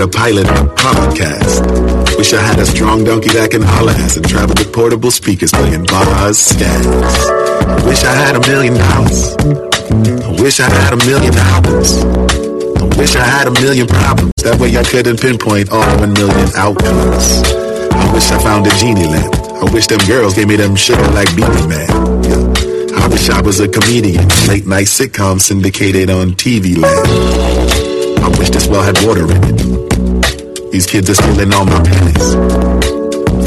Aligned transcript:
a 0.00 0.08
pilot 0.08 0.46
podcast. 0.76 2.16
Wish 2.16 2.32
I 2.32 2.40
had 2.40 2.58
a 2.58 2.66
strong 2.66 3.04
donkey 3.04 3.28
that 3.30 3.50
can 3.50 3.62
holler 3.62 3.92
ass 3.92 4.16
and 4.16 4.28
travel 4.28 4.54
with 4.56 4.72
portable 4.72 5.10
speakers 5.10 5.50
playing 5.52 5.84
bars, 5.84 6.38
scats. 6.38 7.84
Wish 7.86 8.04
I 8.04 8.14
had 8.14 8.36
a 8.36 8.40
million 8.48 8.74
dollars. 8.74 9.36
I 10.24 10.30
wish 10.40 10.60
I 10.60 10.70
had 10.70 10.92
a 10.94 11.00
million 11.04 11.34
albums. 11.36 11.98
I 12.80 12.86
wish 12.96 13.16
I 13.16 13.24
had 13.24 13.48
a 13.48 13.52
million 13.60 13.86
problems. 13.86 14.32
That 14.42 14.58
way 14.60 14.76
I 14.76 14.84
couldn't 14.84 15.20
pinpoint 15.20 15.70
all 15.70 15.84
one 15.98 16.12
million 16.14 16.48
outcomes. 16.56 17.42
I 17.92 18.12
wish 18.12 18.30
I 18.30 18.38
found 18.42 18.66
a 18.66 18.70
genie 18.76 19.06
lamp. 19.06 19.34
I 19.60 19.72
wish 19.72 19.86
them 19.86 20.00
girls 20.06 20.34
gave 20.34 20.48
me 20.48 20.56
them 20.56 20.76
sugar 20.76 21.06
like 21.12 21.28
Beenie 21.36 21.66
Man. 21.66 21.88
Yeah. 22.24 23.00
I 23.00 23.08
wish 23.08 23.28
I 23.28 23.40
was 23.42 23.60
a 23.60 23.68
comedian. 23.68 24.28
Late 24.48 24.66
night 24.66 24.86
sitcom 24.86 25.40
syndicated 25.40 26.10
on 26.10 26.32
TV 26.32 26.76
land. 26.76 27.08
I 28.22 28.28
wish 28.38 28.50
this 28.50 28.68
well 28.68 28.82
had 28.82 28.96
water 29.04 29.24
in 29.24 29.42
it. 29.44 29.79
These 30.70 30.86
kids 30.86 31.10
are 31.10 31.14
stealing 31.14 31.52
all 31.52 31.66
my 31.66 31.82
pennies. 31.82 32.34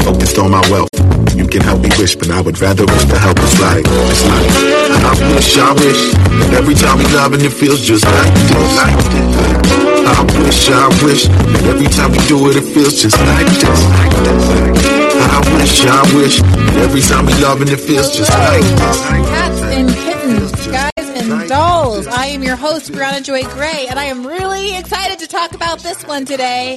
Focused 0.04 0.36
on 0.36 0.50
my 0.50 0.60
wealth. 0.70 0.90
You 1.34 1.48
can 1.48 1.62
help 1.62 1.80
me 1.80 1.88
wish, 1.98 2.16
but 2.16 2.30
I 2.30 2.40
would 2.42 2.60
rather 2.60 2.84
wish 2.84 3.04
to 3.06 3.18
help 3.18 3.38
us 3.38 3.60
like 3.60 3.84
it's 3.88 4.24
like 4.28 4.50
I 5.00 5.12
wish, 5.32 5.56
I 5.56 5.72
wish 5.72 6.12
that 6.12 6.52
every 6.52 6.74
time 6.74 6.98
we 6.98 7.04
love 7.16 7.32
and 7.32 7.42
it 7.42 7.52
feels 7.52 7.80
just 7.80 8.04
like 8.04 8.34
this. 8.44 8.76
I 10.04 10.20
wish, 10.38 10.68
I 10.68 10.86
wish 11.02 11.24
that 11.24 11.64
every 11.64 11.88
time 11.88 12.12
we 12.12 12.18
do 12.28 12.50
it, 12.50 12.56
it 12.56 12.68
feels 12.74 13.00
just 13.00 13.18
like. 13.18 13.46
Like 13.48 14.12
this. 14.20 14.44
I 15.24 15.40
wish, 15.56 15.84
I 15.86 16.02
wish 16.14 16.40
that 16.40 16.76
every 16.84 17.00
time 17.00 17.24
we 17.24 17.32
love 17.40 17.60
and 17.62 17.70
it 17.70 17.80
feels 17.80 18.14
just 18.14 18.30
like 18.30 18.60
this. 18.62 19.00
Cats 19.32 19.60
and 19.72 19.88
kittens, 19.88 20.66
guys 20.68 21.08
and 21.08 21.48
dolls. 21.48 22.06
I 22.06 22.26
am 22.26 22.42
your 22.42 22.56
host, 22.56 22.92
Briahna 22.92 23.24
Joy 23.24 23.44
Gray, 23.44 23.86
and 23.88 23.98
I 23.98 24.04
am 24.04 24.26
really 24.26 24.76
excited 24.76 25.18
to 25.20 25.26
talk 25.26 25.54
about 25.54 25.80
this 25.80 26.04
one 26.04 26.26
today. 26.26 26.76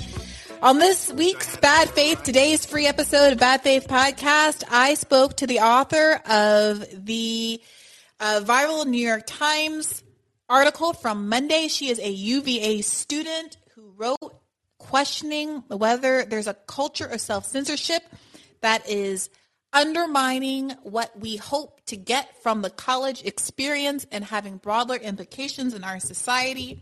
On 0.59 0.80
this 0.80 1.13
week's 1.13 1.55
Bad 1.58 1.88
Faith, 1.91 2.23
today's 2.23 2.66
free 2.66 2.88
episode 2.88 3.31
of 3.31 3.38
Bad 3.38 3.61
Faith 3.61 3.88
podcast, 3.88 4.63
I 4.72 4.95
spoke 4.95 5.38
to 5.38 5.45
the 5.45 5.59
author 5.59 6.19
of 6.27 6.83
the 7.05 7.61
uh, 8.19 8.41
viral 8.44 8.88
New 8.88 9.05
York 9.05 9.23
Times 9.28 10.03
article 10.50 10.94
from 10.94 11.30
Monday. 11.30 11.67
She 11.67 11.89
is 11.89 12.00
a 12.00 12.09
UVA 12.09 12.81
student 12.81 13.58
who 13.75 13.94
wrote 13.95 14.41
questioning 14.80 15.63
whether 15.67 16.25
there's 16.25 16.47
a 16.47 16.55
culture 16.55 17.05
of 17.05 17.22
self 17.22 17.45
censorship 17.45 18.02
that 18.61 18.89
is 18.89 19.30
undermining 19.73 20.72
what 20.81 21.17
we 21.19 21.35
hope 21.35 21.81
to 21.85 21.95
get 21.95 22.41
from 22.41 22.63
the 22.63 22.72
college 22.72 23.23
experience 23.23 24.08
and 24.11 24.23
having 24.23 24.58
broader 24.58 24.95
implications 24.95 25.75
in 25.75 25.83
our 25.83 26.00
society. 26.00 26.81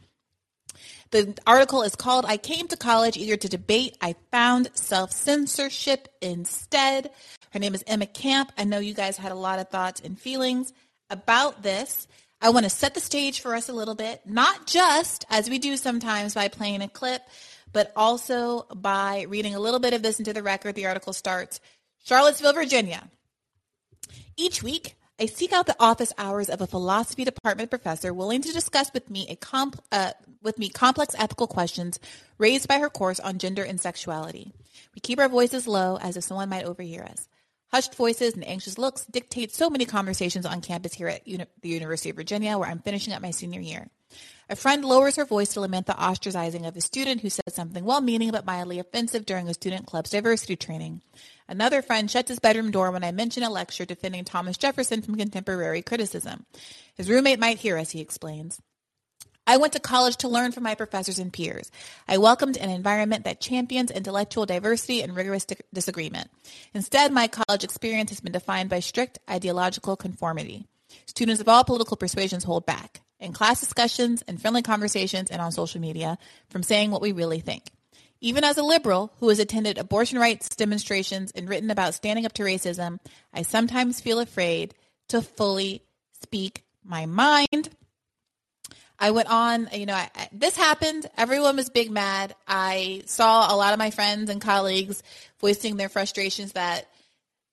The 1.15 1.33
article 1.47 1.81
is 1.83 1.95
called 1.95 2.25
I 2.25 2.35
Came 2.35 2.67
to 2.67 2.75
College 2.75 3.15
Eager 3.15 3.37
to 3.37 3.47
Debate. 3.47 3.95
I 4.01 4.17
Found 4.31 4.67
Self 4.73 5.13
Censorship 5.13 6.09
Instead. 6.21 7.09
Her 7.51 7.59
name 7.59 7.73
is 7.73 7.85
Emma 7.87 8.05
Camp. 8.05 8.51
I 8.57 8.65
know 8.65 8.79
you 8.79 8.93
guys 8.93 9.15
had 9.15 9.31
a 9.31 9.35
lot 9.35 9.59
of 9.59 9.69
thoughts 9.69 10.01
and 10.01 10.19
feelings 10.19 10.73
about 11.09 11.63
this. 11.63 12.09
I 12.41 12.49
want 12.49 12.65
to 12.65 12.69
set 12.69 12.95
the 12.95 12.99
stage 12.99 13.39
for 13.39 13.55
us 13.55 13.69
a 13.69 13.73
little 13.73 13.95
bit, 13.95 14.23
not 14.25 14.67
just 14.67 15.23
as 15.29 15.49
we 15.49 15.57
do 15.57 15.77
sometimes 15.77 16.33
by 16.33 16.49
playing 16.49 16.81
a 16.81 16.89
clip, 16.89 17.21
but 17.71 17.93
also 17.95 18.63
by 18.75 19.25
reading 19.29 19.55
a 19.55 19.59
little 19.61 19.79
bit 19.79 19.93
of 19.93 20.01
this 20.01 20.19
into 20.19 20.33
the 20.33 20.43
record. 20.43 20.75
The 20.75 20.87
article 20.87 21.13
starts 21.13 21.61
Charlottesville, 22.03 22.51
Virginia. 22.51 23.07
Each 24.35 24.61
week, 24.61 24.95
I 25.17 25.27
seek 25.27 25.53
out 25.53 25.65
the 25.65 25.77
office 25.79 26.11
hours 26.17 26.49
of 26.49 26.59
a 26.59 26.67
philosophy 26.67 27.23
department 27.23 27.69
professor 27.69 28.13
willing 28.13 28.41
to 28.41 28.51
discuss 28.51 28.91
with 28.93 29.09
me 29.09 29.25
a 29.29 29.37
comp, 29.37 29.81
uh, 29.89 30.11
with 30.43 30.59
me 30.59 30.67
complex 30.67 31.15
ethical 31.17 31.47
questions 31.47 31.99
raised 32.37 32.67
by 32.67 32.79
her 32.79 32.89
course 32.89 33.21
on 33.21 33.37
gender 33.37 33.63
and 33.63 33.79
sexuality. 33.79 34.51
We 34.93 34.99
keep 34.99 35.19
our 35.19 35.29
voices 35.29 35.67
low 35.67 35.97
as 35.97 36.17
if 36.17 36.25
someone 36.25 36.49
might 36.49 36.65
overhear 36.65 37.03
us. 37.03 37.29
Hushed 37.71 37.95
voices 37.95 38.33
and 38.33 38.45
anxious 38.45 38.77
looks 38.77 39.05
dictate 39.05 39.55
so 39.55 39.69
many 39.69 39.85
conversations 39.85 40.45
on 40.45 40.59
campus 40.59 40.93
here 40.93 41.07
at 41.07 41.25
Uni- 41.25 41.45
the 41.61 41.69
University 41.69 42.09
of 42.09 42.17
Virginia, 42.17 42.57
where 42.57 42.69
I'm 42.69 42.79
finishing 42.79 43.13
up 43.13 43.21
my 43.21 43.31
senior 43.31 43.61
year. 43.61 43.87
A 44.49 44.55
friend 44.55 44.85
lowers 44.85 45.15
her 45.15 45.25
voice 45.25 45.53
to 45.53 45.61
lament 45.61 45.87
the 45.87 45.93
ostracizing 45.93 46.67
of 46.67 46.75
a 46.75 46.81
student 46.81 47.21
who 47.21 47.29
said 47.29 47.51
something 47.51 47.83
well 47.83 48.01
meaning 48.01 48.31
but 48.31 48.45
mildly 48.45 48.79
offensive 48.79 49.25
during 49.25 49.47
a 49.47 49.53
student 49.53 49.87
club's 49.87 50.11
diversity 50.11 50.55
training. 50.55 51.01
Another 51.47 51.81
friend 51.81 52.09
shuts 52.09 52.29
his 52.29 52.39
bedroom 52.39 52.71
door 52.71 52.91
when 52.91 53.03
I 53.03 53.11
mention 53.11 53.43
a 53.43 53.49
lecture 53.49 53.85
defending 53.85 54.23
Thomas 54.23 54.57
Jefferson 54.57 55.01
from 55.01 55.15
contemporary 55.15 55.81
criticism. 55.81 56.45
His 56.95 57.09
roommate 57.09 57.39
might 57.39 57.59
hear 57.59 57.77
us, 57.77 57.91
he 57.91 58.01
explains. 58.01 58.59
I 59.47 59.57
went 59.57 59.73
to 59.73 59.79
college 59.79 60.17
to 60.17 60.27
learn 60.27 60.51
from 60.51 60.63
my 60.63 60.73
professors 60.73 61.19
and 61.19 61.31
peers. 61.31 61.69
I 62.07 62.17
welcomed 62.17 62.57
an 62.57 62.71
environment 62.71 63.25
that 63.25 63.39
champions 63.39 63.91
intellectual 63.91 64.47
diversity 64.47 65.03
and 65.03 65.15
rigorous 65.15 65.45
di- 65.45 65.57
disagreement. 65.71 66.31
Instead, 66.73 67.11
my 67.11 67.27
college 67.27 67.63
experience 67.63 68.09
has 68.09 68.21
been 68.21 68.31
defined 68.31 68.71
by 68.71 68.79
strict 68.79 69.19
ideological 69.29 69.95
conformity. 69.95 70.65
Students 71.05 71.41
of 71.41 71.47
all 71.47 71.63
political 71.63 71.95
persuasions 71.95 72.43
hold 72.43 72.65
back 72.65 73.01
in 73.19 73.33
class 73.33 73.59
discussions 73.59 74.23
in 74.23 74.39
friendly 74.39 74.63
conversations 74.63 75.29
and 75.29 75.41
on 75.41 75.51
social 75.51 75.79
media 75.79 76.17
from 76.49 76.63
saying 76.63 76.89
what 76.89 77.01
we 77.01 77.11
really 77.11 77.39
think. 77.39 77.63
Even 78.21 78.43
as 78.43 78.57
a 78.57 78.63
liberal 78.63 79.13
who 79.19 79.29
has 79.29 79.39
attended 79.39 79.77
abortion 79.77 80.17
rights 80.17 80.49
demonstrations 80.55 81.31
and 81.31 81.49
written 81.49 81.69
about 81.69 81.93
standing 81.93 82.25
up 82.25 82.33
to 82.33 82.43
racism, 82.43 82.99
I 83.33 83.41
sometimes 83.41 84.01
feel 84.01 84.19
afraid 84.19 84.73
to 85.09 85.21
fully 85.21 85.83
speak 86.21 86.63
my 86.83 87.05
mind. 87.05 87.69
I 88.97 89.11
went 89.11 89.29
on, 89.29 89.69
you 89.73 89.85
know, 89.85 89.93
I, 89.93 90.09
this 90.31 90.55
happened. 90.55 91.09
Everyone 91.17 91.57
was 91.57 91.69
big 91.69 91.91
mad. 91.91 92.33
I 92.47 93.03
saw 93.05 93.53
a 93.53 93.57
lot 93.57 93.73
of 93.73 93.79
my 93.79 93.91
friends 93.91 94.29
and 94.29 94.39
colleagues 94.39 95.03
voicing 95.41 95.75
their 95.75 95.89
frustrations 95.89 96.53
that 96.53 96.87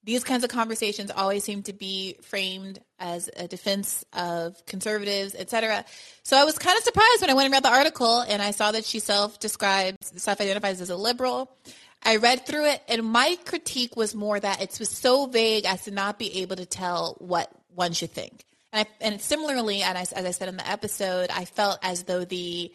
these 0.03 0.23
kinds 0.23 0.43
of 0.43 0.49
conversations 0.49 1.11
always 1.11 1.43
seem 1.43 1.63
to 1.63 1.73
be 1.73 2.17
framed 2.21 2.79
as 2.99 3.29
a 3.37 3.47
defense 3.47 4.03
of 4.13 4.63
conservatives, 4.65 5.33
etc. 5.35 5.85
So 6.23 6.37
I 6.37 6.43
was 6.43 6.57
kind 6.57 6.77
of 6.77 6.83
surprised 6.83 7.21
when 7.21 7.29
I 7.29 7.33
went 7.33 7.45
and 7.45 7.53
read 7.53 7.63
the 7.63 7.71
article 7.71 8.19
and 8.21 8.41
I 8.41 8.51
saw 8.51 8.71
that 8.71 8.85
she 8.85 8.99
self-describes, 8.99 10.21
self-identifies 10.21 10.81
as 10.81 10.89
a 10.89 10.97
liberal. 10.97 11.55
I 12.03 12.17
read 12.17 12.45
through 12.45 12.65
it 12.65 12.81
and 12.89 13.03
my 13.03 13.37
critique 13.45 13.95
was 13.95 14.13
more 14.13 14.39
that 14.39 14.61
it 14.61 14.77
was 14.77 14.89
so 14.89 15.27
vague 15.27 15.65
as 15.65 15.83
to 15.85 15.91
not 15.91 16.19
be 16.19 16.41
able 16.41 16.57
to 16.57 16.65
tell 16.65 17.15
what 17.19 17.49
one 17.73 17.93
should 17.93 18.11
think. 18.11 18.43
And, 18.73 18.85
I, 18.87 19.05
and 19.05 19.21
similarly, 19.21 19.83
and 19.83 19.97
I, 19.97 20.01
as 20.01 20.13
I 20.13 20.31
said 20.31 20.49
in 20.49 20.57
the 20.57 20.69
episode, 20.69 21.29
I 21.29 21.45
felt 21.45 21.79
as 21.81 22.03
though 22.03 22.25
the 22.25 22.73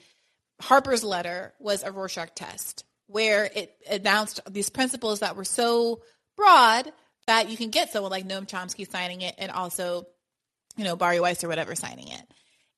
Harper's 0.60 1.04
letter 1.04 1.52
was 1.58 1.82
a 1.82 1.92
Rorschach 1.92 2.34
test 2.34 2.84
where 3.06 3.50
it 3.54 3.74
announced 3.90 4.40
these 4.50 4.70
principles 4.70 5.20
that 5.20 5.36
were 5.36 5.44
so 5.44 6.00
broad 6.36 6.92
that 7.28 7.50
you 7.50 7.58
can 7.58 7.68
get 7.68 7.92
someone 7.92 8.10
like 8.10 8.26
Noam 8.26 8.48
Chomsky 8.48 8.90
signing 8.90 9.20
it 9.20 9.34
and 9.36 9.52
also, 9.52 10.06
you 10.76 10.84
know, 10.84 10.96
Bari 10.96 11.20
Weiss 11.20 11.44
or 11.44 11.48
whatever 11.48 11.74
signing 11.74 12.08
it. 12.08 12.22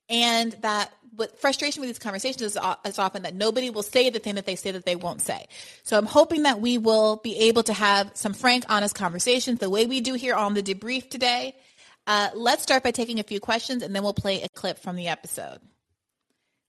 And 0.09 0.53
that 0.62 0.93
what 1.15 1.41
frustration 1.41 1.81
with 1.81 1.88
these 1.88 2.00
conversations 2.00 2.43
is, 2.43 2.59
is 2.84 2.99
often 2.99 3.22
that 3.22 3.34
nobody 3.34 3.71
will 3.71 3.84
say 3.84 4.11
the 4.11 4.19
thing 4.19 4.34
that 4.34 4.47
they 4.47 4.56
say 4.56 4.72
that 4.72 4.84
they 4.84 4.97
won't 4.97 5.21
say. 5.21 5.47
So 5.84 5.97
I'm 5.97 6.06
hoping 6.06 6.43
that 6.43 6.61
we 6.61 6.78
will 6.78 7.16
be 7.22 7.37
able 7.49 7.62
to 7.62 7.72
have 7.72 8.11
some 8.15 8.33
frank, 8.33 8.65
honest 8.69 8.97
conversations 8.97 9.61
the 9.61 9.71
way 9.71 9.87
we 9.87 10.00
do 10.00 10.15
here 10.15 10.35
on 10.35 10.55
the 10.55 10.64
debrief 10.64 11.08
today. 11.08 11.55
Uh, 12.08 12.31
let's 12.35 12.64
start 12.64 12.82
by 12.82 12.91
taking 12.91 13.20
a 13.20 13.23
few 13.23 13.38
questions 13.38 13.85
and 13.85 13.94
then 13.94 14.03
we'll 14.03 14.12
play 14.12 14.43
a 14.43 14.49
clip 14.49 14.81
from 14.81 14.96
the 14.96 15.06
episode. 15.06 15.61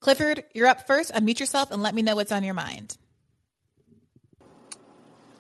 Clifford, 0.01 0.43
you're 0.53 0.67
up 0.67 0.85
first. 0.85 1.11
Unmute 1.13 1.39
yourself 1.39 1.71
and 1.71 1.81
let 1.81 1.95
me 1.95 2.03
know 2.03 2.15
what's 2.15 2.31
on 2.31 2.43
your 2.43 2.53
mind. 2.53 2.95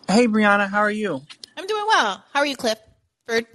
Hey, 0.07 0.27
Briahna, 0.27 0.67
how 0.67 0.79
are 0.79 0.89
you? 0.91 1.21
I'm 1.57 1.67
doing 1.67 1.85
well. 1.87 2.23
How 2.33 2.39
are 2.39 2.45
you, 2.45 2.55
Cliff? 2.55 2.79
Bird? 3.27 3.45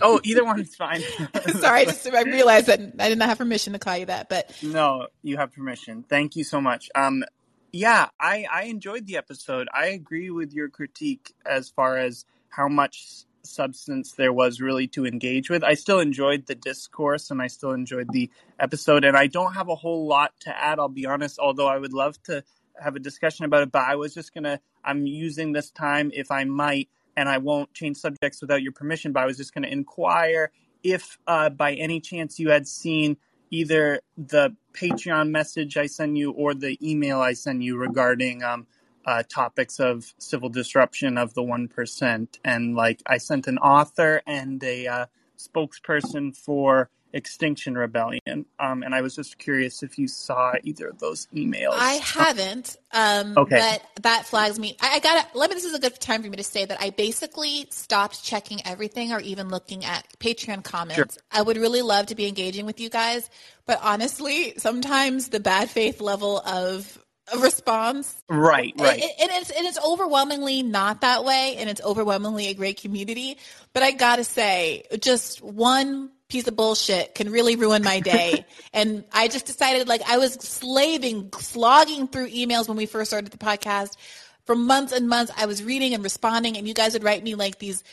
oh, 0.00 0.20
either 0.24 0.44
one 0.44 0.60
is 0.60 0.74
fine. 0.74 1.00
Sorry, 1.48 1.80
I 1.80 1.84
just 1.84 2.08
I 2.08 2.22
realized 2.22 2.66
that 2.66 2.80
I 2.98 3.08
did 3.08 3.18
not 3.18 3.28
have 3.28 3.38
permission 3.38 3.72
to 3.72 3.78
call 3.78 3.96
you 3.96 4.06
that, 4.06 4.28
but 4.28 4.56
no, 4.62 5.08
you 5.22 5.36
have 5.36 5.52
permission. 5.52 6.04
Thank 6.08 6.36
you 6.36 6.44
so 6.44 6.60
much. 6.60 6.90
Um, 6.94 7.24
yeah, 7.72 8.08
I 8.20 8.46
I 8.50 8.62
enjoyed 8.64 9.06
the 9.06 9.16
episode. 9.16 9.68
I 9.74 9.86
agree 9.86 10.30
with 10.30 10.52
your 10.52 10.68
critique 10.68 11.34
as 11.44 11.68
far 11.68 11.98
as 11.98 12.24
how 12.48 12.68
much 12.68 13.24
substance 13.42 14.12
there 14.12 14.32
was 14.32 14.60
really 14.60 14.86
to 14.88 15.04
engage 15.06 15.50
with. 15.50 15.64
I 15.64 15.74
still 15.74 16.00
enjoyed 16.00 16.46
the 16.46 16.54
discourse 16.54 17.30
and 17.30 17.42
I 17.42 17.48
still 17.48 17.72
enjoyed 17.72 18.08
the 18.12 18.30
episode, 18.58 19.04
and 19.04 19.16
I 19.16 19.26
don't 19.26 19.54
have 19.54 19.68
a 19.68 19.74
whole 19.74 20.06
lot 20.06 20.32
to 20.40 20.56
add. 20.56 20.78
I'll 20.78 20.88
be 20.88 21.06
honest, 21.06 21.38
although 21.38 21.68
I 21.68 21.78
would 21.78 21.92
love 21.92 22.22
to 22.24 22.44
have 22.80 22.96
a 22.96 23.00
discussion 23.00 23.44
about 23.44 23.62
it, 23.64 23.72
but 23.72 23.82
I 23.82 23.96
was 23.96 24.14
just 24.14 24.32
gonna. 24.32 24.60
I'm 24.84 25.06
using 25.06 25.52
this 25.52 25.70
time, 25.70 26.10
if 26.14 26.30
I 26.30 26.44
might 26.44 26.88
and 27.16 27.28
I 27.28 27.38
won't 27.38 27.72
change 27.74 27.96
subjects 27.98 28.40
without 28.40 28.62
your 28.62 28.72
permission, 28.72 29.12
but 29.12 29.22
I 29.22 29.26
was 29.26 29.36
just 29.36 29.54
going 29.54 29.64
to 29.64 29.72
inquire 29.72 30.50
if 30.82 31.18
uh, 31.26 31.50
by 31.50 31.74
any 31.74 32.00
chance 32.00 32.38
you 32.38 32.50
had 32.50 32.68
seen 32.68 33.16
either 33.50 34.00
the 34.18 34.54
Patreon 34.72 35.30
message 35.30 35.76
I 35.76 35.86
send 35.86 36.18
you 36.18 36.32
or 36.32 36.54
the 36.54 36.78
email 36.82 37.20
I 37.20 37.32
send 37.32 37.62
you 37.62 37.76
regarding 37.76 38.42
um, 38.42 38.66
uh, 39.06 39.22
topics 39.28 39.78
of 39.80 40.12
civil 40.18 40.48
disruption 40.48 41.16
of 41.18 41.34
the 41.34 41.42
1%. 41.42 42.38
And 42.44 42.74
like 42.74 43.02
I 43.06 43.18
sent 43.18 43.46
an 43.46 43.58
author 43.58 44.22
and 44.26 44.62
a 44.64 44.86
uh, 44.86 45.06
spokesperson 45.38 46.36
for 46.36 46.90
Extinction 47.14 47.78
Rebellion. 47.78 48.44
Um, 48.58 48.82
and 48.82 48.94
I 48.94 49.00
was 49.00 49.14
just 49.14 49.38
curious 49.38 49.82
if 49.82 49.98
you 49.98 50.08
saw 50.08 50.54
either 50.62 50.88
of 50.88 50.98
those 50.98 51.26
emails. 51.34 51.72
I 51.72 51.94
haven't. 51.94 52.76
Um, 52.92 53.34
Okay. 53.36 53.56
But 53.58 54.02
that 54.02 54.26
flags 54.26 54.58
me. 54.58 54.76
I, 54.80 54.96
I 54.96 54.98
got 54.98 55.32
to 55.32 55.38
let 55.38 55.50
me. 55.50 55.54
This 55.54 55.64
is 55.64 55.74
a 55.74 55.78
good 55.78 55.98
time 56.00 56.22
for 56.22 56.28
me 56.28 56.36
to 56.36 56.44
say 56.44 56.64
that 56.64 56.78
I 56.80 56.90
basically 56.90 57.66
stopped 57.70 58.22
checking 58.24 58.60
everything 58.66 59.12
or 59.12 59.20
even 59.20 59.48
looking 59.48 59.84
at 59.84 60.06
Patreon 60.18 60.62
comments. 60.64 60.96
Sure. 60.96 61.22
I 61.32 61.42
would 61.42 61.56
really 61.56 61.82
love 61.82 62.06
to 62.06 62.14
be 62.14 62.26
engaging 62.26 62.66
with 62.66 62.80
you 62.80 62.90
guys, 62.90 63.28
but 63.66 63.80
honestly, 63.82 64.54
sometimes 64.58 65.28
the 65.28 65.40
bad 65.40 65.70
faith 65.70 66.00
level 66.00 66.38
of 66.38 66.98
response 67.40 68.22
Right, 68.28 68.74
right. 68.78 69.00
and, 69.00 69.10
and 69.20 69.30
it's 69.40 69.50
and 69.50 69.66
it's 69.66 69.78
overwhelmingly 69.82 70.62
not 70.62 71.00
that 71.02 71.24
way, 71.24 71.56
and 71.58 71.70
it's 71.70 71.80
overwhelmingly 71.82 72.48
a 72.48 72.54
great 72.54 72.80
community. 72.80 73.38
But 73.72 73.82
I 73.82 73.92
gotta 73.92 74.24
say, 74.24 74.82
just 75.00 75.42
one 75.42 76.10
piece 76.28 76.46
of 76.46 76.56
bullshit 76.56 77.14
can 77.14 77.30
really 77.30 77.56
ruin 77.56 77.82
my 77.82 78.00
day. 78.00 78.44
and 78.72 79.04
I 79.12 79.28
just 79.28 79.46
decided, 79.46 79.88
like, 79.88 80.02
I 80.08 80.18
was 80.18 80.34
slaving, 80.34 81.30
slogging 81.38 82.08
through 82.08 82.30
emails 82.30 82.68
when 82.68 82.76
we 82.76 82.86
first 82.86 83.10
started 83.10 83.30
the 83.30 83.38
podcast 83.38 83.96
for 84.44 84.54
months 84.54 84.92
and 84.92 85.08
months. 85.08 85.32
I 85.36 85.46
was 85.46 85.62
reading 85.62 85.94
and 85.94 86.02
responding, 86.02 86.56
and 86.56 86.66
you 86.66 86.74
guys 86.74 86.92
would 86.94 87.04
write 87.04 87.22
me 87.22 87.34
like 87.34 87.58
these 87.58 87.84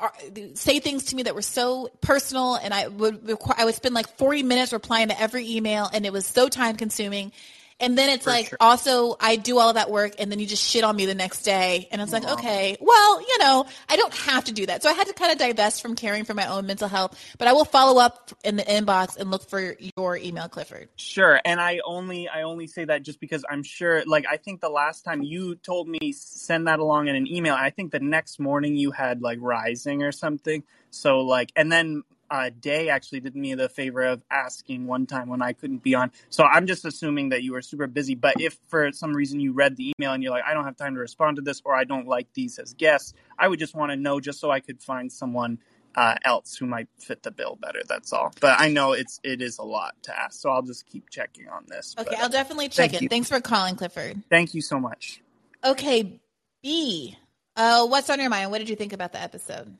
uh, 0.00 0.08
say 0.54 0.78
things 0.78 1.06
to 1.06 1.16
me 1.16 1.24
that 1.24 1.34
were 1.34 1.42
so 1.42 1.90
personal 2.00 2.54
and 2.54 2.72
I 2.72 2.86
would 2.86 3.26
require, 3.26 3.56
I 3.58 3.64
would 3.64 3.74
spend 3.74 3.96
like 3.96 4.16
40 4.16 4.44
minutes 4.44 4.72
replying 4.72 5.08
to 5.08 5.20
every 5.20 5.56
email 5.56 5.90
and 5.92 6.06
it 6.06 6.12
was 6.12 6.24
so 6.24 6.48
time 6.48 6.76
consuming. 6.76 7.32
And 7.80 7.96
then 7.96 8.10
it's 8.10 8.26
like 8.26 8.48
sure. 8.48 8.58
also 8.60 9.16
I 9.20 9.36
do 9.36 9.58
all 9.58 9.68
of 9.68 9.74
that 9.76 9.90
work 9.90 10.14
and 10.18 10.30
then 10.30 10.38
you 10.38 10.46
just 10.46 10.64
shit 10.64 10.84
on 10.84 10.96
me 10.96 11.06
the 11.06 11.14
next 11.14 11.42
day 11.42 11.88
and 11.92 12.02
it's 12.02 12.12
like 12.12 12.24
okay 12.24 12.76
well 12.80 13.20
you 13.20 13.38
know 13.38 13.66
I 13.88 13.96
don't 13.96 14.14
have 14.14 14.44
to 14.44 14.52
do 14.52 14.66
that 14.66 14.82
so 14.82 14.90
I 14.90 14.94
had 14.94 15.06
to 15.06 15.12
kind 15.12 15.30
of 15.30 15.38
divest 15.38 15.80
from 15.80 15.94
caring 15.94 16.24
for 16.24 16.34
my 16.34 16.46
own 16.46 16.66
mental 16.66 16.88
health 16.88 17.18
but 17.38 17.46
I 17.46 17.52
will 17.52 17.64
follow 17.64 18.00
up 18.00 18.32
in 18.42 18.56
the 18.56 18.64
inbox 18.64 19.16
and 19.16 19.30
look 19.30 19.48
for 19.48 19.76
your 19.96 20.16
email 20.16 20.48
Clifford 20.48 20.88
Sure, 20.96 21.40
and 21.44 21.60
I 21.60 21.80
only 21.84 22.28
I 22.28 22.42
only 22.42 22.66
say 22.66 22.84
that 22.84 23.02
just 23.02 23.20
because 23.20 23.44
I'm 23.48 23.62
sure. 23.62 24.02
Like 24.06 24.26
I 24.30 24.36
think 24.36 24.60
the 24.60 24.68
last 24.68 25.04
time 25.04 25.22
you 25.22 25.54
told 25.56 25.88
me 25.88 26.12
send 26.12 26.66
that 26.66 26.78
along 26.78 27.08
in 27.08 27.16
an 27.16 27.26
email, 27.26 27.54
I 27.54 27.70
think 27.70 27.92
the 27.92 28.00
next 28.00 28.38
morning 28.38 28.76
you 28.76 28.90
had 28.90 29.22
like 29.22 29.38
Rising 29.40 30.02
or 30.02 30.12
something. 30.12 30.62
So 30.90 31.20
like, 31.20 31.52
and 31.56 31.70
then 31.70 32.02
uh, 32.30 32.50
Day 32.60 32.88
actually 32.88 33.20
did 33.20 33.34
me 33.36 33.54
the 33.54 33.68
favor 33.68 34.02
of 34.02 34.22
asking 34.30 34.86
one 34.86 35.06
time 35.06 35.28
when 35.28 35.42
I 35.42 35.52
couldn't 35.52 35.82
be 35.82 35.94
on. 35.94 36.10
So 36.30 36.44
I'm 36.44 36.66
just 36.66 36.84
assuming 36.84 37.30
that 37.30 37.42
you 37.42 37.52
were 37.52 37.62
super 37.62 37.86
busy. 37.86 38.14
But 38.14 38.40
if 38.40 38.58
for 38.68 38.92
some 38.92 39.12
reason 39.14 39.40
you 39.40 39.52
read 39.52 39.76
the 39.76 39.92
email 39.98 40.12
and 40.12 40.22
you're 40.22 40.32
like, 40.32 40.44
I 40.46 40.54
don't 40.54 40.64
have 40.64 40.76
time 40.76 40.94
to 40.94 41.00
respond 41.00 41.36
to 41.36 41.42
this, 41.42 41.62
or 41.64 41.74
I 41.74 41.84
don't 41.84 42.06
like 42.06 42.26
these 42.34 42.58
as 42.58 42.74
guests, 42.74 43.14
I 43.38 43.48
would 43.48 43.58
just 43.58 43.74
want 43.74 43.90
to 43.92 43.96
know 43.96 44.20
just 44.20 44.40
so 44.40 44.50
I 44.50 44.60
could 44.60 44.82
find 44.82 45.10
someone 45.12 45.58
uh, 45.94 46.14
else 46.24 46.54
who 46.54 46.66
might 46.66 46.86
fit 46.98 47.22
the 47.22 47.30
bill 47.30 47.58
better. 47.60 47.80
That's 47.88 48.12
all. 48.12 48.32
But 48.40 48.60
I 48.60 48.68
know 48.68 48.92
it's 48.92 49.18
it 49.24 49.40
is 49.42 49.58
a 49.58 49.64
lot 49.64 49.94
to 50.02 50.16
ask, 50.16 50.40
so 50.40 50.50
I'll 50.50 50.62
just 50.62 50.86
keep 50.86 51.08
checking 51.10 51.48
on 51.48 51.64
this. 51.66 51.94
okay 51.98 52.10
But, 52.10 52.20
I'll 52.20 52.28
definitely 52.28 52.68
check 52.68 52.90
thank 52.90 52.94
it 52.94 53.02
you. 53.02 53.08
thanks 53.08 53.28
for 53.28 53.40
calling 53.40 53.74
Clifford 53.74 54.22
thank 54.30 54.54
you 54.54 54.60
so 54.60 54.78
much. 54.78 55.22
okay 55.64 56.20
B 56.62 57.16
uh, 57.56 57.86
what's 57.86 58.10
on 58.10 58.20
your 58.20 58.30
mind 58.30 58.50
what 58.50 58.58
did 58.58 58.68
you 58.68 58.76
think 58.76 58.92
about 58.92 59.12
the 59.12 59.20
episode 59.20 59.76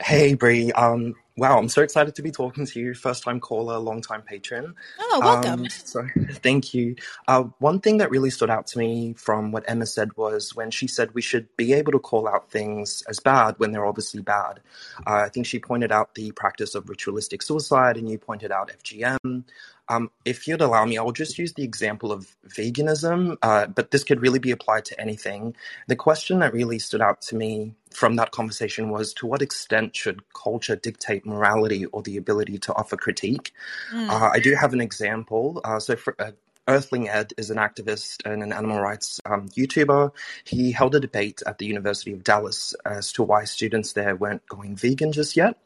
Hey, 0.00 0.34
Bree. 0.34 0.70
Um, 0.72 1.16
wow, 1.38 1.56
I'm 1.56 1.68
so 1.68 1.82
excited 1.82 2.16
to 2.16 2.22
be 2.22 2.32
talking 2.32 2.66
to 2.66 2.80
you. 2.80 2.94
First 2.94 3.22
time 3.22 3.38
caller, 3.38 3.78
long 3.78 4.02
time 4.02 4.22
patron. 4.22 4.74
oh 4.98 5.20
welcome 5.20 5.60
Um, 5.60 5.68
so 5.68 6.06
thank 6.42 6.74
you. 6.74 6.96
Uh, 7.28 7.44
one 7.58 7.80
thing 7.80 7.98
that 7.98 8.10
really 8.10 8.30
stood 8.30 8.50
out 8.50 8.66
to 8.68 8.78
me 8.78 9.14
from 9.16 9.52
what 9.52 9.64
Emma 9.68 9.86
said 9.86 10.16
was 10.16 10.54
when 10.56 10.70
she 10.70 10.88
said 10.88 11.14
we 11.14 11.22
should 11.22 11.56
be 11.56 11.72
able 11.72 11.92
to 11.92 11.98
call 12.00 12.28
out 12.28 12.50
things 12.50 13.02
as 13.08 13.20
bad 13.20 13.54
when 13.58 13.70
they're 13.70 13.86
obviously 13.86 14.20
bad. 14.20 14.60
Uh, 15.06 15.22
I 15.26 15.28
think 15.28 15.46
she 15.46 15.60
pointed 15.60 15.92
out 15.92 16.16
the 16.16 16.32
practice 16.32 16.74
of 16.74 16.88
ritualistic 16.88 17.42
suicide, 17.42 17.96
and 17.96 18.10
you 18.10 18.18
pointed 18.18 18.50
out 18.50 18.72
FGM. 18.82 19.44
Um, 19.88 20.10
if 20.24 20.46
you'd 20.46 20.60
allow 20.60 20.84
me, 20.84 20.98
I'll 20.98 21.12
just 21.12 21.38
use 21.38 21.54
the 21.54 21.62
example 21.62 22.12
of 22.12 22.36
veganism, 22.46 23.38
uh, 23.42 23.66
but 23.68 23.90
this 23.90 24.04
could 24.04 24.20
really 24.20 24.38
be 24.38 24.50
applied 24.50 24.84
to 24.86 25.00
anything. 25.00 25.56
The 25.86 25.96
question 25.96 26.40
that 26.40 26.52
really 26.52 26.78
stood 26.78 27.00
out 27.00 27.22
to 27.22 27.36
me 27.36 27.74
from 27.90 28.16
that 28.16 28.30
conversation 28.30 28.90
was 28.90 29.14
to 29.14 29.26
what 29.26 29.40
extent 29.40 29.96
should 29.96 30.22
culture 30.34 30.76
dictate 30.76 31.24
morality 31.28 31.86
or 31.86 32.02
the 32.02 32.16
ability 32.16 32.58
to 32.58 32.74
offer 32.74 32.96
critique? 32.96 33.52
Mm. 33.92 34.08
Uh, 34.08 34.30
I 34.32 34.40
do 34.40 34.54
have 34.54 34.72
an 34.72 34.80
example. 34.80 35.60
Uh, 35.64 35.78
so, 35.78 35.96
for, 35.96 36.14
uh, 36.18 36.32
Earthling 36.68 37.08
Ed 37.08 37.32
is 37.38 37.50
an 37.50 37.56
activist 37.56 38.26
and 38.26 38.42
an 38.42 38.52
animal 38.52 38.78
rights 38.78 39.20
um, 39.24 39.48
YouTuber. 39.48 40.12
He 40.44 40.70
held 40.70 40.94
a 40.94 41.00
debate 41.00 41.42
at 41.46 41.56
the 41.56 41.64
University 41.64 42.12
of 42.12 42.22
Dallas 42.22 42.74
as 42.84 43.10
to 43.14 43.22
why 43.22 43.44
students 43.44 43.94
there 43.94 44.14
weren't 44.14 44.46
going 44.48 44.76
vegan 44.76 45.12
just 45.12 45.34
yet. 45.34 45.56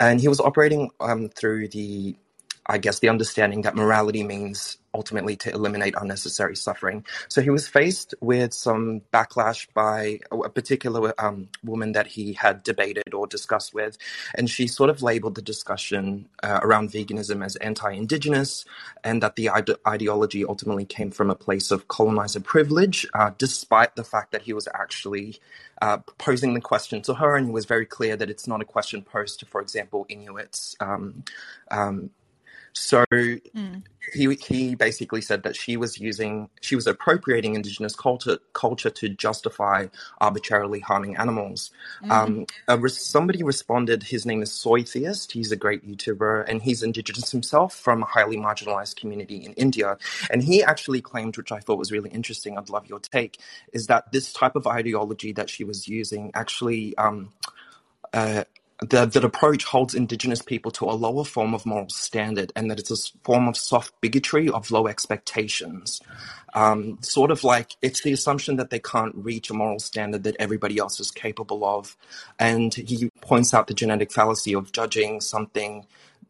And 0.00 0.20
he 0.20 0.28
was 0.28 0.40
operating 0.40 0.90
um, 1.00 1.28
through 1.28 1.68
the 1.68 2.16
I 2.68 2.78
guess, 2.78 2.98
the 2.98 3.08
understanding 3.08 3.62
that 3.62 3.74
morality 3.74 4.22
means 4.22 4.78
ultimately 4.94 5.36
to 5.36 5.50
eliminate 5.52 5.94
unnecessary 6.00 6.56
suffering. 6.56 7.04
So 7.28 7.40
he 7.40 7.50
was 7.50 7.68
faced 7.68 8.14
with 8.20 8.52
some 8.52 9.02
backlash 9.12 9.68
by 9.72 10.20
a 10.32 10.48
particular 10.48 11.14
um, 11.18 11.48
woman 11.62 11.92
that 11.92 12.06
he 12.06 12.32
had 12.32 12.62
debated 12.62 13.14
or 13.14 13.26
discussed 13.26 13.72
with. 13.74 13.96
And 14.34 14.50
she 14.50 14.66
sort 14.66 14.90
of 14.90 15.02
labeled 15.02 15.34
the 15.34 15.42
discussion 15.42 16.28
uh, 16.42 16.60
around 16.62 16.90
veganism 16.90 17.44
as 17.44 17.56
anti 17.56 17.92
indigenous 17.92 18.64
and 19.04 19.22
that 19.22 19.36
the 19.36 19.48
ide- 19.50 19.76
ideology 19.86 20.44
ultimately 20.44 20.84
came 20.84 21.10
from 21.10 21.30
a 21.30 21.34
place 21.34 21.70
of 21.70 21.88
colonizer 21.88 22.40
privilege, 22.40 23.06
uh, 23.14 23.30
despite 23.38 23.94
the 23.96 24.04
fact 24.04 24.32
that 24.32 24.42
he 24.42 24.52
was 24.52 24.68
actually. 24.74 25.38
Uh, 25.80 25.98
posing 26.18 26.54
the 26.54 26.60
question 26.60 27.00
to 27.00 27.14
her, 27.14 27.36
and 27.36 27.46
he 27.46 27.52
was 27.52 27.64
very 27.64 27.86
clear 27.86 28.16
that 28.16 28.28
it's 28.28 28.48
not 28.48 28.60
a 28.60 28.64
question 28.64 29.00
posed 29.00 29.38
to, 29.38 29.46
for 29.46 29.60
example, 29.60 30.04
Inuits, 30.08 30.74
um, 30.80 31.22
um, 31.70 32.10
so 32.78 33.04
Mm. 33.10 33.82
he 34.14 34.34
he 34.34 34.74
basically 34.74 35.20
said 35.20 35.42
that 35.42 35.56
she 35.56 35.76
was 35.76 35.98
using 35.98 36.48
she 36.60 36.76
was 36.76 36.86
appropriating 36.86 37.54
indigenous 37.54 37.94
culture 37.96 38.38
culture 38.52 38.90
to 38.90 39.08
justify 39.08 39.86
arbitrarily 40.20 40.80
harming 40.80 41.16
animals. 41.16 41.70
Mm. 42.04 42.46
Um, 42.68 42.88
somebody 42.88 43.42
responded. 43.42 44.02
His 44.04 44.24
name 44.24 44.42
is 44.42 44.52
Soy 44.52 44.82
Theist. 44.82 45.32
He's 45.32 45.52
a 45.52 45.56
great 45.56 45.86
YouTuber 45.86 46.44
and 46.48 46.62
he's 46.62 46.82
indigenous 46.82 47.30
himself 47.30 47.74
from 47.74 48.02
a 48.02 48.06
highly 48.06 48.36
marginalized 48.36 48.96
community 48.96 49.44
in 49.44 49.52
India. 49.54 49.98
And 50.30 50.42
he 50.42 50.62
actually 50.62 51.00
claimed, 51.00 51.36
which 51.36 51.52
I 51.52 51.60
thought 51.60 51.78
was 51.78 51.92
really 51.92 52.10
interesting. 52.10 52.56
I'd 52.56 52.70
love 52.70 52.86
your 52.86 53.00
take. 53.00 53.38
Is 53.72 53.86
that 53.88 54.12
this 54.12 54.32
type 54.32 54.56
of 54.56 54.66
ideology 54.66 55.32
that 55.32 55.50
she 55.50 55.64
was 55.64 55.88
using 55.88 56.30
actually 56.34 56.96
um, 56.96 57.32
uh, 58.12 58.44
the, 58.80 59.06
that 59.06 59.24
approach 59.24 59.64
holds 59.64 59.94
indigenous 59.94 60.42
people 60.42 60.70
to 60.72 60.84
a 60.86 60.92
lower 60.92 61.24
form 61.24 61.54
of 61.54 61.66
moral 61.66 61.88
standard 61.88 62.52
and 62.54 62.70
that 62.70 62.78
it's 62.78 62.90
a 62.90 63.18
form 63.24 63.48
of 63.48 63.56
soft 63.56 64.00
bigotry 64.00 64.48
of 64.48 64.70
low 64.70 64.86
expectations. 64.86 66.00
Um, 66.54 66.98
sort 67.02 67.30
of 67.30 67.44
like 67.44 67.72
it's 67.82 68.02
the 68.02 68.12
assumption 68.12 68.56
that 68.56 68.70
they 68.70 68.78
can't 68.78 69.14
reach 69.16 69.50
a 69.50 69.54
moral 69.54 69.80
standard 69.80 70.24
that 70.24 70.36
everybody 70.38 70.78
else 70.78 71.00
is 71.00 71.10
capable 71.10 71.64
of. 71.64 71.96
And 72.38 72.74
he 72.74 73.10
points 73.20 73.52
out 73.52 73.66
the 73.66 73.74
genetic 73.74 74.12
fallacy 74.12 74.54
of 74.54 74.72
judging 74.72 75.20
something, 75.20 75.86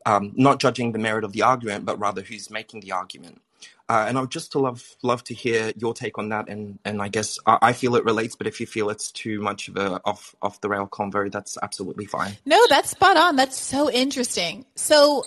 um, 0.06 0.32
not 0.36 0.60
judging 0.60 0.92
the 0.92 0.98
merit 0.98 1.24
of 1.24 1.32
the 1.32 1.42
argument, 1.42 1.84
but 1.84 1.98
rather 2.00 2.22
who's 2.22 2.50
making 2.50 2.80
the 2.80 2.92
argument. 2.92 3.42
Uh, 3.90 4.04
and 4.06 4.18
I 4.18 4.20
would 4.20 4.30
just 4.30 4.52
to 4.52 4.58
love 4.58 4.84
love 5.02 5.24
to 5.24 5.34
hear 5.34 5.72
your 5.76 5.94
take 5.94 6.18
on 6.18 6.28
that, 6.28 6.48
and 6.48 6.78
and 6.84 7.00
I 7.00 7.08
guess 7.08 7.38
I, 7.46 7.58
I 7.62 7.72
feel 7.72 7.96
it 7.96 8.04
relates, 8.04 8.36
but 8.36 8.46
if 8.46 8.60
you 8.60 8.66
feel 8.66 8.90
it's 8.90 9.10
too 9.10 9.40
much 9.40 9.68
of 9.68 9.78
a 9.78 10.00
off 10.04 10.34
off 10.42 10.60
the 10.60 10.68
rail 10.68 10.86
convo, 10.86 11.32
that's 11.32 11.56
absolutely 11.62 12.04
fine. 12.04 12.36
No, 12.44 12.62
that's 12.68 12.90
spot 12.90 13.16
on. 13.16 13.36
That's 13.36 13.58
so 13.58 13.90
interesting. 13.90 14.66
So 14.74 15.24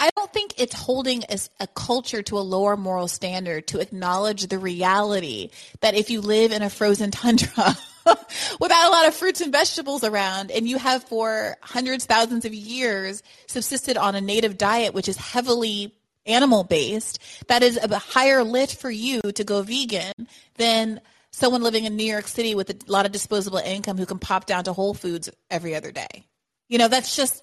I 0.00 0.10
don't 0.14 0.30
think 0.30 0.54
it's 0.58 0.74
holding 0.74 1.24
as 1.24 1.48
a 1.58 1.66
culture 1.66 2.22
to 2.24 2.38
a 2.38 2.40
lower 2.40 2.76
moral 2.76 3.08
standard 3.08 3.66
to 3.68 3.80
acknowledge 3.80 4.48
the 4.48 4.58
reality 4.58 5.48
that 5.80 5.94
if 5.94 6.10
you 6.10 6.20
live 6.20 6.52
in 6.52 6.60
a 6.60 6.68
frozen 6.68 7.10
tundra 7.10 7.78
without 8.60 8.88
a 8.88 8.90
lot 8.90 9.08
of 9.08 9.14
fruits 9.14 9.40
and 9.40 9.52
vegetables 9.52 10.04
around 10.04 10.50
and 10.50 10.68
you 10.68 10.76
have 10.76 11.02
for 11.04 11.56
hundreds, 11.62 12.04
thousands 12.04 12.44
of 12.44 12.52
years 12.52 13.22
subsisted 13.46 13.96
on 13.96 14.14
a 14.14 14.20
native 14.20 14.58
diet, 14.58 14.92
which 14.92 15.08
is 15.08 15.16
heavily 15.16 15.95
animal 16.26 16.64
based, 16.64 17.18
that 17.48 17.62
is 17.62 17.76
a 17.76 17.98
higher 17.98 18.42
lift 18.44 18.80
for 18.80 18.90
you 18.90 19.20
to 19.20 19.44
go 19.44 19.62
vegan 19.62 20.12
than 20.56 21.00
someone 21.30 21.62
living 21.62 21.84
in 21.84 21.96
New 21.96 22.10
York 22.10 22.28
City 22.28 22.54
with 22.54 22.70
a 22.70 22.90
lot 22.90 23.06
of 23.06 23.12
disposable 23.12 23.58
income 23.58 23.98
who 23.98 24.06
can 24.06 24.18
pop 24.18 24.46
down 24.46 24.64
to 24.64 24.72
Whole 24.72 24.94
Foods 24.94 25.28
every 25.50 25.74
other 25.74 25.92
day. 25.92 26.24
You 26.68 26.78
know, 26.78 26.88
that's 26.88 27.14
just 27.14 27.42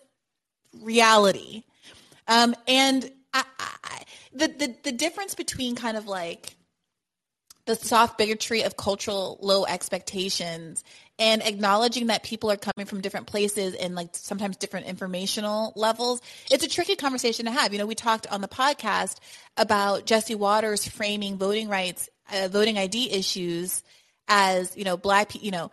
reality. 0.82 1.64
Um, 2.28 2.56
and 2.68 3.10
I, 3.34 3.44
I, 3.60 4.04
the, 4.34 4.48
the 4.48 4.76
the 4.84 4.92
difference 4.92 5.36
between 5.36 5.76
kind 5.76 5.98
of 5.98 6.08
like 6.08 6.56
the 7.66 7.76
soft 7.76 8.18
bigotry 8.18 8.64
of 8.64 8.76
cultural 8.76 9.38
low 9.42 9.66
expectations 9.66 10.84
and 11.20 11.44
acknowledging 11.44 12.08
that 12.08 12.24
people 12.24 12.52
are 12.52 12.58
coming 12.58 12.86
from 12.86 13.02
different 13.02 13.28
places 13.28 13.76
and 13.76 13.96
like 13.96 14.10
sometimes 14.14 14.58
different 14.58 14.88
informational 14.88 15.74
levels 15.76 16.22
it's 16.50 16.64
a 16.64 16.70
tricky 16.70 16.96
conversation 16.96 17.46
to 17.46 17.52
have 17.52 17.74
you 17.74 17.80
know 17.80 17.86
we 17.86 17.96
talked 17.96 18.28
on 18.28 18.42
the 18.42 18.48
podcast 18.48 19.18
about 19.58 20.06
jesse 20.06 20.36
watters 20.36 20.88
framing 20.88 21.38
voting 21.38 21.70
rights 21.70 22.10
uh, 22.34 22.48
voting 22.48 22.78
id 22.78 23.12
issues 23.12 23.84
as 24.28 24.76
you 24.76 24.84
know 24.84 24.98
black 24.98 25.42
you 25.42 25.52
know 25.52 25.72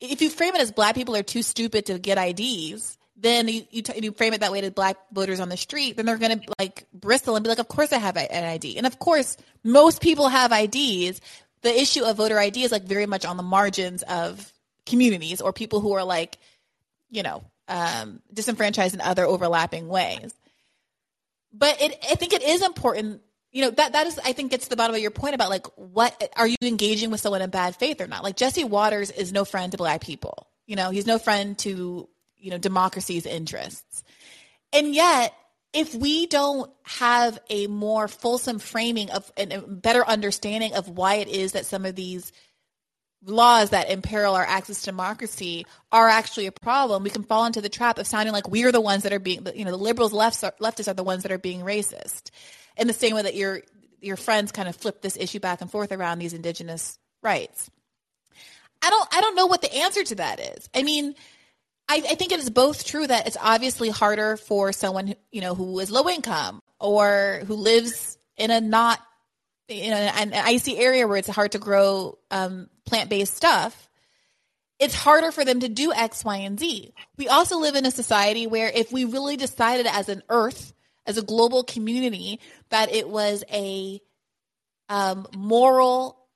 if 0.00 0.20
you 0.20 0.28
frame 0.28 0.54
it 0.54 0.60
as 0.60 0.72
black 0.72 0.94
people 0.94 1.16
are 1.16 1.22
too 1.22 1.42
stupid 1.42 1.86
to 1.86 1.98
get 1.98 2.18
ids 2.18 2.98
then 3.22 3.46
you 3.48 3.62
you, 3.70 3.82
t- 3.82 3.98
you 4.02 4.12
frame 4.12 4.32
it 4.32 4.40
that 4.40 4.52
way 4.52 4.60
to 4.60 4.70
black 4.70 4.96
voters 5.12 5.40
on 5.40 5.48
the 5.48 5.56
street, 5.56 5.96
then 5.96 6.06
they're 6.06 6.18
going 6.18 6.40
to 6.40 6.46
like 6.58 6.86
bristle 6.92 7.36
and 7.36 7.42
be 7.42 7.48
like, 7.48 7.60
"Of 7.60 7.68
course 7.68 7.92
I 7.92 7.98
have 7.98 8.16
an 8.16 8.44
ID," 8.44 8.76
and 8.76 8.86
of 8.86 8.98
course 8.98 9.36
most 9.62 10.02
people 10.02 10.28
have 10.28 10.52
IDs. 10.52 11.20
The 11.62 11.80
issue 11.80 12.04
of 12.04 12.16
voter 12.16 12.38
ID 12.38 12.64
is 12.64 12.72
like 12.72 12.82
very 12.82 13.06
much 13.06 13.24
on 13.24 13.36
the 13.36 13.42
margins 13.44 14.02
of 14.02 14.51
communities 14.86 15.40
or 15.40 15.52
people 15.52 15.80
who 15.80 15.92
are 15.92 16.04
like, 16.04 16.38
you 17.10 17.22
know, 17.22 17.44
um, 17.68 18.20
disenfranchised 18.32 18.94
in 18.94 19.00
other 19.00 19.24
overlapping 19.24 19.88
ways. 19.88 20.34
But 21.52 21.80
it, 21.80 21.98
I 22.10 22.14
think 22.14 22.32
it 22.32 22.42
is 22.42 22.62
important 22.62 23.22
you 23.52 23.62
know 23.62 23.70
that 23.70 23.92
that 23.92 24.06
is 24.06 24.18
i 24.24 24.32
think 24.32 24.50
gets 24.50 24.64
to 24.64 24.70
the 24.70 24.76
bottom 24.76 24.96
of 24.96 25.02
your 25.02 25.10
point 25.10 25.34
about 25.34 25.50
like 25.50 25.66
what 25.76 26.30
are 26.36 26.46
you 26.46 26.56
engaging 26.62 27.10
with 27.10 27.20
someone 27.20 27.42
in 27.42 27.50
bad 27.50 27.76
faith 27.76 28.00
or 28.00 28.06
not? 28.06 28.24
Like 28.24 28.36
jesse 28.36 28.64
Watters 28.64 29.10
is 29.10 29.32
no 29.32 29.44
friend 29.44 29.70
to 29.72 29.78
black 29.78 30.00
people. 30.00 30.48
You 30.66 30.76
know 30.76 30.90
he's 30.90 31.06
no 31.06 31.18
friend 31.18 31.56
to 31.58 32.08
you 32.38 32.50
know 32.50 32.58
democracy's 32.58 33.26
interests. 33.26 34.02
And 34.72 34.94
yet 34.94 35.34
if 35.72 35.94
we 35.94 36.26
don't 36.26 36.70
have 36.84 37.38
a 37.48 37.66
more 37.66 38.08
fulsome 38.08 38.58
framing 38.58 39.10
of 39.10 39.30
and 39.36 39.52
a 39.52 39.60
better 39.60 40.06
understanding 40.06 40.74
of 40.74 40.88
why 40.88 41.16
it 41.16 41.28
is 41.28 41.52
that 41.52 41.66
some 41.66 41.84
of 41.84 41.94
these 41.94 42.32
laws 43.24 43.70
that 43.70 43.90
imperil 43.90 44.34
our 44.34 44.44
access 44.44 44.80
to 44.80 44.86
democracy 44.86 45.66
are 45.90 46.08
actually 46.08 46.46
a 46.46 46.52
problem, 46.52 47.02
we 47.02 47.10
can 47.10 47.22
fall 47.22 47.44
into 47.44 47.60
the 47.60 47.68
trap 47.68 47.98
of 47.98 48.06
sounding 48.06 48.32
like 48.32 48.48
we're 48.48 48.72
the 48.72 48.80
ones 48.80 49.04
that 49.04 49.12
are 49.12 49.18
being, 49.18 49.46
you 49.54 49.64
know, 49.64 49.70
the 49.70 49.76
liberals, 49.76 50.12
lefts, 50.12 50.42
are, 50.42 50.54
leftists 50.60 50.88
are 50.88 50.94
the 50.94 51.04
ones 51.04 51.22
that 51.22 51.32
are 51.32 51.38
being 51.38 51.60
racist. 51.60 52.30
In 52.76 52.86
the 52.86 52.92
same 52.92 53.14
way 53.14 53.22
that 53.22 53.34
your 53.34 53.62
your 54.00 54.16
friends 54.16 54.50
kind 54.50 54.68
of 54.68 54.74
flip 54.74 55.00
this 55.00 55.16
issue 55.16 55.38
back 55.38 55.60
and 55.60 55.70
forth 55.70 55.92
around 55.92 56.18
these 56.18 56.32
indigenous 56.32 56.98
rights. 57.22 57.70
I 58.82 58.90
don't 58.90 59.08
I 59.12 59.20
don't 59.20 59.36
know 59.36 59.46
what 59.46 59.62
the 59.62 59.72
answer 59.74 60.02
to 60.02 60.14
that 60.16 60.40
is. 60.40 60.68
I 60.74 60.82
mean, 60.82 61.14
I, 61.88 61.96
I 61.96 62.14
think 62.14 62.32
it 62.32 62.40
is 62.40 62.50
both 62.50 62.84
true 62.84 63.06
that 63.06 63.26
it's 63.26 63.36
obviously 63.40 63.90
harder 63.90 64.36
for 64.36 64.72
someone 64.72 65.08
who, 65.08 65.14
you 65.30 65.40
know 65.40 65.54
who 65.54 65.78
is 65.78 65.90
low 65.90 66.08
income 66.08 66.60
or 66.80 67.42
who 67.46 67.54
lives 67.54 68.18
in 68.36 68.50
a 68.50 68.60
not 68.60 69.00
in 69.68 69.92
an, 69.92 70.32
an 70.32 70.42
icy 70.44 70.76
area 70.78 71.06
where 71.06 71.16
it's 71.16 71.28
hard 71.28 71.52
to 71.52 71.58
grow 71.58 72.18
um, 72.30 72.68
plant 72.84 73.10
based 73.10 73.36
stuff. 73.36 73.88
It's 74.78 74.94
harder 74.94 75.30
for 75.30 75.44
them 75.44 75.60
to 75.60 75.68
do 75.68 75.92
X, 75.92 76.24
Y, 76.24 76.36
and 76.38 76.58
Z. 76.58 76.92
We 77.16 77.28
also 77.28 77.58
live 77.58 77.76
in 77.76 77.86
a 77.86 77.90
society 77.90 78.46
where 78.46 78.68
if 78.68 78.90
we 78.92 79.04
really 79.04 79.36
decided 79.36 79.86
as 79.86 80.08
an 80.08 80.22
Earth, 80.28 80.72
as 81.06 81.18
a 81.18 81.22
global 81.22 81.62
community, 81.62 82.40
that 82.70 82.92
it 82.92 83.08
was 83.08 83.44
a 83.52 84.00
um, 84.88 85.26
moral, 85.36 86.26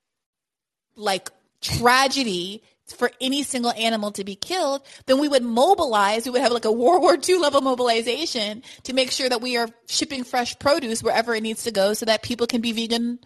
like 0.95 1.31
tragedy 1.61 2.62
for 2.87 3.11
any 3.21 3.43
single 3.43 3.73
animal 3.73 4.12
to 4.12 4.25
be 4.25 4.37
killed, 4.37 4.83
then 5.07 5.19
we 5.19 5.29
would 5.29 5.43
mobilize, 5.43 6.25
we 6.25 6.31
would 6.31 6.41
have 6.41 6.53
like 6.53 6.65
a 6.65 6.73
World 6.73 7.03
War 7.03 7.19
II 7.29 7.38
level 7.38 7.61
mobilization 7.61 8.62
to 8.85 8.93
make 8.93 9.11
sure 9.11 9.29
that 9.29 9.43
we 9.43 9.57
are 9.57 9.69
shipping 9.88 10.25
fresh 10.25 10.59
produce 10.59 11.03
wherever 11.03 11.35
it 11.35 11.43
needs 11.43 11.65
to 11.65 11.73
go 11.73 11.95
so 11.95 12.07
that 12.07 12.23
people 12.23 12.47
can 12.47 12.61
be 12.61 12.73
vegan 12.73 13.19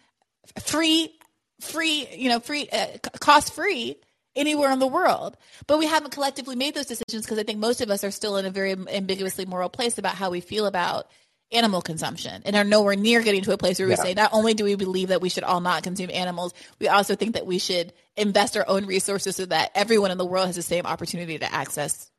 free, 0.62 1.14
free, 1.60 2.08
you 2.12 2.28
know, 2.28 2.40
free, 2.40 2.68
uh, 2.68 2.86
cost 3.20 3.54
free 3.54 3.96
anywhere 4.36 4.70
in 4.70 4.78
the 4.78 4.86
world. 4.86 5.36
But 5.66 5.78
we 5.78 5.86
haven't 5.86 6.10
collectively 6.10 6.56
made 6.56 6.74
those 6.74 6.86
decisions 6.86 7.24
because 7.24 7.38
I 7.38 7.42
think 7.42 7.58
most 7.58 7.80
of 7.80 7.90
us 7.90 8.04
are 8.04 8.10
still 8.10 8.36
in 8.36 8.46
a 8.46 8.50
very 8.50 8.72
ambiguously 8.72 9.46
moral 9.46 9.68
place 9.68 9.98
about 9.98 10.14
how 10.14 10.30
we 10.30 10.40
feel 10.40 10.66
about 10.66 11.08
animal 11.52 11.82
consumption 11.82 12.42
and 12.44 12.54
are 12.54 12.64
nowhere 12.64 12.94
near 12.94 13.22
getting 13.22 13.42
to 13.42 13.52
a 13.52 13.58
place 13.58 13.78
where 13.78 13.88
we 13.88 13.96
say 13.96 14.14
not 14.14 14.30
only 14.32 14.54
do 14.54 14.62
we 14.62 14.76
believe 14.76 15.08
that 15.08 15.20
we 15.20 15.28
should 15.28 15.42
all 15.42 15.60
not 15.60 15.82
consume 15.82 16.10
animals, 16.12 16.54
we 16.78 16.88
also 16.88 17.16
think 17.16 17.34
that 17.34 17.46
we 17.46 17.58
should 17.58 17.92
invest 18.16 18.56
our 18.56 18.64
own 18.68 18.86
resources 18.86 19.36
so 19.36 19.46
that 19.46 19.72
everyone 19.74 20.10
in 20.12 20.18
the 20.18 20.24
world 20.24 20.46
has 20.46 20.56
the 20.56 20.62
same 20.62 20.86
opportunity 20.86 21.38
to 21.38 21.52
access 21.52 22.10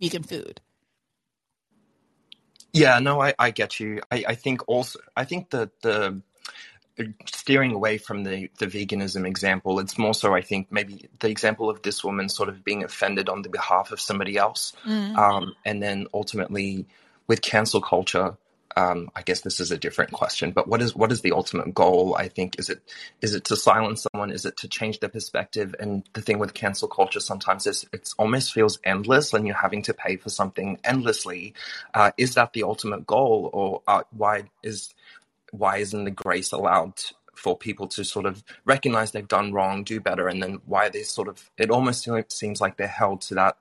vegan 0.00 0.24
food. 0.24 0.60
Yeah, 2.72 2.98
no, 2.98 3.20
I, 3.20 3.34
I 3.38 3.50
get 3.50 3.80
you. 3.80 4.00
I, 4.10 4.24
I 4.28 4.34
think 4.34 4.68
also 4.68 5.00
I 5.16 5.24
think 5.24 5.50
that 5.50 5.80
the 5.82 6.22
steering 7.26 7.72
away 7.72 7.98
from 7.98 8.24
the, 8.24 8.50
the 8.58 8.66
veganism 8.66 9.26
example, 9.26 9.78
it's 9.80 9.98
more 9.98 10.14
so 10.14 10.34
I 10.34 10.42
think 10.42 10.68
maybe 10.70 11.08
the 11.18 11.28
example 11.28 11.70
of 11.70 11.82
this 11.82 12.04
woman 12.04 12.28
sort 12.28 12.48
of 12.48 12.64
being 12.64 12.84
offended 12.84 13.28
on 13.28 13.42
the 13.42 13.48
behalf 13.48 13.92
of 13.92 14.00
somebody 14.00 14.36
else. 14.36 14.72
Mm. 14.86 15.16
Um, 15.16 15.54
and 15.64 15.82
then 15.82 16.06
ultimately 16.12 16.86
with 17.26 17.42
cancel 17.42 17.80
culture, 17.80 18.36
um, 18.76 19.10
I 19.16 19.22
guess 19.22 19.40
this 19.40 19.60
is 19.60 19.72
a 19.72 19.78
different 19.78 20.12
question, 20.12 20.52
but 20.52 20.68
what 20.68 20.80
is 20.80 20.94
what 20.94 21.10
is 21.10 21.22
the 21.22 21.32
ultimate 21.32 21.74
goal? 21.74 22.14
I 22.16 22.28
think 22.28 22.58
is 22.58 22.70
it 22.70 22.80
is 23.20 23.34
it 23.34 23.44
to 23.46 23.56
silence 23.56 24.06
someone? 24.12 24.30
Is 24.30 24.44
it 24.44 24.56
to 24.58 24.68
change 24.68 25.00
their 25.00 25.08
perspective? 25.08 25.74
And 25.80 26.04
the 26.12 26.22
thing 26.22 26.38
with 26.38 26.54
cancel 26.54 26.86
culture 26.86 27.20
sometimes 27.20 27.66
is 27.66 27.84
it 27.92 28.10
almost 28.16 28.52
feels 28.52 28.78
endless, 28.84 29.32
and 29.32 29.46
you're 29.46 29.56
having 29.56 29.82
to 29.82 29.94
pay 29.94 30.16
for 30.16 30.30
something 30.30 30.78
endlessly. 30.84 31.54
Uh, 31.94 32.12
is 32.16 32.34
that 32.34 32.52
the 32.52 32.62
ultimate 32.62 33.06
goal, 33.06 33.50
or 33.52 33.82
uh, 33.88 34.04
why 34.10 34.44
is 34.62 34.94
why 35.52 35.78
isn't 35.78 36.04
the 36.04 36.10
grace 36.10 36.52
allowed 36.52 36.94
for 37.34 37.56
people 37.56 37.86
to 37.88 38.04
sort 38.04 38.26
of 38.26 38.44
recognize 38.64 39.12
they've 39.12 39.26
done 39.26 39.52
wrong, 39.52 39.82
do 39.82 40.00
better, 40.00 40.28
and 40.28 40.42
then 40.42 40.60
why 40.66 40.88
they 40.88 41.02
sort 41.02 41.28
of 41.28 41.50
it 41.56 41.70
almost 41.70 42.08
seems 42.28 42.60
like 42.60 42.76
they're 42.76 42.86
held 42.86 43.22
to 43.22 43.34
that 43.34 43.56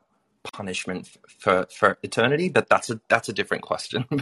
punishment 0.52 1.10
for 1.28 1.68
for 1.74 1.98
eternity? 2.04 2.50
But 2.50 2.70
that's 2.70 2.90
a 2.90 3.00
that's 3.08 3.30
a 3.30 3.34
different 3.34 3.64
question. 3.64 4.06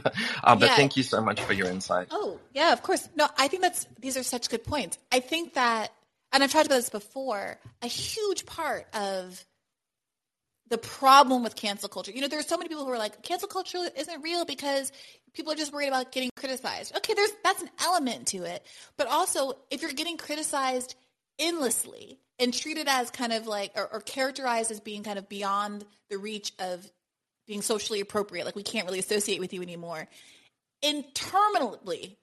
Uh, 0.43 0.55
but 0.55 0.69
yeah. 0.69 0.75
thank 0.75 0.95
you 0.95 1.03
so 1.03 1.19
much 1.19 1.41
for 1.41 1.51
your 1.53 1.67
insight. 1.67 2.07
Oh 2.11 2.39
yeah 2.53 2.71
of 2.71 2.81
course. 2.83 3.09
No 3.15 3.27
i 3.37 3.47
think 3.47 3.61
that's 3.63 3.87
these 3.99 4.15
are 4.15 4.23
such 4.23 4.49
good 4.49 4.63
points. 4.63 4.97
I 5.11 5.19
think 5.19 5.55
that 5.55 5.91
and 6.31 6.43
i've 6.43 6.51
talked 6.51 6.67
about 6.67 6.75
this 6.75 6.89
before 6.89 7.59
a 7.81 7.87
huge 7.87 8.45
part 8.45 8.85
of 8.93 9.43
the 10.69 10.77
problem 10.77 11.43
with 11.43 11.55
cancel 11.55 11.89
culture. 11.89 12.11
You 12.11 12.21
know 12.21 12.27
there's 12.27 12.47
so 12.47 12.57
many 12.57 12.67
people 12.67 12.85
who 12.85 12.91
are 12.91 12.97
like 12.97 13.21
cancel 13.23 13.47
culture 13.47 13.79
isn't 13.95 14.21
real 14.21 14.45
because 14.45 14.91
people 15.33 15.51
are 15.51 15.55
just 15.55 15.73
worried 15.73 15.87
about 15.87 16.11
getting 16.11 16.29
criticized. 16.35 16.95
Okay 16.97 17.13
there's 17.13 17.31
that's 17.43 17.61
an 17.61 17.69
element 17.83 18.27
to 18.27 18.43
it. 18.43 18.65
But 18.97 19.07
also 19.07 19.53
if 19.71 19.81
you're 19.81 19.91
getting 19.91 20.17
criticized 20.17 20.95
endlessly 21.39 22.19
and 22.39 22.53
treated 22.53 22.87
as 22.87 23.09
kind 23.11 23.33
of 23.33 23.47
like 23.47 23.71
or, 23.75 23.87
or 23.91 24.01
characterized 24.01 24.71
as 24.71 24.79
being 24.79 25.03
kind 25.03 25.17
of 25.17 25.29
beyond 25.29 25.85
the 26.09 26.17
reach 26.17 26.53
of 26.59 26.89
being 27.47 27.61
socially 27.61 28.01
appropriate 28.01 28.45
like 28.45 28.55
we 28.55 28.63
can't 28.63 28.85
really 28.85 28.99
associate 28.99 29.39
with 29.39 29.53
you 29.53 29.61
anymore 29.61 30.07
interminably 30.81 32.17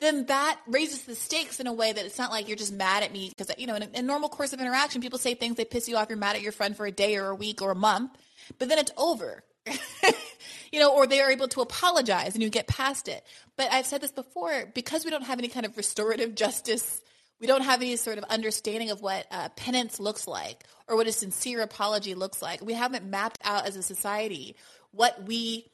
then 0.00 0.26
that 0.26 0.60
raises 0.66 1.02
the 1.02 1.14
stakes 1.14 1.58
in 1.60 1.66
a 1.66 1.72
way 1.72 1.92
that 1.92 2.04
it's 2.04 2.18
not 2.18 2.30
like 2.30 2.46
you're 2.46 2.56
just 2.56 2.72
mad 2.72 3.02
at 3.02 3.12
me 3.12 3.28
because 3.28 3.50
you 3.58 3.66
know 3.66 3.74
in 3.74 3.82
a, 3.82 3.88
in 3.94 4.06
normal 4.06 4.28
course 4.28 4.52
of 4.52 4.60
interaction 4.60 5.00
people 5.00 5.18
say 5.18 5.34
things 5.34 5.56
they 5.56 5.64
piss 5.64 5.88
you 5.88 5.96
off 5.96 6.08
you're 6.08 6.18
mad 6.18 6.36
at 6.36 6.42
your 6.42 6.52
friend 6.52 6.76
for 6.76 6.86
a 6.86 6.92
day 6.92 7.16
or 7.16 7.28
a 7.28 7.34
week 7.34 7.62
or 7.62 7.70
a 7.70 7.76
month 7.76 8.10
but 8.58 8.68
then 8.68 8.78
it's 8.78 8.92
over 8.96 9.42
you 10.72 10.80
know 10.80 10.94
or 10.94 11.06
they 11.06 11.20
are 11.20 11.30
able 11.30 11.48
to 11.48 11.60
apologize 11.60 12.34
and 12.34 12.42
you 12.42 12.50
get 12.50 12.66
past 12.66 13.08
it 13.08 13.24
but 13.56 13.70
i've 13.72 13.86
said 13.86 14.00
this 14.00 14.12
before 14.12 14.70
because 14.74 15.04
we 15.04 15.10
don't 15.10 15.24
have 15.24 15.38
any 15.38 15.48
kind 15.48 15.66
of 15.66 15.76
restorative 15.76 16.34
justice 16.34 17.00
we 17.40 17.46
don't 17.46 17.62
have 17.62 17.80
any 17.80 17.96
sort 17.96 18.18
of 18.18 18.24
understanding 18.24 18.90
of 18.90 19.00
what 19.00 19.26
uh, 19.30 19.48
penance 19.50 20.00
looks 20.00 20.26
like 20.26 20.64
or 20.88 20.96
what 20.96 21.06
a 21.06 21.12
sincere 21.12 21.62
apology 21.62 22.14
looks 22.14 22.42
like. 22.42 22.64
We 22.64 22.72
haven't 22.72 23.04
mapped 23.04 23.38
out 23.44 23.66
as 23.66 23.76
a 23.76 23.82
society 23.82 24.56
what 24.90 25.24
we 25.24 25.70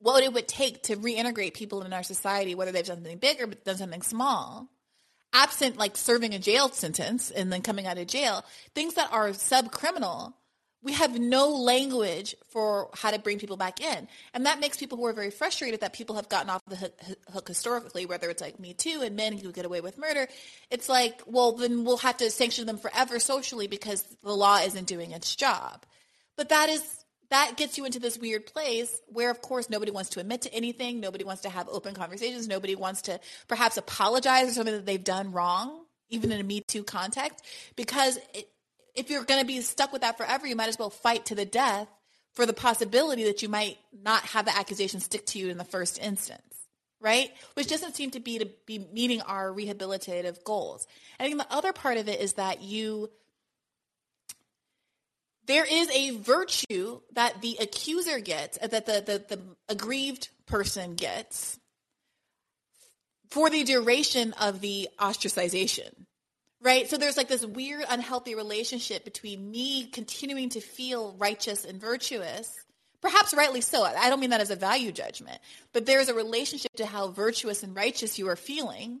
what 0.00 0.24
it 0.24 0.32
would 0.32 0.48
take 0.48 0.82
to 0.84 0.96
reintegrate 0.96 1.54
people 1.54 1.82
in 1.82 1.92
our 1.92 2.02
society, 2.02 2.54
whether 2.54 2.72
they've 2.72 2.84
done 2.84 2.96
something 2.96 3.18
big 3.18 3.40
or 3.40 3.46
done 3.46 3.76
something 3.76 4.02
small. 4.02 4.68
Absent 5.32 5.76
like 5.76 5.96
serving 5.96 6.34
a 6.34 6.38
jail 6.38 6.68
sentence 6.70 7.30
and 7.30 7.52
then 7.52 7.62
coming 7.62 7.86
out 7.86 7.98
of 7.98 8.06
jail, 8.08 8.44
things 8.74 8.94
that 8.94 9.12
are 9.12 9.32
sub 9.32 9.70
criminal 9.70 10.34
we 10.82 10.92
have 10.92 11.18
no 11.18 11.48
language 11.48 12.34
for 12.48 12.88
how 12.94 13.10
to 13.10 13.18
bring 13.18 13.38
people 13.38 13.56
back 13.56 13.80
in. 13.80 14.08
And 14.32 14.46
that 14.46 14.60
makes 14.60 14.78
people 14.78 14.96
who 14.96 15.04
are 15.06 15.12
very 15.12 15.30
frustrated 15.30 15.80
that 15.80 15.92
people 15.92 16.16
have 16.16 16.28
gotten 16.28 16.48
off 16.48 16.62
the 16.66 16.76
hook, 16.76 17.00
hook, 17.30 17.48
historically, 17.48 18.06
whether 18.06 18.30
it's 18.30 18.40
like 18.40 18.58
Me 18.58 18.72
Too 18.72 19.02
and 19.02 19.14
men 19.14 19.36
who 19.36 19.52
get 19.52 19.66
away 19.66 19.82
with 19.82 19.98
murder. 19.98 20.26
It's 20.70 20.88
like, 20.88 21.20
well, 21.26 21.52
then 21.52 21.84
we'll 21.84 21.98
have 21.98 22.16
to 22.18 22.30
sanction 22.30 22.66
them 22.66 22.78
forever 22.78 23.18
socially 23.18 23.66
because 23.66 24.02
the 24.22 24.32
law 24.32 24.58
isn't 24.58 24.86
doing 24.86 25.12
its 25.12 25.36
job. 25.36 25.84
But 26.36 26.48
that 26.48 26.70
is 26.70 26.99
that 27.30 27.56
gets 27.56 27.78
you 27.78 27.84
into 27.84 27.98
this 27.98 28.18
weird 28.18 28.46
place 28.46 29.00
where 29.08 29.30
of 29.30 29.40
course 29.40 29.70
nobody 29.70 29.90
wants 29.90 30.10
to 30.10 30.20
admit 30.20 30.42
to 30.42 30.54
anything 30.54 31.00
nobody 31.00 31.24
wants 31.24 31.42
to 31.42 31.48
have 31.48 31.68
open 31.68 31.94
conversations 31.94 32.48
nobody 32.48 32.74
wants 32.74 33.02
to 33.02 33.18
perhaps 33.48 33.76
apologize 33.76 34.48
for 34.48 34.54
something 34.54 34.74
that 34.74 34.86
they've 34.86 35.04
done 35.04 35.32
wrong 35.32 35.84
even 36.10 36.32
in 36.32 36.40
a 36.40 36.44
me 36.44 36.60
too 36.60 36.82
context 36.84 37.44
because 37.76 38.18
it, 38.34 38.48
if 38.94 39.10
you're 39.10 39.24
going 39.24 39.40
to 39.40 39.46
be 39.46 39.60
stuck 39.60 39.92
with 39.92 40.02
that 40.02 40.18
forever, 40.18 40.46
you 40.46 40.56
might 40.56 40.68
as 40.68 40.78
well 40.78 40.90
fight 40.90 41.26
to 41.26 41.34
the 41.34 41.44
death 41.44 41.88
for 42.34 42.46
the 42.46 42.52
possibility 42.52 43.24
that 43.24 43.42
you 43.42 43.48
might 43.48 43.78
not 43.92 44.22
have 44.22 44.44
the 44.44 44.56
accusation 44.56 45.00
stick 45.00 45.26
to 45.26 45.38
you 45.38 45.48
in 45.48 45.58
the 45.58 45.64
first 45.64 45.98
instance, 45.98 46.54
right? 47.00 47.30
Which 47.54 47.68
doesn't 47.68 47.96
seem 47.96 48.10
to 48.12 48.20
be 48.20 48.38
to 48.38 48.48
be 48.66 48.78
meeting 48.92 49.20
our 49.22 49.50
rehabilitative 49.50 50.44
goals. 50.44 50.86
I 51.18 51.24
think 51.24 51.38
the 51.38 51.52
other 51.52 51.72
part 51.72 51.96
of 51.96 52.08
it 52.08 52.20
is 52.20 52.34
that 52.34 52.62
you 52.62 53.10
there 55.50 55.66
is 55.68 55.90
a 55.90 56.10
virtue 56.18 57.00
that 57.14 57.42
the 57.42 57.56
accuser 57.60 58.20
gets, 58.20 58.58
uh, 58.62 58.68
that 58.68 58.86
the, 58.86 59.02
the, 59.04 59.36
the 59.36 59.42
aggrieved 59.68 60.28
person 60.46 60.94
gets 60.94 61.58
for 63.30 63.50
the 63.50 63.64
duration 63.64 64.32
of 64.40 64.60
the 64.60 64.88
ostracization 64.98 65.90
right? 66.62 66.90
So 66.90 66.98
there's 66.98 67.16
like 67.16 67.28
this 67.28 67.46
weird, 67.46 67.86
unhealthy 67.88 68.34
relationship 68.34 69.02
between 69.02 69.50
me 69.50 69.86
continuing 69.86 70.50
to 70.50 70.60
feel 70.60 71.16
righteous 71.18 71.64
and 71.64 71.80
virtuous 71.80 72.54
Perhaps 73.00 73.32
rightly 73.32 73.62
so. 73.62 73.82
I 73.82 74.10
don't 74.10 74.20
mean 74.20 74.30
that 74.30 74.42
as 74.42 74.50
a 74.50 74.56
value 74.56 74.92
judgment, 74.92 75.38
but 75.72 75.86
there's 75.86 76.08
a 76.08 76.14
relationship 76.14 76.72
to 76.76 76.86
how 76.86 77.08
virtuous 77.08 77.62
and 77.62 77.74
righteous 77.74 78.18
you 78.18 78.28
are 78.28 78.36
feeling 78.36 79.00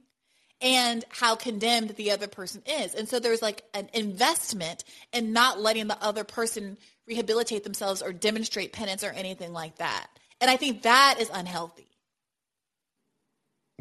and 0.62 1.04
how 1.08 1.36
condemned 1.36 1.90
the 1.90 2.10
other 2.10 2.26
person 2.26 2.62
is. 2.66 2.94
And 2.94 3.08
so 3.08 3.18
there's 3.18 3.42
like 3.42 3.64
an 3.74 3.88
investment 3.94 4.84
in 5.12 5.32
not 5.32 5.60
letting 5.60 5.88
the 5.88 6.02
other 6.02 6.24
person 6.24 6.76
rehabilitate 7.06 7.64
themselves 7.64 8.02
or 8.02 8.12
demonstrate 8.12 8.72
penance 8.72 9.02
or 9.02 9.10
anything 9.10 9.52
like 9.52 9.76
that. 9.76 10.06
And 10.40 10.50
I 10.50 10.56
think 10.56 10.82
that 10.82 11.16
is 11.18 11.30
unhealthy. 11.32 11.86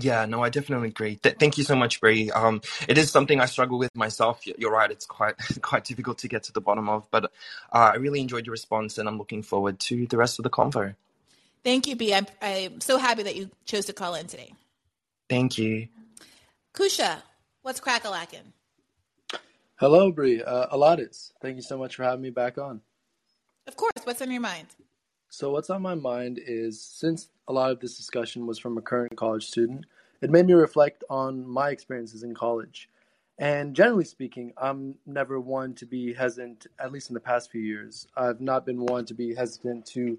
Yeah, 0.01 0.25
no, 0.25 0.41
I 0.41 0.49
definitely 0.49 0.89
agree. 0.89 1.17
Th- 1.17 1.35
thank 1.37 1.57
you 1.57 1.65
so 1.65 1.75
much, 1.75 1.99
Brie. 1.99 2.31
Um, 2.31 2.61
it 2.87 2.97
is 2.97 3.11
something 3.11 3.41
I 3.41 3.45
struggle 3.45 3.77
with 3.77 3.93
myself. 3.95 4.45
You're 4.45 4.71
right; 4.71 4.89
it's 4.89 5.05
quite 5.05 5.35
quite 5.61 5.83
difficult 5.83 6.19
to 6.19 6.29
get 6.29 6.43
to 6.43 6.53
the 6.53 6.61
bottom 6.61 6.87
of. 6.87 7.09
But 7.11 7.25
uh, 7.73 7.91
I 7.93 7.95
really 7.95 8.21
enjoyed 8.21 8.45
your 8.45 8.53
response, 8.53 8.97
and 8.97 9.09
I'm 9.09 9.17
looking 9.17 9.43
forward 9.43 9.77
to 9.81 10.07
the 10.07 10.15
rest 10.15 10.39
of 10.39 10.43
the 10.43 10.49
convo. 10.49 10.95
Thank 11.65 11.87
you, 11.87 11.97
B. 11.97 12.13
I'm 12.13 12.27
I'm 12.41 12.79
so 12.79 12.97
happy 12.97 13.23
that 13.23 13.35
you 13.35 13.49
chose 13.65 13.87
to 13.87 13.93
call 13.93 14.15
in 14.15 14.27
today. 14.27 14.53
Thank 15.29 15.57
you. 15.57 15.89
Kusha, 16.79 17.21
what's 17.61 17.81
crackalacking? 17.81 18.53
Hello, 19.81 20.13
Brie. 20.13 20.41
Uh, 20.41 20.73
Aladis. 20.73 21.33
Thank 21.41 21.57
you 21.57 21.61
so 21.61 21.77
much 21.77 21.97
for 21.97 22.03
having 22.03 22.21
me 22.21 22.29
back 22.29 22.57
on. 22.57 22.79
Of 23.67 23.75
course. 23.75 23.91
What's 24.05 24.21
on 24.21 24.31
your 24.31 24.39
mind? 24.39 24.67
So, 25.29 25.51
what's 25.51 25.69
on 25.69 25.81
my 25.81 25.95
mind 25.95 26.39
is 26.41 26.81
since 26.81 27.27
a 27.49 27.53
lot 27.53 27.71
of 27.71 27.81
this 27.81 27.97
discussion 27.97 28.47
was 28.47 28.57
from 28.57 28.77
a 28.77 28.81
current 28.81 29.17
college 29.17 29.45
student, 29.45 29.87
it 30.21 30.29
made 30.29 30.45
me 30.45 30.53
reflect 30.53 31.03
on 31.09 31.45
my 31.45 31.69
experiences 31.69 32.23
in 32.23 32.33
college. 32.33 32.89
And 33.37 33.75
generally 33.75 34.05
speaking, 34.05 34.53
I'm 34.55 34.95
never 35.05 35.37
one 35.37 35.73
to 35.75 35.85
be 35.85 36.13
hesitant, 36.13 36.67
at 36.79 36.93
least 36.93 37.09
in 37.09 37.13
the 37.13 37.19
past 37.19 37.51
few 37.51 37.61
years. 37.61 38.07
I've 38.15 38.39
not 38.39 38.65
been 38.65 38.85
one 38.85 39.03
to 39.07 39.13
be 39.13 39.35
hesitant 39.35 39.85
to 39.87 40.17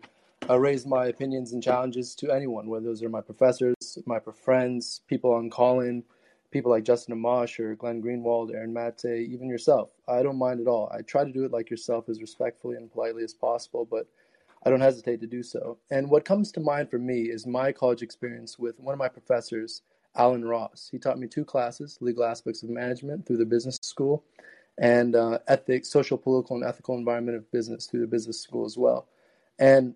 uh, 0.50 0.58
raise 0.58 0.84
my 0.84 1.06
opinions 1.06 1.54
and 1.54 1.62
challenges 1.62 2.14
to 2.16 2.30
anyone, 2.30 2.68
whether 2.68 2.84
those 2.84 3.02
are 3.02 3.08
my 3.08 3.22
professors, 3.22 3.96
my 4.04 4.20
friends, 4.44 5.00
people 5.08 5.32
on 5.32 5.48
call 5.48 5.80
in, 5.80 6.04
people 6.50 6.70
like 6.70 6.84
Justin 6.84 7.14
Amash 7.14 7.58
or 7.60 7.74
Glenn 7.74 8.02
Greenwald, 8.02 8.54
Aaron 8.54 8.72
Mate, 8.72 9.04
even 9.04 9.48
yourself. 9.48 9.90
I 10.08 10.22
don't 10.22 10.38
mind 10.38 10.60
at 10.60 10.66
all. 10.66 10.90
I 10.92 11.02
try 11.02 11.24
to 11.24 11.32
do 11.32 11.44
it 11.44 11.52
like 11.52 11.70
yourself 11.70 12.08
as 12.08 12.20
respectfully 12.20 12.76
and 12.76 12.90
politely 12.90 13.22
as 13.22 13.34
possible, 13.34 13.86
but 13.88 14.06
I 14.64 14.70
don't 14.70 14.80
hesitate 14.80 15.20
to 15.20 15.26
do 15.26 15.42
so. 15.42 15.78
And 15.90 16.10
what 16.10 16.24
comes 16.24 16.52
to 16.52 16.60
mind 16.60 16.90
for 16.90 16.98
me 16.98 17.22
is 17.22 17.46
my 17.46 17.72
college 17.72 18.02
experience 18.02 18.58
with 18.58 18.78
one 18.78 18.92
of 18.92 18.98
my 18.98 19.08
professors, 19.08 19.82
Alan 20.16 20.44
Ross. 20.44 20.88
He 20.90 20.98
taught 20.98 21.18
me 21.18 21.28
two 21.28 21.44
classes 21.44 21.98
legal 22.00 22.24
aspects 22.24 22.62
of 22.62 22.68
management 22.68 23.26
through 23.26 23.38
the 23.38 23.46
business 23.46 23.78
school, 23.82 24.24
and 24.78 25.14
uh, 25.14 25.38
ethics, 25.46 25.88
social, 25.88 26.18
political, 26.18 26.56
and 26.56 26.64
ethical 26.64 26.96
environment 26.96 27.36
of 27.36 27.50
business 27.52 27.86
through 27.86 28.00
the 28.00 28.06
business 28.06 28.40
school 28.40 28.64
as 28.64 28.76
well. 28.76 29.08
And 29.58 29.94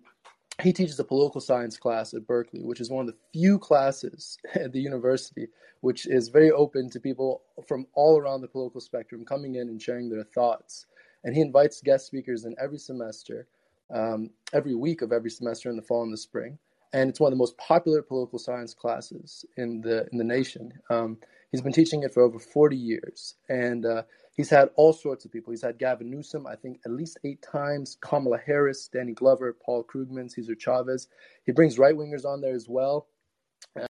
he 0.63 0.73
teaches 0.73 0.99
a 0.99 1.03
political 1.03 1.41
science 1.41 1.77
class 1.77 2.13
at 2.13 2.27
Berkeley, 2.27 2.61
which 2.63 2.79
is 2.79 2.89
one 2.89 3.07
of 3.07 3.13
the 3.13 3.19
few 3.33 3.59
classes 3.59 4.37
at 4.55 4.71
the 4.71 4.79
university 4.79 5.47
which 5.85 6.07
is 6.07 6.29
very 6.29 6.49
open 6.49 6.89
to 6.89 6.99
people 6.99 7.43
from 7.67 7.85
all 7.93 8.17
around 8.17 8.41
the 8.41 8.47
political 8.47 8.81
spectrum 8.81 9.23
coming 9.23 9.53
in 9.53 9.69
and 9.69 9.79
sharing 9.79 10.09
their 10.09 10.23
thoughts. 10.23 10.87
And 11.23 11.35
he 11.35 11.41
invites 11.41 11.79
guest 11.79 12.07
speakers 12.07 12.43
in 12.45 12.55
every 12.59 12.79
semester, 12.79 13.45
um, 13.93 14.31
every 14.51 14.73
week 14.73 15.03
of 15.03 15.11
every 15.11 15.29
semester 15.29 15.69
in 15.69 15.75
the 15.75 15.83
fall 15.83 16.01
and 16.01 16.11
the 16.11 16.17
spring. 16.17 16.57
And 16.91 17.07
it's 17.07 17.19
one 17.19 17.31
of 17.31 17.37
the 17.37 17.41
most 17.41 17.55
popular 17.59 18.01
political 18.01 18.39
science 18.39 18.73
classes 18.73 19.45
in 19.57 19.81
the 19.81 20.07
in 20.11 20.17
the 20.17 20.23
nation. 20.23 20.73
Um, 20.89 21.17
he's 21.51 21.61
been 21.61 21.71
teaching 21.71 22.01
it 22.01 22.15
for 22.15 22.23
over 22.23 22.39
40 22.39 22.75
years, 22.75 23.35
and 23.47 23.85
uh, 23.85 24.03
he's 24.35 24.49
had 24.49 24.69
all 24.75 24.93
sorts 24.93 25.25
of 25.25 25.31
people. 25.31 25.51
He's 25.51 25.63
had 25.63 25.79
Gavin 25.79 26.09
Newsom, 26.09 26.45
I 26.45 26.55
think, 26.55 26.79
at 26.85 26.91
least 26.91 27.19
eight 27.23 27.41
times. 27.41 27.97
Kamala 28.01 28.37
Harris, 28.37 28.89
Danny 28.91 29.13
Glover, 29.13 29.55
Paul 29.65 29.83
Krugman, 29.83 30.29
Cesar 30.29 30.55
Chavez. 30.55 31.07
He 31.45 31.51
brings 31.51 31.79
right 31.79 31.95
wingers 31.95 32.25
on 32.25 32.41
there 32.41 32.55
as 32.55 32.67
well. 32.69 33.07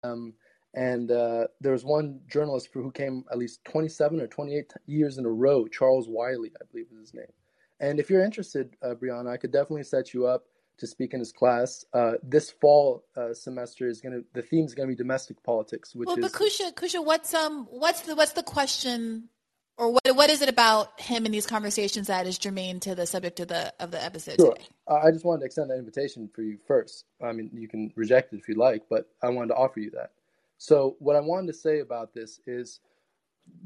Um, 0.04 0.34
and 0.74 1.10
uh, 1.10 1.48
there 1.62 1.72
was 1.72 1.86
one 1.86 2.20
journalist 2.28 2.70
who 2.74 2.92
came 2.92 3.24
at 3.32 3.38
least 3.38 3.64
27 3.66 4.20
or 4.22 4.28
28 4.28 4.74
years 4.88 5.18
in 5.18 5.26
a 5.26 5.30
row, 5.30 5.68
Charles 5.68 6.08
Wiley, 6.10 6.52
I 6.62 6.66
believe 6.70 6.88
is 6.92 7.00
his 7.00 7.14
name. 7.14 7.32
And 7.80 8.00
if 8.00 8.10
you're 8.10 8.24
interested, 8.24 8.76
uh, 8.82 8.94
Briahna, 8.96 9.32
I 9.32 9.38
could 9.38 9.52
definitely 9.52 9.84
set 9.84 10.14
you 10.14 10.28
up 10.28 10.44
to 10.78 10.88
speak 10.88 11.14
in 11.14 11.20
his 11.20 11.32
class. 11.32 11.86
Uh, 11.94 12.14
this 12.24 12.52
fall 12.52 13.06
uh, 13.16 13.34
semester 13.34 13.88
is 13.88 14.02
going 14.02 14.14
to 14.14 14.26
the 14.34 14.42
theme 14.42 14.66
is 14.66 14.74
going 14.74 14.90
to 14.90 14.92
be 14.94 14.98
domestic 14.98 15.42
politics, 15.44 15.96
which 15.96 16.08
well, 16.08 16.18
is. 16.18 16.32
But 16.32 16.34
Kusha, 16.34 16.74
Kusha, 16.74 17.06
what's 17.06 17.34
um, 17.34 17.68
what's 17.70 18.02
the 18.02 18.16
what's 18.16 18.34
the 18.34 18.44
question, 18.44 19.30
or 19.78 19.92
what 19.92 20.16
what 20.16 20.30
is 20.30 20.42
it 20.42 20.50
about 20.50 21.00
him 21.00 21.26
in 21.26 21.32
these 21.32 21.46
conversations 21.46 22.08
that 22.08 22.28
is 22.28 22.38
germane 22.38 22.80
to 22.82 22.96
the 22.96 23.06
subject 23.06 23.40
of 23.40 23.48
the 23.50 23.74
of 23.80 23.92
the 23.92 24.04
episode 24.04 24.38
sure. 24.38 24.54
today? 24.54 24.68
I 24.88 25.12
just 25.12 25.26
wanted 25.26 25.42
to 25.42 25.46
extend 25.46 25.70
that 25.70 25.78
invitation 25.78 26.30
for 26.34 26.42
you 26.42 26.58
first. 26.68 27.06
I 27.24 27.32
mean, 27.32 27.50
you 27.54 27.68
can 27.68 27.92
reject 27.96 28.34
it 28.34 28.38
if 28.38 28.48
you 28.48 28.56
like, 28.56 28.84
but 28.90 29.10
I 29.24 29.30
wanted 29.30 29.50
to 29.50 29.56
offer 29.56 29.80
you 29.80 29.92
that. 29.92 30.12
So 30.58 30.96
what 31.00 31.16
I 31.16 31.20
wanted 31.20 31.48
to 31.48 31.54
say 31.54 31.80
about 31.80 32.14
this 32.14 32.40
is 32.48 32.80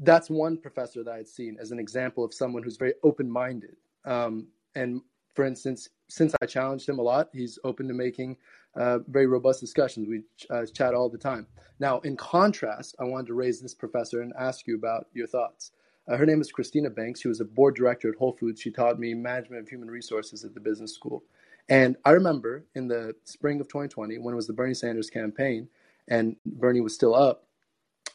that's 0.02 0.28
one 0.28 0.56
professor 0.56 1.02
that 1.04 1.10
I 1.10 1.18
had 1.18 1.28
seen 1.28 1.56
as 1.60 1.70
an 1.70 1.78
example 1.78 2.24
of 2.24 2.34
someone 2.34 2.62
who's 2.62 2.76
very 2.76 2.94
open-minded. 3.02 3.76
Um, 4.04 4.48
and 4.74 5.00
for 5.34 5.44
instance, 5.44 5.88
since 6.08 6.34
I 6.42 6.46
challenged 6.46 6.88
him 6.88 6.98
a 6.98 7.02
lot, 7.02 7.28
he's 7.32 7.58
open 7.64 7.88
to 7.88 7.94
making 7.94 8.36
uh, 8.74 8.98
very 9.08 9.26
robust 9.26 9.60
discussions. 9.60 10.08
We 10.08 10.22
uh, 10.50 10.66
chat 10.66 10.94
all 10.94 11.08
the 11.08 11.18
time. 11.18 11.46
Now, 11.78 12.00
in 12.00 12.16
contrast, 12.16 12.96
I 12.98 13.04
wanted 13.04 13.28
to 13.28 13.34
raise 13.34 13.60
this 13.60 13.74
professor 13.74 14.20
and 14.22 14.32
ask 14.38 14.66
you 14.66 14.76
about 14.76 15.06
your 15.14 15.26
thoughts. 15.26 15.72
Uh, 16.08 16.16
her 16.16 16.26
name 16.26 16.40
is 16.40 16.50
Christina 16.50 16.90
Banks. 16.90 17.20
She 17.20 17.28
was 17.28 17.40
a 17.40 17.44
board 17.44 17.76
director 17.76 18.08
at 18.08 18.16
Whole 18.16 18.32
Foods. 18.32 18.60
She 18.60 18.70
taught 18.70 18.98
me 18.98 19.14
management 19.14 19.62
of 19.62 19.68
human 19.68 19.90
resources 19.90 20.44
at 20.44 20.54
the 20.54 20.60
business 20.60 20.94
school. 20.94 21.22
And 21.68 21.96
I 22.04 22.10
remember 22.10 22.64
in 22.74 22.88
the 22.88 23.14
spring 23.24 23.60
of 23.60 23.68
2020, 23.68 24.18
when 24.18 24.34
it 24.34 24.36
was 24.36 24.46
the 24.46 24.52
Bernie 24.52 24.74
Sanders 24.74 25.08
campaign, 25.08 25.68
and 26.08 26.36
Bernie 26.44 26.80
was 26.80 26.94
still 26.94 27.14
up, 27.14 27.44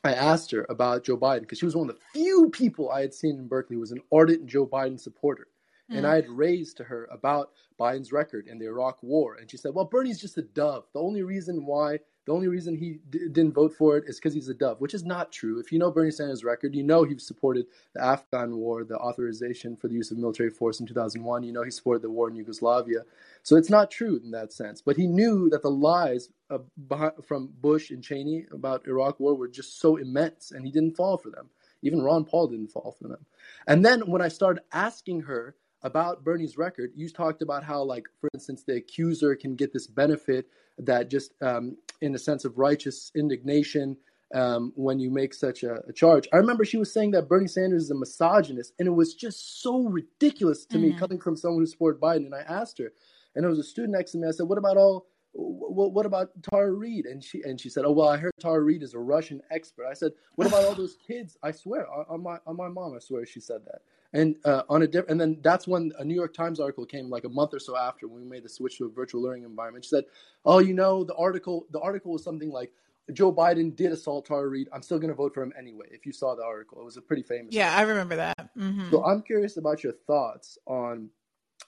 I 0.04 0.13
asked 0.13 0.52
her 0.52 0.65
about 0.69 1.04
Joe 1.04 1.17
Biden 1.17 1.41
because 1.41 1.58
she 1.58 1.65
was 1.65 1.76
one 1.76 1.89
of 1.89 1.95
the 1.95 2.02
few 2.13 2.50
people 2.50 2.91
I 2.91 3.02
had 3.02 3.13
seen 3.13 3.38
in 3.38 3.48
Berkeley 3.48 3.76
who 3.76 3.80
was 3.80 3.91
an 3.91 4.02
ardent 4.12 4.45
Joe 4.45 4.67
Biden 4.67 5.00
supporter. 5.00 5.48
Mm. 5.91 5.98
And 5.98 6.08
I 6.08 6.15
had 6.15 6.30
raised 6.30 6.78
to 6.78 6.84
her 6.84 7.08
about 7.12 7.52
Biden's 7.80 8.12
record 8.12 8.48
in 8.48 8.60
the 8.60 8.65
Iraq 8.65 9.02
War, 9.02 9.36
and 9.36 9.50
she 9.50 9.58
said, 9.58 9.74
"Well, 9.74 9.86
Bernie's 9.86 10.19
just 10.19 10.38
a 10.38 10.41
dove. 10.41 10.86
The 10.93 11.02
only 11.02 11.24
reason 11.24 11.65
why 11.65 12.00
the 12.25 12.33
only 12.33 12.47
reason 12.47 12.75
he 12.75 12.99
d- 13.09 13.27
didn't 13.31 13.53
vote 13.53 13.73
for 13.73 13.97
it 13.97 14.05
is 14.07 14.17
because 14.17 14.33
he's 14.33 14.49
a 14.49 14.53
dove, 14.53 14.81
which 14.81 14.93
is 14.93 15.05
not 15.05 15.31
true. 15.31 15.59
If 15.59 15.71
you 15.71 15.79
know 15.79 15.91
Bernie 15.91 16.11
Sanders' 16.11 16.43
record, 16.43 16.73
you 16.75 16.83
know 16.83 17.03
he 17.03 17.17
supported 17.19 17.67
the 17.93 18.03
Afghan 18.03 18.57
war, 18.57 18.83
the 18.83 18.97
authorization 18.97 19.75
for 19.75 19.88
the 19.88 19.93
use 19.93 20.11
of 20.11 20.17
military 20.17 20.49
force 20.49 20.79
in 20.79 20.88
2001. 20.88 21.43
You 21.43 21.53
know 21.53 21.63
he 21.63 21.71
supported 21.71 22.01
the 22.01 22.09
war 22.09 22.29
in 22.29 22.35
Yugoslavia. 22.35 23.01
So 23.43 23.55
it's 23.55 23.69
not 23.69 23.91
true 23.91 24.19
in 24.23 24.31
that 24.31 24.51
sense. 24.53 24.81
But 24.81 24.97
he 24.97 25.05
knew 25.05 25.49
that 25.51 25.61
the 25.61 25.69
lies 25.69 26.29
uh, 26.49 26.59
behind, 26.88 27.13
from 27.23 27.53
Bush 27.61 27.91
and 27.91 28.03
Cheney 28.03 28.45
about 28.51 28.88
Iraq 28.88 29.19
war 29.19 29.35
were 29.35 29.47
just 29.47 29.79
so 29.79 29.97
immense, 29.97 30.51
and 30.51 30.65
he 30.65 30.71
didn't 30.71 30.95
fall 30.95 31.17
for 31.17 31.29
them. 31.29 31.49
Even 31.83 32.01
Ron 32.01 32.25
Paul 32.25 32.47
didn't 32.47 32.71
fall 32.71 32.95
for 32.99 33.07
them. 33.07 33.25
And 33.67 33.85
then 33.85 34.01
when 34.09 34.21
I 34.21 34.29
started 34.29 34.63
asking 34.71 35.21
her 35.21 35.55
about 35.83 36.23
Bernie's 36.23 36.57
record, 36.57 36.91
you 36.95 37.07
talked 37.09 37.43
about 37.43 37.63
how, 37.63 37.83
like, 37.83 38.07
for 38.19 38.29
instance, 38.33 38.63
the 38.63 38.77
accuser 38.77 39.35
can 39.35 39.55
get 39.55 39.71
this 39.71 39.85
benefit 39.85 40.47
that 40.79 41.09
just 41.09 41.33
um, 41.41 41.77
in 42.01 42.15
a 42.15 42.19
sense 42.19 42.45
of 42.45 42.57
righteous 42.57 43.11
indignation 43.15 43.97
um, 44.33 44.73
when 44.75 44.99
you 44.99 45.11
make 45.11 45.33
such 45.33 45.63
a, 45.63 45.75
a, 45.88 45.93
charge. 45.93 46.27
I 46.33 46.38
remember 46.38 46.65
she 46.65 46.77
was 46.77 46.91
saying 46.91 47.11
that 47.11 47.29
Bernie 47.29 47.47
Sanders 47.47 47.83
is 47.83 47.91
a 47.91 47.95
misogynist, 47.95 48.73
and 48.79 48.88
it 48.88 48.91
was 48.91 49.13
just 49.13 49.61
so 49.61 49.83
ridiculous 49.83 50.65
to 50.65 50.77
mm-hmm. 50.77 50.88
me 50.88 50.99
coming 50.99 51.19
from 51.19 51.38
someone 51.38 51.61
who 51.61 51.67
supported 51.67 52.01
Biden. 52.01 52.25
And 52.25 52.35
I 52.35 52.41
asked 52.41 52.77
her, 52.79 52.91
and 53.35 53.43
there 53.43 53.49
was 53.49 53.59
a 53.59 53.63
student 53.63 53.93
next 53.93 54.11
to 54.11 54.17
me. 54.17 54.27
I 54.27 54.31
said, 54.31 54.47
"What 54.47 54.57
about 54.57 54.77
all? 54.77 55.07
What, 55.33 55.93
what 55.93 56.05
about 56.05 56.29
Tara 56.41 56.71
Reade?" 56.71 57.05
And 57.05 57.23
she 57.23 57.43
and 57.43 57.59
she 57.59 57.69
said, 57.69 57.85
"Oh 57.85 57.91
well, 57.91 58.09
I 58.09 58.17
heard 58.17 58.33
Tara 58.39 58.61
Reade 58.61 58.83
is 58.83 58.93
a 58.93 58.99
Russian 58.99 59.41
expert." 59.51 59.85
I 59.85 59.93
said, 59.93 60.11
"What 60.35 60.47
about 60.47 60.65
all 60.65 60.75
those 60.75 60.97
kids?" 61.05 61.38
I 61.43 61.51
swear 61.51 61.88
on 61.89 62.23
my 62.23 62.38
on 62.47 62.57
my 62.57 62.67
mom, 62.67 62.93
I 62.95 62.99
swear 62.99 63.25
she 63.25 63.39
said 63.39 63.61
that. 63.65 63.81
And 64.15 64.38
uh, 64.45 64.63
on 64.69 64.82
a 64.82 64.88
different, 64.88 65.12
and 65.12 65.21
then 65.21 65.38
that's 65.43 65.67
when 65.67 65.91
a 65.99 66.06
New 66.06 66.15
York 66.15 66.34
Times 66.34 66.60
article 66.60 66.86
came 66.86 67.10
like 67.10 67.25
a 67.25 67.30
month 67.30 67.54
or 67.54 67.60
so 67.60 67.75
after 67.78 68.08
when 68.08 68.21
we 68.21 68.28
made 68.28 68.43
the 68.43 68.49
switch 68.49 68.78
to 68.78 68.86
a 68.86 68.89
virtual 68.89 69.21
learning 69.21 69.43
environment. 69.43 69.84
She 69.84 69.89
said, 69.89 70.06
"Oh, 70.45 70.60
you 70.60 70.73
know, 70.73 71.04
the 71.04 71.15
article, 71.15 71.67
the 71.71 71.80
article 71.80 72.13
was 72.13 72.23
something 72.23 72.51
like." 72.51 72.71
Joe 73.13 73.32
Biden 73.32 73.75
did 73.75 73.91
assault 73.91 74.25
Tara 74.25 74.47
Reade. 74.47 74.67
I'm 74.73 74.82
still 74.82 74.97
going 74.97 75.10
to 75.10 75.15
vote 75.15 75.36
for 75.36 75.43
him 75.43 75.54
anyway. 75.56 75.86
If 75.91 76.08
you 76.08 76.12
saw 76.12 76.34
the 76.34 76.43
article, 76.43 76.82
it 76.82 76.86
was 76.86 76.97
a 76.97 77.04
pretty 77.04 77.21
famous. 77.21 77.54
Yeah, 77.54 77.71
I 77.75 77.84
remember 77.84 78.15
that. 78.15 78.49
Mm-hmm. 78.58 78.89
So 78.89 79.06
I'm 79.06 79.21
curious 79.21 79.58
about 79.58 79.84
your 79.84 79.93
thoughts 80.08 80.58
on 80.65 81.12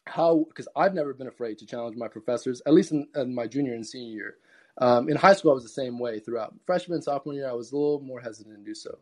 how, 0.07 0.45
because 0.47 0.67
I've 0.75 0.95
never 0.95 1.13
been 1.13 1.27
afraid 1.27 1.59
to 1.59 1.67
challenge 1.67 1.95
my 1.95 2.07
professors, 2.07 2.63
at 2.65 2.73
least 2.73 2.91
in, 2.91 3.07
in 3.15 3.35
my 3.35 3.45
junior 3.45 3.75
and 3.75 3.85
senior 3.85 4.11
year. 4.11 4.35
Um, 4.79 5.09
in 5.09 5.15
high 5.15 5.33
school, 5.33 5.51
I 5.51 5.53
was 5.53 5.63
the 5.63 5.69
same 5.69 5.99
way 5.99 6.19
throughout. 6.19 6.55
Freshman 6.65 6.95
and 6.95 7.03
sophomore 7.03 7.35
year, 7.35 7.49
I 7.49 7.53
was 7.53 7.71
a 7.71 7.75
little 7.75 7.99
more 7.99 8.19
hesitant 8.19 8.57
to 8.57 8.63
do 8.63 8.73
so. 8.73 8.97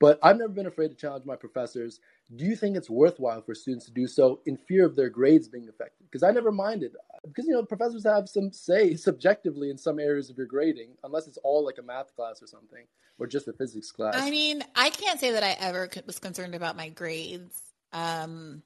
But 0.00 0.18
I've 0.22 0.36
never 0.36 0.52
been 0.52 0.66
afraid 0.66 0.88
to 0.88 0.94
challenge 0.94 1.24
my 1.24 1.34
professors. 1.34 1.98
Do 2.34 2.44
you 2.44 2.54
think 2.54 2.76
it's 2.76 2.88
worthwhile 2.88 3.42
for 3.42 3.54
students 3.54 3.86
to 3.86 3.92
do 3.92 4.06
so 4.06 4.40
in 4.46 4.56
fear 4.56 4.86
of 4.86 4.94
their 4.94 5.08
grades 5.08 5.48
being 5.48 5.68
affected? 5.68 6.06
Because 6.08 6.22
I 6.22 6.30
never 6.30 6.52
minded. 6.52 6.92
Because, 7.26 7.46
you 7.46 7.52
know, 7.52 7.64
professors 7.64 8.04
have 8.04 8.28
some 8.28 8.52
say 8.52 8.94
subjectively 8.96 9.70
in 9.70 9.78
some 9.78 9.98
areas 9.98 10.30
of 10.30 10.36
your 10.36 10.46
grading, 10.46 10.90
unless 11.02 11.26
it's 11.26 11.38
all 11.38 11.64
like 11.64 11.78
a 11.78 11.82
math 11.82 12.14
class 12.14 12.40
or 12.42 12.46
something, 12.46 12.84
or 13.18 13.26
just 13.26 13.48
a 13.48 13.52
physics 13.52 13.90
class. 13.90 14.14
I 14.16 14.30
mean, 14.30 14.62
I 14.76 14.90
can't 14.90 15.18
say 15.18 15.32
that 15.32 15.42
I 15.42 15.56
ever 15.58 15.88
was 16.06 16.20
concerned 16.20 16.54
about 16.54 16.76
my 16.76 16.90
grades. 16.90 17.60
Um, 17.92 18.62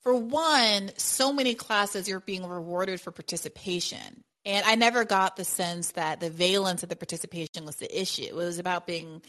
for 0.00 0.14
one, 0.14 0.90
so 0.96 1.32
many 1.32 1.54
classes 1.54 2.08
you're 2.08 2.20
being 2.20 2.46
rewarded 2.46 3.00
for 3.00 3.10
participation. 3.10 4.22
And 4.46 4.64
I 4.66 4.74
never 4.74 5.04
got 5.04 5.36
the 5.36 5.44
sense 5.44 5.92
that 5.92 6.20
the 6.20 6.28
valence 6.30 6.82
of 6.82 6.90
the 6.90 6.96
participation 6.96 7.64
was 7.64 7.76
the 7.76 8.00
issue. 8.00 8.22
It 8.22 8.34
was 8.34 8.58
about 8.58 8.86
being 8.86 9.22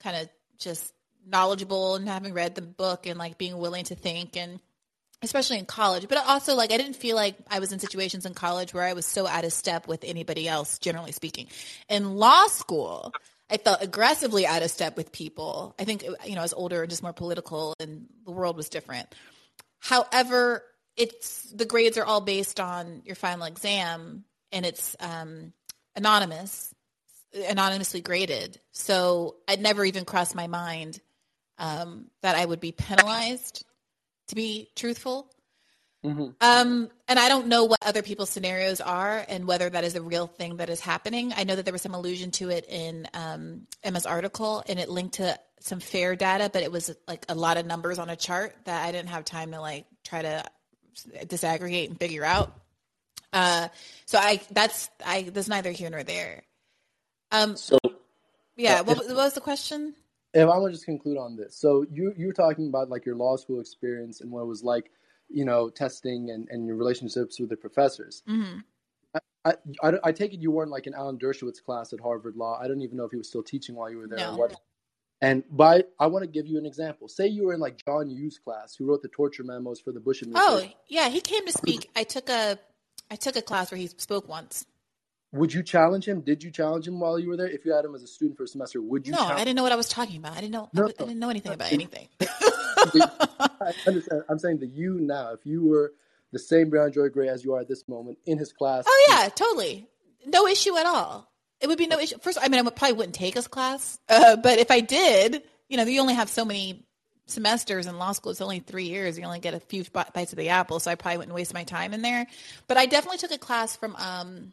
kind 0.00 0.16
of 0.16 0.28
just 0.58 0.92
knowledgeable 1.26 1.96
and 1.96 2.08
having 2.08 2.32
read 2.32 2.54
the 2.54 2.62
book 2.62 3.06
and 3.06 3.18
like 3.18 3.38
being 3.38 3.58
willing 3.58 3.84
to 3.84 3.94
think 3.94 4.36
and 4.36 4.60
especially 5.22 5.58
in 5.58 5.66
college. 5.66 6.08
But 6.08 6.18
also 6.26 6.54
like 6.54 6.72
I 6.72 6.76
didn't 6.76 6.96
feel 6.96 7.16
like 7.16 7.36
I 7.50 7.58
was 7.58 7.72
in 7.72 7.78
situations 7.78 8.26
in 8.26 8.34
college 8.34 8.72
where 8.72 8.84
I 8.84 8.92
was 8.92 9.06
so 9.06 9.26
out 9.26 9.44
of 9.44 9.52
step 9.52 9.88
with 9.88 10.04
anybody 10.04 10.48
else, 10.48 10.78
generally 10.78 11.12
speaking. 11.12 11.48
In 11.88 12.16
law 12.16 12.46
school, 12.46 13.12
I 13.50 13.56
felt 13.56 13.82
aggressively 13.82 14.46
out 14.46 14.62
of 14.62 14.70
step 14.70 14.96
with 14.96 15.12
people. 15.12 15.74
I 15.78 15.84
think 15.84 16.02
you 16.02 16.34
know, 16.34 16.40
I 16.40 16.44
was 16.44 16.52
older 16.52 16.82
and 16.82 16.90
just 16.90 17.02
more 17.02 17.12
political 17.12 17.74
and 17.80 18.06
the 18.24 18.32
world 18.32 18.56
was 18.56 18.68
different. 18.68 19.14
However, 19.80 20.62
it's 20.96 21.42
the 21.44 21.64
grades 21.64 21.96
are 21.96 22.04
all 22.04 22.20
based 22.20 22.60
on 22.60 23.02
your 23.04 23.14
final 23.14 23.46
exam 23.46 24.24
and 24.52 24.66
it's 24.66 24.96
um, 25.00 25.52
anonymous, 25.94 26.74
anonymously 27.34 28.00
graded. 28.00 28.60
So 28.72 29.36
it 29.48 29.60
never 29.60 29.84
even 29.84 30.04
crossed 30.04 30.34
my 30.34 30.46
mind 30.46 31.00
um, 31.58 32.06
that 32.22 32.36
I 32.36 32.44
would 32.44 32.60
be 32.60 32.72
penalized 32.72 33.64
to 34.28 34.34
be 34.34 34.68
truthful. 34.76 35.30
Mm-hmm. 36.04 36.28
Um, 36.40 36.90
and 37.08 37.18
I 37.18 37.28
don't 37.28 37.48
know 37.48 37.64
what 37.64 37.78
other 37.82 38.02
people's 38.02 38.30
scenarios 38.30 38.80
are 38.80 39.24
and 39.28 39.46
whether 39.46 39.68
that 39.68 39.82
is 39.82 39.96
a 39.96 40.02
real 40.02 40.28
thing 40.28 40.58
that 40.58 40.70
is 40.70 40.80
happening. 40.80 41.32
I 41.36 41.44
know 41.44 41.56
that 41.56 41.64
there 41.64 41.72
was 41.72 41.82
some 41.82 41.94
allusion 41.94 42.30
to 42.32 42.50
it 42.50 42.66
in 42.68 43.08
um, 43.14 43.66
Emma's 43.82 44.06
article, 44.06 44.62
and 44.68 44.78
it 44.78 44.88
linked 44.88 45.14
to 45.14 45.38
some 45.60 45.80
fair 45.80 46.14
data, 46.14 46.50
but 46.52 46.62
it 46.62 46.70
was 46.70 46.94
like 47.08 47.26
a 47.28 47.34
lot 47.34 47.56
of 47.56 47.66
numbers 47.66 47.98
on 47.98 48.10
a 48.10 48.16
chart 48.16 48.54
that 48.64 48.84
I 48.84 48.92
didn't 48.92 49.08
have 49.08 49.24
time 49.24 49.50
to 49.50 49.60
like 49.60 49.86
try 50.04 50.22
to 50.22 50.44
disaggregate 51.26 51.88
and 51.88 51.98
figure 51.98 52.24
out. 52.24 52.56
Uh, 53.32 53.68
so 54.06 54.18
I 54.18 54.40
that's 54.50 54.88
I 55.04 55.22
there's 55.22 55.48
neither 55.48 55.70
here 55.70 55.90
nor 55.90 56.02
there. 56.02 56.44
Um, 57.30 57.56
so 57.56 57.78
yeah, 58.56 58.80
what, 58.80 58.98
what 58.98 59.16
was 59.16 59.34
the 59.34 59.40
question? 59.40 59.94
If 60.34 60.42
I 60.42 60.58
want 60.58 60.72
to 60.72 60.72
just 60.72 60.84
conclude 60.84 61.18
on 61.18 61.36
this, 61.36 61.56
so 61.56 61.86
you 61.90 62.12
you 62.16 62.26
were 62.26 62.32
talking 62.32 62.68
about 62.68 62.90
like 62.90 63.06
your 63.06 63.16
law 63.16 63.36
school 63.36 63.60
experience 63.60 64.20
and 64.20 64.30
what 64.30 64.42
it 64.42 64.46
was 64.46 64.62
like, 64.62 64.90
you 65.28 65.44
know, 65.44 65.70
testing 65.70 66.30
and, 66.30 66.48
and 66.50 66.66
your 66.66 66.76
relationships 66.76 67.40
with 67.40 67.50
the 67.50 67.56
professors. 67.56 68.22
Mm-hmm. 68.28 68.58
I, 69.44 69.54
I, 69.82 69.92
I, 70.04 70.12
take 70.12 70.34
it 70.34 70.40
you 70.40 70.50
weren't 70.50 70.70
like 70.70 70.86
an 70.86 70.94
Alan 70.94 71.16
Dershowitz 71.16 71.62
class 71.62 71.92
at 71.92 72.00
Harvard 72.00 72.36
Law. 72.36 72.58
I 72.60 72.68
don't 72.68 72.82
even 72.82 72.98
know 72.98 73.04
if 73.04 73.12
he 73.12 73.16
was 73.16 73.28
still 73.28 73.42
teaching 73.42 73.74
while 73.76 73.90
you 73.90 73.98
were 73.98 74.08
there. 74.08 74.18
No. 74.18 74.48
And 75.20 75.42
by 75.50 75.84
I 75.98 76.06
want 76.06 76.24
to 76.24 76.30
give 76.30 76.46
you 76.46 76.58
an 76.58 76.66
example. 76.66 77.08
Say 77.08 77.26
you 77.26 77.44
were 77.44 77.54
in 77.54 77.60
like 77.60 77.82
John 77.84 78.10
Yoo's 78.10 78.38
class, 78.38 78.76
who 78.76 78.86
wrote 78.86 79.02
the 79.02 79.08
torture 79.08 79.42
memos 79.42 79.80
for 79.80 79.92
the 79.92 80.00
Bush 80.00 80.22
administration. 80.22 80.70
Oh 80.70 80.82
yeah, 80.88 81.08
he 81.08 81.20
came 81.20 81.44
to 81.46 81.52
speak. 81.52 81.90
I 81.96 82.04
took 82.04 82.28
a 82.28 82.58
I 83.10 83.16
took 83.16 83.36
a 83.36 83.42
class 83.42 83.70
where 83.70 83.78
he 83.78 83.88
spoke 83.88 84.28
once. 84.28 84.66
Would 85.32 85.52
you 85.52 85.62
challenge 85.62 86.06
him? 86.06 86.22
Did 86.22 86.42
you 86.42 86.50
challenge 86.50 86.88
him 86.88 87.00
while 87.00 87.18
you 87.18 87.28
were 87.28 87.36
there? 87.36 87.48
If 87.48 87.66
you 87.66 87.72
had 87.72 87.84
him 87.84 87.94
as 87.94 88.02
a 88.02 88.06
student 88.06 88.38
for 88.38 88.44
a 88.44 88.48
semester, 88.48 88.80
would 88.80 89.06
you? 89.06 89.12
No, 89.12 89.20
I 89.20 89.38
didn't 89.38 89.56
know 89.56 89.62
what 89.62 89.72
I 89.72 89.76
was 89.76 89.88
talking 89.88 90.16
about. 90.16 90.32
I 90.32 90.40
didn't 90.40 90.52
know. 90.52 90.70
No, 90.72 90.84
I, 90.84 90.86
I 90.86 91.04
didn't 91.04 91.18
know 91.18 91.28
anything 91.28 91.52
about 91.52 91.72
anything. 91.72 92.08
I 92.20 93.72
understand. 93.86 94.22
I'm 94.28 94.38
saying 94.38 94.58
that 94.60 94.70
you 94.72 95.00
now, 95.00 95.32
if 95.32 95.44
you 95.44 95.66
were 95.66 95.92
the 96.32 96.38
same 96.38 96.70
Brown 96.70 96.92
Joy 96.92 97.08
Gray 97.08 97.28
as 97.28 97.44
you 97.44 97.54
are 97.54 97.60
at 97.60 97.68
this 97.68 97.86
moment 97.88 98.18
in 98.26 98.38
his 98.38 98.52
class. 98.52 98.84
Oh 98.86 99.06
yeah, 99.08 99.28
totally. 99.28 99.86
No 100.26 100.46
issue 100.46 100.76
at 100.76 100.86
all. 100.86 101.30
It 101.60 101.66
would 101.66 101.78
be 101.78 101.86
no 101.86 101.98
issue. 101.98 102.18
First, 102.20 102.38
I 102.40 102.48
mean, 102.48 102.66
I 102.66 102.70
probably 102.70 102.96
wouldn't 102.96 103.14
take 103.14 103.34
his 103.34 103.48
class, 103.48 103.98
uh, 104.08 104.36
but 104.36 104.58
if 104.58 104.70
I 104.70 104.80
did, 104.80 105.42
you 105.68 105.76
know, 105.76 105.84
you 105.84 106.00
only 106.00 106.14
have 106.14 106.28
so 106.28 106.44
many 106.44 106.84
semesters 107.26 107.86
in 107.86 107.98
law 107.98 108.12
school. 108.12 108.32
It's 108.32 108.40
only 108.40 108.60
three 108.60 108.84
years. 108.84 109.18
You 109.18 109.24
only 109.24 109.40
get 109.40 109.54
a 109.54 109.60
few 109.60 109.84
bites 109.92 110.32
of 110.32 110.38
the 110.38 110.48
apple, 110.48 110.80
so 110.80 110.90
I 110.90 110.94
probably 110.94 111.18
wouldn't 111.18 111.34
waste 111.34 111.52
my 111.52 111.64
time 111.64 111.92
in 111.92 112.00
there. 112.00 112.26
But 112.66 112.78
I 112.78 112.86
definitely 112.86 113.18
took 113.18 113.32
a 113.32 113.38
class 113.38 113.76
from, 113.76 113.94
um, 113.96 114.52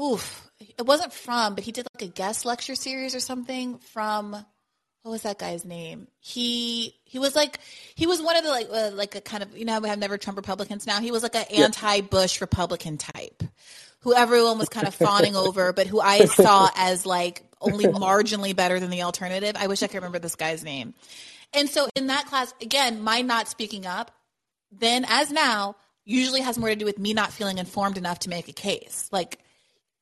oof, 0.00 0.50
it 0.78 0.86
wasn't 0.86 1.12
from, 1.12 1.54
but 1.54 1.64
he 1.64 1.72
did 1.72 1.86
like 1.94 2.08
a 2.08 2.12
guest 2.12 2.44
lecture 2.44 2.74
series 2.74 3.14
or 3.14 3.20
something 3.20 3.78
from 3.78 4.32
what 5.02 5.12
was 5.12 5.22
that 5.22 5.38
guy's 5.38 5.64
name? 5.64 6.08
He 6.18 6.94
he 7.04 7.18
was 7.18 7.34
like 7.34 7.58
he 7.94 8.06
was 8.06 8.20
one 8.20 8.36
of 8.36 8.44
the 8.44 8.50
like 8.50 8.68
uh, 8.70 8.90
like 8.92 9.14
a 9.14 9.20
kind 9.20 9.42
of 9.42 9.56
you 9.56 9.64
know 9.64 9.80
we 9.80 9.88
have 9.88 9.98
never 9.98 10.18
Trump 10.18 10.36
Republicans 10.36 10.86
now. 10.86 11.00
He 11.00 11.10
was 11.10 11.22
like 11.22 11.34
an 11.34 11.46
anti-Bush 11.50 12.40
Republican 12.40 12.98
type, 12.98 13.42
who 14.00 14.14
everyone 14.14 14.58
was 14.58 14.68
kind 14.68 14.86
of 14.86 14.94
fawning 14.94 15.36
over, 15.36 15.72
but 15.72 15.86
who 15.86 16.00
I 16.00 16.26
saw 16.26 16.68
as 16.76 17.06
like 17.06 17.42
only 17.62 17.86
marginally 17.86 18.54
better 18.54 18.78
than 18.78 18.90
the 18.90 19.02
alternative. 19.02 19.56
I 19.58 19.68
wish 19.68 19.82
I 19.82 19.86
could 19.86 19.96
remember 19.96 20.18
this 20.18 20.36
guy's 20.36 20.64
name. 20.64 20.94
And 21.52 21.68
so 21.68 21.88
in 21.96 22.08
that 22.08 22.26
class, 22.26 22.54
again, 22.60 23.00
my 23.00 23.22
not 23.22 23.48
speaking 23.48 23.86
up, 23.86 24.12
then 24.70 25.04
as 25.08 25.30
now, 25.30 25.76
usually 26.04 26.40
has 26.40 26.58
more 26.58 26.68
to 26.68 26.76
do 26.76 26.84
with 26.84 26.98
me 26.98 27.12
not 27.12 27.32
feeling 27.32 27.58
informed 27.58 27.98
enough 27.98 28.20
to 28.20 28.28
make 28.30 28.48
a 28.48 28.52
case. 28.52 29.08
Like 29.10 29.38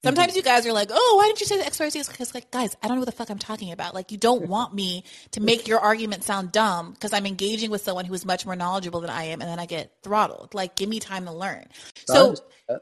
Sometimes 0.05 0.37
you 0.37 0.43
guys 0.43 0.65
are 0.65 0.73
like, 0.73 0.91
oh, 0.93 1.15
why 1.19 1.27
didn't 1.27 1.41
you 1.41 1.47
say 1.47 1.59
the 1.59 1.67
X, 1.67 1.81
Y, 1.81 1.89
Z? 1.89 2.03
Because, 2.09 2.33
like, 2.33 2.53
guys, 2.53 2.77
I 2.83 2.87
don't 2.87 2.97
know 2.97 3.01
what 3.01 3.07
the 3.07 3.13
fuck 3.13 3.31
I'm 3.31 3.39
talking 3.39 3.73
about. 3.73 3.95
Like, 3.95 4.13
you 4.13 4.19
don't 4.19 4.47
want 4.47 4.73
me 4.73 5.03
to 5.33 5.41
make 5.41 5.67
your 5.67 5.81
argument 5.81 6.23
sound 6.23 6.53
dumb 6.53 6.93
because 6.93 7.13
I'm 7.13 7.27
engaging 7.27 7.71
with 7.71 7.83
someone 7.83 8.05
who 8.05 8.15
is 8.15 8.25
much 8.25 8.47
more 8.47 8.55
knowledgeable 8.55 9.01
than 9.01 9.11
I 9.11 9.25
am, 9.25 9.41
and 9.41 9.51
then 9.51 9.59
I 9.59 9.67
get 9.67 9.93
throttled. 10.05 10.55
Like, 10.55 10.77
give 10.77 10.89
me 10.89 11.01
time 11.01 11.25
to 11.25 11.33
learn. 11.33 11.67
So 12.07 12.37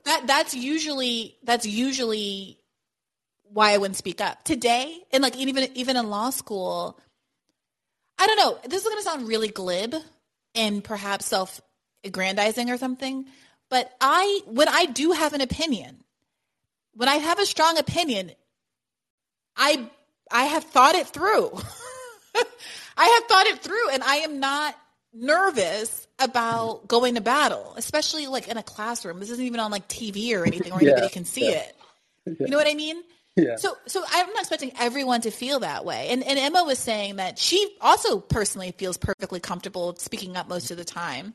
that 0.05 0.27
that's 0.27 0.55
usually 0.55 1.37
that's 1.43 1.65
usually 1.65 2.59
why 3.51 3.73
I 3.73 3.79
wouldn't 3.79 3.97
speak 3.97 4.21
up 4.21 4.43
today. 4.45 4.99
And 5.13 5.23
like 5.23 5.37
even 5.37 5.69
even 5.75 5.97
in 5.97 6.11
law 6.11 6.31
school, 6.31 6.99
I 8.19 8.27
don't 8.27 8.37
know. 8.37 8.59
This 8.69 8.83
is 8.83 8.89
going 8.89 8.99
to 8.99 9.03
sound 9.03 9.29
really 9.29 9.49
glib 9.49 9.95
and 10.55 10.83
perhaps 10.83 11.27
self-aggrandizing 11.27 12.71
or 12.71 12.79
something, 12.79 13.27
but 13.71 13.91
I 14.01 14.41
when 14.47 14.69
I 14.69 14.87
do 14.87 15.13
have 15.13 15.33
an 15.33 15.41
opinion 15.41 16.03
when 16.97 17.09
I 17.09 17.17
have 17.17 17.39
a 17.39 17.47
strong 17.47 17.79
opinion, 17.79 18.33
I 19.57 19.89
I 20.31 20.45
have 20.45 20.65
thought 20.65 20.95
it 20.95 21.07
through. 21.07 21.51
I 22.97 23.07
have 23.07 23.25
thought 23.29 23.47
it 23.47 23.59
through 23.61 23.91
and 23.91 24.03
I 24.03 24.17
am 24.17 24.41
not 24.41 24.75
nervous 25.13 26.07
about 26.19 26.89
going 26.89 27.15
to 27.15 27.21
battle, 27.21 27.75
especially 27.77 28.27
like 28.27 28.49
in 28.49 28.57
a 28.57 28.63
classroom. 28.63 29.21
This 29.21 29.31
isn't 29.31 29.45
even 29.45 29.61
on 29.61 29.71
like 29.71 29.89
TV 29.89 30.35
or 30.35 30.47
anything 30.47 30.73
where 30.73 30.83
yeah, 30.83 30.93
anybody 30.93 31.13
can 31.13 31.25
see 31.25 31.51
yeah. 31.51 31.59
it. 31.59 31.77
You 32.41 32.49
know 32.49 32.57
what 32.57 32.67
I 32.67 32.75
mean? 32.75 33.03
Yeah. 33.37 33.57
So 33.57 33.77
so 33.87 34.03
I'm 34.11 34.29
not 34.29 34.41
expecting 34.41 34.73
everyone 34.79 35.21
to 35.23 35.31
feel 35.31 35.61
that 35.61 35.85
way. 35.85 36.09
And 36.09 36.23
and 36.23 36.39
Emma 36.39 36.65
was 36.65 36.79
saying 36.79 37.17
that 37.17 37.39
she 37.39 37.77
also 37.81 38.19
personally 38.19 38.73
feels 38.73 38.97
perfectly 38.97 39.41
comfortable 39.41 39.95
speaking 39.97 40.37
up 40.37 40.49
most 40.49 40.71
of 40.71 40.79
the 40.79 40.85
time 40.85 41.35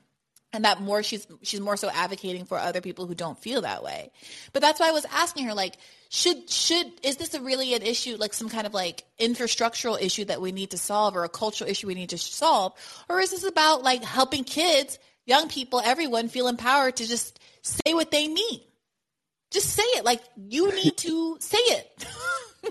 and 0.53 0.65
that 0.65 0.81
more 0.81 1.01
she's 1.03 1.25
she's 1.41 1.59
more 1.59 1.77
so 1.77 1.89
advocating 1.89 2.45
for 2.45 2.57
other 2.57 2.81
people 2.81 3.07
who 3.07 3.15
don't 3.15 3.39
feel 3.39 3.61
that 3.61 3.83
way. 3.83 4.11
But 4.53 4.61
that's 4.61 4.79
why 4.79 4.89
i 4.89 4.91
was 4.91 5.05
asking 5.05 5.45
her 5.45 5.53
like 5.53 5.77
should 6.09 6.49
should 6.49 6.87
is 7.03 7.17
this 7.17 7.33
a 7.33 7.41
really 7.41 7.73
an 7.73 7.81
issue 7.81 8.17
like 8.17 8.33
some 8.33 8.49
kind 8.49 8.67
of 8.67 8.73
like 8.73 9.05
infrastructural 9.19 10.01
issue 10.01 10.25
that 10.25 10.41
we 10.41 10.51
need 10.51 10.71
to 10.71 10.77
solve 10.77 11.15
or 11.15 11.23
a 11.23 11.29
cultural 11.29 11.69
issue 11.69 11.87
we 11.87 11.95
need 11.95 12.09
to 12.09 12.17
solve? 12.17 12.73
Or 13.09 13.19
is 13.19 13.31
this 13.31 13.43
about 13.43 13.83
like 13.83 14.03
helping 14.03 14.43
kids 14.43 14.99
young 15.25 15.47
people 15.47 15.79
everyone 15.79 16.27
feel 16.27 16.47
empowered 16.47 16.97
to 16.97 17.07
just 17.07 17.39
say 17.61 17.93
what 17.93 18.11
they 18.11 18.27
mean? 18.27 18.61
Just 19.51 19.69
say 19.69 19.83
it. 19.83 20.03
Like 20.03 20.21
you 20.35 20.73
need 20.83 20.97
to 20.97 21.37
say 21.39 21.59
it. 21.59 22.05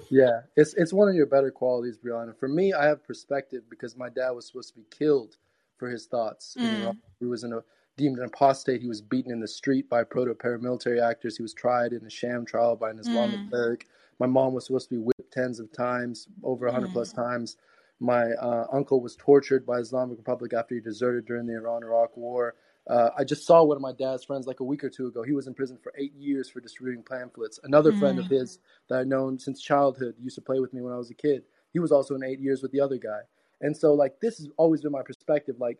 Yeah. 0.08 0.42
It's 0.56 0.72
it's 0.74 0.92
one 0.92 1.08
of 1.08 1.16
your 1.16 1.26
better 1.26 1.50
qualities 1.50 1.98
briahna. 1.98 2.38
For 2.38 2.46
me 2.46 2.72
i 2.72 2.86
have 2.86 3.02
perspective 3.04 3.64
because 3.68 3.96
my 3.96 4.08
dad 4.08 4.30
was 4.30 4.46
supposed 4.46 4.68
to 4.68 4.74
be 4.76 4.86
killed 4.88 5.36
for 5.80 5.88
his 5.88 6.06
thoughts. 6.06 6.56
Mm. 6.60 6.96
He 7.18 7.24
was 7.24 7.42
in 7.42 7.52
a, 7.52 7.60
deemed 7.96 8.18
an 8.18 8.26
apostate. 8.26 8.80
He 8.80 8.86
was 8.86 9.00
beaten 9.00 9.32
in 9.32 9.40
the 9.40 9.48
street 9.48 9.88
by 9.88 10.04
proto 10.04 10.34
paramilitary 10.34 11.02
actors. 11.02 11.36
He 11.36 11.42
was 11.42 11.54
tried 11.54 11.92
in 11.92 12.04
a 12.06 12.10
sham 12.10 12.44
trial 12.44 12.76
by 12.76 12.90
an 12.90 13.00
Islamic 13.00 13.40
mm. 13.40 13.50
cleric. 13.50 13.88
My 14.20 14.26
mom 14.26 14.52
was 14.52 14.66
supposed 14.66 14.88
to 14.90 14.94
be 14.94 15.00
whipped 15.00 15.32
tens 15.32 15.58
of 15.58 15.72
times, 15.72 16.28
over 16.44 16.66
a 16.66 16.72
hundred 16.72 16.90
mm. 16.90 16.92
plus 16.92 17.12
times. 17.12 17.56
My 17.98 18.30
uh, 18.32 18.66
uncle 18.72 19.00
was 19.00 19.16
tortured 19.16 19.66
by 19.66 19.78
Islamic 19.78 20.18
Republic 20.18 20.52
after 20.52 20.74
he 20.74 20.80
deserted 20.80 21.26
during 21.26 21.46
the 21.46 21.54
Iran-Iraq 21.54 22.16
War. 22.16 22.54
Uh, 22.88 23.10
I 23.16 23.24
just 23.24 23.46
saw 23.46 23.62
one 23.62 23.76
of 23.76 23.82
my 23.82 23.92
dad's 23.92 24.24
friends 24.24 24.46
like 24.46 24.60
a 24.60 24.64
week 24.64 24.82
or 24.84 24.90
two 24.90 25.06
ago. 25.06 25.22
He 25.22 25.32
was 25.32 25.46
in 25.46 25.54
prison 25.54 25.78
for 25.82 25.92
eight 25.98 26.14
years 26.14 26.48
for 26.48 26.60
distributing 26.60 27.04
pamphlets. 27.04 27.60
Another 27.64 27.92
mm. 27.92 27.98
friend 27.98 28.18
of 28.18 28.26
mm. 28.26 28.30
his 28.30 28.58
that 28.88 29.00
I'd 29.00 29.06
known 29.06 29.38
since 29.38 29.60
childhood 29.60 30.14
used 30.18 30.36
to 30.36 30.42
play 30.42 30.60
with 30.60 30.72
me 30.72 30.80
when 30.80 30.92
I 30.92 30.96
was 30.96 31.10
a 31.10 31.14
kid. 31.14 31.42
He 31.72 31.78
was 31.78 31.92
also 31.92 32.14
in 32.14 32.24
eight 32.24 32.40
years 32.40 32.62
with 32.62 32.72
the 32.72 32.80
other 32.80 32.96
guy. 32.96 33.20
And 33.60 33.76
so, 33.76 33.94
like, 33.94 34.20
this 34.20 34.38
has 34.38 34.48
always 34.56 34.80
been 34.82 34.92
my 34.92 35.02
perspective. 35.02 35.56
Like, 35.58 35.78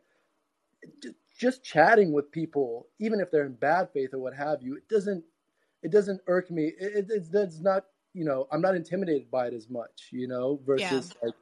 just 1.39 1.65
chatting 1.65 2.13
with 2.13 2.31
people, 2.31 2.87
even 2.99 3.21
if 3.21 3.31
they're 3.31 3.47
in 3.47 3.55
bad 3.55 3.89
faith 3.93 4.11
or 4.13 4.19
what 4.19 4.35
have 4.35 4.63
you, 4.63 4.77
it 4.77 4.89
doesn't 4.89 5.25
it 5.83 5.91
doesn't 5.91 6.21
irk 6.27 6.51
me. 6.51 6.73
It, 6.79 7.07
it, 7.09 7.27
it's, 7.33 7.61
not 7.61 7.87
you 8.13 8.25
know 8.25 8.47
I'm 8.53 8.61
not 8.61 8.75
intimidated 8.75 9.31
by 9.31 9.47
it 9.47 9.55
as 9.55 9.69
much, 9.69 10.09
you 10.11 10.29
know, 10.29 10.61
versus 10.67 11.15
yeah. 11.15 11.29
like 11.29 11.35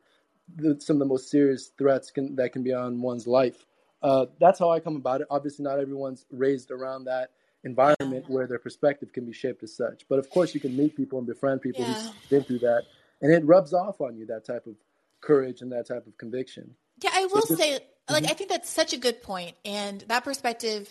the, 0.57 0.81
some 0.81 0.97
of 0.97 1.01
the 1.01 1.07
most 1.07 1.31
serious 1.31 1.73
threats 1.77 2.11
can, 2.11 2.37
that 2.37 2.53
can 2.53 2.63
be 2.63 2.73
on 2.73 3.01
one's 3.01 3.27
life. 3.27 3.67
Uh, 4.01 4.27
that's 4.39 4.61
how 4.61 4.71
I 4.71 4.79
come 4.79 4.97
about 4.97 5.21
it. 5.21 5.27
Obviously, 5.31 5.65
not 5.65 5.81
everyone's 5.81 6.25
raised 6.31 6.71
around 6.71 7.05
that 7.05 7.31
environment 7.65 8.25
where 8.29 8.47
their 8.47 8.61
perspective 8.61 9.13
can 9.13 9.27
be 9.27 9.33
shaped 9.33 9.65
as 9.65 9.77
such. 9.77 10.05
But 10.09 10.21
of 10.21 10.31
course, 10.31 10.55
you 10.55 10.61
can 10.61 10.77
meet 10.77 10.97
people 10.97 11.19
and 11.19 11.27
befriend 11.27 11.61
people 11.61 11.85
yeah. 11.85 11.95
who've 11.95 12.31
been 12.31 12.45
through 12.45 12.61
that, 12.61 12.85
and 13.21 13.33
it 13.33 13.45
rubs 13.45 13.73
off 13.73 14.01
on 14.01 14.17
you 14.17 14.27
that 14.27 14.45
type 14.45 14.67
of 14.67 14.77
courage 15.21 15.61
and 15.61 15.73
that 15.73 15.89
type 15.89 16.07
of 16.07 16.17
conviction. 16.19 16.75
Yeah, 17.03 17.11
I 17.15 17.27
will 17.27 17.43
so 17.43 17.55
just, 17.55 17.59
say 17.59 17.79
like 18.11 18.25
I 18.25 18.35
think 18.35 18.51
that's 18.51 18.71
such 18.71 18.93
a 18.93 18.97
good 18.99 19.23
point, 19.23 19.57
and 19.65 20.01
that 20.09 20.25
perspective 20.25 20.89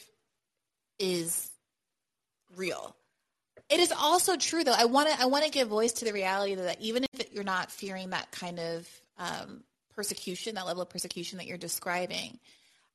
is 0.99 1.49
real. 2.55 2.95
It 3.69 3.79
is 3.79 3.91
also 3.91 4.37
true, 4.37 4.63
though. 4.63 4.75
I 4.77 4.85
want 4.85 5.09
to 5.09 5.21
I 5.21 5.25
want 5.25 5.43
to 5.43 5.51
give 5.51 5.67
voice 5.67 5.93
to 5.93 6.05
the 6.05 6.13
reality 6.13 6.55
that 6.55 6.79
even 6.81 7.05
if 7.13 7.33
you're 7.33 7.43
not 7.43 7.71
fearing 7.71 8.11
that 8.11 8.31
kind 8.31 8.59
of 8.59 8.87
um, 9.17 9.63
persecution, 9.95 10.55
that 10.55 10.65
level 10.65 10.83
of 10.83 10.89
persecution 10.89 11.37
that 11.39 11.47
you're 11.47 11.57
describing, 11.57 12.39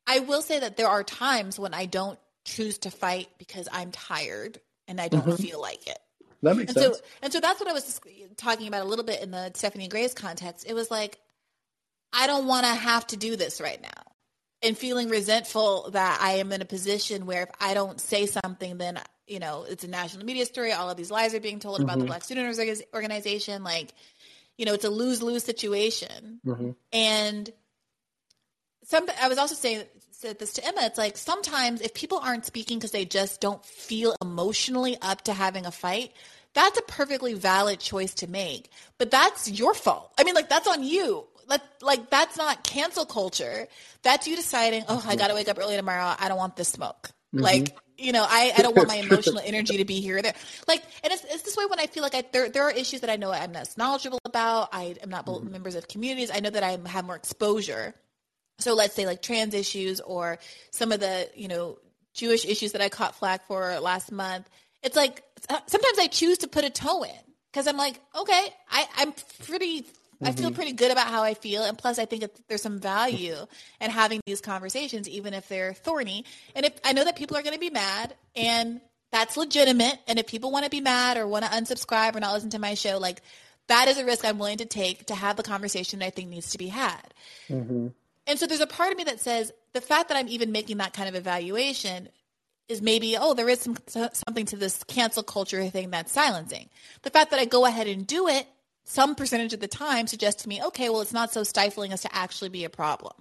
I 0.07 0.21
will 0.21 0.43
say 0.43 0.61
that 0.61 0.77
there 0.77 0.89
are 0.89 1.05
times 1.05 1.59
when 1.59 1.75
I 1.75 1.87
don't 1.87 2.19
choose 2.45 2.79
to 2.79 2.91
fight 2.91 3.29
because 3.39 3.69
I'm 3.71 3.93
tired 3.93 4.61
and 4.89 5.01
I 5.01 5.09
don't 5.09 5.27
Mhm. 5.27 5.39
feel 5.41 5.61
like 5.61 5.87
it. 5.87 5.99
That 6.43 6.57
makes 6.57 6.71
And 6.71 6.79
sense. 6.79 6.97
so, 6.97 7.03
and 7.23 7.33
so 7.33 7.41
that's 7.41 7.61
what 7.61 7.69
I 7.69 7.73
was 7.73 8.01
talking 8.37 8.67
about 8.67 8.83
a 8.83 8.89
little 8.89 9.05
bit 9.05 9.23
in 9.23 9.31
the 9.31 9.53
Stephanie 9.55 9.89
Gray's 9.89 10.15
context. 10.15 10.65
It 10.67 10.75
was 10.75 10.91
like, 10.91 11.21
I 12.13 12.27
don't 12.27 12.47
want 12.47 12.67
to 12.67 12.73
have 12.73 13.07
to 13.09 13.17
do 13.17 13.37
this 13.37 13.61
right 13.61 13.81
now. 13.81 13.89
And 14.63 14.79
feeling 14.79 15.09
resentful 15.09 15.91
that 15.91 16.21
I 16.21 16.35
am 16.35 16.53
in 16.53 16.63
a 16.63 16.65
position 16.65 17.27
where 17.27 17.43
if 17.43 17.51
I 17.61 17.75
don't 17.75 18.01
say 18.01 18.27
something, 18.27 18.79
then, 18.79 19.01
you 19.27 19.41
know, 19.41 19.65
it's 19.69 19.83
a 19.83 19.89
national 19.89 20.25
media 20.25 20.47
story. 20.47 20.73
All 20.73 20.89
of 20.89 20.97
these 20.97 21.11
lies 21.11 21.35
are 21.35 21.41
being 21.41 21.59
told 21.59 21.81
about 21.81 21.99
the 21.99 22.05
Mhm. 22.05 22.09
Black 22.09 22.23
Student 22.23 22.85
Organization. 22.95 23.65
Like, 23.65 23.93
you 24.57 24.65
know, 24.65 24.75
it's 24.75 24.85
a 24.85 24.91
lose 24.91 25.21
lose 25.21 25.43
situation. 25.43 26.41
Mhm. 26.47 26.77
And 26.93 27.53
some, 28.85 29.09
I 29.21 29.29
was 29.29 29.39
also 29.39 29.55
saying 29.57 29.85
said 30.23 30.39
this 30.39 30.53
to 30.53 30.65
Emma. 30.65 30.83
It's 30.83 30.99
like 30.99 31.19
sometimes 31.19 31.81
if 31.81 31.95
people 31.95 32.19
aren't 32.19 32.47
speaking 32.47 32.79
because 32.79 32.93
they 32.93 33.05
just 33.05 33.41
don't 33.41 33.65
feel 33.65 34.15
emotionally 34.23 34.97
up 35.03 35.23
to 35.23 35.33
having 35.33 35.67
a 35.67 35.73
fight, 35.73 36.13
that's 36.55 36.79
a 36.79 36.83
perfectly 36.83 37.35
valid 37.35 37.81
choice 37.81 38.15
to 38.15 38.29
make. 38.29 38.71
But 38.99 39.11
that's 39.11 39.51
your 39.51 39.75
fault. 39.75 40.13
I 40.19 40.23
mean, 40.23 40.35
like 40.35 40.49
that's 40.49 40.69
on 40.69 40.85
you. 40.85 41.27
Like, 41.53 41.63
like 41.83 42.11
that's 42.11 42.37
not 42.37 42.65
cancel 42.65 43.05
culture. 43.05 43.69
That's 44.03 44.27
you 44.27 44.37
deciding, 44.37 44.85
oh, 44.89 45.05
I 45.07 45.17
got 45.17 45.29
to 45.29 45.35
wake 45.35 45.49
up 45.49 45.59
early 45.59 45.77
tomorrow. 45.77 46.15
I 46.19 46.29
don't 46.29 46.39
want 46.39 46.57
this 46.57 46.69
smoke. 46.69 47.11
Mm-hmm. 47.35 47.45
Like, 47.45 47.77
you 47.99 48.13
know, 48.13 48.25
I, 48.29 48.53
I 48.57 48.63
don't 48.63 48.75
want 48.75 48.89
my 48.89 48.97
emotional 49.11 49.43
energy 49.45 49.77
to 49.77 49.85
be 49.85 50.01
here 50.01 50.19
or 50.19 50.23
there. 50.23 50.35
Like, 50.67 50.83
and 51.05 51.13
it's, 51.13 51.25
it's 51.25 51.43
this 51.43 51.57
way 51.57 51.67
when 51.67 51.79
I 51.79 51.87
feel 51.87 52.03
like 52.03 52.15
I, 52.15 52.25
there, 52.33 52.49
there 52.49 52.65
are 52.65 52.71
issues 52.71 53.01
that 53.03 53.11
I 53.11 53.17
know 53.17 53.31
I'm 53.31 53.53
less 53.53 53.77
knowledgeable 53.77 54.19
about. 54.25 54.71
I 54.73 54.97
am 55.03 55.11
not 55.11 55.27
mm-hmm. 55.27 55.51
members 55.51 55.75
of 55.75 55.89
communities. 55.89 56.31
I 56.33 56.41
know 56.41 56.51
that 56.51 56.63
I 56.63 56.79
have 56.89 57.05
more 57.05 57.17
exposure. 57.17 57.95
So 58.59 58.75
let's 58.75 58.95
say 58.95 59.07
like 59.07 59.21
trans 59.21 59.55
issues 59.55 60.01
or 60.01 60.39
some 60.71 60.93
of 60.93 61.01
the, 61.01 61.29
you 61.35 61.49
know, 61.49 61.79
Jewish 62.15 62.45
issues 62.45 62.73
that 62.73 62.81
I 62.81 62.89
caught 62.89 63.15
flack 63.15 63.47
for 63.47 63.79
last 63.81 64.13
month. 64.13 64.49
It's 64.83 64.97
like 64.97 65.23
sometimes 65.49 65.99
I 65.99 66.09
choose 66.09 66.39
to 66.39 66.49
put 66.49 66.65
a 66.65 66.71
toe 66.71 67.03
in 67.03 67.11
because 67.53 67.67
I'm 67.67 67.77
like, 67.77 68.01
okay, 68.17 68.49
I, 68.71 68.87
I'm 68.97 69.13
pretty, 69.45 69.87
I 70.25 70.33
feel 70.33 70.47
mm-hmm. 70.47 70.55
pretty 70.55 70.73
good 70.73 70.91
about 70.91 71.09
how 71.09 71.23
I 71.23 71.35
feel. 71.35 71.65
And 71.65 71.77
plus, 71.77 71.99
I 71.99 72.05
think 72.05 72.25
there's 72.49 72.63
some 72.63 72.79
value 72.79 73.37
in 73.81 73.91
having 73.91 74.21
these 74.27 74.41
conversations, 74.41 75.09
even 75.09 75.35
if 75.35 75.49
they're 75.49 75.75
thorny. 75.75 76.25
And 76.55 76.67
if 76.67 76.73
I 76.85 76.93
know 76.93 77.05
that 77.05 77.17
people 77.17 77.37
are 77.37 77.43
going 77.43 77.55
to 77.55 77.61
be 77.61 77.71
mad 77.71 78.15
and 78.37 78.81
that's 79.13 79.37
legitimate. 79.37 79.99
And 80.09 80.19
if 80.19 80.27
people 80.27 80.51
want 80.51 80.65
to 80.65 80.71
be 80.71 80.81
mad 80.81 81.17
or 81.17 81.29
want 81.29 81.45
to 81.45 81.51
unsubscribe 81.51 82.17
or 82.17 82.21
not 82.21 82.33
listen 82.33 82.51
to 82.51 82.59
my 82.59 82.75
show, 82.75 82.99
like 82.99 83.23
that 83.69 83.87
is 83.87 83.99
a 83.99 84.05
risk 84.05 84.25
I'm 84.25 84.39
willing 84.39 84.59
to 84.59 84.65
take 84.65 85.07
to 85.07 85.15
have 85.15 85.37
the 85.37 85.43
conversation 85.43 86.01
that 86.01 86.07
I 86.07 86.11
think 86.11 86.31
needs 86.31 86.51
to 86.53 86.59
be 86.59 86.69
had. 86.69 87.15
Mm-hmm. 87.49 87.89
And 88.27 88.39
so 88.39 88.47
there's 88.47 88.61
a 88.61 88.67
part 88.67 88.91
of 88.93 88.99
me 88.99 89.05
that 89.05 89.21
says 89.21 89.53
the 89.73 89.81
fact 89.81 90.09
that 90.09 90.17
I'm 90.17 90.29
even 90.29 90.51
making 90.51 90.79
that 90.79 90.95
kind 90.95 91.09
of 91.09 91.15
evaluation 91.15 92.09
is 92.69 92.81
maybe, 92.81 93.17
oh, 93.19 93.35
there 93.35 93.49
is 93.49 93.61
some 93.61 93.77
something 93.87 94.47
to 94.47 94.57
this 94.57 94.83
cancel 94.85 95.23
culture 95.23 95.69
thing 95.69 95.91
that's 95.91 96.13
silencing. 96.13 96.71
The 97.03 97.11
fact 97.11 97.31
that 97.33 97.41
I 97.41 97.45
go 97.45 97.67
ahead 97.67 97.89
and 97.89 98.07
do 98.07 98.29
it 98.29 98.47
some 98.85 99.15
percentage 99.15 99.53
of 99.53 99.61
the 99.61 99.69
time 99.69 100.07
suggests 100.07 100.43
to 100.43 100.49
me, 100.49 100.63
okay, 100.63 100.89
well, 100.89 101.01
it's 101.01 101.13
not 101.13 101.33
so 101.33 101.43
stifling 101.45 101.93
as 101.93 102.03
to 102.03 102.15
actually 102.15 102.51
be 102.51 102.65
a 102.65 102.71
problem. 102.71 103.15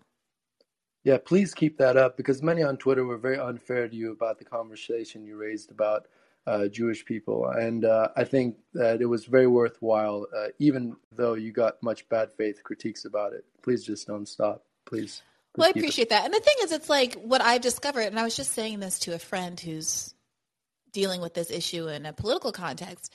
Yeah, 1.03 1.17
please 1.17 1.53
keep 1.53 1.77
that 1.77 1.97
up 1.97 2.17
because 2.17 2.43
many 2.43 2.61
on 2.61 2.77
Twitter 2.77 3.05
were 3.05 3.17
very 3.17 3.39
unfair 3.39 3.87
to 3.87 3.95
you 3.95 4.11
about 4.11 4.37
the 4.37 4.45
conversation 4.45 5.25
you 5.25 5.35
raised 5.35 5.71
about 5.71 6.07
uh, 6.45 6.67
Jewish 6.67 7.05
people. 7.05 7.47
And 7.47 7.85
uh, 7.85 8.09
I 8.15 8.23
think 8.23 8.57
that 8.73 9.01
it 9.01 9.05
was 9.05 9.25
very 9.25 9.47
worthwhile, 9.47 10.27
uh, 10.35 10.47
even 10.59 10.95
though 11.15 11.33
you 11.33 11.51
got 11.51 11.81
much 11.81 12.07
bad 12.09 12.31
faith 12.31 12.63
critiques 12.63 13.05
about 13.05 13.33
it. 13.33 13.45
Please 13.63 13.83
just 13.83 14.07
don't 14.07 14.27
stop. 14.27 14.63
Please. 14.85 15.21
Well, 15.55 15.69
I 15.69 15.71
Please 15.71 15.73
keep 15.73 15.75
it. 15.75 15.85
appreciate 15.85 16.09
that. 16.09 16.25
And 16.25 16.33
the 16.33 16.39
thing 16.39 16.55
is, 16.63 16.71
it's 16.71 16.89
like 16.89 17.15
what 17.15 17.41
I've 17.41 17.61
discovered, 17.61 18.01
and 18.01 18.19
I 18.19 18.23
was 18.23 18.35
just 18.35 18.51
saying 18.51 18.79
this 18.79 18.99
to 18.99 19.13
a 19.13 19.19
friend 19.19 19.59
who's 19.59 20.13
dealing 20.91 21.21
with 21.21 21.33
this 21.33 21.51
issue 21.51 21.87
in 21.87 22.05
a 22.05 22.13
political 22.13 22.51
context. 22.51 23.13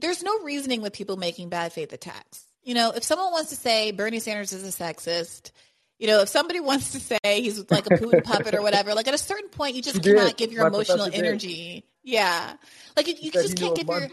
There's 0.00 0.22
no 0.22 0.40
reasoning 0.40 0.82
with 0.82 0.92
people 0.92 1.16
making 1.16 1.48
bad 1.48 1.72
faith 1.72 1.92
attacks. 1.92 2.44
You 2.62 2.74
know, 2.74 2.90
if 2.92 3.02
someone 3.04 3.32
wants 3.32 3.50
to 3.50 3.56
say 3.56 3.90
Bernie 3.90 4.20
Sanders 4.20 4.52
is 4.52 4.62
a 4.66 4.82
sexist, 4.82 5.50
you 5.98 6.06
know, 6.06 6.20
if 6.22 6.28
somebody 6.28 6.60
wants 6.70 6.92
to 6.92 7.00
say 7.00 7.18
he's 7.24 7.70
like 7.70 7.86
a 7.86 7.90
Putin 7.90 8.24
puppet 8.24 8.54
or 8.54 8.62
whatever, 8.62 8.94
like 8.94 9.08
at 9.08 9.14
a 9.14 9.18
certain 9.18 9.48
point, 9.50 9.74
you 9.74 9.82
just 9.82 9.96
He 9.96 10.02
did. 10.02 10.16
cannot 10.16 10.36
give 10.36 10.52
your 10.52 10.62
My 10.62 10.68
emotional 10.68 10.98
professor 10.98 11.20
did. 11.20 11.26
energy. 11.26 11.84
Yeah. 12.02 12.54
Like 12.96 13.06
you, 13.08 13.14
you 13.20 13.30
just 13.30 13.56
can't 13.56 13.76
give 13.76 13.88
a 13.88 13.92
your. 13.92 14.08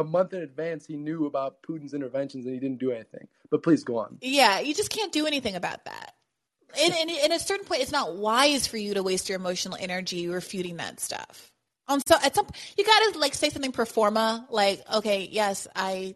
a 0.00 0.04
month 0.04 0.32
in 0.34 0.42
advance. 0.42 0.86
He 0.86 0.96
knew 0.96 1.26
about 1.26 1.62
Putin's 1.62 1.94
interventions 1.94 2.44
and 2.46 2.54
he 2.54 2.60
didn't 2.60 2.78
do 2.78 2.90
anything. 2.90 3.28
But 3.50 3.62
please 3.62 3.84
go 3.84 3.98
on. 3.98 4.18
Yeah, 4.20 4.60
you 4.60 4.74
just 4.74 4.90
can't 4.90 5.12
do 5.12 5.26
anything 5.26 5.54
about 5.54 5.84
that. 5.84 6.14
And, 6.82 6.92
and, 6.92 7.08
and 7.10 7.32
at 7.32 7.40
a 7.40 7.44
certain 7.44 7.64
point, 7.64 7.82
it's 7.82 7.92
not 7.92 8.16
wise 8.16 8.66
for 8.66 8.76
you 8.76 8.94
to 8.94 9.02
waste 9.02 9.28
your 9.28 9.36
emotional 9.36 9.76
energy 9.78 10.26
refuting 10.26 10.78
that 10.78 10.98
stuff. 10.98 11.52
Um, 11.86 12.00
so 12.06 12.16
at 12.22 12.34
some, 12.34 12.46
you 12.78 12.84
gotta 12.84 13.18
like 13.18 13.34
say 13.34 13.50
something 13.50 13.72
pro 13.72 13.84
forma, 13.84 14.46
like, 14.50 14.82
okay, 14.94 15.28
yes, 15.30 15.68
I 15.76 16.14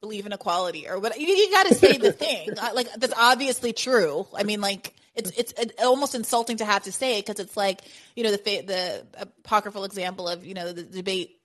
believe 0.00 0.26
in 0.26 0.32
equality, 0.32 0.88
or 0.88 0.98
what. 0.98 1.18
You, 1.20 1.26
you 1.26 1.50
gotta 1.50 1.74
say 1.74 1.98
the 1.98 2.12
thing, 2.12 2.50
uh, 2.58 2.70
like 2.74 2.92
that's 2.94 3.14
obviously 3.16 3.72
true. 3.72 4.26
I 4.34 4.42
mean, 4.44 4.60
like 4.60 4.94
it's 5.14 5.30
it's 5.30 5.52
it- 5.58 5.74
almost 5.82 6.14
insulting 6.14 6.56
to 6.58 6.64
have 6.64 6.84
to 6.84 6.92
say 6.92 7.18
it 7.18 7.26
because 7.26 7.40
it's 7.40 7.56
like 7.56 7.82
you 8.16 8.24
know 8.24 8.30
the 8.30 8.36
the 8.38 9.06
apocryphal 9.18 9.84
example 9.84 10.28
of 10.28 10.44
you 10.46 10.54
know 10.54 10.72
the 10.72 10.82
debate. 10.82 11.38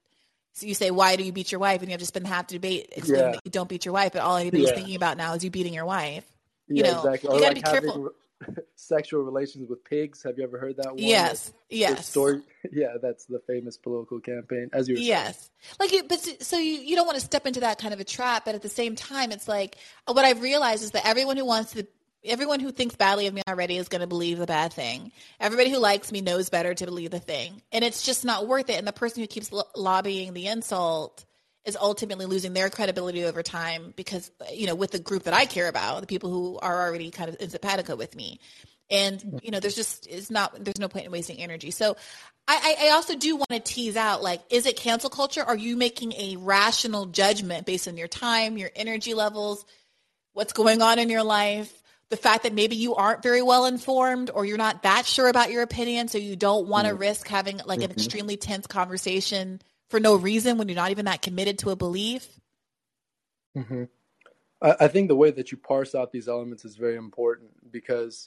So 0.54 0.66
you 0.66 0.74
say, 0.74 0.92
why 0.92 1.16
do 1.16 1.24
you 1.24 1.32
beat 1.32 1.52
your 1.52 1.60
wife? 1.60 1.80
And 1.82 1.90
you 1.90 1.94
have 1.94 2.00
to 2.02 2.06
spend 2.06 2.26
half 2.28 2.48
the 2.48 2.56
debate 2.56 2.92
explaining 2.96 3.26
Yeah. 3.28 3.32
that 3.34 3.42
you 3.46 3.52
don't 3.52 3.70
beat 3.70 3.86
your 3.86 3.94
wife, 3.94 4.14
but 4.14 4.22
all 4.24 4.36
anybody's 4.36 4.68
Yeah. 4.70 4.76
thinking 4.76 4.96
about 4.96 5.16
now 5.16 5.34
is 5.36 5.44
you 5.44 5.52
beating 5.52 5.74
your 5.74 5.86
wife. 5.86 6.26
You 6.68 6.84
yeah, 6.84 6.92
know, 6.92 6.98
exactly. 7.04 7.30
you 7.30 7.36
Or 7.38 7.40
gotta 7.40 7.54
like 7.56 7.64
be 7.64 7.70
having 7.70 7.90
careful. 7.90 8.12
sexual 8.76 9.22
relations 9.24 9.70
with 9.70 9.84
pigs. 9.84 10.24
Have 10.24 10.38
you 10.38 10.44
ever 10.44 10.58
heard 10.60 10.78
that 10.78 10.88
one? 10.90 10.98
Yes, 10.98 11.54
The 11.70 11.78
yes, 11.78 12.08
story. 12.08 12.42
Yeah, 12.72 12.96
that's 13.02 13.26
the 13.26 13.40
famous 13.48 13.78
political 13.78 14.20
campaign. 14.20 14.70
As 14.74 14.88
you 14.88 14.94
were 14.94 14.98
saying. 14.98 15.08
yes. 15.08 15.50
Like, 15.80 15.92
but 16.08 16.20
so 16.44 16.58
you 16.58 16.74
you 16.82 16.96
don't 16.96 17.06
want 17.06 17.18
to 17.18 17.24
step 17.26 17.46
into 17.48 17.62
that 17.62 17.80
kind 17.80 17.94
of 17.94 18.00
a 18.00 18.04
trap, 18.04 18.46
but 18.46 18.56
at 18.56 18.62
the 18.62 18.70
same 18.70 18.96
time, 18.96 19.32
it's 19.32 19.48
like 19.48 19.78
what 20.06 20.26
I've 20.26 20.42
realized 20.42 20.84
is 20.84 20.92
that 20.92 21.06
everyone 21.08 21.38
who 21.38 21.46
wants 21.46 21.72
to. 21.74 21.88
Everyone 22.26 22.60
who 22.60 22.74
thinks 22.74 22.98
badly 22.98 23.28
of 23.28 23.34
me 23.34 23.42
already 23.48 23.78
is 23.78 23.88
going 23.88 24.02
to 24.02 24.08
believe 24.08 24.40
the 24.40 24.46
bad 24.46 24.74
thing. 24.74 25.14
Everybody 25.40 25.70
who 25.70 25.78
likes 25.78 26.12
me 26.12 26.20
knows 26.20 26.50
better 26.50 26.74
to 26.74 26.86
believe 26.86 27.12
the 27.12 27.20
thing. 27.22 27.62
And 27.72 27.82
it's 27.82 28.04
just 28.04 28.26
not 28.26 28.46
worth 28.46 28.70
it. 28.70 28.74
And 28.78 28.86
the 28.86 28.92
person 28.92 29.22
who 29.24 29.28
keeps 29.28 29.54
lo- 29.54 29.64
lobbying 29.74 30.34
the 30.34 30.48
insult 30.48 31.24
is 31.66 31.78
ultimately 31.80 32.26
losing 32.26 32.54
their 32.54 32.70
credibility 32.70 33.26
over 33.26 33.44
time 33.44 33.94
because, 33.96 34.32
you 34.54 34.66
know, 34.68 34.76
with 34.76 34.92
the 34.92 35.00
group 35.00 35.24
that 35.24 35.34
I 35.34 35.46
care 35.46 35.68
about, 35.68 36.02
the 36.02 36.08
people 36.08 36.30
who 36.30 36.58
are 36.60 36.88
already 36.88 37.12
kind 37.12 37.30
of 37.30 37.38
in 37.40 37.50
simpatico 37.50 37.96
with 37.96 38.16
me. 38.16 38.40
And, 38.90 39.40
you 39.44 39.52
know, 39.52 39.60
there's 39.60 39.76
just, 39.76 40.08
it's 40.08 40.32
not, 40.32 40.64
there's 40.64 40.80
no 40.80 40.88
point 40.88 41.06
in 41.06 41.12
wasting 41.12 41.38
energy. 41.38 41.70
So 41.70 41.96
I, 42.48 42.76
I 42.82 42.88
I 42.88 42.92
also 42.94 43.16
do 43.16 43.36
want 43.36 43.52
to 43.52 43.60
tease 43.60 43.96
out, 43.96 44.24
like, 44.24 44.42
is 44.50 44.66
it 44.66 44.78
cancel 44.78 45.12
culture? 45.12 45.44
Are 45.44 45.56
you 45.56 45.78
making 45.78 46.14
a 46.14 46.38
rational 46.38 47.06
judgment 47.06 47.68
based 47.68 47.88
on 47.88 47.98
your 47.98 48.08
time, 48.08 48.58
your 48.58 48.72
energy 48.76 49.14
levels, 49.14 49.64
what's 50.34 50.54
going 50.54 50.82
on 50.82 50.98
in 50.98 51.10
your 51.10 51.24
life? 51.24 51.72
The 52.10 52.18
fact 52.18 52.44
that 52.44 52.54
maybe 52.54 52.76
you 52.76 52.96
aren't 52.96 53.22
very 53.22 53.44
well 53.44 53.68
informed 53.68 54.32
or 54.34 54.44
you're 54.44 54.58
not 54.58 54.82
that 54.82 55.06
sure 55.06 55.28
about 55.28 55.52
your 55.52 55.62
opinion, 55.62 56.08
so 56.08 56.18
you 56.18 56.36
don't 56.36 56.68
want 56.68 56.88
to 56.88 56.94
mm-hmm. 56.94 57.02
risk 57.02 57.28
having 57.28 57.60
like 57.68 57.82
an 57.82 57.90
mm-hmm. 57.90 57.92
extremely 57.92 58.38
tense 58.38 58.66
conversation 58.66 59.62
for 59.90 60.00
no 60.00 60.16
reason 60.16 60.58
when 60.58 60.68
you're 60.68 60.76
not 60.76 60.92
even 60.92 61.06
that 61.06 61.22
committed 61.22 61.60
to 61.60 61.72
a 61.72 61.76
belief. 61.76 62.28
hmm 63.56 63.86
I, 64.62 64.76
I 64.82 64.88
think 64.88 65.08
the 65.08 65.16
way 65.16 65.32
that 65.32 65.52
you 65.52 65.58
parse 65.58 65.96
out 65.96 66.12
these 66.12 66.28
elements 66.28 66.66
is 66.66 66.76
very 66.76 66.96
important 66.96 67.72
because 67.72 68.26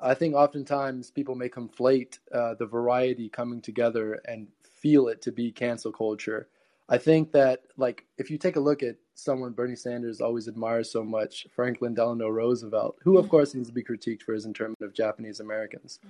I 0.00 0.14
think 0.14 0.34
oftentimes 0.34 1.10
people 1.10 1.34
may 1.34 1.48
conflate 1.48 2.18
uh, 2.32 2.54
the 2.54 2.66
variety 2.66 3.28
coming 3.28 3.60
together 3.60 4.20
and 4.26 4.48
feel 4.62 5.08
it 5.08 5.22
to 5.22 5.32
be 5.32 5.52
cancel 5.52 5.92
culture. 5.92 6.48
I 6.88 6.98
think 6.98 7.32
that, 7.32 7.62
like, 7.78 8.04
if 8.18 8.30
you 8.30 8.36
take 8.36 8.56
a 8.56 8.60
look 8.60 8.82
at 8.82 8.96
someone 9.14 9.52
Bernie 9.52 9.76
Sanders 9.76 10.20
always 10.20 10.48
admires 10.48 10.92
so 10.92 11.02
much, 11.02 11.46
Franklin 11.54 11.94
Delano 11.94 12.28
Roosevelt, 12.28 12.98
who, 13.02 13.16
of 13.16 13.30
course, 13.30 13.54
needs 13.54 13.68
to 13.68 13.74
be 13.74 13.82
critiqued 13.82 14.22
for 14.22 14.34
his 14.34 14.44
internment 14.44 14.82
of 14.82 14.92
Japanese 14.92 15.40
Americans. 15.40 16.00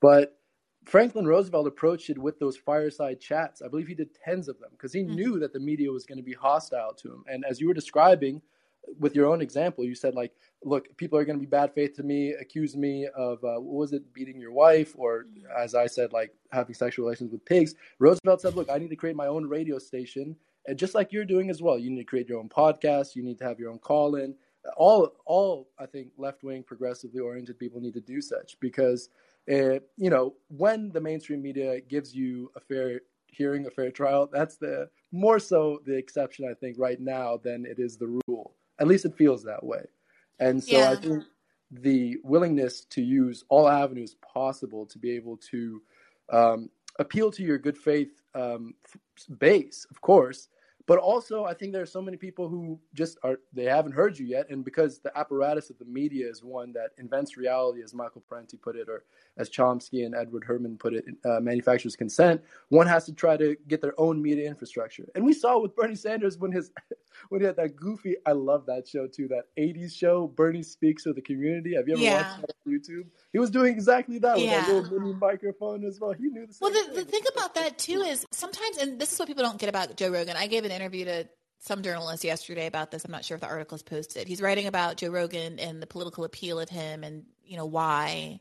But 0.00 0.36
Franklin 0.86 1.26
Roosevelt 1.26 1.66
approached 1.66 2.10
it 2.10 2.18
with 2.18 2.38
those 2.38 2.56
fireside 2.56 3.20
chats. 3.20 3.60
I 3.60 3.68
believe 3.68 3.88
he 3.88 3.94
did 3.94 4.14
tens 4.14 4.48
of 4.48 4.58
them 4.60 4.70
because 4.70 4.92
he 4.92 5.02
knew 5.02 5.38
that 5.40 5.52
the 5.52 5.58
media 5.60 5.90
was 5.90 6.06
going 6.06 6.18
to 6.18 6.24
be 6.24 6.32
hostile 6.32 6.94
to 6.94 7.12
him. 7.12 7.24
And 7.26 7.44
as 7.44 7.60
you 7.60 7.66
were 7.66 7.74
describing 7.74 8.40
with 9.00 9.16
your 9.16 9.26
own 9.26 9.42
example, 9.42 9.84
you 9.84 9.96
said, 9.96 10.14
like, 10.14 10.32
look, 10.64 10.96
people 10.96 11.18
are 11.18 11.24
going 11.24 11.38
to 11.38 11.44
be 11.44 11.50
bad 11.50 11.74
faith 11.74 11.96
to 11.96 12.04
me, 12.04 12.34
accuse 12.40 12.76
me 12.76 13.08
of, 13.16 13.42
uh, 13.42 13.58
what 13.58 13.80
was 13.80 13.92
it, 13.92 14.14
beating 14.14 14.40
your 14.40 14.52
wife? 14.52 14.94
Or 14.96 15.26
as 15.58 15.74
I 15.74 15.88
said, 15.88 16.12
like, 16.12 16.32
having 16.52 16.74
sexual 16.74 17.04
relations 17.04 17.32
with 17.32 17.44
pigs. 17.44 17.74
Roosevelt 17.98 18.40
said, 18.40 18.54
look, 18.54 18.70
I 18.70 18.78
need 18.78 18.90
to 18.90 18.96
create 18.96 19.16
my 19.16 19.26
own 19.26 19.44
radio 19.46 19.80
station. 19.80 20.36
And 20.68 20.78
just 20.78 20.94
like 20.94 21.12
you're 21.12 21.24
doing 21.24 21.50
as 21.50 21.60
well, 21.60 21.80
you 21.80 21.90
need 21.90 21.98
to 21.98 22.04
create 22.04 22.28
your 22.28 22.38
own 22.38 22.48
podcast. 22.48 23.16
You 23.16 23.24
need 23.24 23.38
to 23.38 23.44
have 23.44 23.58
your 23.58 23.72
own 23.72 23.80
call 23.80 24.14
in. 24.14 24.36
all 24.76 25.12
all 25.24 25.68
I 25.78 25.86
think 25.86 26.08
left 26.16 26.42
wing 26.42 26.62
progressively 26.62 27.20
oriented 27.20 27.58
people 27.58 27.80
need 27.80 27.94
to 27.94 28.00
do 28.00 28.20
such 28.20 28.58
because 28.60 29.08
it, 29.46 29.88
you 29.96 30.10
know 30.10 30.34
when 30.48 30.90
the 30.92 31.00
mainstream 31.00 31.42
media 31.42 31.80
gives 31.80 32.14
you 32.14 32.50
a 32.56 32.60
fair 32.60 33.00
hearing, 33.26 33.66
a 33.66 33.70
fair 33.70 33.90
trial, 33.90 34.28
that's 34.32 34.56
the 34.56 34.88
more 35.12 35.38
so 35.38 35.80
the 35.84 35.96
exception 35.96 36.48
I 36.50 36.54
think 36.54 36.76
right 36.78 37.00
now 37.00 37.38
than 37.42 37.66
it 37.66 37.78
is 37.78 37.96
the 37.96 38.20
rule. 38.26 38.54
At 38.78 38.88
least 38.88 39.04
it 39.04 39.14
feels 39.16 39.42
that 39.44 39.64
way, 39.64 39.84
and 40.38 40.62
so 40.62 40.78
Yeah. 40.78 40.90
I 40.90 40.96
think 40.96 41.24
the 41.70 42.16
willingness 42.22 42.84
to 42.84 43.02
use 43.02 43.44
all 43.48 43.68
avenues 43.68 44.14
possible 44.22 44.86
to 44.86 44.98
be 44.98 45.10
able 45.12 45.36
to 45.38 45.82
um, 46.32 46.70
appeal 46.98 47.30
to 47.32 47.42
your 47.42 47.58
good 47.58 47.76
faith 47.76 48.22
um, 48.34 48.74
f- 48.84 49.38
base, 49.38 49.86
of 49.90 50.00
course, 50.00 50.48
but 50.86 50.98
also 50.98 51.44
I 51.44 51.54
think 51.54 51.72
there 51.72 51.82
are 51.82 51.86
so 51.86 52.02
many 52.02 52.16
people 52.16 52.48
who 52.48 52.78
just 52.94 53.18
are 53.22 53.38
they 53.52 53.64
haven't 53.64 53.92
heard 53.92 54.18
you 54.18 54.26
yet, 54.26 54.48
and 54.50 54.64
because 54.64 55.00
the 55.00 55.16
apparatus 55.18 55.70
of 55.70 55.78
the 55.78 55.84
media 55.84 56.28
is 56.28 56.42
one 56.44 56.72
that 56.74 56.90
invents 56.98 57.36
reality, 57.36 57.82
as 57.82 57.94
Michael 57.94 58.22
Parenti 58.28 58.56
put 58.56 58.76
it, 58.76 58.88
or 58.88 59.04
as 59.36 59.50
Chomsky 59.50 60.04
and 60.06 60.14
Edward 60.14 60.44
Herman 60.44 60.78
put 60.78 60.94
it, 60.94 61.04
uh, 61.24 61.40
manufacturers 61.40 61.96
consent. 61.96 62.40
One 62.68 62.86
has 62.86 63.04
to 63.06 63.12
try 63.12 63.36
to 63.36 63.56
get 63.68 63.82
their 63.82 63.98
own 64.00 64.22
media 64.22 64.48
infrastructure, 64.48 65.06
and 65.14 65.24
we 65.24 65.32
saw 65.32 65.58
with 65.58 65.74
Bernie 65.76 65.94
Sanders 65.96 66.38
when 66.38 66.52
his 66.52 66.70
when 67.30 67.40
he 67.40 67.46
had 67.46 67.56
that 67.56 67.76
goofy. 67.76 68.16
I 68.26 68.32
love 68.32 68.66
that 68.66 68.86
show 68.88 69.06
too, 69.06 69.28
that 69.28 69.44
'80s 69.58 69.94
show. 69.94 70.28
Bernie 70.28 70.62
speaks 70.62 71.02
to 71.04 71.12
the 71.12 71.22
community. 71.22 71.74
Have 71.74 71.88
you 71.88 71.94
ever 71.94 72.02
Yeah. 72.02 72.14
watched 72.18 72.36
that 72.40 72.50
on 72.66 72.72
YouTube? 72.72 73.06
He 73.32 73.38
was 73.38 73.50
doing 73.50 73.72
exactly 73.72 74.18
that 74.20 74.38
with 74.38 74.48
that 74.50 74.66
little 74.68 74.98
mini 75.00 75.14
microphone 75.14 75.84
as 75.84 75.98
well. 76.00 76.12
He 76.12 76.24
knew 76.28 76.46
the 76.46 76.52
same 76.52 76.72
Well, 76.72 76.84
the, 76.86 76.90
the 76.92 77.04
thing. 77.04 77.22
thing 77.22 77.32
about 77.34 77.54
that 77.54 77.78
too 77.78 78.00
is 78.02 78.24
sometimes, 78.32 78.78
and 78.78 78.98
this 79.00 79.12
is 79.12 79.18
what 79.18 79.28
people 79.28 79.42
don't 79.42 79.58
get 79.58 79.68
about 79.68 79.96
Joe 79.96 80.10
Rogan. 80.10 80.36
I 80.36 80.46
gave 80.46 80.64
an 80.64 80.70
interview 80.76 81.06
to 81.06 81.28
some 81.60 81.82
journalist 81.82 82.24
yesterday 82.24 82.66
about 82.66 82.90
this. 82.90 83.04
I'm 83.04 83.10
not 83.10 83.24
sure 83.24 83.34
if 83.34 83.40
the 83.40 83.48
article 83.48 83.76
is 83.76 83.82
posted. 83.82 84.28
He's 84.28 84.40
writing 84.40 84.66
about 84.66 84.96
Joe 84.96 85.10
Rogan 85.10 85.58
and 85.58 85.82
the 85.82 85.86
political 85.86 86.24
appeal 86.24 86.60
of 86.60 86.68
him, 86.68 87.02
and 87.02 87.24
you 87.44 87.56
know 87.56 87.66
why. 87.66 88.40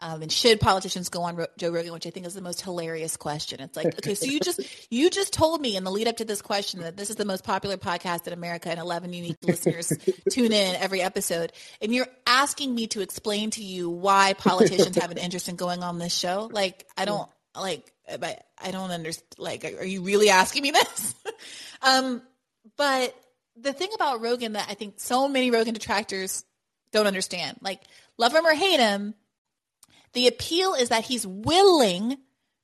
Um, 0.00 0.22
and 0.22 0.30
should 0.30 0.60
politicians 0.60 1.08
go 1.08 1.22
on 1.22 1.36
Ro- 1.36 1.46
Joe 1.56 1.70
Rogan, 1.70 1.92
which 1.92 2.06
I 2.06 2.10
think 2.10 2.26
is 2.26 2.34
the 2.34 2.42
most 2.42 2.60
hilarious 2.60 3.16
question. 3.16 3.60
It's 3.60 3.76
like, 3.76 3.86
okay, 3.86 4.14
so 4.14 4.26
you 4.26 4.40
just 4.40 4.60
you 4.90 5.08
just 5.08 5.32
told 5.32 5.60
me 5.60 5.76
in 5.76 5.84
the 5.84 5.90
lead 5.90 6.08
up 6.08 6.16
to 6.16 6.24
this 6.24 6.42
question 6.42 6.80
that 6.80 6.96
this 6.96 7.10
is 7.10 7.16
the 7.16 7.24
most 7.24 7.44
popular 7.44 7.76
podcast 7.76 8.26
in 8.26 8.32
America, 8.32 8.70
and 8.70 8.80
11 8.80 9.12
unique 9.12 9.36
listeners 9.42 9.92
tune 10.30 10.52
in 10.52 10.76
every 10.76 11.00
episode, 11.00 11.52
and 11.80 11.94
you're 11.94 12.08
asking 12.26 12.74
me 12.74 12.88
to 12.88 13.00
explain 13.02 13.50
to 13.50 13.62
you 13.62 13.88
why 13.88 14.32
politicians 14.34 14.96
have 14.96 15.12
an 15.12 15.18
interest 15.18 15.48
in 15.48 15.56
going 15.56 15.82
on 15.82 15.98
this 15.98 16.14
show. 16.14 16.48
Like, 16.52 16.86
I 16.96 17.04
don't 17.04 17.30
like, 17.56 17.92
but 18.18 18.44
I 18.62 18.70
don't 18.70 18.90
understand. 18.90 19.26
Like, 19.38 19.64
are 19.64 19.84
you 19.84 20.02
really 20.02 20.30
asking 20.30 20.62
me 20.62 20.70
this? 20.72 21.14
um, 21.82 22.22
but 22.76 23.14
the 23.56 23.72
thing 23.72 23.90
about 23.94 24.20
Rogan 24.20 24.54
that 24.54 24.66
I 24.68 24.74
think 24.74 24.94
so 24.98 25.28
many 25.28 25.50
Rogan 25.50 25.74
detractors 25.74 26.44
don't 26.92 27.06
understand, 27.06 27.58
like, 27.60 27.80
love 28.18 28.34
him 28.34 28.46
or 28.46 28.54
hate 28.54 28.80
him, 28.80 29.14
the 30.12 30.28
appeal 30.28 30.74
is 30.74 30.90
that 30.90 31.04
he's 31.04 31.26
willing 31.26 32.18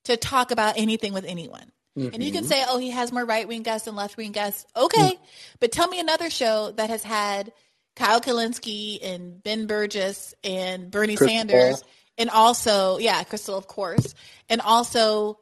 to 0.04 0.16
talk 0.16 0.50
about 0.50 0.78
anything 0.78 1.12
with 1.12 1.24
anyone. 1.24 1.70
And 1.96 2.22
you 2.22 2.32
can 2.32 2.44
say, 2.44 2.64
oh, 2.66 2.78
he 2.78 2.90
has 2.90 3.12
more 3.12 3.24
right 3.24 3.46
wing 3.46 3.62
guests 3.62 3.86
and 3.86 3.96
left 3.96 4.16
wing 4.16 4.32
guests. 4.32 4.64
Okay. 4.74 5.18
But 5.58 5.72
tell 5.72 5.88
me 5.88 6.00
another 6.00 6.30
show 6.30 6.70
that 6.72 6.88
has 6.88 7.02
had 7.02 7.52
Kyle 7.96 8.20
Kulinski 8.20 9.00
and 9.02 9.42
Ben 9.42 9.66
Burgess 9.66 10.34
and 10.42 10.90
Bernie 10.90 11.16
Krystal. 11.16 11.28
Sanders 11.28 11.84
and 12.20 12.30
also, 12.30 12.98
yeah, 12.98 13.24
Krystal, 13.24 13.56
of 13.56 13.66
course. 13.66 14.14
And 14.48 14.60
also, 14.60 15.40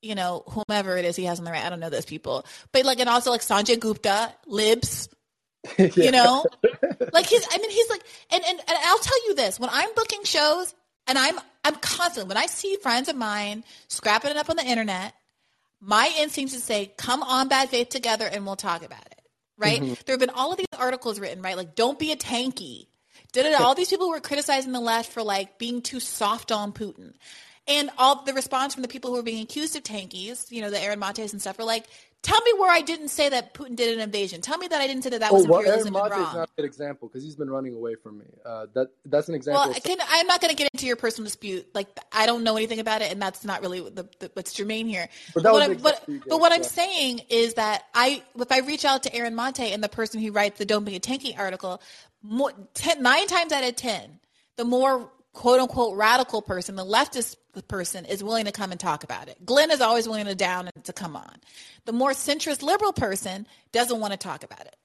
you 0.00 0.14
know, 0.14 0.44
whomever 0.46 0.96
it 0.96 1.04
is 1.04 1.16
he 1.16 1.24
has 1.24 1.40
on 1.40 1.44
the 1.44 1.50
right. 1.50 1.64
I 1.64 1.68
don't 1.68 1.80
know 1.80 1.90
those 1.90 2.06
people. 2.06 2.46
But 2.70 2.84
like, 2.84 3.00
and 3.00 3.08
also 3.08 3.30
like 3.30 3.40
Sanjay 3.40 3.78
Gupta, 3.78 4.32
Libs, 4.46 5.08
you 5.78 6.12
know? 6.12 6.46
Like 7.12 7.26
he's 7.26 7.46
i 7.50 7.58
mean 7.58 7.70
he's 7.70 7.90
like 7.90 8.02
and, 8.30 8.42
and 8.46 8.58
and 8.58 8.78
i'll 8.84 8.98
tell 8.98 9.26
you 9.26 9.34
this. 9.34 9.58
When 9.58 9.70
i'm 9.72 9.88
booking 9.94 10.24
shows 10.24 10.74
and 11.06 11.18
i'm 11.18 11.38
i'm 11.64 11.74
constantly 11.76 12.28
when 12.28 12.36
i 12.36 12.46
see 12.46 12.76
friends 12.76 13.08
of 13.08 13.16
mine 13.16 13.64
scrapping 13.88 14.30
it 14.30 14.36
up 14.36 14.50
on 14.50 14.56
the 14.56 14.64
internet 14.64 15.14
my 15.80 16.12
instinct 16.18 16.52
is 16.52 16.60
to 16.60 16.64
say 16.64 16.92
come 16.96 17.22
on 17.22 17.48
bad 17.48 17.68
faith 17.68 17.88
together 17.88 18.26
and 18.26 18.46
we'll 18.46 18.56
talk 18.56 18.84
about 18.84 19.04
it. 19.06 19.20
Right? 19.58 19.80
Mm-hmm. 19.80 19.94
There 20.04 20.12
have 20.12 20.20
been 20.20 20.30
all 20.30 20.52
of 20.52 20.58
these 20.58 20.66
articles 20.78 21.18
written 21.18 21.42
right? 21.42 21.56
Like 21.56 21.74
don't 21.74 21.98
be 21.98 22.12
a 22.12 22.16
tankie 22.16 22.86
all 23.60 23.74
these 23.74 23.90
people 23.90 24.08
were 24.08 24.20
criticizing 24.20 24.72
the 24.72 24.80
left 24.80 25.12
for 25.12 25.22
like 25.22 25.58
being 25.58 25.82
too 25.82 26.00
soft 26.00 26.52
on 26.52 26.72
putin 26.72 27.12
and 27.68 27.90
all 27.98 28.22
the 28.22 28.32
response 28.32 28.74
from 28.74 28.82
the 28.82 28.88
people 28.88 29.10
who 29.10 29.16
were 29.16 29.22
being 29.22 29.42
accused 29.42 29.76
of 29.76 29.82
tankies, 29.82 30.50
you 30.50 30.62
know, 30.62 30.70
the 30.70 30.80
Aaron 30.80 30.98
Montes 30.98 31.32
and 31.32 31.40
stuff, 31.40 31.58
were 31.58 31.64
like, 31.64 31.86
"Tell 32.22 32.40
me 32.42 32.52
where 32.58 32.70
I 32.70 32.80
didn't 32.80 33.08
say 33.08 33.28
that 33.28 33.54
Putin 33.54 33.74
did 33.74 33.92
an 33.92 34.00
invasion. 34.00 34.40
Tell 34.40 34.56
me 34.56 34.68
that 34.68 34.80
I 34.80 34.86
didn't 34.86 35.02
say 35.02 35.10
that 35.10 35.20
that 35.20 35.32
Oh, 35.32 35.34
was 35.34 35.48
well, 35.48 35.60
Aaron 35.60 35.86
imperialism 35.86 35.92
Mate 35.92 36.28
is 36.28 36.34
not 36.34 36.48
a 36.48 36.52
good 36.56 36.64
example 36.64 37.08
because 37.08 37.24
he's 37.24 37.34
been 37.34 37.50
running 37.50 37.74
away 37.74 37.96
from 37.96 38.18
me. 38.18 38.26
Uh, 38.44 38.66
that 38.74 38.90
that's 39.04 39.28
an 39.28 39.34
example. 39.34 39.64
Well, 39.64 39.80
can, 39.80 39.98
I'm 40.08 40.28
not 40.28 40.40
going 40.40 40.50
to 40.50 40.56
get 40.56 40.70
into 40.72 40.86
your 40.86 40.94
personal 40.94 41.26
dispute. 41.26 41.66
Like, 41.74 41.88
I 42.12 42.26
don't 42.26 42.44
know 42.44 42.56
anything 42.56 42.78
about 42.78 43.02
it, 43.02 43.10
and 43.10 43.20
that's 43.20 43.44
not 43.44 43.62
really 43.62 43.80
the, 43.80 44.08
the, 44.20 44.30
what's 44.34 44.52
germane 44.52 44.86
here. 44.86 45.08
But 45.34 45.42
But, 45.42 45.52
what, 45.52 45.62
I'm, 45.62 45.76
the 45.76 45.82
but, 45.82 46.28
but 46.28 46.40
what 46.40 46.52
I'm 46.52 46.62
saying 46.62 47.22
is 47.30 47.54
that 47.54 47.84
I, 47.94 48.22
if 48.38 48.52
I 48.52 48.60
reach 48.60 48.84
out 48.84 49.02
to 49.04 49.14
Aaron 49.14 49.34
Mate 49.34 49.72
and 49.72 49.82
the 49.82 49.88
person 49.88 50.20
who 50.20 50.30
writes 50.30 50.58
the 50.58 50.66
"Don't 50.66 50.84
Be 50.84 50.94
a 50.94 51.00
Tankie" 51.00 51.36
article, 51.36 51.80
more, 52.28 52.52
ten, 52.74 53.02
nine 53.02 53.26
times 53.26 53.52
out 53.52 53.64
of 53.64 53.76
ten, 53.76 54.20
the 54.56 54.64
more 54.64 55.10
quote 55.32 55.60
unquote 55.60 55.96
radical 55.96 56.42
person, 56.42 56.76
the 56.76 56.84
leftist 56.84 57.36
person, 57.68 58.04
is 58.04 58.22
willing 58.22 58.46
to 58.46 58.52
come 58.52 58.70
and 58.70 58.80
talk 58.80 59.04
about 59.04 59.28
it. 59.28 59.44
Glenn 59.44 59.70
is 59.70 59.80
always 59.80 60.08
willing 60.08 60.26
to 60.26 60.34
down 60.34 60.70
and 60.74 60.84
to 60.84 60.92
come 60.92 61.16
on. 61.16 61.36
The 61.84 61.92
more 61.92 62.12
centrist 62.12 62.62
liberal 62.62 62.92
person 62.92 63.46
doesn't 63.72 64.00
want 64.00 64.12
to 64.12 64.18
talk 64.18 64.44
about 64.44 64.62
it 64.62 64.76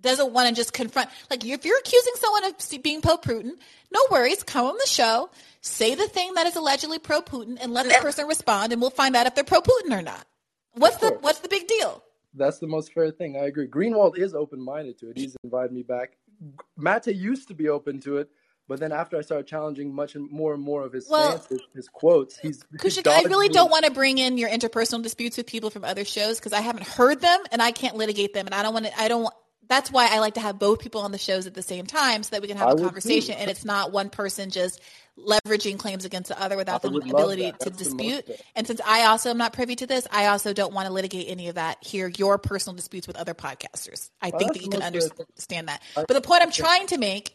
doesn't 0.00 0.32
want 0.32 0.48
to 0.48 0.54
just 0.54 0.72
confront. 0.72 1.10
Like, 1.30 1.44
if 1.44 1.64
you're 1.64 1.78
accusing 1.78 2.12
someone 2.16 2.44
of 2.44 2.82
being 2.82 3.00
pro 3.02 3.16
Putin, 3.16 3.52
no 3.92 4.00
worries. 4.10 4.42
Come 4.42 4.66
on 4.66 4.74
the 4.74 4.86
show, 4.86 5.30
say 5.60 5.94
the 5.94 6.08
thing 6.08 6.34
that 6.34 6.46
is 6.46 6.56
allegedly 6.56 6.98
pro 6.98 7.22
Putin, 7.22 7.58
and 7.60 7.72
let 7.72 7.86
the 7.86 7.94
person 8.00 8.26
respond, 8.26 8.72
and 8.72 8.80
we'll 8.80 8.90
find 8.90 9.16
out 9.16 9.26
if 9.26 9.34
they're 9.34 9.44
pro 9.44 9.60
Putin 9.60 9.98
or 9.98 10.02
not. 10.02 10.24
What's 10.72 10.96
the. 10.98 11.10
What's 11.20 11.40
the 11.40 11.48
big 11.48 11.66
deal? 11.66 12.02
That's 12.34 12.58
the 12.58 12.68
most 12.68 12.92
fair 12.92 13.10
thing. 13.10 13.36
I 13.36 13.46
agree. 13.46 13.66
Greenwald 13.66 14.16
is 14.16 14.34
open 14.34 14.60
minded 14.60 14.98
to 15.00 15.10
it. 15.10 15.18
He's 15.18 15.36
invited 15.42 15.72
me 15.72 15.82
back. 15.82 16.12
Mate 16.76 17.06
used 17.08 17.48
to 17.48 17.54
be 17.54 17.68
open 17.68 18.00
to 18.00 18.18
it, 18.18 18.30
but 18.68 18.80
then 18.80 18.92
after 18.92 19.18
I 19.18 19.20
started 19.22 19.46
challenging 19.46 19.94
much 19.94 20.14
and 20.14 20.30
more 20.30 20.54
and 20.54 20.62
more 20.62 20.84
of 20.84 20.92
his 20.92 21.08
Well, 21.08 21.38
stances, 21.38 21.66
his 21.74 21.88
quotes, 21.88 22.38
he's. 22.38 22.62
Kusha, 22.76 23.06
I 23.06 23.22
really 23.22 23.48
don't 23.48 23.70
want 23.70 23.84
to 23.84 23.90
bring 23.90 24.18
in 24.18 24.38
your 24.38 24.48
interpersonal 24.48 25.02
disputes 25.02 25.36
with 25.36 25.46
people 25.46 25.70
from 25.70 25.84
other 25.84 26.04
shows 26.04 26.38
because 26.38 26.52
I 26.52 26.60
haven't 26.60 26.86
heard 26.86 27.20
them 27.20 27.40
and 27.52 27.60
I 27.60 27.72
can't 27.72 27.96
litigate 27.96 28.32
them, 28.32 28.46
and 28.46 28.54
I 28.54 28.62
don't 28.62 28.72
want 28.72 28.86
to. 28.86 29.00
I 29.00 29.08
don't. 29.08 29.32
That's 29.68 29.90
why 29.90 30.08
I 30.10 30.18
like 30.18 30.34
to 30.34 30.40
have 30.40 30.58
both 30.58 30.80
people 30.80 31.02
on 31.02 31.12
the 31.12 31.18
shows 31.18 31.46
at 31.46 31.54
the 31.54 31.62
same 31.62 31.86
time 31.86 32.22
so 32.22 32.30
that 32.30 32.42
we 32.42 32.48
can 32.48 32.56
have 32.56 32.70
I 32.70 32.72
a 32.72 32.76
conversation 32.76 33.36
and 33.38 33.48
it's 33.48 33.64
not 33.64 33.92
one 33.92 34.10
person 34.10 34.50
just 34.50 34.80
leveraging 35.18 35.78
claims 35.78 36.04
against 36.04 36.28
the 36.28 36.40
other 36.40 36.56
without 36.56 36.82
the 36.82 36.88
ability 36.88 37.42
to 37.42 37.50
That's 37.52 37.64
the 37.64 37.70
most 37.70 37.78
dispute. 37.78 38.40
And 38.54 38.66
since 38.66 38.80
I 38.86 39.04
also 39.06 39.30
am 39.30 39.38
not 39.38 39.52
privy 39.52 39.76
to 39.76 39.86
this, 39.86 40.06
I 40.10 40.26
also 40.26 40.52
don't 40.52 40.72
want 40.72 40.86
to 40.86 40.92
litigate 40.92 41.28
any 41.28 41.48
of 41.48 41.56
that. 41.56 41.82
Hear 41.84 42.08
your 42.08 42.38
personal 42.38 42.76
disputes 42.76 43.06
with 43.06 43.16
other 43.16 43.34
podcasters. 43.34 44.10
I 44.22 44.30
Well, 44.30 44.38
think 44.38 44.54
that 44.54 44.62
you 44.62 44.70
can 44.70 44.82
understand 44.82 45.68
that. 45.68 45.82
But 45.94 46.08
the 46.08 46.20
point 46.20 46.42
I'm 46.42 46.50
trying 46.50 46.86
to 46.88 46.98
make 46.98 47.34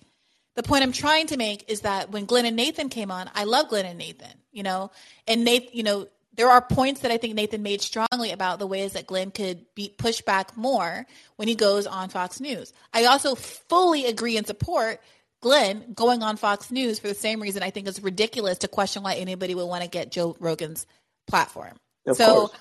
the 0.56 0.64
point 0.64 0.84
I'm 0.84 0.94
trying 0.94 1.28
to 1.28 1.38
make 1.38 1.70
is 1.70 1.82
that 1.82 2.12
when 2.12 2.26
Glenn 2.26 2.46
and 2.46 2.56
Nathan 2.56 2.90
came 2.90 3.12
on, 3.12 3.30
I 3.36 3.44
love 3.44 3.68
Glenn 3.68 3.86
and 3.86 4.00
Nathan, 4.00 4.32
you 4.52 4.64
know, 4.64 4.92
and 5.28 5.44
Nathan, 5.44 5.70
you 5.74 5.84
know, 5.84 6.08
there 6.34 6.50
are 6.50 6.62
points 6.62 7.02
that 7.02 7.12
I 7.12 7.18
think 7.18 7.36
Nathan 7.36 7.64
made 7.64 7.82
strongly 7.82 8.32
about 8.32 8.60
the 8.60 8.68
ways 8.68 8.94
that 8.94 9.08
Glenn 9.08 9.32
could 9.32 9.66
be 9.74 9.94
push 9.98 10.22
back 10.22 10.58
more 10.58 11.06
when 11.36 11.48
he 11.48 11.56
goes 11.56 11.88
on 11.88 12.10
Fox 12.10 12.40
News. 12.40 12.74
I 12.94 13.06
also 13.06 13.36
fully 13.36 14.06
agree 14.06 14.38
and 14.38 14.46
support 14.46 15.02
Glenn 15.46 15.94
going 15.94 16.24
on 16.24 16.38
Fox 16.38 16.72
News 16.72 16.98
for 16.98 17.08
the 17.08 17.14
same 17.14 17.40
reason 17.40 17.62
I 17.62 17.70
think 17.70 17.88
it's 17.88 18.00
ridiculous 18.00 18.58
to 18.58 18.68
question 18.68 19.04
why 19.04 19.14
anybody 19.14 19.54
would 19.54 19.68
want 19.68 19.84
to 19.84 19.88
get 19.88 20.10
Joe 20.10 20.36
Rogan's 20.40 20.88
platform. 21.28 21.78
Of 22.08 22.18
so, 22.18 22.48
course. 22.48 22.52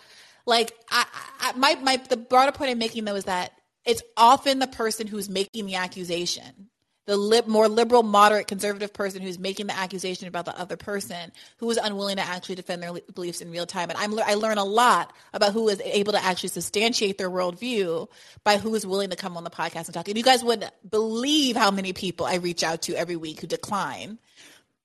like, 0.44 0.72
I, 0.90 1.06
I, 1.40 1.52
my, 1.56 1.76
my, 1.76 1.96
the 1.96 2.18
broader 2.18 2.52
point 2.52 2.70
I'm 2.70 2.76
making 2.76 3.06
though 3.06 3.14
is 3.14 3.24
that 3.24 3.52
it's 3.86 4.02
often 4.18 4.58
the 4.58 4.66
person 4.66 5.06
who's 5.06 5.30
making 5.30 5.64
the 5.64 5.76
accusation, 5.76 6.68
the 7.06 7.16
lib, 7.16 7.46
more 7.46 7.68
liberal, 7.68 8.02
moderate, 8.02 8.46
conservative 8.46 8.92
person 8.92 9.20
who's 9.22 9.38
making 9.38 9.66
the 9.66 9.76
accusation 9.76 10.26
about 10.26 10.44
the 10.44 10.58
other 10.58 10.76
person 10.76 11.32
who 11.58 11.70
is 11.70 11.76
unwilling 11.76 12.16
to 12.16 12.22
actually 12.22 12.54
defend 12.54 12.82
their 12.82 12.92
li- 12.92 13.02
beliefs 13.14 13.40
in 13.40 13.50
real 13.50 13.66
time. 13.66 13.90
And 13.90 13.98
I'm, 13.98 14.18
I 14.20 14.34
learn 14.34 14.58
a 14.58 14.64
lot 14.64 15.12
about 15.32 15.52
who 15.52 15.68
is 15.68 15.80
able 15.84 16.12
to 16.12 16.24
actually 16.24 16.48
substantiate 16.50 17.18
their 17.18 17.30
worldview 17.30 18.08
by 18.42 18.56
who 18.56 18.74
is 18.74 18.86
willing 18.86 19.10
to 19.10 19.16
come 19.16 19.36
on 19.36 19.44
the 19.44 19.50
podcast 19.50 19.86
and 19.86 19.94
talk. 19.94 20.08
And 20.08 20.16
you 20.16 20.24
guys 20.24 20.42
wouldn't 20.42 20.72
believe 20.90 21.56
how 21.56 21.70
many 21.70 21.92
people 21.92 22.26
I 22.26 22.36
reach 22.36 22.62
out 22.62 22.82
to 22.82 22.94
every 22.94 23.16
week 23.16 23.40
who 23.40 23.46
decline 23.46 24.18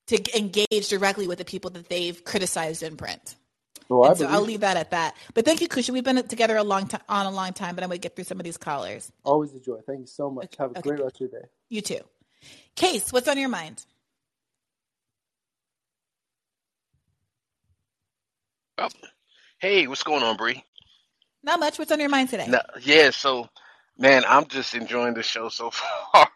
to 0.08 0.38
engage 0.38 0.90
directly 0.90 1.28
with 1.28 1.38
the 1.38 1.46
people 1.46 1.70
that 1.72 1.88
they've 1.88 2.24
criticized 2.24 2.84
in 2.84 2.98
print. 2.98 3.36
Well, 3.88 4.16
so 4.16 4.28
I'll 4.28 4.42
leave 4.42 4.60
that 4.60 4.78
at 4.78 4.92
that. 4.92 5.16
But 5.34 5.46
thank 5.46 5.62
you, 5.62 5.68
Kusha. 5.68 5.90
We've 5.90 6.04
been 6.04 6.28
together 6.28 6.58
a 6.58 6.64
long 6.64 6.88
time 6.88 7.02
on 7.10 7.26
a 7.26 7.32
long 7.32 7.54
time, 7.54 7.74
but 7.74 7.84
I'm 7.84 7.90
gonna 7.90 7.98
get 7.98 8.16
through 8.16 8.26
some 8.26 8.40
of 8.40 8.44
these 8.44 8.58
callers. 8.58 9.12
Always 9.24 9.54
a 9.56 9.60
joy. 9.60 9.80
Thank 9.86 10.02
you 10.02 10.06
so 10.06 10.30
much. 10.30 10.56
Have 10.58 10.72
a 10.76 10.80
Okay. 10.80 10.90
great 10.90 11.02
rest 11.02 11.16
of 11.16 11.22
your 11.22 11.30
day. 11.42 11.48
You 11.70 11.82
too. 11.82 12.02
Case, 12.76 13.12
what's 13.14 13.28
on 13.28 13.38
your 13.38 13.50
mind? 13.50 13.86
Oh, 18.78 18.90
hey, 19.60 19.88
what's 19.88 20.04
going 20.04 20.24
on, 20.24 20.38
Bree? 20.38 20.64
Not 21.44 21.60
much. 21.60 21.78
What's 21.78 21.92
on 21.92 22.00
your 22.00 22.10
mind 22.10 22.30
today? 22.30 22.48
No, 22.48 22.62
yeah, 22.82 23.10
so 23.12 23.50
Man, 24.00 24.24
I'm 24.26 24.46
just 24.46 24.76
enjoying 24.76 25.14
the 25.14 25.24
show 25.24 25.50
so 25.50 25.72
far. 26.14 26.30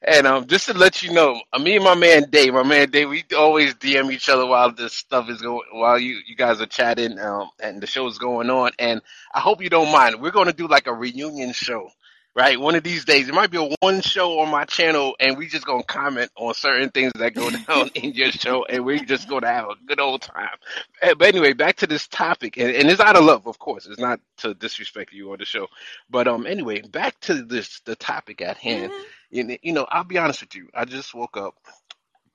and 0.00 0.26
um, 0.26 0.46
just 0.46 0.68
to 0.68 0.72
let 0.72 1.02
you 1.02 1.12
know, 1.12 1.38
uh, 1.52 1.58
me 1.58 1.76
and 1.76 1.84
my 1.84 1.94
man 1.94 2.30
Dave, 2.30 2.54
my 2.54 2.62
man 2.62 2.90
Dave, 2.90 3.10
we 3.10 3.24
always 3.36 3.74
DM 3.74 4.10
each 4.10 4.30
other 4.30 4.46
while 4.46 4.72
this 4.72 4.94
stuff 4.94 5.28
is 5.28 5.42
going, 5.42 5.60
while 5.72 5.98
you 5.98 6.18
you 6.26 6.34
guys 6.34 6.62
are 6.62 6.66
chatting, 6.66 7.18
um, 7.18 7.50
and 7.62 7.82
the 7.82 7.86
show 7.86 8.06
is 8.06 8.16
going 8.16 8.48
on. 8.48 8.70
And 8.78 9.02
I 9.34 9.40
hope 9.40 9.62
you 9.62 9.68
don't 9.68 9.92
mind. 9.92 10.22
We're 10.22 10.30
going 10.30 10.46
to 10.46 10.54
do 10.54 10.66
like 10.66 10.86
a 10.86 10.94
reunion 10.94 11.52
show 11.52 11.90
right? 12.34 12.58
One 12.58 12.74
of 12.74 12.82
these 12.82 13.04
days, 13.04 13.28
it 13.28 13.34
might 13.34 13.50
be 13.50 13.58
a 13.58 13.76
one 13.80 14.00
show 14.00 14.40
on 14.40 14.50
my 14.50 14.64
channel, 14.64 15.14
and 15.20 15.38
we 15.38 15.46
just 15.46 15.66
gonna 15.66 15.84
comment 15.84 16.30
on 16.36 16.54
certain 16.54 16.90
things 16.90 17.12
that 17.16 17.34
go 17.34 17.50
down 17.68 17.88
in 17.94 18.12
your 18.12 18.32
show, 18.32 18.64
and 18.64 18.84
we're 18.84 18.98
just 18.98 19.28
gonna 19.28 19.46
have 19.46 19.68
a 19.68 19.74
good 19.86 20.00
old 20.00 20.22
time. 20.22 20.56
Eh, 21.02 21.14
but 21.14 21.28
anyway, 21.28 21.52
back 21.52 21.76
to 21.76 21.86
this 21.86 22.08
topic, 22.08 22.56
and, 22.56 22.70
and 22.70 22.90
it's 22.90 23.00
out 23.00 23.16
of 23.16 23.24
love, 23.24 23.46
of 23.46 23.58
course. 23.58 23.86
It's 23.86 24.00
not 24.00 24.20
to 24.38 24.54
disrespect 24.54 25.12
you 25.12 25.28
or 25.28 25.36
the 25.36 25.44
show, 25.44 25.68
but 26.10 26.26
um, 26.26 26.46
anyway, 26.46 26.80
back 26.82 27.18
to 27.20 27.42
this 27.42 27.80
the 27.84 27.96
topic 27.96 28.40
at 28.40 28.56
hand. 28.56 28.92
Mm-hmm. 28.92 29.02
You, 29.50 29.58
you 29.62 29.72
know, 29.72 29.86
I'll 29.88 30.04
be 30.04 30.18
honest 30.18 30.42
with 30.42 30.54
you. 30.54 30.68
I 30.74 30.84
just 30.84 31.14
woke 31.14 31.36
up. 31.36 31.54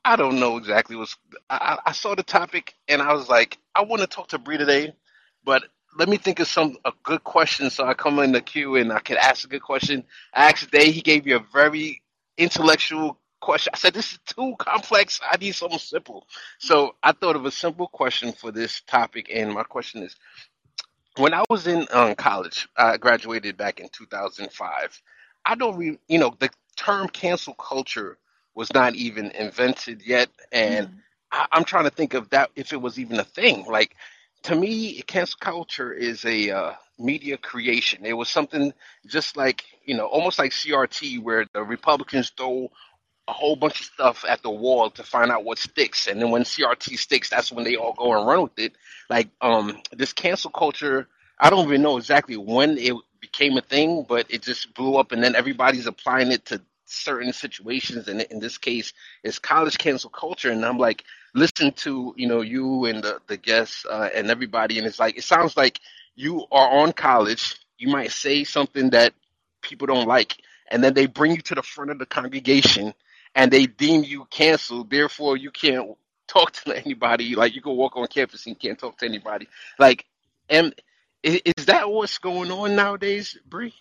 I 0.03 0.15
don't 0.15 0.39
know 0.39 0.57
exactly 0.57 0.95
what's. 0.95 1.15
I, 1.49 1.77
I 1.85 1.91
saw 1.91 2.15
the 2.15 2.23
topic, 2.23 2.73
and 2.87 3.01
I 3.01 3.13
was 3.13 3.27
like, 3.29 3.57
I 3.75 3.83
want 3.83 4.01
to 4.01 4.07
talk 4.07 4.29
to 4.29 4.37
Bree 4.37 4.57
today, 4.57 4.93
but 5.43 5.63
let 5.97 6.09
me 6.09 6.17
think 6.17 6.39
of 6.39 6.47
some 6.47 6.77
a 6.85 6.91
good 7.03 7.23
question 7.23 7.69
so 7.69 7.85
I 7.85 7.93
come 7.93 8.19
in 8.19 8.31
the 8.31 8.41
queue 8.41 8.75
and 8.75 8.91
I 8.91 8.99
can 8.99 9.17
ask 9.17 9.45
a 9.45 9.47
good 9.47 9.61
question. 9.61 10.03
I 10.33 10.49
asked 10.49 10.63
today, 10.65 10.91
he 10.91 11.01
gave 11.01 11.25
me 11.25 11.33
a 11.33 11.39
very 11.39 12.01
intellectual 12.37 13.17
question. 13.39 13.71
I 13.73 13.77
said, 13.77 13.93
This 13.93 14.13
is 14.13 14.19
too 14.25 14.55
complex. 14.59 15.19
I 15.29 15.37
need 15.37 15.55
something 15.55 15.79
simple. 15.79 16.27
So 16.59 16.95
I 17.03 17.11
thought 17.11 17.35
of 17.35 17.45
a 17.45 17.51
simple 17.51 17.87
question 17.87 18.31
for 18.31 18.51
this 18.51 18.81
topic, 18.81 19.29
and 19.33 19.53
my 19.53 19.63
question 19.63 20.03
is 20.03 20.15
when 21.17 21.33
I 21.33 21.43
was 21.49 21.67
in 21.67 21.85
um, 21.91 22.15
college, 22.15 22.67
I 22.77 22.97
graduated 22.97 23.57
back 23.57 23.79
in 23.79 23.89
2005. 23.89 25.01
I 25.45 25.55
don't 25.55 25.77
re- 25.77 25.99
you 26.07 26.19
know, 26.19 26.35
the 26.39 26.49
term 26.75 27.09
cancel 27.09 27.53
culture 27.55 28.17
was 28.55 28.73
not 28.73 28.95
even 28.95 29.31
invented 29.31 30.01
yet. 30.05 30.29
And 30.51 30.87
mm. 30.87 30.93
I, 31.31 31.47
I'm 31.51 31.63
trying 31.63 31.85
to 31.85 31.89
think 31.89 32.13
of 32.13 32.29
that 32.29 32.51
if 32.55 32.73
it 32.73 32.81
was 32.81 32.99
even 32.99 33.19
a 33.19 33.23
thing. 33.23 33.65
Like, 33.65 33.95
to 34.43 34.55
me, 34.55 35.01
cancel 35.01 35.37
culture 35.39 35.93
is 35.93 36.25
a 36.25 36.51
uh, 36.51 36.73
media 36.97 37.37
creation. 37.37 38.05
It 38.05 38.13
was 38.13 38.29
something 38.29 38.73
just 39.07 39.37
like, 39.37 39.63
you 39.85 39.95
know, 39.95 40.05
almost 40.05 40.39
like 40.39 40.51
CRT, 40.51 41.21
where 41.21 41.45
the 41.53 41.63
Republicans 41.63 42.31
throw 42.35 42.71
a 43.27 43.33
whole 43.33 43.55
bunch 43.55 43.79
of 43.79 43.85
stuff 43.85 44.25
at 44.27 44.41
the 44.41 44.49
wall 44.49 44.89
to 44.91 45.03
find 45.03 45.31
out 45.31 45.43
what 45.43 45.57
sticks. 45.59 46.07
And 46.07 46.21
then 46.21 46.31
when 46.31 46.43
CRT 46.43 46.97
sticks, 46.97 47.29
that's 47.29 47.51
when 47.51 47.63
they 47.63 47.75
all 47.75 47.93
go 47.93 48.17
and 48.17 48.27
run 48.27 48.43
with 48.43 48.57
it. 48.57 48.73
Like, 49.09 49.29
um, 49.41 49.77
this 49.91 50.13
cancel 50.13 50.51
culture, 50.51 51.07
I 51.39 51.49
don't 51.49 51.67
even 51.67 51.81
know 51.81 51.97
exactly 51.97 52.37
when 52.37 52.77
it 52.77 52.95
became 53.19 53.57
a 53.57 53.61
thing, 53.61 54.05
but 54.07 54.25
it 54.29 54.41
just 54.41 54.73
blew 54.73 54.95
up 54.95 55.11
and 55.11 55.23
then 55.23 55.35
everybody's 55.35 55.85
applying 55.85 56.31
it 56.31 56.45
to 56.45 56.61
certain 56.85 57.33
situations. 57.33 58.07
And 58.07 58.21
in 58.21 58.39
this 58.39 58.57
case, 58.57 58.93
it's 59.23 59.39
college 59.39 59.77
cancel 59.77 60.09
culture. 60.09 60.51
And 60.51 60.65
I'm 60.65 60.77
like, 60.77 61.03
listen 61.33 61.71
to 61.71 62.13
you 62.17 62.27
know 62.27 62.41
you 62.41 62.85
and 62.85 63.03
the 63.03 63.19
the 63.27 63.37
guests 63.37 63.85
uh, 63.89 64.09
and 64.13 64.29
everybody, 64.29 64.77
and 64.77 64.87
it's 64.87 64.99
like 64.99 65.17
it 65.17 65.23
sounds 65.23 65.55
like 65.55 65.79
you 66.15 66.45
are 66.51 66.79
on 66.81 66.93
college. 66.93 67.55
You 67.77 67.89
might 67.89 68.11
say 68.11 68.43
something 68.43 68.91
that 68.91 69.13
people 69.61 69.87
don't 69.87 70.07
like, 70.07 70.37
and 70.69 70.83
then 70.83 70.93
they 70.93 71.07
bring 71.07 71.31
you 71.31 71.41
to 71.41 71.55
the 71.55 71.63
front 71.63 71.91
of 71.91 71.99
the 71.99 72.05
congregation, 72.05 72.93
and 73.35 73.51
they 73.51 73.65
deem 73.65 74.03
you 74.03 74.25
canceled. 74.25 74.89
Therefore, 74.89 75.37
you 75.37 75.51
can't 75.51 75.97
talk 76.27 76.51
to 76.51 76.77
anybody. 76.77 77.35
Like 77.35 77.55
you 77.55 77.61
can 77.61 77.75
walk 77.75 77.95
on 77.95 78.07
campus 78.07 78.45
and 78.45 78.59
can't 78.59 78.79
talk 78.79 78.97
to 78.99 79.05
anybody. 79.05 79.47
Like, 79.77 80.05
and 80.49 80.73
is 81.23 81.65
that 81.65 81.89
what's 81.89 82.17
going 82.17 82.51
on 82.51 82.75
nowadays, 82.75 83.37
Bree? 83.47 83.73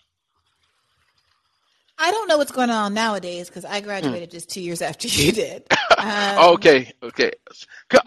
I 2.01 2.11
don't 2.11 2.29
know 2.29 2.37
what's 2.37 2.53
going 2.53 2.69
on 2.69 2.93
nowadays 2.93 3.49
because 3.49 3.65
I 3.65 3.81
graduated 3.81 4.29
hmm. 4.29 4.33
just 4.33 4.49
two 4.49 4.61
years 4.61 4.81
after 4.81 5.07
you 5.11 5.31
did. 5.31 5.63
Um, 5.99 6.53
okay, 6.53 6.93
okay, 7.03 7.31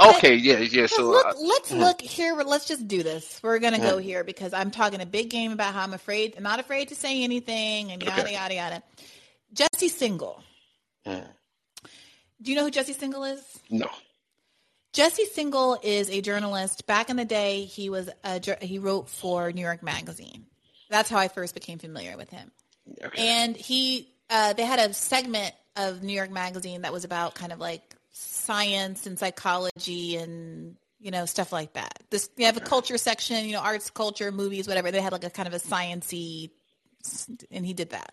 okay, 0.00 0.34
yeah, 0.34 0.60
yeah. 0.60 0.86
So 0.86 1.10
look, 1.10 1.26
uh, 1.26 1.34
let's 1.38 1.70
hmm. 1.70 1.80
look 1.80 2.00
here. 2.00 2.34
Let's 2.34 2.64
just 2.64 2.88
do 2.88 3.02
this. 3.02 3.38
We're 3.42 3.58
gonna 3.58 3.78
go 3.78 3.98
hmm. 3.98 4.02
here 4.02 4.24
because 4.24 4.54
I'm 4.54 4.70
talking 4.70 5.02
a 5.02 5.06
big 5.06 5.28
game 5.28 5.52
about 5.52 5.74
how 5.74 5.82
I'm 5.82 5.92
afraid, 5.92 6.32
I'm 6.34 6.42
not 6.42 6.58
afraid 6.58 6.88
to 6.88 6.94
say 6.94 7.22
anything, 7.22 7.92
and 7.92 8.02
yada 8.02 8.22
okay. 8.22 8.32
yada 8.32 8.54
yada. 8.54 8.82
Jesse 9.52 9.90
Singal. 9.90 10.40
Do 11.04 12.50
you 12.50 12.56
know 12.56 12.64
who 12.64 12.70
Jesse 12.70 12.94
Singal 12.94 13.34
is? 13.34 13.60
No. 13.68 13.90
Jesse 14.94 15.26
Singal 15.26 15.78
is 15.82 16.08
a 16.08 16.22
journalist. 16.22 16.86
Back 16.86 17.10
in 17.10 17.16
the 17.16 17.26
day, 17.26 17.64
he 17.64 17.90
was 17.90 18.08
a, 18.24 18.40
he 18.64 18.78
wrote 18.78 19.10
for 19.10 19.52
New 19.52 19.60
York 19.60 19.82
Magazine. 19.82 20.46
That's 20.88 21.10
how 21.10 21.18
I 21.18 21.28
first 21.28 21.52
became 21.52 21.78
familiar 21.78 22.16
with 22.16 22.30
him. 22.30 22.50
Okay. 23.04 23.28
And 23.28 23.56
he, 23.56 24.12
uh, 24.30 24.52
they 24.52 24.64
had 24.64 24.78
a 24.78 24.92
segment 24.94 25.54
of 25.76 26.02
New 26.02 26.12
York 26.12 26.30
Magazine 26.30 26.82
that 26.82 26.92
was 26.92 27.04
about 27.04 27.34
kind 27.34 27.52
of 27.52 27.58
like 27.58 27.82
science 28.12 29.06
and 29.06 29.18
psychology 29.18 30.16
and 30.16 30.76
you 31.00 31.10
know 31.10 31.26
stuff 31.26 31.52
like 31.52 31.72
that. 31.74 32.02
This 32.10 32.28
you 32.36 32.46
have 32.46 32.56
a 32.56 32.60
culture 32.60 32.98
section, 32.98 33.44
you 33.46 33.52
know, 33.52 33.60
arts, 33.60 33.90
culture, 33.90 34.30
movies, 34.30 34.68
whatever. 34.68 34.90
They 34.90 35.00
had 35.00 35.12
like 35.12 35.24
a 35.24 35.30
kind 35.30 35.48
of 35.48 35.54
a 35.54 35.58
sciency, 35.58 36.50
and 37.50 37.66
he 37.66 37.72
did 37.72 37.90
that. 37.90 38.12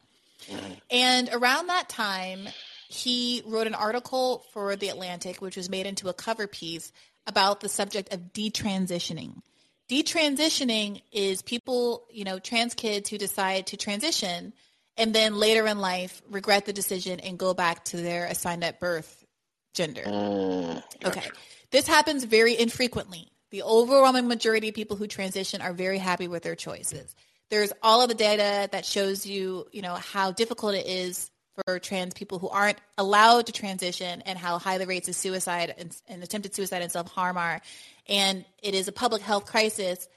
And 0.89 1.29
around 1.31 1.67
that 1.67 1.89
time, 1.89 2.47
he 2.87 3.43
wrote 3.45 3.67
an 3.67 3.75
article 3.75 4.45
for 4.51 4.75
the 4.75 4.89
Atlantic, 4.89 5.41
which 5.41 5.55
was 5.55 5.69
made 5.69 5.85
into 5.85 6.09
a 6.09 6.13
cover 6.13 6.47
piece 6.47 6.91
about 7.27 7.59
the 7.59 7.69
subject 7.69 8.13
of 8.13 8.33
detransitioning. 8.33 9.41
Detransitioning 9.89 11.01
is 11.11 11.41
people, 11.41 12.05
you 12.11 12.23
know, 12.23 12.37
trans 12.37 12.75
kids 12.75 13.09
who 13.09 13.17
decide 13.17 13.67
to 13.67 13.77
transition 13.77 14.53
and 14.97 15.15
then 15.15 15.35
later 15.35 15.65
in 15.65 15.79
life 15.79 16.21
regret 16.29 16.65
the 16.65 16.73
decision 16.73 17.19
and 17.19 17.39
go 17.39 17.53
back 17.53 17.85
to 17.85 17.97
their 17.97 18.25
assigned 18.25 18.63
at 18.63 18.79
birth 18.79 19.25
gender. 19.73 20.03
Mm, 20.03 20.83
gotcha. 20.99 21.19
Okay. 21.19 21.29
This 21.71 21.87
happens 21.87 22.23
very 22.23 22.59
infrequently. 22.59 23.31
The 23.51 23.63
overwhelming 23.63 24.27
majority 24.27 24.69
of 24.69 24.75
people 24.75 24.95
who 24.97 25.07
transition 25.07 25.61
are 25.61 25.73
very 25.73 25.97
happy 25.97 26.27
with 26.27 26.43
their 26.43 26.55
choices. 26.55 27.15
There's 27.49 27.73
all 27.81 28.03
of 28.03 28.09
the 28.09 28.15
data 28.15 28.69
that 28.71 28.85
shows 28.85 29.25
you, 29.25 29.65
you 29.71 29.81
know, 29.81 29.95
how 29.95 30.31
difficult 30.31 30.75
it 30.75 30.85
is 30.85 31.31
for 31.65 31.79
trans 31.79 32.13
people 32.13 32.39
who 32.39 32.49
aren't 32.49 32.77
allowed 32.97 33.47
to 33.47 33.51
transition 33.51 34.21
and 34.21 34.37
how 34.37 34.59
high 34.59 34.77
the 34.77 34.85
rates 34.85 35.09
of 35.09 35.15
suicide 35.15 35.73
and, 35.77 35.95
and 36.07 36.23
attempted 36.23 36.53
suicide 36.53 36.81
and 36.81 36.91
self-harm 36.91 37.37
are. 37.37 37.61
And 38.09 38.43
it 38.61 38.73
is 38.73 38.87
a 38.87 38.91
public 38.91 39.21
health 39.21 39.45
crisis, 39.45 40.09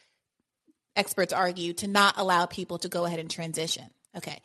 experts 0.97 1.33
argue, 1.33 1.75
to 1.75 1.87
not 1.87 2.15
allow 2.17 2.47
people 2.47 2.79
to 2.79 2.89
go 2.89 3.05
ahead 3.05 3.21
and 3.21 3.31
transition. 3.31 3.85
Okay. 4.17 4.41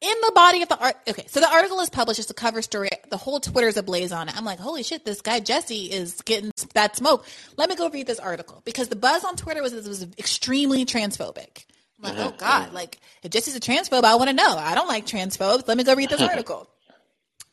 In 0.00 0.14
the 0.20 0.32
body 0.34 0.62
of 0.62 0.68
the 0.68 0.78
art, 0.78 0.96
okay, 1.08 1.24
so 1.26 1.40
the 1.40 1.50
article 1.50 1.80
is 1.80 1.88
published, 1.88 2.20
it's 2.20 2.30
a 2.30 2.34
cover 2.34 2.60
story. 2.60 2.90
The 3.08 3.16
whole 3.16 3.40
Twitter's 3.40 3.78
ablaze 3.78 4.12
on 4.12 4.28
it. 4.28 4.36
I'm 4.36 4.44
like, 4.44 4.58
holy 4.58 4.82
shit, 4.82 5.06
this 5.06 5.22
guy 5.22 5.40
Jesse 5.40 5.86
is 5.86 6.20
getting 6.22 6.52
that 6.74 6.96
smoke. 6.96 7.26
Let 7.56 7.70
me 7.70 7.76
go 7.76 7.88
read 7.88 8.06
this 8.06 8.18
article 8.18 8.60
because 8.66 8.88
the 8.88 8.96
buzz 8.96 9.24
on 9.24 9.36
Twitter 9.36 9.62
was 9.62 9.72
it 9.72 9.86
was 9.86 10.02
extremely 10.18 10.84
transphobic. 10.84 11.64
I'm 11.98 12.14
like, 12.14 12.26
oh 12.26 12.34
God, 12.36 12.66
mm-hmm. 12.66 12.74
like 12.74 12.98
if 13.22 13.30
Jesse's 13.30 13.56
a 13.56 13.60
transphobe, 13.60 14.04
I 14.04 14.16
want 14.16 14.28
to 14.28 14.36
know. 14.36 14.56
I 14.58 14.74
don't 14.74 14.88
like 14.88 15.06
transphobes. 15.06 15.66
Let 15.66 15.78
me 15.78 15.84
go 15.84 15.94
read 15.94 16.10
this 16.10 16.20
article. 16.30 16.68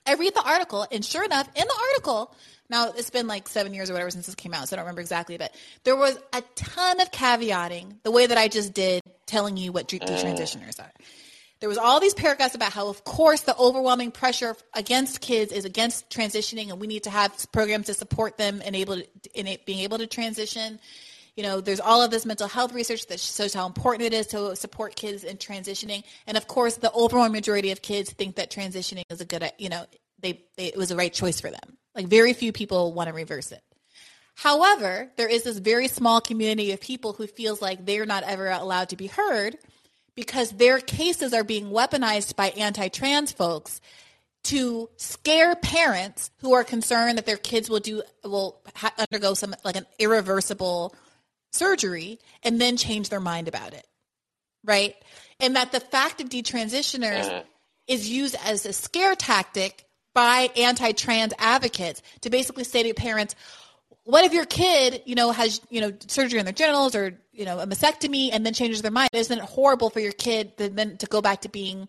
I 0.06 0.16
read 0.16 0.36
the 0.36 0.44
article, 0.44 0.86
and 0.92 1.04
sure 1.04 1.24
enough, 1.24 1.48
in 1.56 1.66
the 1.66 1.82
article, 1.92 2.36
now 2.70 2.92
it's 2.92 3.10
been 3.10 3.28
like 3.28 3.48
seven 3.48 3.74
years 3.74 3.90
or 3.90 3.94
whatever 3.94 4.12
since 4.12 4.26
this 4.26 4.36
came 4.36 4.54
out, 4.54 4.68
so 4.68 4.76
I 4.76 4.78
don't 4.78 4.86
remember 4.86 5.02
exactly, 5.02 5.38
but 5.38 5.54
there 5.84 5.96
was 5.96 6.18
a 6.34 6.42
ton 6.56 7.02
of 7.02 7.12
caveating 7.12 7.98
the 8.04 8.12
way 8.12 8.26
that 8.26 8.38
I 8.38 8.48
just 8.48 8.74
did, 8.74 9.02
telling 9.26 9.58
you 9.58 9.72
what 9.72 9.88
detransitioners 9.88 10.76
mm. 10.76 10.84
are. 10.84 10.92
There 11.60 11.70
was 11.70 11.78
all 11.78 12.02
these 12.02 12.14
paragraphs 12.14 12.56
about 12.56 12.74
how, 12.74 12.90
of 12.90 13.06
course, 13.06 13.42
the 13.42 13.56
overwhelming 13.58 14.12
pressure 14.12 14.56
against 14.74 15.22
kids 15.22 15.54
is 15.54 15.64
against 15.64 16.10
transitioning, 16.10 16.72
and 16.72 16.82
we 16.82 16.88
need 16.88 17.04
to 17.04 17.10
have 17.10 17.34
programs 17.54 17.86
to 17.86 17.94
support 17.94 18.38
them 18.38 18.62
in 18.62 18.76
able 18.76 18.98
to, 18.98 19.08
in 19.34 19.58
being 19.66 19.80
able 19.80 19.98
to 20.00 20.06
transition. 20.06 20.78
You 21.38 21.44
know, 21.44 21.62
there's 21.62 21.80
all 21.80 22.02
of 22.02 22.12
this 22.12 22.26
mental 22.26 22.50
health 22.50 22.74
research 22.74 23.08
that 23.08 23.20
shows 23.22 23.54
how 23.54 23.66
important 23.66 24.08
it 24.08 24.14
is 24.14 24.28
to 24.28 24.58
support 24.58 24.98
kids 24.98 25.24
in 25.24 25.38
transitioning, 25.38 26.04
and 26.28 26.36
of 26.36 26.48
course, 26.48 26.76
the 26.76 26.92
overwhelming 26.92 27.32
majority 27.32 27.72
of 27.72 27.82
kids 27.82 28.12
think 28.12 28.36
that 28.36 28.52
transitioning 28.52 29.04
is 29.10 29.22
a 29.22 29.26
good, 29.26 29.50
you 29.58 29.70
know, 29.70 29.86
they, 30.20 30.44
they 30.58 30.66
it 30.66 30.78
was 30.78 30.90
the 30.90 30.98
right 30.98 31.14
choice 31.14 31.40
for 31.40 31.50
them. 31.50 31.78
Like 31.96 32.08
very 32.08 32.34
few 32.34 32.52
people 32.52 32.94
want 32.94 33.08
to 33.08 33.14
reverse 33.14 33.52
it. 33.52 33.62
However, 34.36 35.12
there 35.16 35.28
is 35.28 35.44
this 35.44 35.60
very 35.60 35.88
small 35.88 36.20
community 36.20 36.72
of 36.72 36.82
people 36.82 37.14
who 37.14 37.28
feels 37.28 37.62
like 37.62 37.86
they're 37.86 38.06
not 38.06 38.24
ever 38.24 38.50
allowed 38.50 38.90
to 38.90 38.96
be 38.96 39.08
heard 39.08 39.58
because 40.16 40.52
their 40.52 40.80
cases 40.80 41.34
are 41.34 41.44
being 41.44 41.70
weaponized 41.70 42.36
by 42.36 42.50
anti-trans 42.50 43.32
folks 43.32 43.80
to 44.46 44.90
scare 44.98 45.56
parents 45.56 46.30
who 46.40 46.54
are 46.54 46.64
concerned 46.64 47.18
that 47.18 47.26
their 47.26 47.38
kids 47.38 47.70
will 47.70 47.80
do 47.80 48.04
will 48.24 48.60
ha- 48.76 48.94
undergo 48.98 49.34
some 49.34 49.56
like 49.64 49.76
an 49.76 49.86
irreversible 50.00 50.94
surgery 51.52 52.20
and 52.44 52.60
then 52.60 52.76
change 52.76 53.10
their 53.10 53.20
mind 53.20 53.48
about 53.48 53.74
it 53.74 53.88
right 54.66 54.96
and 55.40 55.56
that 55.56 55.72
the 55.72 55.80
fact 55.80 56.20
of 56.20 56.30
detransitioners 56.30 57.26
uh-huh. 57.26 57.44
is 57.88 58.10
used 58.10 58.36
as 58.44 58.66
a 58.66 58.74
scare 58.74 59.16
tactic 59.16 59.86
by 60.14 60.50
anti-trans 60.56 61.34
advocates 61.38 62.02
to 62.22 62.30
basically 62.30 62.64
say 62.64 62.84
to 62.84 62.94
parents 62.94 63.36
what 64.06 64.26
if 64.26 64.34
your 64.34 64.46
kid, 64.46 65.02
you 65.06 65.16
know, 65.16 65.32
has, 65.32 65.62
you 65.70 65.80
know, 65.80 65.94
surgery 66.08 66.40
on 66.40 66.46
their 66.46 66.54
genitals 66.54 66.96
or, 66.96 67.18
you 67.32 67.46
know, 67.46 67.60
a 67.60 67.66
mastectomy 67.66 68.32
and 68.34 68.46
then 68.46 68.54
changes 68.54 68.82
their 68.82 68.92
mind? 68.92 69.10
Isn't 69.14 69.38
it 69.38 69.44
horrible 69.44 69.90
for 69.90 70.00
your 70.00 70.12
kid 70.12 70.58
to 70.58 70.70
then 70.70 70.98
to 70.98 71.06
go 71.06 71.22
back 71.22 71.42
to 71.42 71.50
being 71.50 71.88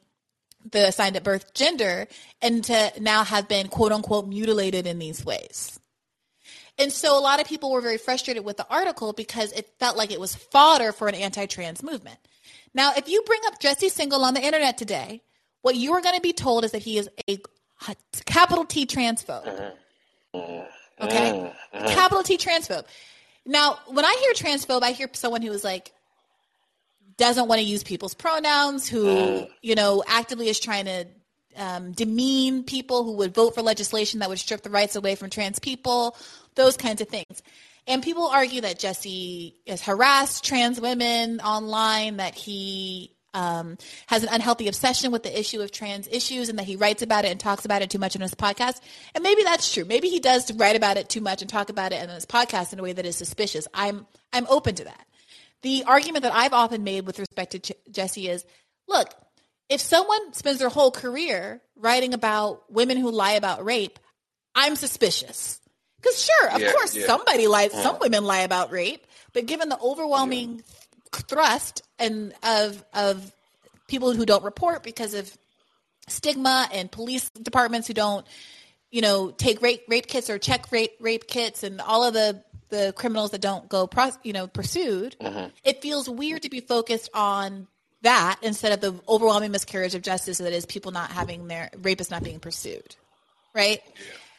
the 0.71 0.89
assigned 0.89 1.17
at 1.17 1.25
birth 1.25 1.55
gender 1.55 2.07
and 2.41 2.63
to 2.65 2.93
now 3.01 3.25
have 3.25 3.49
been 3.49 3.69
quote 3.69 3.93
unquote 3.93 4.29
mutilated 4.29 4.87
in 4.87 4.99
these 4.99 5.25
ways? 5.25 5.79
And 6.79 6.93
so 6.93 7.19
a 7.19 7.21
lot 7.21 7.41
of 7.41 7.47
people 7.47 7.73
were 7.73 7.81
very 7.81 7.99
frustrated 7.99 8.45
with 8.45 8.57
the 8.57 8.67
article 8.69 9.13
because 9.13 9.53
it 9.53 9.69
felt 9.79 9.97
like 9.97 10.11
it 10.11 10.21
was 10.21 10.35
fodder 10.35 10.93
for 10.93 11.09
an 11.09 11.15
anti-trans 11.15 11.83
movement. 11.83 12.19
Now, 12.75 12.93
if 12.97 13.09
you 13.09 13.23
bring 13.23 13.41
up 13.47 13.61
Jesse 13.61 13.91
Singal 13.91 14.23
on 14.23 14.35
the 14.35 14.45
internet 14.45 14.77
today, 14.77 15.23
what 15.63 15.77
you 15.77 15.93
are 15.95 16.01
going 16.01 16.17
to 16.17 16.21
be 16.21 16.33
told 16.33 16.65
is 16.65 16.73
that 16.73 16.83
he 16.83 16.99
is 16.99 17.09
a 17.29 17.39
capital 18.27 18.65
T 18.65 18.87
transphobe. 18.87 19.73
Okay? 20.35 21.53
Mm-hmm. 21.73 21.87
Capital 21.89 22.23
T 22.23 22.37
transphobe. 22.37 22.85
Now, 23.47 23.79
when 23.89 24.05
I 24.05 24.17
hear 24.21 24.33
transphobe, 24.33 24.83
I 24.83 24.93
hear 24.93 25.09
someone 25.13 25.43
who 25.43 25.53
is 25.53 25.65
like, 25.65 25.93
doesn't 27.17 27.47
want 27.47 27.61
to 27.61 27.67
use 27.67 27.83
people's 27.85 28.15
pronouns, 28.15 28.89
who, 28.89 29.05
Mm. 29.05 29.51
you 29.63 29.75
know, 29.75 30.03
actively 30.07 30.49
is 30.49 30.59
trying 30.59 30.87
to 30.87 31.07
um, 31.57 31.93
demean 31.93 32.65
people 32.65 33.05
who 33.05 33.13
would 33.13 33.33
vote 33.33 33.55
for 33.55 33.63
legislation 33.63 34.21
that 34.21 34.29
would 34.29 34.41
strip 34.41 34.63
the 34.63 34.71
rights 34.71 34.97
away 34.97 35.15
from 35.15 35.31
trans 35.31 35.61
people, 35.61 36.17
those 36.57 36.77
kinds 36.77 37.01
of 37.01 37.09
things. 37.09 37.43
And 37.87 38.03
people 38.03 38.27
argue 38.27 38.63
that 38.63 38.79
Jesse 38.79 39.55
has 39.69 39.83
harassed 39.83 40.45
trans 40.45 40.81
women 40.81 41.41
online, 41.41 42.17
that 42.17 42.35
he 42.35 43.14
um, 43.35 43.77
has 44.07 44.23
an 44.23 44.31
unhealthy 44.33 44.69
obsession 44.69 45.11
with 45.13 45.23
the 45.23 45.39
issue 45.39 45.61
of 45.61 45.71
trans 45.73 46.09
issues, 46.09 46.49
and 46.49 46.59
that 46.59 46.65
he 46.67 46.77
writes 46.77 47.03
about 47.03 47.25
it 47.25 47.31
and 47.33 47.39
talks 47.41 47.65
about 47.65 47.83
it 47.83 47.91
too 47.91 47.99
much 47.99 48.15
in 48.15 48.23
his 48.23 48.35
podcast. 48.35 48.81
And 49.15 49.23
maybe 49.23 49.43
that's 49.43 49.73
true. 49.75 49.85
Maybe 49.85 50.09
he 50.09 50.21
does 50.21 50.53
write 50.55 50.77
about 50.77 50.97
it 50.97 51.09
too 51.09 51.21
much 51.21 51.43
and 51.43 51.51
talk 51.51 51.69
about 51.69 51.93
it 51.93 52.03
in 52.03 52.09
his 52.09 52.25
podcast 52.25 52.73
in 52.73 52.79
a 52.79 52.83
way 52.83 52.93
that 52.93 53.05
is 53.05 53.17
suspicious. 53.17 53.69
I'm 53.75 54.07
I'm 54.33 54.47
open 54.49 54.75
to 54.77 54.85
that. 54.85 55.07
The 55.63 55.85
argument 55.87 56.23
that 56.23 56.35
I've 56.35 56.53
often 56.53 56.85
made 56.85 57.07
with 57.07 57.19
respect 57.19 57.53
to 57.53 57.59
J- 57.59 57.75
Jesse 57.91 58.29
is, 58.29 58.45
look, 58.87 59.09
if 59.69 59.81
someone 59.81 60.33
spends 60.35 60.59
their 60.59 60.69
whole 60.69 60.91
career 60.91 61.63
writing 61.77 62.13
about 62.15 62.71
women 62.71 62.99
who 62.99 63.11
lie 63.11 63.33
about 63.33 63.65
rape, 63.65 63.99
I'm 64.55 64.77
suspicious. 64.77 65.59
Because 66.03 66.23
sure, 66.23 66.51
of 66.51 66.61
Yeah, 66.61 66.71
course, 66.73 66.95
yeah. 66.95 67.07
somebody 67.07 67.47
lies. 67.47 67.73
Some 67.73 67.99
women 67.99 68.25
lie 68.25 68.41
about 68.41 68.71
rape, 68.73 69.07
but 69.33 69.47
given 69.47 69.71
the 69.71 69.79
overwhelming 69.81 70.63
thrust 71.21 71.83
and 71.99 72.35
of 72.43 72.85
of 72.93 73.33
people 73.89 74.13
who 74.13 74.27
don't 74.27 74.45
report 74.45 74.83
because 74.83 75.15
of 75.15 75.37
stigma 76.09 76.69
and 76.73 76.91
police 76.91 77.31
departments 77.31 77.89
who 77.89 77.95
don't, 77.95 78.27
you 78.91 79.01
know, 79.01 79.31
take 79.31 79.63
rape 79.63 79.83
rape 79.89 80.07
kits 80.07 80.31
or 80.31 80.39
check 80.39 80.71
rape 80.73 80.93
rape 81.01 81.27
kits 81.27 81.63
and 81.63 81.81
all 81.81 82.05
of 82.05 82.15
the 82.15 82.43
the 82.71 82.93
criminals 82.97 83.31
that 83.31 83.41
don't 83.41 83.69
go 83.69 83.87
pros, 83.87 84.19
you 84.23 84.33
know 84.33 84.47
pursued. 84.47 85.17
Mm-hmm. 85.21 85.49
It 85.65 85.83
feels 85.83 86.09
weird 86.09 86.43
to 86.43 86.51
be 86.51 86.61
focused 86.61 87.11
on 87.15 87.69
that 88.03 88.39
instead 88.43 88.73
of 88.73 88.81
the 88.81 89.01
overwhelming 89.09 89.51
miscarriage 89.51 89.95
of 89.95 90.03
justice 90.03 90.39
that 90.39 90.53
is 90.53 90.67
people 90.67 90.93
not 90.93 91.11
having 91.11 91.47
their 91.47 91.71
rapists 91.77 92.11
not 92.11 92.23
being 92.23 92.41
pursued, 92.41 92.97
right? 93.55 93.81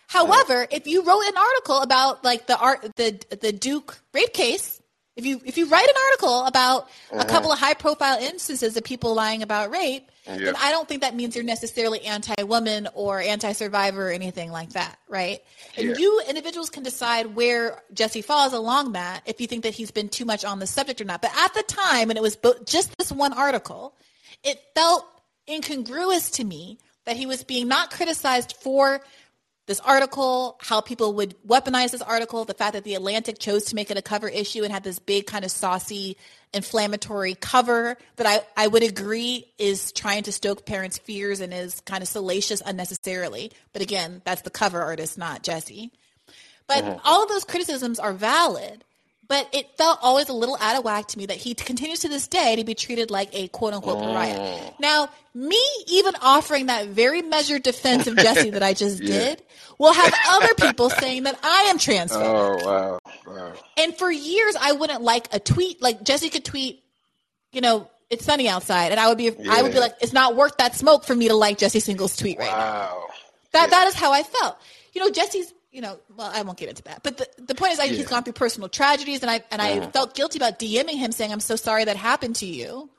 However, 0.07 0.67
if 0.69 0.85
you 0.85 1.03
wrote 1.03 1.23
an 1.23 1.37
article 1.37 1.81
about 1.81 2.23
like 2.23 2.47
the 2.47 2.57
art 2.57 2.95
the 2.95 3.19
the 3.41 3.51
Duke 3.51 3.97
rape 4.13 4.33
case, 4.33 4.81
if 5.15 5.25
you 5.25 5.41
if 5.45 5.57
you 5.57 5.67
write 5.67 5.87
an 5.87 5.95
article 6.07 6.45
about 6.45 6.89
a 7.11 7.15
mm-hmm. 7.15 7.29
couple 7.29 7.51
of 7.51 7.59
high 7.59 7.73
profile 7.73 8.17
instances 8.19 8.75
of 8.75 8.83
people 8.83 9.13
lying 9.15 9.43
about 9.43 9.71
rape, 9.71 10.09
then 10.25 10.55
I 10.57 10.71
don't 10.71 10.87
think 10.87 11.01
that 11.01 11.15
means 11.15 11.35
you're 11.35 11.45
necessarily 11.45 12.01
anti 12.01 12.43
woman 12.43 12.89
or 12.93 13.21
anti 13.21 13.53
survivor 13.53 14.09
or 14.09 14.11
anything 14.11 14.51
like 14.51 14.71
that, 14.71 14.97
right? 15.07 15.41
And 15.77 15.89
Yeah. 15.89 15.95
you 15.97 16.21
individuals 16.27 16.69
can 16.69 16.83
decide 16.83 17.35
where 17.35 17.81
Jesse 17.93 18.21
falls 18.21 18.53
along 18.53 18.93
that 18.93 19.21
if 19.25 19.39
you 19.39 19.47
think 19.47 19.63
that 19.63 19.73
he's 19.73 19.91
been 19.91 20.09
too 20.09 20.25
much 20.25 20.43
on 20.43 20.59
the 20.59 20.67
subject 20.67 20.99
or 20.99 21.05
not. 21.05 21.21
But 21.21 21.31
at 21.37 21.53
the 21.53 21.63
time, 21.63 22.09
and 22.09 22.17
it 22.17 22.21
was 22.21 22.37
just 22.65 22.97
this 22.97 23.11
one 23.11 23.33
article, 23.33 23.93
it 24.43 24.59
felt 24.75 25.05
incongruous 25.47 26.31
to 26.31 26.43
me 26.43 26.79
that 27.05 27.15
he 27.15 27.25
was 27.25 27.43
being 27.43 27.67
not 27.67 27.91
criticized 27.91 28.55
for 28.59 29.01
this 29.67 29.79
article, 29.79 30.57
how 30.61 30.81
people 30.81 31.13
would 31.13 31.35
weaponize 31.45 31.91
this 31.91 32.01
article, 32.01 32.45
the 32.45 32.53
fact 32.53 32.73
that 32.73 32.83
the 32.83 32.93
Atlantic 32.93 33.39
chose 33.39 33.65
to 33.65 33.75
make 33.75 33.89
it 33.89 33.97
a 33.97 34.01
cover 34.01 34.27
issue 34.27 34.63
and 34.63 34.71
had 34.71 34.83
this 34.83 34.99
big 34.99 35.25
kind 35.25 35.43
of 35.43 35.49
saucy, 35.49 36.17
inflammatory 36.53 37.35
cover 37.35 37.97
that 38.17 38.27
I, 38.27 38.41
I 38.55 38.67
would 38.67 38.83
agree 38.83 39.45
is 39.57 39.91
trying 39.91 40.23
to 40.23 40.31
stoke 40.31 40.65
parents' 40.65 40.99
fears 40.99 41.41
and 41.41 41.53
is 41.53 41.81
kind 41.81 42.03
of 42.03 42.07
salacious 42.07 42.61
unnecessarily. 42.65 43.51
But 43.73 43.81
again, 43.81 44.21
that's 44.23 44.41
the 44.43 44.51
cover 44.51 44.81
artist, 44.81 45.17
not 45.17 45.41
Jesse. 45.41 45.91
But 46.67 46.83
mm-hmm. 46.83 46.99
all 47.03 47.23
of 47.23 47.29
those 47.29 47.43
criticisms 47.43 47.99
are 47.99 48.13
valid. 48.13 48.83
But 49.27 49.49
it 49.53 49.75
felt 49.77 49.99
always 50.01 50.29
a 50.29 50.33
little 50.33 50.57
out 50.59 50.77
of 50.77 50.83
whack 50.83 51.07
to 51.07 51.17
me 51.17 51.25
that 51.27 51.37
he 51.37 51.55
continues 51.55 51.99
to 51.99 52.09
this 52.09 52.27
day 52.27 52.57
to 52.57 52.63
be 52.63 52.75
treated 52.75 53.09
like 53.09 53.29
a 53.33 53.47
quote 53.47 53.73
unquote 53.73 53.97
oh. 53.97 54.01
pariah. 54.01 54.59
Now, 54.79 55.09
me 55.33 55.61
even 55.87 56.13
offering 56.21 56.67
that 56.67 56.87
very 56.87 57.21
measured 57.21 57.63
defense 57.63 58.07
of 58.07 58.15
Jesse 58.17 58.51
that 58.51 58.61
I 58.61 58.73
just 58.75 59.01
did 59.01 59.41
will 59.77 59.93
have 59.93 60.13
other 60.29 60.53
people 60.55 60.89
saying 60.89 61.23
that 61.23 61.39
I 61.43 61.63
am 61.69 61.77
transphobic. 61.77 62.61
Oh 62.63 62.65
wow, 62.65 62.99
wow. 63.25 63.53
And 63.77 63.95
for 63.95 64.11
years, 64.11 64.55
I 64.59 64.73
wouldn't 64.73 65.01
like 65.01 65.33
a 65.33 65.39
tweet. 65.39 65.81
Like 65.81 66.03
Jesse 66.03 66.29
could 66.29 66.45
tweet, 66.45 66.83
you 67.51 67.61
know, 67.61 67.89
it's 68.09 68.25
sunny 68.25 68.47
outside, 68.47 68.91
and 68.91 68.99
I 68.99 69.07
would 69.09 69.17
be, 69.17 69.31
I 69.49 69.61
would 69.63 69.71
be 69.71 69.79
like, 69.79 69.95
it's 70.01 70.13
not 70.13 70.35
worth 70.35 70.57
that 70.57 70.75
smoke 70.75 71.03
for 71.03 71.15
me 71.15 71.27
to 71.29 71.35
like 71.35 71.57
Jesse 71.57 71.79
Singal's 71.79 72.15
tweet 72.15 72.37
right 72.37 72.51
now. 72.51 72.57
Wow. 72.57 73.07
That 73.53 73.71
that 73.71 73.87
is 73.87 73.95
how 73.95 74.11
I 74.11 74.23
felt. 74.23 74.57
You 74.93 75.01
know, 75.01 75.09
Jesse's. 75.09 75.53
You 75.75 75.81
know, 75.81 75.99
well, 76.15 76.31
I 76.33 76.41
won't 76.43 76.57
get 76.57 76.69
into 76.69 76.83
that. 76.83 77.03
But 77.03 77.17
the, 77.17 77.27
the 77.37 77.55
point 77.55 77.73
is, 77.73 77.79
I, 77.79 77.87
he's 77.87 78.07
gone 78.07 78.23
through 78.23 78.33
personal 78.33 78.69
tragedies, 78.69 79.21
and 79.21 79.29
I 79.29 79.43
and 79.51 79.61
I 79.61 79.87
felt 79.91 80.15
guilty 80.15 80.39
about 80.39 80.57
DMing 80.57 80.97
him, 80.97 81.11
saying, 81.11 81.33
"I'm 81.33 81.41
so 81.41 81.57
sorry 81.57 81.83
that 81.83 81.97
happened 81.97 82.37
to 82.37 82.45
you," 82.45 82.89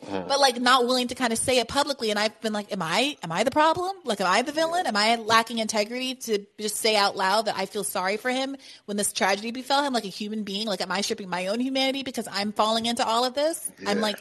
uh-huh. 0.00 0.24
but 0.28 0.38
like 0.38 0.60
not 0.60 0.86
willing 0.86 1.08
to 1.08 1.16
kind 1.16 1.32
of 1.32 1.40
say 1.40 1.58
it 1.58 1.66
publicly. 1.66 2.10
And 2.10 2.18
I've 2.18 2.40
been 2.40 2.52
like, 2.52 2.72
"Am 2.72 2.82
I 2.82 3.16
am 3.24 3.32
I 3.32 3.42
the 3.42 3.50
problem? 3.50 3.96
Like, 4.04 4.20
am 4.20 4.28
I 4.28 4.42
the 4.42 4.52
villain? 4.52 4.86
Am 4.86 4.96
I 4.96 5.16
lacking 5.16 5.58
integrity 5.58 6.14
to 6.14 6.46
just 6.60 6.76
say 6.76 6.94
out 6.94 7.16
loud 7.16 7.46
that 7.46 7.56
I 7.58 7.66
feel 7.66 7.82
sorry 7.82 8.16
for 8.16 8.30
him 8.30 8.56
when 8.84 8.96
this 8.96 9.12
tragedy 9.12 9.50
befell 9.50 9.82
him, 9.82 9.92
like 9.92 10.04
a 10.04 10.08
human 10.08 10.44
being? 10.44 10.68
Like, 10.68 10.82
am 10.82 10.92
I 10.92 11.00
stripping 11.00 11.28
my 11.28 11.48
own 11.48 11.58
humanity 11.58 12.04
because 12.04 12.28
I'm 12.30 12.52
falling 12.52 12.86
into 12.86 13.04
all 13.04 13.24
of 13.24 13.34
this? 13.34 13.70
I'm 13.84 14.00
like, 14.00 14.20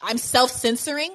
I'm 0.00 0.18
self 0.18 0.52
censoring. 0.52 1.10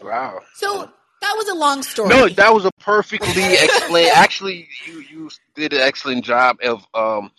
Wow. 0.00 0.40
So 0.54 0.88
that 1.22 1.34
was 1.36 1.48
a 1.48 1.54
long 1.54 1.82
story. 1.82 2.08
No, 2.08 2.28
that 2.28 2.52
was 2.52 2.64
a 2.64 2.72
perfectly 2.72 3.54
explained. 3.54 4.10
Actually, 4.14 4.68
you 4.86 5.00
you 5.10 5.30
did 5.54 5.72
an 5.72 5.80
excellent 5.80 6.24
job 6.24 6.58
of 6.62 6.86
um, 6.94 7.30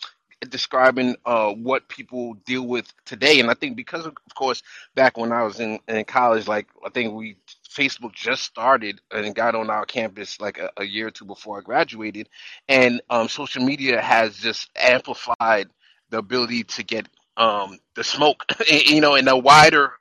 describing 0.49 1.15
uh, 1.25 1.51
what 1.51 1.87
people 1.87 2.35
deal 2.45 2.65
with 2.65 2.91
today, 3.05 3.39
and 3.39 3.49
I 3.49 3.53
think 3.53 3.75
because 3.75 4.05
of, 4.05 4.15
course 4.35 4.63
back 4.95 5.17
when 5.17 5.31
I 5.31 5.43
was 5.43 5.59
in, 5.59 5.79
in 5.87 6.05
college, 6.05 6.47
like 6.47 6.67
I 6.85 6.89
think 6.89 7.13
we 7.13 7.37
Facebook 7.69 8.13
just 8.13 8.43
started 8.43 9.01
and 9.11 9.35
got 9.35 9.55
on 9.55 9.69
our 9.69 9.85
campus 9.85 10.39
like 10.39 10.57
a, 10.57 10.71
a 10.77 10.83
year 10.83 11.07
or 11.07 11.11
two 11.11 11.25
before 11.25 11.59
I 11.59 11.61
graduated, 11.61 12.29
and 12.67 13.01
um, 13.09 13.27
social 13.27 13.63
media 13.63 14.01
has 14.01 14.37
just 14.37 14.69
amplified 14.75 15.69
the 16.09 16.17
ability 16.17 16.63
to 16.63 16.83
get 16.83 17.07
um, 17.37 17.79
the 17.95 18.03
smoke, 18.03 18.45
you 18.69 19.01
know, 19.01 19.15
in 19.15 19.27
a 19.27 19.37
wider 19.37 19.93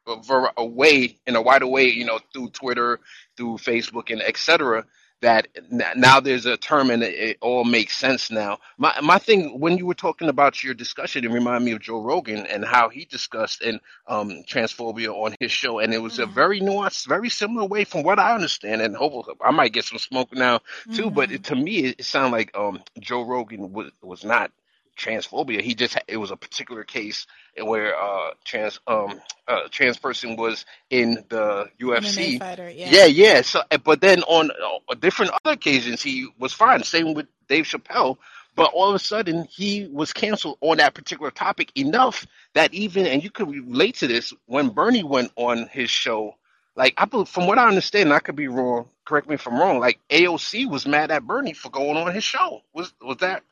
way, 0.59 1.17
in 1.27 1.37
a 1.37 1.43
wider 1.43 1.67
way, 1.67 1.89
you 1.89 2.05
know, 2.05 2.21
through 2.33 2.51
Twitter, 2.51 3.01
through 3.37 3.55
Facebook, 3.59 4.11
and 4.11 4.23
et 4.23 4.37
cetera. 4.37 4.85
That 5.21 5.47
now 5.71 6.19
there's 6.19 6.47
a 6.47 6.57
term 6.57 6.91
and 6.91 7.01
it, 7.01 7.15
it 7.15 7.39
all 7.41 7.63
makes 7.65 7.97
sense 7.97 8.29
now. 8.29 8.59
My 8.77 9.01
my 9.01 9.19
thing 9.19 9.61
when 9.61 9.79
you 9.79 9.87
were 9.87 9.95
talking 9.95 10.29
about 10.29 10.65
your 10.65 10.75
discussion, 10.75 11.25
it 11.25 11.31
reminded 11.31 11.65
me 11.65 11.71
of 11.73 11.81
Joe 11.81 12.03
Rogan 12.03 12.45
and 12.45 12.65
how 12.65 12.89
he 12.89 13.05
discussed 13.05 13.63
and 13.63 13.79
um, 14.09 14.43
transphobia 14.51 15.11
on 15.15 15.37
his 15.39 15.53
show, 15.53 15.79
and 15.79 15.95
it 15.95 16.03
was 16.03 16.19
a 16.19 16.27
very 16.27 16.61
nuanced, 16.61 17.07
very 17.07 17.29
similar 17.29 17.65
way 17.69 17.85
from 17.85 18.03
what 18.03 18.19
I 18.19 18.35
understand. 18.35 18.83
And 18.83 18.97
hopefully, 18.97 19.37
I 19.41 19.53
might 19.53 19.73
get 19.73 19.85
some 19.85 19.99
smoke 19.99 20.35
now 20.35 20.59
too. 20.93 21.09
But 21.09 21.31
it, 21.31 21.45
to 21.45 21.55
me, 21.55 21.85
it, 21.85 22.01
it 22.01 22.05
sounded 22.05 22.37
like 22.37 22.57
um, 22.57 22.83
Joe 22.99 23.23
Rogan 23.23 23.73
was 23.73 23.93
was 24.03 24.25
not 24.25 24.51
transphobia. 24.97 25.61
He 25.61 25.75
just 25.75 25.99
it 26.09 26.17
was 26.17 26.31
a 26.31 26.37
particular 26.37 26.85
case 26.85 27.27
where 27.61 27.97
uh 27.97 28.31
trans 28.45 28.81
um 28.87 29.21
uh 29.49 29.69
trans 29.71 29.99
person 29.99 30.37
was 30.37 30.65
in 30.91 31.25
the 31.29 31.69
UFC. 31.81 32.37
MMA 32.37 32.39
fighter, 32.39 32.71
yeah. 32.71 32.91
yeah, 32.91 33.05
yeah. 33.07 33.43
So, 33.43 33.63
but 33.85 34.01
then 34.01 34.23
on 34.23 34.51
uh, 34.51 34.95
different 34.95 35.33
other 35.33 35.55
occasions, 35.55 36.03
he 36.03 36.29
was 36.39 36.53
fine. 36.53 36.83
Same 36.83 37.15
with 37.15 37.27
Dave 37.49 37.65
Chappelle. 37.65 38.19
But 38.55 38.73
all 38.75 38.91
of 38.91 38.95
a 38.95 38.99
sudden, 38.99 39.45
he 39.45 39.89
was 39.91 40.13
canceled 40.13 40.59
on 40.61 40.77
that 40.77 40.93
particular 40.93 41.31
topic 41.31 41.73
enough 41.75 42.27
that 42.53 42.75
even, 42.75 43.07
and 43.07 43.25
you 43.25 43.31
could 43.31 43.49
relate 43.49 43.97
to 43.97 44.07
this, 44.07 44.35
when 44.45 44.69
Bernie 44.69 45.05
went 45.05 45.33
on 45.37 45.69
his 45.69 45.89
show, 45.89 46.37
like 46.77 46.95
I 46.99 47.07
from 47.25 47.47
what 47.47 47.59
I 47.59 47.69
understand, 47.69 48.09
and 48.09 48.13
I 48.13 48.19
could 48.19 48.37
be 48.37 48.49
wrong. 48.49 48.89
Correct 49.05 49.29
me 49.29 49.35
if 49.35 49.47
I'm 49.47 49.59
wrong. 49.59 49.79
Like 49.79 50.01
AOC 50.11 50.71
was 50.71 50.87
mad 50.87 51.11
at 51.11 51.27
Bernie 51.27 51.53
for 51.53 51.71
going 51.71 51.97
on 51.97 52.15
his 52.15 52.25
show. 52.25 52.63
Was 52.73 52.93
was 53.01 53.19
that? 53.19 53.43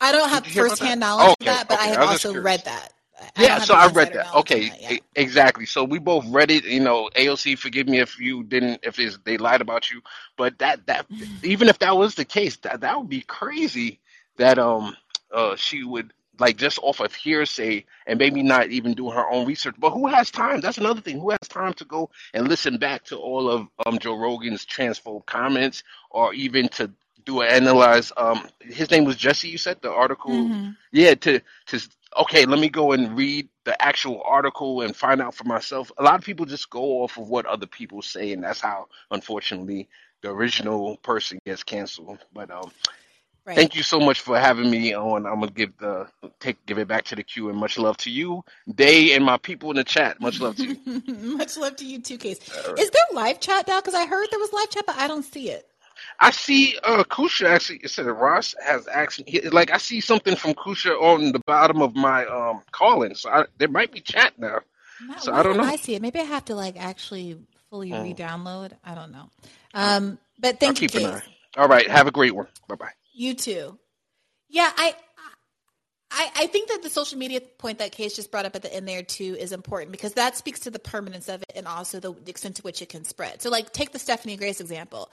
I 0.00 0.12
don't 0.12 0.28
have 0.28 0.46
firsthand 0.46 1.00
knowledge 1.00 1.30
Okay, 1.30 1.34
of 1.40 1.46
that, 1.46 1.68
but 1.68 1.74
okay, 1.74 1.88
I 1.88 1.92
I 1.92 2.00
have 2.00 2.10
just 2.10 2.24
also 2.24 2.32
curious. 2.32 2.44
read 2.44 2.64
that. 2.64 2.92
I 3.36 3.42
Yeah, 3.42 3.58
so 3.60 3.74
I 3.74 3.86
read 3.88 4.12
that. 4.12 4.34
Okay, 4.34 4.68
that, 4.68 5.00
exactly. 5.14 5.66
So 5.66 5.84
we 5.84 5.98
both 5.98 6.24
read 6.28 6.50
it. 6.50 6.64
You 6.64 6.80
know, 6.80 7.10
AOC, 7.16 7.58
forgive 7.58 7.88
me 7.88 8.00
if 8.00 8.18
you 8.18 8.44
didn't, 8.44 8.80
if 8.82 8.96
they 9.24 9.38
lied 9.38 9.60
about 9.60 9.90
you, 9.90 10.02
but 10.36 10.58
that 10.58 10.86
that 10.86 11.06
even 11.42 11.68
if 11.68 11.78
that 11.80 11.96
was 11.96 12.14
the 12.14 12.24
case, 12.24 12.56
that 12.58 12.80
that 12.80 12.98
would 12.98 13.08
be 13.08 13.22
crazy. 13.22 14.00
That 14.36 14.58
um 14.58 14.96
uh, 15.32 15.56
she 15.56 15.84
would 15.84 16.12
like 16.38 16.56
just 16.56 16.78
off 16.82 17.00
of 17.00 17.14
hearsay 17.14 17.84
and 18.06 18.18
maybe 18.18 18.42
not 18.42 18.68
even 18.70 18.94
do 18.94 19.10
her 19.10 19.28
own 19.30 19.46
research. 19.46 19.74
But 19.78 19.90
who 19.90 20.06
has 20.06 20.30
time? 20.30 20.60
That's 20.60 20.78
another 20.78 21.00
thing. 21.00 21.18
Who 21.20 21.30
has 21.30 21.48
time 21.48 21.72
to 21.74 21.84
go 21.84 22.10
and 22.34 22.48
listen 22.48 22.76
back 22.78 23.04
to 23.04 23.16
all 23.16 23.50
of 23.50 23.68
um, 23.86 23.98
Joe 23.98 24.16
Rogan's 24.18 24.66
transphobe 24.66 25.26
comments 25.26 25.82
or 26.10 26.34
even 26.34 26.68
to 26.70 26.90
do 27.26 27.42
an 27.42 27.50
analyze? 27.50 28.12
Um, 28.16 28.48
his 28.60 28.90
name 28.90 29.04
was 29.04 29.16
Jesse. 29.16 29.48
You 29.48 29.58
said 29.58 29.82
the 29.82 29.92
article. 29.92 30.32
Mm-hmm. 30.32 30.70
Yeah. 30.92 31.14
To 31.16 31.40
to 31.66 31.88
okay, 32.18 32.46
let 32.46 32.60
me 32.60 32.70
go 32.70 32.92
and 32.92 33.16
read 33.16 33.48
the 33.64 33.80
actual 33.82 34.22
article 34.24 34.82
and 34.82 34.96
find 34.96 35.20
out 35.20 35.34
for 35.34 35.44
myself. 35.44 35.92
A 35.98 36.02
lot 36.04 36.16
of 36.18 36.24
people 36.24 36.46
just 36.46 36.70
go 36.70 37.02
off 37.02 37.18
of 37.18 37.28
what 37.28 37.46
other 37.46 37.66
people 37.66 38.02
say, 38.02 38.32
and 38.32 38.44
that's 38.44 38.60
how, 38.62 38.86
unfortunately, 39.10 39.88
the 40.22 40.30
original 40.30 40.96
person 40.98 41.38
gets 41.46 41.62
canceled. 41.64 42.18
But 42.32 42.50
um, 42.50 42.70
Right. 43.46 43.56
Thank 43.56 43.76
you 43.76 43.84
so 43.84 44.00
much 44.00 44.20
for 44.20 44.38
having 44.38 44.70
me 44.70 44.94
on. 44.94 45.24
I'm 45.24 45.40
gonna 45.40 45.52
give 45.52 45.76
the 45.78 46.08
take 46.40 46.64
give 46.66 46.78
it 46.78 46.88
back 46.88 47.04
to 47.06 47.16
the 47.16 47.22
queue 47.22 47.48
and 47.48 47.56
much 47.56 47.78
love 47.78 47.96
to 47.98 48.10
you, 48.10 48.44
Day, 48.74 49.14
and 49.14 49.24
my 49.24 49.36
people 49.36 49.70
in 49.70 49.76
the 49.76 49.84
chat. 49.84 50.20
Much 50.20 50.40
love 50.40 50.56
to 50.56 50.66
you. 50.66 51.02
Much 51.36 51.56
love 51.56 51.76
to 51.76 51.86
you 51.86 52.00
too, 52.00 52.18
Case. 52.18 52.38
Is 52.76 52.90
there 52.90 53.02
live 53.12 53.38
chat 53.38 53.68
now? 53.68 53.80
Because 53.80 53.94
I 53.94 54.06
heard 54.06 54.26
there 54.32 54.40
was 54.40 54.52
live 54.52 54.70
chat, 54.70 54.84
but 54.86 54.96
I 54.96 55.06
don't 55.06 55.24
see 55.24 55.50
it. 55.50 55.64
I 56.20 56.30
see 56.30 56.78
uh 56.82 57.04
Kusha 57.04 57.46
actually 57.48 57.80
it 57.82 57.90
said 57.90 58.06
Ross 58.06 58.54
has 58.64 58.88
actually 58.88 59.40
like 59.50 59.70
I 59.70 59.78
see 59.78 60.00
something 60.00 60.36
from 60.36 60.54
Kusha 60.54 61.00
on 61.00 61.32
the 61.32 61.40
bottom 61.46 61.82
of 61.82 61.94
my 61.94 62.24
um 62.26 62.62
Callin. 62.72 63.14
So 63.14 63.30
I, 63.30 63.44
there 63.58 63.68
might 63.68 63.92
be 63.92 64.00
chat 64.00 64.38
now. 64.38 64.60
Not- 65.06 65.22
So 65.22 65.32
I 65.34 65.42
don't 65.42 65.56
know. 65.56 65.62
I 65.64 65.76
see 65.76 65.94
it. 65.94 66.02
Maybe 66.02 66.20
I 66.20 66.24
have 66.24 66.46
to 66.46 66.54
like 66.54 66.76
actually 66.82 67.38
fully 67.70 67.92
Oh. 67.92 68.02
re-download. 68.02 68.72
I 68.84 68.94
don't 68.94 69.12
know. 69.12 69.28
Um, 69.74 70.18
but 70.38 70.54
I'll 70.54 70.56
thank 70.58 70.80
you, 70.82 70.88
keep 70.88 71.00
an 71.02 71.10
eye. 71.10 71.22
All 71.56 71.68
right, 71.68 71.88
have 71.90 72.06
a 72.06 72.10
great 72.10 72.34
one. 72.34 72.46
Bye 72.68 72.76
bye. 72.76 72.92
You 73.14 73.34
too. 73.34 73.78
Yeah, 74.48 74.70
I, 74.76 74.94
I, 76.10 76.30
I 76.36 76.46
think 76.46 76.68
that 76.68 76.82
the 76.82 76.90
social 76.90 77.18
media 77.18 77.40
point 77.40 77.78
that 77.78 77.92
Case 77.92 78.14
just 78.14 78.30
brought 78.30 78.46
up 78.46 78.54
at 78.54 78.62
the 78.62 78.72
end 78.72 78.86
there 78.86 79.02
too 79.02 79.36
is 79.38 79.52
important 79.52 79.90
because 79.92 80.14
that 80.14 80.36
speaks 80.36 80.60
to 80.60 80.70
the 80.70 80.78
permanence 80.78 81.28
of 81.28 81.42
it 81.42 81.52
and 81.56 81.66
also 81.66 81.98
the 81.98 82.14
extent 82.26 82.56
to 82.56 82.62
which 82.62 82.80
it 82.80 82.88
can 82.88 83.04
spread. 83.04 83.42
So, 83.42 83.50
like, 83.50 83.72
take 83.72 83.90
the 83.92 83.98
Stephanie 83.98 84.36
Grace 84.36 84.60
example. 84.60 85.10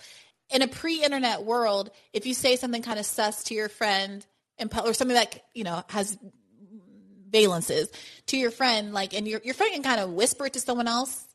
In 0.54 0.62
a 0.62 0.68
pre-internet 0.68 1.43
world, 1.43 1.89
if 2.14 2.26
you 2.26 2.34
say 2.34 2.56
something 2.56 2.82
kind 2.82 2.99
of 2.99 3.06
sus 3.06 3.43
to 3.45 3.56
your 3.56 3.70
friend 3.70 4.26
and 4.58 4.72
or 4.86 4.93
something 4.93 5.16
that 5.16 5.43
you 5.54 5.64
know 5.64 5.84
has 5.89 6.18
valences 7.30 7.88
to 8.28 8.38
your 8.38 8.51
friend, 8.51 8.93
like, 8.93 9.14
and 9.14 9.28
your 9.28 9.41
your 9.43 9.56
friend 9.56 9.74
can 9.74 9.84
kind 9.84 9.99
of 9.99 10.12
whisper 10.12 10.45
it 10.45 10.54
to 10.54 10.60
someone 10.60 10.88
else, 10.88 11.26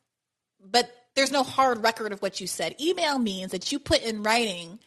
but 0.59 0.89
there's 1.15 1.31
no 1.31 1.43
hard 1.43 1.83
record 1.83 2.13
of 2.13 2.21
what 2.21 2.39
you 2.39 2.47
said. 2.47 2.79
Email 2.79 3.19
means 3.19 3.51
that 3.51 3.71
you 3.71 3.79
put 3.79 4.01
in 4.01 4.23
writing 4.23 4.79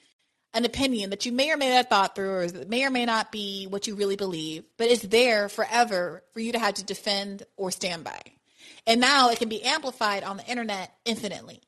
an 0.55 0.65
opinion 0.65 1.11
that 1.11 1.25
you 1.25 1.33
may 1.33 1.51
or 1.51 1.57
may 1.57 1.69
not 1.69 1.77
have 1.77 1.89
thought 1.89 2.15
through 2.15 2.31
or 2.31 2.49
may 2.67 2.85
or 2.85 2.91
may 2.91 3.07
not 3.07 3.33
be 3.33 3.67
what 3.67 3.87
you 3.87 3.95
really 3.95 4.17
believe, 4.17 4.65
but 4.77 4.89
it's 4.89 5.03
there 5.03 5.49
forever 5.49 6.23
for 6.33 6.41
you 6.41 6.53
to 6.53 6.59
have 6.59 6.75
to 6.75 6.85
defend 6.85 7.43
or 7.57 7.71
stand 7.71 8.05
by. 8.05 8.21
And 8.87 9.01
now 9.01 9.31
it 9.31 9.39
can 9.39 9.49
be 9.49 9.63
amplified 9.63 10.25
on 10.25 10.37
the 10.37 10.47
internet 10.47 10.93
infinitely. 11.05 11.63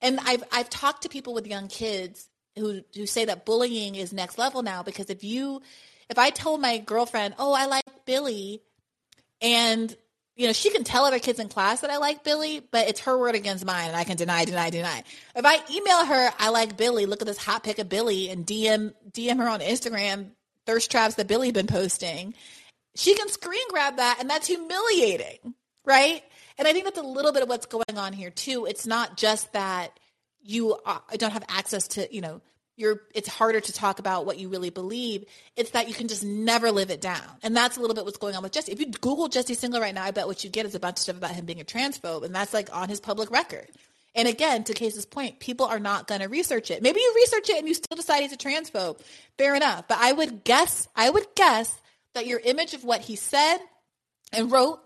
And 0.00 0.20
I've 0.20 0.44
I've 0.52 0.70
talked 0.70 1.02
to 1.02 1.08
people 1.08 1.34
with 1.34 1.46
young 1.46 1.68
kids 1.68 2.28
who 2.56 2.82
who 2.94 3.06
say 3.06 3.24
that 3.24 3.44
bullying 3.44 3.94
is 3.94 4.12
next 4.12 4.38
level 4.38 4.62
now 4.62 4.82
because 4.82 5.10
if 5.10 5.24
you 5.24 5.62
if 6.08 6.18
I 6.18 6.30
told 6.30 6.60
my 6.60 6.78
girlfriend, 6.78 7.34
"Oh, 7.38 7.52
I 7.52 7.66
like 7.66 7.84
Billy," 8.06 8.62
and 9.40 9.94
you 10.36 10.46
know, 10.46 10.52
she 10.52 10.70
can 10.70 10.84
tell 10.84 11.04
other 11.04 11.18
kids 11.18 11.40
in 11.40 11.48
class 11.48 11.80
that 11.80 11.90
I 11.90 11.96
like 11.96 12.22
Billy, 12.22 12.60
but 12.70 12.88
it's 12.88 13.00
her 13.00 13.18
word 13.18 13.34
against 13.34 13.64
mine, 13.64 13.88
and 13.88 13.96
I 13.96 14.04
can 14.04 14.16
deny, 14.16 14.44
deny, 14.44 14.70
deny. 14.70 15.02
If 15.34 15.44
I 15.44 15.58
email 15.68 16.06
her, 16.06 16.32
I 16.38 16.50
like 16.50 16.76
Billy. 16.76 17.06
Look 17.06 17.20
at 17.20 17.26
this 17.26 17.38
hot 17.38 17.64
pic 17.64 17.80
of 17.80 17.88
Billy, 17.88 18.30
and 18.30 18.46
DM 18.46 18.94
DM 19.10 19.38
her 19.38 19.48
on 19.48 19.60
Instagram 19.60 20.30
thirst 20.64 20.90
traps 20.90 21.16
that 21.16 21.26
Billy 21.26 21.50
been 21.50 21.66
posting. 21.66 22.34
She 22.94 23.14
can 23.14 23.28
screen 23.28 23.68
grab 23.70 23.96
that, 23.96 24.18
and 24.20 24.30
that's 24.30 24.46
humiliating, 24.46 25.54
right? 25.84 26.22
And 26.58 26.66
I 26.66 26.72
think 26.72 26.84
that's 26.84 26.98
a 26.98 27.02
little 27.02 27.32
bit 27.32 27.42
of 27.42 27.48
what's 27.48 27.66
going 27.66 27.96
on 27.96 28.12
here 28.12 28.30
too. 28.30 28.66
It's 28.66 28.86
not 28.86 29.16
just 29.16 29.52
that 29.52 29.98
you 30.42 30.76
uh, 30.84 30.98
don't 31.16 31.32
have 31.32 31.44
access 31.48 31.88
to, 31.88 32.12
you 32.14 32.20
know, 32.20 32.40
you're 32.76 33.02
it's 33.12 33.28
harder 33.28 33.60
to 33.60 33.72
talk 33.72 33.98
about 33.98 34.24
what 34.24 34.38
you 34.38 34.48
really 34.48 34.70
believe. 34.70 35.24
It's 35.56 35.70
that 35.70 35.88
you 35.88 35.94
can 35.94 36.06
just 36.06 36.24
never 36.24 36.70
live 36.70 36.90
it 36.90 37.00
down. 37.00 37.22
And 37.42 37.56
that's 37.56 37.76
a 37.76 37.80
little 37.80 37.94
bit 37.94 38.04
what's 38.04 38.18
going 38.18 38.36
on 38.36 38.42
with 38.42 38.52
Jesse. 38.52 38.72
If 38.72 38.80
you 38.80 38.86
Google 38.86 39.28
Jesse 39.28 39.56
Singal 39.56 39.80
right 39.80 39.94
now, 39.94 40.04
I 40.04 40.12
bet 40.12 40.28
what 40.28 40.44
you 40.44 40.50
get 40.50 40.64
is 40.64 40.74
a 40.74 40.80
bunch 40.80 40.96
of 40.96 41.00
stuff 41.00 41.16
about 41.16 41.32
him 41.32 41.44
being 41.44 41.60
a 41.60 41.64
transphobe, 41.64 42.24
and 42.24 42.34
that's 42.34 42.54
like 42.54 42.74
on 42.74 42.88
his 42.88 43.00
public 43.00 43.30
record. 43.32 43.66
And 44.14 44.26
again, 44.26 44.64
to 44.64 44.74
Case's 44.74 45.06
point, 45.06 45.38
people 45.38 45.66
are 45.66 45.78
not 45.78 46.06
going 46.06 46.20
to 46.20 46.28
research 46.28 46.70
it. 46.70 46.82
Maybe 46.82 47.00
you 47.00 47.12
research 47.16 47.50
it 47.50 47.58
and 47.58 47.68
you 47.68 47.74
still 47.74 47.96
decide 47.96 48.22
he's 48.22 48.32
a 48.32 48.36
transphobe. 48.36 49.00
Fair 49.36 49.54
enough. 49.54 49.86
But 49.86 49.98
I 50.00 50.12
would 50.12 50.44
guess, 50.44 50.88
I 50.96 51.10
would 51.10 51.26
guess 51.36 51.76
that 52.14 52.26
your 52.26 52.40
image 52.40 52.74
of 52.74 52.84
what 52.84 53.00
he 53.00 53.16
said 53.16 53.58
and 54.32 54.50
wrote 54.50 54.80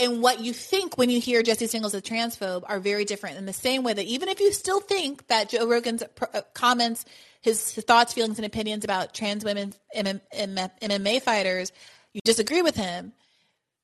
and 0.00 0.22
what 0.22 0.40
you 0.40 0.52
think 0.52 0.96
when 0.96 1.10
you 1.10 1.20
hear 1.20 1.42
Jesse 1.42 1.66
Singal's 1.66 1.94
a 1.94 2.00
transphobe 2.00 2.62
are 2.66 2.80
very 2.80 3.04
different. 3.04 3.36
In 3.36 3.46
the 3.46 3.52
same 3.52 3.82
way 3.82 3.92
that 3.92 4.06
even 4.06 4.28
if 4.28 4.40
you 4.40 4.52
still 4.52 4.80
think 4.80 5.26
that 5.28 5.50
Joe 5.50 5.68
Rogan's 5.68 6.02
uh, 6.02 6.40
comments, 6.54 7.04
his, 7.42 7.72
his 7.72 7.84
thoughts, 7.84 8.14
feelings, 8.14 8.38
and 8.38 8.46
opinions 8.46 8.84
about 8.84 9.14
trans 9.14 9.44
women 9.44 9.74
MM, 9.94 10.20
MMA 10.32 11.22
fighters, 11.22 11.70
you 12.14 12.20
disagree 12.24 12.62
with 12.62 12.76
him. 12.76 13.12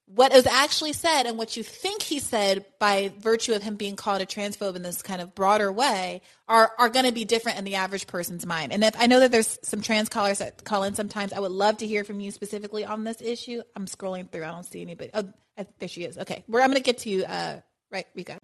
What 0.08 0.32
is 0.32 0.46
actually 0.46 0.92
said 0.92 1.24
and 1.24 1.36
what 1.36 1.56
you 1.56 1.64
think 1.64 2.00
he 2.00 2.20
said 2.20 2.64
by 2.78 3.12
virtue 3.18 3.54
of 3.54 3.62
him 3.62 3.74
being 3.74 3.96
called 3.96 4.22
a 4.22 4.26
transphobe 4.26 4.76
in 4.76 4.82
this 4.82 5.02
kind 5.02 5.20
of 5.20 5.34
broader 5.34 5.70
way 5.72 6.22
are, 6.46 6.70
are 6.78 6.88
going 6.88 7.06
to 7.06 7.12
be 7.12 7.24
different 7.24 7.58
in 7.58 7.64
the 7.64 7.74
average 7.74 8.06
person's 8.06 8.46
mind. 8.46 8.72
And 8.72 8.84
if 8.84 8.94
I 8.96 9.06
know 9.06 9.18
that 9.18 9.32
there's 9.32 9.58
some 9.62 9.82
trans 9.82 10.08
callers 10.08 10.38
that 10.38 10.62
call 10.62 10.84
in 10.84 10.94
sometimes, 10.94 11.32
I 11.32 11.40
would 11.40 11.50
love 11.50 11.78
to 11.78 11.88
hear 11.88 12.04
from 12.04 12.20
you 12.20 12.30
specifically 12.30 12.84
on 12.84 13.02
this 13.02 13.20
issue. 13.20 13.62
I'm 13.74 13.86
scrolling 13.86 14.30
through. 14.30 14.44
I 14.44 14.52
don't 14.52 14.64
see 14.64 14.80
anybody. 14.80 15.10
Oh, 15.12 15.32
I, 15.58 15.66
there 15.78 15.88
she 15.88 16.04
is. 16.04 16.18
Okay. 16.18 16.44
We're, 16.48 16.60
I'm 16.60 16.70
going 16.70 16.76
to 16.76 16.82
get 16.82 16.98
to 16.98 17.10
you, 17.10 17.24
uh, 17.24 17.60
right, 17.90 18.06
Rika. 18.14 18.40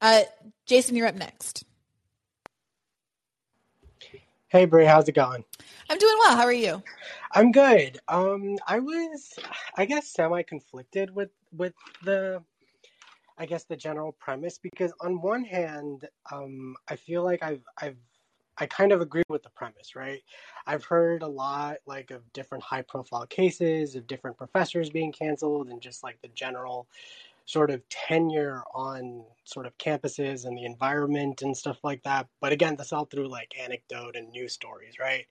Uh, 0.00 0.22
Jason, 0.66 0.94
you're 0.96 1.08
up 1.08 1.16
next. 1.16 1.64
Hey 4.50 4.64
Brie, 4.64 4.86
how's 4.86 5.06
it 5.08 5.12
going? 5.12 5.44
I'm 5.90 5.98
doing 5.98 6.16
well. 6.20 6.34
How 6.34 6.44
are 6.44 6.52
you? 6.52 6.82
I'm 7.32 7.52
good. 7.52 7.98
Um, 8.08 8.56
I 8.66 8.78
was, 8.78 9.34
I 9.76 9.84
guess, 9.84 10.10
semi 10.14 10.40
conflicted 10.42 11.14
with 11.14 11.28
with 11.52 11.74
the, 12.02 12.42
I 13.36 13.44
guess, 13.44 13.64
the 13.64 13.76
general 13.76 14.12
premise 14.12 14.56
because 14.56 14.90
on 15.02 15.20
one 15.20 15.44
hand, 15.44 16.08
um, 16.32 16.76
I 16.88 16.96
feel 16.96 17.24
like 17.24 17.42
I've 17.42 17.60
I've 17.76 17.98
I 18.60 18.66
kind 18.66 18.92
of 18.92 19.00
agree 19.00 19.22
with 19.28 19.42
the 19.42 19.50
premise, 19.50 19.94
right? 19.94 20.20
I've 20.66 20.84
heard 20.84 21.22
a 21.22 21.28
lot 21.28 21.78
like 21.86 22.10
of 22.10 22.32
different 22.32 22.64
high 22.64 22.82
profile 22.82 23.26
cases 23.26 23.94
of 23.94 24.06
different 24.06 24.36
professors 24.36 24.90
being 24.90 25.12
canceled 25.12 25.68
and 25.68 25.80
just 25.80 26.02
like 26.02 26.20
the 26.22 26.28
general 26.28 26.88
sort 27.46 27.70
of 27.70 27.88
tenure 27.88 28.62
on 28.74 29.24
sort 29.44 29.64
of 29.64 29.78
campuses 29.78 30.44
and 30.44 30.56
the 30.56 30.64
environment 30.64 31.40
and 31.40 31.56
stuff 31.56 31.78
like 31.82 32.02
that. 32.02 32.26
But 32.40 32.52
again, 32.52 32.76
that's 32.76 32.92
all 32.92 33.06
through 33.06 33.28
like 33.28 33.54
anecdote 33.58 34.16
and 34.16 34.30
news 34.30 34.52
stories, 34.52 34.98
right? 35.00 35.26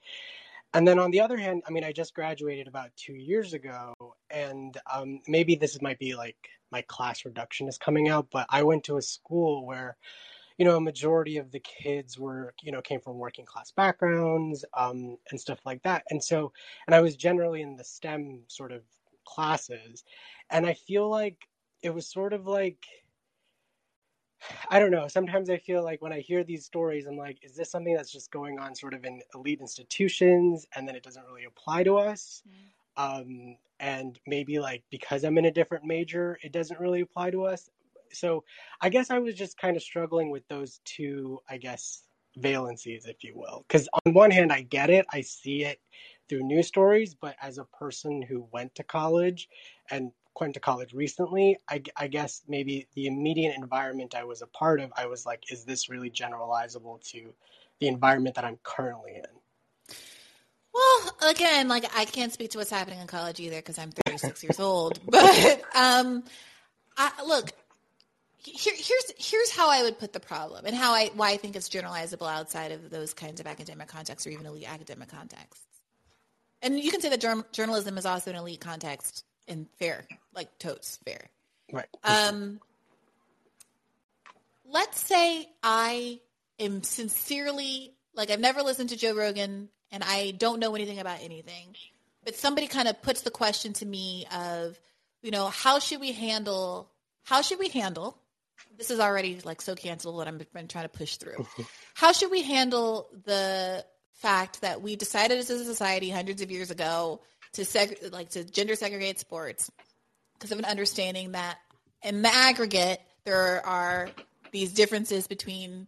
And 0.74 0.88
then 0.88 1.00
on 1.00 1.12
the 1.12 1.22
other 1.22 1.38
hand, 1.38 1.64
I 1.68 1.72
mean, 1.72 1.84
I 1.84 1.92
just 1.92 2.14
graduated 2.14 2.68
about 2.68 2.90
two 2.96 3.14
years 3.14 3.54
ago, 3.54 3.94
and 4.30 4.78
um, 4.92 5.22
maybe 5.28 5.56
this 5.56 5.82
might 5.82 6.00
be 6.00 6.16
like 6.16 6.38
my 6.72 6.82
class 6.82 7.24
reduction 7.24 7.68
is 7.68 7.78
coming 7.78 8.10
out, 8.10 8.28
but 8.32 8.48
I 8.50 8.64
went 8.64 8.84
to 8.86 8.98
a 8.98 9.02
school 9.02 9.66
where, 9.66 9.96
you 10.58 10.66
know, 10.66 10.78
a 10.78 10.82
majority 10.82 11.38
of 11.38 11.52
the 11.52 11.60
kids 11.60 12.18
were, 12.18 12.54
you 12.62 12.72
know, 12.72 12.82
came 12.82 13.00
from 13.00 13.18
working 13.18 13.46
class 13.46 13.72
backgrounds 13.72 14.66
um, 14.76 15.18
and 15.30 15.40
stuff 15.40 15.60
like 15.66 15.84
that. 15.84 16.04
And 16.10 16.24
so, 16.24 16.52
and 16.88 16.96
I 16.96 17.02
was 17.02 17.16
generally 17.16 17.62
in 17.62 17.76
the 17.76 17.84
STEM 17.84 18.44
sort 18.48 18.72
of 18.72 18.84
classes, 19.26 20.04
and 20.50 20.66
I 20.66 20.74
feel 20.74 21.10
like 21.10 21.38
it 21.84 21.94
was 21.94 22.08
sort 22.08 22.34
of 22.34 22.48
like, 22.48 22.86
I 24.70 24.80
don't 24.80 24.92
know. 24.92 25.08
Sometimes 25.08 25.50
I 25.50 25.58
feel 25.58 25.84
like 25.84 26.02
when 26.02 26.14
I 26.14 26.20
hear 26.20 26.44
these 26.44 26.66
stories, 26.66 27.06
I'm 27.08 27.18
like, 27.18 27.40
is 27.44 27.56
this 27.56 27.72
something 27.72 27.96
that's 27.96 28.12
just 28.12 28.32
going 28.32 28.60
on 28.60 28.76
sort 28.76 28.94
of 28.94 29.04
in 29.06 29.22
elite 29.34 29.60
institutions 29.62 30.66
and 30.76 30.88
then 30.88 30.96
it 30.96 31.04
doesn't 31.04 31.26
really 31.26 31.46
apply 31.46 31.84
to 31.84 31.98
us? 31.98 32.44
Um, 32.98 33.58
and 33.80 34.20
maybe 34.28 34.60
like 34.60 34.84
because 34.90 35.24
I'm 35.24 35.38
in 35.38 35.46
a 35.46 35.52
different 35.52 35.86
major, 35.86 36.38
it 36.44 36.52
doesn't 36.52 36.80
really 36.80 37.02
apply 37.02 37.32
to 37.32 37.44
us. 37.46 37.70
So 38.14 38.44
I 38.82 38.90
guess 38.90 39.10
I 39.10 39.20
was 39.20 39.36
just 39.36 39.58
kind 39.58 39.76
of 39.76 39.84
struggling 39.84 40.30
with 40.30 40.48
those 40.48 40.80
two, 40.86 41.40
I 41.50 41.58
guess, 41.58 42.04
valencies, 42.38 43.06
if 43.06 43.24
you 43.24 43.34
will. 43.36 43.66
Because 43.68 43.88
on 44.06 44.14
one 44.14 44.32
hand, 44.32 44.52
I 44.52 44.62
get 44.62 44.90
it, 44.90 45.06
I 45.12 45.22
see 45.22 45.64
it 45.64 45.80
through 46.30 46.44
news 46.44 46.68
stories, 46.68 47.16
but 47.16 47.36
as 47.42 47.58
a 47.58 47.66
person 47.66 48.22
who 48.22 48.48
went 48.52 48.76
to 48.76 48.84
college 48.84 49.50
and 49.90 50.12
went 50.40 50.54
to 50.54 50.60
college 50.60 50.94
recently, 50.94 51.58
I, 51.70 51.82
I 51.96 52.08
guess 52.08 52.44
maybe 52.48 52.88
the 52.94 53.08
immediate 53.08 53.56
environment 53.58 54.16
I 54.16 54.24
was 54.24 54.42
a 54.42 54.48
part 54.48 54.80
of, 54.80 54.92
I 54.96 55.08
was 55.08 55.26
like, 55.26 55.52
is 55.52 55.64
this 55.64 55.90
really 55.90 56.12
generalizable 56.12 57.02
to 57.12 57.34
the 57.80 57.88
environment 57.88 58.36
that 58.36 58.46
I'm 58.46 58.60
currently 58.64 59.16
in? 59.16 59.96
Well, 60.74 61.32
again, 61.32 61.68
like 61.68 61.86
I 61.96 62.06
can't 62.06 62.32
speak 62.32 62.52
to 62.52 62.60
what's 62.60 62.70
happening 62.70 63.00
in 63.00 63.08
college 63.08 63.40
either 63.40 63.56
because 63.56 63.80
I'm 63.80 63.92
36 64.06 64.44
years 64.44 64.60
old. 64.60 65.00
But 65.10 65.64
um, 65.76 66.24
I, 66.98 67.12
look, 67.26 67.52
here, 68.52 68.74
here's 68.76 69.30
here's 69.30 69.52
how 69.52 69.70
I 69.70 69.84
would 69.84 70.00
put 70.00 70.14
the 70.14 70.20
problem 70.20 70.66
and 70.66 70.76
how 70.76 70.94
I 70.94 71.12
why 71.16 71.32
I 71.32 71.38
think 71.38 71.56
it's 71.56 71.70
generalizable 71.70 72.30
outside 72.32 72.72
of 72.72 72.90
those 72.90 73.14
kinds 73.14 73.40
of 73.40 73.48
academic 73.48 73.88
contexts. 73.88 74.26
or 74.28 74.32
even 74.32 74.46
elite 74.46 74.72
academic 74.72 75.10
contexts. 75.10 75.66
and 76.62 76.80
you 76.80 76.92
can 76.92 77.02
say 77.02 77.10
that 77.10 77.22
jour- 77.22 77.46
journalism 77.52 77.98
is 77.98 78.06
also 78.06 78.32
an 78.32 78.38
elite 78.38 78.62
context 78.62 79.24
and 79.48 79.68
fair, 79.80 80.06
like 80.36 80.58
totes 80.60 80.98
fair. 81.06 81.30
Right. 81.72 81.88
Um, 82.04 82.60
let's 84.66 85.00
say 85.00 85.48
I 85.64 86.20
am 86.60 86.84
sincerely 86.84 87.94
like 88.14 88.30
I've 88.32 88.40
never 88.40 88.64
listened 88.64 88.90
to 88.90 88.98
Joe 88.98 89.16
Rogan 89.16 89.70
and 89.92 90.04
I 90.04 90.32
don't 90.32 90.60
know 90.60 90.76
anything 90.76 91.00
about 91.00 91.20
anything, 91.22 91.76
but 92.26 92.36
somebody 92.36 92.68
kind 92.68 92.88
of 92.88 93.02
puts 93.02 93.22
the 93.22 93.32
question 93.32 93.74
to 93.74 93.86
me 93.86 94.26
of, 94.34 94.80
you 95.22 95.32
know, 95.32 95.48
how 95.48 95.80
should 95.80 96.02
we 96.02 96.12
handle? 96.12 96.90
How 97.24 97.42
should 97.42 97.60
we 97.60 97.70
handle? 97.70 98.18
This 98.78 98.92
is 98.92 99.00
already 99.00 99.40
like 99.44 99.62
so 99.62 99.76
cancelable 99.76 100.20
that 100.20 100.28
I've 100.28 100.54
been 100.54 100.68
trying 100.68 100.86
to 100.86 100.90
push 100.90 101.18
through. 101.18 101.48
how 101.94 102.12
should 102.12 102.32
we 102.32 102.44
handle 102.44 103.10
the 103.26 103.84
fact 104.14 104.62
that 104.62 104.82
we 104.82 104.96
decided 104.96 105.38
as 105.38 105.50
a 105.50 105.64
society 105.64 106.10
hundreds 106.10 106.42
of 106.42 106.50
years 106.50 106.72
ago 106.72 107.22
to 107.54 107.62
seg- 107.62 108.12
like 108.12 108.30
to 108.30 108.44
gender 108.44 108.76
segregate 108.76 109.20
sports 109.20 109.72
because 110.34 110.52
of 110.52 110.60
an 110.60 110.66
understanding 110.66 111.34
that 111.34 111.58
in 112.04 112.22
the 112.22 112.34
aggregate 112.34 113.00
there 113.26 113.66
are 113.66 114.10
these 114.52 114.74
differences 114.74 115.28
between 115.28 115.88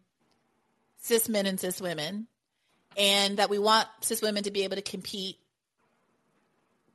cis 1.02 1.28
men 1.28 1.46
and 1.46 1.60
cis 1.60 1.82
women 1.82 2.28
and 2.98 3.38
that 3.38 3.50
we 3.50 3.58
want 3.58 3.88
cis 4.02 4.22
women 4.22 4.44
to 4.44 4.52
be 4.52 4.64
able 4.64 4.76
to 4.76 4.82
compete 4.82 5.38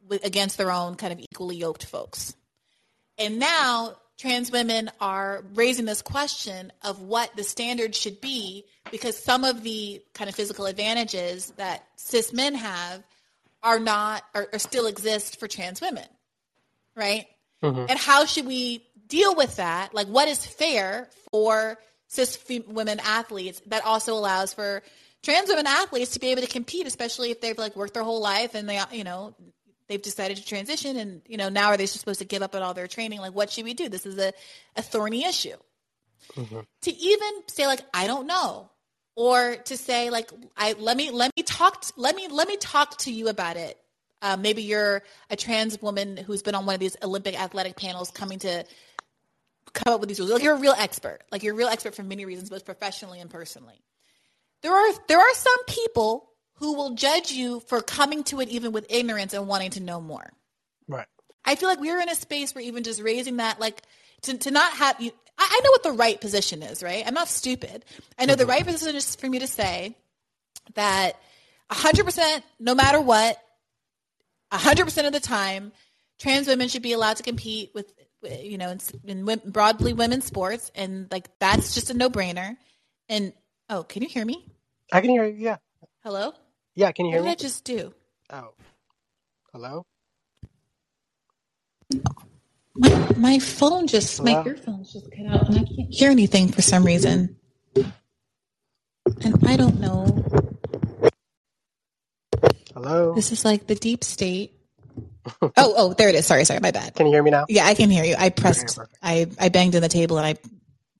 with, 0.08 0.24
against 0.24 0.56
their 0.56 0.70
own 0.70 0.94
kind 0.94 1.12
of 1.12 1.18
equally 1.18 1.56
yoked 1.56 1.84
folks 1.84 2.36
and 3.18 3.38
now 3.38 3.96
trans 4.18 4.50
women 4.50 4.90
are 5.00 5.44
raising 5.54 5.84
this 5.86 6.02
question 6.02 6.72
of 6.82 7.00
what 7.00 7.34
the 7.36 7.42
standard 7.44 7.94
should 7.94 8.20
be 8.20 8.64
because 8.90 9.18
some 9.18 9.44
of 9.44 9.62
the 9.62 10.00
kind 10.14 10.28
of 10.28 10.36
physical 10.36 10.66
advantages 10.66 11.52
that 11.56 11.84
cis 11.96 12.32
men 12.32 12.54
have 12.54 13.02
are 13.62 13.78
not 13.80 14.22
or, 14.34 14.46
or 14.52 14.58
still 14.58 14.86
exist 14.86 15.40
for 15.40 15.48
trans 15.48 15.80
women 15.80 16.06
right 16.96 17.26
Mhm. 17.62 17.86
and 17.88 17.98
how 17.98 18.24
should 18.26 18.46
we 18.46 18.86
deal 19.08 19.34
with 19.34 19.56
that 19.56 19.94
like 19.94 20.06
what 20.06 20.28
is 20.28 20.44
fair 20.44 21.08
for 21.30 21.78
cis 22.08 22.38
women 22.68 23.00
athletes 23.00 23.60
that 23.66 23.84
also 23.84 24.14
allows 24.14 24.52
for 24.52 24.82
trans 25.22 25.48
women 25.48 25.66
athletes 25.66 26.12
to 26.12 26.20
be 26.20 26.28
able 26.28 26.42
to 26.42 26.48
compete 26.48 26.86
especially 26.86 27.30
if 27.30 27.40
they've 27.40 27.58
like 27.58 27.74
worked 27.74 27.94
their 27.94 28.02
whole 28.04 28.20
life 28.20 28.54
and 28.54 28.68
they 28.68 28.78
you 28.92 29.02
know 29.04 29.34
they've 29.88 30.02
decided 30.02 30.36
to 30.36 30.44
transition 30.44 30.96
and 30.96 31.22
you 31.26 31.36
know 31.36 31.48
now 31.48 31.68
are 31.68 31.76
they 31.76 31.84
just 31.84 32.00
supposed 32.00 32.20
to 32.20 32.24
give 32.24 32.42
up 32.42 32.54
on 32.54 32.62
all 32.62 32.74
their 32.74 32.88
training? 32.88 33.20
Like 33.20 33.34
what 33.34 33.50
should 33.50 33.64
we 33.64 33.74
do? 33.74 33.88
This 33.88 34.06
is 34.06 34.18
a, 34.18 34.32
a 34.76 34.82
thorny 34.82 35.24
issue. 35.24 35.56
To 36.82 36.90
even 36.90 37.28
say 37.48 37.66
like 37.66 37.80
i 37.92 38.06
don't 38.06 38.26
know 38.26 38.70
or 39.14 39.56
to 39.56 39.76
say 39.76 40.10
like 40.10 40.30
i 40.56 40.74
let 40.78 40.96
me 40.96 41.10
let 41.10 41.30
me 41.36 41.42
talk 41.42 41.84
let 41.96 42.16
me 42.16 42.28
let 42.28 42.48
me 42.48 42.56
talk 42.56 42.98
to 42.98 43.12
you 43.12 43.28
about 43.28 43.56
it. 43.56 43.78
Uh, 44.22 44.38
maybe 44.38 44.62
you're 44.62 45.02
a 45.28 45.36
trans 45.36 45.80
woman 45.82 46.16
who's 46.16 46.42
been 46.42 46.54
on 46.54 46.64
one 46.64 46.74
of 46.74 46.80
these 46.80 46.96
olympic 47.02 47.38
athletic 47.38 47.76
panels 47.76 48.10
coming 48.10 48.38
to 48.38 48.64
come 49.74 49.92
up 49.92 50.00
with 50.00 50.08
these 50.08 50.18
rules. 50.18 50.30
Like 50.30 50.42
you're 50.42 50.54
a 50.54 50.60
real 50.60 50.74
expert. 50.76 51.20
Like 51.30 51.42
you're 51.42 51.54
a 51.54 51.56
real 51.56 51.68
expert 51.68 51.94
for 51.94 52.02
many 52.02 52.24
reasons 52.24 52.48
both 52.48 52.64
professionally 52.64 53.20
and 53.20 53.28
personally. 53.28 53.80
There 54.62 54.72
are 54.72 54.94
there 55.08 55.18
are 55.18 55.34
some 55.34 55.64
people 55.66 56.30
who 56.58 56.74
will 56.74 56.94
judge 56.94 57.32
you 57.32 57.60
for 57.60 57.80
coming 57.80 58.24
to 58.24 58.40
it 58.40 58.48
even 58.48 58.72
with 58.72 58.86
ignorance 58.88 59.34
and 59.34 59.46
wanting 59.46 59.70
to 59.70 59.80
know 59.80 60.00
more 60.00 60.32
Right. 60.88 61.06
I 61.44 61.54
feel 61.56 61.68
like 61.68 61.80
we're 61.80 62.00
in 62.00 62.08
a 62.08 62.14
space 62.14 62.54
where 62.54 62.64
even 62.64 62.82
just 62.82 63.02
raising 63.02 63.38
that, 63.38 63.60
like, 63.60 63.82
to, 64.22 64.36
to 64.38 64.50
not 64.50 64.72
have 64.74 65.00
you, 65.00 65.10
I, 65.38 65.48
I 65.50 65.60
know 65.64 65.70
what 65.70 65.82
the 65.82 65.92
right 65.92 66.20
position 66.20 66.62
is, 66.62 66.82
right? 66.82 67.04
I'm 67.06 67.14
not 67.14 67.28
stupid. 67.28 67.84
I 68.18 68.26
know 68.26 68.34
the 68.34 68.46
right 68.46 68.62
mm-hmm. 68.62 68.72
position 68.72 68.96
is 68.96 69.14
for 69.16 69.28
me 69.28 69.40
to 69.40 69.46
say 69.46 69.96
that 70.74 71.18
100%, 71.70 72.42
no 72.58 72.74
matter 72.74 73.00
what, 73.00 73.36
100% 74.52 75.06
of 75.06 75.12
the 75.12 75.20
time, 75.20 75.72
trans 76.18 76.46
women 76.46 76.68
should 76.68 76.82
be 76.82 76.92
allowed 76.92 77.16
to 77.16 77.22
compete 77.22 77.72
with, 77.74 77.92
you 78.22 78.56
know, 78.56 78.70
in, 79.04 79.28
in 79.28 79.40
broadly 79.44 79.92
women's 79.92 80.24
sports. 80.24 80.70
And, 80.74 81.08
like, 81.10 81.28
that's 81.38 81.74
just 81.74 81.90
a 81.90 81.94
no 81.94 82.08
brainer. 82.08 82.56
And, 83.08 83.32
oh, 83.68 83.82
can 83.82 84.02
you 84.02 84.08
hear 84.08 84.24
me? 84.24 84.46
I 84.92 85.00
can 85.00 85.10
hear 85.10 85.26
you. 85.26 85.34
Yeah. 85.36 85.56
Hello? 86.02 86.32
Yeah. 86.74 86.92
Can 86.92 87.06
you 87.06 87.12
hear 87.12 87.22
me? 87.22 87.28
What 87.28 87.30
hear 87.30 87.36
did 87.38 87.44
I 87.44 87.48
just 87.48 87.64
do? 87.64 87.94
Oh. 88.30 88.54
Hello. 89.52 89.86
My, 92.76 93.12
my 93.16 93.38
phone 93.38 93.86
just, 93.86 94.22
my 94.22 94.32
Hello? 94.32 94.44
earphones 94.46 94.92
just 94.92 95.10
cut 95.12 95.26
out 95.26 95.48
and 95.48 95.58
I 95.58 95.62
can't 95.62 95.94
hear 95.94 96.10
anything 96.10 96.48
for 96.48 96.62
some 96.62 96.84
reason. 96.84 97.36
And 97.76 99.46
I 99.46 99.56
don't 99.56 99.78
know. 99.80 100.24
Hello. 102.74 103.14
This 103.14 103.30
is 103.30 103.44
like 103.44 103.68
the 103.68 103.76
deep 103.76 104.02
state. 104.02 104.52
oh, 105.42 105.50
oh, 105.56 105.94
there 105.94 106.08
it 106.08 106.16
is. 106.16 106.26
Sorry, 106.26 106.44
sorry, 106.44 106.60
my 106.60 106.72
bad. 106.72 106.94
Can 106.94 107.06
you 107.06 107.12
hear 107.12 107.22
me 107.22 107.30
now? 107.30 107.46
Yeah, 107.48 107.64
I 107.64 107.74
can 107.74 107.90
hear 107.90 108.04
you. 108.04 108.16
I 108.18 108.30
pressed, 108.30 108.76
perfect. 108.76 108.98
I, 109.00 109.26
I 109.38 109.48
banged 109.50 109.76
on 109.76 109.82
the 109.82 109.88
table 109.88 110.18
and 110.18 110.26
I 110.26 110.36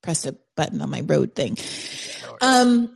pressed 0.01 0.25
a 0.25 0.35
button 0.55 0.81
on 0.81 0.89
my 0.89 1.01
road 1.01 1.35
thing. 1.35 1.57
Um, 2.41 2.94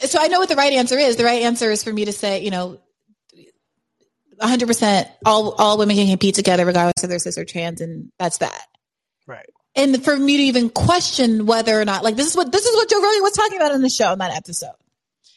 so 0.00 0.18
I 0.20 0.28
know 0.28 0.38
what 0.40 0.48
the 0.48 0.56
right 0.56 0.72
answer 0.72 0.98
is. 0.98 1.16
The 1.16 1.24
right 1.24 1.42
answer 1.42 1.70
is 1.70 1.82
for 1.84 1.92
me 1.92 2.04
to 2.06 2.12
say, 2.12 2.42
you 2.44 2.50
know, 2.50 2.78
100% 4.40 5.08
all, 5.24 5.52
all 5.52 5.78
women 5.78 5.96
can 5.96 6.08
compete 6.08 6.34
together 6.34 6.66
regardless 6.66 7.02
of 7.02 7.08
their 7.08 7.18
cis 7.18 7.38
or 7.38 7.44
trans 7.44 7.80
and 7.80 8.10
that's 8.18 8.38
that. 8.38 8.66
Right. 9.26 9.46
and 9.74 10.04
for 10.04 10.16
me 10.16 10.36
to 10.36 10.42
even 10.44 10.70
question 10.70 11.46
whether 11.46 11.80
or 11.80 11.84
not 11.84 12.04
like 12.04 12.14
this 12.16 12.28
is 12.28 12.36
what 12.36 12.52
this 12.52 12.64
is 12.64 12.74
what 12.76 12.88
Joe 12.88 13.02
Rogan 13.02 13.22
was 13.22 13.32
talking 13.32 13.56
about 13.56 13.72
in 13.74 13.82
the 13.82 13.88
show 13.88 14.12
in 14.12 14.18
that 14.20 14.30
episode. 14.36 14.74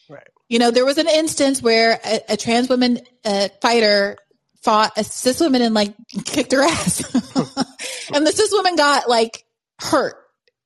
Right. 0.10 0.28
You 0.48 0.60
know, 0.60 0.70
there 0.72 0.86
was 0.86 0.98
an 0.98 1.08
instance 1.08 1.62
where 1.62 2.00
a, 2.06 2.20
a 2.30 2.38
trans 2.38 2.70
woman 2.70 3.00
uh, 3.26 3.48
fighter 3.62 4.18
fought 4.62 4.92
a 4.98 5.04
cis 5.04 5.40
woman 5.40 5.62
and 5.62 5.74
like 5.74 5.94
kicked 6.26 6.52
her 6.52 6.62
ass, 6.62 7.00
and 8.14 8.28
the 8.28 8.32
cis 8.32 8.52
woman 8.52 8.76
got 8.76 9.08
like 9.10 9.46
hurt, 9.80 10.16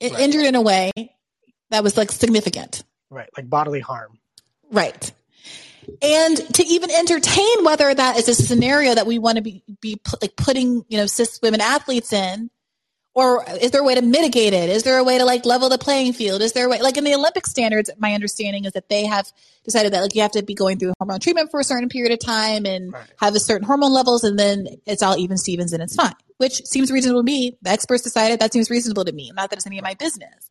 Right. 0.01 0.19
injured 0.19 0.45
in 0.45 0.55
a 0.55 0.61
way 0.61 0.91
that 1.69 1.83
was 1.83 1.95
like 1.95 2.11
significant. 2.11 2.83
Right. 3.13 3.29
Like 3.37 3.49
bodily 3.49 3.79
harm. 3.79 4.17
Right. 4.71 5.11
And 6.01 6.37
to 6.55 6.63
even 6.63 6.89
entertain 6.91 7.63
whether 7.63 7.93
that 7.93 8.17
is 8.17 8.27
a 8.29 8.35
scenario 8.35 8.95
that 8.95 9.05
we 9.05 9.19
want 9.19 9.35
to 9.35 9.41
be, 9.41 9.63
be 9.81 9.99
like 10.21 10.35
putting, 10.35 10.85
you 10.87 10.97
know, 10.97 11.05
cis 11.05 11.39
women 11.41 11.61
athletes 11.61 12.13
in, 12.13 12.49
or 13.15 13.45
is 13.61 13.71
there 13.71 13.81
a 13.81 13.83
way 13.83 13.93
to 13.93 14.01
mitigate 14.01 14.53
it? 14.53 14.69
Is 14.69 14.83
there 14.83 14.97
a 14.97 15.03
way 15.03 15.19
to 15.19 15.25
like 15.25 15.45
level 15.45 15.69
the 15.69 15.77
playing 15.77 16.13
field? 16.13 16.41
Is 16.41 16.53
there 16.53 16.65
a 16.65 16.69
way, 16.69 16.81
like 16.81 16.97
in 16.97 17.03
the 17.03 17.13
Olympic 17.13 17.45
standards, 17.45 17.89
my 17.99 18.13
understanding 18.13 18.65
is 18.65 18.71
that 18.71 18.89
they 18.89 19.05
have 19.05 19.31
decided 19.65 19.93
that 19.93 20.01
like 20.01 20.15
you 20.15 20.21
have 20.23 20.31
to 20.31 20.41
be 20.41 20.55
going 20.55 20.79
through 20.79 20.93
hormone 20.97 21.19
treatment 21.19 21.51
for 21.51 21.59
a 21.59 21.63
certain 21.63 21.89
period 21.89 22.11
of 22.11 22.19
time 22.19 22.65
and 22.65 22.91
Right. 22.91 23.03
have 23.17 23.35
a 23.35 23.39
certain 23.39 23.67
hormone 23.67 23.93
levels 23.93 24.23
and 24.23 24.39
then 24.39 24.67
it's 24.87 25.03
all 25.03 25.17
even 25.17 25.37
Stevens 25.37 25.73
and 25.73 25.83
it's 25.83 25.95
fine, 25.95 26.13
which 26.37 26.65
seems 26.65 26.91
reasonable 26.91 27.21
to 27.21 27.25
me. 27.25 27.55
The 27.61 27.69
experts 27.69 28.01
decided 28.03 28.39
that 28.39 28.51
seems 28.51 28.69
reasonable 28.71 29.05
to 29.05 29.11
me. 29.11 29.31
Not 29.35 29.51
that 29.51 29.57
it's 29.57 29.67
any 29.67 29.77
of 29.77 29.83
my 29.83 29.93
business. 29.93 30.49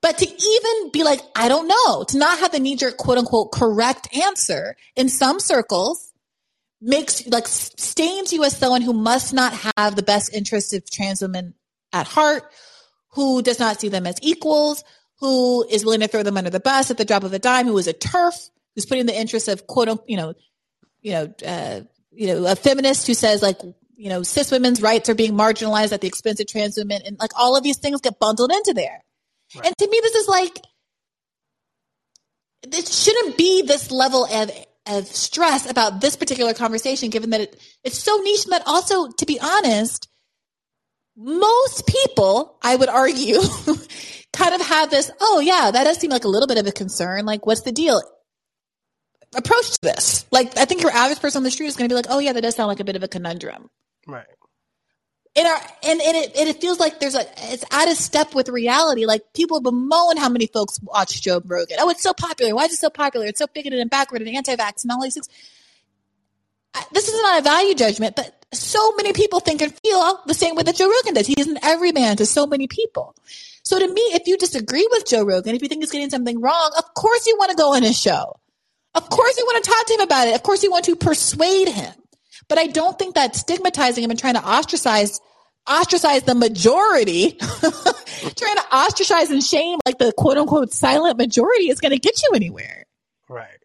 But 0.00 0.18
to 0.18 0.26
even 0.26 0.90
be 0.92 1.02
like, 1.02 1.20
I 1.34 1.48
don't 1.48 1.66
know, 1.66 2.04
to 2.04 2.18
not 2.18 2.38
have 2.38 2.52
the 2.52 2.60
knee 2.60 2.76
jerk 2.76 2.96
quote 2.96 3.18
unquote 3.18 3.52
correct 3.52 4.14
answer 4.16 4.76
in 4.94 5.08
some 5.08 5.40
circles 5.40 6.12
makes 6.80 7.26
like 7.26 7.48
stains 7.48 8.32
you 8.32 8.44
as 8.44 8.56
someone 8.56 8.82
who 8.82 8.92
must 8.92 9.34
not 9.34 9.52
have 9.76 9.96
the 9.96 10.02
best 10.02 10.32
interests 10.32 10.72
of 10.72 10.88
trans 10.88 11.20
women 11.20 11.54
at 11.92 12.06
heart, 12.06 12.44
who 13.12 13.42
does 13.42 13.58
not 13.58 13.80
see 13.80 13.88
them 13.88 14.06
as 14.06 14.16
equals, 14.22 14.84
who 15.18 15.66
is 15.68 15.84
willing 15.84 16.00
to 16.00 16.08
throw 16.08 16.22
them 16.22 16.36
under 16.36 16.50
the 16.50 16.60
bus 16.60 16.90
at 16.90 16.98
the 16.98 17.04
drop 17.04 17.24
of 17.24 17.32
a 17.32 17.38
dime, 17.38 17.66
who 17.66 17.76
is 17.78 17.88
a 17.88 17.92
TERF, 17.92 18.50
who's 18.74 18.86
putting 18.86 19.06
the 19.06 19.18
interests 19.18 19.48
of 19.48 19.66
quote 19.66 19.88
unquote, 19.88 20.08
you 20.08 20.16
know, 20.16 20.34
you 21.02 21.12
know, 21.12 21.34
uh, 21.44 21.80
you 22.12 22.28
know, 22.28 22.46
a 22.46 22.54
feminist 22.54 23.06
who 23.06 23.14
says 23.14 23.42
like, 23.42 23.58
you 23.96 24.08
know, 24.08 24.22
cis 24.22 24.52
women's 24.52 24.80
rights 24.80 25.08
are 25.08 25.14
being 25.14 25.32
marginalized 25.32 25.92
at 25.92 26.00
the 26.00 26.06
expense 26.06 26.38
of 26.38 26.46
trans 26.46 26.76
women, 26.76 27.02
and 27.04 27.18
like 27.18 27.32
all 27.36 27.56
of 27.56 27.64
these 27.64 27.78
things 27.78 28.00
get 28.00 28.20
bundled 28.20 28.52
into 28.52 28.72
there. 28.74 29.02
And 29.54 29.74
to 29.76 29.88
me, 29.88 30.00
this 30.02 30.14
is 30.14 30.28
like, 30.28 30.60
it 32.62 32.88
shouldn't 32.88 33.36
be 33.36 33.62
this 33.62 33.90
level 33.90 34.24
of 34.24 34.50
of 34.88 35.06
stress 35.06 35.70
about 35.70 36.00
this 36.00 36.16
particular 36.16 36.54
conversation, 36.54 37.10
given 37.10 37.30
that 37.30 37.42
it, 37.42 37.60
it's 37.84 37.98
so 37.98 38.16
niche. 38.18 38.46
but 38.48 38.62
also, 38.66 39.08
to 39.08 39.26
be 39.26 39.38
honest, 39.38 40.08
most 41.14 41.86
people, 41.86 42.56
I 42.62 42.74
would 42.74 42.88
argue, 42.88 43.38
kind 44.32 44.54
of 44.54 44.60
have 44.62 44.90
this. 44.90 45.10
Oh 45.20 45.40
yeah, 45.40 45.70
that 45.70 45.84
does 45.84 45.98
seem 45.98 46.10
like 46.10 46.24
a 46.24 46.28
little 46.28 46.46
bit 46.46 46.58
of 46.58 46.66
a 46.66 46.72
concern. 46.72 47.26
Like, 47.26 47.44
what's 47.44 47.62
the 47.62 47.72
deal? 47.72 48.00
Approach 49.34 49.72
to 49.72 49.78
this. 49.82 50.24
Like, 50.30 50.56
I 50.56 50.64
think 50.64 50.80
your 50.80 50.90
average 50.90 51.20
person 51.20 51.40
on 51.40 51.44
the 51.44 51.50
street 51.50 51.66
is 51.66 51.76
going 51.76 51.88
to 51.88 51.92
be 51.92 51.96
like, 51.96 52.06
"Oh 52.08 52.18
yeah, 52.18 52.32
that 52.32 52.40
does 52.40 52.54
sound 52.54 52.68
like 52.68 52.80
a 52.80 52.84
bit 52.84 52.96
of 52.96 53.02
a 53.02 53.08
conundrum." 53.08 53.68
Right. 54.06 54.26
In 55.38 55.46
our 55.46 55.56
and, 55.84 56.00
and 56.00 56.16
it 56.16 56.36
and 56.36 56.48
it 56.48 56.60
feels 56.60 56.80
like 56.80 56.98
there's 57.00 57.14
a 57.14 57.24
it's 57.52 57.64
out 57.70 57.88
of 57.90 57.96
step 57.96 58.34
with 58.34 58.48
reality. 58.48 59.06
Like 59.06 59.22
people 59.34 59.60
bemoan 59.60 60.16
how 60.16 60.28
many 60.28 60.46
folks 60.48 60.80
watch 60.82 61.22
Joe 61.22 61.40
Rogan. 61.44 61.76
Oh, 61.80 61.90
it's 61.90 62.02
so 62.02 62.12
popular. 62.12 62.54
Why 62.54 62.64
is 62.64 62.72
it 62.72 62.78
so 62.78 62.90
popular? 62.90 63.26
It's 63.26 63.38
so 63.38 63.46
bigoted 63.46 63.78
and 63.78 63.88
backward 63.90 64.22
and 64.22 64.34
anti-vax 64.34 64.82
and 64.82 64.90
all 64.90 65.02
these 65.02 65.14
things. 65.14 65.28
I- 66.74 66.84
This 66.92 67.08
is 67.08 67.14
not 67.22 67.38
a 67.38 67.42
value 67.42 67.74
judgment, 67.74 68.16
but 68.16 68.44
so 68.52 68.92
many 68.96 69.12
people 69.12 69.40
think 69.40 69.62
and 69.62 69.72
feel 69.82 70.20
the 70.26 70.34
same 70.34 70.54
way 70.56 70.62
that 70.64 70.76
Joe 70.76 70.90
Rogan 70.90 71.14
does. 71.14 71.26
He 71.26 71.34
is 71.38 71.46
an 71.46 71.58
everyman 71.62 72.16
to 72.16 72.26
so 72.26 72.46
many 72.46 72.66
people. 72.66 73.14
So 73.62 73.78
to 73.78 73.86
me, 73.86 74.00
if 74.14 74.26
you 74.26 74.36
disagree 74.38 74.88
with 74.90 75.06
Joe 75.06 75.24
Rogan, 75.24 75.54
if 75.54 75.62
you 75.62 75.68
think 75.68 75.82
he's 75.82 75.90
getting 75.90 76.10
something 76.10 76.40
wrong, 76.40 76.72
of 76.78 76.94
course 76.94 77.26
you 77.26 77.36
want 77.38 77.50
to 77.50 77.56
go 77.56 77.74
on 77.74 77.82
his 77.82 77.98
show. 77.98 78.36
Of 78.94 79.08
course, 79.10 79.38
you 79.38 79.44
want 79.44 79.62
to 79.62 79.70
talk 79.70 79.86
to 79.86 79.94
him 79.94 80.00
about 80.00 80.28
it. 80.28 80.34
Of 80.34 80.42
course, 80.42 80.62
you 80.62 80.70
want 80.70 80.86
to 80.86 80.96
persuade 80.96 81.68
him. 81.68 81.92
But 82.48 82.58
I 82.58 82.66
don't 82.66 82.98
think 82.98 83.14
that 83.14 83.36
stigmatizing 83.36 84.02
him 84.02 84.10
and 84.10 84.18
trying 84.18 84.34
to 84.34 84.44
ostracize 84.44 85.20
ostracize 85.68 86.22
the 86.22 86.34
majority, 86.34 87.32
trying 87.38 88.56
to 88.56 88.64
ostracize 88.72 89.30
and 89.30 89.42
shame 89.42 89.78
like 89.84 89.98
the 89.98 90.12
quote 90.16 90.38
unquote 90.38 90.72
silent 90.72 91.18
majority 91.18 91.68
is 91.68 91.80
going 91.80 91.92
to 91.92 91.98
get 91.98 92.22
you 92.22 92.30
anywhere. 92.34 92.84
Right. 93.28 93.58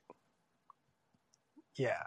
Yeah 1.76 2.04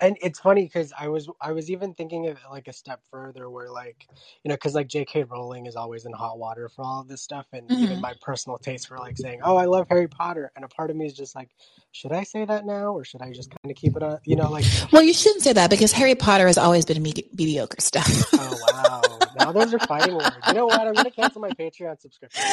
and 0.00 0.16
it's 0.20 0.40
funny 0.40 0.64
because 0.64 0.92
I 0.98 1.08
was 1.08 1.28
I 1.40 1.52
was 1.52 1.70
even 1.70 1.94
thinking 1.94 2.28
of 2.28 2.38
like 2.50 2.68
a 2.68 2.72
step 2.72 3.00
further 3.10 3.50
where 3.50 3.70
like 3.70 4.06
you 4.42 4.48
know 4.48 4.54
because 4.54 4.74
like 4.74 4.88
J.K. 4.88 5.24
Rowling 5.24 5.66
is 5.66 5.76
always 5.76 6.04
in 6.04 6.12
hot 6.12 6.38
water 6.38 6.68
for 6.68 6.84
all 6.84 7.00
of 7.00 7.08
this 7.08 7.22
stuff 7.22 7.46
and 7.52 7.68
mm-hmm. 7.68 7.82
even 7.82 8.00
my 8.00 8.14
personal 8.20 8.58
taste 8.58 8.88
for 8.88 8.98
like 8.98 9.16
saying 9.16 9.40
oh 9.42 9.56
I 9.56 9.66
love 9.66 9.86
Harry 9.88 10.08
Potter 10.08 10.50
and 10.56 10.64
a 10.64 10.68
part 10.68 10.90
of 10.90 10.96
me 10.96 11.06
is 11.06 11.14
just 11.14 11.34
like 11.34 11.50
should 11.92 12.12
I 12.12 12.24
say 12.24 12.44
that 12.44 12.66
now 12.66 12.92
or 12.92 13.04
should 13.04 13.22
I 13.22 13.32
just 13.32 13.50
kind 13.50 13.70
of 13.70 13.76
keep 13.76 13.96
it 13.96 14.02
on 14.02 14.18
you 14.24 14.36
know 14.36 14.50
like 14.50 14.64
well 14.92 15.02
you 15.02 15.12
shouldn't 15.12 15.42
say 15.42 15.52
that 15.52 15.70
because 15.70 15.92
Harry 15.92 16.14
Potter 16.14 16.46
has 16.46 16.58
always 16.58 16.84
been 16.84 17.02
me- 17.02 17.28
mediocre 17.36 17.80
stuff 17.80 18.08
oh 18.34 18.58
wow 18.72 19.18
now 19.42 19.52
those 19.52 19.74
are 19.74 19.80
fighting 19.80 20.14
words 20.14 20.36
you 20.48 20.54
know 20.54 20.66
what 20.66 20.80
I'm 20.86 20.94
gonna 20.94 21.10
cancel 21.10 21.42
my 21.42 21.52
Patreon 21.52 22.00
subscription 22.00 22.44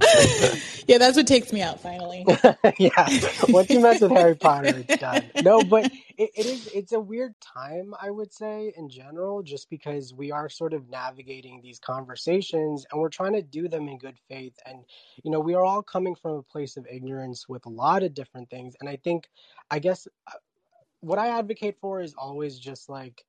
yeah, 0.86 0.98
that's 0.98 1.16
what 1.16 1.26
takes 1.26 1.52
me 1.52 1.62
out 1.62 1.80
finally. 1.80 2.24
yeah, 2.78 3.08
once 3.48 3.70
you 3.70 3.80
mess 3.80 4.00
with 4.00 4.12
Harry 4.12 4.36
Potter, 4.36 4.84
it's 4.86 4.98
done. 4.98 5.24
No, 5.42 5.62
but 5.62 5.86
it, 6.18 6.30
it 6.36 6.46
is. 6.46 6.68
It's 6.74 6.92
a 6.92 7.00
weird 7.00 7.34
time, 7.40 7.94
I 8.00 8.10
would 8.10 8.32
say, 8.32 8.72
in 8.76 8.88
general, 8.88 9.42
just 9.42 9.70
because 9.70 10.14
we 10.14 10.32
are 10.32 10.48
sort 10.48 10.74
of 10.74 10.88
navigating 10.88 11.60
these 11.62 11.78
conversations 11.78 12.86
and 12.90 13.00
we're 13.00 13.08
trying 13.08 13.34
to 13.34 13.42
do 13.42 13.68
them 13.68 13.88
in 13.88 13.98
good 13.98 14.18
faith. 14.28 14.54
And 14.66 14.84
you 15.24 15.30
know, 15.30 15.40
we 15.40 15.54
are 15.54 15.64
all 15.64 15.82
coming 15.82 16.14
from 16.16 16.32
a 16.32 16.42
place 16.42 16.76
of 16.76 16.86
ignorance 16.90 17.48
with 17.48 17.66
a 17.66 17.70
lot 17.70 18.02
of 18.02 18.14
different 18.14 18.50
things. 18.50 18.74
And 18.80 18.88
I 18.88 18.96
think, 18.96 19.28
I 19.70 19.78
guess, 19.78 20.06
uh, 20.28 20.36
what 21.06 21.18
I 21.18 21.38
advocate 21.38 21.76
for 21.80 22.00
is 22.00 22.14
always 22.14 22.58
just 22.58 22.88
like 22.88 23.24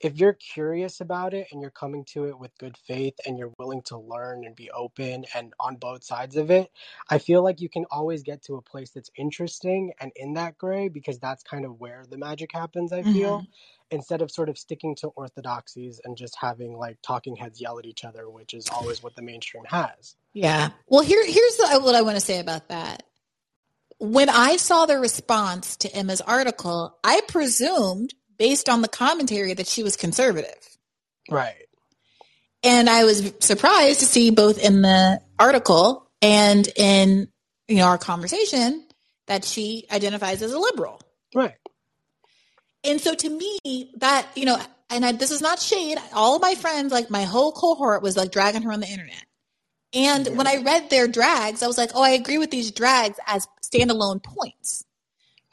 if 0.00 0.18
you're 0.18 0.34
curious 0.34 1.00
about 1.00 1.32
it 1.32 1.46
and 1.50 1.62
you're 1.62 1.70
coming 1.70 2.04
to 2.04 2.24
it 2.26 2.38
with 2.38 2.50
good 2.58 2.76
faith 2.76 3.14
and 3.26 3.38
you're 3.38 3.54
willing 3.58 3.80
to 3.80 3.96
learn 3.96 4.44
and 4.44 4.54
be 4.54 4.70
open 4.70 5.24
and 5.34 5.54
on 5.58 5.76
both 5.76 6.04
sides 6.04 6.36
of 6.36 6.50
it, 6.50 6.70
I 7.08 7.16
feel 7.16 7.42
like 7.42 7.62
you 7.62 7.70
can 7.70 7.86
always 7.90 8.22
get 8.22 8.42
to 8.44 8.56
a 8.56 8.62
place 8.62 8.90
that's 8.90 9.10
interesting 9.16 9.92
and 10.00 10.12
in 10.16 10.34
that 10.34 10.58
gray 10.58 10.88
because 10.88 11.18
that's 11.18 11.42
kind 11.42 11.64
of 11.64 11.80
where 11.80 12.04
the 12.06 12.18
magic 12.18 12.50
happens, 12.52 12.92
I 12.92 13.02
feel, 13.02 13.38
mm-hmm. 13.38 13.96
instead 13.96 14.20
of 14.20 14.30
sort 14.30 14.50
of 14.50 14.58
sticking 14.58 14.94
to 14.96 15.08
orthodoxies 15.08 16.02
and 16.04 16.18
just 16.18 16.36
having 16.38 16.76
like 16.76 16.98
talking 17.00 17.34
heads 17.36 17.58
yell 17.58 17.78
at 17.78 17.86
each 17.86 18.04
other, 18.04 18.28
which 18.28 18.52
is 18.52 18.68
always 18.68 19.02
what 19.02 19.16
the 19.16 19.22
mainstream 19.22 19.64
has. 19.68 20.16
Yeah. 20.34 20.70
Well, 20.86 21.02
here 21.02 21.24
here's 21.24 21.56
the, 21.56 21.80
what 21.82 21.94
I 21.94 22.02
want 22.02 22.16
to 22.16 22.20
say 22.20 22.40
about 22.40 22.68
that. 22.68 23.04
When 23.98 24.28
I 24.28 24.56
saw 24.56 24.86
the 24.86 24.98
response 24.98 25.76
to 25.78 25.94
Emma's 25.94 26.20
article, 26.20 26.98
I 27.02 27.20
presumed 27.28 28.14
based 28.38 28.68
on 28.68 28.82
the 28.82 28.88
commentary 28.88 29.54
that 29.54 29.66
she 29.66 29.82
was 29.82 29.96
conservative. 29.96 30.58
Right. 31.30 31.54
And 32.62 32.88
I 32.88 33.04
was 33.04 33.32
surprised 33.40 34.00
to 34.00 34.06
see 34.06 34.30
both 34.30 34.58
in 34.58 34.82
the 34.82 35.20
article 35.38 36.10
and 36.22 36.66
in 36.76 37.28
you 37.68 37.76
know 37.76 37.84
our 37.84 37.98
conversation 37.98 38.86
that 39.26 39.44
she 39.44 39.86
identifies 39.90 40.42
as 40.42 40.52
a 40.52 40.58
liberal. 40.58 41.00
Right. 41.34 41.54
And 42.82 43.00
so 43.00 43.14
to 43.14 43.28
me, 43.28 43.92
that 43.96 44.26
you 44.34 44.44
know, 44.44 44.58
and 44.90 45.04
I, 45.04 45.12
this 45.12 45.30
is 45.30 45.40
not 45.40 45.60
shade. 45.60 45.98
All 46.12 46.36
of 46.36 46.42
my 46.42 46.54
friends, 46.54 46.92
like 46.92 47.10
my 47.10 47.24
whole 47.24 47.52
cohort, 47.52 48.02
was 48.02 48.16
like 48.16 48.30
dragging 48.30 48.62
her 48.62 48.72
on 48.72 48.80
the 48.80 48.88
internet. 48.88 49.24
And 49.94 50.36
when 50.36 50.46
I 50.46 50.56
read 50.56 50.90
their 50.90 51.06
drags, 51.06 51.62
I 51.62 51.66
was 51.68 51.78
like, 51.78 51.90
oh, 51.94 52.02
I 52.02 52.10
agree 52.10 52.38
with 52.38 52.50
these 52.50 52.72
drags 52.72 53.18
as 53.26 53.46
standalone 53.62 54.22
points. 54.22 54.84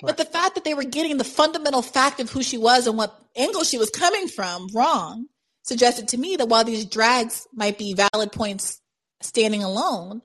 But 0.01 0.17
the 0.17 0.25
fact 0.25 0.55
that 0.55 0.63
they 0.63 0.73
were 0.73 0.83
getting 0.83 1.17
the 1.17 1.23
fundamental 1.23 1.83
fact 1.83 2.19
of 2.19 2.31
who 2.31 2.41
she 2.41 2.57
was 2.57 2.87
and 2.87 2.97
what 2.97 3.15
angle 3.35 3.63
she 3.63 3.77
was 3.77 3.91
coming 3.91 4.27
from 4.27 4.67
wrong 4.73 5.27
suggested 5.61 6.07
to 6.09 6.17
me 6.17 6.37
that 6.37 6.49
while 6.49 6.63
these 6.63 6.85
drags 6.85 7.47
might 7.53 7.77
be 7.77 7.93
valid 7.93 8.31
points 8.31 8.81
standing 9.21 9.63
alone, 9.63 10.23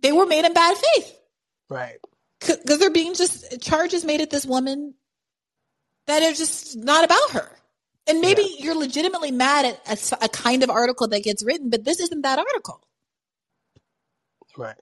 they 0.00 0.12
were 0.12 0.24
made 0.24 0.46
in 0.46 0.54
bad 0.54 0.76
faith. 0.76 1.14
Right. 1.68 1.98
Because 2.40 2.78
they're 2.78 2.90
being 2.90 3.14
just 3.14 3.60
charges 3.60 4.06
made 4.06 4.22
at 4.22 4.30
this 4.30 4.46
woman 4.46 4.94
that 6.06 6.22
are 6.22 6.32
just 6.32 6.78
not 6.78 7.04
about 7.04 7.30
her. 7.32 7.50
And 8.06 8.22
maybe 8.22 8.42
yeah. 8.42 8.64
you're 8.64 8.74
legitimately 8.74 9.30
mad 9.30 9.66
at 9.66 10.12
a, 10.12 10.24
a 10.24 10.28
kind 10.30 10.62
of 10.62 10.70
article 10.70 11.08
that 11.08 11.22
gets 11.22 11.44
written, 11.44 11.68
but 11.68 11.84
this 11.84 12.00
isn't 12.00 12.22
that 12.22 12.38
article. 12.38 12.82
Right 14.56 14.76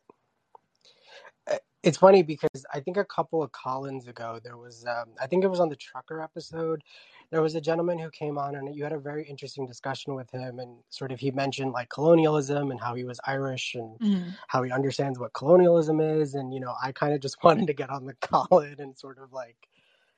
it's 1.82 1.98
funny 1.98 2.22
because 2.22 2.66
I 2.74 2.80
think 2.80 2.96
a 2.96 3.04
couple 3.04 3.42
of 3.42 3.52
Collins 3.52 4.08
ago 4.08 4.40
there 4.42 4.56
was 4.56 4.84
um, 4.86 5.10
I 5.20 5.26
think 5.26 5.44
it 5.44 5.48
was 5.48 5.60
on 5.60 5.68
the 5.68 5.76
trucker 5.76 6.20
episode 6.20 6.82
there 7.30 7.42
was 7.42 7.54
a 7.54 7.60
gentleman 7.60 7.98
who 7.98 8.10
came 8.10 8.38
on 8.38 8.54
and 8.56 8.74
you 8.74 8.82
had 8.82 8.92
a 8.92 8.98
very 8.98 9.24
interesting 9.24 9.66
discussion 9.66 10.14
with 10.14 10.30
him 10.30 10.58
and 10.58 10.78
sort 10.88 11.12
of 11.12 11.20
he 11.20 11.30
mentioned 11.30 11.72
like 11.72 11.88
colonialism 11.90 12.70
and 12.70 12.80
how 12.80 12.94
he 12.94 13.04
was 13.04 13.20
Irish 13.26 13.74
and 13.74 13.98
mm-hmm. 14.00 14.30
how 14.48 14.62
he 14.62 14.72
understands 14.72 15.18
what 15.18 15.32
colonialism 15.34 16.00
is 16.00 16.34
and 16.34 16.52
you 16.52 16.60
know 16.60 16.74
I 16.82 16.92
kind 16.92 17.14
of 17.14 17.20
just 17.20 17.36
wanted 17.44 17.66
to 17.68 17.74
get 17.74 17.90
on 17.90 18.06
the 18.06 18.14
Callin 18.20 18.76
and 18.78 18.96
sort 18.98 19.18
of 19.18 19.32
like 19.32 19.56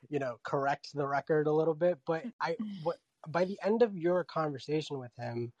you 0.09 0.19
know 0.19 0.37
correct 0.43 0.89
the 0.95 1.07
record 1.07 1.47
a 1.47 1.51
little 1.51 1.75
bit 1.75 1.99
but 2.05 2.23
I 2.39 2.55
what 2.83 2.97
by 3.27 3.45
the 3.45 3.59
end 3.63 3.83
of 3.83 3.95
your 3.95 4.23
conversation 4.23 4.97
with 4.97 5.11
him 5.15 5.51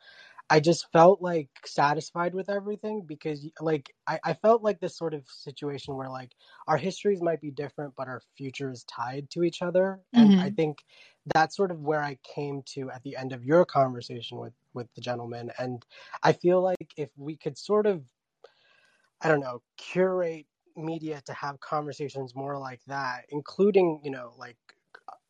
I 0.51 0.59
just 0.59 0.91
felt 0.91 1.21
like 1.21 1.47
satisfied 1.65 2.35
with 2.35 2.49
everything 2.49 3.05
because 3.07 3.47
like 3.61 3.95
I, 4.05 4.19
I 4.21 4.33
felt 4.33 4.61
like 4.61 4.81
this 4.81 4.97
sort 4.97 5.13
of 5.13 5.23
situation 5.29 5.95
where 5.95 6.09
like 6.09 6.33
our 6.67 6.75
histories 6.75 7.21
might 7.21 7.39
be 7.39 7.51
different 7.51 7.93
but 7.95 8.09
our 8.09 8.21
future 8.35 8.69
is 8.69 8.83
tied 8.83 9.29
to 9.29 9.43
each 9.43 9.61
other 9.61 10.01
and 10.13 10.31
mm-hmm. 10.31 10.41
I 10.41 10.49
think 10.49 10.79
that's 11.33 11.55
sort 11.55 11.71
of 11.71 11.79
where 11.79 12.03
I 12.03 12.17
came 12.35 12.63
to 12.73 12.91
at 12.91 13.01
the 13.03 13.15
end 13.15 13.31
of 13.31 13.45
your 13.45 13.63
conversation 13.63 14.39
with 14.39 14.51
with 14.73 14.93
the 14.93 15.01
gentleman 15.01 15.51
and 15.57 15.85
I 16.21 16.33
feel 16.33 16.61
like 16.61 16.93
if 16.97 17.09
we 17.15 17.37
could 17.37 17.57
sort 17.57 17.87
of 17.87 18.03
I 19.21 19.29
don't 19.29 19.39
know 19.39 19.61
curate 19.77 20.47
media 20.75 21.21
to 21.27 21.33
have 21.33 21.61
conversations 21.61 22.35
more 22.35 22.59
like 22.59 22.81
that 22.87 23.23
including 23.29 24.01
you 24.03 24.11
know 24.11 24.33
like 24.37 24.57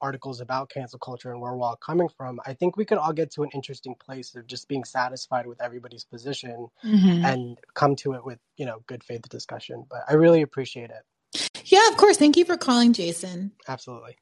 articles 0.02 0.42
about 0.42 0.70
cancel 0.70 1.00
culture 1.00 1.32
and 1.32 1.42
where 1.42 1.54
we're 1.54 1.64
all 1.64 1.76
coming 1.76 2.10
from, 2.18 2.40
I 2.46 2.54
think 2.54 2.78
we 2.78 2.86
could 2.86 2.98
all 2.98 3.14
get 3.14 3.32
to 3.34 3.44
an 3.44 3.50
interesting 3.54 3.96
place 3.96 4.36
of 4.36 4.48
just 4.48 4.68
being 4.68 4.84
satisfied 4.84 5.48
with 5.48 5.62
everybody's 5.62 6.04
position 6.04 6.68
mm-hmm. 6.84 7.26
and 7.26 7.58
come 7.74 7.96
to 7.98 8.14
it 8.14 8.26
with, 8.26 8.40
you 8.58 8.66
know, 8.66 8.84
good 8.88 9.04
faith 9.04 9.28
discussion. 9.30 9.86
But 9.90 10.02
I 10.10 10.14
really 10.14 10.42
appreciate 10.42 10.90
it. 10.90 11.52
Yeah, 11.66 11.88
of 11.90 11.98
course. 11.98 12.18
Thank 12.18 12.38
you 12.38 12.46
for 12.46 12.58
calling, 12.58 12.94
Jason. 12.94 13.52
Absolutely. 13.68 14.18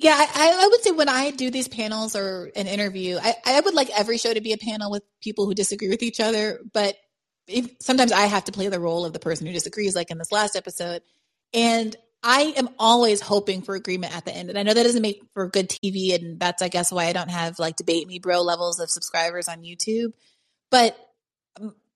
Yeah, 0.00 0.14
I, 0.16 0.52
I, 0.62 0.68
would 0.68 0.80
say 0.82 0.92
when 0.92 1.08
I 1.08 1.32
do 1.32 1.50
these 1.50 1.66
panels 1.66 2.14
or 2.14 2.52
an 2.54 2.68
interview, 2.68 3.18
I, 3.20 3.34
I 3.44 3.60
would 3.60 3.74
like 3.74 3.90
every 3.98 4.16
show 4.16 4.32
to 4.32 4.40
be 4.40 4.52
a 4.52 4.56
panel 4.56 4.92
with 4.92 5.02
people 5.20 5.46
who 5.46 5.54
disagree 5.54 5.88
with 5.88 6.04
each 6.04 6.20
other. 6.20 6.60
But 6.72 6.94
if, 7.48 7.68
sometimes 7.80 8.12
I 8.12 8.26
have 8.26 8.44
to 8.44 8.52
play 8.52 8.68
the 8.68 8.78
role 8.78 9.04
of 9.04 9.12
the 9.12 9.18
person 9.18 9.48
who 9.48 9.52
disagrees, 9.52 9.96
like 9.96 10.12
in 10.12 10.18
this 10.18 10.30
last 10.30 10.54
episode. 10.54 11.02
And 11.52 11.96
I 12.22 12.54
am 12.56 12.68
always 12.78 13.20
hoping 13.20 13.62
for 13.62 13.74
agreement 13.74 14.16
at 14.16 14.24
the 14.24 14.34
end. 14.34 14.48
And 14.48 14.58
I 14.58 14.62
know 14.64 14.74
that 14.74 14.82
doesn't 14.82 15.02
make 15.02 15.22
for 15.34 15.48
good 15.48 15.68
TV. 15.68 16.14
And 16.14 16.38
that's, 16.40 16.62
I 16.62 16.68
guess, 16.68 16.90
why 16.90 17.06
I 17.06 17.12
don't 17.12 17.30
have 17.30 17.58
like 17.58 17.76
debate 17.76 18.08
me 18.08 18.18
bro 18.18 18.42
levels 18.42 18.80
of 18.80 18.90
subscribers 18.90 19.48
on 19.48 19.62
YouTube. 19.62 20.12
But 20.70 20.98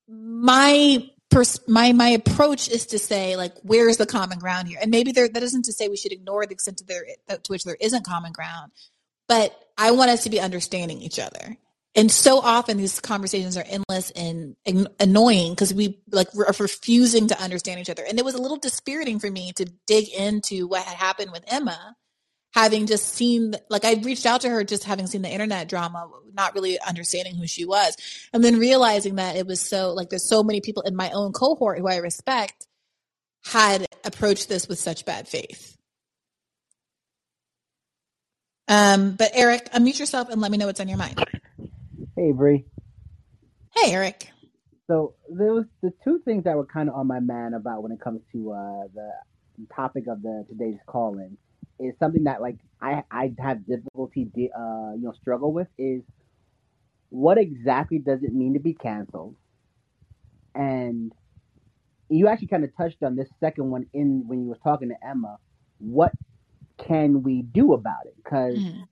my 0.09 1.11
pers- 1.31 1.67
my 1.67 1.93
my 1.93 2.09
approach 2.11 2.69
is 2.69 2.87
to 2.87 2.99
say 2.99 3.37
like 3.37 3.55
where's 3.63 3.97
the 3.97 4.07
common 4.07 4.39
ground 4.39 4.69
here 4.69 4.79
and 4.81 4.91
maybe 4.91 5.13
there 5.13 5.29
that 5.29 5.43
isn't 5.43 5.65
to 5.65 5.73
say 5.73 5.89
we 5.89 5.97
should 5.97 6.13
ignore 6.13 6.47
the 6.47 6.53
extent 6.53 6.77
to 6.79 6.85
there 6.85 7.05
to 7.29 7.41
which 7.49 7.65
there 7.65 7.77
isn't 7.81 8.05
common 8.05 8.33
ground 8.33 8.71
but 9.29 9.59
i 9.79 9.91
want 9.91 10.11
us 10.11 10.25
to 10.25 10.31
be 10.31 10.39
understanding 10.39 11.01
each 11.01 11.19
other 11.19 11.57
and 11.95 12.11
so 12.11 12.39
often 12.39 12.79
these 12.79 13.01
conversations 13.01 13.57
are 13.57 13.65
endless 13.69 14.11
and 14.13 14.57
annoying 14.99 15.53
because 15.53 15.75
we 15.75 16.01
like 16.11 16.29
are 16.35 16.55
refusing 16.59 17.29
to 17.29 17.41
understand 17.41 17.81
each 17.81 17.91
other. 17.91 18.05
And 18.09 18.19
it 18.19 18.25
was 18.25 18.35
a 18.35 18.41
little 18.41 18.57
dispiriting 18.57 19.19
for 19.19 19.31
me 19.31 19.53
to 19.57 19.67
dig 19.87 20.09
into 20.09 20.67
what 20.67 20.85
had 20.85 20.97
happened 20.97 21.33
with 21.33 21.45
emma 21.47 21.97
having 22.55 22.87
just 22.87 23.09
seen 23.09 23.55
like 23.69 23.85
i 23.85 23.95
reached 24.03 24.27
out 24.27 24.43
to 24.43 24.49
her 24.49 24.65
just 24.65 24.85
having 24.85 25.07
seen 25.07 25.23
the 25.23 25.29
internet 25.29 25.69
drama 25.69 26.09
not 26.35 26.55
really 26.55 26.79
understanding 26.81 27.35
who 27.35 27.47
she 27.47 27.65
was 27.65 27.97
and 28.33 28.45
then 28.45 28.59
realizing 28.59 29.17
that 29.17 29.37
it 29.37 29.47
was 29.47 29.61
so 29.61 29.93
like 29.93 30.11
there's 30.11 30.29
so 30.29 30.43
many 30.43 30.61
people 30.61 30.83
in 30.83 30.95
my 30.95 31.11
own 31.11 31.33
cohort 31.33 31.79
who 31.79 31.89
i 31.89 31.97
respect 31.97 32.67
had 33.45 33.87
approached 34.05 34.49
this 34.49 34.69
with 34.69 34.79
such 34.79 35.05
bad 35.05 35.27
faith. 35.27 35.77
Um 38.69 39.17
but 39.17 39.31
eric 39.35 39.71
unmute 39.73 39.99
yourself 39.99 40.29
and 40.29 40.41
let 40.41 40.51
me 40.51 40.59
know 40.59 40.67
what's 40.67 40.81
on 40.81 40.89
your 40.89 40.99
mind 40.99 41.25
Hey, 42.23 42.31
Bree. 42.31 42.65
Hey, 43.75 43.95
Eric. 43.95 44.31
So 44.87 45.15
there 45.29 45.53
was 45.53 45.65
the 45.83 45.93
two 46.05 46.21
things 46.25 46.45
that 46.45 46.55
were 46.55 46.67
kind 46.67 46.89
of 46.89 46.95
on 46.95 47.09
my 47.09 47.19
mind 47.19 47.53
about 47.57 47.83
when 47.83 47.91
it 47.91 48.01
comes 48.01 48.21
to 48.31 48.53
uh, 48.53 48.83
the 48.95 49.11
topic 49.75 50.05
of 50.07 50.23
the 50.23 50.47
today's 50.49 50.79
call-in 50.87 51.37
is 51.81 51.95
something 51.99 52.23
that 52.23 52.41
like 52.41 52.59
I 52.81 53.03
I 53.11 53.33
have 53.41 53.67
difficulty 53.67 54.31
uh, 54.57 54.93
you 54.95 55.03
know 55.03 55.13
struggle 55.21 55.53
with 55.53 55.67
is 55.79 56.03
what 57.11 57.39
exactly 57.39 57.99
does 57.99 58.23
it 58.23 58.33
mean 58.33 58.53
to 58.55 58.61
be 58.61 58.75
canceled, 58.75 59.35
and 60.55 61.11
you 62.09 62.29
actually 62.29 62.47
kind 62.47 62.63
of 62.63 62.71
touched 62.77 63.03
on 63.03 63.17
this 63.17 63.31
second 63.41 63.69
one 63.69 63.87
in 63.93 64.29
when 64.29 64.43
you 64.45 64.49
were 64.49 64.61
talking 64.63 64.91
to 64.91 64.97
Emma. 65.05 65.39
What 65.81 66.13
can 66.87 67.25
we 67.25 67.43
do 67.43 67.73
about 67.73 68.07
it? 68.07 68.15
Because 68.23 68.59
Mhm. 68.59 68.87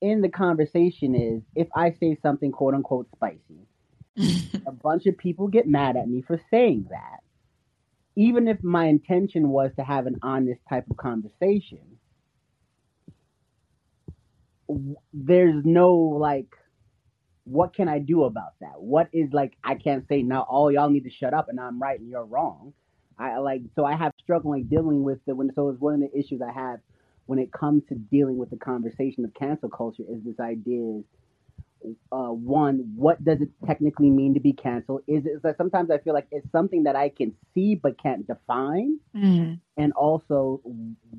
In 0.00 0.22
the 0.22 0.28
conversation 0.28 1.14
is 1.14 1.42
if 1.54 1.68
I 1.74 1.92
say 2.00 2.16
something 2.22 2.52
quote 2.52 2.74
unquote 2.74 3.08
spicy, 3.14 3.66
a 4.66 4.72
bunch 4.72 5.06
of 5.06 5.16
people 5.16 5.48
get 5.48 5.66
mad 5.66 5.96
at 5.96 6.08
me 6.08 6.22
for 6.22 6.40
saying 6.50 6.86
that. 6.90 7.20
Even 8.16 8.48
if 8.48 8.62
my 8.62 8.86
intention 8.86 9.48
was 9.48 9.70
to 9.76 9.84
have 9.84 10.06
an 10.06 10.18
honest 10.22 10.60
type 10.68 10.84
of 10.90 10.96
conversation, 10.96 11.78
there's 15.12 15.64
no 15.64 15.94
like, 15.94 16.48
what 17.44 17.74
can 17.74 17.88
I 17.88 17.98
do 17.98 18.24
about 18.24 18.52
that? 18.60 18.80
What 18.80 19.08
is 19.12 19.32
like, 19.32 19.56
I 19.64 19.74
can't 19.74 20.06
say 20.08 20.22
now, 20.22 20.42
all 20.42 20.70
y'all 20.70 20.90
need 20.90 21.04
to 21.04 21.10
shut 21.10 21.34
up 21.34 21.48
and 21.48 21.58
I'm 21.58 21.80
right 21.80 21.98
and 21.98 22.08
you're 22.08 22.24
wrong. 22.24 22.72
I 23.18 23.38
like, 23.38 23.62
so 23.74 23.84
I 23.84 23.96
have 23.96 24.12
struggle 24.22 24.50
like 24.50 24.68
dealing 24.68 25.02
with 25.02 25.18
the, 25.26 25.34
when, 25.34 25.50
so 25.54 25.68
it's 25.68 25.80
one 25.80 25.94
of 25.94 26.00
the 26.00 26.18
issues 26.18 26.40
I 26.42 26.52
have 26.52 26.80
when 27.30 27.38
it 27.38 27.52
comes 27.52 27.80
to 27.88 27.94
dealing 27.94 28.36
with 28.38 28.50
the 28.50 28.56
conversation 28.56 29.24
of 29.24 29.32
cancel 29.34 29.68
culture 29.68 30.02
is 30.08 30.20
this 30.24 30.40
idea 30.40 31.00
is 31.84 31.94
uh, 32.10 32.26
one, 32.58 32.92
what 32.96 33.24
does 33.24 33.40
it 33.40 33.48
technically 33.64 34.10
mean 34.10 34.34
to 34.34 34.40
be 34.40 34.52
canceled? 34.52 35.02
Is 35.06 35.24
it 35.26 35.34
like 35.44 35.56
sometimes 35.56 35.92
I 35.92 35.98
feel 35.98 36.12
like 36.12 36.26
it's 36.32 36.50
something 36.50 36.82
that 36.82 36.96
I 36.96 37.08
can 37.08 37.32
see 37.54 37.76
but 37.76 37.96
can't 38.02 38.26
define, 38.26 38.98
Mhm. 39.14 39.60
and 39.76 39.92
also 39.92 40.60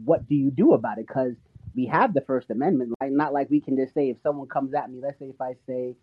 what 0.03 0.27
do 0.27 0.35
you 0.35 0.51
do 0.51 0.73
about 0.73 0.97
it? 0.97 1.07
Because 1.07 1.33
we 1.73 1.85
have 1.85 2.13
the 2.13 2.19
First 2.21 2.49
Amendment, 2.49 2.93
like 2.99 3.13
not 3.13 3.31
like 3.31 3.49
we 3.49 3.61
can 3.61 3.77
just 3.77 3.93
say 3.93 4.09
if 4.09 4.17
someone 4.21 4.49
comes 4.49 4.73
at 4.73 4.91
me, 4.91 4.99
let's 5.01 5.17
say 5.17 5.27
if 5.29 5.39
I 5.39 5.55
say 5.65 5.95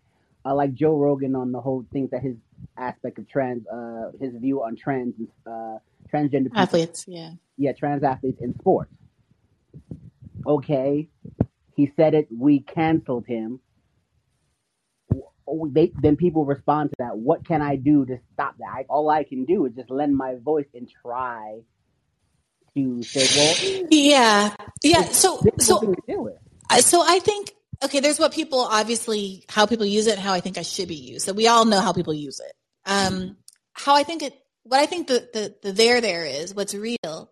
uh, 0.47 0.55
like 0.55 0.73
Joe 0.73 0.97
Rogan 0.97 1.37
on 1.37 1.53
the 1.53 1.61
whole 1.61 1.85
thing 1.93 2.09
that 2.13 2.23
his 2.23 2.37
aspect 2.79 3.19
of 3.19 3.29
trans, 3.29 3.67
uh, 3.67 4.13
his 4.19 4.35
view 4.37 4.63
on 4.63 4.75
trans, 4.75 5.13
uh, 5.47 5.77
transgender 6.11 6.45
people 6.45 6.63
Athletes, 6.63 7.05
yeah. 7.07 7.33
yeah, 7.59 7.73
trans 7.73 8.03
athletes 8.03 8.41
in 8.41 8.55
sports. 8.59 8.91
Okay, 10.47 11.09
he 11.75 11.93
said 11.97 12.15
it. 12.15 12.29
We 12.31 12.61
canceled 12.61 13.27
him. 13.27 13.61
They, 15.71 15.93
then 16.03 16.17
people 16.17 16.45
respond 16.45 16.91
to 16.91 16.97
that. 16.99 17.17
What 17.17 17.47
can 17.47 17.63
I 17.63 17.77
do 17.77 18.05
to 18.07 18.19
stop 18.35 18.57
that? 18.59 18.67
I, 18.71 18.85
all 18.89 19.09
I 19.09 19.25
can 19.25 19.45
do 19.47 19.65
is 19.65 19.75
just 19.75 19.91
lend 19.91 20.15
my 20.15 20.35
voice 20.37 20.67
and 20.75 20.89
try 21.03 21.61
to 22.77 23.03
say, 23.03 23.27
well, 23.37 23.87
Yeah, 23.91 24.55
yeah. 24.83 25.05
So, 25.05 25.43
so 25.59 25.79
something 25.79 25.95
to 25.95 26.03
deal 26.07 26.25
with. 26.25 26.37
I- 26.71 26.81
so 26.81 27.03
I 27.07 27.19
think 27.21 27.53
okay. 27.83 28.01
There's 28.01 28.19
what 28.19 28.33
people 28.33 28.61
obviously 28.61 29.45
how 29.49 29.65
people 29.65 29.87
use 29.87 30.07
it 30.07 30.13
and 30.15 30.21
how 30.21 30.35
I 30.35 30.41
think 30.41 30.59
I 30.59 30.63
should 30.63 30.89
be 30.89 30.97
used. 30.97 31.25
So 31.25 31.33
we 31.33 31.49
all 31.49 31.65
know 31.65 31.81
how 31.81 31.95
people 31.95 32.13
use 32.13 32.41
it. 32.41 32.53
Um, 32.85 33.39
how 33.73 33.95
I 33.95 34.03
think 34.03 34.23
it. 34.23 34.35
What 34.65 34.81
I 34.81 34.87
think 34.87 35.07
the 35.07 35.29
the, 35.33 35.55
the 35.63 35.73
there 35.73 36.03
there 36.03 36.27
is 36.27 36.55
what's 36.55 36.75
real 36.75 37.31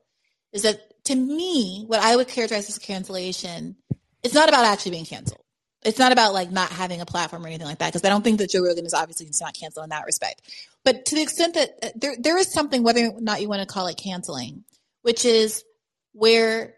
is 0.54 0.62
that 0.62 0.80
to 1.06 1.14
me 1.14 1.84
what 1.86 2.00
I 2.00 2.16
would 2.16 2.28
characterize 2.28 2.68
as 2.68 2.78
cancellation. 2.78 3.76
It's 4.22 4.34
not 4.34 4.48
about 4.48 4.64
actually 4.64 4.92
being 4.92 5.04
canceled. 5.04 5.42
It's 5.84 5.98
not 5.98 6.10
about 6.10 6.32
like 6.32 6.50
not 6.50 6.70
having 6.70 7.00
a 7.00 7.06
platform 7.06 7.44
or 7.44 7.48
anything 7.48 7.66
like 7.66 7.78
that 7.78 7.92
because 7.92 8.04
I 8.04 8.08
don't 8.08 8.22
think 8.22 8.38
that 8.38 8.50
Joe 8.50 8.64
Rogan 8.64 8.86
is 8.86 8.94
obviously 8.94 9.28
not 9.40 9.54
canceled 9.54 9.84
in 9.84 9.90
that 9.90 10.04
respect. 10.04 10.42
But 10.84 11.06
to 11.06 11.14
the 11.14 11.22
extent 11.22 11.54
that 11.54 11.70
uh, 11.82 11.88
there 11.94 12.16
there 12.18 12.36
is 12.36 12.52
something 12.52 12.82
whether 12.82 13.06
or 13.06 13.20
not 13.20 13.40
you 13.40 13.48
want 13.48 13.60
to 13.60 13.72
call 13.72 13.86
it 13.86 13.96
canceling, 13.96 14.64
which 15.02 15.24
is 15.24 15.64
where 16.12 16.74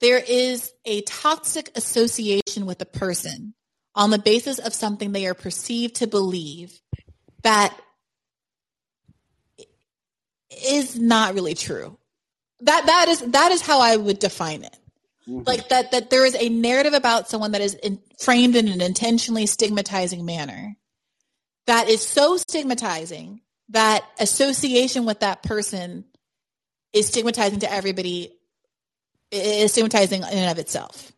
there 0.00 0.18
is 0.18 0.72
a 0.84 1.00
toxic 1.02 1.70
association 1.74 2.66
with 2.66 2.82
a 2.82 2.86
person 2.86 3.54
on 3.94 4.10
the 4.10 4.18
basis 4.18 4.58
of 4.58 4.74
something 4.74 5.12
they 5.12 5.26
are 5.26 5.34
perceived 5.34 5.96
to 5.96 6.06
believe 6.06 6.80
that 7.42 7.74
is 10.66 10.98
not 10.98 11.34
really 11.34 11.54
true. 11.54 11.96
That 12.62 12.86
that 12.86 13.08
is 13.08 13.20
that 13.20 13.52
is 13.52 13.62
how 13.62 13.80
I 13.80 13.96
would 13.96 14.18
define 14.18 14.64
it. 14.64 14.76
Mhm. 15.28 15.46
Like 15.46 15.68
that 15.68 15.92
that 15.92 16.10
there 16.10 16.26
is 16.26 16.34
a 16.34 16.48
narrative 16.48 16.92
about 16.92 17.28
someone 17.28 17.52
that 17.52 17.60
is 17.60 17.74
in, 17.74 18.00
framed 18.18 18.56
in 18.56 18.68
an 18.68 18.80
intentionally 18.80 19.46
stigmatizing 19.46 20.24
manner 20.24 20.76
that 21.66 21.88
is 21.88 22.06
so 22.06 22.36
stigmatizing 22.36 23.40
that 23.70 24.04
association 24.18 25.04
with 25.04 25.20
that 25.20 25.42
person 25.42 26.04
is 26.92 27.06
stigmatizing 27.06 27.60
to 27.60 27.72
everybody 27.72 28.32
is 29.30 29.72
stigmatizing 29.72 30.22
in 30.22 30.28
and 30.28 30.50
of 30.50 30.58
itself. 30.58 31.12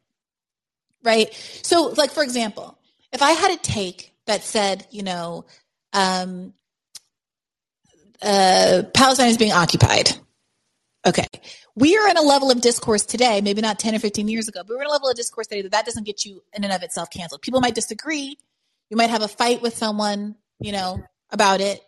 Right? 1.03 1.33
So, 1.63 1.95
like, 1.97 2.11
for 2.11 2.23
example, 2.23 2.79
if 3.13 3.23
I 3.23 3.33
had 3.33 3.53
a 3.53 3.57
take 3.57 4.13
that 4.27 4.43
said, 4.45 4.87
you 4.91 5.03
know, 5.03 5.47
um, 5.93 6.53
uh, 8.21 8.85
Palestine 8.95 9.29
is 9.29 9.39
being 9.39 9.53
occupied. 9.53 10.11
Okay. 11.05 11.27
We 11.75 11.97
are 11.97 12.09
in 12.09 12.17
a 12.17 12.23
level 12.23 12.51
of 12.51 12.61
discourse 12.61 13.05
today, 13.05 13.41
maybe 13.41 13.61
not 13.61 13.79
10 13.79 13.95
or 13.95 13.99
15 13.99 14.29
years 14.29 14.49
ago, 14.49 14.63
but 14.67 14.77
we're 14.77 14.83
in 14.83 14.89
a 14.89 14.93
level 14.93 15.09
of 15.09 15.17
discourse 15.17 15.49
today 15.49 15.63
that 15.63 15.73
that 15.73 15.85
doesn't 15.85 16.05
get 16.05 16.25
you 16.25 16.43
in 16.53 16.65
and 16.65 16.73
of 16.73 16.83
itself 16.83 17.11
canceled. 17.11 17.43
People 17.43 17.61
might 17.61 17.75
disagree. 17.75 18.37
You 18.89 18.97
might 18.97 19.11
have 19.11 19.23
a 19.23 19.29
fight 19.29 19.63
with 19.63 19.77
someone, 19.77 20.37
you 20.61 20.71
know, 20.71 21.03
about 21.31 21.61
it. 21.61 21.81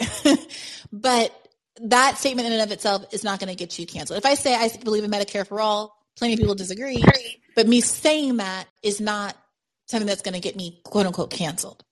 but 0.92 1.32
that 1.80 2.18
statement 2.18 2.46
in 2.46 2.52
and 2.52 2.62
of 2.62 2.72
itself 2.72 3.04
is 3.12 3.22
not 3.22 3.38
going 3.38 3.48
to 3.48 3.54
get 3.54 3.78
you 3.78 3.86
canceled. 3.86 4.18
If 4.18 4.26
I 4.26 4.34
say 4.34 4.54
I 4.54 4.70
believe 4.82 5.04
in 5.04 5.10
Medicare 5.10 5.46
for 5.46 5.60
all, 5.60 5.96
plenty 6.16 6.34
of 6.34 6.40
people 6.40 6.54
disagree, 6.54 7.02
but 7.54 7.68
me 7.68 7.80
saying 7.80 8.38
that 8.38 8.66
is 8.82 9.00
not 9.00 9.36
something 9.86 10.06
that's 10.06 10.22
going 10.22 10.34
to 10.34 10.40
get 10.40 10.56
me 10.56 10.80
quote 10.84 11.06
unquote 11.06 11.30
canceled. 11.30 11.84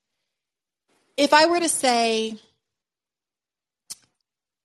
If 1.16 1.32
I 1.32 1.46
were 1.46 1.60
to 1.60 1.68
say, 1.68 2.36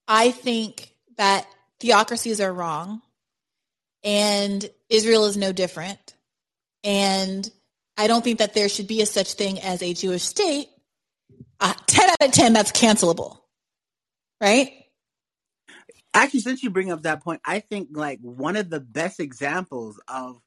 I 0.08 0.32
think 0.32 0.90
that 1.18 1.48
theocracies 1.80 2.42
are 2.42 2.54
wrong 2.54 3.02
and 4.04 4.70
Israel 4.90 5.26
is 5.26 5.36
no 5.36 5.52
different, 5.52 6.14
and 6.84 7.50
I 7.98 8.08
don't 8.08 8.24
think 8.24 8.40
that 8.40 8.54
there 8.54 8.70
should 8.70 8.88
be 8.88 9.02
a 9.02 9.06
such 9.06 9.34
thing 9.34 9.60
as 9.60 9.82
a 9.82 9.94
Jewish 9.94 10.22
state, 10.22 10.68
uh, 11.60 11.74
10 11.88 12.10
out 12.10 12.22
of 12.22 12.32
10, 12.32 12.54
that's 12.54 12.72
cancelable. 12.72 13.40
Right? 14.40 14.72
Actually, 16.14 16.42
since 16.42 16.62
you 16.62 16.70
bring 16.70 16.92
up 16.92 17.02
that 17.04 17.24
point, 17.24 17.42
I 17.44 17.60
think 17.60 17.90
like 17.94 18.20
one 18.22 18.56
of 18.56 18.70
the 18.70 18.80
best 18.80 19.20
examples 19.20 20.00
of 20.08 20.40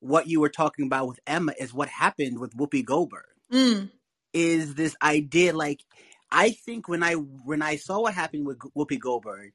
what 0.00 0.26
you 0.26 0.40
were 0.40 0.48
talking 0.48 0.86
about 0.86 1.08
with 1.08 1.20
Emma 1.26 1.52
is 1.58 1.74
what 1.74 1.88
happened 1.88 2.38
with 2.38 2.56
Whoopi 2.56 2.84
Goldberg. 2.84 3.24
Mm. 3.52 3.90
Is 4.32 4.74
this 4.74 4.96
idea 5.02 5.52
like 5.52 5.84
I 6.30 6.50
think 6.50 6.88
when 6.88 7.02
I 7.02 7.14
when 7.14 7.62
I 7.62 7.76
saw 7.76 8.00
what 8.00 8.14
happened 8.14 8.46
with 8.46 8.58
Whoopi 8.58 8.98
Goldberg, 8.98 9.52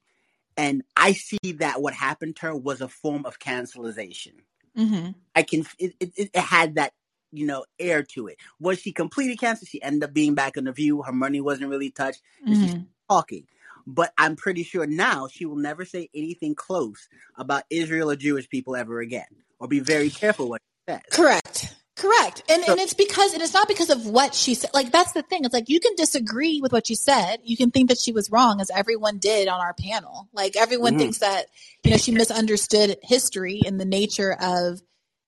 and 0.57 0.83
I 0.95 1.13
see 1.13 1.53
that 1.59 1.81
what 1.81 1.93
happened 1.93 2.35
to 2.37 2.41
her 2.47 2.55
was 2.55 2.81
a 2.81 2.87
form 2.87 3.25
of 3.25 3.39
cancelization. 3.39 4.33
hmm 4.75 5.09
I 5.35 5.43
can 5.43 5.65
it, 5.77 5.93
it, 5.99 6.13
it 6.15 6.35
had 6.35 6.75
that 6.75 6.93
you 7.31 7.45
know 7.45 7.65
air 7.79 8.03
to 8.03 8.27
it. 8.27 8.37
Was 8.59 8.79
she 8.79 8.91
completely 8.93 9.35
canceled? 9.35 9.69
She 9.69 9.81
ended 9.81 10.03
up 10.03 10.13
being 10.13 10.33
back 10.35 10.57
on 10.57 10.63
the 10.63 10.71
View. 10.71 11.01
Her 11.01 11.11
money 11.11 11.41
wasn't 11.41 11.69
really 11.69 11.89
touched. 11.91 12.21
And 12.45 12.57
she's 12.57 12.75
talking. 13.09 13.47
But 13.87 14.13
I'm 14.17 14.35
pretty 14.35 14.63
sure 14.63 14.87
now 14.87 15.27
she 15.27 15.45
will 15.45 15.57
never 15.57 15.85
say 15.85 16.09
anything 16.15 16.55
close 16.55 17.07
about 17.37 17.63
Israel 17.69 18.09
or 18.09 18.15
Jewish 18.15 18.49
people 18.49 18.75
ever 18.75 18.99
again, 18.99 19.27
or 19.59 19.67
be 19.67 19.79
very 19.79 20.09
careful 20.09 20.49
what 20.49 20.61
she 20.87 20.93
says. 20.93 21.01
Correct. 21.11 21.75
Correct. 21.95 22.43
And 22.49 22.63
So 22.63 22.73
and 22.73 22.81
it's 22.81 22.93
because 22.93 23.33
and 23.33 23.41
it's 23.41 23.53
not 23.53 23.69
because 23.69 23.89
of 23.89 24.05
what 24.05 24.35
she 24.35 24.53
said. 24.53 24.71
Like 24.73 24.91
that's 24.91 25.13
the 25.13 25.21
thing. 25.21 25.45
It's 25.45 25.53
like 25.53 25.69
you 25.69 25.79
can 25.79 25.95
disagree 25.95 26.59
with 26.61 26.73
what 26.73 26.87
she 26.87 26.95
said. 26.95 27.37
You 27.43 27.55
can 27.55 27.71
think 27.71 27.87
that 27.87 27.97
she 27.97 28.11
was 28.11 28.29
wrong 28.29 28.59
as 28.59 28.69
everyone 28.69 29.17
did 29.17 29.47
on 29.47 29.61
our 29.61 29.73
panel. 29.73 30.27
Like 30.33 30.57
everyone 30.57 30.95
mhm. 30.95 30.99
thinks 30.99 31.19
that, 31.19 31.45
you 31.83 31.91
know, 31.91 31.97
she 31.97 32.11
misunderstood 32.11 32.97
history 33.01 33.61
and 33.65 33.79
the 33.79 33.85
nature 33.85 34.35
of 34.41 34.81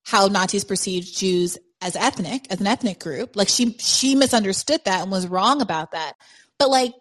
how 0.05 0.27
Nazis 0.27 0.65
perceived 0.65 1.15
Jews 1.17 1.57
as 1.81 1.95
ethnic, 1.95 2.47
as 2.51 2.59
an 2.59 2.67
ethnic 2.67 2.99
group. 2.99 3.37
Like 3.37 3.47
she 3.47 3.77
she 3.79 4.15
misunderstood 4.15 4.81
that 4.83 5.03
and 5.03 5.11
was 5.11 5.25
wrong 5.25 5.61
about 5.61 5.93
that. 5.93 6.13
But 6.59 6.69
like 6.69 6.93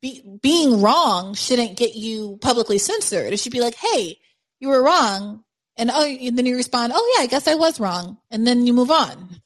be, 0.00 0.22
being 0.40 0.80
wrong 0.80 1.34
shouldn't 1.34 1.76
get 1.76 1.96
you 1.96 2.38
publicly 2.40 2.78
censored. 2.78 3.32
It 3.32 3.40
should 3.40 3.52
be 3.52 3.60
like, 3.60 3.74
hey, 3.74 4.18
you 4.58 4.68
were 4.68 4.82
wrong. 4.82 5.44
And 5.76 5.90
oh, 5.92 6.04
and 6.04 6.38
then 6.38 6.46
you 6.46 6.56
respond, 6.56 6.92
oh 6.94 7.14
yeah, 7.16 7.24
I 7.24 7.26
guess 7.26 7.48
I 7.48 7.54
was 7.54 7.80
wrong. 7.80 8.18
And 8.30 8.46
then 8.46 8.66
you 8.66 8.72
move 8.72 8.90
on. 8.90 9.40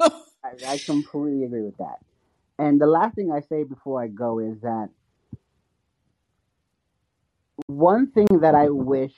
I, 0.00 0.52
I 0.66 0.78
completely 0.78 1.44
agree 1.44 1.62
with 1.62 1.76
that. 1.78 1.98
And 2.58 2.80
the 2.80 2.86
last 2.86 3.14
thing 3.16 3.32
I 3.32 3.40
say 3.48 3.64
before 3.64 4.02
I 4.02 4.08
go 4.08 4.38
is 4.38 4.60
that 4.62 4.88
one 7.66 8.10
thing 8.12 8.40
that 8.40 8.54
I 8.54 8.70
wish 8.70 9.12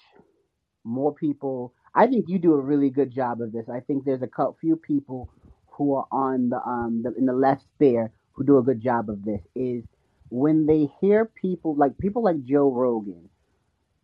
more 0.84 1.14
people, 1.14 1.74
I 1.94 2.06
think 2.06 2.26
you 2.28 2.38
do 2.38 2.54
a 2.54 2.60
really 2.60 2.90
good 2.90 3.12
job 3.14 3.40
of 3.40 3.52
this. 3.52 3.66
I 3.72 3.80
think 3.80 4.04
there's 4.04 4.22
a 4.22 4.28
few 4.60 4.76
people 4.76 5.30
who 5.72 5.94
are 5.94 6.06
on 6.12 6.50
the 6.50 6.60
um 6.66 7.02
the, 7.02 7.14
in 7.14 7.26
the 7.26 7.32
left 7.32 7.64
sphere 7.74 8.12
who 8.32 8.44
do 8.44 8.58
a 8.58 8.62
good 8.62 8.82
job 8.82 9.10
of 9.10 9.24
this. 9.24 9.40
Is 9.54 9.84
when 10.30 10.66
they 10.66 10.88
hear 11.00 11.24
people 11.24 11.74
like 11.76 11.98
people 11.98 12.22
like 12.22 12.44
Joe 12.44 12.70
Rogan 12.70 13.28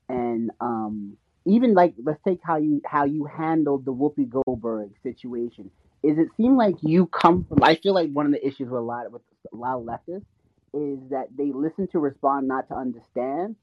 and 0.08 0.50
um 0.60 1.16
even 1.46 1.74
like 1.74 1.94
let's 2.04 2.20
take 2.26 2.40
how 2.42 2.56
you 2.56 2.80
how 2.84 3.04
you 3.04 3.24
handled 3.24 3.84
the 3.84 3.92
Whoopi 3.92 4.28
Goldberg 4.28 4.92
situation. 5.02 5.70
Is 6.02 6.18
it 6.18 6.28
seem 6.36 6.56
like 6.56 6.76
you 6.82 7.06
come 7.06 7.44
from? 7.48 7.58
I 7.62 7.76
feel 7.76 7.94
like 7.94 8.10
one 8.10 8.26
of 8.26 8.32
the 8.32 8.46
issues 8.46 8.68
with 8.70 8.72
a 8.72 8.80
lot 8.80 9.10
with 9.10 9.22
a 9.52 9.56
lot 9.56 9.76
of 9.78 9.84
leftists 9.84 10.24
is 10.72 10.98
that 11.10 11.28
they 11.36 11.52
listen 11.52 11.88
to 11.88 11.98
respond, 11.98 12.48
not 12.48 12.68
to 12.68 12.74
understand, 12.74 13.56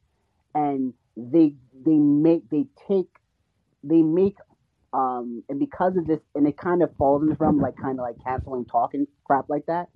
and 0.56 0.94
they 1.16 1.54
they 1.86 1.96
make 1.98 2.50
they 2.50 2.66
take 2.88 3.10
they 3.84 4.02
make 4.02 4.36
um 4.94 5.44
and 5.50 5.60
because 5.60 5.98
of 5.98 6.08
this 6.08 6.20
and 6.36 6.48
it 6.48 6.58
kind 6.58 6.82
of 6.84 6.96
falls 6.98 7.24
into 7.24 7.36
from 7.36 7.60
like 7.60 7.76
kind 7.78 8.00
of 8.00 8.04
like 8.04 8.16
canceling 8.24 8.66
talking 8.66 9.06
crap 9.26 9.50
like 9.50 9.66
that 9.66 9.88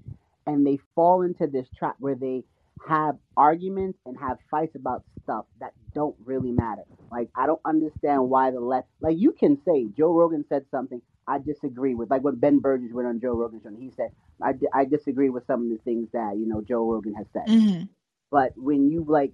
and 0.47 0.65
they 0.65 0.77
fall 0.95 1.21
into 1.21 1.47
this 1.47 1.67
trap 1.77 1.95
where 1.99 2.15
they 2.15 2.43
have 2.87 3.17
arguments 3.37 3.99
and 4.05 4.17
have 4.19 4.37
fights 4.49 4.75
about 4.75 5.03
stuff 5.23 5.45
that 5.59 5.73
don't 5.93 6.15
really 6.25 6.51
matter. 6.51 6.83
Like 7.11 7.29
I 7.35 7.45
don't 7.45 7.61
understand 7.65 8.29
why 8.29 8.51
the 8.51 8.59
left 8.59 8.87
like 9.01 9.17
you 9.17 9.31
can 9.31 9.57
say 9.65 9.87
Joe 9.95 10.13
Rogan 10.13 10.45
said 10.49 10.65
something 10.71 11.01
I 11.27 11.39
disagree 11.39 11.95
with 11.95 12.09
like 12.09 12.23
when 12.23 12.35
Ben 12.35 12.59
Burgis 12.59 12.93
went 12.93 13.07
on 13.07 13.19
Joe 13.19 13.35
Rogan's 13.35 13.63
show 13.63 13.69
and 13.69 13.77
he 13.77 13.91
said 13.95 14.11
I, 14.41 14.53
I 14.73 14.85
disagree 14.85 15.29
with 15.29 15.45
some 15.45 15.63
of 15.63 15.69
the 15.69 15.77
things 15.83 16.09
that 16.13 16.35
you 16.37 16.47
know 16.47 16.61
Joe 16.61 16.89
Rogan 16.89 17.13
has 17.15 17.27
said. 17.33 17.47
hmm 17.47 17.83
But 18.31 18.53
when 18.55 18.89
you 18.89 19.05
like 19.07 19.33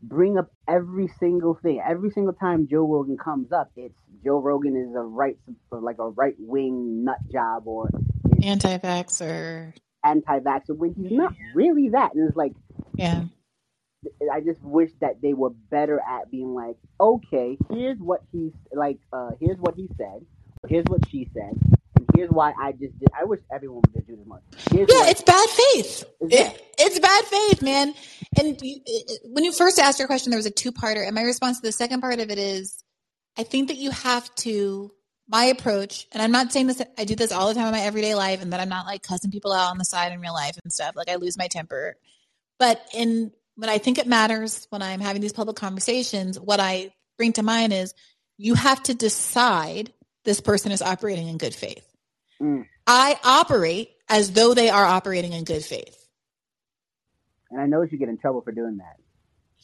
bring 0.00 0.38
up 0.38 0.50
every 0.66 1.08
single 1.18 1.54
thing, 1.54 1.82
every 1.84 2.10
single 2.10 2.32
time 2.32 2.68
Joe 2.70 2.86
Rogan 2.86 3.18
comes 3.18 3.52
up, 3.52 3.70
it's 3.76 3.98
Joe 4.24 4.40
Rogan 4.40 4.76
is 4.76 4.94
a 4.94 5.00
right 5.00 5.36
like 5.70 5.98
a 5.98 6.08
right 6.10 6.36
wing 6.38 7.04
nut 7.04 7.18
job 7.30 7.66
or 7.66 7.90
Anti-vaxxer. 8.42 9.74
Anti-vaxxer 10.04 10.76
when 10.76 10.94
he's 10.94 11.12
not 11.12 11.34
really 11.54 11.90
that. 11.90 12.14
And 12.14 12.28
it's 12.28 12.36
like 12.36 12.52
Yeah. 12.96 13.24
I 14.32 14.40
just 14.40 14.62
wish 14.62 14.90
that 15.00 15.20
they 15.20 15.34
were 15.34 15.50
better 15.50 16.00
at 16.00 16.30
being 16.30 16.54
like, 16.54 16.76
okay, 17.00 17.58
here's 17.70 17.98
what 17.98 18.22
he's 18.32 18.52
like, 18.72 18.98
uh, 19.12 19.30
here's 19.40 19.58
what 19.58 19.74
he 19.76 19.88
said, 19.96 20.24
here's 20.68 20.84
what 20.86 21.00
she 21.08 21.28
said, 21.34 21.58
and 21.96 22.06
here's 22.14 22.30
why 22.30 22.52
I 22.60 22.72
just 22.72 22.96
did. 23.00 23.08
I 23.20 23.24
wish 23.24 23.40
everyone 23.52 23.82
would 23.92 24.06
do 24.06 24.16
this 24.16 24.26
much. 24.26 24.42
Here's 24.70 24.88
Yeah, 24.88 25.10
it's 25.10 25.22
bad 25.22 25.48
faith. 25.48 26.04
Yeah. 26.20 26.50
It, 26.50 26.64
it's 26.78 27.00
bad 27.00 27.24
faith, 27.24 27.62
man. 27.62 27.92
And 28.38 28.62
you, 28.62 28.80
it, 28.86 29.20
when 29.32 29.42
you 29.42 29.52
first 29.52 29.80
asked 29.80 29.98
your 29.98 30.06
question, 30.06 30.30
there 30.30 30.38
was 30.38 30.46
a 30.46 30.50
two-parter, 30.52 31.04
and 31.04 31.14
my 31.14 31.22
response 31.22 31.58
to 31.58 31.66
the 31.66 31.72
second 31.72 32.00
part 32.00 32.20
of 32.20 32.30
it 32.30 32.38
is, 32.38 32.82
I 33.36 33.42
think 33.42 33.66
that 33.68 33.78
you 33.78 33.90
have 33.90 34.32
to. 34.36 34.92
My 35.30 35.44
approach, 35.44 36.06
and 36.12 36.22
I'm 36.22 36.32
not 36.32 36.52
saying 36.52 36.68
this. 36.68 36.82
I 36.96 37.04
do 37.04 37.14
this 37.14 37.32
all 37.32 37.48
the 37.48 37.54
time 37.54 37.66
in 37.66 37.72
my 37.72 37.80
everyday 37.80 38.14
life, 38.14 38.40
and 38.40 38.52
that 38.52 38.60
I'm 38.60 38.68
not 38.68 38.86
like 38.86 39.02
cussing 39.02 39.30
people 39.30 39.52
out 39.52 39.70
on 39.70 39.78
the 39.78 39.84
side 39.84 40.12
in 40.12 40.20
real 40.20 40.32
life 40.32 40.58
and 40.62 40.72
stuff. 40.72 40.96
Like 40.96 41.10
I 41.10 41.16
lose 41.16 41.36
my 41.36 41.48
temper, 41.48 41.96
but 42.58 42.80
in 42.94 43.32
when 43.56 43.68
I 43.68 43.78
think 43.78 43.98
it 43.98 44.06
matters 44.06 44.66
when 44.70 44.82
I'm 44.82 45.00
having 45.00 45.20
these 45.20 45.32
public 45.32 45.56
conversations, 45.56 46.38
what 46.38 46.60
I 46.60 46.92
bring 47.16 47.32
to 47.34 47.42
mind 47.42 47.72
is 47.72 47.92
you 48.36 48.54
have 48.54 48.82
to 48.84 48.94
decide 48.94 49.92
this 50.24 50.40
person 50.40 50.72
is 50.72 50.80
operating 50.80 51.28
in 51.28 51.38
good 51.38 51.54
faith. 51.54 51.84
Mm. 52.40 52.66
I 52.86 53.18
operate 53.24 53.90
as 54.08 54.32
though 54.32 54.54
they 54.54 54.70
are 54.70 54.84
operating 54.84 55.32
in 55.32 55.44
good 55.44 55.64
faith. 55.64 56.08
and 57.50 57.60
I 57.60 57.66
know 57.66 57.82
you 57.82 57.98
get 57.98 58.08
in 58.08 58.16
trouble 58.16 58.42
for 58.42 58.52
doing 58.52 58.78
that. 58.78 58.96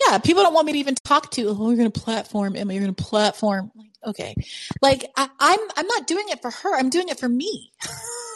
Yeah, 0.01 0.18
people 0.18 0.42
don't 0.42 0.55
want 0.55 0.66
me 0.66 0.72
to 0.72 0.78
even 0.78 0.95
talk 0.97 1.30
to. 1.32 1.49
Oh, 1.49 1.68
you're 1.68 1.76
going 1.76 1.90
to 1.90 2.01
platform 2.01 2.57
Emma. 2.57 2.72
You're 2.72 2.82
going 2.82 2.95
to 2.95 3.03
platform. 3.03 3.70
Like, 3.74 3.90
okay, 4.07 4.34
like 4.82 5.11
I, 5.16 5.28
I'm. 5.38 5.61
I'm 5.76 5.86
not 5.86 6.07
doing 6.07 6.26
it 6.28 6.42
for 6.42 6.51
her. 6.51 6.76
I'm 6.76 6.90
doing 6.90 7.09
it 7.09 7.18
for 7.20 7.28
me. 7.28 7.72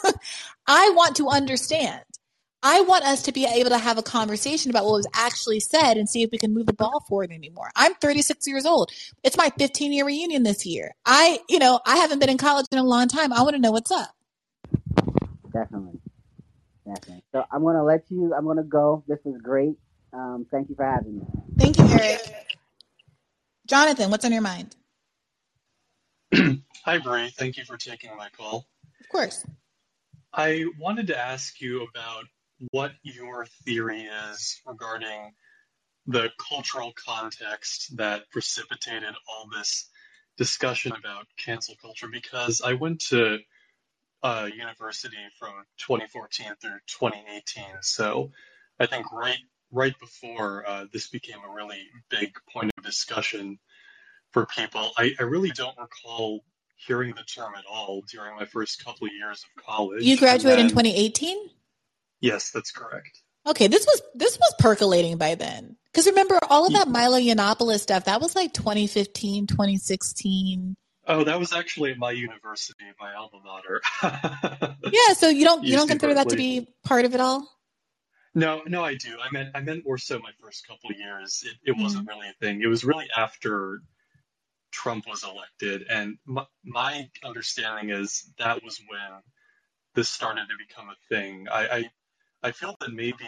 I 0.67 0.91
want 0.95 1.17
to 1.17 1.29
understand. 1.29 2.01
I 2.61 2.81
want 2.81 3.05
us 3.05 3.23
to 3.23 3.31
be 3.31 3.45
able 3.45 3.69
to 3.69 3.77
have 3.77 3.97
a 3.97 4.03
conversation 4.03 4.69
about 4.69 4.83
what 4.83 4.93
was 4.93 5.07
actually 5.13 5.61
said 5.61 5.95
and 5.95 6.09
see 6.09 6.23
if 6.23 6.31
we 6.31 6.37
can 6.37 6.53
move 6.53 6.65
the 6.65 6.73
ball 6.73 7.03
forward 7.07 7.31
anymore. 7.31 7.69
I'm 7.75 7.93
36 7.95 8.47
years 8.47 8.65
old. 8.65 8.91
It's 9.23 9.37
my 9.37 9.49
15 9.57 9.93
year 9.93 10.05
reunion 10.05 10.43
this 10.43 10.65
year. 10.65 10.93
I, 11.05 11.39
you 11.47 11.59
know, 11.59 11.79
I 11.85 11.97
haven't 11.97 12.19
been 12.19 12.29
in 12.29 12.37
college 12.37 12.65
in 12.71 12.77
a 12.77 12.83
long 12.83 13.07
time. 13.07 13.31
I 13.31 13.43
want 13.43 13.55
to 13.55 13.61
know 13.61 13.71
what's 13.71 13.91
up. 13.91 14.09
Definitely, 15.53 15.99
definitely. 16.85 17.23
So 17.31 17.43
I'm 17.51 17.63
gonna 17.63 17.83
let 17.83 18.03
you. 18.09 18.33
I'm 18.37 18.45
gonna 18.45 18.63
go. 18.63 19.03
This 19.07 19.19
was 19.23 19.39
great. 19.41 19.75
Um, 20.13 20.45
thank 20.51 20.69
you 20.69 20.75
for 20.75 20.85
having 20.85 21.19
me. 21.19 21.25
Thank 21.57 21.77
you, 21.77 21.85
Eric. 21.85 22.33
Jonathan, 23.67 24.09
what's 24.09 24.25
on 24.25 24.31
your 24.31 24.41
mind? 24.41 24.75
Hi, 26.85 26.97
Brie. 26.97 27.29
Thank 27.29 27.57
you 27.57 27.65
for 27.65 27.77
taking 27.77 28.15
my 28.17 28.29
call. 28.35 28.65
Of 28.99 29.09
course. 29.09 29.45
I 30.33 30.65
wanted 30.79 31.07
to 31.07 31.17
ask 31.17 31.61
you 31.61 31.83
about 31.83 32.25
what 32.71 32.91
your 33.03 33.45
theory 33.65 34.07
is 34.31 34.61
regarding 34.65 35.33
the 36.07 36.29
cultural 36.49 36.93
context 36.93 37.95
that 37.97 38.29
precipitated 38.31 39.13
all 39.27 39.47
this 39.51 39.89
discussion 40.37 40.93
about 40.97 41.27
cancel 41.37 41.75
culture 41.81 42.07
because 42.07 42.61
I 42.61 42.73
went 42.73 43.01
to 43.09 43.39
uh, 44.23 44.49
university 44.53 45.17
from 45.37 45.53
2014 45.77 46.47
through 46.61 46.79
2018. 46.87 47.63
So 47.81 48.31
I 48.79 48.85
think 48.85 49.11
right 49.11 49.37
right 49.71 49.97
before 49.99 50.67
uh, 50.67 50.85
this 50.91 51.07
became 51.09 51.37
a 51.47 51.53
really 51.53 51.81
big 52.09 52.33
point 52.51 52.71
of 52.77 52.83
discussion 52.83 53.59
for 54.31 54.45
people, 54.45 54.91
I, 54.97 55.11
I 55.19 55.23
really 55.23 55.49
don't 55.51 55.77
recall 55.77 56.43
hearing 56.75 57.13
the 57.15 57.23
term 57.23 57.53
at 57.57 57.65
all 57.69 58.03
during 58.11 58.35
my 58.35 58.45
first 58.45 58.83
couple 58.83 59.07
of 59.07 59.13
years 59.13 59.43
of 59.43 59.63
college. 59.63 60.03
You 60.03 60.17
graduated 60.17 60.65
in 60.65 60.69
2018? 60.69 61.49
Yes, 62.21 62.51
that's 62.51 62.71
correct. 62.71 63.21
Okay, 63.47 63.67
this 63.67 63.85
was 63.85 64.01
this 64.15 64.37
was 64.37 64.53
percolating 64.59 65.17
by 65.17 65.35
then. 65.35 65.77
Because 65.91 66.07
remember 66.07 66.37
all 66.49 66.67
of 66.67 66.73
that 66.73 66.87
Milo 66.87 67.17
Yiannopoulos 67.17 67.79
stuff, 67.79 68.05
that 68.05 68.21
was 68.21 68.35
like 68.35 68.53
2015, 68.53 69.47
2016. 69.47 70.75
Oh, 71.07 71.23
that 71.23 71.39
was 71.39 71.53
actually 71.53 71.91
at 71.91 71.97
my 71.97 72.11
university, 72.11 72.83
my 72.99 73.13
alma 73.15 73.39
mater. 73.43 73.81
Yeah, 74.91 75.13
so 75.13 75.29
you 75.29 75.45
don't 75.45 75.63
you 75.63 75.75
don't 75.75 75.87
consider 75.87 76.13
that 76.13 76.29
to 76.29 76.35
be 76.35 76.67
part 76.83 77.05
of 77.05 77.15
it 77.15 77.21
all? 77.21 77.47
No, 78.35 78.61
no, 78.67 78.83
I 78.83 78.95
do. 78.95 79.17
I 79.21 79.31
meant, 79.31 79.49
I 79.55 79.61
meant 79.61 79.85
more 79.85 79.97
so 79.97 80.19
my 80.19 80.31
first 80.41 80.67
couple 80.67 80.91
of 80.91 80.97
years. 80.97 81.43
It, 81.45 81.71
it 81.71 81.77
Mm. 81.77 81.83
wasn't 81.83 82.07
really 82.07 82.29
a 82.29 82.33
thing. 82.33 82.61
It 82.61 82.67
was 82.67 82.83
really 82.85 83.07
after 83.15 83.81
Trump 84.71 85.07
was 85.07 85.23
elected, 85.23 85.87
and 85.89 86.17
my, 86.25 86.45
my 86.63 87.09
understanding 87.23 87.89
is 87.91 88.31
that 88.39 88.63
was 88.63 88.79
when 88.87 89.23
this 89.95 90.09
started 90.09 90.47
to 90.49 90.55
become 90.57 90.89
a 90.89 90.95
thing. 91.09 91.47
I, 91.51 91.67
I, 91.77 91.91
I 92.43 92.51
feel 92.51 92.75
that 92.81 92.93
maybe 92.93 93.25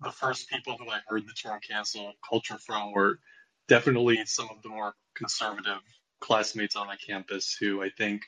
the 0.00 0.12
first 0.12 0.48
people 0.50 0.76
who 0.78 0.90
I 0.90 1.00
heard 1.08 1.26
the 1.26 1.34
term 1.34 1.60
cancel 1.60 2.14
culture 2.28 2.58
from 2.58 2.92
were 2.92 3.20
definitely 3.68 4.24
some 4.26 4.48
of 4.50 4.62
the 4.62 4.70
more 4.70 4.94
conservative 5.16 5.80
classmates 6.20 6.76
on 6.76 6.86
my 6.88 6.96
campus 6.96 7.56
who 7.58 7.82
I 7.82 7.90
think 7.90 8.22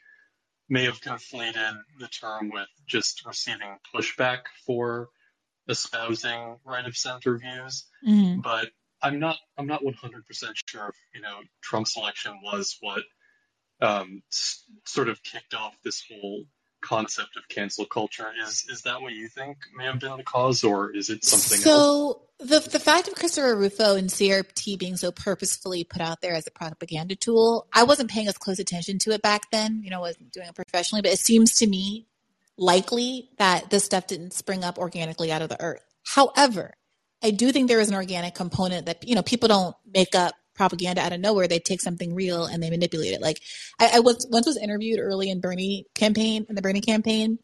may 0.69 0.85
have 0.85 1.01
conflated 1.01 1.75
the 2.01 2.09
term 2.09 2.51
with 2.51 2.69
just 2.87 3.25
receiving 3.27 3.79
pushback 3.95 4.41
for 4.67 5.09
espousing 5.69 6.57
right 6.65 6.87
of 6.87 6.97
center 6.97 7.39
views. 7.39 7.87
hmm 8.05 8.41
But 8.41 8.71
I'm 9.03 9.19
not 9.19 9.37
I'm 9.59 9.67
not 9.67 9.83
100% 9.83 9.93
sure 10.67 10.89
if 10.89 10.97
you 11.15 11.21
know 11.21 11.41
Trump's 11.63 11.97
election 11.97 12.39
was 12.43 12.77
what 12.81 13.03
um, 13.81 14.23
s- 14.31 14.65
sort 14.87 15.09
of 15.09 15.23
kicked 15.23 15.55
off 15.55 15.77
this 15.85 16.05
whole 16.11 16.45
concept 16.83 17.37
of 17.37 17.49
cancel 17.49 17.85
culture. 17.85 18.27
Is 18.47 18.67
is 18.69 18.83
that 18.83 19.01
what 19.01 19.13
you 19.13 19.29
think 19.29 19.57
may 19.77 19.85
have 19.85 20.01
been 20.01 20.17
the 20.17 20.23
cause, 20.23 20.65
or 20.65 20.95
is 20.95 21.11
it 21.11 21.25
something 21.25 21.59
else? 21.59 21.65
So 21.65 22.23
the 22.39 22.61
the 22.61 22.81
fact 22.81 23.09
of 23.09 23.15
Christopher 23.15 23.57
Rufo 23.57 23.97
and 23.97 24.09
CRT 24.09 24.79
being 24.79 24.97
so 24.97 25.11
purposefully 25.13 25.85
put 25.85 26.01
out 26.01 26.21
there 26.21 26.35
as 26.35 26.47
a 26.47 26.51
propaganda 26.51 27.17
tool, 27.17 27.67
I 27.73 27.85
wasn't 27.85 28.11
paying 28.11 28.29
as 28.29 28.37
close 28.37 28.59
attention 28.59 28.99
to 29.01 29.13
it 29.13 29.23
back 29.23 29.51
then. 29.51 29.83
You 29.83 29.91
know, 29.91 29.99
I 29.99 30.01
wasn't 30.01 30.33
doing 30.33 30.49
it 30.49 30.55
professionally, 30.55 31.03
but 31.03 31.13
it 31.13 31.19
seems 31.19 31.55
to 31.57 31.67
me 31.67 32.07
likely 32.63 33.29
that 33.39 33.71
this 33.71 33.85
stuff 33.85 34.07
didn't 34.07 34.33
spring 34.33 34.65
up 34.65 34.79
organically 34.79 35.33
out 35.33 35.43
of 35.43 35.49
the 35.49 35.61
earth. 35.61 35.85
However, 36.05 36.75
I 37.23 37.31
do 37.31 37.53
think 37.53 37.69
there 37.69 37.81
is 37.81 37.89
an 37.89 37.95
organic 37.95 38.35
component 38.35 38.87
that 38.87 39.07
you 39.07 39.15
know 39.15 39.23
people 39.23 39.49
don't 39.49 39.77
make 39.93 40.15
up 40.15 40.35
propaganda 40.55 41.01
out 41.01 41.13
of 41.13 41.21
nowhere. 41.21 41.49
They 41.49 41.59
take 41.59 41.81
something 41.81 42.15
real 42.15 42.45
and 42.45 42.63
they 42.63 42.71
manipulate 42.71 43.13
it. 43.13 43.21
Like 43.21 43.41
I, 43.81 43.97
I 43.97 44.01
was 44.01 44.27
once 44.31 44.47
was 44.47 44.57
interviewed 44.57 45.01
early 45.01 45.31
in 45.31 45.41
Bernie 45.41 45.87
campaign 45.95 46.47
in 46.49 46.55
the 46.55 46.63
Bernie 46.63 46.81
campaign, 46.81 47.39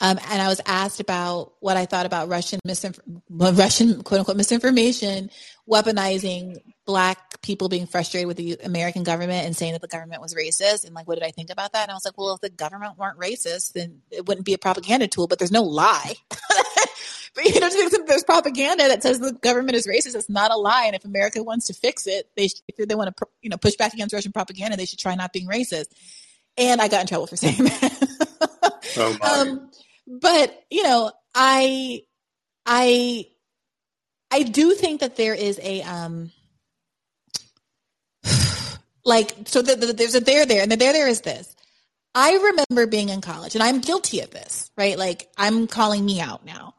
um, 0.00 0.18
and 0.30 0.42
I 0.42 0.48
was 0.48 0.60
asked 0.66 1.00
about 1.00 1.52
what 1.60 1.76
I 1.76 1.86
thought 1.86 2.06
about 2.06 2.28
Russian 2.28 2.60
misinf- 2.66 3.00
Russian 3.30 4.02
quote 4.02 4.20
unquote 4.20 4.36
misinformation 4.36 5.30
weaponizing 5.68 6.60
black 6.84 7.40
people 7.42 7.68
being 7.68 7.86
frustrated 7.86 8.28
with 8.28 8.36
the 8.36 8.58
American 8.64 9.02
government 9.02 9.46
and 9.46 9.56
saying 9.56 9.72
that 9.72 9.82
the 9.82 9.88
government 9.88 10.22
was 10.22 10.34
racist. 10.34 10.84
And 10.84 10.94
like, 10.94 11.08
what 11.08 11.14
did 11.14 11.24
I 11.24 11.30
think 11.30 11.50
about 11.50 11.72
that? 11.72 11.82
And 11.82 11.90
I 11.90 11.94
was 11.94 12.04
like, 12.04 12.16
well, 12.16 12.34
if 12.34 12.40
the 12.40 12.50
government 12.50 12.98
weren't 12.98 13.18
racist, 13.18 13.72
then 13.72 14.02
it 14.10 14.26
wouldn't 14.26 14.46
be 14.46 14.54
a 14.54 14.58
propaganda 14.58 15.08
tool. 15.08 15.26
But 15.26 15.38
there's 15.38 15.52
no 15.52 15.62
lie. 15.62 16.14
but 16.30 17.44
you 17.44 17.60
know, 17.60 17.68
there's 18.06 18.24
propaganda 18.24 18.88
that 18.88 19.02
says 19.02 19.18
the 19.18 19.32
government 19.32 19.76
is 19.76 19.86
racist, 19.86 20.14
it's 20.14 20.28
not 20.28 20.52
a 20.52 20.56
lie. 20.56 20.84
And 20.86 20.94
if 20.94 21.04
America 21.04 21.42
wants 21.42 21.66
to 21.66 21.74
fix 21.74 22.06
it, 22.06 22.28
they 22.36 22.48
if 22.68 22.88
they 22.88 22.94
want 22.94 23.16
to 23.16 23.26
you 23.42 23.50
know 23.50 23.56
push 23.56 23.74
back 23.74 23.92
against 23.92 24.14
Russian 24.14 24.32
propaganda, 24.32 24.76
they 24.76 24.86
should 24.86 24.98
try 24.98 25.14
not 25.14 25.32
being 25.32 25.48
racist. 25.48 25.88
And 26.56 26.80
I 26.80 26.88
got 26.88 27.02
in 27.02 27.06
trouble 27.06 27.26
for 27.26 27.36
saying 27.36 27.64
that. 27.64 28.08
Oh 28.96 29.16
my. 29.20 29.28
um, 29.28 29.70
but 30.06 30.64
you 30.70 30.82
know, 30.82 31.12
I, 31.34 32.02
I, 32.64 33.26
I 34.30 34.42
do 34.42 34.74
think 34.74 35.00
that 35.00 35.16
there 35.16 35.34
is 35.34 35.60
a 35.62 35.82
um, 35.82 36.32
like 39.04 39.34
so 39.46 39.62
the, 39.62 39.76
the, 39.76 39.92
there's 39.92 40.14
a 40.14 40.20
there 40.20 40.46
there, 40.46 40.62
and 40.62 40.72
the 40.72 40.76
there 40.76 40.92
there 40.92 41.08
is 41.08 41.22
this. 41.22 41.54
I 42.14 42.32
remember 42.36 42.86
being 42.90 43.10
in 43.10 43.20
college, 43.20 43.54
and 43.54 43.62
I'm 43.62 43.80
guilty 43.80 44.20
of 44.20 44.30
this, 44.30 44.70
right? 44.76 44.98
Like 44.98 45.28
I'm 45.36 45.66
calling 45.66 46.04
me 46.04 46.20
out 46.20 46.44
now. 46.46 46.74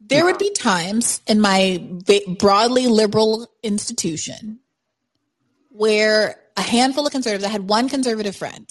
there 0.00 0.24
would 0.24 0.38
be 0.38 0.50
times 0.52 1.20
in 1.26 1.40
my 1.40 1.84
broadly 2.38 2.86
liberal 2.88 3.48
institution 3.62 4.60
where 5.68 6.40
a 6.56 6.62
handful 6.62 7.06
of 7.06 7.12
conservatives, 7.12 7.44
I 7.44 7.48
had 7.48 7.68
one 7.68 7.88
conservative 7.88 8.34
friend, 8.36 8.66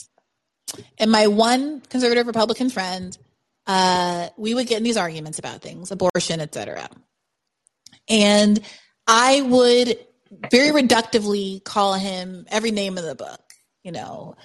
and 0.98 1.12
my 1.12 1.28
one 1.28 1.82
conservative 1.82 2.28
Republican 2.28 2.70
friend, 2.70 3.18
uh, 3.68 4.30
we 4.38 4.54
would 4.54 4.68
get 4.68 4.78
in 4.78 4.84
these 4.84 4.98
arguments 4.98 5.40
about 5.40 5.62
things, 5.62 5.92
abortion, 5.92 6.40
etc. 6.42 6.90
And 8.10 8.60
I 9.08 9.42
would 9.42 9.98
very 10.52 10.70
reductively 10.70 11.64
call 11.64 11.94
him 11.94 12.46
every 12.50 12.72
name 12.72 12.98
in 12.98 13.06
the 13.06 13.16
book. 13.16 13.42
You 13.84 13.92
know, 13.92 14.36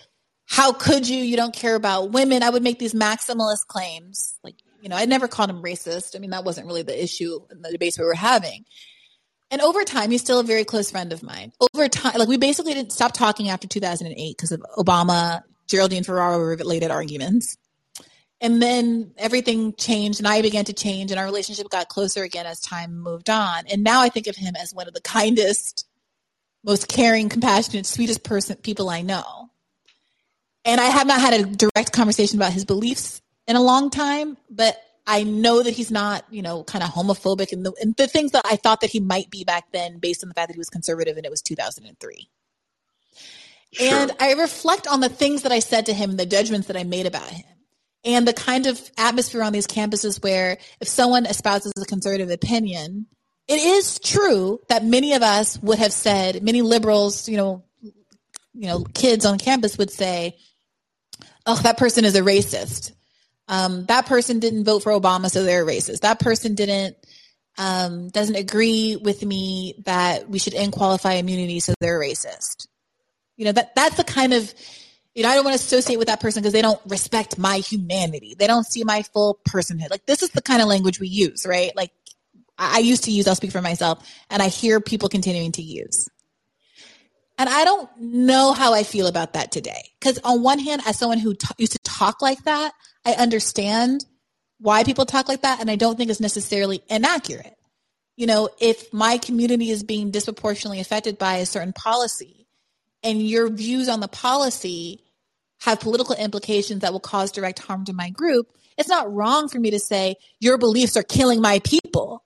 how 0.46 0.72
could 0.72 1.08
you? 1.08 1.18
You 1.18 1.36
don't 1.36 1.54
care 1.54 1.74
about 1.74 2.12
women. 2.12 2.42
I 2.42 2.50
would 2.50 2.62
make 2.62 2.78
these 2.78 2.94
maximalist 2.94 3.66
claims. 3.66 4.38
Like, 4.44 4.54
you 4.80 4.88
know, 4.88 4.96
I 4.96 5.06
never 5.06 5.28
called 5.28 5.50
him 5.50 5.62
racist. 5.62 6.14
I 6.14 6.18
mean, 6.18 6.30
that 6.30 6.44
wasn't 6.44 6.66
really 6.66 6.82
the 6.82 7.02
issue 7.02 7.40
in 7.50 7.62
the 7.62 7.70
debates 7.70 7.98
we 7.98 8.04
were 8.04 8.14
having. 8.14 8.64
And 9.50 9.60
over 9.60 9.84
time, 9.84 10.10
he's 10.10 10.20
still 10.20 10.40
a 10.40 10.44
very 10.44 10.64
close 10.64 10.90
friend 10.90 11.12
of 11.12 11.22
mine. 11.22 11.52
Over 11.60 11.88
time, 11.88 12.18
like 12.18 12.28
we 12.28 12.38
basically 12.38 12.74
didn't 12.74 12.92
stop 12.92 13.12
talking 13.12 13.48
after 13.48 13.68
2008 13.68 14.36
because 14.36 14.52
of 14.52 14.64
Obama, 14.76 15.42
Geraldine 15.66 16.04
Ferraro 16.04 16.38
related 16.38 16.90
arguments. 16.90 17.56
And 18.40 18.60
then 18.60 19.12
everything 19.16 19.74
changed 19.74 20.18
and 20.18 20.28
I 20.28 20.42
began 20.42 20.64
to 20.66 20.72
change 20.72 21.10
and 21.10 21.18
our 21.18 21.24
relationship 21.24 21.68
got 21.70 21.88
closer 21.88 22.22
again 22.22 22.46
as 22.46 22.60
time 22.60 22.98
moved 22.98 23.30
on. 23.30 23.64
And 23.70 23.82
now 23.82 24.00
I 24.00 24.08
think 24.08 24.26
of 24.26 24.36
him 24.36 24.54
as 24.56 24.74
one 24.74 24.88
of 24.88 24.94
the 24.94 25.00
kindest, 25.00 25.86
most 26.62 26.88
caring, 26.88 27.28
compassionate, 27.28 27.86
sweetest 27.86 28.24
person 28.24 28.56
people 28.56 28.90
I 28.90 29.02
know. 29.02 29.50
And 30.64 30.80
I 30.80 30.86
have 30.86 31.06
not 31.06 31.20
had 31.20 31.40
a 31.40 31.44
direct 31.44 31.92
conversation 31.92 32.38
about 32.38 32.52
his 32.52 32.64
beliefs 32.64 33.22
in 33.46 33.56
a 33.56 33.62
long 33.62 33.90
time, 33.90 34.36
but 34.50 34.82
I 35.06 35.22
know 35.22 35.62
that 35.62 35.74
he's 35.74 35.90
not, 35.90 36.24
you 36.30 36.40
know, 36.40 36.64
kind 36.64 36.82
of 36.82 36.90
homophobic 36.90 37.52
and 37.52 37.64
the, 37.64 37.74
and 37.80 37.94
the 37.96 38.06
things 38.06 38.32
that 38.32 38.44
I 38.46 38.56
thought 38.56 38.80
that 38.80 38.90
he 38.90 39.00
might 39.00 39.30
be 39.30 39.44
back 39.44 39.70
then 39.72 39.98
based 39.98 40.24
on 40.24 40.28
the 40.28 40.34
fact 40.34 40.48
that 40.48 40.54
he 40.54 40.58
was 40.58 40.70
conservative 40.70 41.16
and 41.16 41.26
it 41.26 41.30
was 41.30 41.42
2003. 41.42 42.30
Sure. 43.72 43.88
And 43.92 44.12
I 44.20 44.32
reflect 44.34 44.86
on 44.86 45.00
the 45.00 45.08
things 45.08 45.42
that 45.42 45.52
I 45.52 45.58
said 45.58 45.86
to 45.86 45.94
him, 45.94 46.16
the 46.16 46.26
judgments 46.26 46.68
that 46.68 46.76
I 46.76 46.84
made 46.84 47.06
about 47.06 47.28
him, 47.28 47.53
and 48.04 48.28
the 48.28 48.32
kind 48.32 48.66
of 48.66 48.80
atmosphere 48.98 49.42
on 49.42 49.52
these 49.52 49.66
campuses 49.66 50.22
where 50.22 50.58
if 50.80 50.88
someone 50.88 51.26
espouses 51.26 51.72
a 51.80 51.84
conservative 51.86 52.30
opinion, 52.30 53.06
it 53.48 53.60
is 53.60 53.98
true 53.98 54.60
that 54.68 54.84
many 54.84 55.14
of 55.14 55.22
us 55.22 55.58
would 55.62 55.78
have 55.78 55.92
said, 55.92 56.42
many 56.42 56.62
liberals, 56.62 57.28
you 57.28 57.36
know, 57.36 57.64
you 58.54 58.68
know, 58.68 58.84
kids 58.94 59.26
on 59.26 59.38
campus 59.38 59.76
would 59.78 59.90
say, 59.90 60.36
"Oh, 61.44 61.56
that 61.64 61.76
person 61.76 62.04
is 62.04 62.14
a 62.14 62.20
racist." 62.20 62.92
Um, 63.48 63.84
that 63.86 64.06
person 64.06 64.38
didn't 64.38 64.64
vote 64.64 64.82
for 64.82 64.92
Obama, 64.92 65.30
so 65.30 65.42
they're 65.42 65.66
racist. 65.66 66.00
That 66.00 66.20
person 66.20 66.54
didn't 66.54 66.96
um, 67.58 68.08
doesn't 68.08 68.36
agree 68.36 68.96
with 68.96 69.24
me 69.24 69.74
that 69.84 70.28
we 70.28 70.38
should 70.38 70.54
end 70.54 70.72
qualify 70.72 71.14
immunity, 71.14 71.60
so 71.60 71.74
they're 71.80 72.00
racist. 72.00 72.68
You 73.36 73.46
know 73.46 73.52
that 73.52 73.74
that's 73.74 73.96
the 73.96 74.04
kind 74.04 74.32
of 74.32 74.54
you 75.14 75.22
know 75.22 75.28
I 75.28 75.34
don't 75.34 75.44
want 75.44 75.56
to 75.58 75.64
associate 75.64 75.96
with 75.96 76.08
that 76.08 76.20
person 76.20 76.42
because 76.42 76.52
they 76.52 76.62
don't 76.62 76.80
respect 76.86 77.38
my 77.38 77.58
humanity. 77.58 78.34
They 78.38 78.46
don't 78.46 78.64
see 78.64 78.84
my 78.84 79.02
full 79.02 79.38
personhood. 79.48 79.90
Like 79.90 80.06
this 80.06 80.22
is 80.22 80.30
the 80.30 80.42
kind 80.42 80.60
of 80.60 80.68
language 80.68 81.00
we 81.00 81.08
use, 81.08 81.46
right? 81.46 81.74
Like 81.76 81.92
I, 82.58 82.76
I 82.76 82.78
used 82.80 83.04
to 83.04 83.10
use. 83.10 83.28
I'll 83.28 83.34
speak 83.34 83.52
for 83.52 83.62
myself, 83.62 84.08
and 84.30 84.42
I 84.42 84.48
hear 84.48 84.80
people 84.80 85.08
continuing 85.08 85.52
to 85.52 85.62
use. 85.62 86.08
And 87.36 87.48
I 87.48 87.64
don't 87.64 87.90
know 87.98 88.52
how 88.52 88.74
I 88.74 88.84
feel 88.84 89.06
about 89.06 89.32
that 89.32 89.50
today. 89.50 89.90
Because 89.98 90.20
on 90.22 90.42
one 90.42 90.60
hand, 90.60 90.82
as 90.86 90.98
someone 90.98 91.18
who 91.18 91.34
t- 91.34 91.48
used 91.58 91.72
to 91.72 91.78
talk 91.80 92.22
like 92.22 92.44
that, 92.44 92.72
I 93.04 93.14
understand 93.14 94.04
why 94.58 94.84
people 94.84 95.04
talk 95.04 95.28
like 95.28 95.42
that, 95.42 95.60
and 95.60 95.70
I 95.70 95.76
don't 95.76 95.96
think 95.96 96.10
it's 96.10 96.20
necessarily 96.20 96.82
inaccurate. 96.88 97.56
You 98.16 98.26
know, 98.26 98.48
if 98.60 98.92
my 98.92 99.18
community 99.18 99.70
is 99.70 99.82
being 99.82 100.12
disproportionately 100.12 100.80
affected 100.80 101.18
by 101.18 101.36
a 101.36 101.46
certain 101.46 101.72
policy, 101.72 102.46
and 103.02 103.20
your 103.20 103.50
views 103.50 103.88
on 103.88 104.00
the 104.00 104.08
policy 104.08 105.03
have 105.64 105.80
political 105.80 106.14
implications 106.14 106.80
that 106.80 106.92
will 106.92 107.00
cause 107.00 107.32
direct 107.32 107.58
harm 107.58 107.86
to 107.86 107.94
my 107.94 108.10
group, 108.10 108.48
it's 108.76 108.88
not 108.88 109.10
wrong 109.10 109.48
for 109.48 109.58
me 109.58 109.70
to 109.70 109.78
say 109.78 110.16
your 110.38 110.58
beliefs 110.58 110.96
are 110.96 111.02
killing 111.02 111.40
my 111.40 111.58
people. 111.60 112.22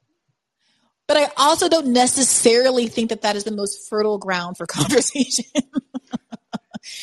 But 1.07 1.19
I 1.19 1.29
also 1.37 1.69
don't 1.69 1.89
necessarily 1.89 2.89
think 2.89 3.11
that 3.11 3.23
that 3.23 3.37
is 3.37 3.45
the 3.45 3.53
most 3.53 3.89
fertile 3.89 4.19
ground 4.19 4.57
for 4.57 4.67
conversation. 4.67 5.45
yeah, 5.55 5.61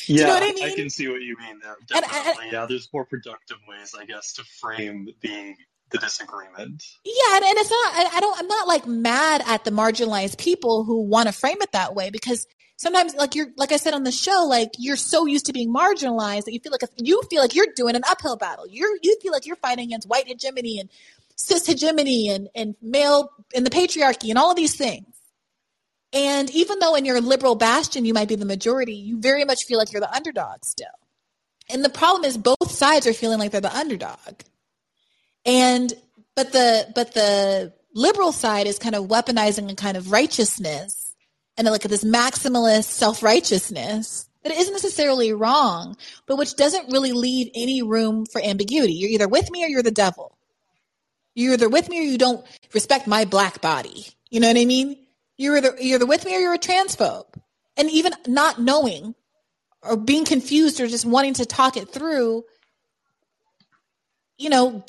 you 0.07 0.23
know 0.25 0.35
I, 0.35 0.53
mean? 0.53 0.63
I, 0.63 0.75
can 0.75 0.89
see 0.89 1.07
what 1.07 1.21
you 1.21 1.37
mean 1.37 1.59
there. 1.63 1.77
Definitely. 1.87 2.49
yeah, 2.51 2.65
there's 2.65 2.89
more 2.93 3.05
productive 3.05 3.57
ways, 3.67 3.95
I 3.97 4.05
guess, 4.05 4.33
to 4.33 4.43
frame 4.43 5.07
the 5.21 5.55
the 5.91 5.99
disagreement. 5.99 6.83
Yeah, 7.05 7.35
and, 7.35 7.45
and 7.45 7.57
it's 7.57 7.69
not. 7.69 7.93
I, 7.93 8.17
I 8.17 8.19
don't. 8.19 8.39
I'm 8.39 8.47
not 8.47 8.67
like 8.67 8.85
mad 8.87 9.41
at 9.47 9.63
the 9.63 9.71
marginalized 9.71 10.37
people 10.37 10.83
who 10.83 11.01
want 11.03 11.27
to 11.27 11.33
frame 11.33 11.61
it 11.61 11.71
that 11.71 11.95
way 11.95 12.09
because 12.09 12.45
sometimes, 12.77 13.15
like 13.15 13.35
you're, 13.35 13.47
like 13.57 13.71
I 13.71 13.77
said 13.77 13.93
on 13.93 14.03
the 14.03 14.11
show, 14.11 14.45
like 14.49 14.71
you're 14.77 14.95
so 14.95 15.25
used 15.25 15.45
to 15.47 15.53
being 15.53 15.73
marginalized 15.73 16.45
that 16.45 16.53
you 16.53 16.59
feel 16.59 16.71
like 16.71 16.81
you 16.97 17.21
feel 17.29 17.41
like 17.41 17.55
you're 17.55 17.67
doing 17.75 17.95
an 17.95 18.03
uphill 18.07 18.37
battle. 18.37 18.65
You're 18.67 18.97
you 19.01 19.17
feel 19.21 19.31
like 19.31 19.45
you're 19.45 19.55
fighting 19.55 19.85
against 19.85 20.07
white 20.07 20.27
hegemony 20.27 20.79
and 20.79 20.89
cis 21.35 21.65
hegemony 21.65 22.29
and 22.29 22.49
and 22.55 22.75
male 22.81 23.31
and 23.55 23.65
the 23.65 23.69
patriarchy 23.69 24.29
and 24.29 24.37
all 24.37 24.51
of 24.51 24.55
these 24.55 24.75
things. 24.75 25.07
And 26.13 26.49
even 26.51 26.79
though 26.79 26.95
in 26.95 27.03
your 27.03 27.19
liberal 27.19 27.55
bastion 27.55 28.05
you 28.05 28.13
might 28.13 28.29
be 28.29 28.35
the 28.35 28.45
majority, 28.45 28.93
you 28.93 29.19
very 29.19 29.43
much 29.43 29.65
feel 29.65 29.77
like 29.77 29.91
you're 29.91 30.01
the 30.01 30.15
underdog 30.15 30.63
still. 30.63 30.87
And 31.69 31.83
the 31.83 31.89
problem 31.89 32.23
is 32.25 32.37
both 32.37 32.71
sides 32.71 33.07
are 33.07 33.13
feeling 33.13 33.39
like 33.39 33.51
they're 33.51 33.61
the 33.61 33.75
underdog. 33.75 34.41
And 35.45 35.93
but 36.35 36.51
the 36.51 36.91
but 36.95 37.13
the 37.13 37.73
liberal 37.93 38.31
side 38.31 38.67
is 38.67 38.77
kind 38.77 38.95
of 38.95 39.05
weaponizing 39.05 39.71
a 39.71 39.75
kind 39.75 39.97
of 39.97 40.11
righteousness 40.11 41.04
and 41.57 41.67
like 41.67 41.83
this 41.83 42.03
maximalist 42.03 42.85
self-righteousness 42.85 44.29
that 44.43 44.53
isn't 44.53 44.73
necessarily 44.73 45.33
wrong, 45.33 45.97
but 46.27 46.37
which 46.37 46.55
doesn't 46.55 46.91
really 46.91 47.13
leave 47.13 47.49
any 47.55 47.81
room 47.81 48.25
for 48.25 48.41
ambiguity. 48.43 48.93
You're 48.93 49.09
either 49.09 49.27
with 49.27 49.49
me 49.49 49.63
or 49.63 49.67
you're 49.67 49.83
the 49.83 49.91
devil. 49.91 50.37
You're 51.33 51.53
either 51.53 51.69
with 51.69 51.89
me 51.89 51.99
or 51.99 52.03
you 52.03 52.17
don't 52.17 52.45
respect 52.73 53.07
my 53.07 53.25
black 53.25 53.61
body. 53.61 54.07
You 54.29 54.39
know 54.39 54.47
what 54.47 54.57
I 54.57 54.65
mean? 54.65 54.97
You're 55.37 55.57
either, 55.57 55.75
you're 55.79 55.95
either 55.95 56.05
with 56.05 56.25
me 56.25 56.35
or 56.35 56.39
you're 56.39 56.53
a 56.53 56.59
transphobe. 56.59 57.25
And 57.77 57.89
even 57.89 58.13
not 58.27 58.59
knowing 58.59 59.15
or 59.81 59.97
being 59.97 60.25
confused 60.25 60.79
or 60.79 60.87
just 60.87 61.05
wanting 61.05 61.33
to 61.35 61.45
talk 61.45 61.75
it 61.75 61.89
through, 61.89 62.43
you 64.37 64.49
know, 64.49 64.83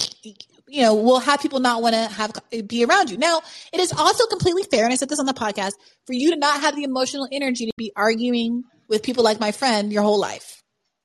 you 0.69 0.83
know, 0.83 0.95
will 0.95 1.21
have 1.21 1.41
people 1.41 1.61
not 1.61 1.83
want 1.83 1.95
to 1.95 2.07
have 2.09 2.33
eh, 2.53 2.63
be 2.63 2.85
around 2.85 3.11
you. 3.11 3.17
Now, 3.17 3.41
it 3.73 3.81
is 3.81 3.93
also 3.93 4.27
completely 4.27 4.65
fair, 4.65 4.85
and 4.85 4.93
I 4.93 4.97
said 4.97 5.09
this 5.09 5.21
on 5.21 5.27
the 5.27 5.35
podcast, 5.35 5.75
for 6.07 6.13
you 6.13 6.31
to 6.33 6.37
not 6.37 6.61
have 6.61 6.77
the 6.77 6.85
emotional 6.85 7.29
energy 7.31 7.67
to 7.67 7.73
be 7.77 7.93
arguing 7.95 8.65
with 8.89 9.03
people 9.03 9.25
like 9.25 9.41
my 9.41 9.53
friend 9.53 9.93
your 9.93 10.03
whole 10.03 10.21
life. 10.21 10.63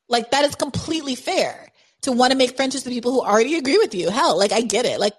Like 0.09 0.31
that 0.31 0.45
is 0.45 0.55
completely 0.55 1.15
fair 1.15 1.69
to 2.01 2.11
want 2.11 2.31
to 2.31 2.37
make 2.37 2.55
friendships 2.57 2.85
with 2.85 2.93
people 2.93 3.11
who 3.11 3.21
already 3.21 3.55
agree 3.55 3.77
with 3.77 3.95
you. 3.95 4.09
Hell, 4.09 4.37
like 4.37 4.51
I 4.51 4.61
get 4.61 4.85
it. 4.85 4.99
Like 4.99 5.15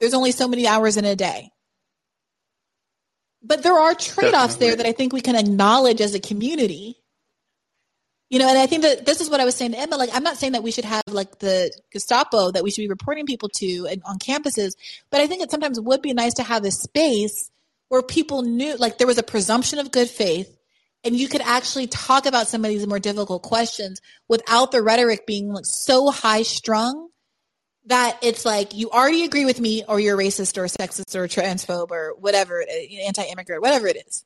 there's 0.00 0.14
only 0.14 0.32
so 0.32 0.48
many 0.48 0.66
hours 0.66 0.96
in 0.96 1.04
a 1.04 1.16
day. 1.16 1.50
But 3.42 3.62
there 3.62 3.78
are 3.78 3.94
trade 3.94 4.34
offs 4.34 4.56
there 4.56 4.74
that 4.74 4.86
I 4.86 4.92
think 4.92 5.12
we 5.12 5.20
can 5.20 5.36
acknowledge 5.36 6.00
as 6.00 6.14
a 6.14 6.20
community. 6.20 6.96
You 8.34 8.40
know, 8.40 8.48
and 8.48 8.58
I 8.58 8.66
think 8.66 8.82
that 8.82 9.06
this 9.06 9.20
is 9.20 9.30
what 9.30 9.38
I 9.38 9.44
was 9.44 9.54
saying 9.54 9.70
to 9.70 9.78
Emma. 9.78 9.96
Like, 9.96 10.10
I'm 10.12 10.24
not 10.24 10.38
saying 10.38 10.54
that 10.54 10.64
we 10.64 10.72
should 10.72 10.84
have 10.84 11.04
like 11.06 11.38
the 11.38 11.70
Gestapo 11.92 12.50
that 12.50 12.64
we 12.64 12.72
should 12.72 12.82
be 12.82 12.88
reporting 12.88 13.26
people 13.26 13.48
to 13.58 13.86
and, 13.88 14.02
on 14.04 14.18
campuses, 14.18 14.72
but 15.08 15.20
I 15.20 15.28
think 15.28 15.40
it 15.40 15.52
sometimes 15.52 15.80
would 15.80 16.02
be 16.02 16.12
nice 16.14 16.34
to 16.34 16.42
have 16.42 16.64
a 16.64 16.72
space 16.72 17.52
where 17.90 18.02
people 18.02 18.42
knew, 18.42 18.74
like, 18.74 18.98
there 18.98 19.06
was 19.06 19.18
a 19.18 19.22
presumption 19.22 19.78
of 19.78 19.92
good 19.92 20.10
faith, 20.10 20.52
and 21.04 21.14
you 21.14 21.28
could 21.28 21.42
actually 21.42 21.86
talk 21.86 22.26
about 22.26 22.48
some 22.48 22.64
of 22.64 22.70
these 22.72 22.84
more 22.88 22.98
difficult 22.98 23.44
questions 23.44 24.00
without 24.26 24.72
the 24.72 24.82
rhetoric 24.82 25.28
being 25.28 25.52
like 25.52 25.64
so 25.64 26.10
high 26.10 26.42
strung 26.42 27.10
that 27.86 28.18
it's 28.20 28.44
like 28.44 28.74
you 28.74 28.90
already 28.90 29.22
agree 29.22 29.44
with 29.44 29.60
me 29.60 29.84
or 29.86 30.00
you're 30.00 30.18
racist 30.18 30.58
or 30.58 30.64
sexist 30.64 31.14
or 31.14 31.28
transphobe 31.28 31.92
or 31.92 32.14
whatever, 32.18 32.64
anti-immigrant, 33.06 33.62
whatever 33.62 33.86
it 33.86 34.04
is. 34.08 34.24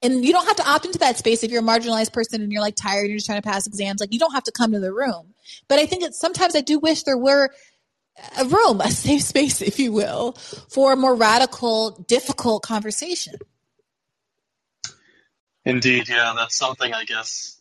And 0.00 0.24
you 0.24 0.32
don't 0.32 0.46
have 0.46 0.56
to 0.56 0.68
opt 0.68 0.84
into 0.84 0.98
that 1.00 1.16
space 1.16 1.42
if 1.42 1.50
you're 1.50 1.62
a 1.62 1.64
marginalized 1.64 2.12
person 2.12 2.40
and 2.40 2.52
you're 2.52 2.62
like 2.62 2.76
tired 2.76 3.00
and 3.00 3.08
you're 3.10 3.16
just 3.18 3.26
trying 3.26 3.42
to 3.42 3.48
pass 3.48 3.66
exams. 3.66 4.00
Like 4.00 4.12
you 4.12 4.18
don't 4.18 4.32
have 4.32 4.44
to 4.44 4.52
come 4.52 4.72
to 4.72 4.80
the 4.80 4.92
room. 4.92 5.34
But 5.68 5.80
I 5.80 5.86
think 5.86 6.02
that 6.02 6.14
sometimes 6.14 6.54
I 6.54 6.60
do 6.60 6.78
wish 6.78 7.02
there 7.02 7.18
were 7.18 7.50
a 8.38 8.44
room, 8.44 8.80
a 8.80 8.90
safe 8.90 9.22
space, 9.22 9.60
if 9.60 9.78
you 9.78 9.92
will, 9.92 10.32
for 10.70 10.92
a 10.92 10.96
more 10.96 11.14
radical, 11.14 11.90
difficult 12.06 12.62
conversation. 12.62 13.34
Indeed, 15.64 16.08
yeah, 16.08 16.32
that's 16.36 16.56
something 16.56 16.94
I 16.94 17.04
guess 17.04 17.60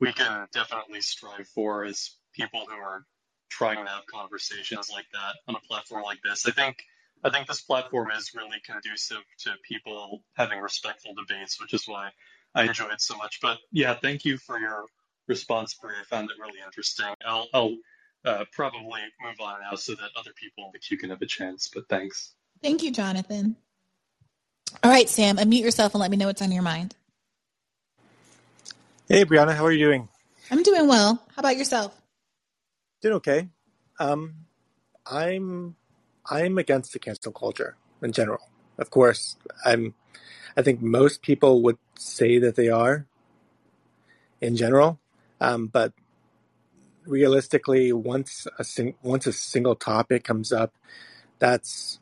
we 0.00 0.12
can 0.12 0.46
definitely 0.52 1.00
strive 1.00 1.46
for 1.48 1.84
as 1.84 2.10
people 2.34 2.64
who 2.68 2.74
are 2.74 3.04
trying 3.48 3.84
to 3.84 3.90
have 3.90 4.06
conversations 4.06 4.90
like 4.92 5.06
that 5.12 5.36
on 5.48 5.54
a 5.54 5.60
platform 5.60 6.02
like 6.02 6.20
this. 6.22 6.46
I 6.46 6.52
think 6.52 6.82
I 7.22 7.30
think 7.30 7.46
this 7.46 7.60
platform 7.60 8.10
is 8.16 8.32
really 8.34 8.58
conducive 8.64 9.22
to 9.40 9.52
people 9.62 10.22
having 10.34 10.60
respectful 10.60 11.12
debates, 11.14 11.60
which 11.60 11.74
is 11.74 11.86
why 11.86 12.10
I 12.54 12.64
enjoy 12.64 12.88
it 12.88 13.00
so 13.00 13.16
much. 13.16 13.40
But 13.42 13.58
yeah, 13.72 13.94
thank 13.94 14.24
you 14.24 14.38
for 14.38 14.58
your 14.58 14.86
response, 15.28 15.74
Brie. 15.74 15.92
I 16.00 16.04
found 16.04 16.30
it 16.30 16.36
really 16.40 16.60
interesting. 16.64 17.06
I'll, 17.24 17.48
I'll 17.52 17.76
uh, 18.24 18.44
probably 18.52 19.00
move 19.22 19.40
on 19.40 19.60
now 19.60 19.76
so 19.76 19.94
that 19.94 20.10
other 20.16 20.32
people 20.34 20.64
in 20.64 20.70
the 20.72 20.78
queue 20.78 20.96
can 20.96 21.10
have 21.10 21.22
a 21.22 21.26
chance. 21.26 21.70
But 21.72 21.88
thanks. 21.88 22.34
Thank 22.62 22.82
you, 22.82 22.90
Jonathan. 22.90 23.56
All 24.82 24.90
right, 24.90 25.08
Sam, 25.08 25.36
unmute 25.36 25.62
yourself 25.62 25.94
and 25.94 26.00
let 26.00 26.10
me 26.10 26.16
know 26.16 26.26
what's 26.26 26.42
on 26.42 26.52
your 26.52 26.62
mind. 26.62 26.94
Hey, 29.08 29.24
Briahna, 29.24 29.54
how 29.54 29.64
are 29.64 29.72
you 29.72 29.84
doing? 29.84 30.08
I'm 30.50 30.62
doing 30.62 30.86
well. 30.88 31.22
How 31.34 31.40
about 31.40 31.56
yourself? 31.56 32.00
Doing 33.02 33.14
okay. 33.16 33.48
Um, 33.98 34.34
I'm 35.06 35.74
I'm 36.28 36.58
against 36.58 36.92
the 36.92 36.98
cancel 36.98 37.32
culture 37.32 37.76
in 38.02 38.12
general. 38.12 38.50
Of 38.78 38.90
course, 38.90 39.36
I'm. 39.64 39.94
I 40.56 40.62
think 40.62 40.82
most 40.82 41.22
people 41.22 41.62
would 41.62 41.78
say 41.98 42.38
that 42.38 42.56
they 42.56 42.68
are. 42.68 43.06
In 44.40 44.56
general, 44.56 44.98
um, 45.38 45.66
but 45.66 45.92
realistically, 47.04 47.92
once 47.92 48.46
a 48.58 48.64
sing, 48.64 48.94
once 49.02 49.26
a 49.26 49.34
single 49.34 49.74
topic 49.74 50.24
comes 50.24 50.50
up, 50.50 50.74
that's 51.38 52.00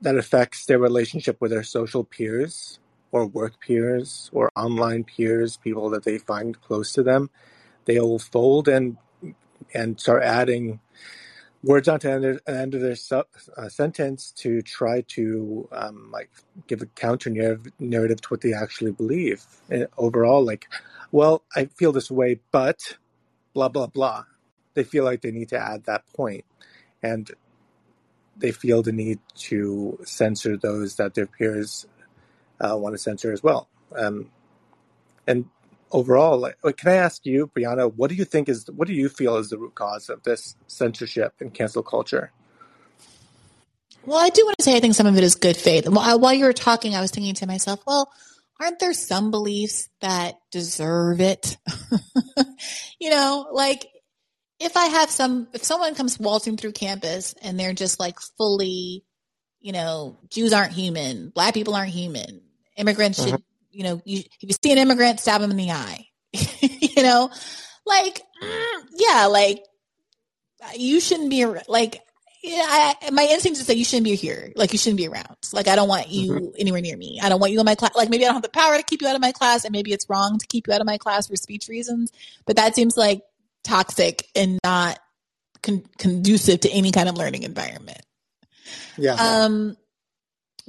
that 0.00 0.16
affects 0.16 0.66
their 0.66 0.78
relationship 0.78 1.40
with 1.40 1.50
their 1.50 1.62
social 1.62 2.04
peers 2.04 2.78
or 3.12 3.26
work 3.26 3.60
peers 3.60 4.30
or 4.32 4.50
online 4.56 5.04
peers, 5.04 5.56
people 5.58 5.90
that 5.90 6.04
they 6.04 6.18
find 6.18 6.60
close 6.60 6.92
to 6.92 7.02
them, 7.02 7.30
they'll 7.84 8.18
fold 8.18 8.68
and 8.68 8.96
and 9.74 10.00
start 10.00 10.22
adding 10.22 10.80
words 11.62 11.88
onto 11.88 12.08
the 12.08 12.14
end, 12.14 12.40
end 12.46 12.74
of 12.74 12.80
their 12.80 12.96
su- 12.96 13.22
uh, 13.56 13.68
sentence 13.68 14.30
to 14.32 14.62
try 14.62 15.02
to 15.08 15.68
um, 15.72 16.10
like 16.12 16.30
give 16.66 16.82
a 16.82 16.86
counter 16.86 17.30
narrative 17.78 18.20
to 18.22 18.28
what 18.28 18.40
they 18.40 18.52
actually 18.52 18.92
believe. 18.92 19.44
And 19.68 19.86
overall, 19.98 20.44
like, 20.44 20.68
well, 21.12 21.42
I 21.54 21.66
feel 21.66 21.92
this 21.92 22.10
way, 22.10 22.40
but 22.52 22.96
blah 23.54 23.68
blah 23.68 23.88
blah. 23.88 24.24
They 24.74 24.84
feel 24.84 25.04
like 25.04 25.20
they 25.22 25.32
need 25.32 25.48
to 25.50 25.58
add 25.58 25.84
that 25.84 26.04
point, 26.14 26.44
and 27.02 27.30
they 28.36 28.52
feel 28.52 28.82
the 28.82 28.92
need 28.92 29.18
to 29.34 29.98
censor 30.04 30.56
those 30.56 30.96
that 30.96 31.14
their 31.14 31.26
peers 31.26 31.86
uh, 32.60 32.76
want 32.76 32.94
to 32.94 32.98
censor 32.98 33.32
as 33.32 33.42
well. 33.42 33.68
Um, 33.96 34.30
and 35.26 35.46
overall, 35.92 36.38
like, 36.38 36.56
can 36.76 36.90
I 36.90 36.96
ask 36.96 37.24
you, 37.26 37.48
Briahna, 37.48 37.92
what 37.94 38.10
do 38.10 38.16
you 38.16 38.24
think 38.24 38.48
is 38.48 38.68
what 38.70 38.88
do 38.88 38.94
you 38.94 39.08
feel 39.08 39.36
is 39.36 39.50
the 39.50 39.58
root 39.58 39.74
cause 39.74 40.08
of 40.08 40.22
this 40.22 40.56
censorship 40.66 41.34
and 41.40 41.52
cancel 41.52 41.82
culture? 41.82 42.32
Well, 44.04 44.18
I 44.18 44.30
do 44.30 44.44
want 44.44 44.56
to 44.58 44.64
say 44.64 44.76
I 44.76 44.80
think 44.80 44.94
some 44.94 45.06
of 45.06 45.16
it 45.16 45.24
is 45.24 45.34
good 45.34 45.56
faith. 45.56 45.88
While 45.88 46.32
you 46.32 46.46
were 46.46 46.52
talking, 46.52 46.94
I 46.94 47.00
was 47.00 47.10
thinking 47.10 47.34
to 47.34 47.46
myself, 47.46 47.80
well, 47.86 48.10
aren't 48.60 48.78
there 48.78 48.94
some 48.94 49.30
beliefs 49.30 49.88
that 50.00 50.36
deserve 50.50 51.20
it? 51.20 51.56
you 53.00 53.10
know, 53.10 53.48
like 53.52 53.86
if 54.58 54.76
I 54.76 54.86
have 54.86 55.10
some, 55.10 55.48
if 55.52 55.64
someone 55.64 55.94
comes 55.94 56.18
waltzing 56.18 56.56
through 56.56 56.72
campus 56.72 57.34
and 57.42 57.58
they're 57.58 57.74
just 57.74 58.00
like 58.00 58.18
fully, 58.38 59.04
you 59.60 59.72
know, 59.72 60.18
Jews 60.30 60.52
aren't 60.52 60.72
human, 60.72 61.30
black 61.30 61.54
people 61.54 61.74
aren't 61.74 61.90
human, 61.90 62.40
immigrants 62.76 63.20
uh-huh. 63.20 63.30
should 63.30 63.44
you 63.70 63.84
know, 63.84 64.00
you, 64.04 64.20
if 64.20 64.48
you 64.48 64.54
see 64.62 64.72
an 64.72 64.78
immigrant, 64.78 65.20
stab 65.20 65.40
him 65.40 65.50
in 65.50 65.56
the 65.56 65.70
eye. 65.70 66.06
you 66.32 67.02
know, 67.02 67.30
like, 67.86 68.22
mm, 68.42 68.82
yeah, 68.96 69.26
like 69.26 69.64
you 70.76 71.00
shouldn't 71.00 71.30
be 71.30 71.44
like. 71.68 72.02
Yeah, 72.42 72.64
I, 72.66 73.10
my 73.12 73.28
instinct 73.30 73.60
is 73.60 73.66
that 73.66 73.76
you 73.76 73.84
shouldn't 73.84 74.06
be 74.06 74.14
here. 74.14 74.50
Like 74.56 74.72
you 74.72 74.78
shouldn't 74.78 74.96
be 74.96 75.06
around. 75.06 75.36
Like 75.52 75.68
I 75.68 75.76
don't 75.76 75.90
want 75.90 76.08
you 76.08 76.32
mm-hmm. 76.32 76.46
anywhere 76.58 76.80
near 76.80 76.96
me. 76.96 77.20
I 77.22 77.28
don't 77.28 77.38
want 77.38 77.52
you 77.52 77.60
in 77.60 77.66
my 77.66 77.74
class. 77.74 77.94
Like 77.94 78.08
maybe 78.08 78.24
I 78.24 78.28
don't 78.28 78.36
have 78.36 78.42
the 78.42 78.48
power 78.48 78.78
to 78.78 78.82
keep 78.82 79.02
you 79.02 79.08
out 79.08 79.14
of 79.14 79.20
my 79.20 79.32
class, 79.32 79.66
and 79.66 79.72
maybe 79.72 79.92
it's 79.92 80.08
wrong 80.08 80.38
to 80.38 80.46
keep 80.46 80.66
you 80.66 80.72
out 80.72 80.80
of 80.80 80.86
my 80.86 80.96
class 80.96 81.26
for 81.26 81.36
speech 81.36 81.68
reasons. 81.68 82.10
But 82.46 82.56
that 82.56 82.74
seems 82.74 82.96
like 82.96 83.20
toxic 83.62 84.26
and 84.34 84.58
not 84.64 84.98
con- 85.62 85.84
conducive 85.98 86.60
to 86.60 86.70
any 86.70 86.92
kind 86.92 87.10
of 87.10 87.16
learning 87.16 87.42
environment. 87.42 88.00
Yeah. 88.96 89.14
Um, 89.14 89.76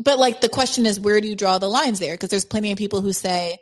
but 0.03 0.19
like 0.19 0.41
the 0.41 0.49
question 0.49 0.85
is, 0.85 0.99
where 0.99 1.21
do 1.21 1.27
you 1.27 1.35
draw 1.35 1.57
the 1.57 1.67
lines 1.67 1.99
there? 1.99 2.13
Because 2.13 2.29
there's 2.29 2.45
plenty 2.45 2.71
of 2.71 2.77
people 2.77 3.01
who 3.01 3.13
say, 3.13 3.57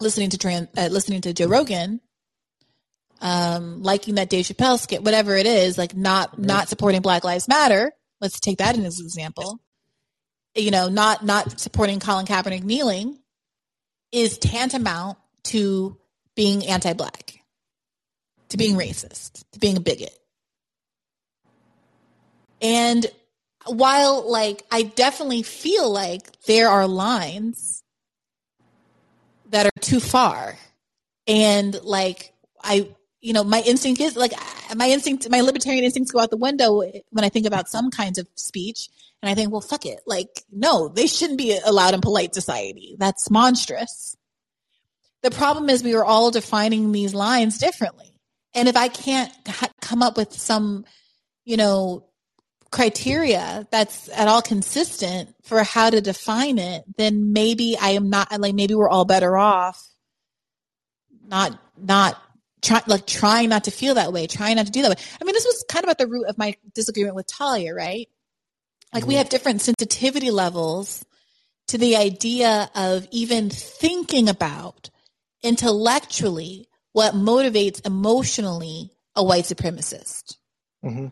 listening 0.00 0.30
to 0.30 0.38
trans, 0.38 0.68
uh, 0.76 0.88
listening 0.90 1.22
to 1.22 1.32
Joe 1.32 1.48
Rogan, 1.48 2.00
um, 3.20 3.82
liking 3.82 4.16
that 4.16 4.28
Dave 4.28 4.44
Chappelle 4.44 4.78
skit, 4.78 5.02
whatever 5.02 5.36
it 5.36 5.46
is, 5.46 5.78
like 5.78 5.96
not 5.96 6.32
mm-hmm. 6.32 6.42
not 6.44 6.68
supporting 6.68 7.00
Black 7.00 7.24
Lives 7.24 7.48
Matter. 7.48 7.92
Let's 8.20 8.40
take 8.40 8.58
that 8.58 8.78
as 8.78 8.98
an 8.98 9.06
example. 9.06 9.60
You 10.54 10.70
know, 10.70 10.88
not 10.88 11.24
not 11.24 11.60
supporting 11.60 12.00
Colin 12.00 12.26
Kaepernick 12.26 12.62
kneeling 12.62 13.18
is 14.12 14.38
tantamount 14.38 15.18
to 15.44 15.98
being 16.34 16.66
anti-black, 16.66 17.34
to 18.50 18.56
being 18.56 18.76
racist, 18.76 19.44
to 19.52 19.58
being 19.58 19.76
a 19.76 19.80
bigot. 19.80 20.16
And 22.62 23.06
while 23.66 24.30
like 24.30 24.64
I 24.70 24.82
definitely 24.82 25.42
feel 25.42 25.90
like 25.90 26.40
there 26.42 26.68
are 26.68 26.86
lines 26.86 27.82
that 29.50 29.66
are 29.66 29.80
too 29.80 30.00
far. 30.00 30.56
And 31.26 31.78
like 31.82 32.32
I 32.62 32.88
you 33.20 33.32
know 33.32 33.44
my 33.44 33.62
instinct 33.66 34.00
is 34.00 34.16
like 34.16 34.32
my 34.74 34.88
instinct 34.88 35.28
my 35.30 35.40
libertarian 35.40 35.84
instincts 35.84 36.12
go 36.12 36.20
out 36.20 36.30
the 36.30 36.36
window 36.36 36.82
when 37.10 37.24
I 37.24 37.28
think 37.28 37.46
about 37.46 37.68
some 37.68 37.90
kinds 37.90 38.18
of 38.18 38.28
speech. 38.34 38.88
And 39.22 39.30
I 39.30 39.34
think 39.34 39.50
well 39.50 39.60
fuck 39.60 39.86
it. 39.86 40.00
Like 40.06 40.44
no 40.50 40.88
they 40.88 41.06
shouldn't 41.06 41.38
be 41.38 41.58
allowed 41.64 41.94
in 41.94 42.00
polite 42.00 42.34
society. 42.34 42.96
That's 42.98 43.30
monstrous. 43.30 44.16
The 45.22 45.30
problem 45.30 45.70
is 45.70 45.82
we 45.82 45.94
are 45.94 46.04
all 46.04 46.30
defining 46.30 46.92
these 46.92 47.14
lines 47.14 47.58
differently. 47.58 48.12
And 48.54 48.68
if 48.68 48.76
I 48.76 48.88
can't 48.88 49.32
come 49.80 50.02
up 50.02 50.16
with 50.16 50.32
some 50.32 50.84
you 51.44 51.56
know 51.56 52.06
criteria 52.70 53.66
that's 53.70 54.08
at 54.10 54.28
all 54.28 54.42
consistent 54.42 55.34
for 55.42 55.62
how 55.62 55.90
to 55.90 56.00
define 56.00 56.58
it, 56.58 56.84
then 56.96 57.32
maybe 57.32 57.76
I 57.80 57.90
am 57.90 58.10
not 58.10 58.38
like 58.40 58.54
maybe 58.54 58.74
we're 58.74 58.88
all 58.88 59.04
better 59.04 59.36
off 59.36 59.86
not 61.28 61.58
not 61.76 62.20
try, 62.62 62.82
like 62.86 63.06
trying 63.06 63.48
not 63.48 63.64
to 63.64 63.70
feel 63.70 63.94
that 63.94 64.12
way, 64.12 64.26
trying 64.26 64.56
not 64.56 64.66
to 64.66 64.72
do 64.72 64.82
that 64.82 64.90
way. 64.90 65.04
I 65.20 65.24
mean, 65.24 65.34
this 65.34 65.44
was 65.44 65.64
kind 65.68 65.84
of 65.84 65.90
at 65.90 65.98
the 65.98 66.06
root 66.06 66.26
of 66.26 66.38
my 66.38 66.54
disagreement 66.74 67.16
with 67.16 67.26
Talia, 67.26 67.74
right? 67.74 68.08
Like 68.92 69.02
mm-hmm. 69.02 69.08
we 69.08 69.14
have 69.16 69.28
different 69.28 69.60
sensitivity 69.60 70.30
levels 70.30 71.04
to 71.68 71.78
the 71.78 71.96
idea 71.96 72.70
of 72.74 73.06
even 73.10 73.50
thinking 73.50 74.28
about 74.28 74.90
intellectually 75.42 76.68
what 76.92 77.14
motivates 77.14 77.84
emotionally 77.84 78.92
a 79.14 79.22
white 79.22 79.44
supremacist. 79.44 80.36
Mm-hmm. 80.84 81.08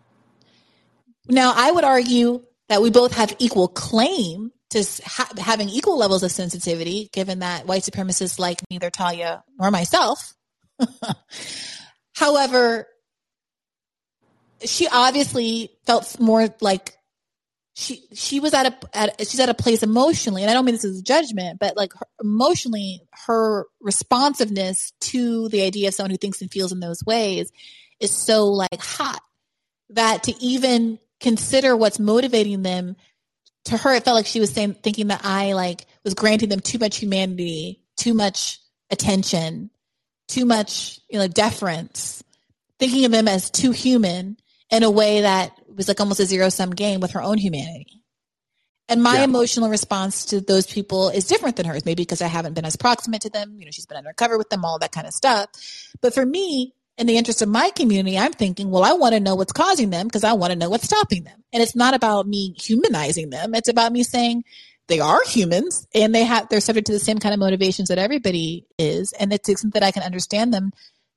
Now, 1.29 1.53
I 1.57 1.71
would 1.71 1.85
argue 1.85 2.43
that 2.69 2.83
we 2.83 2.91
both 2.91 3.15
have 3.15 3.35
equal 3.39 3.69
claim 3.69 4.53
to 4.71 4.85
ha- 5.05 5.31
having 5.39 5.69
equal 5.69 5.97
levels 5.97 6.23
of 6.23 6.33
sensitivity, 6.33 7.09
given 7.13 7.41
that 7.41 7.67
white 7.67 7.83
supremacists 7.83 8.39
like 8.39 8.61
neither 8.71 8.91
Talia 8.91 9.45
nor 9.59 9.71
myself. 9.71 10.35
However, 12.15 12.87
she 14.65 14.89
obviously 14.89 15.71
felt 15.87 16.19
more 16.19 16.49
like 16.61 16.97
she 17.75 18.05
she 18.15 18.39
was 18.39 18.55
at 18.55 18.67
a 18.67 18.97
at, 18.97 19.21
she's 19.21 19.41
at 19.41 19.49
a 19.49 19.55
place 19.55 19.83
emotionally, 19.83 20.43
and 20.43 20.51
I 20.51 20.55
don't 20.55 20.65
mean 20.65 20.77
this 20.77 20.85
as 20.85 21.01
a 21.01 21.03
judgment, 21.03 21.59
but 21.59 21.77
like 21.77 21.93
her, 21.93 22.07
emotionally, 22.23 23.03
her 23.27 23.67
responsiveness 23.81 24.93
to 25.01 25.49
the 25.49 25.63
idea 25.63 25.89
of 25.89 25.95
someone 25.95 26.11
who 26.11 26.17
thinks 26.17 26.41
and 26.41 26.51
feels 26.51 26.73
in 26.73 26.81
those 26.81 27.05
ways 27.05 27.53
is 28.01 28.13
so 28.13 28.47
like 28.47 28.81
hot 28.81 29.21
that 29.91 30.25
to 30.25 30.35
even 30.43 30.99
consider 31.25 31.77
what's 31.77 31.99
motivating 31.99 32.63
them. 32.63 32.97
To 33.67 33.79
her 33.79 33.95
it 33.95 34.05
felt 34.05 34.15
like 34.15 34.27
she 34.27 34.41
was 34.41 34.53
saying 34.53 34.75
thinking 34.75 35.07
that 35.07 35.23
i 35.25 35.55
like 35.55 35.87
was 36.05 36.13
granting 36.13 36.51
them 36.51 36.61
too 36.61 36.79
much 36.79 36.99
humanity 36.99 37.83
too 37.97 38.13
much 38.13 38.61
attention 38.91 39.71
too 40.29 40.45
much 40.45 41.01
you 41.09 41.19
know 41.19 41.27
deference 41.27 42.23
thinking 42.79 43.07
of 43.07 43.11
them 43.11 43.27
as 43.27 43.49
too 43.49 43.71
human 43.71 44.37
in 44.71 44.83
a 44.83 44.91
way 44.91 45.23
that 45.23 45.53
was 45.75 45.89
like 45.89 45.99
almost 45.99 46.21
a 46.21 46.27
zero 46.27 46.51
sum 46.51 46.71
game 46.71 47.01
with 47.01 47.13
her 47.13 47.23
own 47.23 47.39
humanity. 47.39 48.03
And 48.89 49.03
my 49.03 49.19
yeah. 49.19 49.25
emotional 49.25 49.71
response 49.71 50.27
to 50.27 50.41
those 50.41 50.67
people 50.67 51.09
is 51.09 51.27
different 51.27 51.57
than 51.57 51.65
hers 51.65 51.87
maybe 51.87 52.03
because 52.03 52.21
i 52.21 52.27
haven't 52.27 52.53
been 52.53 52.67
as 52.67 52.77
proximate 52.77 53.23
to 53.23 53.31
them 53.31 53.57
you 53.59 53.65
know 53.65 53.71
she's 53.71 53.87
been 53.87 53.97
undercover 53.97 54.37
with 54.37 54.51
them 54.51 54.65
all 54.65 54.79
that 54.81 54.93
kind 54.93 55.07
of 55.07 55.15
stuff. 55.15 55.49
But 56.03 56.13
for 56.13 56.27
me 56.27 56.75
in 56.97 57.07
the 57.07 57.17
interest 57.17 57.43
of 57.43 57.49
my 57.49 57.71
community, 57.71 58.17
I'm 58.17 58.33
thinking, 58.33 58.71
well, 58.71 58.85
I 58.85 58.93
want 58.93 59.15
to 59.15 59.21
know 59.21 59.35
what's 59.35 59.53
causing 59.53 59.91
them 59.91 60.07
because 60.07 60.25
I 60.25 60.35
want 60.35 60.53
to 60.53 60.59
know 60.59 60.71
what's 60.71 60.85
stopping 60.85 61.25
them. 61.25 61.43
And 61.53 61.63
it's 61.63 61.75
not 61.75 61.95
about 61.95 62.27
me 62.27 62.55
humanizing 62.59 63.31
them. 63.31 63.55
It's 63.55 63.69
about 63.69 63.93
me 63.93 64.05
saying 64.05 64.45
they 64.87 65.01
are 65.01 65.23
humans 65.25 65.87
and 65.95 66.15
they 66.15 66.25
have, 66.25 66.49
they're 66.49 66.61
subject 66.61 66.87
to 66.87 66.93
the 66.93 67.01
same 67.01 67.19
kind 67.19 67.33
of 67.33 67.41
motivations 67.41 67.89
that 67.89 67.99
everybody 67.99 68.67
is. 68.79 69.13
And 69.13 69.33
it's 69.33 69.49
extent 69.49 69.75
that 69.75 69.83
I 69.83 69.91
can 69.91 70.03
understand 70.03 70.55
them 70.55 70.73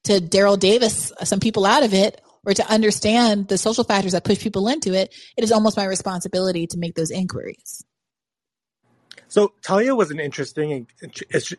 to 0.05 0.19
Daryl 0.19 0.57
Davis, 0.57 1.11
some 1.23 1.39
people 1.39 1.65
out 1.65 1.83
of 1.83 1.93
it, 1.93 2.21
or 2.45 2.53
to 2.53 2.65
understand 2.71 3.49
the 3.49 3.57
social 3.57 3.83
factors 3.83 4.13
that 4.13 4.23
push 4.23 4.39
people 4.39 4.67
into 4.69 4.93
it, 4.93 5.13
it 5.35 5.43
is 5.43 5.51
almost 5.51 5.75
my 5.75 5.85
responsibility 5.85 6.65
to 6.67 6.77
make 6.77 6.95
those 6.95 7.11
inquiries. 7.11 7.83
So 9.27 9.51
Talia 9.61 9.93
was 9.93 10.09
an 10.09 10.21
interesting, 10.21 10.87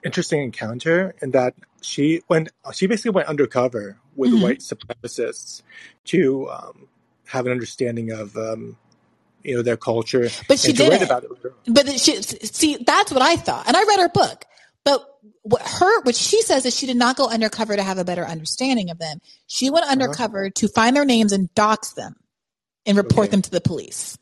interesting 0.02 0.42
encounter 0.42 1.14
in 1.20 1.32
that 1.32 1.54
she 1.82 2.22
went, 2.28 2.48
she 2.72 2.86
basically 2.86 3.10
went 3.10 3.28
undercover 3.28 3.98
with 4.18 4.32
Mhm. 4.32 4.42
white 4.42 4.58
supremacists 4.58 5.62
to 6.06 6.50
um, 6.50 6.88
have 7.26 7.46
an 7.46 7.52
understanding 7.52 8.10
of 8.10 8.36
um, 8.36 8.76
you 9.42 9.56
know 9.56 9.62
their 9.62 9.76
culture 9.78 10.28
But 10.48 10.58
she 10.58 10.70
and 10.70 10.76
to 10.78 10.82
write 10.84 10.90
didn't. 11.00 11.04
about 11.10 11.24
it. 11.24 11.30
But 11.66 11.98
she, 11.98 12.20
see, 12.22 12.76
that's 12.84 13.12
what 13.12 13.22
I 13.22 13.36
thought. 13.36 13.66
And 13.66 13.76
I 13.76 13.84
read 13.84 14.00
her 14.00 14.08
book. 14.10 14.44
But 14.84 15.06
what 15.42 15.62
her, 15.62 16.02
what 16.02 16.14
she 16.16 16.42
says 16.42 16.66
is 16.66 16.76
she 16.76 16.86
did 16.86 16.96
not 16.96 17.16
go 17.16 17.28
undercover 17.28 17.76
to 17.76 17.82
have 17.82 17.98
a 17.98 18.04
better 18.04 18.24
understanding 18.26 18.90
of 18.90 18.98
them. 18.98 19.20
She 19.46 19.70
went 19.70 19.86
undercover 19.86 20.50
to 20.50 20.68
find 20.68 20.94
their 20.96 21.04
names 21.04 21.32
and 21.32 21.52
dox 21.54 21.92
them 21.92 22.16
and 22.86 22.96
report 22.96 23.26
Okay. 23.26 23.30
them 23.32 23.42
to 23.42 23.50
the 23.50 23.60
police. 23.60 24.18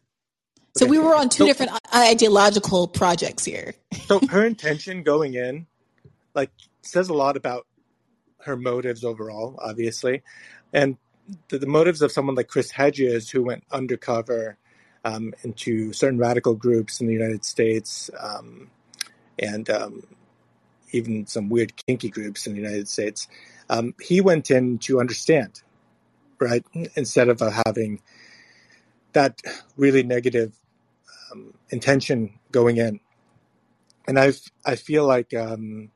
So 0.77 0.85
Okay. 0.85 0.91
we 0.91 0.99
were 0.99 1.15
on 1.15 1.29
two 1.31 1.45
So- 1.45 1.47
different 1.47 1.73
ideological 1.95 2.89
projects 2.89 3.45
here. 3.45 3.75
So 4.07 4.19
her 4.31 4.45
intention 4.45 5.03
going 5.03 5.35
in, 5.35 5.67
like, 6.35 6.51
says 6.83 7.09
a 7.09 7.15
lot 7.15 7.37
about 7.37 7.67
her 8.47 8.57
motives 8.57 9.05
overall, 9.05 9.59
obviously, 9.63 10.23
and 10.73 10.97
the, 11.49 11.59
the 11.59 11.67
motives 11.67 12.03
of 12.03 12.13
someone 12.13 12.35
like 12.35 12.49
Chris 12.49 12.71
Hedges, 12.71 13.31
who 13.31 13.43
went 13.43 13.65
undercover 13.71 14.57
um, 15.05 15.35
into 15.43 15.93
certain 15.93 16.19
radical 16.19 16.55
groups 16.55 17.01
in 17.01 17.07
the 17.07 17.13
United 17.13 17.45
States, 17.45 18.11
um, 18.19 18.71
and 19.39 19.69
um, 19.71 20.03
even 20.93 21.27
some 21.27 21.49
weird 21.49 21.75
kinky 21.87 22.09
groups 22.09 22.47
in 22.47 22.55
the 22.55 22.61
United 22.61 22.89
States. 22.89 23.29
Um, 23.69 23.95
he 24.01 24.21
went 24.21 24.51
in 24.51 24.79
to 24.79 25.01
understand, 25.01 25.63
right, 26.41 26.65
instead 26.95 27.29
of 27.29 27.43
uh, 27.43 27.51
having 27.67 28.01
that 29.13 29.41
really 29.77 30.03
negative 30.03 30.55
um, 31.33 31.55
intention 31.71 32.39
going 32.53 32.77
in 32.77 33.01
and 34.07 34.19
I 34.19 34.33
I 34.65 34.77
feel 34.77 35.07
like 35.07 35.35
um, 35.35 35.91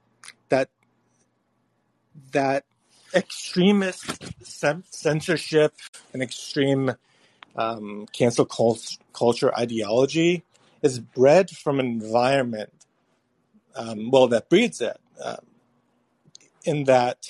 that 0.49 0.69
that 2.33 2.65
extremist 3.15 4.23
censorship 4.45 5.75
and 6.13 6.23
extreme 6.23 6.95
um, 7.57 8.07
cancel 8.13 8.45
cult- 8.45 8.99
culture 9.13 9.55
ideology 9.57 10.45
is 10.83 10.99
bred 10.99 11.51
from 11.51 11.81
an 11.81 11.87
environment 11.87 12.73
um, 13.75 14.11
well 14.11 14.29
that 14.29 14.49
breeds 14.49 14.81
it. 14.81 14.99
Um, 15.23 15.39
in 16.65 16.85
that 16.85 17.27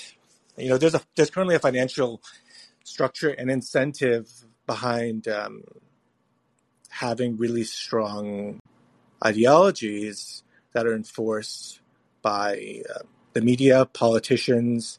you 0.57 0.69
know 0.69 0.79
there's 0.79 0.95
a 0.95 1.01
there's 1.15 1.31
currently 1.31 1.55
a 1.55 1.61
financial 1.61 2.21
structure 2.85 3.31
and 3.31 3.51
incentive 3.51 4.29
behind 4.67 5.29
um, 5.29 5.63
having 6.89 7.37
really 7.37 7.65
strong 7.65 8.61
ideologies 9.25 10.43
that 10.73 10.87
are 10.87 10.95
enforced 10.95 11.81
by 12.23 12.83
uh, 12.95 13.03
the 13.33 13.41
media, 13.41 13.87
politicians, 13.87 14.99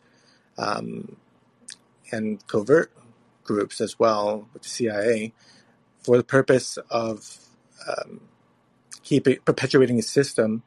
um, 0.58 1.18
and 2.12 2.46
covert 2.48 2.92
groups 3.44 3.82
as 3.82 3.98
well, 4.00 4.48
with 4.54 4.64
the 4.64 4.70
CIA, 4.70 5.34
for 6.00 6.18
the 6.18 6.24
purpose 6.24 6.78
of 6.90 7.38
um, 7.88 8.22
keeping 9.04 9.38
perpetuating 9.46 10.00
a 10.00 10.04
system 10.04 10.64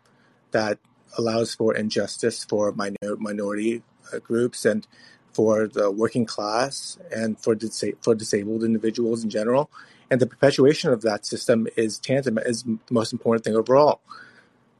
that 0.50 0.78
allows 1.16 1.54
for 1.54 1.74
injustice 1.74 2.44
for 2.44 2.72
minor, 2.72 3.16
minority 3.18 3.82
uh, 4.12 4.18
groups 4.18 4.64
and 4.64 4.86
for 5.32 5.66
the 5.66 5.90
working 5.90 6.24
class 6.24 6.98
and 7.12 7.38
for 7.40 7.54
disa- 7.54 7.96
for 8.00 8.14
disabled 8.14 8.62
individuals 8.62 9.24
in 9.24 9.30
general. 9.30 9.70
And 10.10 10.20
the 10.20 10.26
perpetuation 10.26 10.92
of 10.92 11.02
that 11.02 11.26
system 11.26 11.66
is 11.76 11.98
tantamount 11.98 12.46
is 12.46 12.62
the 12.62 12.78
most 12.90 13.12
important 13.12 13.44
thing 13.44 13.56
overall. 13.56 14.00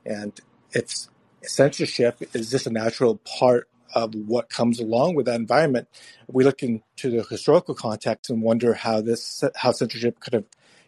And 0.05 0.39
it's 0.73 1.09
censorship 1.47 2.16
is 2.35 2.51
just 2.51 2.66
a 2.66 2.71
natural 2.71 3.16
part 3.39 3.69
of 3.95 4.15
what 4.15 4.49
comes 4.49 4.81
along 4.81 5.15
with 5.15 5.27
that 5.27 5.37
environment. 5.37 5.89
We 6.29 6.45
look 6.45 6.62
into 6.62 7.11
the 7.11 7.23
historical 7.23 7.75
context 7.75 8.31
and 8.31 8.43
wonder 8.43 8.75
how 8.75 9.01
this 9.01 9.45
how 9.57 9.73
censorship 9.73 10.21
could 10.21 10.33
have 10.33 10.45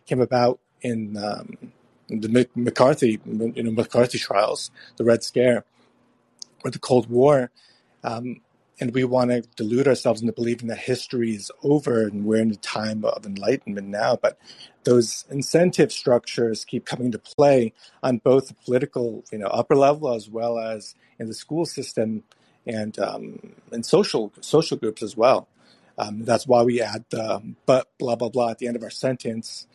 came 0.06 0.20
about 0.20 0.60
in 0.82 1.16
um, 1.16 1.72
the 2.08 2.48
McCarthy 2.54 3.20
you 3.24 3.62
know 3.62 3.70
McCarthy 3.70 4.18
trials, 4.18 4.70
the 4.96 5.04
Red 5.04 5.22
Scare, 5.22 5.64
or 6.64 6.70
the 6.70 6.78
Cold 6.78 7.08
War. 7.08 7.50
Um, 8.04 8.40
and 8.78 8.92
we 8.92 9.04
want 9.04 9.30
to 9.30 9.42
delude 9.56 9.88
ourselves 9.88 10.20
into 10.20 10.32
believing 10.32 10.68
that 10.68 10.78
history 10.78 11.34
is 11.34 11.50
over 11.62 12.02
and 12.06 12.24
we're 12.24 12.42
in 12.42 12.50
a 12.50 12.56
time 12.56 13.04
of 13.04 13.24
enlightenment 13.24 13.88
now. 13.88 14.16
But 14.16 14.38
those 14.84 15.24
incentive 15.30 15.90
structures 15.90 16.64
keep 16.64 16.84
coming 16.84 17.10
to 17.12 17.18
play 17.18 17.72
on 18.02 18.18
both 18.18 18.48
the 18.48 18.54
political, 18.54 19.24
you 19.32 19.38
know, 19.38 19.46
upper 19.46 19.74
level 19.74 20.12
as 20.14 20.28
well 20.28 20.58
as 20.58 20.94
in 21.18 21.26
the 21.26 21.34
school 21.34 21.64
system 21.64 22.22
and 22.66 22.98
um, 22.98 23.54
and 23.72 23.86
social 23.86 24.32
social 24.40 24.76
groups 24.76 25.02
as 25.02 25.16
well. 25.16 25.48
Um, 25.98 26.24
that's 26.24 26.46
why 26.46 26.62
we 26.62 26.82
add 26.82 27.04
the 27.10 27.42
but 27.64 27.88
blah 27.98 28.16
blah 28.16 28.28
blah 28.28 28.50
at 28.50 28.58
the 28.58 28.66
end 28.66 28.76
of 28.76 28.82
our 28.82 28.90
sentence 28.90 29.66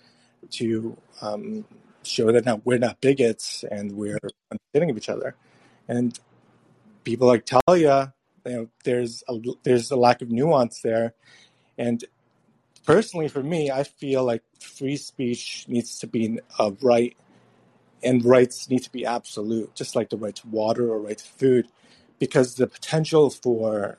to 0.51 0.97
um, 1.21 1.65
show 2.03 2.31
that 2.31 2.61
we're 2.65 2.77
not 2.77 3.01
bigots 3.01 3.63
and 3.63 3.93
we're 3.93 4.19
understanding 4.51 4.89
of 4.91 4.97
each 4.97 5.09
other. 5.09 5.35
And 5.87 6.17
people 7.03 7.27
like 7.27 7.45
Talia, 7.45 8.13
you 8.45 8.51
know, 8.51 8.67
there's 8.83 9.23
a 9.27 9.39
there's 9.63 9.91
a 9.91 9.95
lack 9.95 10.21
of 10.21 10.29
nuance 10.29 10.81
there. 10.81 11.13
And 11.77 12.03
personally, 12.85 13.27
for 13.27 13.43
me, 13.43 13.71
I 13.71 13.83
feel 13.83 14.23
like 14.23 14.43
free 14.59 14.97
speech 14.97 15.65
needs 15.67 15.99
to 15.99 16.07
be 16.07 16.39
a 16.59 16.71
right, 16.81 17.15
and 18.03 18.23
rights 18.23 18.69
need 18.69 18.83
to 18.83 18.91
be 18.91 19.05
absolute, 19.05 19.75
just 19.75 19.95
like 19.95 20.09
the 20.09 20.17
right 20.17 20.35
to 20.35 20.47
water 20.47 20.89
or 20.91 20.99
right 20.99 21.17
to 21.17 21.25
food, 21.25 21.67
because 22.19 22.55
the 22.55 22.67
potential 22.67 23.29
for 23.29 23.97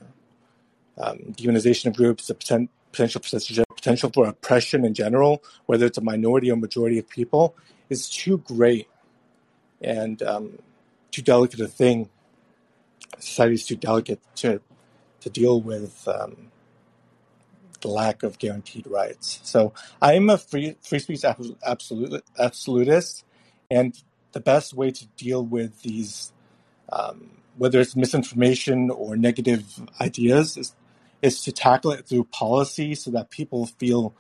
um, 0.99 1.19
demonization 1.33 1.87
of 1.87 1.97
groups, 1.97 2.27
the 2.27 2.35
poten- 2.35 2.69
potential 2.93 3.21
for 3.21 3.65
potential 3.75 4.11
for 4.13 4.27
oppression 4.27 4.85
in 4.85 4.95
general, 4.95 5.43
whether 5.67 5.87
it's 5.87 5.99
a 5.99 6.03
minority 6.03 6.51
or 6.51 6.57
majority 6.57 6.99
of 6.99 7.09
people, 7.09 7.57
is 7.89 8.09
too 8.09 8.39
great 8.39 8.89
and 9.81 10.23
um, 10.23 10.59
too 11.11 11.23
delicate 11.23 11.61
a 11.61 11.67
thing. 11.67 12.09
Society 13.19 13.55
is 13.55 13.67
too 13.67 13.77
delicate 13.77 14.21
to 14.37 14.61
to 15.21 15.31
deal 15.31 15.61
with 15.61 16.07
um, 16.09 16.51
the 17.81 17.89
lack 17.89 18.23
of 18.23 18.39
guaranteed 18.39 18.87
rights. 18.87 19.41
So 19.43 19.73
I'm 20.01 20.31
a 20.31 20.39
free 20.39 20.77
free 20.83 20.99
speech 21.01 21.25
ab- 21.25 21.59
absolute 21.67 22.25
absolutist, 22.39 23.25
and 23.71 24.01
the 24.33 24.41
best 24.41 24.75
way 24.75 24.91
to 24.91 25.07
deal 25.17 25.45
with 25.45 25.83
these, 25.83 26.33
um, 26.93 27.31
whether 27.59 27.81
it's 27.81 27.97
misinformation 27.97 28.91
or 28.91 29.17
negative 29.17 29.65
ideas, 30.01 30.57
is 30.57 30.75
is 31.23 31.43
to 31.43 31.53
tackle 31.53 31.93
it 31.93 32.07
through 32.07 32.25
policy 32.25 32.95
so 32.95 33.11
that 33.11 33.31
people 33.31 33.67
feel 33.67 34.15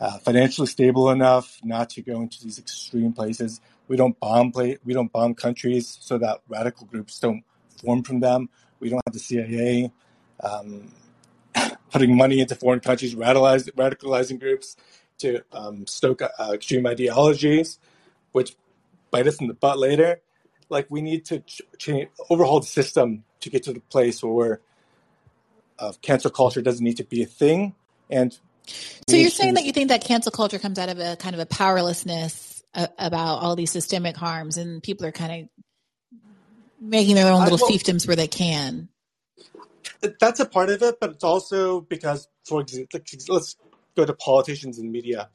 uh, 0.00 0.18
financially 0.18 0.66
stable 0.66 1.10
enough 1.10 1.58
not 1.64 1.90
to 1.90 2.02
go 2.02 2.20
into 2.20 2.42
these 2.42 2.58
extreme 2.58 3.12
places. 3.12 3.60
We 3.88 3.96
don't 3.96 4.18
bomb 4.20 4.52
play, 4.52 4.78
we 4.84 4.94
don't 4.94 5.12
bomb 5.12 5.34
countries 5.34 5.98
so 6.00 6.18
that 6.18 6.40
radical 6.48 6.86
groups 6.86 7.18
don't 7.18 7.44
form 7.84 8.02
from 8.02 8.20
them. 8.20 8.48
We 8.80 8.88
don't 8.88 9.02
have 9.06 9.12
the 9.12 9.20
CIA 9.20 9.92
um, 10.42 10.92
putting 11.90 12.16
money 12.16 12.40
into 12.40 12.54
foreign 12.54 12.80
countries, 12.80 13.14
radicalizing 13.14 14.40
groups 14.40 14.76
to 15.18 15.42
um, 15.52 15.86
stoke 15.86 16.22
uh, 16.22 16.50
extreme 16.52 16.86
ideologies, 16.86 17.78
which 18.32 18.56
bite 19.10 19.26
us 19.26 19.40
in 19.40 19.46
the 19.46 19.54
butt 19.54 19.78
later. 19.78 20.20
Like 20.68 20.86
we 20.90 21.02
need 21.02 21.24
to 21.26 21.40
ch- 21.40 21.62
change, 21.78 22.08
overhaul 22.30 22.60
the 22.60 22.66
system 22.66 23.24
to 23.40 23.50
get 23.50 23.62
to 23.64 23.72
the 23.72 23.80
place 23.80 24.22
where 24.22 24.60
uh, 25.78 25.92
cancel 26.02 26.30
culture 26.30 26.62
doesn't 26.62 26.84
need 26.84 26.96
to 26.96 27.04
be 27.04 27.22
a 27.22 27.26
thing, 27.26 27.74
and 28.10 28.36
So 29.08 29.16
you're 29.16 29.30
saying 29.30 29.54
that 29.54 29.64
you 29.64 29.72
think 29.72 29.88
that 29.88 30.04
cancel 30.04 30.32
culture 30.32 30.58
comes 30.58 30.78
out 30.78 30.88
of 30.88 30.98
a 30.98 31.16
kind 31.16 31.34
of 31.34 31.40
a 31.40 31.46
powerlessness 31.46 32.62
uh, 32.74 32.86
about 32.98 33.42
all 33.42 33.56
these 33.56 33.70
systemic 33.70 34.16
harms, 34.16 34.56
and 34.56 34.82
people 34.82 35.06
are 35.06 35.12
kind 35.12 35.42
of 35.42 35.64
making 36.84 37.14
their 37.14 37.32
own 37.32 37.42
I, 37.42 37.44
little 37.44 37.58
well, 37.66 37.70
fiefdoms 37.70 38.06
where 38.06 38.16
they 38.16 38.28
can. 38.28 38.88
that's 40.20 40.40
a 40.40 40.46
part 40.46 40.70
of 40.70 40.82
it, 40.82 41.00
but 41.00 41.10
it's 41.10 41.24
also 41.24 41.80
because, 41.80 42.28
for 42.44 42.60
example, 42.60 43.00
let's 43.28 43.56
go 43.96 44.04
to 44.04 44.14
politicians 44.14 44.78
and 44.78 44.90
media. 44.90 45.30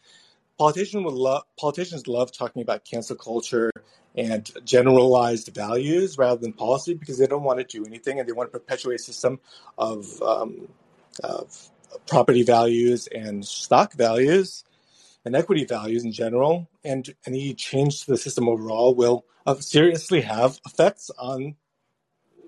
Politicians 0.57 1.05
would 1.05 1.13
love 1.13 1.43
politicians 1.57 2.07
love 2.07 2.31
talking 2.31 2.61
about 2.61 2.83
cancel 2.85 3.15
culture 3.15 3.71
and 4.15 4.51
generalized 4.65 5.53
values 5.53 6.17
rather 6.17 6.41
than 6.41 6.51
policy 6.51 6.93
because 6.93 7.17
they 7.17 7.27
don't 7.27 7.43
want 7.43 7.59
to 7.59 7.65
do 7.65 7.85
anything 7.85 8.19
and 8.19 8.27
they 8.27 8.33
want 8.33 8.51
to 8.51 8.59
perpetuate 8.59 8.95
a 8.95 8.99
system 8.99 9.39
of 9.77 10.21
um, 10.21 10.67
of 11.23 11.69
property 12.07 12.43
values 12.43 13.07
and 13.07 13.45
stock 13.45 13.93
values 13.93 14.63
and 15.25 15.35
equity 15.35 15.65
values 15.65 16.03
in 16.03 16.11
general. 16.11 16.69
And 16.83 17.13
any 17.25 17.53
change 17.53 18.01
to 18.01 18.11
the 18.11 18.17
system 18.17 18.49
overall 18.49 18.93
will 18.93 19.25
seriously 19.55 20.21
have 20.21 20.59
effects 20.65 21.11
on 21.17 21.55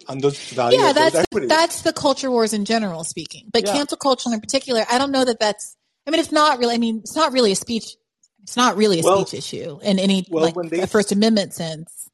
on 0.07 0.19
those 0.19 0.37
values, 0.51 0.81
Yeah, 0.81 0.93
that's 0.93 1.19
the, 1.27 1.47
that's 1.47 1.81
the 1.81 1.93
culture 1.93 2.31
wars 2.31 2.53
in 2.53 2.65
general 2.65 3.03
speaking, 3.03 3.49
but 3.51 3.65
Yeah. 3.65 3.73
cancel 3.73 3.97
culture 3.97 4.29
in 4.33 4.39
particular, 4.39 4.85
I 4.89 4.97
don't 4.97 5.11
know 5.11 5.25
that 5.25 5.39
that's. 5.39 5.77
I 6.07 6.11
mean, 6.11 6.19
it's 6.19 6.31
not 6.31 6.59
really. 6.59 6.75
I 6.75 6.77
mean, 6.77 6.99
it's 6.99 7.15
not 7.15 7.33
really 7.33 7.51
a 7.51 7.55
speech. 7.55 7.95
It's 8.43 8.57
not 8.57 8.75
really 8.77 8.99
a 8.99 9.03
Well, 9.03 9.25
speech 9.25 9.33
issue 9.33 9.79
in 9.83 9.99
any 9.99 10.27
well, 10.29 10.45
like 10.45 10.55
when 10.55 10.69
they 10.69 10.85
First 10.87 11.11
Amendment 11.11 11.53
sense. 11.53 12.09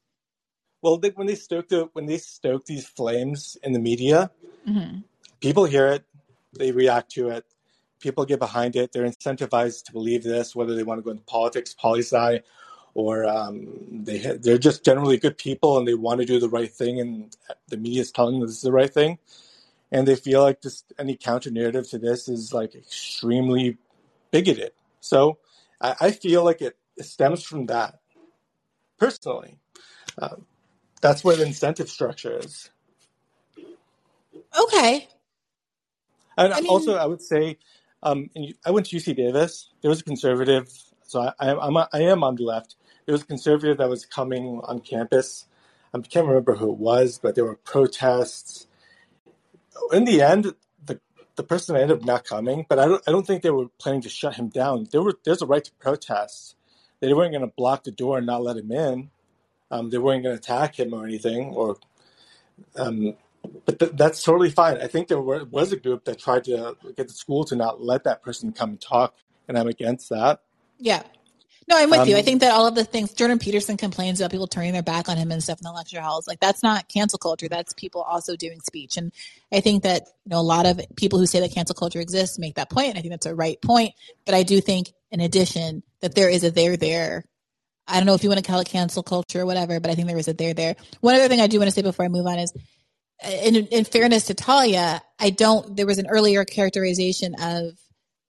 well 0.82 0.98
they, 0.98 1.10
when 1.10 1.26
they 1.26 1.34
stoke 1.34 1.68
the 1.68 1.88
when 1.94 2.06
they 2.06 2.18
stoke 2.18 2.66
these 2.66 2.86
flames 2.86 3.56
in 3.62 3.72
the 3.72 3.78
media, 3.80 4.30
hmm 4.66 4.98
people 5.40 5.64
hear 5.64 5.86
it, 5.88 6.04
they 6.58 6.72
react 6.72 7.12
to 7.12 7.28
it. 7.30 7.44
People 8.00 8.24
get 8.24 8.38
behind 8.38 8.76
it. 8.76 8.92
They're 8.92 9.06
incentivized 9.06 9.84
to 9.84 9.92
believe 9.92 10.22
this, 10.22 10.54
whether 10.54 10.74
they 10.74 10.84
want 10.84 10.98
to 10.98 11.02
go 11.02 11.10
into 11.10 11.24
politics, 11.24 11.74
poli 11.74 12.00
sci, 12.00 12.40
or 12.98 13.24
um, 13.28 13.68
they 13.92 14.18
they're 14.42 14.58
just 14.58 14.84
generally 14.84 15.18
good 15.18 15.38
people 15.38 15.78
and 15.78 15.86
they 15.86 15.94
want 15.94 16.18
to 16.20 16.26
do 16.26 16.40
the 16.40 16.48
right 16.48 16.72
thing, 16.72 17.00
and 17.00 17.36
the 17.68 17.76
media 17.76 18.00
is 18.00 18.10
telling 18.10 18.40
them 18.40 18.48
this 18.48 18.56
is 18.56 18.62
the 18.62 18.72
right 18.72 18.92
thing, 18.92 19.18
and 19.92 20.08
they 20.08 20.16
feel 20.16 20.42
like 20.42 20.60
just 20.60 20.92
any 20.98 21.16
counter 21.16 21.50
narrative 21.52 21.88
to 21.90 21.98
this 21.98 22.28
is 22.28 22.52
like 22.52 22.74
extremely 22.74 23.78
bigoted. 24.32 24.72
So 25.00 25.38
I, 25.80 25.94
I 26.00 26.10
feel 26.10 26.44
like 26.44 26.60
it, 26.62 26.76
stems 27.00 27.44
from 27.44 27.66
that. 27.66 28.00
Personally, 28.98 29.58
um, 30.20 30.46
that's 31.00 31.24
where 31.24 31.36
the 31.36 31.46
incentive 31.46 31.88
structure 31.88 32.38
is. 32.38 32.70
Okay. 34.60 35.08
And 36.38 36.52
I 36.52 36.60
mean- 36.62 36.70
also, 36.70 36.96
I 36.96 37.06
would 37.06 37.22
say, 37.22 37.58
um, 38.02 38.30
and 38.34 38.46
you- 38.46 38.54
I 38.66 38.72
went 38.72 38.86
to 38.86 38.96
UC 38.96 39.14
Davis. 39.14 39.70
There 39.82 39.90
was 39.90 40.00
a 40.00 40.04
conservative, 40.04 40.68
so 41.04 41.20
I, 41.20 41.32
I, 41.40 41.56
I'm 41.66 41.76
a, 41.76 41.88
I 41.92 42.00
am 42.02 42.24
on 42.24 42.36
the 42.36 42.44
left. 42.44 42.76
There 43.08 43.14
was 43.14 43.22
a 43.22 43.26
conservative 43.26 43.78
that 43.78 43.88
was 43.88 44.04
coming 44.04 44.60
on 44.64 44.80
campus. 44.80 45.46
I 45.94 45.98
can't 46.00 46.26
remember 46.26 46.56
who 46.56 46.70
it 46.70 46.78
was, 46.78 47.18
but 47.18 47.34
there 47.34 47.44
were 47.46 47.56
protests. 47.56 48.66
In 49.94 50.04
the 50.04 50.20
end, 50.20 50.52
the 50.84 51.00
the 51.34 51.42
person 51.42 51.74
ended 51.74 52.00
up 52.00 52.04
not 52.04 52.26
coming, 52.26 52.66
but 52.68 52.78
I 52.78 52.84
don't 52.84 53.02
I 53.08 53.10
don't 53.10 53.26
think 53.26 53.42
they 53.42 53.50
were 53.50 53.68
planning 53.78 54.02
to 54.02 54.10
shut 54.10 54.34
him 54.34 54.50
down. 54.50 54.88
There 54.92 55.00
were 55.00 55.14
there's 55.24 55.40
a 55.40 55.46
right 55.46 55.64
to 55.64 55.72
protest. 55.80 56.54
They 57.00 57.14
weren't 57.14 57.32
going 57.32 57.48
to 57.48 57.54
block 57.56 57.84
the 57.84 57.92
door 57.92 58.18
and 58.18 58.26
not 58.26 58.42
let 58.42 58.58
him 58.58 58.70
in. 58.70 59.10
Um, 59.70 59.88
they 59.88 59.96
weren't 59.96 60.22
going 60.22 60.36
to 60.36 60.42
attack 60.42 60.78
him 60.78 60.92
or 60.92 61.06
anything, 61.06 61.54
or 61.54 61.78
um, 62.76 63.16
but 63.64 63.78
th- 63.78 63.92
that's 63.94 64.22
totally 64.22 64.50
fine. 64.50 64.82
I 64.82 64.86
think 64.86 65.08
there 65.08 65.22
were, 65.22 65.46
was 65.46 65.72
a 65.72 65.78
group 65.78 66.04
that 66.04 66.18
tried 66.18 66.44
to 66.44 66.76
get 66.94 67.08
the 67.08 67.14
school 67.14 67.44
to 67.44 67.56
not 67.56 67.80
let 67.80 68.04
that 68.04 68.22
person 68.22 68.52
come 68.52 68.76
talk, 68.76 69.14
and 69.48 69.56
I'm 69.56 69.68
against 69.68 70.10
that. 70.10 70.42
Yeah. 70.78 71.04
No, 71.68 71.78
I'm 71.78 71.90
with 71.90 72.06
you. 72.06 72.16
I 72.16 72.20
Um, 72.20 72.24
think 72.24 72.42
that 72.42 72.52
all 72.52 72.66
of 72.66 72.76
the 72.76 72.84
things 72.84 73.14
Jordan 73.14 73.40
Peterson 73.40 73.78
complains 73.78 74.20
about 74.20 74.32
people 74.32 74.48
turning 74.48 74.74
their 74.74 74.82
back 74.84 75.08
on 75.08 75.16
him 75.16 75.32
and 75.32 75.42
stuff 75.42 75.60
in 75.60 75.64
the 75.64 75.72
lecture 75.72 76.00
halls. 76.02 76.28
Like 76.28 76.40
that's 76.40 76.62
not 76.62 76.88
cancel 76.88 77.18
culture. 77.18 77.48
That's 77.48 77.72
people 77.74 78.02
also 78.02 78.36
doing 78.36 78.60
speech. 78.60 78.98
And 78.98 79.12
I 79.52 79.60
think 79.60 79.84
that 79.84 80.04
you 80.26 80.30
know 80.30 80.40
a 80.40 80.42
lot 80.42 80.66
of 80.66 80.80
people 80.96 81.18
who 81.20 81.26
say 81.26 81.40
that 81.40 81.54
cancel 81.54 81.74
culture 81.76 82.00
exists 82.00 82.38
make 82.38 82.56
that 82.56 82.70
point. 82.70 82.90
And 82.90 82.98
I 82.98 83.02
think 83.02 83.12
that's 83.12 83.26
a 83.26 83.34
right 83.34 83.60
point. 83.62 83.94
But 84.26 84.36
I 84.36 84.44
do 84.44 84.60
think, 84.60 84.92
in 85.10 85.20
addition, 85.20 85.84
that 86.02 86.14
there 86.16 86.30
is 86.30 86.44
a 86.44 86.50
there 86.52 86.76
there. 86.76 87.24
I 87.88 87.98
don't 87.98 88.06
know 88.06 88.14
if 88.14 88.24
you 88.24 88.30
want 88.30 88.44
to 88.44 88.50
call 88.50 88.60
it 88.60 88.68
cancel 88.68 89.02
culture 89.02 89.42
or 89.42 89.46
whatever, 89.46 89.80
but 89.80 89.90
I 89.90 89.96
think 89.96 90.08
there 90.08 90.18
is 90.18 90.28
a 90.28 90.34
there 90.34 90.54
there. 90.54 90.76
One 91.00 91.16
other 91.16 91.28
thing 91.28 91.40
I 91.40 91.48
do 91.48 91.58
want 91.58 91.68
to 91.68 91.74
say 91.74 91.82
before 91.82 92.04
I 92.04 92.08
move 92.08 92.26
on 92.26 92.38
is, 92.38 92.52
in, 93.24 93.56
in 93.56 93.84
fairness 93.84 94.26
to 94.26 94.34
Talia, 94.34 95.02
I 95.18 95.30
don't. 95.30 95.76
There 95.76 95.86
was 95.86 95.98
an 95.98 96.08
earlier 96.08 96.44
characterization 96.44 97.34
of 97.40 97.78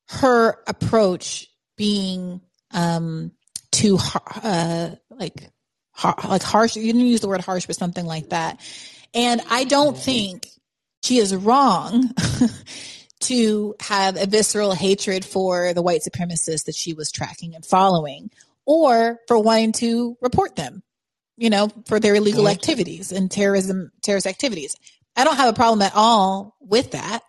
her 0.10 0.64
approach 0.68 1.48
being 1.78 2.42
um 2.72 3.32
too 3.72 3.98
uh 4.44 4.90
like 5.12 5.50
like 6.28 6.44
harsh 6.44 6.76
you 6.76 6.84
didn't 6.94 7.08
use 7.08 7.22
the 7.22 7.28
word 7.28 7.42
harsh 7.42 7.66
but 7.66 7.76
something 7.76 8.06
like 8.06 8.30
that. 8.30 8.60
And 9.14 9.42
i 9.50 9.64
don't 9.64 9.98
think 9.98 10.48
she 11.04 11.18
is 11.18 11.36
wrong 11.36 12.10
to 13.22 13.76
have 13.80 14.16
a 14.22 14.26
visceral 14.26 14.74
hatred 14.74 15.26
for 15.26 15.74
the 15.74 15.82
white 15.82 16.02
supremacists 16.02 16.66
that 16.66 16.76
she 16.76 16.94
was 16.94 17.12
tracking 17.12 17.56
and 17.56 17.66
following 17.66 18.32
or 18.66 19.20
for 19.28 19.40
wanting 19.42 19.72
to 19.74 20.18
report 20.22 20.56
them 20.56 20.84
you 21.38 21.50
know 21.50 21.70
for 21.86 22.00
their 22.00 22.16
illegal 22.16 22.46
Mhm. 22.46 22.52
activities 22.52 23.12
and 23.12 23.30
terrorism 23.32 23.92
terrorist 24.02 24.28
activities. 24.28 24.76
I 25.16 25.24
don't 25.26 25.36
have 25.38 25.50
a 25.50 25.54
problem 25.54 25.82
at 25.82 25.94
all 25.96 26.56
with 26.62 26.92
that. 26.92 27.24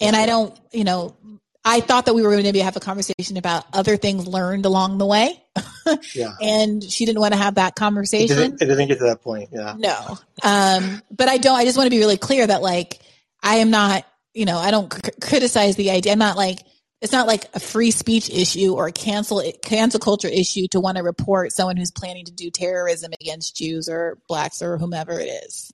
And 0.00 0.16
I 0.16 0.26
don't, 0.26 0.58
you 0.72 0.84
know, 0.84 1.16
I 1.64 1.80
thought 1.80 2.06
that 2.06 2.14
we 2.14 2.22
were 2.22 2.30
going 2.30 2.42
to 2.42 2.48
maybe 2.48 2.58
have 2.60 2.76
a 2.76 2.80
conversation 2.80 3.36
about 3.36 3.64
other 3.72 3.96
things 3.96 4.26
learned 4.26 4.66
along 4.66 4.98
the 4.98 5.06
way, 5.06 5.40
Yeah, 6.14 6.32
and 6.40 6.82
she 6.82 7.06
didn't 7.06 7.20
want 7.20 7.34
to 7.34 7.38
have 7.38 7.54
that 7.54 7.72
it 7.72 7.74
conversation. 7.76 8.36
didn't, 8.36 8.62
it 8.62 8.66
didn't 8.66 8.88
get 8.88 8.98
to 8.98 9.04
that 9.04 9.22
point. 9.22 9.50
Yeah, 9.52 9.74
No, 9.78 10.18
um, 10.42 11.02
but 11.10 11.28
I 11.28 11.38
don't. 11.38 11.56
I 11.56 11.64
just 11.64 11.76
want 11.76 11.86
to 11.86 11.90
be 11.90 11.98
really 11.98 12.16
clear 12.16 12.46
that 12.46 12.62
like 12.62 12.98
I 13.42 13.56
am 13.56 13.70
not, 13.70 14.04
you 14.34 14.44
know, 14.44 14.58
I 14.58 14.70
don't 14.70 14.92
c- 14.92 15.12
criticize 15.20 15.76
the 15.76 15.90
idea. 15.90 16.12
I'm 16.12 16.18
not 16.18 16.36
like 16.36 16.60
it's 17.00 17.12
not 17.12 17.26
like 17.26 17.46
a 17.54 17.60
free 17.60 17.90
speech 17.90 18.30
issue 18.30 18.74
or 18.74 18.86
a 18.86 18.92
cancel 18.92 19.42
cancel 19.62 20.00
culture 20.00 20.28
issue 20.28 20.68
to 20.68 20.80
want 20.80 20.96
to 20.96 21.02
report 21.02 21.52
someone 21.52 21.76
who's 21.76 21.90
planning 21.90 22.24
to 22.24 22.32
do 22.32 22.50
terrorism 22.50 23.12
against 23.20 23.56
Jews 23.56 23.88
or 23.88 24.18
blacks 24.28 24.62
or 24.62 24.78
whomever 24.78 25.18
it 25.18 25.28
is. 25.44 25.72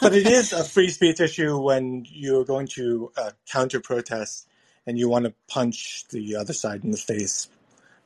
but 0.00 0.14
it 0.14 0.26
is 0.26 0.52
a 0.52 0.64
free 0.64 0.88
speech 0.88 1.20
issue 1.20 1.58
when 1.58 2.04
you're 2.08 2.44
going 2.44 2.66
to 2.68 3.10
uh, 3.16 3.30
counter 3.50 3.80
protest 3.80 4.47
and 4.88 4.98
you 4.98 5.06
want 5.08 5.26
to 5.26 5.34
punch 5.48 6.04
the 6.08 6.34
other 6.36 6.54
side 6.54 6.82
in 6.82 6.90
the 6.90 6.96
face. 6.96 7.48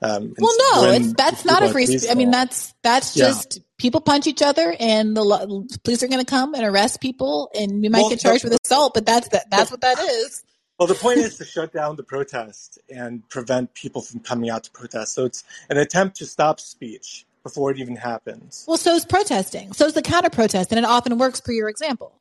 Um, 0.02 0.34
Well, 0.36 0.54
no, 0.74 0.90
it's 0.90 1.12
that's 1.12 1.44
not 1.44 1.62
a 1.62 1.68
free. 1.68 1.86
speech. 1.86 2.10
I 2.10 2.14
mean, 2.14 2.32
that's 2.32 2.74
that's 2.82 3.16
Yeah. 3.16 3.28
just 3.28 3.60
people 3.78 4.00
punch 4.00 4.26
each 4.26 4.42
other, 4.42 4.74
and 4.80 5.16
the 5.16 5.22
lo- 5.22 5.64
police 5.84 6.02
are 6.02 6.08
going 6.08 6.18
to 6.24 6.28
come 6.28 6.54
and 6.54 6.64
arrest 6.64 7.00
people, 7.00 7.50
and 7.54 7.84
you 7.84 7.88
might 7.90 8.00
Well, 8.00 8.10
get 8.10 8.18
charged 8.18 8.42
with 8.42 8.58
assault. 8.64 8.94
But 8.94 9.06
that's 9.06 9.28
that. 9.28 9.48
That's 9.48 9.70
what 9.70 9.80
that 9.82 10.00
is. 10.00 10.42
Well, 10.76 10.88
the 10.88 10.96
point 10.96 11.18
is 11.26 11.38
to 11.38 11.44
shut 11.44 11.72
down 11.72 11.94
the 11.94 12.02
protest 12.02 12.80
and 12.92 13.26
prevent 13.28 13.74
people 13.74 14.02
from 14.02 14.18
coming 14.20 14.50
out 14.50 14.64
to 14.64 14.72
protest. 14.72 15.14
So 15.14 15.24
it's 15.24 15.44
an 15.70 15.76
attempt 15.78 16.16
to 16.16 16.26
stop 16.26 16.58
speech 16.58 17.24
before 17.44 17.70
it 17.70 17.78
even 17.78 17.94
happens. 17.94 18.64
Well, 18.66 18.76
so 18.78 18.96
is 18.96 19.04
protesting. 19.04 19.72
So 19.72 19.86
is 19.86 19.92
the 19.92 20.02
counter 20.02 20.30
protest, 20.30 20.72
and 20.72 20.80
it 20.80 20.84
often 20.84 21.16
works 21.16 21.40
per 21.40 21.52
your 21.52 21.68
example. 21.68 22.18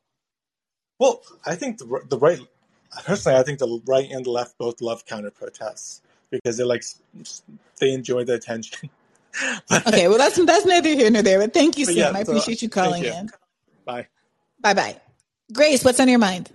Well, 1.00 1.20
I 1.44 1.56
think 1.56 1.78
the, 1.78 2.00
the 2.08 2.16
right, 2.18 2.38
personally, 3.04 3.38
I 3.38 3.42
think 3.42 3.58
the 3.58 3.80
right 3.86 4.10
and 4.10 4.24
the 4.24 4.30
left 4.30 4.58
both 4.58 4.80
love 4.80 5.04
counter 5.06 5.30
protests 5.30 6.02
because 6.30 6.56
they 6.56 6.64
like 6.64 6.84
they 7.80 7.92
enjoy 7.92 8.24
the 8.24 8.34
attention. 8.34 8.90
But- 9.70 9.86
Okay, 9.86 10.08
well 10.08 10.18
that's 10.18 10.36
that's 10.44 10.66
neither 10.66 10.90
here 10.90 11.10
nor 11.10 11.22
there. 11.22 11.38
But 11.38 11.54
thank 11.54 11.78
you, 11.78 11.86
Sam. 11.86 11.96
yeah, 11.96 12.10
I 12.14 12.22
so, 12.22 12.32
appreciate 12.32 12.60
you 12.60 12.68
calling 12.68 13.02
you. 13.02 13.10
in. 13.12 13.30
Bye. 13.86 14.08
Bye 14.60 14.74
bye. 14.74 15.00
Grace, 15.54 15.82
what's 15.82 15.98
on 16.00 16.08
your 16.08 16.18
mind? 16.18 16.50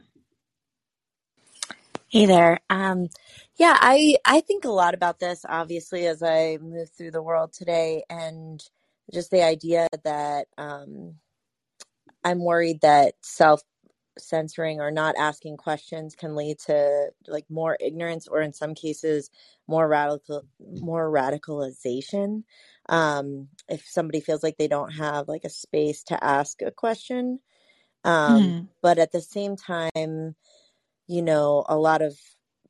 Hey 2.10 2.28
there. 2.28 2.60
Um, 2.70 3.10
yeah, 3.58 3.76
I 3.80 4.18
I 4.26 4.42
think 4.42 4.64
a 4.66 4.70
lot 4.70 4.94
about 4.94 5.20
this 5.20 5.44
obviously 5.50 6.06
as 6.06 6.22
I 6.22 6.60
move 6.62 6.92
through 6.92 7.12
the 7.12 7.22
world 7.24 7.52
today, 7.52 8.04
and 8.12 8.64
just 9.12 9.32
the 9.32 9.44
idea 9.44 9.88
that 10.04 10.48
um, 10.60 11.16
I'm 12.24 12.44
worried 12.44 12.82
that 12.82 13.16
self 13.22 13.64
censoring 14.20 14.80
or 14.82 14.92
not 14.92 15.16
asking 15.18 15.58
questions 15.58 16.16
can 16.16 16.36
lead 16.36 16.60
to 16.60 17.12
like 17.28 17.46
more 17.50 17.78
ignorance, 17.80 18.28
or 18.28 18.42
in 18.42 18.54
some 18.54 18.74
cases, 18.76 19.30
more 19.68 19.88
radical 19.88 20.44
more 20.60 21.10
radicalization. 21.12 22.44
Um, 22.90 23.50
if 23.70 23.86
somebody 23.88 24.22
feels 24.22 24.44
like 24.44 24.58
they 24.58 24.68
don't 24.68 24.92
have 24.94 25.28
like 25.28 25.44
a 25.46 25.50
space 25.50 26.04
to 26.06 26.24
ask 26.24 26.62
a 26.62 26.72
question, 26.72 27.40
um, 28.06 28.54
Mhm. 28.54 28.68
but 28.82 29.00
at 29.00 29.12
the 29.12 29.22
same 29.22 29.56
time 29.56 30.36
you 31.08 31.22
know, 31.22 31.66
a 31.70 31.78
lot 31.78 32.02
of 32.02 32.18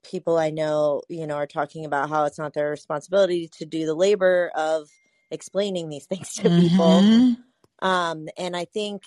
people 0.03 0.37
I 0.37 0.49
know, 0.51 1.01
you 1.09 1.27
know, 1.27 1.35
are 1.35 1.47
talking 1.47 1.85
about 1.85 2.09
how 2.09 2.25
it's 2.25 2.37
not 2.37 2.53
their 2.53 2.69
responsibility 2.69 3.49
to 3.57 3.65
do 3.65 3.85
the 3.85 3.95
labor 3.95 4.51
of 4.55 4.89
explaining 5.31 5.89
these 5.89 6.05
things 6.09 6.33
to 6.35 6.51
people. 6.51 7.09
Mhm. 7.09 7.43
Um, 7.81 8.27
and 8.37 8.55
I 8.55 8.65
think 8.65 9.03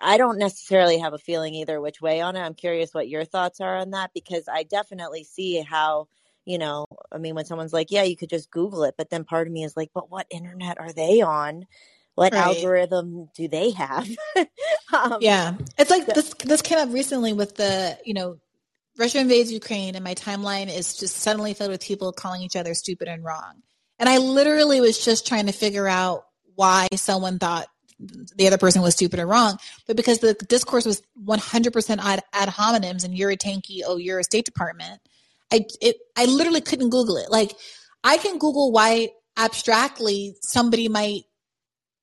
I 0.00 0.16
don't 0.16 0.38
necessarily 0.38 0.98
have 0.98 1.12
a 1.14 1.18
feeling 1.18 1.54
either 1.54 1.80
which 1.80 2.00
way 2.00 2.20
on 2.20 2.36
it. 2.36 2.40
I'm 2.40 2.54
curious 2.54 2.92
what 2.92 3.08
your 3.08 3.24
thoughts 3.24 3.60
are 3.60 3.76
on 3.78 3.90
that 3.92 4.10
because 4.14 4.44
I 4.48 4.64
definitely 4.64 5.24
see 5.24 5.60
how, 5.62 6.08
you 6.44 6.58
know, 6.58 6.86
I 7.12 7.18
mean, 7.18 7.34
when 7.34 7.44
someone's 7.46 7.72
like, 7.72 7.90
"Yeah, 7.90 8.02
you 8.02 8.16
could 8.16 8.30
just 8.30 8.50
Google 8.50 8.84
it," 8.84 8.94
but 8.98 9.10
then 9.10 9.24
part 9.24 9.46
of 9.46 9.52
me 9.52 9.64
is 9.64 9.76
like, 9.76 9.90
"But 9.94 10.10
what 10.10 10.26
internet 10.30 10.78
are 10.78 10.92
they 10.92 11.20
on? 11.22 11.66
What 12.14 12.32
Right. 12.32 12.42
algorithm 12.42 13.30
do 13.34 13.48
they 13.48 13.70
have?" 13.70 14.08
um, 14.92 15.18
Yeah, 15.20 15.54
it's 15.78 15.90
like 15.90 16.06
so- 16.06 16.12
this. 16.12 16.34
This 16.44 16.62
came 16.62 16.78
up 16.78 16.92
recently 16.92 17.32
with 17.32 17.56
the 17.56 17.98
you 18.04 18.14
know 18.14 18.36
Russia 18.98 19.20
invades 19.20 19.50
Ukraine, 19.52 19.94
and 19.94 20.04
my 20.04 20.14
timeline 20.14 20.68
is 20.74 20.96
just 20.96 21.16
suddenly 21.16 21.54
filled 21.54 21.70
with 21.70 21.82
people 21.82 22.12
calling 22.12 22.42
each 22.42 22.56
other 22.56 22.74
stupid 22.74 23.08
and 23.08 23.24
wrong. 23.24 23.62
And 23.98 24.08
I 24.08 24.18
literally 24.18 24.80
was 24.80 25.02
just 25.02 25.26
trying 25.26 25.46
to 25.46 25.52
figure 25.52 25.86
out 25.88 26.24
why 26.54 26.88
someone 26.96 27.38
thought 27.38 27.68
the 28.36 28.46
other 28.46 28.58
person 28.58 28.82
was 28.82 28.94
stupid 28.94 29.18
or 29.20 29.26
wrong, 29.26 29.58
but 29.86 29.96
because 29.96 30.18
the 30.18 30.34
discourse 30.34 30.86
was 30.86 31.02
100% 31.24 31.98
ad, 31.98 32.22
ad 32.32 32.48
hominems 32.48 33.04
and 33.04 33.16
you're 33.16 33.30
a 33.30 33.36
tankie, 33.36 33.80
oh, 33.86 33.96
you're 33.96 34.18
a 34.18 34.24
State 34.24 34.44
Department. 34.44 35.00
I 35.52 35.66
it 35.80 35.96
I 36.16 36.26
literally 36.26 36.60
couldn't 36.60 36.90
Google 36.90 37.16
it. 37.16 37.30
Like 37.30 37.54
I 38.04 38.18
can 38.18 38.38
Google 38.38 38.72
why 38.72 39.10
abstractly 39.36 40.36
somebody 40.42 40.88
might 40.88 41.24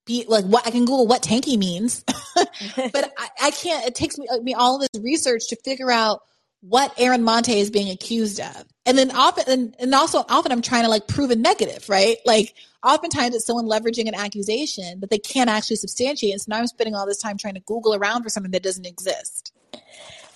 be 0.05 0.25
like 0.27 0.45
what 0.45 0.67
I 0.67 0.71
can 0.71 0.81
Google 0.85 1.07
what 1.07 1.23
tankie 1.23 1.57
means, 1.57 2.03
but 2.35 3.13
I, 3.17 3.29
I 3.43 3.51
can't. 3.51 3.85
It 3.85 3.95
takes 3.95 4.17
me 4.17 4.27
me 4.41 4.53
all 4.53 4.79
this 4.79 4.89
research 5.01 5.47
to 5.49 5.55
figure 5.63 5.91
out 5.91 6.21
what 6.61 6.93
Aaron 6.97 7.21
Maté 7.21 7.57
is 7.57 7.69
being 7.69 7.89
accused 7.89 8.39
of, 8.39 8.65
and 8.85 8.97
then 8.97 9.11
often 9.11 9.43
and, 9.47 9.75
and 9.79 9.93
also 9.93 10.25
often 10.29 10.51
I'm 10.51 10.61
trying 10.61 10.83
to 10.83 10.89
like 10.89 11.07
prove 11.07 11.31
a 11.31 11.35
negative, 11.35 11.87
right? 11.89 12.17
Like 12.25 12.55
oftentimes 12.83 13.35
it's 13.35 13.45
someone 13.45 13.65
leveraging 13.65 14.07
an 14.07 14.15
accusation 14.15 14.99
that 15.01 15.09
they 15.09 15.19
can't 15.19 15.49
actually 15.49 15.77
substantiate, 15.77 16.33
and 16.33 16.41
so 16.41 16.45
now 16.49 16.57
I'm 16.57 16.67
spending 16.67 16.95
all 16.95 17.05
this 17.05 17.19
time 17.19 17.37
trying 17.37 17.55
to 17.55 17.61
Google 17.61 17.95
around 17.95 18.23
for 18.23 18.29
something 18.29 18.51
that 18.51 18.63
doesn't 18.63 18.85
exist. 18.85 19.53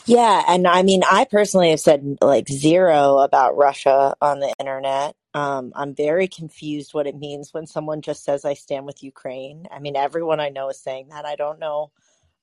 Yeah, 0.05 0.43
and 0.47 0.67
I 0.67 0.81
mean, 0.83 1.03
I 1.09 1.25
personally 1.25 1.69
have 1.69 1.79
said 1.79 2.17
like 2.21 2.47
zero 2.49 3.19
about 3.19 3.55
Russia 3.55 4.15
on 4.21 4.39
the 4.39 4.53
internet. 4.59 5.15
Um, 5.33 5.71
I'm 5.75 5.95
very 5.95 6.27
confused 6.27 6.93
what 6.93 7.07
it 7.07 7.15
means 7.15 7.53
when 7.53 7.67
someone 7.67 8.01
just 8.01 8.23
says 8.23 8.43
I 8.43 8.55
stand 8.55 8.85
with 8.85 9.03
Ukraine. 9.03 9.67
I 9.71 9.79
mean, 9.79 9.95
everyone 9.95 10.39
I 10.39 10.49
know 10.49 10.69
is 10.69 10.79
saying 10.79 11.09
that. 11.09 11.25
I 11.25 11.35
don't 11.35 11.59
know. 11.59 11.91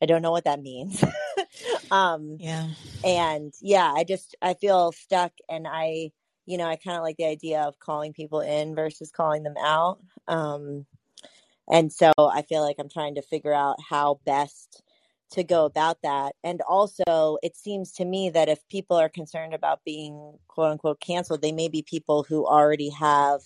I 0.01 0.07
don't 0.07 0.23
know 0.23 0.31
what 0.31 0.45
that 0.45 0.63
means. 0.63 1.03
um, 1.91 2.37
Yeah. 2.41 2.69
and 3.05 3.53
yeah, 3.61 3.93
I 3.93 4.05
just 4.05 4.37
I 4.43 4.55
feel 4.55 4.93
stuck, 4.93 5.33
and 5.49 5.67
I, 5.69 6.13
you 6.47 6.59
know, 6.59 6.67
I 6.67 6.77
kind 6.77 6.97
of 6.97 7.03
like 7.03 7.17
the 7.17 7.27
idea 7.27 7.63
of 7.63 7.79
calling 7.79 8.13
people 8.13 8.41
in 8.41 8.75
versus 8.75 9.11
calling 9.11 9.43
them 9.43 9.57
out. 9.59 9.99
Um, 10.27 10.87
and 11.71 11.93
so 11.93 12.13
I 12.19 12.43
feel 12.43 12.63
like 12.63 12.77
I'm 12.79 12.89
trying 12.89 13.17
to 13.17 13.23
figure 13.23 13.53
out 13.53 13.77
how 13.81 14.21
best 14.25 14.83
to 15.31 15.45
go 15.45 15.67
about 15.67 15.99
that. 16.03 16.35
And 16.43 16.63
also, 16.63 17.37
it 17.43 17.57
seems 17.57 17.93
to 17.93 18.05
me 18.05 18.31
that 18.31 18.49
if 18.49 18.67
people 18.69 18.97
are 18.97 19.11
concerned 19.11 19.53
about 19.53 19.85
being 19.85 20.39
quote 20.49 20.71
unquote 20.73 21.01
canceled, 21.01 21.43
they 21.43 21.53
may 21.53 21.69
be 21.69 21.83
people 21.83 22.23
who 22.23 22.47
already 22.47 22.89
have 22.91 23.43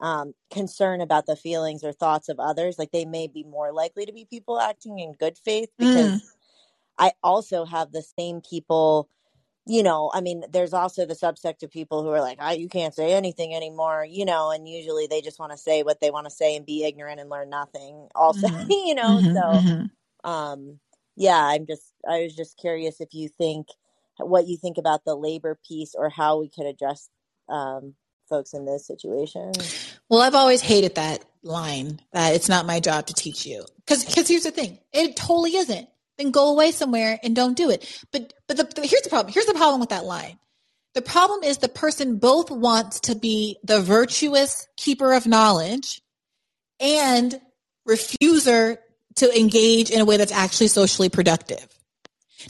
um, 0.00 0.34
concern 0.50 1.00
about 1.00 1.26
the 1.26 1.36
feelings 1.36 1.84
or 1.84 1.92
thoughts 1.92 2.28
of 2.28 2.40
others. 2.40 2.78
Like 2.78 2.92
they 2.92 3.04
may 3.04 3.26
be 3.28 3.44
more 3.44 3.72
likely 3.72 4.06
to 4.06 4.12
be 4.12 4.26
people 4.26 4.60
acting 4.60 4.98
in 4.98 5.12
good 5.12 5.38
faith 5.38 5.70
because 5.78 6.06
Mm. 6.06 6.22
I 6.98 7.12
also 7.22 7.64
have 7.64 7.92
the 7.92 8.02
same 8.18 8.40
people. 8.40 9.08
You 9.66 9.82
know, 9.82 10.10
I 10.14 10.20
mean, 10.20 10.44
there's 10.50 10.74
also 10.74 11.06
the 11.06 11.14
subsect 11.14 11.62
of 11.62 11.70
people 11.70 12.02
who 12.02 12.10
are 12.10 12.20
like, 12.20 12.38
"I, 12.40 12.52
you 12.54 12.68
can't 12.68 12.94
say 12.94 13.14
anything 13.14 13.54
anymore," 13.54 14.04
you 14.08 14.24
know, 14.26 14.50
and 14.50 14.68
usually 14.68 15.06
they 15.06 15.22
just 15.22 15.38
want 15.38 15.52
to 15.52 15.58
say 15.58 15.82
what 15.82 16.00
they 16.00 16.10
want 16.10 16.26
to 16.26 16.30
say 16.30 16.56
and 16.56 16.66
be 16.66 16.84
ignorant 16.84 17.20
and 17.20 17.30
learn 17.30 17.50
nothing. 17.50 18.08
Also, 18.14 18.48
Mhm. 18.68 18.70
you 18.70 18.94
know, 18.94 19.20
Mhm. 19.20 19.34
so 19.34 19.64
Mhm. 19.64 19.90
um 20.24 20.80
yeah 21.16 21.44
i'm 21.46 21.66
just 21.66 21.92
i 22.08 22.22
was 22.22 22.34
just 22.34 22.56
curious 22.58 23.00
if 23.00 23.14
you 23.14 23.28
think 23.28 23.68
what 24.18 24.46
you 24.46 24.56
think 24.56 24.78
about 24.78 25.04
the 25.04 25.14
labor 25.14 25.58
piece 25.66 25.94
or 25.96 26.08
how 26.08 26.38
we 26.40 26.48
could 26.48 26.66
address 26.66 27.08
um 27.48 27.94
folks 28.28 28.54
in 28.54 28.64
this 28.66 28.86
situation 28.86 29.52
Well, 30.08 30.22
I've 30.22 30.34
always 30.34 30.60
hated 30.62 30.96
that 30.96 31.24
line 31.42 32.00
that 32.12 32.34
it's 32.34 32.48
not 32.48 32.66
my 32.66 32.80
job 32.80 33.06
to 33.08 33.14
teach 33.14 33.46
you. 33.46 33.64
Because 33.86 34.04
because 34.04 34.28
here's 34.28 34.44
the 34.44 34.50
thing, 34.50 34.78
it 34.92 35.16
totally 35.16 35.56
isn't. 35.56 35.88
Then 36.18 36.30
go 36.30 36.52
away 36.52 36.70
somewhere 36.72 37.18
and 37.22 37.34
don't 37.36 37.56
do 37.56 37.70
it. 37.70 38.02
But 38.12 38.32
but 38.48 38.56
the, 38.56 38.64
the- 38.64 38.86
here's 38.86 39.02
the 39.02 39.10
problem. 39.10 39.32
Here's 39.32 39.46
the 39.46 39.54
problem 39.54 39.80
with 39.80 39.90
that 39.90 40.04
line. 40.04 40.38
The 40.94 41.02
problem 41.02 41.42
is 41.42 41.58
the 41.58 41.68
person 41.68 42.18
both 42.18 42.50
wants 42.50 43.00
to 43.00 43.16
be 43.16 43.58
the 43.64 43.80
virtuous 43.82 44.68
keeper 44.76 45.12
of 45.12 45.26
knowledge 45.26 46.02
and 46.80 47.40
refuser 47.88 48.78
to 49.16 49.38
engage 49.38 49.90
in 49.90 50.00
a 50.00 50.04
way 50.04 50.16
that's 50.16 50.32
actually 50.32 50.68
socially 50.68 51.08
productive. 51.08 51.66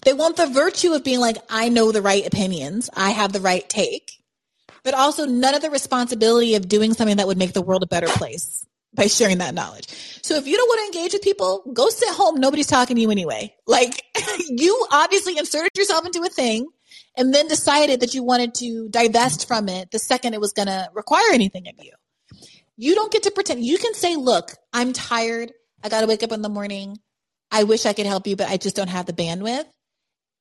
They 0.04 0.12
want 0.12 0.36
the 0.36 0.46
virtue 0.46 0.92
of 0.92 1.04
being 1.04 1.20
like, 1.20 1.38
I 1.48 1.68
know 1.68 1.92
the 1.92 2.02
right 2.02 2.26
opinions, 2.26 2.90
I 2.94 3.10
have 3.10 3.32
the 3.32 3.40
right 3.40 3.68
take, 3.68 4.12
but 4.84 4.94
also 4.94 5.26
none 5.26 5.54
of 5.54 5.62
the 5.62 5.70
responsibility 5.70 6.54
of 6.54 6.68
doing 6.68 6.94
something 6.94 7.16
that 7.16 7.26
would 7.26 7.38
make 7.38 7.54
the 7.54 7.62
world 7.62 7.82
a 7.82 7.86
better 7.86 8.06
place 8.06 8.66
by 8.94 9.06
sharing 9.06 9.38
that 9.38 9.54
knowledge. 9.54 9.88
So 10.22 10.36
if 10.36 10.46
you 10.46 10.56
don't 10.56 10.68
want 10.68 10.80
to 10.80 10.98
engage 10.98 11.12
with 11.14 11.22
people, 11.22 11.64
go 11.72 11.88
sit 11.88 12.10
home. 12.10 12.38
Nobody's 12.38 12.66
talking 12.66 12.96
to 12.96 13.02
you 13.02 13.10
anyway. 13.10 13.54
Like 13.66 14.02
you 14.48 14.86
obviously 14.92 15.36
inserted 15.36 15.72
yourself 15.76 16.06
into 16.06 16.22
a 16.22 16.28
thing 16.28 16.68
and 17.16 17.34
then 17.34 17.48
decided 17.48 18.00
that 18.00 18.14
you 18.14 18.22
wanted 18.22 18.54
to 18.56 18.88
divest 18.90 19.48
from 19.48 19.68
it 19.68 19.90
the 19.90 19.98
second 19.98 20.34
it 20.34 20.40
was 20.40 20.52
going 20.52 20.68
to 20.68 20.88
require 20.94 21.32
anything 21.32 21.66
of 21.68 21.84
you. 21.84 21.92
You 22.76 22.94
don't 22.94 23.12
get 23.12 23.24
to 23.24 23.30
pretend. 23.30 23.64
You 23.64 23.78
can 23.78 23.94
say, 23.94 24.16
look, 24.16 24.52
I'm 24.72 24.92
tired. 24.92 25.52
I 25.82 25.88
got 25.88 26.00
to 26.00 26.06
wake 26.06 26.22
up 26.22 26.32
in 26.32 26.42
the 26.42 26.48
morning. 26.48 26.98
I 27.50 27.64
wish 27.64 27.86
I 27.86 27.92
could 27.92 28.06
help 28.06 28.26
you, 28.26 28.34
but 28.36 28.48
I 28.48 28.56
just 28.56 28.74
don't 28.74 28.88
have 28.88 29.06
the 29.06 29.12
bandwidth. 29.12 29.66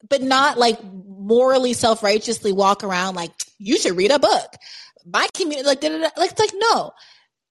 But 0.08 0.22
not 0.22 0.58
like 0.58 0.80
morally 0.84 1.74
self 1.74 2.04
righteously 2.04 2.52
walk 2.52 2.84
around 2.84 3.16
like, 3.16 3.32
you 3.58 3.78
should 3.78 3.98
read 3.98 4.12
a 4.12 4.20
book. 4.20 4.56
My 5.06 5.28
community, 5.34 5.68
like, 5.68 5.82
da, 5.82 5.90
da, 5.90 5.98
da. 5.98 6.10
like, 6.18 6.32
it's 6.32 6.40
like, 6.40 6.54
no, 6.56 6.92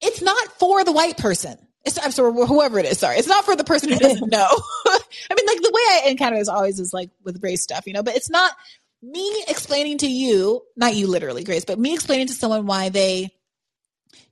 it's 0.01 0.23
not 0.23 0.53
for 0.59 0.85
the 0.85 0.93
white 0.93 1.17
person. 1.17 1.57
It's, 1.85 1.99
I'm 2.03 2.13
sorry, 2.13 2.33
whoever 2.33 2.79
it 2.79 2.87
is, 2.87 2.99
sorry. 2.99 3.17
It's 3.17 3.29
not 3.29 3.45
for 3.45 3.57
the 3.57 3.65
person 3.65 3.91
who 3.91 3.99
doesn't 3.99 4.31
know. 4.31 4.47
I 4.87 5.35
mean, 5.35 5.47
like, 5.47 5.61
the 5.61 5.73
way 5.73 5.83
I 6.07 6.11
encounter 6.11 6.39
this 6.39 6.49
always 6.49 6.79
is 6.79 6.93
like 6.93 7.11
with 7.25 7.43
race 7.43 7.63
stuff, 7.63 7.87
you 7.87 7.93
know, 7.93 8.03
but 8.03 8.17
it's 8.17 8.31
not 8.31 8.53
me 9.03 9.45
explaining 9.49 9.99
to 9.99 10.07
you, 10.07 10.63
not 10.77 10.95
you 10.95 11.09
literally, 11.09 11.45
Grace, 11.45 11.65
but 11.65 11.79
me 11.79 11.95
explaining 11.95 12.29
to 12.29 12.35
someone 12.35 12.67
why 12.67 12.89
they 12.89 13.31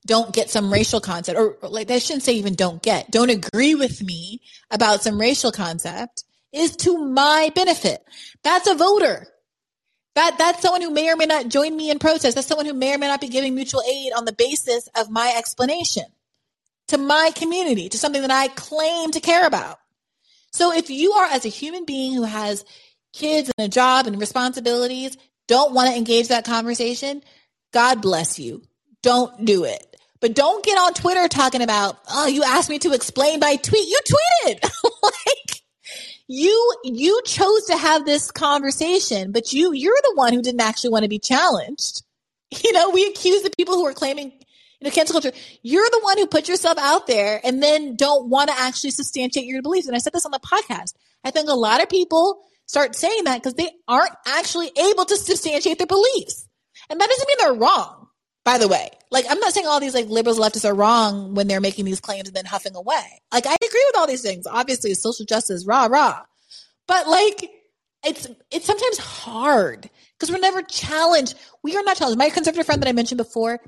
don't 0.06 0.32
get 0.32 0.48
some 0.48 0.72
racial 0.72 1.00
concept 1.00 1.38
or 1.38 1.56
like 1.62 1.90
I 1.90 1.98
shouldn't 1.98 2.22
say 2.22 2.34
even 2.34 2.54
don't 2.54 2.82
get, 2.82 3.10
don't 3.10 3.30
agree 3.30 3.74
with 3.74 4.02
me 4.02 4.40
about 4.70 5.02
some 5.02 5.20
racial 5.20 5.52
concept 5.52 6.24
is 6.52 6.76
to 6.76 6.98
my 6.98 7.50
benefit. 7.54 8.02
That's 8.42 8.68
a 8.68 8.74
voter. 8.74 9.26
That 10.16 10.36
that's 10.38 10.62
someone 10.62 10.82
who 10.82 10.90
may 10.90 11.10
or 11.10 11.16
may 11.16 11.26
not 11.26 11.48
join 11.48 11.76
me 11.76 11.90
in 11.90 11.98
protest. 11.98 12.34
That's 12.34 12.46
someone 12.46 12.66
who 12.66 12.74
may 12.74 12.94
or 12.94 12.98
may 12.98 13.06
not 13.06 13.20
be 13.20 13.28
giving 13.28 13.54
mutual 13.54 13.82
aid 13.82 14.12
on 14.12 14.24
the 14.24 14.32
basis 14.32 14.88
of 14.96 15.08
my 15.10 15.34
explanation 15.36 16.04
to 16.88 16.98
my 16.98 17.30
community, 17.36 17.88
to 17.88 17.98
something 17.98 18.22
that 18.22 18.32
I 18.32 18.48
claim 18.48 19.12
to 19.12 19.20
care 19.20 19.46
about. 19.46 19.78
So 20.52 20.72
if 20.72 20.90
you 20.90 21.12
are 21.12 21.26
as 21.26 21.44
a 21.44 21.48
human 21.48 21.84
being 21.84 22.14
who 22.14 22.24
has 22.24 22.64
kids 23.12 23.50
and 23.56 23.64
a 23.64 23.68
job 23.68 24.08
and 24.08 24.20
responsibilities, 24.20 25.16
don't 25.46 25.72
want 25.72 25.90
to 25.90 25.96
engage 25.96 26.28
that 26.28 26.44
conversation, 26.44 27.22
God 27.72 28.02
bless 28.02 28.40
you. 28.40 28.62
Don't 29.02 29.44
do 29.44 29.64
it. 29.64 29.86
But 30.20 30.34
don't 30.34 30.64
get 30.64 30.76
on 30.76 30.92
Twitter 30.92 31.28
talking 31.28 31.62
about, 31.62 31.98
oh, 32.10 32.26
you 32.26 32.42
asked 32.42 32.68
me 32.68 32.78
to 32.80 32.92
explain 32.92 33.40
by 33.40 33.56
tweet. 33.56 33.88
You 33.88 34.00
tweeted. 34.04 34.70
like 35.02 35.49
you 36.32 36.76
you 36.84 37.20
chose 37.26 37.64
to 37.64 37.76
have 37.76 38.06
this 38.06 38.30
conversation, 38.30 39.32
but 39.32 39.52
you 39.52 39.72
you're 39.72 39.98
the 40.04 40.12
one 40.14 40.32
who 40.32 40.40
didn't 40.40 40.60
actually 40.60 40.90
want 40.90 41.02
to 41.02 41.08
be 41.08 41.18
challenged. 41.18 42.02
You 42.64 42.72
know, 42.72 42.90
we 42.90 43.06
accuse 43.06 43.42
the 43.42 43.52
people 43.56 43.76
who 43.76 43.86
are 43.86 43.92
claiming 43.92 44.32
you 44.32 44.88
know, 44.88 44.90
cancel 44.90 45.20
culture. 45.20 45.36
You're 45.62 45.88
the 45.88 46.00
one 46.02 46.18
who 46.18 46.26
put 46.26 46.48
yourself 46.48 46.78
out 46.78 47.06
there 47.06 47.40
and 47.44 47.62
then 47.62 47.94
don't 47.94 48.28
want 48.28 48.50
to 48.50 48.58
actually 48.58 48.90
substantiate 48.90 49.46
your 49.46 49.62
beliefs. 49.62 49.86
And 49.86 49.94
I 49.94 50.00
said 50.00 50.12
this 50.12 50.26
on 50.26 50.32
the 50.32 50.40
podcast. 50.40 50.94
I 51.22 51.30
think 51.30 51.48
a 51.48 51.54
lot 51.54 51.80
of 51.80 51.88
people 51.88 52.42
start 52.66 52.96
saying 52.96 53.22
that 53.24 53.40
because 53.40 53.54
they 53.54 53.70
aren't 53.86 54.14
actually 54.26 54.72
able 54.76 55.04
to 55.04 55.16
substantiate 55.16 55.78
their 55.78 55.86
beliefs. 55.86 56.48
And 56.88 57.00
that 57.00 57.08
doesn't 57.08 57.28
mean 57.28 57.36
they're 57.38 57.60
wrong, 57.60 58.08
by 58.44 58.58
the 58.58 58.66
way. 58.66 58.90
Like, 59.10 59.26
I'm 59.28 59.40
not 59.40 59.52
saying 59.52 59.66
all 59.66 59.80
these 59.80 59.94
like 59.94 60.06
liberals, 60.06 60.38
leftists 60.38 60.68
are 60.68 60.74
wrong 60.74 61.34
when 61.34 61.48
they're 61.48 61.60
making 61.60 61.84
these 61.84 62.00
claims 62.00 62.28
and 62.28 62.36
then 62.36 62.44
huffing 62.44 62.76
away. 62.76 63.22
Like, 63.32 63.46
I 63.46 63.54
agree 63.54 63.84
with 63.88 63.96
all 63.96 64.06
these 64.06 64.22
things. 64.22 64.46
Obviously, 64.46 64.94
social 64.94 65.26
justice, 65.26 65.66
rah, 65.66 65.86
rah. 65.86 66.22
But 66.86 67.08
like, 67.08 67.50
it's, 68.04 68.28
it's 68.50 68.66
sometimes 68.66 68.98
hard 68.98 69.90
because 70.16 70.32
we're 70.32 70.38
never 70.38 70.62
challenged. 70.62 71.34
We 71.62 71.76
are 71.76 71.82
not 71.82 71.96
challenged. 71.96 72.18
My 72.18 72.30
conservative 72.30 72.66
friend 72.66 72.80
that 72.82 72.88
I 72.88 72.92
mentioned 72.92 73.18
before, 73.18 73.58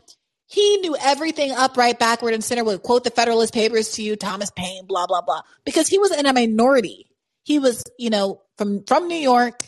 he 0.46 0.76
knew 0.78 0.96
everything 1.00 1.50
upright, 1.50 1.98
backward, 1.98 2.34
and 2.34 2.44
center 2.44 2.62
would 2.62 2.82
quote 2.82 3.04
the 3.04 3.10
Federalist 3.10 3.54
Papers 3.54 3.92
to 3.92 4.02
you, 4.02 4.16
Thomas 4.16 4.50
Paine, 4.50 4.86
blah, 4.86 5.06
blah, 5.06 5.22
blah, 5.22 5.42
because 5.64 5.88
he 5.88 5.98
was 5.98 6.12
in 6.12 6.26
a 6.26 6.32
minority. 6.32 7.08
He 7.42 7.58
was, 7.58 7.82
you 7.98 8.10
know, 8.10 8.42
from, 8.58 8.84
from 8.84 9.08
New 9.08 9.16
York. 9.16 9.64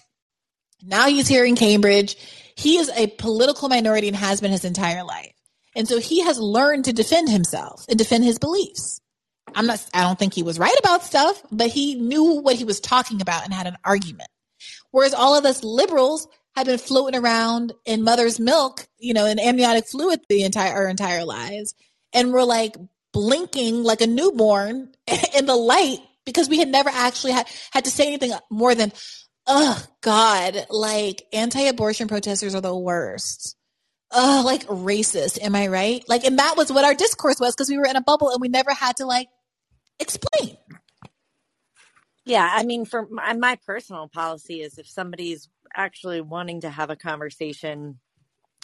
Now 0.82 1.08
he's 1.08 1.26
here 1.26 1.44
in 1.44 1.56
Cambridge. 1.56 2.16
He 2.56 2.76
is 2.76 2.90
a 2.90 3.08
political 3.08 3.68
minority 3.68 4.08
and 4.08 4.16
has 4.16 4.40
been 4.40 4.52
his 4.52 4.64
entire 4.64 5.02
life. 5.02 5.33
And 5.74 5.88
so 5.88 5.98
he 5.98 6.22
has 6.22 6.38
learned 6.38 6.84
to 6.86 6.92
defend 6.92 7.28
himself 7.28 7.84
and 7.88 7.98
defend 7.98 8.24
his 8.24 8.38
beliefs. 8.38 9.00
I'm 9.54 9.66
not, 9.66 9.84
I 9.92 10.02
don't 10.02 10.18
think 10.18 10.34
he 10.34 10.42
was 10.42 10.58
right 10.58 10.76
about 10.78 11.04
stuff, 11.04 11.42
but 11.50 11.68
he 11.68 11.94
knew 11.94 12.40
what 12.40 12.56
he 12.56 12.64
was 12.64 12.80
talking 12.80 13.20
about 13.20 13.44
and 13.44 13.52
had 13.52 13.66
an 13.66 13.76
argument. 13.84 14.28
Whereas 14.90 15.14
all 15.14 15.36
of 15.36 15.44
us 15.44 15.64
liberals 15.64 16.28
have 16.56 16.66
been 16.66 16.78
floating 16.78 17.20
around 17.20 17.72
in 17.84 18.04
mother's 18.04 18.38
milk, 18.38 18.86
you 18.98 19.12
know, 19.12 19.26
in 19.26 19.38
amniotic 19.38 19.86
fluid 19.86 20.20
the 20.28 20.44
entire 20.44 20.72
our 20.72 20.88
entire 20.88 21.24
lives, 21.24 21.74
and 22.12 22.32
we're 22.32 22.44
like 22.44 22.76
blinking 23.12 23.82
like 23.82 24.00
a 24.00 24.06
newborn 24.06 24.92
in 25.36 25.46
the 25.46 25.56
light 25.56 25.98
because 26.24 26.48
we 26.48 26.58
had 26.58 26.68
never 26.68 26.90
actually 26.90 27.32
had 27.32 27.46
had 27.72 27.84
to 27.84 27.90
say 27.90 28.06
anything 28.06 28.32
more 28.50 28.74
than, 28.74 28.92
"Oh 29.46 29.84
God, 30.00 30.66
like 30.70 31.22
anti-abortion 31.32 32.08
protesters 32.08 32.54
are 32.54 32.60
the 32.60 32.76
worst." 32.76 33.56
Oh, 34.14 34.42
like 34.44 34.66
racist, 34.68 35.40
am 35.42 35.56
I 35.56 35.68
right? 35.68 36.04
Like, 36.08 36.24
and 36.24 36.38
that 36.40 36.56
was 36.56 36.72
what 36.72 36.84
our 36.84 36.94
discourse 36.94 37.40
was 37.40 37.54
because 37.54 37.70
we 37.70 37.78
were 37.78 37.86
in 37.86 37.96
a 37.96 38.02
bubble 38.02 38.30
and 38.30 38.40
we 38.40 38.48
never 38.48 38.72
had 38.74 38.98
to 38.98 39.06
like 39.06 39.28
explain. 40.00 40.56
Yeah, 42.26 42.48
I 42.52 42.64
mean, 42.64 42.86
for 42.86 43.08
my, 43.10 43.34
my 43.34 43.58
personal 43.66 44.08
policy 44.08 44.62
is 44.62 44.78
if 44.78 44.88
somebody's 44.88 45.48
actually 45.76 46.22
wanting 46.22 46.62
to 46.62 46.70
have 46.70 46.90
a 46.90 46.96
conversation 46.96 48.00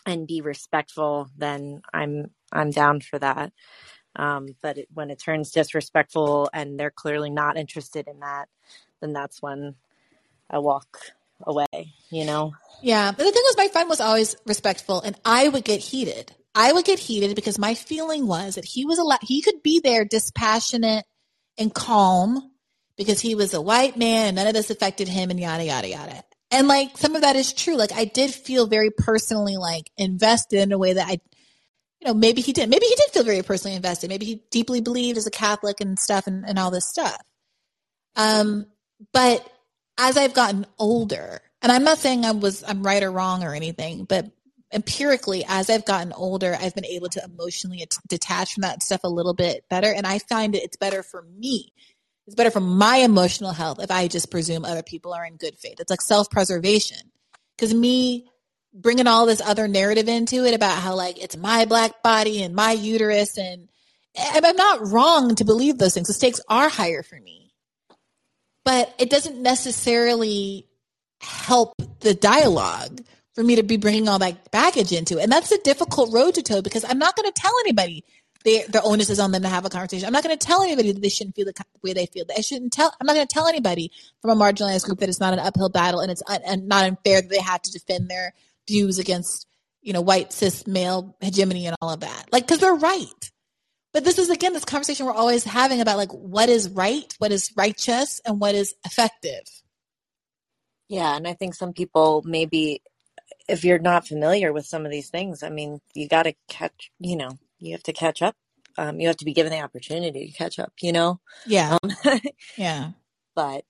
and 0.06 0.26
be 0.26 0.40
respectful, 0.42 1.28
then 1.38 1.82
I'm 1.94 2.30
I'm 2.52 2.70
down 2.70 3.00
for 3.00 3.18
that. 3.18 3.52
Um, 4.16 4.48
but 4.62 4.78
it, 4.78 4.88
when 4.94 5.10
it 5.10 5.20
turns 5.20 5.52
disrespectful 5.52 6.50
and 6.54 6.78
they're 6.80 6.90
clearly 6.92 7.30
not 7.30 7.56
interested 7.58 8.08
in 8.08 8.20
that, 8.20 8.48
then 9.00 9.12
that's 9.12 9.42
when 9.42 9.76
I 10.50 10.58
walk 10.58 10.98
away. 11.46 11.92
You 12.10 12.24
know. 12.24 12.52
Yeah, 12.82 13.10
but 13.10 13.24
the 13.24 13.32
thing 13.32 13.42
was, 13.44 13.56
my 13.56 13.68
friend 13.68 13.88
was 13.88 14.00
always 14.00 14.36
respectful, 14.46 15.00
and 15.02 15.16
I 15.24 15.48
would 15.48 15.64
get 15.64 15.80
heated. 15.80 16.32
I 16.54 16.72
would 16.72 16.84
get 16.84 16.98
heated 16.98 17.36
because 17.36 17.58
my 17.58 17.74
feeling 17.74 18.26
was 18.26 18.56
that 18.56 18.64
he 18.64 18.84
was 18.84 18.98
a 18.98 19.04
lot. 19.04 19.20
He 19.22 19.42
could 19.42 19.62
be 19.62 19.80
there, 19.80 20.04
dispassionate 20.04 21.04
and 21.58 21.72
calm, 21.72 22.50
because 22.96 23.20
he 23.20 23.34
was 23.34 23.54
a 23.54 23.60
white 23.60 23.96
man, 23.96 24.28
and 24.28 24.36
none 24.36 24.46
of 24.46 24.54
this 24.54 24.70
affected 24.70 25.08
him, 25.08 25.30
and 25.30 25.38
yada 25.38 25.64
yada 25.64 25.88
yada. 25.88 26.24
And 26.50 26.66
like 26.66 26.98
some 26.98 27.14
of 27.14 27.22
that 27.22 27.36
is 27.36 27.52
true. 27.52 27.76
Like 27.76 27.92
I 27.92 28.04
did 28.06 28.30
feel 28.32 28.66
very 28.66 28.90
personally 28.90 29.56
like 29.56 29.90
invested 29.96 30.60
in 30.60 30.72
a 30.72 30.78
way 30.78 30.94
that 30.94 31.06
I 31.06 31.20
you 32.00 32.08
know, 32.08 32.14
maybe 32.14 32.40
he 32.40 32.52
did. 32.52 32.68
Maybe 32.70 32.86
he 32.86 32.94
did 32.94 33.10
feel 33.12 33.24
very 33.24 33.42
personally 33.42 33.76
invested. 33.76 34.08
Maybe 34.08 34.24
he 34.24 34.42
deeply 34.50 34.80
believed 34.80 35.18
as 35.18 35.26
a 35.26 35.30
Catholic 35.30 35.80
and 35.80 35.98
stuff 35.98 36.26
and, 36.26 36.46
and 36.46 36.58
all 36.58 36.70
this 36.70 36.88
stuff. 36.88 37.20
Um, 38.16 38.66
but 39.12 39.46
as 40.00 40.16
I've 40.16 40.34
gotten 40.34 40.66
older, 40.78 41.42
and 41.62 41.70
I'm 41.70 41.84
not 41.84 41.98
saying 41.98 42.24
I 42.24 42.32
was 42.32 42.64
I'm 42.66 42.82
right 42.82 43.02
or 43.02 43.12
wrong 43.12 43.44
or 43.44 43.54
anything, 43.54 44.04
but 44.04 44.26
empirically, 44.72 45.44
as 45.46 45.70
I've 45.70 45.84
gotten 45.84 46.12
older, 46.14 46.56
I've 46.60 46.74
been 46.74 46.86
able 46.86 47.08
to 47.10 47.24
emotionally 47.24 47.86
detach 48.08 48.54
from 48.54 48.62
that 48.62 48.82
stuff 48.82 49.02
a 49.04 49.08
little 49.08 49.34
bit 49.34 49.64
better, 49.68 49.92
and 49.92 50.06
I 50.06 50.18
find 50.18 50.56
it, 50.56 50.64
it's 50.64 50.76
better 50.78 51.02
for 51.02 51.22
me. 51.22 51.72
It's 52.26 52.34
better 52.34 52.50
for 52.50 52.60
my 52.60 52.96
emotional 52.98 53.52
health 53.52 53.82
if 53.82 53.90
I 53.90 54.08
just 54.08 54.30
presume 54.30 54.64
other 54.64 54.82
people 54.82 55.12
are 55.12 55.26
in 55.26 55.36
good 55.36 55.58
faith. 55.58 55.80
It's 55.80 55.90
like 55.90 56.00
self 56.00 56.30
preservation, 56.30 57.12
because 57.56 57.74
me 57.74 58.26
bringing 58.72 59.06
all 59.06 59.26
this 59.26 59.40
other 59.40 59.68
narrative 59.68 60.08
into 60.08 60.44
it 60.44 60.54
about 60.54 60.78
how 60.80 60.94
like 60.94 61.22
it's 61.22 61.36
my 61.36 61.64
black 61.66 62.02
body 62.02 62.42
and 62.42 62.54
my 62.54 62.72
uterus 62.72 63.36
and 63.36 63.68
I'm 64.18 64.56
not 64.56 64.88
wrong 64.88 65.34
to 65.36 65.44
believe 65.44 65.78
those 65.78 65.94
things. 65.94 66.08
The 66.08 66.14
stakes 66.14 66.40
are 66.48 66.68
higher 66.68 67.02
for 67.02 67.20
me. 67.20 67.39
But 68.64 68.94
it 68.98 69.10
doesn't 69.10 69.40
necessarily 69.40 70.66
help 71.20 71.74
the 72.00 72.14
dialogue 72.14 73.00
for 73.34 73.42
me 73.42 73.56
to 73.56 73.62
be 73.62 73.76
bringing 73.76 74.08
all 74.08 74.18
that 74.18 74.50
baggage 74.50 74.92
into. 74.92 75.18
It. 75.18 75.22
And 75.22 75.32
that's 75.32 75.52
a 75.52 75.58
difficult 75.62 76.12
road 76.12 76.34
to 76.34 76.42
toe 76.42 76.62
because 76.62 76.84
I'm 76.84 76.98
not 76.98 77.16
going 77.16 77.30
to 77.30 77.40
tell 77.40 77.52
anybody 77.60 78.04
they, 78.44 78.62
the 78.64 78.82
onus 78.82 79.10
is 79.10 79.20
on 79.20 79.32
them 79.32 79.42
to 79.42 79.48
have 79.48 79.66
a 79.66 79.68
conversation. 79.68 80.06
I'm 80.06 80.12
not 80.12 80.24
going 80.24 80.36
to 80.36 80.46
tell 80.46 80.62
anybody 80.62 80.92
that 80.92 81.00
they 81.00 81.10
shouldn't 81.10 81.36
feel 81.36 81.44
the 81.44 81.52
way 81.82 81.92
they 81.92 82.06
feel. 82.06 82.24
I 82.36 82.40
shouldn't 82.40 82.72
tell. 82.72 82.92
I'm 83.00 83.06
not 83.06 83.14
going 83.14 83.26
to 83.26 83.32
tell 83.32 83.46
anybody 83.46 83.92
from 84.22 84.30
a 84.30 84.42
marginalized 84.42 84.84
group 84.86 84.98
that 85.00 85.08
it's 85.08 85.20
not 85.20 85.34
an 85.34 85.38
uphill 85.38 85.68
battle 85.68 86.00
and 86.00 86.10
it's 86.10 86.22
un, 86.26 86.40
and 86.46 86.66
not 86.66 86.86
unfair 86.86 87.20
that 87.20 87.28
they 87.28 87.40
have 87.40 87.60
to 87.62 87.72
defend 87.72 88.08
their 88.08 88.32
views 88.66 88.98
against 88.98 89.46
you 89.82 89.92
know 89.92 90.00
white 90.00 90.32
cis 90.32 90.66
male 90.66 91.16
hegemony 91.20 91.66
and 91.66 91.76
all 91.82 91.90
of 91.90 92.00
that. 92.00 92.26
Like 92.32 92.44
because 92.46 92.60
they're 92.60 92.74
right. 92.74 93.29
But 93.92 94.04
this 94.04 94.18
is 94.18 94.30
again 94.30 94.52
this 94.52 94.64
conversation 94.64 95.06
we're 95.06 95.12
always 95.12 95.44
having 95.44 95.80
about 95.80 95.96
like 95.96 96.12
what 96.12 96.48
is 96.48 96.68
right, 96.68 97.12
what 97.18 97.32
is 97.32 97.50
righteous, 97.56 98.20
and 98.24 98.40
what 98.40 98.54
is 98.54 98.74
effective. 98.84 99.42
Yeah, 100.88 101.16
and 101.16 101.26
I 101.26 101.34
think 101.34 101.54
some 101.54 101.72
people 101.72 102.22
maybe 102.24 102.82
if 103.50 103.64
you're 103.64 103.78
not 103.78 104.06
familiar 104.06 104.52
with 104.52 104.66
some 104.66 104.84
of 104.86 104.92
these 104.92 105.10
things, 105.10 105.42
I 105.42 105.50
mean, 105.50 105.80
you 105.94 106.08
got 106.08 106.22
to 106.22 106.34
catch, 106.48 106.90
you 107.00 107.16
know, 107.16 107.38
you 107.58 107.72
have 107.72 107.82
to 107.84 107.92
catch 107.92 108.22
up. 108.22 108.36
Um, 108.78 109.00
you 109.00 109.08
have 109.08 109.16
to 109.18 109.24
be 109.24 109.34
given 109.34 109.50
the 109.52 109.60
opportunity 109.60 110.28
to 110.28 110.32
catch 110.32 110.58
up, 110.58 110.72
you 110.80 110.92
know? 110.92 111.20
Yeah. 111.46 111.76
Um, 111.82 111.90
yeah. 112.56 112.90
But 113.34 113.64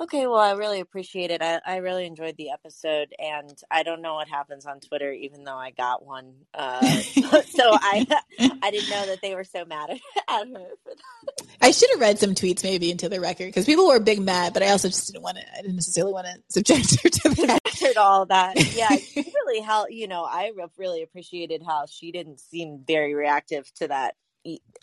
Okay, 0.00 0.28
well, 0.28 0.38
I 0.38 0.52
really 0.52 0.78
appreciate 0.78 1.32
it. 1.32 1.42
I, 1.42 1.60
I 1.66 1.76
really 1.78 2.06
enjoyed 2.06 2.36
the 2.36 2.50
episode, 2.50 3.12
and 3.18 3.52
I 3.68 3.82
don't 3.82 4.00
know 4.00 4.14
what 4.14 4.28
happens 4.28 4.64
on 4.64 4.78
Twitter, 4.78 5.10
even 5.10 5.42
though 5.42 5.56
I 5.56 5.72
got 5.72 6.06
one. 6.06 6.34
Uh, 6.54 6.80
so 7.00 7.64
I 7.72 8.06
I 8.62 8.70
didn't 8.70 8.90
know 8.90 9.06
that 9.06 9.18
they 9.22 9.34
were 9.34 9.42
so 9.42 9.64
mad 9.64 9.90
at, 9.90 10.00
at 10.28 10.46
her 10.46 10.68
for 10.84 10.94
that. 10.94 11.46
I 11.60 11.72
should 11.72 11.90
have 11.90 12.00
read 12.00 12.20
some 12.20 12.36
tweets 12.36 12.62
maybe 12.62 12.92
into 12.92 13.08
the 13.08 13.20
record 13.20 13.46
because 13.46 13.66
people 13.66 13.88
were 13.88 13.98
big 13.98 14.20
mad, 14.20 14.54
but 14.54 14.62
I 14.62 14.68
also 14.68 14.86
just 14.86 15.08
didn't 15.08 15.24
want 15.24 15.38
to. 15.38 15.42
I 15.52 15.62
didn't 15.62 15.76
necessarily 15.76 16.12
want 16.12 16.26
to 16.26 16.42
subject 16.48 17.02
her 17.02 17.08
to 17.08 17.46
that. 17.46 17.94
all 17.96 18.26
that. 18.26 18.54
Yeah, 18.76 18.88
really 19.16 19.62
how 19.62 19.86
you 19.88 20.06
know 20.06 20.22
I 20.22 20.52
really 20.76 21.02
appreciated 21.02 21.62
how 21.66 21.86
she 21.90 22.12
didn't 22.12 22.38
seem 22.38 22.84
very 22.86 23.14
reactive 23.14 23.68
to 23.74 23.88
that 23.88 24.14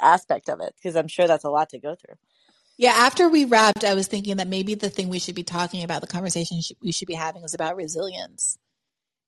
aspect 0.01 0.49
of 0.49 0.59
it 0.59 0.75
because 0.75 0.97
I'm 0.97 1.07
sure 1.07 1.27
that's 1.27 1.45
a 1.45 1.49
lot 1.49 1.69
to 1.69 1.79
go 1.79 1.95
through. 1.95 2.15
Yeah, 2.77 2.91
after 2.91 3.29
we 3.29 3.45
wrapped, 3.45 3.83
I 3.83 3.93
was 3.93 4.07
thinking 4.07 4.37
that 4.37 4.47
maybe 4.47 4.75
the 4.75 4.89
thing 4.89 5.07
we 5.07 5.19
should 5.19 5.35
be 5.35 5.43
talking 5.43 5.83
about, 5.83 6.01
the 6.01 6.07
conversation 6.07 6.59
we 6.81 6.91
should 6.91 7.07
be 7.07 7.13
having, 7.13 7.43
is 7.43 7.53
about 7.53 7.77
resilience. 7.77 8.57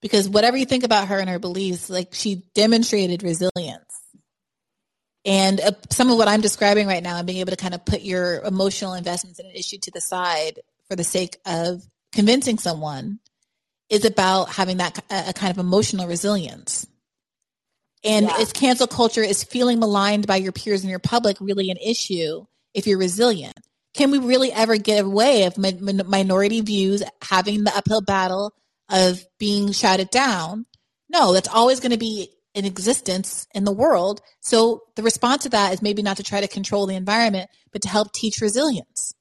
Because 0.02 0.28
whatever 0.28 0.58
you 0.58 0.66
think 0.66 0.84
about 0.84 1.08
her 1.08 1.20
and 1.20 1.30
her 1.30 1.40
beliefs, 1.40 1.90
like 1.90 2.14
she 2.14 2.44
demonstrated 2.54 3.24
resilience. 3.24 3.84
And 5.26 5.60
uh, 5.60 5.72
some 5.90 6.10
of 6.10 6.18
what 6.18 6.28
I'm 6.28 6.42
describing 6.42 6.88
right 6.88 7.04
now 7.04 7.18
and 7.18 7.26
being 7.26 7.40
able 7.40 7.52
to 7.52 7.58
kind 7.58 7.74
of 7.74 7.84
put 7.86 8.02
your 8.02 8.42
emotional 8.42 8.94
investments 8.94 9.40
in 9.40 9.46
an 9.46 9.54
issue 9.54 9.78
to 9.80 9.92
the 9.92 10.02
side 10.02 10.60
for 10.88 10.96
the 10.96 11.04
sake 11.04 11.38
of 11.46 11.84
convincing 12.14 12.58
someone 12.58 13.20
is 13.90 14.06
about 14.06 14.50
having 14.50 14.78
that 14.78 15.04
a 15.10 15.34
kind 15.34 15.52
of 15.52 15.58
emotional 15.58 16.08
resilience. 16.08 16.86
And 18.04 18.28
yeah. 18.28 18.38
is 18.40 18.54
cancel 18.54 18.88
culture 18.88 19.24
is 19.24 19.44
feeling 19.44 19.80
maligned 19.80 20.28
by 20.28 20.38
your 20.38 20.52
peers 20.52 20.82
and 20.82 20.90
your 20.90 21.00
public 21.00 21.38
really 21.40 21.72
an 21.72 21.78
issue? 21.78 22.46
If 22.74 22.88
you're 22.88 23.00
resilient? 23.00 23.58
Can 23.94 24.12
we 24.12 24.20
really 24.20 24.52
ever 24.52 24.78
get 24.78 25.04
away 25.04 25.44
of 25.44 25.58
minority 25.58 26.62
views 26.62 27.04
having 27.22 27.64
the 27.64 27.76
uphill 27.76 28.02
battle 28.02 28.54
of 28.90 29.26
being 29.40 29.72
shouted 29.72 30.10
down? 30.10 30.66
No, 31.10 31.34
that's 31.34 31.48
always 31.48 31.80
going 31.80 31.92
to 31.92 31.98
be 31.98 32.30
in 32.54 32.66
existence 32.66 33.48
in 33.54 33.64
the 33.64 33.72
world. 33.72 34.22
So 34.40 34.84
the 34.96 35.04
response 35.04 35.44
to 35.44 35.50
that 35.50 35.74
is 35.74 35.82
maybe 35.82 36.02
not 36.02 36.18
to 36.18 36.24
try 36.24 36.42
to 36.42 36.48
control 36.48 36.88
the 36.88 36.96
environment, 36.96 37.50
but 37.72 37.84
to 37.84 37.88
help 37.90 38.12
teach 38.14 38.42
resilience. 38.42 39.14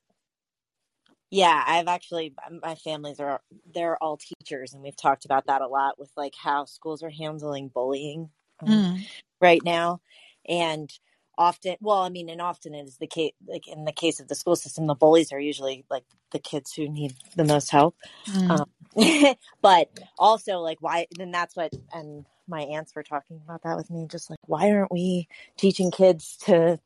Yeah, 1.31 1.62
I've 1.66 1.89
actually 1.89 2.35
my 2.62 2.77
families 2.77 3.18
are 3.18 3.40
they're 3.74 4.02
all 4.02 4.16
teachers 4.16 4.73
and 4.73 4.82
we've 4.82 4.97
talked 4.97 5.24
about 5.24 5.47
that 5.47 5.60
a 5.60 5.66
lot 5.66 5.98
with 5.98 6.10
like 6.16 6.35
how 6.40 6.64
schools 6.64 7.02
are 7.02 7.10
handling 7.10 7.68
bullying 7.68 8.31
um, 8.60 8.68
mm. 8.68 9.06
right 9.40 9.62
now. 9.64 10.01
And 10.48 10.89
often 11.38 11.76
well 11.80 12.00
i 12.00 12.08
mean 12.08 12.28
and 12.28 12.40
often 12.40 12.74
it 12.74 12.86
is 12.86 12.96
the 12.98 13.06
case 13.06 13.32
like 13.46 13.68
in 13.68 13.84
the 13.84 13.92
case 13.92 14.20
of 14.20 14.28
the 14.28 14.34
school 14.34 14.56
system 14.56 14.86
the 14.86 14.94
bullies 14.94 15.32
are 15.32 15.40
usually 15.40 15.84
like 15.90 16.04
the 16.32 16.38
kids 16.38 16.72
who 16.72 16.88
need 16.88 17.14
the 17.36 17.44
most 17.44 17.70
help 17.70 17.96
mm. 18.28 18.50
um, 18.50 19.34
but 19.62 19.90
also 20.18 20.58
like 20.58 20.78
why 20.80 21.06
then 21.16 21.30
that's 21.30 21.56
what 21.56 21.72
and 21.92 22.24
my 22.48 22.60
aunts 22.60 22.94
were 22.94 23.02
talking 23.02 23.40
about 23.44 23.62
that 23.62 23.76
with 23.76 23.90
me 23.90 24.06
just 24.10 24.30
like 24.30 24.38
why 24.46 24.70
aren't 24.70 24.92
we 24.92 25.28
teaching 25.56 25.90
kids 25.90 26.36
to 26.38 26.78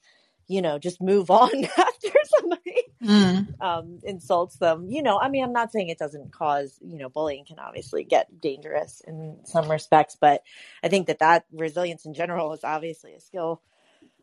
you 0.48 0.60
know 0.60 0.78
just 0.78 1.01
move 1.01 1.31
on 1.31 1.51
after 1.64 2.09
somebody 2.39 2.82
mm. 3.02 3.62
um, 3.62 4.01
insults 4.02 4.56
them 4.56 4.90
you 4.90 5.02
know 5.02 5.18
i 5.18 5.28
mean 5.28 5.44
i'm 5.44 5.52
not 5.52 5.70
saying 5.70 5.89
it 5.89 5.98
doesn't 5.98 6.32
cause 6.32 6.78
you 6.82 6.98
know 6.98 7.09
bullying 7.09 7.44
can 7.44 7.59
obviously 7.59 8.05
get 8.05 8.40
dangerous 8.40 9.01
in 9.06 9.39
some 9.44 9.70
respects 9.70 10.16
but 10.20 10.43
i 10.82 10.89
think 10.89 11.06
that 11.06 11.20
that 11.20 11.44
resilience 11.52 12.05
in 12.05 12.14
general 12.14 12.52
is 12.52 12.64
obviously 12.64 13.14
a 13.14 13.20
skill 13.20 13.62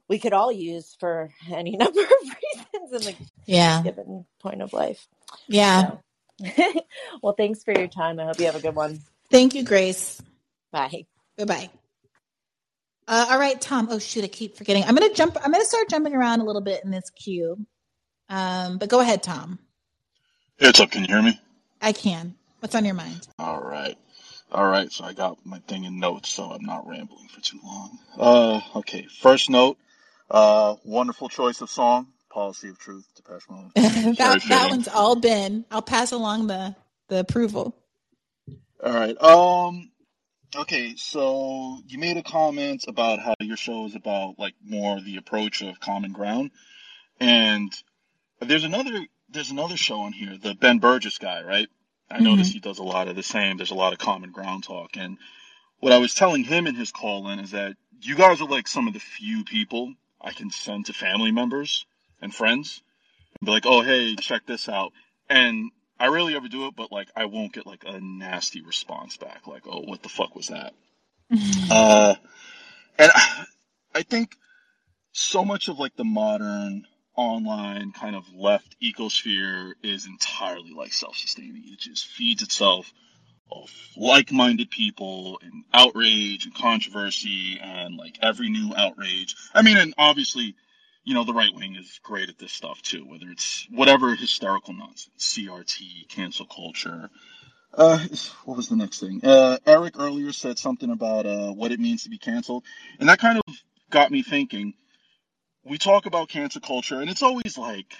we 0.07 0.19
could 0.19 0.33
all 0.33 0.51
use 0.51 0.95
for 0.99 1.29
any 1.51 1.71
number 1.77 2.01
of 2.01 2.09
reasons 2.11 3.07
in 3.07 3.13
the 3.13 3.15
yeah. 3.45 3.81
given 3.83 4.25
point 4.39 4.61
of 4.61 4.73
life. 4.73 5.07
Yeah. 5.47 5.91
So. 6.41 6.73
well, 7.21 7.33
thanks 7.33 7.63
for 7.63 7.77
your 7.77 7.87
time. 7.87 8.19
I 8.19 8.25
hope 8.25 8.39
you 8.39 8.45
have 8.45 8.55
a 8.55 8.61
good 8.61 8.75
one. 8.75 8.99
Thank 9.29 9.55
you, 9.55 9.63
Grace. 9.63 10.21
Bye. 10.71 11.05
Bye-bye. 11.37 11.69
Uh, 13.07 13.27
all 13.29 13.39
right, 13.39 13.59
Tom. 13.59 13.87
Oh 13.89 13.99
shoot, 13.99 14.25
I 14.25 14.27
keep 14.27 14.57
forgetting. 14.57 14.83
I'm 14.83 14.93
gonna 14.93 15.13
jump. 15.13 15.37
I'm 15.41 15.51
gonna 15.51 15.63
start 15.63 15.89
jumping 15.89 16.13
around 16.13 16.41
a 16.41 16.43
little 16.43 16.61
bit 16.61 16.83
in 16.83 16.91
this 16.91 17.09
queue. 17.11 17.65
Um, 18.27 18.77
but 18.77 18.89
go 18.89 18.99
ahead, 18.99 19.23
Tom. 19.23 19.59
Hey, 20.57 20.65
what's 20.65 20.81
up? 20.81 20.91
Can 20.91 21.03
you 21.03 21.07
hear 21.07 21.21
me? 21.21 21.39
I 21.81 21.93
can. 21.93 22.35
What's 22.59 22.75
on 22.75 22.83
your 22.83 22.95
mind? 22.95 23.25
All 23.39 23.61
right. 23.61 23.97
All 24.51 24.67
right. 24.67 24.91
So 24.91 25.05
I 25.05 25.13
got 25.13 25.37
my 25.45 25.59
thing 25.59 25.85
in 25.85 25.99
notes, 25.99 26.29
so 26.29 26.51
I'm 26.51 26.65
not 26.65 26.85
rambling 26.85 27.29
for 27.29 27.39
too 27.39 27.59
long. 27.63 27.97
Uh, 28.17 28.61
okay. 28.79 29.07
First 29.21 29.49
note. 29.49 29.77
Uh, 30.29 30.75
wonderful 30.83 31.29
choice 31.29 31.61
of 31.61 31.69
song, 31.69 32.07
"Policy 32.29 32.69
of 32.69 32.77
Truth" 32.77 33.07
Depeche 33.15 33.49
Mode. 33.49 33.71
that, 33.75 34.43
that 34.49 34.69
one's 34.69 34.87
all 34.87 35.15
been. 35.15 35.65
I'll 35.71 35.81
pass 35.81 36.11
along 36.11 36.47
the 36.47 36.75
the 37.07 37.19
approval. 37.19 37.75
All 38.83 38.93
right. 38.93 39.19
Um. 39.21 39.91
Okay, 40.55 40.95
so 40.95 41.79
you 41.87 41.99
made 41.99 42.17
a 42.17 42.23
comment 42.23 42.85
about 42.87 43.19
how 43.19 43.35
your 43.39 43.57
show 43.57 43.85
is 43.85 43.95
about 43.95 44.39
like 44.39 44.53
more 44.63 44.99
the 44.99 45.17
approach 45.17 45.61
of 45.61 45.79
common 45.79 46.11
ground, 46.11 46.51
and 47.19 47.71
there's 48.41 48.63
another 48.63 49.05
there's 49.29 49.51
another 49.51 49.77
show 49.77 50.01
on 50.01 50.13
here, 50.13 50.37
the 50.37 50.55
Ben 50.55 50.79
Burgis 50.79 51.19
guy, 51.19 51.43
right? 51.43 51.67
I 52.09 52.15
mm-hmm. 52.15 52.25
notice 52.25 52.49
he 52.49 52.59
does 52.59 52.79
a 52.79 52.83
lot 52.83 53.07
of 53.07 53.15
the 53.15 53.23
same. 53.23 53.57
There's 53.57 53.71
a 53.71 53.75
lot 53.75 53.93
of 53.93 53.99
common 53.99 54.31
ground 54.31 54.63
talk, 54.63 54.97
and 54.97 55.17
what 55.79 55.93
I 55.93 55.99
was 55.99 56.13
telling 56.13 56.43
him 56.43 56.67
in 56.67 56.75
his 56.75 56.91
call 56.91 57.29
in 57.29 57.39
is 57.39 57.51
that 57.51 57.75
you 58.01 58.15
guys 58.15 58.41
are 58.41 58.47
like 58.47 58.67
some 58.67 58.87
of 58.87 58.93
the 58.93 58.99
few 58.99 59.43
people 59.43 59.93
I 60.21 60.31
can 60.31 60.49
send 60.49 60.87
to 60.87 60.93
family 60.93 61.31
members 61.31 61.85
and 62.21 62.33
friends 62.33 62.81
and 63.39 63.45
be 63.45 63.51
like, 63.51 63.65
oh, 63.65 63.81
hey, 63.81 64.15
check 64.15 64.45
this 64.45 64.67
out. 64.67 64.93
And 65.29 65.71
I 65.99 66.07
rarely 66.07 66.35
ever 66.35 66.47
do 66.47 66.67
it, 66.67 66.75
but 66.75 66.91
like 66.91 67.09
I 67.15 67.25
won't 67.25 67.53
get 67.53 67.65
like 67.65 67.83
a 67.85 67.99
nasty 67.99 68.61
response 68.61 69.17
back, 69.17 69.47
like, 69.47 69.63
oh, 69.67 69.81
what 69.81 70.03
the 70.03 70.09
fuck 70.09 70.35
was 70.35 70.47
that? 70.47 70.73
uh, 71.71 72.15
and 72.97 73.11
I 73.93 74.03
think 74.03 74.35
so 75.11 75.43
much 75.43 75.67
of 75.67 75.79
like 75.79 75.95
the 75.95 76.05
modern 76.05 76.85
online 77.15 77.91
kind 77.91 78.15
of 78.15 78.23
left 78.33 78.75
ecosphere 78.81 79.73
is 79.83 80.05
entirely 80.05 80.71
like 80.71 80.93
self-sustaining. 80.93 81.63
It 81.65 81.79
just 81.79 82.05
feeds 82.05 82.43
itself 82.43 82.93
of 83.51 83.71
like-minded 83.95 84.69
people 84.69 85.39
and 85.41 85.63
outrage 85.73 86.45
and 86.45 86.55
controversy 86.55 87.59
and 87.61 87.97
like 87.97 88.17
every 88.21 88.49
new 88.49 88.73
outrage. 88.75 89.35
I 89.53 89.61
mean, 89.61 89.77
and 89.77 89.93
obviously, 89.97 90.55
you 91.03 91.13
know, 91.13 91.23
the 91.23 91.33
right 91.33 91.53
wing 91.53 91.75
is 91.75 91.99
great 92.03 92.29
at 92.29 92.37
this 92.37 92.51
stuff 92.51 92.81
too, 92.81 93.05
whether 93.05 93.29
it's 93.29 93.67
whatever 93.71 94.15
hysterical 94.15 94.73
nonsense, 94.73 95.09
CRT, 95.17 96.09
cancel 96.09 96.45
culture, 96.45 97.09
Uh, 97.73 97.99
what 98.45 98.57
was 98.57 98.69
the 98.69 98.75
next 98.75 98.99
thing? 98.99 99.19
Uh, 99.23 99.57
Eric 99.65 99.99
earlier 99.99 100.31
said 100.31 100.57
something 100.57 100.89
about 100.89 101.25
uh, 101.25 101.51
what 101.51 101.71
it 101.71 101.79
means 101.79 102.03
to 102.03 102.09
be 102.09 102.17
canceled, 102.17 102.63
and 102.99 103.09
that 103.09 103.19
kind 103.19 103.37
of 103.37 103.55
got 103.89 104.09
me 104.09 104.23
thinking. 104.23 104.73
We 105.63 105.77
talk 105.77 106.05
about 106.05 106.29
cancel 106.29 106.61
culture, 106.61 107.01
and 107.01 107.09
it's 107.09 107.21
always 107.21 107.57
like, 107.57 107.93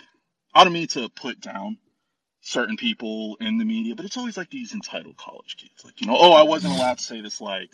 I 0.53 0.64
don't 0.64 0.74
mean 0.74 0.88
to 0.88 1.10
put 1.10 1.41
down 1.41 1.78
certain 2.48 2.78
people 2.78 3.36
in 3.41 3.57
the 3.57 3.65
media, 3.65 3.94
but 3.94 4.06
it's 4.06 4.15
always 4.15 4.38
like 4.38 4.49
these 4.49 4.74
entitled 4.74 5.18
college 5.18 5.57
kids, 5.57 5.84
like 5.84 5.99
you 5.99 6.07
know, 6.07 6.15
oh, 6.18 6.32
I 6.32 6.44
wasn't 6.44 6.76
allowed 6.76 6.98
to 6.98 7.03
say 7.03 7.19
this 7.19 7.41
like 7.41 7.69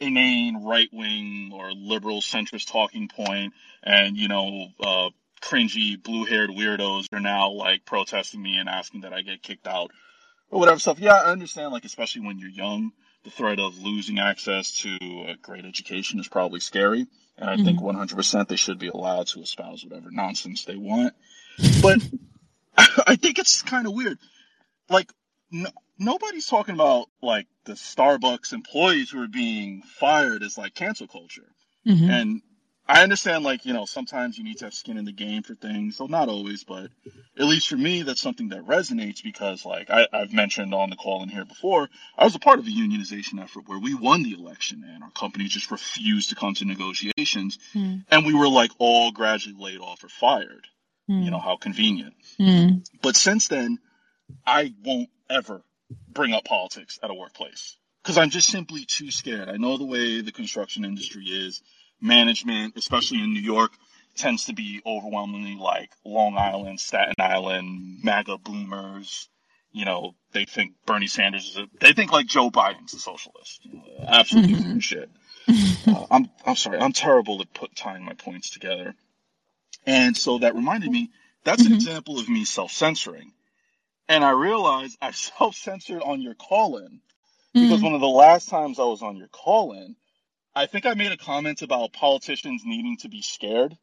inane 0.00 0.64
right 0.64 0.88
wing 0.92 1.52
or 1.54 1.70
liberal 1.72 2.20
centrist 2.20 2.70
talking 2.72 3.08
point, 3.08 3.52
and 3.84 4.16
you 4.16 4.26
know, 4.26 4.66
uh, 4.82 5.10
cringy 5.40 6.02
blue 6.02 6.24
haired 6.24 6.50
weirdos 6.50 7.06
are 7.12 7.20
now 7.20 7.50
like 7.50 7.84
protesting 7.84 8.42
me 8.42 8.56
and 8.56 8.68
asking 8.68 9.02
that 9.02 9.12
I 9.12 9.22
get 9.22 9.42
kicked 9.42 9.68
out 9.68 9.92
or 10.50 10.58
whatever 10.58 10.80
stuff. 10.80 10.98
Yeah, 10.98 11.14
I 11.14 11.30
understand, 11.30 11.72
like, 11.72 11.84
especially 11.84 12.22
when 12.22 12.40
you're 12.40 12.50
young, 12.50 12.90
the 13.22 13.30
threat 13.30 13.60
of 13.60 13.78
losing 13.78 14.18
access 14.18 14.80
to 14.80 14.88
a 15.28 15.36
great 15.40 15.64
education 15.64 16.18
is 16.18 16.26
probably 16.26 16.60
scary. 16.60 17.06
And 17.38 17.48
I 17.48 17.56
think 17.56 17.80
100% 17.80 18.48
they 18.48 18.56
should 18.56 18.78
be 18.78 18.88
allowed 18.88 19.28
to 19.28 19.40
espouse 19.40 19.84
whatever 19.84 20.10
nonsense 20.10 20.64
they 20.64 20.76
want. 20.76 21.14
But 21.80 22.00
I 23.06 23.16
think 23.16 23.38
it's 23.38 23.62
kind 23.62 23.86
of 23.86 23.92
weird. 23.92 24.18
Like, 24.88 25.12
no, 25.50 25.70
nobody's 25.98 26.46
talking 26.46 26.74
about, 26.74 27.06
like, 27.22 27.46
the 27.64 27.74
Starbucks 27.74 28.52
employees 28.52 29.10
who 29.10 29.22
are 29.22 29.28
being 29.28 29.82
fired 29.82 30.42
as, 30.42 30.56
like, 30.56 30.74
cancel 30.74 31.06
culture. 31.06 31.48
Mhm. 31.86 32.10
And 32.10 32.42
I 32.88 33.02
understand, 33.04 33.44
like, 33.44 33.66
you 33.66 33.72
know, 33.72 33.84
sometimes 33.84 34.36
you 34.36 34.42
need 34.42 34.58
to 34.58 34.64
have 34.64 34.74
skin 34.74 34.96
in 34.96 35.04
the 35.04 35.12
game 35.12 35.42
for 35.44 35.54
things. 35.54 35.96
So 35.96 36.06
not 36.06 36.28
always, 36.28 36.64
but 36.64 36.90
at 37.38 37.46
least 37.46 37.68
for 37.68 37.76
me, 37.76 38.02
that's 38.02 38.20
something 38.20 38.48
that 38.48 38.66
resonates 38.66 39.22
because, 39.22 39.64
like, 39.64 39.90
I, 39.90 40.08
I've 40.12 40.32
mentioned 40.32 40.74
on 40.74 40.90
the 40.90 40.96
call 40.96 41.22
in 41.22 41.28
here 41.28 41.44
before, 41.44 41.88
I 42.18 42.24
was 42.24 42.34
a 42.34 42.40
part 42.40 42.58
of 42.58 42.66
a 42.66 42.70
unionization 42.70 43.40
effort 43.40 43.68
where 43.68 43.78
we 43.78 43.94
won 43.94 44.24
the 44.24 44.32
election 44.34 44.84
and 44.84 45.04
our 45.04 45.10
company 45.10 45.44
just 45.44 45.70
refused 45.70 46.30
to 46.30 46.34
come 46.34 46.54
to 46.54 46.64
negotiations. 46.64 47.58
Mm. 47.74 48.04
And 48.10 48.26
we 48.26 48.34
were, 48.34 48.48
like, 48.48 48.72
all 48.78 49.12
gradually 49.12 49.54
laid 49.56 49.80
off 49.80 50.02
or 50.02 50.08
fired. 50.08 50.66
Mm. 51.10 51.24
You 51.24 51.30
know, 51.32 51.40
how 51.40 51.56
convenient. 51.56 52.14
Mm. 52.38 52.86
But 53.02 53.16
since 53.16 53.48
then, 53.48 53.78
I 54.46 54.72
won't 54.84 55.08
ever 55.28 55.62
bring 56.08 56.32
up 56.32 56.44
politics 56.44 56.98
at 57.02 57.10
a 57.10 57.14
workplace 57.14 57.76
because 58.02 58.16
I'm 58.16 58.30
just 58.30 58.48
simply 58.48 58.84
too 58.84 59.10
scared. 59.10 59.48
I 59.48 59.56
know 59.56 59.76
the 59.76 59.84
way 59.84 60.20
the 60.20 60.32
construction 60.32 60.84
industry 60.84 61.24
is. 61.24 61.60
Management, 62.02 62.76
especially 62.78 63.18
in 63.22 63.34
New 63.34 63.42
York, 63.42 63.72
tends 64.16 64.46
to 64.46 64.54
be 64.54 64.80
overwhelmingly 64.86 65.54
like 65.56 65.90
Long 66.02 66.34
Island, 66.38 66.80
Staten 66.80 67.14
Island, 67.18 67.98
MAGA 68.02 68.38
boomers. 68.38 69.28
You 69.72 69.84
know, 69.84 70.14
they 70.32 70.46
think 70.46 70.72
Bernie 70.86 71.08
Sanders 71.08 71.46
is 71.46 71.56
a, 71.58 71.66
they 71.78 71.92
think 71.92 72.10
like 72.10 72.26
Joe 72.26 72.50
Biden's 72.50 72.94
a 72.94 72.98
socialist. 72.98 73.60
You 73.64 73.74
know, 73.74 74.04
absolutely 74.08 74.54
Mhm. 74.54 74.72
bullshit. 74.72 75.10
Uh, 75.86 76.06
I'm, 76.10 76.30
I'm 76.46 76.56
sorry, 76.56 76.78
I'm 76.78 76.92
terrible 76.92 77.40
at 77.42 77.52
put 77.52 77.76
tying 77.76 78.04
my 78.04 78.14
points 78.14 78.48
together. 78.50 78.94
And 79.86 80.16
so 80.16 80.38
that 80.38 80.54
reminded 80.54 80.90
me, 80.90 81.10
that's 81.44 81.64
an 81.66 81.72
example 81.72 82.18
of 82.18 82.28
me 82.28 82.44
self-censoring. 82.44 83.32
And 84.08 84.24
I 84.24 84.30
realized 84.30 84.98
I 85.00 85.10
self-censored 85.38 86.02
on 86.02 86.20
your 86.20 86.34
call-in 86.34 87.00
because 87.54 87.80
Mm. 87.80 87.84
one 87.84 87.94
of 87.94 88.00
the 88.00 88.08
last 88.08 88.48
times 88.48 88.78
I 88.78 88.84
was 88.84 89.02
on 89.02 89.16
your 89.16 89.28
call-in, 89.28 89.96
I 90.54 90.66
think 90.66 90.86
I 90.86 90.94
made 90.94 91.12
a 91.12 91.16
comment 91.16 91.62
about 91.62 91.92
politicians 91.92 92.62
needing 92.64 92.96
to 92.98 93.08
be 93.08 93.22
scared 93.22 93.76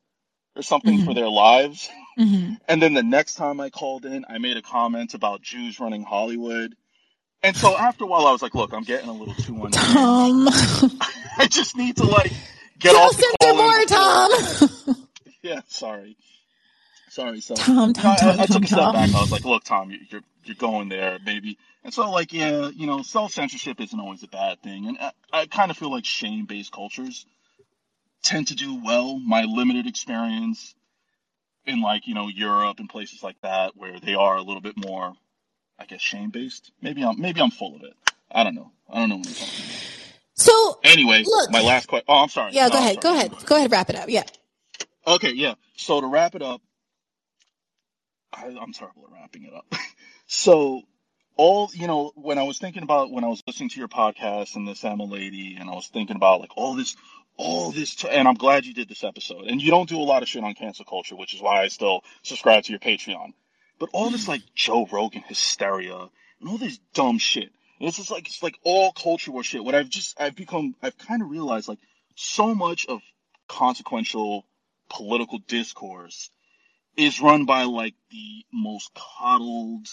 or 0.56 0.62
something 0.62 1.04
for 1.06 1.12
Mhm. 1.12 1.16
their 1.16 1.30
lives. 1.30 1.90
Mhm. 2.18 2.60
And 2.68 2.82
then 2.82 2.94
the 2.94 3.04
next 3.04 3.36
time 3.36 3.60
I 3.60 3.70
called 3.70 4.06
in, 4.06 4.26
I 4.28 4.40
made 4.40 4.58
a 4.58 4.62
comment 4.62 5.14
about 5.14 5.42
Jews 5.42 5.80
running 5.80 6.04
Hollywood. 6.04 6.76
And 7.44 7.56
so 7.56 7.78
after 7.78 8.04
a 8.06 8.08
while, 8.08 8.26
I 8.26 8.32
was 8.32 8.42
like, 8.42 8.56
look, 8.56 8.74
I'm 8.74 8.84
getting 8.84 9.08
a 9.10 9.14
little 9.14 9.36
too 9.36 9.54
unhinged. 9.64 9.74
Tom. 9.76 10.48
I 11.38 11.48
just 11.50 11.78
need 11.78 11.98
to 11.98 12.06
like 12.06 12.34
get 12.80 12.96
off 12.96 13.16
the 13.16 13.24
Self-censor 13.40 13.54
call 13.54 13.56
more, 13.56 13.86
Tom. 13.86 15.07
Yeah, 15.44 15.62
sorry. 15.68 16.18
Sorry, 17.10 17.42
so 17.42 17.56
Tom, 17.56 17.94
Tom, 17.94 18.16
I, 18.16 18.16
Tom, 18.16 18.36
I 18.40 18.48
Tom, 18.48 18.48
took 18.48 18.66
a 18.66 18.68
step 18.68 18.92
back. 18.92 19.14
I 19.14 19.22
was 19.22 19.32
like, 19.32 19.46
"Look, 19.46 19.64
Tom, 19.64 19.92
you- 19.92 20.00
you're 20.10 20.24
you're 20.46 20.56
going 20.56 20.90
there, 20.90 21.20
maybe." 21.26 21.58
And 21.84 21.94
so, 21.94 22.10
like, 22.12 22.34
yeah, 22.34 22.70
you 22.70 22.88
know, 22.88 23.04
self 23.04 23.32
censorship 23.34 23.80
isn't 23.82 24.00
always 24.00 24.24
a 24.24 24.28
bad 24.28 24.62
thing, 24.64 24.88
and 24.88 24.98
I, 25.00 25.12
I 25.34 25.46
kind 25.48 25.72
of 25.72 25.78
feel 25.78 25.92
like 25.92 26.06
shame 26.06 26.46
based 26.46 26.72
cultures 26.74 27.26
tend 28.24 28.48
to 28.50 28.56
do 28.56 28.82
well. 28.84 29.20
My 29.20 29.44
limited 29.44 29.88
experience 29.88 30.76
in 31.66 31.82
like 31.82 32.08
you 32.08 32.16
know 32.16 32.28
Europe 32.30 32.80
and 32.80 32.90
places 32.90 33.24
like 33.24 33.38
that, 33.44 33.78
where 33.78 34.00
they 34.00 34.16
are 34.16 34.38
a 34.38 34.44
little 34.44 34.62
bit 34.62 34.78
more, 34.78 35.14
I 35.80 35.86
guess, 35.86 36.02
shame 36.02 36.32
based. 36.32 36.72
Maybe 36.82 37.04
I'm 37.04 37.22
maybe 37.22 37.42
I'm 37.42 37.52
full 37.52 37.76
of 37.76 37.84
it. 37.84 37.94
I 38.32 38.44
don't 38.44 38.56
know. 38.56 38.72
I 38.90 39.00
don't 39.00 39.10
know 39.10 39.18
what 39.18 39.28
I'm 39.30 39.36
talking 39.36 39.66
about. 39.66 39.84
So, 40.36 40.80
Anyway, 40.84 41.24
look. 41.26 41.52
my 41.52 41.62
last 41.62 41.88
question. 41.88 42.06
Oh, 42.10 42.24
I'm 42.24 42.30
sorry. 42.30 42.54
Yeah, 42.54 42.70
No, 42.70 42.74
go 42.74 42.80
I'm 42.80 42.86
ahead. 42.86 43.02
Go 43.02 43.14
ahead. 43.16 43.34
Go 43.46 43.58
ahead. 43.58 43.72
Wrap 43.72 43.90
it 43.90 43.96
up. 43.98 44.10
Yeah. 44.10 44.24
Okay, 45.08 45.32
yeah. 45.32 45.54
So 45.78 46.02
to 46.02 46.08
wrap 46.08 46.36
it 46.36 46.42
up, 46.42 46.62
I, 48.34 48.48
I'm 48.48 48.74
terrible 48.74 49.06
at 49.06 49.14
wrapping 49.14 49.46
it 49.46 49.54
up. 49.54 49.66
so 50.28 50.82
all 51.38 51.70
you 51.74 51.88
know, 51.88 52.12
when 52.16 52.38
I 52.38 52.44
was 52.44 52.58
thinking 52.58 52.84
about 52.84 53.12
when 53.12 53.24
I 53.24 53.28
was 53.28 53.42
listening 53.48 53.70
to 53.70 53.80
your 53.80 53.88
podcast 53.88 54.56
and 54.56 54.68
this 54.68 54.84
Emma 54.84 55.06
lady, 55.06 55.56
and 55.58 55.70
I 55.70 55.74
was 55.74 55.88
thinking 55.88 56.18
about 56.18 56.42
like 56.42 56.58
all 56.58 56.76
this, 56.76 56.98
all 57.38 57.72
this, 57.72 57.96
t- 57.96 58.10
and 58.10 58.28
I'm 58.28 58.36
glad 58.36 58.66
you 58.66 58.74
did 58.74 58.90
this 58.90 59.06
episode. 59.06 59.46
And 59.46 59.62
you 59.62 59.72
don't 59.72 59.88
do 59.88 59.98
a 59.98 60.04
lot 60.04 60.24
of 60.24 60.28
shit 60.28 60.44
on 60.44 60.54
cancel 60.56 60.84
culture, 60.84 61.16
which 61.16 61.34
is 61.34 61.42
why 61.42 61.62
I 61.62 61.70
still 61.70 62.02
subscribe 62.24 62.64
to 62.66 62.72
your 62.72 62.80
Patreon. 62.80 63.34
But 63.80 63.90
all 63.94 64.10
this 64.10 64.28
like 64.28 64.42
Joe 64.56 64.88
Rogan 64.92 65.22
hysteria 65.22 66.10
and 66.42 66.50
all 66.50 66.58
this 66.58 66.80
dumb 66.94 67.18
shit. 67.18 67.50
And 67.80 67.88
it's 67.88 67.98
just 67.98 68.12
like 68.12 68.28
it's 68.28 68.44
like 68.44 68.58
all 68.64 68.92
culture 68.92 69.32
war 69.32 69.44
shit. 69.44 69.64
What 69.64 69.76
I've 69.76 69.90
just 69.90 70.20
I've 70.20 70.36
become 70.36 70.76
I've 70.82 70.98
kind 70.98 71.22
of 71.22 71.30
realized 71.30 71.70
like 71.70 71.80
so 72.16 72.54
much 72.54 72.88
of 72.88 73.00
consequential 73.48 74.44
political 74.90 75.40
discourse 75.40 76.30
is 76.96 77.22
run 77.22 77.46
by 77.46 77.64
like 77.64 77.96
the 78.12 78.46
most 78.52 78.92
coddled, 78.94 79.88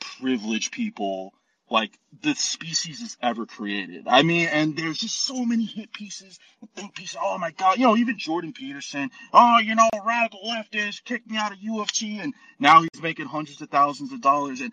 privileged 0.00 0.72
people 0.72 1.34
like 1.70 1.96
the 2.22 2.34
species 2.34 3.00
has 3.00 3.16
ever 3.22 3.46
created. 3.46 4.06
I 4.08 4.22
mean, 4.22 4.48
and 4.48 4.76
there's 4.76 4.98
just 4.98 5.22
so 5.22 5.44
many 5.44 5.64
hit 5.64 5.92
pieces 5.92 6.38
think 6.74 6.94
pieces. 6.94 7.16
Oh 7.20 7.38
my 7.38 7.52
god, 7.52 7.78
you 7.78 7.84
know, 7.84 7.96
even 7.96 8.18
Jordan 8.18 8.52
Peterson. 8.52 9.10
Oh, 9.32 9.58
you 9.58 9.74
know, 9.74 9.88
radical 10.04 10.40
leftist 10.44 11.04
kicked 11.04 11.30
me 11.30 11.36
out 11.36 11.52
of 11.52 11.58
U 11.60 11.80
of 11.80 11.92
T, 11.92 12.18
and 12.18 12.34
now 12.58 12.82
he's 12.82 13.02
making 13.02 13.26
hundreds 13.26 13.60
of 13.60 13.70
thousands 13.70 14.12
of 14.12 14.20
dollars. 14.20 14.60
And 14.60 14.72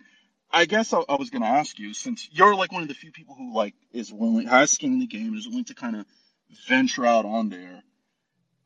I 0.51 0.65
guess 0.65 0.93
I, 0.93 1.01
I 1.07 1.15
was 1.15 1.29
gonna 1.29 1.45
ask 1.45 1.77
you, 1.77 1.93
since 1.93 2.27
you're 2.31 2.55
like 2.55 2.71
one 2.71 2.81
of 2.81 2.87
the 2.87 2.93
few 2.93 3.11
people 3.11 3.35
who 3.35 3.53
like 3.53 3.75
is 3.91 4.11
willing, 4.11 4.47
has 4.47 4.71
skin 4.71 4.93
in 4.93 4.99
the 4.99 5.07
game, 5.07 5.35
is 5.35 5.47
willing 5.47 5.65
to 5.65 5.75
kind 5.75 5.95
of 5.95 6.05
venture 6.67 7.05
out 7.05 7.25
on 7.25 7.49
there. 7.49 7.83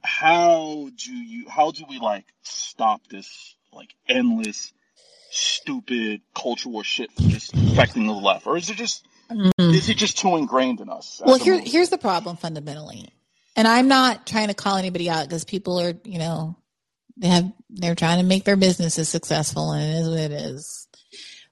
How 0.03 0.89
do 0.95 1.13
you? 1.13 1.49
How 1.49 1.71
do 1.71 1.85
we 1.89 1.99
like 1.99 2.25
stop 2.43 3.07
this 3.07 3.55
like 3.73 3.93
endless, 4.07 4.73
stupid 5.29 6.21
culture 6.35 6.69
war 6.69 6.83
shit 6.83 7.11
from 7.11 7.29
just 7.29 7.53
affecting 7.53 8.07
the 8.07 8.13
left, 8.13 8.47
or 8.47 8.57
is 8.57 8.69
it 8.69 8.77
just 8.77 9.05
Mm. 9.31 9.73
is 9.73 9.87
it 9.87 9.95
just 9.95 10.17
too 10.17 10.35
ingrained 10.35 10.81
in 10.81 10.89
us? 10.89 11.21
Well, 11.23 11.39
here, 11.39 11.57
here's 11.57 11.89
the 11.89 11.97
problem 11.97 12.35
fundamentally. 12.35 13.07
And 13.55 13.67
I'm 13.67 13.87
not 13.87 14.27
trying 14.27 14.49
to 14.49 14.53
call 14.53 14.77
anybody 14.77 15.09
out 15.09 15.27
because 15.27 15.45
people 15.45 15.79
are, 15.79 15.93
you 16.03 16.19
know, 16.19 16.57
they 17.17 17.27
have, 17.27 17.51
they're 17.69 17.95
trying 17.95 18.19
to 18.19 18.25
make 18.25 18.43
their 18.43 18.57
businesses 18.57 19.07
successful 19.07 19.71
and 19.71 19.83
it 19.83 19.99
is 19.99 20.09
what 20.09 20.19
it 20.19 20.31
is. 20.31 20.87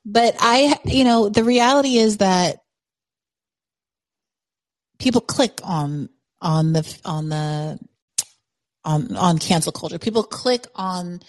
But 0.06 0.36
I, 0.40 0.78
you 0.86 1.04
know, 1.04 1.30
the 1.30 1.44
reality 1.44 1.98
is 1.98 2.18
that 2.18 2.58
people 4.98 5.22
click 5.22 5.60
on, 5.64 6.10
on 6.42 6.74
the, 6.74 7.00
on 7.06 7.30
the, 7.30 7.80
on, 8.90 9.16
on 9.16 9.38
cancel 9.38 9.72
culture. 9.72 10.00
People 10.00 10.24
click 10.24 10.66
on 10.76 11.22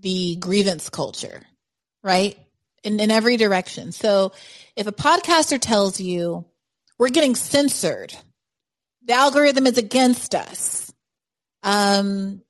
the 0.00 0.36
grievance 0.36 0.90
culture, 0.90 1.42
right? 2.02 2.36
In, 2.82 2.98
in 2.98 3.10
every 3.10 3.36
direction. 3.36 3.92
So 3.92 4.32
if 4.74 4.86
a 4.88 4.92
podcaster 4.92 5.60
tells 5.60 6.00
you, 6.00 6.44
we're 6.98 7.10
getting 7.10 7.36
censored. 7.36 8.14
The 9.04 9.12
algorithm 9.12 9.66
is 9.66 9.78
against 9.78 10.34
us. 10.34 10.92
Um, 11.62 12.42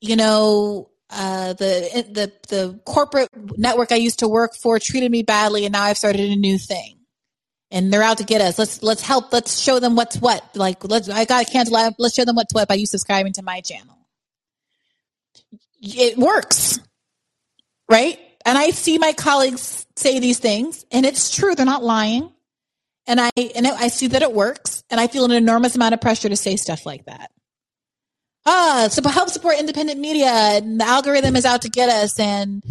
you 0.00 0.16
know, 0.16 0.90
uh, 1.08 1.54
the 1.54 2.06
the 2.10 2.32
the 2.48 2.80
corporate 2.84 3.28
network 3.56 3.92
I 3.92 3.96
used 3.96 4.20
to 4.20 4.28
work 4.28 4.54
for 4.54 4.78
treated 4.78 5.10
me 5.10 5.22
badly, 5.22 5.64
and 5.64 5.72
now 5.72 5.84
I've 5.84 5.98
started 5.98 6.30
a 6.30 6.36
new 6.36 6.58
thing, 6.58 6.98
and 7.70 7.92
they're 7.92 8.02
out 8.02 8.18
to 8.18 8.24
get 8.24 8.40
us. 8.40 8.58
Let's 8.58 8.82
let's 8.82 9.02
help. 9.02 9.32
Let's 9.32 9.58
show 9.60 9.78
them 9.78 9.94
what's 9.94 10.16
what. 10.16 10.56
Like 10.56 10.84
let's 10.84 11.08
I 11.08 11.24
got 11.24 11.46
to 11.46 11.52
cancel. 11.52 11.92
Let's 11.98 12.14
show 12.14 12.24
them 12.24 12.36
what's 12.36 12.52
what 12.52 12.68
by 12.68 12.74
you 12.74 12.86
subscribing 12.86 13.34
to 13.34 13.42
my 13.42 13.60
channel. 13.60 14.01
It 15.82 16.16
works, 16.18 16.80
right? 17.90 18.18
And 18.46 18.56
I 18.58 18.70
see 18.70 18.98
my 18.98 19.12
colleagues 19.12 19.86
say 19.96 20.20
these 20.20 20.38
things, 20.38 20.86
and 20.92 21.04
it's 21.06 21.34
true. 21.34 21.54
They're 21.54 21.66
not 21.66 21.84
lying 21.84 22.32
and 23.06 23.20
I 23.20 23.30
and 23.56 23.66
I 23.66 23.88
see 23.88 24.08
that 24.08 24.22
it 24.22 24.32
works, 24.32 24.84
and 24.90 25.00
I 25.00 25.08
feel 25.08 25.24
an 25.24 25.32
enormous 25.32 25.74
amount 25.76 25.94
of 25.94 26.00
pressure 26.00 26.28
to 26.28 26.36
say 26.36 26.56
stuff 26.56 26.86
like 26.86 27.06
that. 27.06 27.30
Ah, 28.46 28.88
so 28.90 29.06
help 29.08 29.28
support 29.28 29.58
independent 29.58 30.00
media, 30.00 30.28
and 30.30 30.80
the 30.80 30.84
algorithm 30.84 31.36
is 31.36 31.44
out 31.44 31.62
to 31.62 31.68
get 31.70 31.88
us, 31.88 32.18
and 32.18 32.62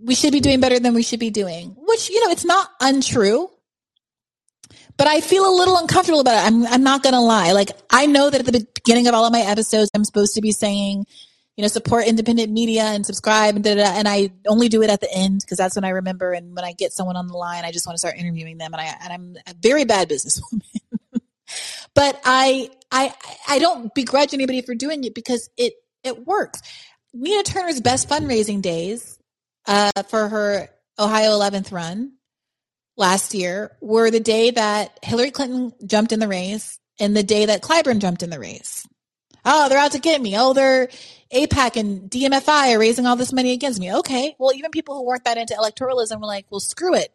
we 0.00 0.14
should 0.14 0.32
be 0.32 0.40
doing 0.40 0.60
better 0.60 0.78
than 0.78 0.94
we 0.94 1.02
should 1.02 1.20
be 1.20 1.30
doing. 1.30 1.74
Which 1.76 2.08
you 2.10 2.24
know, 2.24 2.30
it's 2.30 2.44
not 2.44 2.70
untrue. 2.80 3.50
but 4.98 5.06
I 5.06 5.20
feel 5.20 5.48
a 5.48 5.54
little 5.54 5.76
uncomfortable 5.78 6.20
about 6.20 6.44
it. 6.44 6.46
I'm, 6.46 6.66
I'm 6.66 6.82
not 6.82 7.02
going 7.02 7.14
to 7.14 7.20
lie. 7.20 7.52
Like, 7.52 7.70
I 7.88 8.06
know 8.06 8.28
that 8.28 8.40
at 8.40 8.46
the 8.52 8.66
beginning 8.74 9.06
of 9.06 9.14
all 9.14 9.24
of 9.24 9.32
my 9.32 9.40
episodes, 9.40 9.90
I'm 9.94 10.04
supposed 10.04 10.34
to 10.34 10.40
be 10.40 10.50
saying, 10.52 11.06
you 11.58 11.62
know, 11.62 11.68
support 11.68 12.06
independent 12.06 12.52
media 12.52 12.84
and 12.84 13.04
subscribe 13.04 13.56
and 13.56 13.64
da 13.64 13.74
da. 13.74 13.82
And 13.82 14.06
I 14.06 14.30
only 14.46 14.68
do 14.68 14.80
it 14.82 14.90
at 14.90 15.00
the 15.00 15.12
end 15.12 15.40
because 15.40 15.58
that's 15.58 15.74
when 15.74 15.84
I 15.84 15.88
remember. 15.88 16.32
And 16.32 16.54
when 16.54 16.64
I 16.64 16.72
get 16.72 16.92
someone 16.92 17.16
on 17.16 17.26
the 17.26 17.36
line, 17.36 17.64
I 17.64 17.72
just 17.72 17.84
want 17.84 17.94
to 17.94 17.98
start 17.98 18.16
interviewing 18.16 18.58
them. 18.58 18.72
And 18.72 18.80
I, 18.80 18.94
and 19.02 19.12
I'm 19.12 19.36
a 19.44 19.54
very 19.60 19.84
bad 19.84 20.08
businesswoman. 20.08 20.62
but 21.94 22.20
I, 22.24 22.70
I, 22.92 23.12
I 23.48 23.58
don't 23.58 23.92
begrudge 23.92 24.34
anybody 24.34 24.62
for 24.62 24.76
doing 24.76 25.02
it 25.02 25.16
because 25.16 25.50
it, 25.56 25.72
it 26.04 26.24
works. 26.28 26.62
Nina 27.12 27.42
Turner's 27.42 27.80
best 27.80 28.08
fundraising 28.08 28.62
days, 28.62 29.18
uh, 29.66 29.90
for 30.08 30.28
her 30.28 30.70
Ohio 30.96 31.32
11th 31.32 31.72
run 31.72 32.12
last 32.96 33.34
year 33.34 33.76
were 33.80 34.12
the 34.12 34.20
day 34.20 34.52
that 34.52 34.96
Hillary 35.02 35.32
Clinton 35.32 35.72
jumped 35.84 36.12
in 36.12 36.20
the 36.20 36.28
race 36.28 36.78
and 37.00 37.16
the 37.16 37.24
day 37.24 37.46
that 37.46 37.62
Clyburn 37.62 37.98
jumped 37.98 38.22
in 38.22 38.30
the 38.30 38.38
race. 38.38 38.86
Oh, 39.44 39.68
they're 39.68 39.78
out 39.78 39.92
to 39.92 39.98
get 39.98 40.20
me. 40.20 40.36
Oh, 40.36 40.52
they're 40.52 40.88
AIPAC 41.32 41.76
and 41.76 42.10
DMFI 42.10 42.74
are 42.74 42.78
raising 42.78 43.06
all 43.06 43.16
this 43.16 43.32
money 43.32 43.52
against 43.52 43.80
me. 43.80 43.94
Okay. 43.94 44.34
Well, 44.38 44.54
even 44.54 44.70
people 44.70 44.94
who 44.94 45.04
weren't 45.04 45.24
that 45.24 45.36
into 45.36 45.54
electoralism 45.54 46.20
were 46.20 46.26
like, 46.26 46.46
well, 46.50 46.60
screw 46.60 46.94
it. 46.94 47.12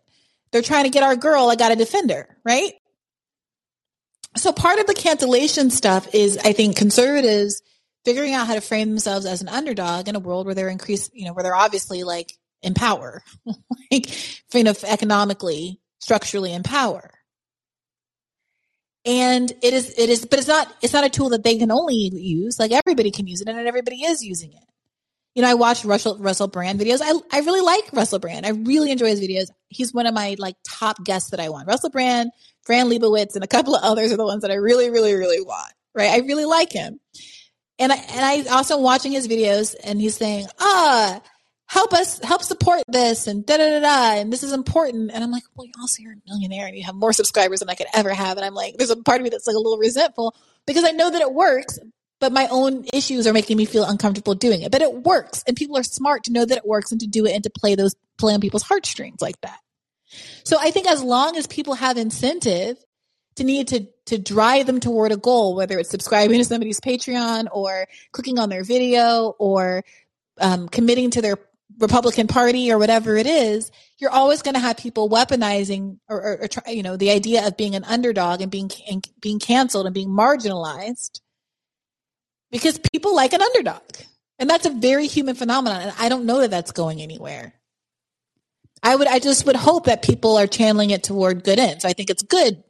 They're 0.51 0.61
trying 0.61 0.83
to 0.83 0.89
get 0.89 1.03
our 1.03 1.15
girl. 1.15 1.49
I 1.49 1.55
got 1.55 1.69
to 1.69 1.75
defend 1.75 2.11
her. 2.11 2.37
Right. 2.43 2.73
So 4.37 4.51
part 4.51 4.79
of 4.79 4.87
the 4.87 4.93
cancellation 4.93 5.69
stuff 5.69 6.13
is, 6.13 6.37
I 6.37 6.53
think, 6.53 6.75
conservatives 6.75 7.61
figuring 8.05 8.33
out 8.33 8.47
how 8.47 8.55
to 8.55 8.61
frame 8.61 8.89
themselves 8.89 9.25
as 9.25 9.41
an 9.41 9.47
underdog 9.47 10.07
in 10.07 10.15
a 10.15 10.19
world 10.19 10.45
where 10.45 10.55
they're 10.55 10.69
increased, 10.69 11.11
you 11.13 11.25
know, 11.25 11.33
where 11.33 11.43
they're 11.43 11.55
obviously 11.55 12.03
like 12.03 12.33
in 12.61 12.73
power, 12.73 13.23
like, 13.91 14.53
you 14.53 14.63
know, 14.63 14.73
economically, 14.83 15.79
structurally 15.99 16.53
in 16.53 16.63
power 16.63 17.12
and 19.05 19.51
it 19.61 19.73
is 19.73 19.93
it 19.97 20.09
is 20.09 20.25
but 20.25 20.39
it's 20.39 20.47
not 20.47 20.73
it's 20.81 20.93
not 20.93 21.05
a 21.05 21.09
tool 21.09 21.29
that 21.29 21.43
they 21.43 21.57
can 21.57 21.71
only 21.71 21.95
use. 21.95 22.59
Like 22.59 22.71
everybody 22.71 23.11
can 23.11 23.27
use 23.27 23.41
it 23.41 23.47
and 23.47 23.67
everybody 23.67 24.03
is 24.03 24.23
using 24.23 24.53
it. 24.53 24.63
You 25.35 25.41
know 25.41 25.49
i 25.49 25.55
watch 25.55 25.83
russell 25.83 26.17
russell 26.19 26.47
brand 26.47 26.79
videos. 26.79 27.01
I, 27.03 27.13
I 27.35 27.41
really 27.41 27.61
like 27.61 27.91
russell 27.93 28.19
brand. 28.19 28.45
I 28.45 28.49
really 28.49 28.91
enjoy 28.91 29.07
his 29.07 29.21
videos. 29.21 29.47
He's 29.69 29.93
one 29.93 30.05
of 30.05 30.13
my 30.13 30.35
like 30.39 30.55
top 30.63 31.03
guests 31.03 31.31
that 31.31 31.39
i 31.39 31.49
want. 31.49 31.67
Russell 31.67 31.89
brand 31.89 32.31
fran 32.61 32.87
lebowitz 32.87 33.35
and 33.35 33.43
a 33.43 33.47
couple 33.47 33.75
of 33.75 33.83
others 33.83 34.11
are 34.11 34.17
the 34.17 34.25
ones 34.25 34.41
that 34.43 34.51
i 34.51 34.55
really 34.55 34.89
really 34.89 35.13
really 35.13 35.41
want 35.41 35.73
right? 35.95 36.09
I 36.09 36.25
really 36.25 36.45
like 36.45 36.71
him. 36.71 36.99
And 37.79 37.91
i 37.91 37.95
and 37.95 38.47
i 38.49 38.55
also 38.55 38.79
watching 38.79 39.11
his 39.11 39.27
videos 39.27 39.75
and 39.83 39.99
he's 39.99 40.15
saying 40.15 40.45
ah 40.59 41.21
help 41.67 41.93
us 41.93 42.19
help 42.23 42.43
support 42.43 42.83
this 42.87 43.27
and 43.27 43.45
da 43.45 43.57
da 43.57 43.69
da 43.69 43.79
da 43.79 44.19
and 44.19 44.31
this 44.31 44.43
is 44.43 44.53
important. 44.53 45.11
And 45.11 45.23
i'm 45.23 45.31
like 45.31 45.43
well 45.55 45.65
you 45.65 45.73
also 45.81 46.01
you're 46.01 46.13
a 46.13 46.21
millionaire 46.27 46.67
and 46.67 46.75
you 46.75 46.83
have 46.83 46.95
more 46.95 47.13
subscribers 47.13 47.59
than 47.59 47.69
i 47.69 47.75
could 47.75 47.87
ever 47.93 48.13
have. 48.13 48.37
And 48.37 48.45
i'm 48.45 48.53
like 48.53 48.77
there's 48.77 48.89
a 48.89 48.97
part 48.97 49.19
of 49.19 49.23
me 49.23 49.29
that's 49.29 49.47
like 49.47 49.55
a 49.55 49.59
little 49.59 49.77
resentful 49.77 50.35
because 50.65 50.83
i 50.83 50.91
know 50.91 51.09
that 51.09 51.21
it 51.21 51.33
works 51.33 51.79
but 52.23 52.31
my 52.31 52.47
own 52.51 52.85
issues 52.93 53.27
are 53.27 53.33
making 53.33 53.57
me 53.57 53.65
feel 53.65 53.83
uncomfortable 53.83 54.33
doing 54.33 54.61
it. 54.61 54.71
But 54.71 54.81
it 54.81 54.93
works 54.93 55.43
and 55.45 55.57
people 55.57 55.75
are 55.75 55.83
smart 55.83 56.23
to 56.23 56.31
know 56.31 56.45
that 56.45 56.57
it 56.57 56.65
works 56.65 56.93
and 56.93 57.01
to 57.01 57.07
do 57.07 57.25
it 57.25 57.33
and 57.33 57.43
to 57.43 57.49
play 57.49 57.75
those 57.75 57.95
play 58.17 58.33
on 58.33 58.39
people's 58.39 58.63
heartstrings 58.63 59.21
like 59.21 59.39
that. 59.41 59.59
So 60.45 60.57
i 60.59 60.71
think 60.71 60.87
as 60.89 61.03
long 61.03 61.35
as 61.35 61.47
people 61.47 61.73
have 61.73 61.97
incentive 61.97 62.77
to 63.35 63.43
need 63.43 63.67
to 63.69 63.87
to 64.05 64.17
drive 64.17 64.67
them 64.67 64.79
toward 64.79 65.11
a 65.11 65.17
goal 65.17 65.55
whether 65.55 65.77
it's 65.77 65.89
subscribing 65.89 66.37
to 66.37 66.45
somebody's 66.45 66.79
patreon 66.79 67.47
or 67.51 67.87
clicking 68.11 68.39
on 68.39 68.49
their 68.49 68.63
video 68.63 69.35
or 69.39 69.83
um, 70.39 70.69
committing 70.69 71.11
to 71.11 71.21
their 71.21 71.37
Republican 71.79 72.27
Party 72.27 72.71
or 72.71 72.77
whatever 72.77 73.15
it 73.15 73.25
is, 73.25 73.71
you're 73.97 74.11
always 74.11 74.41
going 74.41 74.53
to 74.53 74.59
have 74.59 74.77
people 74.77 75.09
weaponizing 75.09 75.97
or, 76.09 76.21
or, 76.21 76.37
or 76.43 76.47
try, 76.47 76.71
you 76.71 76.83
know, 76.83 76.97
the 76.97 77.11
idea 77.11 77.47
of 77.47 77.57
being 77.57 77.75
an 77.75 77.83
underdog 77.83 78.41
and 78.41 78.51
being 78.51 78.69
and 78.89 79.07
being 79.21 79.39
canceled 79.39 79.85
and 79.85 79.93
being 79.93 80.09
marginalized 80.09 81.21
because 82.51 82.79
people 82.91 83.15
like 83.15 83.33
an 83.33 83.41
underdog. 83.41 83.81
And 84.39 84.49
that's 84.49 84.65
a 84.65 84.71
very 84.71 85.07
human 85.07 85.35
phenomenon. 85.35 85.81
And 85.81 85.93
I 85.99 86.09
don't 86.09 86.25
know 86.25 86.41
that 86.41 86.51
that's 86.51 86.71
going 86.71 87.01
anywhere. 87.01 87.53
I 88.81 88.95
would, 88.95 89.07
I 89.07 89.19
just 89.19 89.45
would 89.45 89.55
hope 89.55 89.85
that 89.85 90.01
people 90.01 90.37
are 90.37 90.47
channeling 90.47 90.89
it 90.89 91.03
toward 91.03 91.43
good 91.43 91.59
ends. 91.59 91.85
I 91.85 91.93
think 91.93 92.09
it's 92.09 92.23
good 92.23 92.61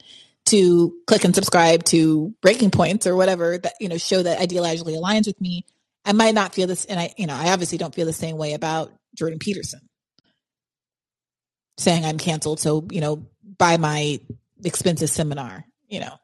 to 0.46 0.94
click 1.08 1.24
and 1.24 1.34
subscribe 1.34 1.84
to 1.86 2.34
breaking 2.42 2.72
points 2.72 3.08
or 3.08 3.16
whatever 3.16 3.58
that, 3.58 3.74
you 3.80 3.90
know, 3.90 3.98
show 3.98 4.22
that 4.22 4.40
ideologically 4.40 4.96
aligns 4.96 5.26
with 5.26 5.40
me 5.42 5.66
I 6.06 6.12
might 6.12 6.34
not 6.34 6.54
feel 6.54 6.68
this, 6.68 6.86
and 6.86 7.00
I, 7.00 7.14
you 7.18 7.28
know, 7.28 7.36
I 7.36 7.52
obviously 7.52 7.78
don't 7.78 7.96
feel 7.96 8.06
the 8.06 8.14
same 8.14 8.38
way 8.38 8.54
about 8.54 8.92
Jordan 9.16 9.40
Peterson 9.40 9.80
saying 11.78 12.06
I'm 12.06 12.18
canceled. 12.18 12.60
So, 12.60 12.86
you 12.92 13.02
know, 13.02 13.26
buy 13.58 13.78
my 13.78 14.20
expensive 14.64 15.10
seminar, 15.10 15.66
you 15.88 16.02
know. 16.02 16.16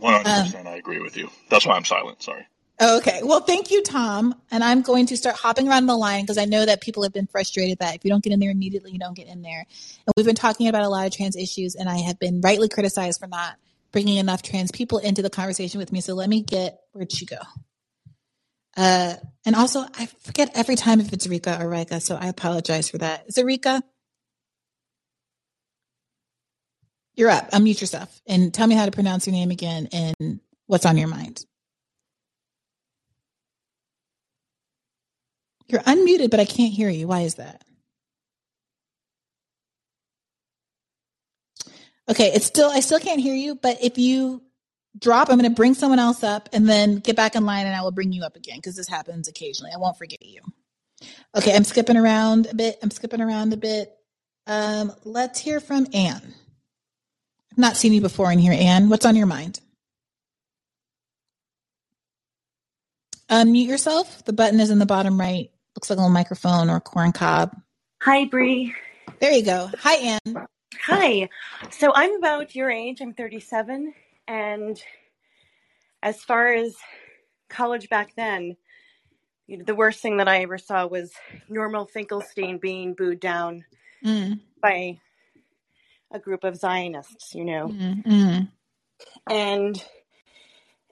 100%. 0.00 0.60
Um, 0.60 0.66
I 0.66 0.76
agree 0.76 1.00
with 1.00 1.16
you. 1.16 1.30
That's 1.48 1.66
why 1.66 1.76
I'm 1.76 1.84
silent. 1.84 2.22
Sorry. 2.22 2.44
Okay. 2.80 3.20
Well, 3.22 3.40
thank 3.40 3.70
you, 3.70 3.82
Tom. 3.82 4.34
And 4.50 4.64
I'm 4.64 4.82
going 4.82 5.06
to 5.06 5.16
start 5.16 5.36
hopping 5.36 5.68
around 5.68 5.86
the 5.86 5.96
line 5.96 6.24
because 6.24 6.38
I 6.38 6.46
know 6.46 6.66
that 6.66 6.80
people 6.80 7.04
have 7.04 7.12
been 7.12 7.28
frustrated 7.28 7.78
that 7.78 7.94
if 7.94 8.04
you 8.04 8.10
don't 8.10 8.24
get 8.24 8.32
in 8.32 8.40
there 8.40 8.50
immediately, 8.50 8.90
you 8.90 8.98
don't 8.98 9.14
get 9.14 9.28
in 9.28 9.42
there. 9.42 9.60
And 9.60 10.12
we've 10.16 10.26
been 10.26 10.34
talking 10.34 10.66
about 10.66 10.82
a 10.82 10.88
lot 10.88 11.06
of 11.06 11.12
trans 11.12 11.36
issues, 11.36 11.76
and 11.76 11.88
I 11.88 11.98
have 11.98 12.18
been 12.18 12.40
rightly 12.40 12.68
criticized 12.68 13.20
for 13.20 13.28
not 13.28 13.56
bringing 13.92 14.16
enough 14.16 14.42
trans 14.42 14.70
people 14.72 14.98
into 14.98 15.22
the 15.22 15.30
conversation 15.30 15.78
with 15.78 15.92
me. 15.92 16.00
So 16.00 16.14
let 16.14 16.28
me 16.28 16.42
get 16.42 16.78
where'd 16.92 17.12
she 17.12 17.26
go? 17.26 17.38
Uh, 18.76 19.14
and 19.44 19.54
also, 19.54 19.84
I 19.98 20.06
forget 20.06 20.50
every 20.54 20.76
time 20.76 21.00
if 21.00 21.12
it's 21.12 21.26
Rika 21.26 21.58
or 21.60 21.68
Rika, 21.68 22.00
so 22.00 22.16
I 22.16 22.28
apologize 22.28 22.88
for 22.88 22.98
that. 22.98 23.24
Is 23.28 23.36
it 23.36 23.44
Rika? 23.44 23.82
You're 27.14 27.30
up. 27.30 27.50
Unmute 27.50 27.80
yourself 27.80 28.20
and 28.26 28.54
tell 28.54 28.66
me 28.66 28.74
how 28.74 28.86
to 28.86 28.90
pronounce 28.90 29.26
your 29.26 29.34
name 29.34 29.50
again 29.50 29.88
and 29.92 30.40
what's 30.66 30.86
on 30.86 30.96
your 30.96 31.08
mind. 31.08 31.44
You're 35.68 35.82
unmuted, 35.82 36.30
but 36.30 36.40
I 36.40 36.44
can't 36.44 36.72
hear 36.72 36.88
you. 36.88 37.08
Why 37.08 37.20
is 37.20 37.34
that? 37.36 37.62
Okay, 42.10 42.32
it's 42.32 42.46
still 42.46 42.70
I 42.70 42.80
still 42.80 42.98
can't 42.98 43.20
hear 43.20 43.34
you, 43.34 43.54
but 43.54 43.82
if 43.82 43.98
you 43.98 44.42
drop, 44.98 45.30
I'm 45.30 45.38
going 45.38 45.50
to 45.50 45.54
bring 45.54 45.74
someone 45.74 45.98
else 45.98 46.22
up 46.22 46.48
and 46.52 46.68
then 46.68 46.96
get 46.96 47.16
back 47.16 47.36
in 47.36 47.46
line 47.46 47.66
and 47.66 47.74
I 47.74 47.82
will 47.82 47.92
bring 47.92 48.12
you 48.12 48.24
up 48.24 48.36
again 48.36 48.56
because 48.56 48.76
this 48.76 48.88
happens 48.88 49.28
occasionally. 49.28 49.70
I 49.74 49.78
won't 49.78 49.96
forget 49.96 50.24
you. 50.24 50.40
Okay, 51.36 51.54
I'm 51.54 51.64
skipping 51.64 51.96
around 51.96 52.46
a 52.46 52.54
bit. 52.54 52.78
I'm 52.82 52.90
skipping 52.90 53.20
around 53.20 53.52
a 53.52 53.56
bit. 53.56 53.94
Um, 54.46 54.92
let's 55.04 55.38
hear 55.38 55.60
from 55.60 55.86
Anne. 55.94 56.34
I've 57.52 57.58
not 57.58 57.76
seen 57.76 57.92
you 57.92 58.00
before 58.00 58.30
in 58.32 58.38
here, 58.38 58.52
Anne. 58.52 58.88
What's 58.88 59.06
on 59.06 59.16
your 59.16 59.26
mind? 59.26 59.60
Unmute 63.30 63.66
yourself. 63.66 64.24
The 64.24 64.32
button 64.32 64.60
is 64.60 64.70
in 64.70 64.78
the 64.78 64.86
bottom 64.86 65.18
right. 65.18 65.50
Looks 65.74 65.88
like 65.88 65.98
a 65.98 66.02
little 66.02 66.12
microphone 66.12 66.68
or 66.68 66.80
corn 66.80 67.12
cob. 67.12 67.56
Hi, 68.02 68.26
Bree. 68.26 68.74
There 69.20 69.32
you 69.32 69.44
go. 69.44 69.70
Hi, 69.80 70.18
Anne. 70.26 70.46
Hi. 70.86 71.28
So 71.70 71.92
I'm 71.94 72.16
about 72.16 72.56
your 72.56 72.68
age. 72.68 73.00
I'm 73.00 73.14
37. 73.14 73.94
And 74.26 74.82
as 76.02 76.24
far 76.24 76.48
as 76.48 76.74
college 77.48 77.88
back 77.88 78.16
then, 78.16 78.56
you 79.46 79.58
know, 79.58 79.64
the 79.64 79.76
worst 79.76 80.00
thing 80.00 80.16
that 80.16 80.26
I 80.26 80.42
ever 80.42 80.58
saw 80.58 80.88
was 80.88 81.12
Norman 81.48 81.86
Finkelstein 81.86 82.58
being 82.58 82.94
booed 82.94 83.20
down 83.20 83.64
mm. 84.04 84.40
by 84.60 84.98
a 86.10 86.18
group 86.18 86.42
of 86.42 86.56
Zionists, 86.56 87.32
you 87.32 87.44
know. 87.44 87.68
Mm-hmm. 87.68 88.40
And 89.30 89.84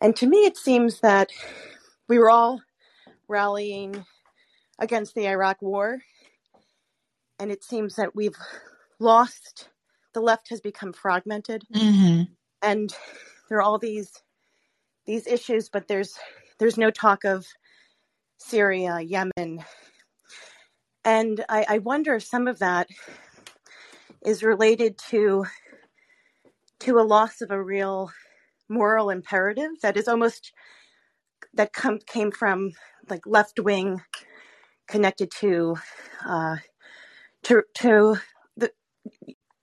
and 0.01 0.15
to 0.17 0.27
me 0.29 0.47
it 0.47 0.57
seems 0.57 1.01
that 1.01 1.31
we 2.09 2.17
were 2.17 2.31
all 2.31 2.63
rallying 3.27 4.05
against 4.79 5.17
the 5.17 5.27
Iraq 5.27 5.61
war 5.61 6.03
and 7.41 7.51
it 7.51 7.65
seems 7.65 7.97
that 7.97 8.15
we've 8.15 8.39
lost 9.01 9.69
the 10.15 10.21
left 10.21 10.49
has 10.49 10.61
become 10.61 10.93
fragmented 10.93 11.63
mm-hmm. 11.75 12.23
and 12.63 12.95
there 13.49 13.59
are 13.59 13.63
all 13.63 13.79
these 13.79 14.13
these 15.07 15.27
issues 15.27 15.69
but 15.69 15.89
there's 15.89 16.19
there's 16.59 16.79
no 16.79 16.91
talk 16.91 17.25
of 17.25 17.47
syria 18.39 19.01
yemen 19.01 19.65
and 21.05 21.45
I, 21.49 21.65
I 21.69 21.79
wonder 21.79 22.15
if 22.15 22.25
some 22.25 22.47
of 22.47 22.59
that 22.59 22.89
is 24.25 24.43
related 24.43 24.99
to 25.11 25.47
to 26.81 26.99
a 26.99 27.03
loss 27.03 27.41
of 27.41 27.51
a 27.51 27.63
real 27.63 28.11
moral 28.69 29.11
imperative 29.11 29.71
that 29.83 29.97
is 29.97 30.09
almost 30.09 30.53
that 31.55 31.73
come 31.73 31.99
came 32.07 32.31
from 32.31 32.73
like 33.09 33.27
left 33.27 33.59
wing 33.59 34.01
connected 34.87 35.31
to 35.31 35.77
uh, 36.27 36.57
to 37.43 37.63
to 37.75 38.17
the 38.57 38.71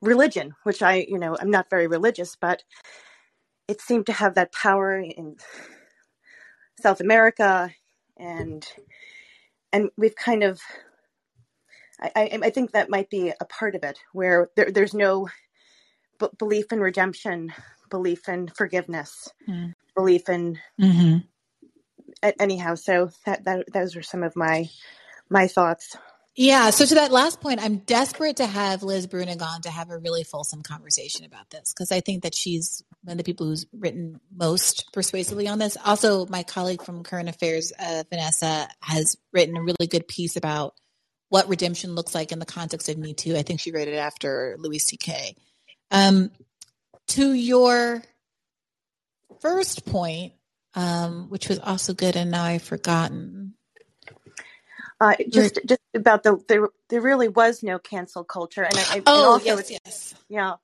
religion, 0.02 0.53
which 0.64 0.84
I, 0.84 1.06
you 1.10 1.19
know, 1.19 1.38
I'm 1.40 1.52
not 1.52 1.69
very 1.69 1.88
religious, 1.88 2.36
but 2.36 2.64
it 3.69 3.82
seemed 3.82 4.07
to 4.07 4.14
have 4.14 4.36
that 4.36 4.53
power 4.53 4.99
in 4.99 5.38
South 6.82 7.02
America 7.02 7.72
and 8.18 8.68
and 9.74 9.90
we've 9.98 10.15
kind 10.15 10.44
of 10.44 10.61
I, 12.02 12.11
I, 12.15 12.40
I 12.45 12.52
think 12.52 12.72
that 12.74 12.90
might 12.90 13.10
be 13.10 13.34
a 13.40 13.45
part 13.45 13.76
of 13.76 13.84
it 13.84 13.99
where 14.14 14.49
there, 14.56 14.72
there's 14.72 14.94
no 14.95 15.30
b- 16.19 16.28
belief 16.40 16.72
in 16.72 16.80
redemption, 16.82 17.53
belief 17.90 18.30
in 18.30 18.49
forgiveness, 18.49 19.30
Mm. 19.49 19.74
belief 19.95 20.30
in 20.30 20.60
hmm 20.80 21.18
anyhow. 22.40 22.76
So 22.76 23.11
that, 23.26 23.45
that 23.45 23.65
those 23.74 23.95
are 23.98 24.03
some 24.03 24.24
of 24.24 24.36
my 24.36 24.69
my 25.30 25.48
thoughts. 25.48 25.98
Yeah. 26.39 26.69
So 26.69 26.85
to 26.85 26.95
that 26.95 27.11
last 27.11 27.41
point, 27.41 27.59
I'm 27.59 27.77
desperate 27.77 28.38
to 28.38 28.45
have 28.45 28.84
Liz 28.84 29.07
Bruenig 29.07 29.41
on 29.41 29.64
to 29.64 29.72
have 29.72 29.89
a 29.89 29.97
really 29.97 30.23
fulsome 30.23 30.61
conversation 30.61 31.26
about 31.26 31.49
this 31.49 31.73
because 31.73 31.91
I 31.91 31.99
think 31.99 32.22
that 32.22 32.35
she's 32.35 32.84
one 33.01 33.14
of 33.14 33.18
the 33.18 33.23
people 33.23 33.47
who's 33.47 33.65
written 33.73 34.19
most 34.31 34.93
persuasively 34.93 35.47
on 35.47 35.57
this. 35.57 35.77
Also, 35.84 36.27
my 36.27 36.43
colleague 36.43 36.84
from 36.84 37.01
Current 37.01 37.27
Affairs, 37.27 37.73
uh, 37.80 38.03
Vanessa, 38.11 38.68
has 38.84 39.18
written 39.34 39.57
a 39.57 39.64
really 39.64 39.88
good 39.89 40.07
piece 40.07 40.35
about 40.35 40.76
what 41.30 41.49
redemption 41.49 41.95
looks 41.95 42.14
like 42.14 42.31
in 42.31 42.38
the 42.38 42.45
context 42.45 42.88
of 42.88 42.99
Me 42.99 43.15
Too. 43.15 43.35
I 43.35 43.41
think 43.41 43.59
she 43.59 43.72
wrote 43.72 43.88
it 43.88 43.95
after 43.95 44.57
Louis 44.59 44.77
C.K. 44.77 45.35
Um, 45.89 46.30
to 47.07 47.34
your 47.34 48.03
first 49.41 49.88
point, 49.88 50.34
um, 50.76 51.30
which 51.30 51.49
was 51.49 51.57
also 51.57 51.95
good, 51.95 52.15
and 52.15 52.30
now 52.30 52.43
I've 52.43 52.61
forgotten. 52.61 53.55
Uh, 54.99 55.15
just 55.30 55.60
just 55.65 55.82
about 55.95 56.24
the 56.24 56.44
there 56.48 56.69
there 56.90 57.02
really 57.02 57.28
was 57.28 57.64
no 57.64 57.80
cancel 57.80 58.24
culture, 58.24 58.64
and 58.64 58.80
I, 58.80 58.84
I 58.90 59.03
and 59.15 59.26
Oh, 59.26 59.34
also 59.34 59.57
yes, 59.57 59.60
it's 59.60 59.72
yes. 59.86 60.15
yeah 60.30 60.56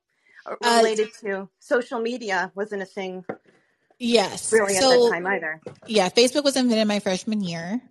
uh, 0.45 0.55
Uh, 0.61 0.79
related 0.81 1.09
to 1.21 1.49
social 1.59 1.99
media 2.01 2.51
wasn't 2.55 2.81
a 2.81 2.85
thing 2.85 3.25
Yes. 3.99 4.51
really 4.51 4.77
at 4.77 4.89
that 4.89 5.03
time 5.03 5.27
either. 5.27 5.61
yeah, 5.87 6.09
Facebook 6.09 6.43
was 6.43 6.57
invented 6.57 6.87
my 6.87 6.99
freshman 6.99 7.41
year. 7.43 7.81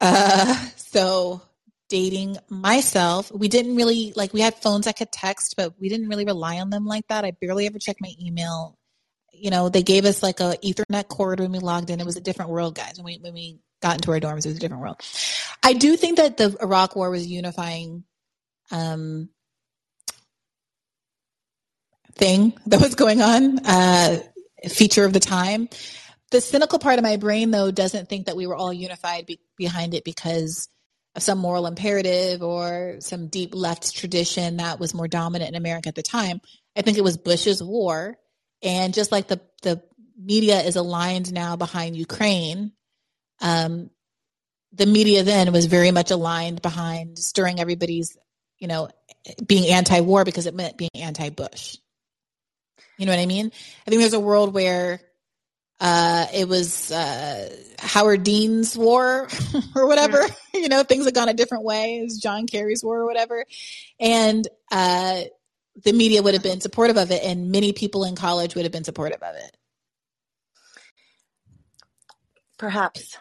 Uh, 0.00 0.54
so 0.76 1.42
dating 1.88 2.38
myself, 2.48 3.32
we 3.32 3.48
didn't 3.48 3.76
really 3.76 4.12
like 4.16 4.32
we 4.32 4.40
had 4.40 4.54
phones 4.56 4.86
I 4.86 4.92
could 4.92 5.12
text, 5.12 5.54
but 5.56 5.74
we 5.80 5.88
didn't 5.88 6.08
really 6.08 6.24
rely 6.26 6.60
on 6.60 6.70
them 6.70 6.86
like 6.86 7.06
that. 7.08 7.24
I 7.24 7.32
barely 7.32 7.66
ever 7.66 7.78
checked 7.78 8.00
my 8.02 8.14
email. 8.20 8.78
You 9.32 9.50
know, 9.50 9.68
they 9.68 9.82
gave 9.82 10.04
us 10.06 10.22
like 10.22 10.40
a 10.40 10.56
Ethernet 10.64 11.08
cord 11.08 11.40
when 11.40 11.52
we 11.52 11.58
logged 11.60 11.90
in. 11.90 12.00
It 12.00 12.06
was 12.06 12.16
a 12.16 12.20
different 12.22 12.50
world, 12.52 12.74
guys. 12.76 12.94
When 12.98 13.06
we 13.06 13.18
when 13.18 13.34
we 13.34 13.60
got 13.80 13.96
into 13.96 14.12
our 14.12 14.20
dorms, 14.20 14.44
it 14.44 14.48
was 14.48 14.56
a 14.56 14.60
different 14.60 14.82
world. 14.82 15.00
I 15.62 15.72
do 15.72 15.96
think 15.96 16.16
that 16.18 16.36
the 16.36 16.56
Iraq 16.60 16.96
War 16.96 17.10
was 17.10 17.24
a 17.24 17.28
unifying 17.28 18.04
um, 18.70 19.30
thing 22.14 22.52
that 22.66 22.80
was 22.80 22.94
going 22.94 23.22
on, 23.22 23.58
uh, 23.64 24.20
feature 24.68 25.04
of 25.04 25.12
the 25.12 25.20
time. 25.20 25.68
The 26.30 26.40
cynical 26.40 26.78
part 26.78 26.98
of 26.98 27.02
my 27.02 27.16
brain, 27.16 27.50
though, 27.50 27.70
doesn't 27.70 28.08
think 28.08 28.26
that 28.26 28.36
we 28.36 28.46
were 28.46 28.54
all 28.56 28.72
unified 28.72 29.26
be- 29.26 29.40
behind 29.56 29.94
it 29.94 30.04
because 30.04 30.68
of 31.16 31.22
some 31.22 31.38
moral 31.38 31.66
imperative 31.66 32.42
or 32.42 32.96
some 33.00 33.26
deep 33.26 33.54
left 33.54 33.96
tradition 33.96 34.58
that 34.58 34.78
was 34.78 34.94
more 34.94 35.08
dominant 35.08 35.50
in 35.50 35.56
America 35.56 35.88
at 35.88 35.96
the 35.96 36.02
time. 36.02 36.40
I 36.76 36.82
think 36.82 36.98
it 36.98 37.04
was 37.04 37.16
Bush's 37.16 37.62
war. 37.62 38.16
And 38.62 38.94
just 38.94 39.10
like 39.10 39.26
the, 39.26 39.40
the 39.62 39.82
media 40.16 40.60
is 40.60 40.76
aligned 40.76 41.32
now 41.32 41.56
behind 41.56 41.96
Ukraine, 41.96 42.72
um, 43.40 43.90
the 44.72 44.86
media 44.86 45.22
then 45.22 45.52
was 45.52 45.66
very 45.66 45.90
much 45.90 46.10
aligned 46.10 46.62
behind 46.62 47.18
stirring 47.18 47.60
everybody's, 47.60 48.16
you 48.58 48.68
know, 48.68 48.88
being 49.46 49.72
anti-war 49.72 50.24
because 50.24 50.46
it 50.46 50.54
meant 50.54 50.76
being 50.76 50.90
anti-Bush. 50.94 51.76
You 52.98 53.06
know 53.06 53.12
what 53.12 53.18
I 53.18 53.26
mean? 53.26 53.46
I 53.86 53.90
think 53.90 54.00
there's 54.00 54.12
a 54.12 54.20
world 54.20 54.54
where 54.54 55.00
uh, 55.80 56.26
it 56.34 56.46
was 56.46 56.92
uh, 56.92 57.48
Howard 57.78 58.22
Dean's 58.22 58.76
war 58.76 59.26
or 59.74 59.86
whatever. 59.86 60.26
you 60.54 60.68
know, 60.68 60.82
things 60.82 61.06
had 61.06 61.14
gone 61.14 61.30
a 61.30 61.34
different 61.34 61.64
way. 61.64 61.98
It 61.98 62.04
was 62.04 62.18
John 62.18 62.46
Kerry's 62.46 62.84
war 62.84 63.00
or 63.00 63.06
whatever, 63.06 63.46
and 63.98 64.46
uh, 64.70 65.22
the 65.82 65.92
media 65.92 66.22
would 66.22 66.34
have 66.34 66.42
been 66.42 66.60
supportive 66.60 66.98
of 66.98 67.10
it, 67.10 67.22
and 67.24 67.50
many 67.50 67.72
people 67.72 68.04
in 68.04 68.14
college 68.14 68.54
would 68.54 68.64
have 68.64 68.72
been 68.72 68.84
supportive 68.84 69.22
of 69.22 69.34
it. 69.34 69.56
Perhaps. 72.58 73.16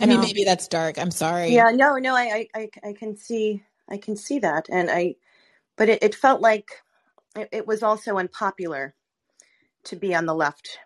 I 0.00 0.06
mean, 0.06 0.20
No. 0.20 0.22
maybe 0.22 0.44
that's 0.44 0.68
dark. 0.68 0.98
I'm 0.98 1.12
sorry. 1.12 1.58
Yeah, 1.58 1.70
no, 1.74 1.96
no, 1.96 2.16
I, 2.16 2.48
I, 2.54 2.60
I, 2.60 2.88
I 2.90 2.92
can 2.94 3.16
see, 3.16 3.64
I 3.90 3.98
can 3.98 4.16
see 4.16 4.38
that, 4.40 4.68
and 4.70 4.90
I, 4.90 5.16
but 5.76 5.88
it, 5.90 6.02
it 6.02 6.14
felt 6.14 6.40
like 6.42 6.70
it, 7.36 7.48
it 7.52 7.66
was 7.68 7.82
also 7.82 8.18
unpopular 8.18 8.94
to 9.84 9.96
be 9.96 10.14
on 10.14 10.26
the 10.26 10.34
left, 10.34 10.78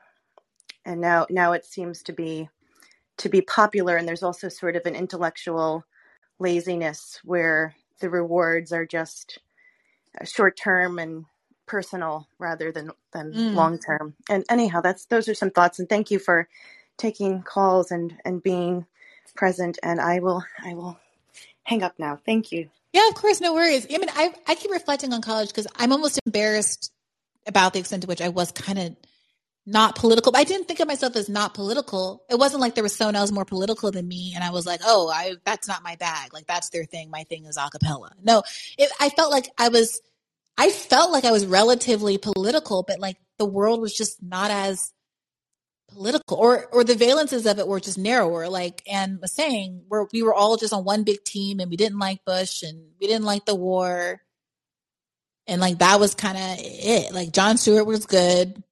and 0.85 1.01
now, 1.01 1.27
now 1.31 1.53
it 1.53 1.65
seems 1.67 2.03
to 2.05 2.13
be, 2.15 2.49
to 3.19 3.29
be 3.31 3.43
popular, 3.43 3.97
and 3.97 4.09
there's 4.09 4.23
also 4.25 4.49
sort 4.49 4.77
of 4.77 4.87
an 4.87 4.97
intellectual 4.97 5.85
laziness 6.41 7.21
where 7.25 7.75
the 8.01 8.11
rewards 8.11 8.73
are 8.73 8.87
just 8.87 9.39
short 10.25 10.57
term 10.59 10.99
and 11.01 11.27
personal 11.67 12.29
rather 12.39 12.73
than 12.73 12.91
than 13.13 13.37
Mm. 13.37 13.53
long 13.53 13.79
term. 13.79 14.15
And 14.31 14.45
anyhow, 14.51 14.81
that's 14.83 15.07
those 15.07 15.29
are 15.29 15.35
some 15.35 15.51
thoughts, 15.51 15.79
and 15.81 15.89
thank 15.89 16.11
you 16.11 16.19
for 16.21 16.49
taking 16.99 17.43
calls 17.43 17.91
and 17.93 18.15
and 18.25 18.43
being 18.43 18.87
present. 19.33 19.79
And 19.83 20.01
I 20.01 20.21
will 20.21 20.45
I 20.63 20.75
will 20.75 20.99
hang 21.63 21.83
up 21.83 21.95
now. 21.99 22.19
Thank 22.25 22.53
you. 22.53 22.69
Yeah, 22.93 23.09
of 23.09 23.15
course, 23.15 23.41
no 23.41 23.55
worries. 23.55 23.87
I 23.93 23.99
mean, 23.99 24.11
I 24.15 24.33
I 24.47 24.55
keep 24.55 24.71
reflecting 24.71 25.13
on 25.13 25.23
college 25.23 25.49
because 25.49 25.67
I'm 25.77 25.93
almost 25.93 26.21
embarrassed 26.27 26.93
about 27.47 27.73
the 27.73 27.81
extent 27.81 28.03
to 28.03 28.09
which 28.09 28.23
I 28.23 28.29
was 28.29 28.53
kind 28.53 28.79
of 28.79 28.97
not 29.67 29.97
political. 29.97 30.33
But 30.33 30.41
I 30.41 30.45
didn't 30.45 30.69
think 30.69 30.81
of 30.81 30.89
myself 30.89 31.17
as 31.17 31.29
not 31.29 31.55
political. 31.55 32.23
It 32.31 32.39
wasn't 32.39 32.61
like 32.61 32.75
there 32.75 32.85
was 32.85 32.95
someone 32.95 33.17
else 33.17 33.33
more 33.33 33.45
political 33.45 33.91
than 33.91 34.07
me, 34.07 34.33
and 34.35 34.45
I 34.45 34.51
was 34.51 34.67
like, 34.67 34.81
oh, 34.85 35.09
I 35.09 35.35
that's 35.45 35.69
not 35.69 35.83
my 35.83 35.97
bag. 35.97 36.33
Like 36.33 36.47
that's 36.47 36.71
their 36.71 36.85
thing. 36.85 37.11
My 37.11 37.25
thing 37.25 37.47
is 37.47 37.59
acapella. 37.59 38.11
No, 38.23 38.43
it, 38.79 38.91
I 39.01 39.09
felt 39.11 39.31
like 39.31 39.49
I 39.59 39.69
was. 39.69 40.01
I 40.57 40.71
felt 40.71 41.11
like 41.11 41.25
I 41.25 41.33
was 41.33 41.47
relatively 41.47 42.17
political, 42.17 42.85
but 42.85 43.01
like 43.01 43.17
the 43.39 43.45
world 43.45 43.81
was 43.81 43.93
just 43.93 44.23
not 44.23 44.53
as 44.53 44.93
political 45.89 46.37
or 46.37 46.67
or 46.67 46.85
the 46.85 46.95
valences 46.95 47.51
of 47.51 47.59
it 47.59 47.67
were 47.67 47.81
just 47.81 47.99
narrower 47.99 48.49
like 48.49 48.83
Anne 48.91 49.19
was 49.21 49.33
saying 49.33 49.83
we're, 49.89 50.07
we 50.13 50.23
were 50.23 50.35
all 50.35 50.57
just 50.57 50.73
on 50.73 50.85
one 50.85 51.05
big 51.05 51.23
team 51.25 51.61
and 51.61 51.71
we 51.71 51.77
didn't 51.77 51.99
like 51.99 52.25
bush 52.25 52.63
and 52.63 52.85
we 53.01 53.07
didn't 53.07 53.25
like 53.25 53.45
the 53.45 53.55
war. 53.55 54.21
And 55.47 55.61
like 55.61 55.79
that 55.79 56.01
was 56.01 56.15
kind 56.15 56.37
of 56.37 56.57
it. 56.59 57.13
Like 57.13 57.33
jon 57.33 57.57
stewart 57.57 57.87
was 57.87 58.07
good. 58.07 58.63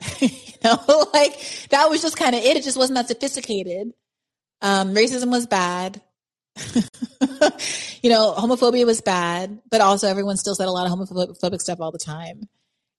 You 0.60 0.70
know 0.70 1.06
like 1.14 1.40
that 1.70 1.88
was 1.88 2.02
just 2.02 2.16
kind 2.16 2.34
of 2.34 2.42
it. 2.42 2.56
It 2.56 2.64
just 2.64 2.76
wasn't 2.76 2.96
that 2.96 3.06
sophisticated. 3.06 3.92
Um 4.60 4.92
racism 4.94 5.30
was 5.30 5.46
bad. 5.46 6.00
You 8.00 8.10
know 8.10 8.34
homophobia 8.36 8.86
was 8.86 9.00
bad 9.00 9.60
but 9.70 9.80
also 9.80 10.08
everyone 10.08 10.36
still 10.36 10.54
said 10.54 10.68
a 10.68 10.70
lot 10.70 10.86
of 10.86 10.92
homophobic 10.96 11.60
stuff 11.60 11.80
all 11.80 11.92
the 11.92 11.98
time. 11.98 12.48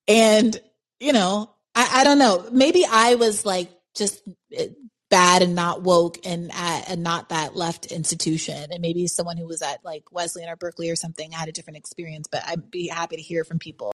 And 0.07 0.59
you 0.99 1.13
know 1.13 1.51
I, 1.79 2.01
I 2.01 2.05
don't 2.05 2.19
know. 2.19 2.47
Maybe 2.51 2.85
I 2.89 3.15
was 3.15 3.45
like 3.45 3.69
just 3.95 4.21
eh, 4.55 4.69
bad 5.09 5.43
and 5.43 5.55
not 5.55 5.83
woke 5.83 6.19
and 6.25 6.51
at 6.53 6.89
and 6.89 7.03
not 7.03 7.29
that 7.29 7.55
left 7.55 7.87
institution. 7.87 8.71
And 8.71 8.81
maybe 8.81 9.07
someone 9.07 9.37
who 9.37 9.47
was 9.47 9.61
at 9.61 9.85
like 9.85 10.11
Wesleyan 10.11 10.49
or 10.49 10.57
Berkeley 10.57 10.89
or 10.91 10.97
something 10.97 11.31
had 11.31 11.49
a 11.49 11.53
different 11.53 11.77
experience. 11.77 12.27
But 12.31 12.43
I'd 12.47 12.71
be 12.71 12.87
happy 12.89 13.17
to 13.17 13.23
hear 13.23 13.45
from 13.45 13.59
people 13.59 13.93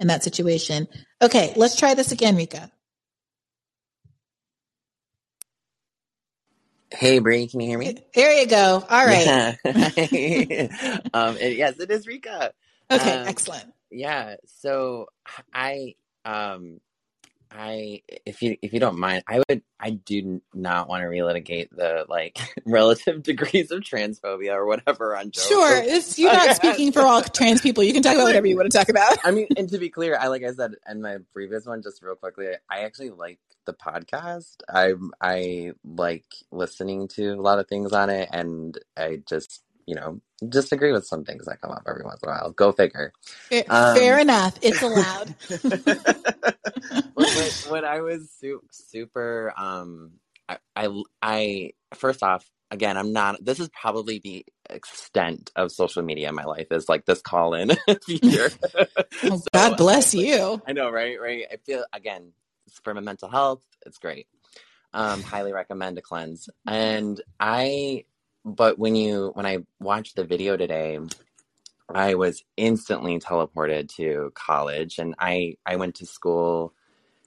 in 0.00 0.08
that 0.08 0.24
situation. 0.24 0.88
Okay, 1.22 1.52
let's 1.56 1.76
try 1.76 1.94
this 1.94 2.12
again, 2.12 2.36
Rika. 2.36 2.70
Hey, 6.92 7.20
Brie, 7.20 7.48
can 7.48 7.60
you 7.60 7.68
hear 7.68 7.78
me? 7.78 7.96
There 8.14 8.32
you 8.40 8.46
go. 8.48 8.84
All 8.88 9.06
right. 9.06 9.26
Yeah. 9.26 9.56
um, 11.14 11.36
and 11.40 11.54
yes, 11.54 11.78
it 11.80 11.90
is 11.90 12.06
Rika. 12.06 12.52
Okay, 12.90 13.20
Um, 13.22 13.26
excellent. 13.26 13.66
yeah. 13.90 14.36
So 14.46 15.06
I, 15.54 15.94
um, 16.24 16.80
I, 17.50 18.02
if 18.26 18.42
you 18.42 18.56
if 18.62 18.72
you 18.72 18.80
don't 18.80 18.98
mind, 18.98 19.24
I 19.26 19.42
would 19.48 19.62
I 19.80 19.90
do 19.90 20.40
not 20.54 20.88
want 20.88 21.02
to 21.02 21.08
relitigate 21.08 21.70
the 21.70 22.04
like 22.08 22.38
relative 22.66 23.22
degrees 23.22 23.70
of 23.70 23.80
transphobia 23.80 24.54
or 24.54 24.66
whatever 24.66 25.16
on 25.16 25.30
Joe. 25.30 25.42
Sure. 25.42 25.82
It's, 25.82 26.18
you're 26.18 26.32
not 26.32 26.56
speaking 26.56 26.92
for 26.92 27.02
all 27.02 27.22
trans 27.22 27.60
people. 27.60 27.84
You 27.84 27.92
can 27.92 28.02
talk 28.02 28.14
about 28.14 28.24
whatever 28.24 28.46
you 28.46 28.56
want 28.56 28.70
to 28.70 28.76
talk 28.76 28.88
about. 28.88 29.18
I 29.24 29.30
mean, 29.30 29.46
and 29.56 29.68
to 29.70 29.78
be 29.78 29.88
clear, 29.88 30.16
I 30.18 30.28
like 30.28 30.42
I 30.42 30.52
said 30.52 30.72
in 30.88 31.00
my 31.00 31.18
previous 31.32 31.66
one, 31.66 31.82
just 31.82 32.02
real 32.02 32.16
quickly, 32.16 32.48
I 32.70 32.80
actually 32.80 33.10
like 33.10 33.38
the 33.64 33.74
podcast. 33.74 34.56
I 34.68 34.94
I 35.20 35.72
like 35.84 36.26
listening 36.50 37.08
to 37.08 37.32
a 37.32 37.42
lot 37.42 37.58
of 37.58 37.68
things 37.68 37.92
on 37.92 38.10
it, 38.10 38.28
and 38.32 38.76
I 38.96 39.22
just 39.28 39.62
you 39.88 39.96
know 39.96 40.20
disagree 40.48 40.92
with 40.92 41.06
some 41.06 41.24
things 41.24 41.46
that 41.46 41.62
come 41.62 41.72
up 41.72 41.84
every 41.88 42.04
once 42.04 42.22
in 42.22 42.30
a 42.30 42.32
while. 42.32 42.52
Go 42.52 42.72
figure. 42.72 43.12
Fair, 43.50 43.64
Um, 43.68 43.94
fair 43.94 44.20
enough. 44.20 44.58
It's 44.62 44.82
allowed. 44.82 45.34
But 47.16 47.34
what, 47.34 47.54
what 47.62 47.84
I 47.84 48.02
was 48.02 48.30
su- 48.40 48.62
super 48.72 49.54
um 49.58 50.12
I, 50.48 50.58
I 50.76 51.02
I 51.22 51.70
first 51.94 52.22
off 52.22 52.46
again 52.70 52.96
I'm 52.96 53.12
not 53.12 53.44
this 53.44 53.60
is 53.60 53.70
probably 53.70 54.20
the 54.20 54.46
extent 54.70 55.52
of 55.56 55.72
social 55.72 56.02
media 56.02 56.30
in 56.30 56.36
my 56.36 56.44
life 56.44 56.68
is 56.72 56.88
like 56.88 57.06
this 57.06 57.22
call 57.22 57.54
in 57.54 57.72
feature. 58.06 58.50
Oh, 59.30 59.42
God 59.54 59.76
bless 59.76 60.14
you. 60.14 60.62
I 60.66 60.72
know, 60.72 60.90
right? 60.90 61.20
Right. 61.20 61.46
I 61.52 61.56
feel 61.58 61.84
again 61.92 62.32
it's 62.66 62.80
for 62.80 62.94
my 62.94 63.00
mental 63.02 63.28
health. 63.30 63.62
It's 63.86 63.98
great. 63.98 64.28
Um, 64.94 65.22
highly 65.22 65.52
recommend 65.52 65.98
a 65.98 66.02
cleanse. 66.02 66.48
And 66.66 67.20
I, 67.40 68.04
but 68.48 68.78
when 68.78 68.96
you 68.96 69.30
when 69.34 69.46
I 69.46 69.58
watched 69.78 70.16
the 70.16 70.24
video 70.24 70.56
today, 70.56 70.98
I 71.88 72.14
was 72.14 72.44
instantly 72.56 73.18
teleported 73.18 73.94
to 73.96 74.32
college, 74.34 74.98
and 74.98 75.14
I 75.18 75.56
I 75.66 75.76
went 75.76 75.96
to 75.96 76.06
school 76.06 76.74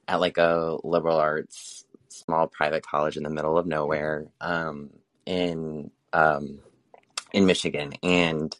at 0.07 0.19
like 0.19 0.37
a 0.37 0.77
liberal 0.83 1.17
arts 1.17 1.85
small 2.09 2.47
private 2.47 2.85
college 2.85 3.17
in 3.17 3.23
the 3.23 3.29
middle 3.29 3.57
of 3.57 3.65
nowhere 3.65 4.27
um, 4.41 4.89
in 5.25 5.91
um, 6.13 6.59
in 7.33 7.45
Michigan, 7.45 7.93
and 8.03 8.55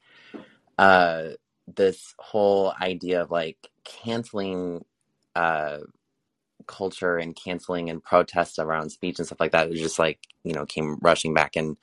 uh, 0.78 1.30
this 1.76 2.14
whole 2.18 2.74
idea 2.80 3.22
of 3.22 3.32
like 3.32 3.58
canceling 3.84 4.86
uh, 5.36 5.80
culture 6.68 7.18
and 7.18 7.36
canceling 7.36 7.90
and 7.90 8.04
protests 8.04 8.60
around 8.60 8.92
speech 8.92 9.20
and 9.20 9.26
stuff 9.28 9.40
like 9.40 9.52
that, 9.54 9.68
it 9.68 9.72
was 9.72 9.82
just 9.82 10.00
like 10.00 10.20
you 10.44 10.54
know 10.54 10.66
came 10.66 10.98
rushing 11.02 11.34
back, 11.34 11.56
and 11.56 11.78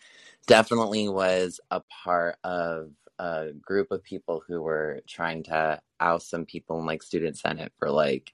definitely 0.47 1.09
was 1.09 1.61
a 1.71 1.83
part 2.05 2.37
of 2.45 2.91
a 3.19 3.53
group 3.61 3.91
of 3.91 4.03
people 4.03 4.43
who 4.47 4.63
were 4.63 5.01
trying 5.09 5.45
to 5.45 5.81
oust 6.01 6.31
some 6.31 6.47
people 6.47 6.79
in 6.81 6.87
like 6.87 7.03
student 7.03 7.37
senate 7.37 7.73
for 7.79 7.91
like 7.91 8.33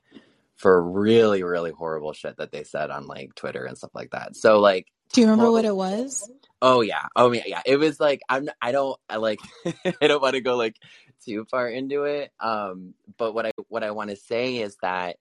for 0.57 0.83
really 0.83 1.43
really 1.43 1.73
horrible 1.73 2.13
shit 2.13 2.37
that 2.37 2.53
they 2.53 2.65
said 2.65 2.91
on 2.91 3.07
like 3.07 3.35
twitter 3.35 3.65
and 3.65 3.77
stuff 3.79 3.95
like 3.95 4.11
that. 4.13 4.37
So 4.37 4.61
like 4.61 4.87
Do 5.13 5.21
you 5.23 5.27
remember 5.29 5.51
what 5.53 5.65
it 5.65 5.75
was? 5.75 6.31
oh 6.63 6.81
yeah. 6.83 7.07
Oh 7.17 7.33
yeah 7.33 7.45
yeah. 7.47 7.63
It 7.67 7.77
was 7.77 8.01
like 8.01 8.21
i'm 8.29 8.49
i 8.63 8.73
don't 8.73 8.99
i 9.09 9.17
like 9.17 9.41
i 10.03 10.07
don't 10.07 10.23
want 10.23 10.35
to 10.35 10.41
go 10.41 10.57
like 10.57 10.77
too 11.25 11.47
far 11.51 11.69
into 11.69 12.05
it 12.05 12.31
um 12.41 12.95
but 13.17 13.35
what 13.35 13.47
i 13.47 13.51
what 13.69 13.83
i 13.83 13.93
want 13.93 14.11
to 14.11 14.17
say 14.17 14.59
is 14.59 14.77
that 14.83 15.17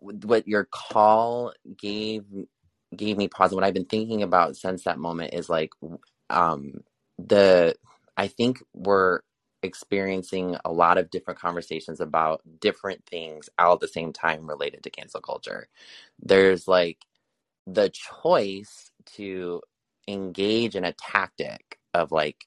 what 0.00 0.48
your 0.48 0.66
call 0.72 1.54
gave 1.78 2.24
gave 2.96 3.18
me 3.18 3.28
pause 3.28 3.52
what 3.54 3.64
i've 3.64 3.74
been 3.74 3.86
thinking 3.86 4.22
about 4.24 4.56
since 4.56 4.84
that 4.84 4.98
moment 4.98 5.34
is 5.34 5.50
like 5.50 5.72
um 6.30 6.82
the 7.18 7.74
i 8.18 8.28
think 8.28 8.62
we're 8.74 9.20
experiencing 9.62 10.56
a 10.64 10.72
lot 10.72 10.98
of 10.98 11.10
different 11.10 11.40
conversations 11.40 12.00
about 12.00 12.42
different 12.60 13.04
things 13.06 13.50
all 13.58 13.74
at 13.74 13.80
the 13.80 13.88
same 13.88 14.12
time 14.12 14.48
related 14.48 14.82
to 14.84 14.90
cancel 14.90 15.20
culture. 15.22 15.68
There's 16.20 16.68
like 16.68 16.98
the 17.66 17.90
choice 17.90 18.92
to 19.16 19.62
engage 20.08 20.76
in 20.76 20.84
a 20.84 20.94
tactic 20.94 21.78
of 21.94 22.12
like 22.12 22.46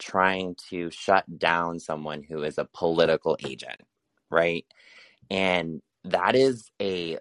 trying 0.00 0.56
to 0.70 0.90
shut 0.90 1.24
down 1.38 1.80
someone 1.80 2.22
who 2.24 2.44
is 2.44 2.58
a 2.58 2.68
political 2.74 3.38
agent 3.46 3.82
right? 4.30 4.66
And 5.30 5.82
that 6.04 6.34
is 6.36 6.70
a 6.80 7.18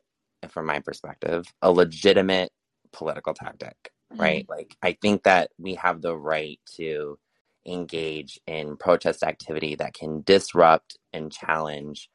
from 0.49 0.65
my 0.65 0.79
perspective 0.79 1.45
a 1.61 1.71
legitimate 1.71 2.51
political 2.93 3.33
tactic 3.33 3.75
right? 4.17 4.45
Like 4.49 4.75
i 4.81 4.93
think 5.01 5.23
that 5.23 5.51
we 5.57 5.75
have 5.75 6.01
the 6.01 6.17
right 6.17 6.59
to 6.77 7.17
engage 7.65 8.39
in 8.47 8.77
protest 8.77 9.23
activity 9.23 9.75
that 9.75 9.93
can 9.93 10.23
disrupt 10.23 10.97
and 11.13 11.31
challenge 11.31 12.09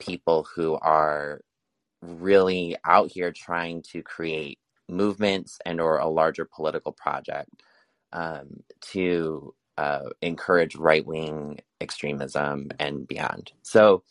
people 0.00 0.46
who 0.54 0.74
are 0.74 1.40
really 2.02 2.76
out 2.84 3.10
here 3.12 3.32
trying 3.32 3.82
to 3.82 4.02
create 4.02 4.58
movements 4.88 5.58
and 5.64 5.80
or 5.80 5.98
a 5.98 6.08
larger 6.08 6.44
political 6.44 6.92
project 6.92 7.50
um, 8.12 8.62
to 8.80 9.54
uh, 9.78 10.08
encourage 10.22 10.76
right-wing 10.76 11.60
extremism 11.80 12.68
and 12.78 13.06
beyond. 13.06 13.52
So 13.62 14.04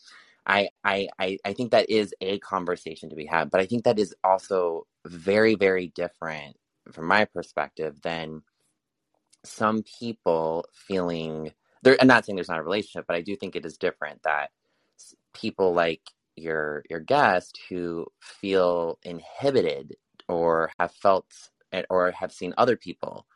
I, 0.46 0.70
I 0.84 1.08
i 1.18 1.38
i 1.44 1.52
think 1.54 1.72
that 1.72 1.90
is 1.90 2.14
a 2.22 2.38
conversation 2.40 3.10
to 3.10 3.16
be 3.16 3.26
had 3.26 3.50
but 3.50 3.60
i 3.60 3.66
think 3.66 3.84
that 3.84 3.98
is 3.98 4.14
also 4.24 4.86
very 5.06 5.56
very 5.56 5.88
different 5.96 6.56
from 6.92 7.06
my 7.06 7.26
perspective 7.26 8.00
than 8.02 8.42
some 9.44 9.84
people 10.00 10.66
feeling 10.72 11.52
i'm 12.00 12.08
not 12.08 12.26
saying 12.26 12.36
there's 12.36 12.48
not 12.48 12.60
a 12.60 12.64
relationship 12.64 13.06
but 13.08 13.16
i 13.16 13.22
do 13.22 13.36
think 13.36 13.56
it 13.56 13.66
is 13.66 13.76
different 13.78 14.22
that 14.24 14.50
people 15.34 15.74
like 15.74 16.02
your 16.36 16.84
your 16.90 17.00
guest 17.00 17.60
who 17.68 18.06
feel 18.22 18.98
inhibited 19.04 19.96
or 20.28 20.70
have 20.78 20.92
felt 20.92 21.26
or 21.90 22.10
have 22.12 22.32
seen 22.32 22.54
other 22.58 22.76
people 22.76 23.26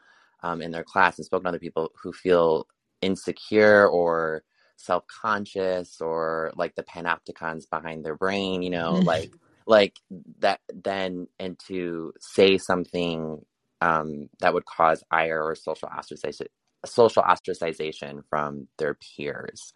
um, 0.42 0.62
in 0.62 0.70
their 0.72 0.84
class 0.84 1.18
and 1.18 1.26
spoken 1.26 1.44
to 1.44 1.50
other 1.50 1.58
people 1.58 1.90
who 2.02 2.12
feel 2.12 2.66
insecure 3.02 3.88
or 3.88 4.42
self-conscious 4.80 6.00
or 6.00 6.52
like 6.56 6.74
the 6.74 6.82
panopticons 6.82 7.68
behind 7.70 8.04
their 8.04 8.16
brain 8.16 8.62
you 8.62 8.70
know 8.70 8.92
like 9.04 9.30
like 9.66 9.96
that 10.40 10.60
then 10.72 11.26
and 11.38 11.58
to 11.58 12.12
say 12.20 12.58
something 12.58 13.38
um, 13.82 14.28
that 14.40 14.52
would 14.52 14.66
cause 14.66 15.02
ire 15.10 15.42
or 15.42 15.54
social 15.54 15.88
ostracization 15.88 16.48
social 16.86 17.22
ostracization 17.22 18.22
from 18.30 18.68
their 18.78 18.94
peers. 18.94 19.72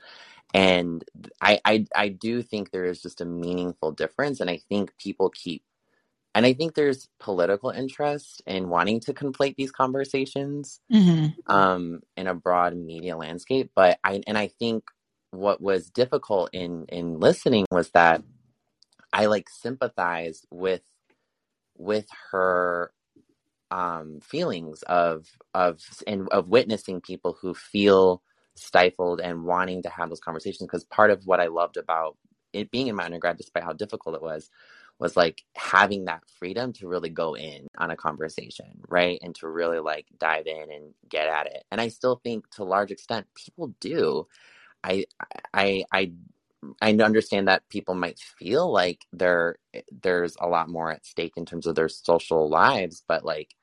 And 0.55 1.05
I, 1.41 1.61
I 1.65 1.87
i 1.95 2.09
do 2.09 2.43
think 2.43 2.71
there 2.71 2.85
is 2.85 3.03
just 3.03 3.21
a 3.21 3.25
meaningful 3.25 3.93
difference 3.93 4.41
and 4.41 4.49
i 4.49 4.61
think 4.69 4.97
people 4.99 5.31
keep 5.31 5.65
and 6.35 6.47
i 6.47 6.53
think 6.53 6.75
there's 6.75 7.09
political 7.21 7.71
interest 7.71 8.43
in 8.47 8.69
wanting 8.69 9.01
to 9.01 9.13
conflate 9.15 9.57
these 9.57 9.73
conversations 9.73 10.81
hmm 10.91 11.27
um, 11.47 12.01
in 12.17 12.27
a 12.27 12.35
broad 12.35 12.77
media 12.77 13.17
landscape 13.17 13.71
but 13.77 13.99
i 14.05 14.23
and 14.27 14.39
i 14.39 14.49
think 14.49 14.85
what 15.31 15.61
was 15.61 15.91
difficult 15.91 16.51
in 16.53 16.87
in 16.89 17.21
listening 17.21 17.67
was 17.71 17.91
that 17.91 18.23
i 19.13 19.27
like 19.27 19.49
sympathized 19.51 20.47
with 20.51 20.83
with 21.77 22.07
her 22.31 22.93
um, 23.71 24.21
feelings 24.23 24.83
of 24.85 25.29
of 25.55 25.81
and 26.07 26.29
of 26.31 26.49
witnessing 26.49 27.03
people 27.03 27.37
who 27.41 27.55
feel 27.55 28.23
stifled 28.57 29.21
and 29.21 29.45
wanting 29.45 29.83
to 29.85 29.91
have 29.91 30.11
those 30.11 30.21
conversations. 30.21 30.67
Because 30.67 30.85
part 30.87 31.13
of 31.13 31.27
what 31.27 31.41
I 31.41 31.49
loved 31.49 31.77
about 31.79 32.17
it 32.55 32.73
being 32.73 32.89
in 32.89 32.97
my 32.97 33.07
undergrad, 33.07 33.39
despite 33.39 33.65
how 33.65 33.75
difficult 33.75 34.17
it 34.17 34.23
was, 34.23 34.51
was 34.99 35.17
like 35.17 35.43
having 35.57 36.05
that 36.07 36.23
freedom 36.39 36.73
to 36.75 36.89
really 36.89 37.11
go 37.11 37.35
in 37.37 37.67
on 37.79 37.91
a 37.91 37.97
conversation, 37.97 38.81
right, 38.89 39.19
and 39.23 39.35
to 39.37 39.49
really 39.49 39.81
like 39.81 40.07
dive 40.19 40.47
in 40.47 40.71
and 40.71 40.95
get 41.09 41.29
at 41.29 41.47
it. 41.47 41.65
And 41.71 41.81
I 41.81 41.89
still 41.89 42.21
think, 42.23 42.49
to 42.53 42.63
a 42.63 42.65
large 42.65 42.91
extent, 42.91 43.27
people 43.37 43.75
do. 43.81 44.27
I 44.85 45.07
I 45.55 45.85
I 45.93 46.13
I 46.81 46.93
understand 46.95 47.49
that 47.49 47.69
people 47.69 47.95
might 47.95 48.19
feel 48.19 48.73
like 48.73 49.07
there 49.13 49.57
there's 50.03 50.37
a 50.41 50.49
lot 50.49 50.69
more 50.69 50.93
at 50.93 51.07
stake 51.07 51.35
in 51.37 51.47
terms 51.47 51.67
of 51.67 51.75
their 51.75 51.89
social 51.89 52.49
lives, 52.49 53.05
but 53.09 53.25
like 53.25 53.55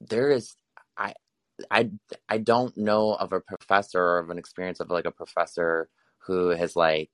there 0.00 0.30
is 0.30 0.54
I 0.96 1.14
I 1.70 1.90
I 2.28 2.38
don't 2.38 2.76
know 2.76 3.14
of 3.14 3.32
a 3.32 3.40
professor 3.40 4.00
or 4.02 4.18
of 4.18 4.30
an 4.30 4.38
experience 4.38 4.80
of 4.80 4.90
like 4.90 5.06
a 5.06 5.10
professor 5.12 5.88
who 6.20 6.50
has 6.50 6.76
like 6.76 7.10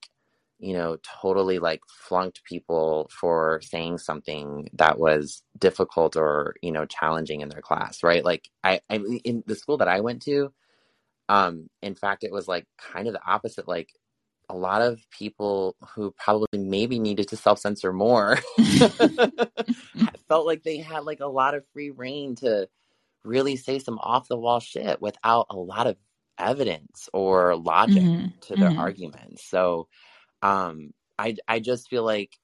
you 0.59 0.73
know 0.73 0.97
totally 1.21 1.59
like 1.59 1.81
flunked 1.87 2.43
people 2.45 3.09
for 3.11 3.61
saying 3.63 3.97
something 3.97 4.69
that 4.73 4.99
was 4.99 5.43
difficult 5.57 6.15
or 6.17 6.55
you 6.61 6.71
know 6.71 6.85
challenging 6.85 7.41
in 7.41 7.49
their 7.49 7.61
class 7.61 8.03
right? 8.03 8.25
Like 8.25 8.49
i 8.63 8.79
i 8.89 8.95
in 9.23 9.43
the 9.47 9.55
school 9.55 9.77
that 9.77 9.87
i 9.87 10.01
went 10.01 10.21
to 10.23 10.51
um 11.29 11.69
in 11.81 11.95
fact 11.95 12.23
it 12.23 12.31
was 12.31 12.47
like 12.47 12.65
kind 12.79 13.07
of 13.07 13.13
the 13.13 13.21
opposite 13.27 13.67
like 13.67 13.89
a 14.49 14.55
lot 14.55 14.81
of 14.81 15.01
people 15.11 15.75
who 15.95 16.11
probably 16.17 16.47
maybe 16.59 16.99
needed 16.99 17.27
to 17.29 17.37
self-censor 17.37 17.93
more 17.93 18.39
felt 20.29 20.45
like 20.45 20.63
they 20.63 20.77
had 20.77 21.05
like 21.05 21.19
a 21.21 21.27
lot 21.27 21.55
of 21.55 21.65
free 21.73 21.91
rein 21.91 22.35
to 22.35 22.67
really 23.25 23.57
say 23.57 23.79
some 23.79 23.99
off 23.99 24.29
the 24.29 24.37
wall 24.37 24.61
shit 24.61 25.01
without 25.01 25.47
a 25.51 25.57
lot 25.57 25.87
of 25.87 25.97
evidence 26.39 27.09
or 27.13 27.55
logic 27.57 28.03
hmm 28.03 28.27
to 28.41 28.57
their 28.57 28.71
hmm 28.71 28.79
arguments. 28.79 29.49
So 29.49 29.87
um 30.41 30.91
I 31.17 31.35
I 31.47 31.59
just 31.59 31.89
feel 31.89 32.03
like 32.03 32.37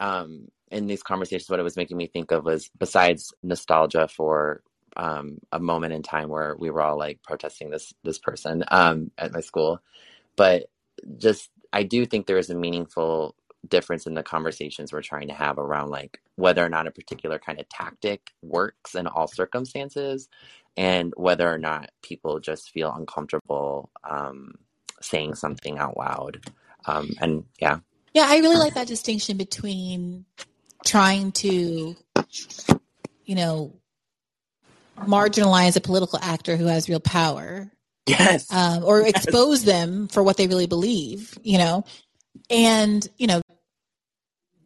um 0.00 0.48
in 0.70 0.86
these 0.86 1.02
conversations 1.02 1.48
what 1.48 1.60
it 1.60 1.64
was 1.64 1.76
making 1.76 1.96
me 1.96 2.06
think 2.06 2.32
of 2.32 2.44
was 2.44 2.70
besides 2.78 3.32
nostalgia 3.42 4.08
for 4.08 4.62
um 4.96 5.38
a 5.52 5.60
moment 5.60 5.92
in 5.92 6.02
time 6.02 6.28
where 6.28 6.56
we 6.58 6.70
were 6.70 6.82
all 6.82 6.98
like 6.98 7.22
protesting 7.22 7.70
this 7.70 7.92
this 8.04 8.18
person 8.18 8.64
um 8.68 9.10
at 9.18 9.32
my 9.32 9.40
school, 9.40 9.80
but 10.36 10.66
just 11.18 11.50
I 11.72 11.82
do 11.82 12.06
think 12.06 12.26
there 12.26 12.38
is 12.38 12.50
a 12.50 12.54
meaningful 12.54 13.34
difference 13.68 14.06
in 14.06 14.14
the 14.14 14.22
conversations 14.22 14.92
we're 14.92 15.02
trying 15.02 15.28
to 15.28 15.34
have 15.34 15.58
around 15.58 15.90
like 15.90 16.20
whether 16.36 16.64
or 16.64 16.68
not 16.68 16.86
a 16.86 16.90
particular 16.92 17.38
kind 17.38 17.60
of 17.60 17.68
tactic 17.68 18.32
works 18.42 18.94
in 18.94 19.06
all 19.06 19.26
circumstances 19.26 20.28
and 20.76 21.12
whether 21.16 21.52
or 21.52 21.58
not 21.58 21.90
people 22.02 22.38
just 22.38 22.70
feel 22.70 22.94
uncomfortable 22.94 23.90
um, 24.04 24.54
saying 25.00 25.34
something 25.34 25.78
out 25.78 25.96
loud 25.96 26.40
um, 26.86 27.10
and 27.20 27.44
yeah. 27.60 27.78
Yeah, 28.14 28.26
I 28.28 28.38
really 28.38 28.56
like 28.56 28.74
that 28.74 28.86
distinction 28.86 29.36
between 29.36 30.24
trying 30.84 31.32
to, 31.32 31.96
you 33.24 33.34
know, 33.34 33.74
marginalize 34.98 35.76
a 35.76 35.80
political 35.80 36.18
actor 36.22 36.56
who 36.56 36.66
has 36.66 36.88
real 36.88 37.00
power 37.00 37.70
yes. 38.06 38.50
um, 38.52 38.84
or 38.84 39.02
yes. 39.02 39.10
expose 39.10 39.64
them 39.64 40.08
for 40.08 40.22
what 40.22 40.36
they 40.36 40.46
really 40.46 40.66
believe, 40.66 41.36
you 41.42 41.58
know, 41.58 41.84
and, 42.48 43.06
you 43.18 43.26
know, 43.26 43.42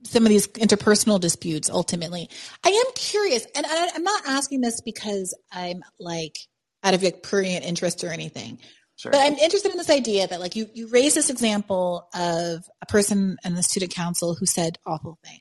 some 0.05 0.24
of 0.24 0.28
these 0.28 0.48
interpersonal 0.48 1.20
disputes 1.20 1.70
ultimately. 1.70 2.28
I 2.64 2.68
am 2.70 2.92
curious, 2.94 3.47
and 3.55 3.66
I, 3.66 3.90
I'm 3.94 4.02
not 4.02 4.26
asking 4.26 4.60
this 4.60 4.80
because 4.80 5.36
I'm 5.52 5.82
like 5.98 6.38
out 6.82 6.94
of 6.94 7.02
like 7.02 7.22
prurient 7.22 7.64
interest 7.64 8.02
or 8.05 8.09
anything, 8.09 8.59
sure. 9.01 9.12
But 9.12 9.20
I'm 9.20 9.35
interested 9.35 9.72
in 9.72 9.78
this 9.78 9.90
idea 9.90 10.27
that 10.28 10.40
like 10.40 10.56
you 10.56 10.68
you 10.74 10.89
raise 10.89 11.14
this 11.14 11.31
example 11.31 12.09
of 12.14 12.68
a 12.82 12.86
person 12.86 13.36
in 13.44 13.55
the 13.55 13.62
student 13.62 13.93
council 13.94 14.35
who 14.35 14.47
said 14.47 14.78
awful 14.86 15.18
things. 15.24 15.40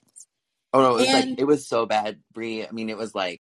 Oh 0.73 0.81
no, 0.81 0.97
it 0.97 0.99
was 1.01 1.07
And- 1.09 1.29
like 1.31 1.39
it 1.39 1.45
was 1.45 1.67
so 1.67 1.85
bad, 1.85 2.19
Brie. 2.33 2.65
I 2.65 2.71
mean, 2.71 2.89
it 2.89 2.97
was 2.97 3.13
like 3.15 3.41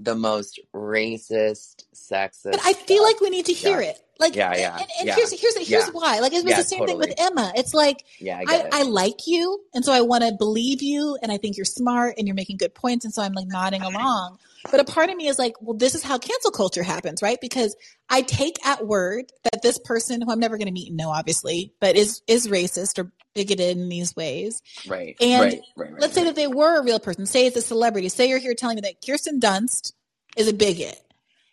the 0.00 0.14
most 0.14 0.60
racist, 0.74 1.84
sexist. 1.94 2.52
But 2.52 2.60
I 2.64 2.72
feel 2.72 2.98
stuff. 2.98 3.12
like 3.12 3.20
we 3.20 3.30
need 3.30 3.46
to 3.46 3.52
hear 3.52 3.80
Yeah. 3.80 3.90
it. 3.90 4.00
Like 4.20 4.34
Yeah, 4.34 4.54
yeah, 4.56 4.72
and, 4.78 4.88
and 4.98 5.06
yeah, 5.06 5.14
here's 5.14 5.30
here's 5.30 5.56
here's 5.56 5.68
yeah. 5.68 5.90
why. 5.92 6.18
Like 6.18 6.32
it 6.32 6.44
was 6.44 6.54
the 6.56 6.62
same 6.64 6.84
thing 6.86 6.98
with. 6.98 7.14
Emma. 7.18 7.52
It's 7.54 7.72
like 7.72 8.04
Yeah, 8.18 8.38
I 8.38 8.52
I, 8.52 8.56
it. 8.58 8.68
I 8.72 8.82
like 8.82 9.26
you, 9.26 9.60
and 9.74 9.84
so 9.84 9.92
I 9.92 10.00
want 10.00 10.24
to 10.24 10.32
believe 10.32 10.82
you, 10.82 11.16
and 11.22 11.30
I 11.30 11.36
think 11.36 11.56
you're 11.56 11.64
smart, 11.64 12.14
and 12.18 12.26
you're 12.26 12.34
making 12.34 12.56
good 12.56 12.74
points, 12.74 13.04
and 13.04 13.14
so 13.14 13.22
I'm 13.22 13.32
like 13.32 13.46
nodding 13.46 13.82
along. 13.82 14.38
But 14.72 14.80
a 14.80 14.84
part 14.84 15.08
of 15.08 15.16
me 15.16 15.28
is 15.28 15.38
like, 15.38 15.54
well, 15.60 15.76
this 15.76 15.94
is 15.94 16.02
how 16.02 16.18
cancel 16.18 16.50
culture 16.50 16.82
happens, 16.82 17.22
right? 17.22 17.40
Because 17.40 17.76
I 18.10 18.22
take 18.22 18.56
at 18.66 18.84
word 18.84 19.32
that 19.44 19.62
this 19.62 19.78
person, 19.78 20.20
who 20.20 20.32
I'm 20.32 20.40
never 20.40 20.58
going 20.58 20.66
to 20.66 20.72
meet 20.72 20.88
and 20.88 20.96
know, 20.96 21.10
obviously, 21.10 21.72
but 21.80 21.94
is 21.96 22.22
is 22.26 22.48
racist 22.48 22.98
or 22.98 23.12
bigoted 23.34 23.76
in 23.76 23.88
these 23.88 24.14
ways. 24.16 24.62
right, 24.88 25.16
And 25.20 25.42
right, 25.42 25.60
right, 25.76 25.92
right. 25.92 26.00
let's 26.00 26.14
say 26.14 26.24
that 26.24 26.34
they 26.34 26.46
were 26.46 26.80
a 26.80 26.84
real 26.84 26.98
person. 27.00 27.26
Say 27.26 27.46
it's 27.46 27.56
a 27.56 27.62
celebrity. 27.62 28.08
Say 28.08 28.28
you're 28.28 28.38
here 28.38 28.54
telling 28.54 28.76
me 28.76 28.82
that 28.82 29.04
Kirsten 29.04 29.40
Dunst 29.40 29.92
is 30.36 30.48
a 30.48 30.52
bigot. 30.52 31.00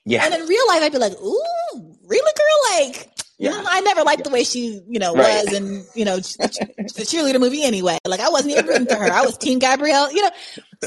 yeah, 0.06 0.26
And 0.26 0.34
in 0.34 0.48
real 0.48 0.68
life, 0.68 0.82
I'd 0.84 0.92
be 0.92 0.98
like, 0.98 1.14
ooh, 1.14 1.96
really, 2.08 2.32
girl? 2.36 2.86
Like, 2.94 3.10
Yeah. 3.38 3.52
mm, 3.54 3.66
I 3.68 3.82
never 3.82 4.04
liked 4.04 4.24
the 4.24 4.30
way 4.30 4.44
she, 4.44 4.82
you 4.88 5.00
know, 5.00 5.14
was, 5.14 5.54
and 5.54 5.86
you 5.96 6.06
know, 6.06 6.18
the 6.18 7.04
cheerleader 7.06 7.40
movie 7.40 7.64
anyway. 7.64 7.98
Like, 8.08 8.20
I 8.20 8.30
wasn't 8.30 8.52
even 8.54 8.66
rooting 8.68 8.88
for 8.88 8.96
her. 8.96 9.12
I 9.12 9.22
was 9.24 9.38
Team 9.38 9.60
Gabrielle. 9.60 10.12
You 10.12 10.24
know, 10.24 10.30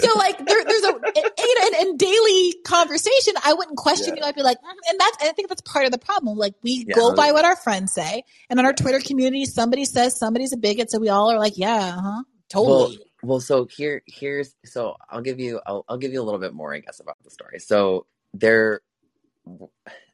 so 0.01 0.19
like, 0.19 0.39
there, 0.39 0.65
there's 0.67 0.85
a, 0.85 0.93
know, 0.93 1.67
in, 1.81 1.89
in 1.89 1.97
daily 1.97 2.55
conversation, 2.65 3.35
I 3.45 3.55
wouldn't 3.55 3.77
question 3.77 4.17
Yeah. 4.17 4.23
you. 4.23 4.29
I'd 4.29 4.35
be 4.35 4.43
like, 4.43 4.59
mm, 4.59 4.91
and 4.91 5.01
that's, 5.01 5.19
I 5.23 5.33
think 5.33 5.49
that's 5.49 5.63
part 5.63 5.87
of 5.87 5.93
the 5.93 5.99
problem. 5.99 6.39
Like, 6.39 6.55
we 6.63 6.85
Yeah. 6.87 6.95
go 6.95 7.15
by 7.15 7.33
what 7.33 7.45
our 7.45 7.57
friends 7.57 7.93
say, 7.93 8.25
and 8.51 8.61
in 8.61 8.67
our 8.67 8.73
Twitter 8.75 9.01
community, 9.01 9.45
somebody 9.47 9.85
says 9.85 10.19
somebody's 10.19 10.53
a 10.53 10.57
bigot, 10.59 10.91
so 10.91 10.99
we 10.99 11.09
all 11.09 11.31
are 11.31 11.39
like, 11.39 11.59
yeah, 11.59 11.97
uh 11.99 12.01
huh, 12.03 12.23
totally. 12.49 12.99
Well, 12.99 13.07
well, 13.23 13.41
so 13.41 13.67
here, 13.67 14.03
here's 14.07 14.55
so 14.65 14.97
I'll 15.11 15.23
give 15.23 15.41
you, 15.41 15.61
I'll, 15.67 15.85
I'll 15.89 15.99
give 15.99 16.13
you 16.13 16.23
a 16.23 16.25
little 16.25 16.41
bit 16.41 16.55
more, 16.55 16.75
I 16.75 16.81
guess, 16.81 17.01
about 17.01 17.17
the 17.25 17.31
story. 17.31 17.59
So 17.61 18.07
there, 18.35 18.81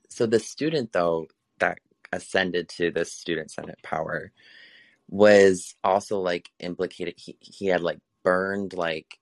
so 0.08 0.26
the 0.26 0.40
student 0.40 0.92
though 0.92 1.26
that 1.58 1.78
ascended 2.12 2.68
to 2.68 2.90
the 2.92 3.04
student 3.04 3.50
senate 3.50 3.78
power 3.82 4.30
was 5.08 5.74
also 5.84 6.20
like 6.20 6.50
implicated. 6.60 7.14
He 7.16 7.36
he 7.40 7.66
had 7.66 7.80
like 7.82 7.98
burned 8.22 8.72
like 8.74 9.18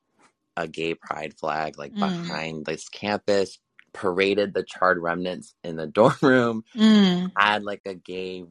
a 0.56 0.68
gay 0.68 0.94
pride 0.94 1.34
flag 1.38 1.78
like 1.78 1.98
Mm. 1.98 2.00
behind 2.00 2.66
this 2.66 2.88
campus, 2.88 3.58
paraded 3.94 4.54
the 4.54 4.64
charred 4.64 4.98
remnants 4.98 5.54
in 5.64 5.76
the 5.76 5.86
dorm 5.98 6.14
room, 6.22 6.64
Mm. 6.76 7.32
had 7.38 7.64
like 7.64 7.82
a 7.86 7.94
gay 7.94 8.44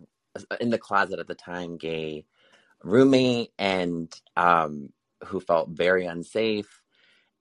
in 0.61 0.69
the 0.71 0.79
closet 0.79 1.19
at 1.19 1.27
the 1.27 1.35
time 1.35 1.77
gay 1.77 2.25
roommate 2.83 3.51
and 3.59 4.13
um 4.37 4.89
who 5.25 5.41
felt 5.41 5.69
very 5.71 6.05
unsafe 6.05 6.81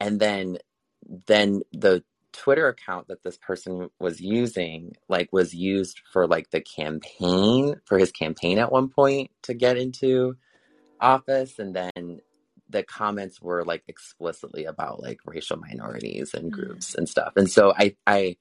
and 0.00 0.20
then 0.20 0.58
then 1.28 1.62
the 1.72 2.04
twitter 2.32 2.68
account 2.68 3.08
that 3.08 3.22
this 3.24 3.38
person 3.38 3.90
was 4.00 4.20
using 4.20 4.92
like 5.08 5.28
was 5.32 5.54
used 5.54 6.00
for 6.12 6.26
like 6.26 6.50
the 6.50 6.60
campaign 6.62 7.76
for 7.86 7.98
his 7.98 8.12
campaign 8.12 8.58
at 8.58 8.72
one 8.72 8.88
point 8.88 9.30
to 9.42 9.54
get 9.54 9.78
into 9.78 10.36
office 11.00 11.58
and 11.58 11.76
then 11.76 12.20
the 12.70 12.84
comments 12.84 13.42
were 13.42 13.64
like 13.64 13.84
explicitly 13.88 14.66
about 14.66 15.02
like 15.02 15.20
racial 15.26 15.58
minorities 15.58 16.34
and 16.34 16.52
Mm. 16.52 16.52
groups 16.52 16.94
and 16.96 17.08
stuff 17.08 17.34
and 17.36 17.50
so 17.50 17.74
i 17.78 17.96
i 18.06 18.36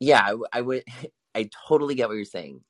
yeah 0.00 0.34
I 0.52 0.60
would 0.62 0.84
i 1.34 1.50
totally 1.68 1.94
get 1.96 2.08
what 2.08 2.16
you're 2.16 2.24
saying 2.26 2.62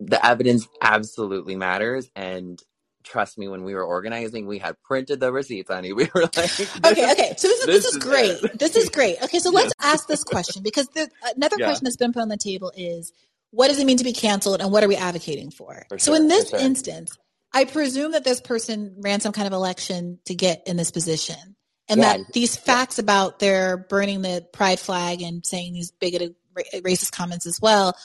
the 0.00 0.24
evidence 0.26 0.68
absolutely 0.82 1.56
matters 1.56 2.10
and 2.16 2.60
trust 3.04 3.38
me 3.38 3.48
when 3.48 3.64
we 3.64 3.74
were 3.74 3.84
organizing 3.84 4.46
we 4.46 4.58
had 4.58 4.76
printed 4.84 5.20
the 5.20 5.32
receipts 5.32 5.70
honey 5.70 5.92
we 5.94 6.08
were 6.14 6.28
like 6.36 6.52
Okay, 6.86 7.12
okay. 7.12 7.34
So 7.36 7.48
this 7.48 7.60
is 7.60 7.70
this, 7.72 7.86
is 7.86 7.98
great. 7.98 8.40
it. 8.42 8.58
This 8.58 8.76
is 8.76 8.88
great. 8.88 9.22
Okay, 9.22 9.38
so 9.38 9.50
let's 9.50 9.72
ask 9.82 10.08
this 10.08 10.24
question 10.24 10.62
because 10.62 10.88
the, 10.88 11.08
another 11.36 11.58
Yeah. 11.58 11.60
question 11.60 11.84
that's 11.84 11.96
been 11.96 12.12
put 12.12 12.22
on 12.22 12.28
the 12.28 12.38
table 12.38 12.72
is 12.76 13.12
what 13.50 13.68
does 13.68 13.78
it 13.80 13.86
mean 13.86 13.98
to 13.98 14.04
be 14.04 14.12
canceled 14.14 14.60
and 14.62 14.72
what 14.72 14.84
are 14.84 14.88
we 14.88 14.96
advocating 14.96 15.50
for? 15.50 15.86
For 15.88 15.98
so 15.98 16.14
sure, 16.14 16.14
in 16.14 16.28
this 16.28 16.50
sure. 16.50 16.58
instance, 16.58 17.18
I 17.52 17.64
presume 17.64 18.12
that 18.12 18.24
this 18.24 18.40
person 18.40 18.96
ran 18.98 19.20
some 19.20 19.32
kind 19.32 19.46
of 19.46 19.52
election 19.52 20.18
to 20.26 20.34
get 20.34 20.62
in 20.66 20.76
this 20.76 20.90
position. 20.90 21.56
And 21.88 22.00
Yeah. 22.00 22.18
that 22.18 22.32
these 22.32 22.56
facts 22.56 22.98
about 23.00 23.40
their 23.40 23.76
burning 23.76 24.22
the 24.22 24.46
pride 24.52 24.78
flag 24.78 25.22
and 25.22 25.44
saying 25.44 25.72
these 25.72 25.90
bigoted 25.90 26.36
racist 26.54 27.12
comments 27.12 27.46
as 27.46 27.60
well 27.60 27.96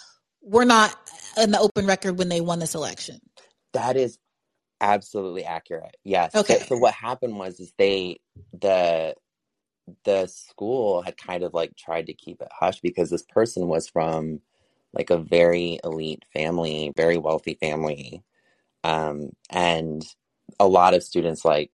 were 0.41 0.65
not 0.65 0.95
in 1.38 1.51
the 1.51 1.59
open 1.59 1.85
record 1.85 2.17
when 2.17 2.30
they 2.30 2.41
won 2.41 2.59
this 2.59 2.73
election. 2.73 3.19
That 3.73 3.95
is 3.97 4.17
absolutely 4.81 5.43
accurate. 5.43 5.95
Yes. 6.03 6.31
So- 6.34 6.39
Okay. 6.39 6.59
So, 6.67 6.77
what 6.77 6.93
happened 6.93 7.38
was 7.38 7.59
is 7.59 7.72
they 7.77 8.17
the 8.59 9.15
the 10.03 10.26
school 10.26 11.03
had 11.03 11.15
kind 11.15 11.43
of 11.43 11.53
like 11.53 11.76
tried 11.76 12.07
to 12.07 12.13
keep 12.13 12.41
it 12.41 12.47
hush 12.51 12.81
because 12.81 13.11
this 13.11 13.22
person 13.22 13.67
was 13.67 13.88
from 13.88 14.41
like 14.93 15.11
a 15.11 15.17
very 15.17 15.80
elite 15.84 16.23
family, 16.34 16.91
very 16.97 17.17
wealthy 17.17 17.53
family. 17.53 18.23
Um 18.89 19.17
and 19.49 20.05
a 20.59 20.67
lot 20.67 20.93
of 20.93 21.03
students 21.03 21.43
like 21.45 21.71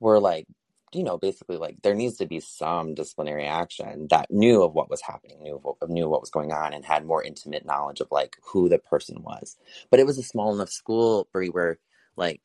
were 0.00 0.20
like 0.20 0.46
you 0.92 1.02
know 1.04 1.18
basically 1.18 1.56
like 1.56 1.76
there 1.82 1.94
needs 1.94 2.16
to 2.18 2.26
be 2.26 2.40
some 2.40 2.94
disciplinary 2.94 3.46
action 3.46 4.06
that 4.10 4.30
knew 4.30 4.62
of 4.62 4.74
what 4.74 4.90
was 4.90 5.02
happening 5.02 5.38
knew 5.42 5.56
of 5.56 5.64
what, 5.64 5.76
knew 5.90 6.08
what 6.08 6.20
was 6.20 6.30
going 6.30 6.52
on 6.52 6.72
and 6.74 6.84
had 6.84 7.04
more 7.06 7.22
intimate 7.22 7.64
knowledge 7.66 8.00
of 8.00 8.08
like 8.10 8.36
who 8.52 8.68
the 8.68 8.78
person 8.78 9.22
was 9.22 9.56
but 9.90 10.00
it 10.00 10.06
was 10.06 10.18
a 10.18 10.22
small 10.32 10.54
enough 10.54 10.70
school 10.70 11.28
Brie, 11.32 11.48
where 11.56 11.78
like 12.16 12.42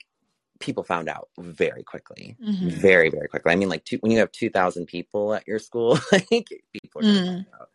people 0.60 0.84
found 0.84 1.08
out 1.10 1.30
very 1.40 1.84
quickly 1.84 2.38
Mhm. 2.44 2.72
very 2.72 3.10
very 3.10 3.28
quickly 3.28 3.52
i 3.52 3.56
mean 3.56 3.70
like 3.70 3.86
two, 3.86 3.98
when 4.02 4.12
you 4.12 4.20
have 4.20 4.32
2000 4.32 4.86
people 4.88 5.34
at 5.34 5.48
your 5.48 5.60
school 5.60 6.00
like 6.12 6.48
people 6.74 7.02
are 7.02 7.06
Mm. 7.06 7.46
out 7.60 7.70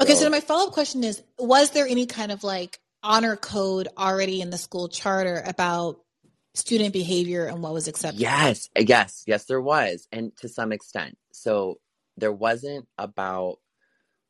Okay, 0.00 0.14
so 0.14 0.24
So- 0.24 0.30
my 0.30 0.40
follow 0.40 0.66
up 0.68 0.72
question 0.74 1.04
is 1.04 1.22
Was 1.38 1.70
there 1.70 1.86
any 1.86 2.06
kind 2.06 2.32
of 2.32 2.44
like 2.44 2.80
honor 3.02 3.36
code 3.36 3.88
already 3.96 4.40
in 4.40 4.50
the 4.50 4.58
school 4.58 4.88
charter 4.88 5.42
about 5.46 6.00
student 6.54 6.92
behavior 6.92 7.46
and 7.46 7.62
what 7.62 7.72
was 7.72 7.88
acceptable? 7.88 8.22
Yes, 8.22 8.68
yes, 8.78 9.22
yes, 9.26 9.44
there 9.44 9.60
was, 9.60 10.08
and 10.10 10.36
to 10.38 10.48
some 10.48 10.72
extent. 10.72 11.16
So 11.32 11.78
there 12.16 12.32
wasn't 12.32 12.88
about 12.98 13.58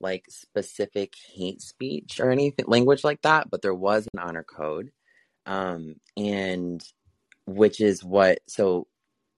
like 0.01 0.25
specific 0.29 1.15
hate 1.33 1.63
speech 1.63 2.21
or 2.21 2.31
anything 2.31 2.67
language 2.69 3.05
like 3.05 3.23
that, 3.23 3.51
but 3.51 3.63
there 3.63 3.75
was 3.75 4.07
an 4.13 4.21
honor 4.21 4.45
code, 4.45 4.91
um, 5.47 5.95
and 6.17 6.83
which 7.47 7.81
is 7.81 8.05
what 8.05 8.41
so 8.49 8.87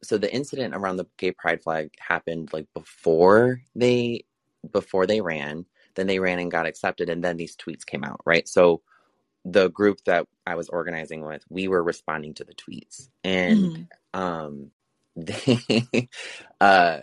so 0.02 0.16
the 0.16 0.32
incident 0.32 0.74
around 0.74 0.96
the 0.96 1.06
gay 1.18 1.32
pride 1.32 1.62
flag 1.62 1.90
happened 1.98 2.50
like 2.52 2.66
before 2.74 3.60
they 3.74 4.24
before 4.72 5.06
they 5.06 5.20
ran 5.20 5.66
then 5.94 6.06
they 6.06 6.18
ran 6.18 6.38
and 6.38 6.50
got 6.50 6.66
accepted 6.66 7.10
and 7.10 7.22
then 7.22 7.36
these 7.36 7.56
tweets 7.56 7.84
came 7.84 8.04
out 8.04 8.20
right 8.24 8.48
so 8.48 8.80
the 9.52 9.70
group 9.70 10.00
that 10.06 10.26
i 10.46 10.56
was 10.56 10.68
organizing 10.70 11.24
with 11.24 11.44
we 11.50 11.68
were 11.68 11.84
responding 11.84 12.34
to 12.34 12.44
the 12.44 12.54
tweets. 12.54 13.08
And 13.24 13.72
Mhm. 13.74 13.88
um 14.14 14.72
they 15.16 16.08
uh 16.60 17.00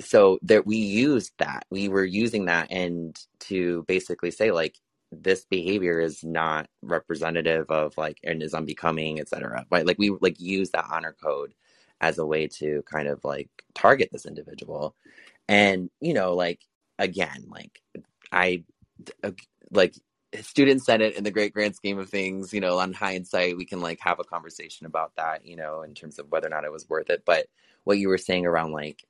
so 0.00 0.38
that 0.42 0.66
we 0.66 0.76
used 0.76 1.32
that. 1.38 1.66
We 1.70 1.88
were 1.88 2.04
using 2.04 2.46
that 2.46 2.70
and 2.72 3.16
to 3.40 3.84
basically 3.88 4.30
say 4.32 4.52
like 4.52 4.76
this 5.12 5.46
behavior 5.50 6.00
is 6.00 6.24
not 6.24 6.68
representative 6.82 7.70
of 7.70 7.96
like 7.98 8.18
and 8.24 8.42
is 8.42 8.54
unbecoming 8.54 9.20
etc 9.20 9.66
right? 9.70 9.86
Like 9.86 9.98
we 9.98 10.10
like 10.20 10.40
use 10.40 10.70
that 10.72 10.86
honor 10.90 11.16
code 11.22 11.54
as 12.00 12.18
a 12.18 12.26
way 12.26 12.48
to 12.48 12.82
kind 12.90 13.08
of 13.08 13.24
like 13.24 13.50
target 13.74 14.10
this 14.12 14.26
individual. 14.26 14.96
And 15.48 15.90
you 16.00 16.14
know 16.14 16.34
like 16.34 16.60
again 16.98 17.46
like 17.48 17.82
i 18.32 18.64
like 19.72 19.94
students 20.42 20.86
senate 20.86 21.14
in 21.16 21.24
the 21.24 21.30
great 21.30 21.54
grand 21.54 21.74
scheme 21.76 21.98
of 21.98 22.08
things 22.10 22.52
you 22.54 22.60
know 22.60 22.78
on 22.78 22.92
hindsight 22.92 23.56
we 23.56 23.64
can 23.64 23.80
like 23.80 23.98
have 24.00 24.20
a 24.20 24.24
conversation 24.24 24.86
about 24.86 25.12
that 25.16 25.44
you 25.46 25.56
know 25.56 25.82
in 25.82 25.94
terms 25.94 26.18
of 26.18 26.30
whether 26.30 26.46
or 26.46 26.50
not 26.50 26.64
it 26.64 26.72
was 26.72 26.88
worth 26.88 27.10
it 27.10 27.22
but 27.26 27.46
what 27.84 27.98
you 27.98 28.08
were 28.08 28.18
saying 28.18 28.46
around 28.46 28.72
like 28.72 29.04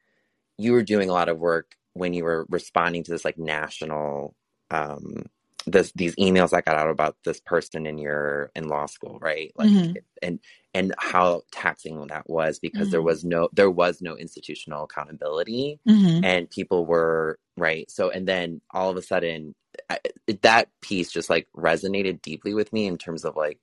you 0.59 0.73
were 0.73 0.83
doing 0.83 1.09
a 1.11 1.13
lot 1.13 1.29
of 1.29 1.39
work 1.39 1.77
when 1.95 2.13
you 2.13 2.25
were 2.25 2.47
responding 2.49 3.03
to 3.05 3.11
this 3.11 3.25
like 3.25 3.39
national 3.39 4.35
um 4.71 5.25
this 5.67 5.93
these 5.93 6.15
emails 6.17 6.51
that 6.51 6.65
got 6.67 6.77
out 6.77 6.91
about 6.91 7.17
this 7.25 7.41
person 7.41 7.87
in 7.87 7.99
your 7.99 8.51
in 8.55 8.69
law 8.69 8.87
school 8.87 9.19
right 9.21 9.53
like 9.57 9.71
Mhm. 9.71 9.97
and 10.23 10.41
and 10.75 10.95
how 10.99 11.43
taxing 11.53 12.07
that 12.09 12.29
was 12.29 12.59
because 12.59 12.91
there 12.91 13.01
Mhm. 13.01 13.05
was 13.05 13.25
no 13.25 13.49
there 13.53 13.71
was 13.71 14.03
no 14.03 14.17
institutional 14.17 14.85
accountability 14.85 15.81
Mhm. 15.87 16.23
and 16.23 16.51
people 16.51 16.87
were 16.87 17.39
right. 17.59 17.91
So 17.91 18.11
and 18.11 18.27
then 18.29 18.61
all 18.73 18.91
of 18.91 18.97
a 18.97 19.03
sudden 19.03 19.55
I, 19.91 19.99
that 20.43 20.69
piece 20.83 21.11
just 21.13 21.31
like 21.31 21.49
resonated 21.57 22.23
deeply 22.23 22.55
with 22.55 22.73
me 22.73 22.87
in 22.87 22.99
terms 22.99 23.25
of 23.25 23.37
like 23.37 23.61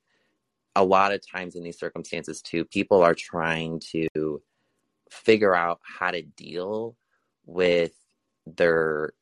a 0.76 0.84
lot 0.84 1.12
of 1.12 1.26
times 1.26 1.56
in 1.56 1.64
these 1.64 1.78
circumstances 1.78 2.42
too 2.42 2.64
people 2.66 3.02
are 3.02 3.14
trying 3.14 3.80
to 3.92 4.42
figure 5.10 5.54
out 5.54 5.80
how 5.82 6.10
to 6.10 6.22
deal 6.22 6.96
with 7.46 7.92
their 8.46 9.12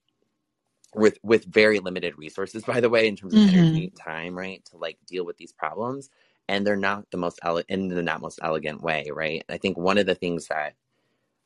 with 0.94 1.18
with 1.22 1.44
very 1.46 1.80
limited 1.80 2.18
resources 2.18 2.64
by 2.66 2.80
the 2.80 2.90
way 2.90 3.08
in 3.08 3.16
terms 3.16 3.34
of 3.34 3.42
Mm-hmm. 3.42 3.48
energy 3.48 3.92
time 3.98 4.36
right 4.36 4.64
to 4.66 4.76
like 4.78 4.98
deal 5.06 5.24
with 5.26 5.36
these 5.38 5.52
problems. 5.52 6.10
And 6.48 6.66
they're 6.66 6.76
not 6.76 7.10
the 7.10 7.16
most 7.18 7.40
ele- 7.42 7.62
in 7.68 7.88
the 7.88 8.02
not 8.02 8.20
most 8.20 8.40
elegant 8.42 8.82
way 8.82 9.06
right? 9.14 9.44
I 9.48 9.58
think 9.58 9.76
one 9.78 9.98
of 9.98 10.06
the 10.06 10.14
things 10.14 10.48
that 10.48 10.74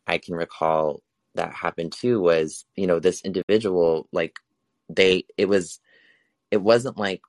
i 0.06 0.18
can 0.18 0.34
recall 0.34 1.02
that 1.38 1.54
happened 1.54 1.92
too 1.92 2.20
was 2.20 2.64
you 2.76 2.86
know 2.86 2.98
this 2.98 3.22
individual 3.22 4.08
like 4.12 4.36
they 4.88 5.24
it 5.36 5.48
was 5.48 5.80
it 6.50 6.60
wasn't 6.60 6.96
like 6.96 7.22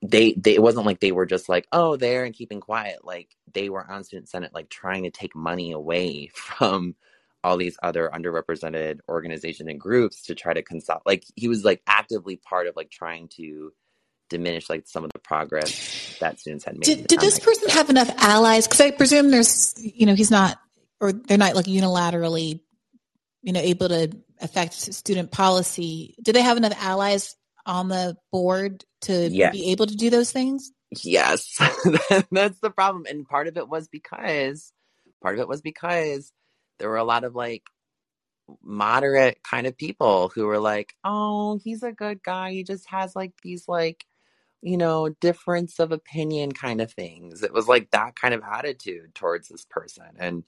they, 0.00 0.32
they 0.32 0.54
it 0.54 0.62
wasn't 0.62 0.86
like 0.86 1.00
they 1.00 1.12
were 1.12 1.26
just 1.26 1.48
like 1.48 1.66
oh 1.70 1.96
there 1.96 2.24
and 2.24 2.34
keeping 2.34 2.60
quiet 2.60 3.04
like 3.04 3.28
they 3.52 3.68
were 3.68 3.88
on 3.90 4.04
student 4.04 4.28
senate 4.28 4.54
like 4.54 4.68
trying 4.68 5.02
to 5.04 5.10
take 5.10 5.36
money 5.36 5.72
away 5.72 6.30
from 6.34 6.94
all 7.42 7.58
these 7.58 7.76
other 7.82 8.10
underrepresented 8.12 9.00
organizations 9.08 9.68
and 9.68 9.78
groups 9.78 10.22
to 10.22 10.34
try 10.34 10.54
to 10.54 10.62
consult 10.62 11.02
like 11.04 11.24
he 11.36 11.46
was 11.46 11.64
like 11.64 11.82
actively 11.86 12.36
part 12.36 12.66
of 12.66 12.74
like 12.74 12.90
trying 12.90 13.28
to 13.28 13.72
diminish 14.28 14.68
like 14.68 14.86
some 14.86 15.04
of 15.04 15.10
the 15.12 15.18
progress 15.18 16.16
that 16.20 16.40
students 16.40 16.64
had 16.64 16.74
made 16.74 16.84
Did, 16.84 17.06
did 17.06 17.20
this 17.20 17.38
person 17.38 17.68
have 17.70 17.90
enough 17.90 18.10
allies? 18.18 18.66
Because 18.66 18.80
I 18.80 18.90
presume 18.90 19.30
there's, 19.30 19.74
you 19.78 20.06
know, 20.06 20.14
he's 20.14 20.30
not, 20.30 20.58
or 21.00 21.12
they're 21.12 21.38
not 21.38 21.54
like 21.54 21.66
unilaterally, 21.66 22.60
you 23.44 23.52
know, 23.52 23.60
able 23.60 23.90
to 23.90 24.10
affect 24.40 24.74
student 24.74 25.32
policy. 25.32 26.16
Do 26.22 26.32
they 26.32 26.42
have 26.42 26.58
enough 26.58 26.74
allies 26.82 27.36
on 27.66 27.88
the 27.88 28.16
board 28.32 28.84
to 29.02 29.30
Yes. 29.30 29.52
be 29.52 29.72
able 29.72 29.86
to 29.86 29.96
do 29.96 30.10
those 30.10 30.32
things? 30.32 30.72
Yes, 31.02 31.56
that's 32.32 32.60
the 32.60 32.70
problem. 32.74 33.06
And 33.08 33.28
part 33.28 33.48
of 33.48 33.56
it 33.58 33.68
was 33.68 33.88
because, 33.88 34.72
part 35.22 35.36
of 35.36 35.42
it 35.42 35.48
was 35.48 35.62
because 35.62 36.32
there 36.78 36.88
were 36.88 36.96
a 36.98 37.04
lot 37.04 37.24
of 37.24 37.34
like 37.34 37.64
moderate 38.62 39.38
kind 39.48 39.66
of 39.66 39.76
people 39.76 40.30
who 40.34 40.46
were 40.46 40.60
like, 40.60 40.94
oh, 41.04 41.58
he's 41.62 41.82
a 41.82 41.92
good 41.92 42.22
guy. 42.22 42.52
He 42.52 42.64
just 42.64 42.88
has 42.90 43.16
like 43.16 43.32
these 43.42 43.66
like, 43.68 44.06
you 44.62 44.76
know, 44.78 45.10
difference 45.20 45.80
of 45.80 45.92
opinion 45.92 46.52
kind 46.52 46.80
of 46.80 46.92
things. 46.92 47.42
It 47.42 47.52
was 47.52 47.68
like 47.68 47.90
that 47.90 48.16
kind 48.16 48.34
of 48.34 48.42
attitude 48.42 49.14
towards 49.14 49.48
this 49.48 49.66
person. 49.68 50.04
And 50.18 50.44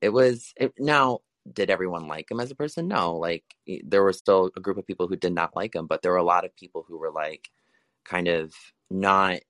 it 0.00 0.10
was, 0.10 0.54
it, 0.56 0.74
now, 0.78 1.20
did 1.52 1.70
everyone 1.70 2.08
like 2.08 2.30
him 2.30 2.40
as 2.40 2.50
a 2.50 2.54
person? 2.54 2.88
No. 2.88 3.16
Like, 3.16 3.44
there 3.84 4.02
were 4.02 4.12
still 4.12 4.50
a 4.56 4.60
group 4.60 4.78
of 4.78 4.86
people 4.86 5.08
who 5.08 5.16
did 5.16 5.32
not 5.32 5.56
like 5.56 5.74
him, 5.74 5.86
but 5.86 6.02
there 6.02 6.12
were 6.12 6.18
a 6.18 6.24
lot 6.24 6.44
of 6.44 6.56
people 6.56 6.84
who 6.86 6.98
were 6.98 7.10
like, 7.10 7.50
kind 8.04 8.28
of 8.28 8.54
not 8.90 9.40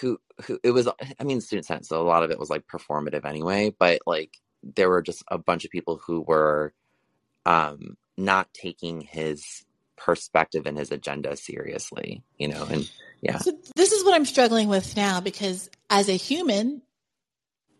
who 0.00 0.18
who 0.44 0.58
it 0.62 0.70
was 0.70 0.88
i 1.18 1.24
mean 1.24 1.40
student 1.40 1.66
sense 1.66 1.88
so 1.88 2.00
a 2.00 2.04
lot 2.04 2.22
of 2.22 2.30
it 2.30 2.38
was 2.38 2.50
like 2.50 2.66
performative 2.66 3.24
anyway 3.24 3.74
but 3.78 4.00
like 4.06 4.36
there 4.62 4.88
were 4.88 5.02
just 5.02 5.24
a 5.28 5.38
bunch 5.38 5.64
of 5.64 5.70
people 5.70 6.00
who 6.06 6.20
were 6.20 6.72
um 7.46 7.96
not 8.16 8.52
taking 8.52 9.00
his 9.00 9.64
perspective 9.96 10.66
and 10.66 10.78
his 10.78 10.92
agenda 10.92 11.36
seriously 11.36 12.22
you 12.36 12.48
know 12.48 12.64
and 12.70 12.90
yeah 13.22 13.38
So 13.38 13.52
this 13.74 13.92
is 13.92 14.04
what 14.04 14.14
I'm 14.14 14.24
struggling 14.24 14.68
with 14.68 14.96
now 14.96 15.20
because 15.20 15.68
as 15.90 16.08
a 16.08 16.12
human 16.12 16.82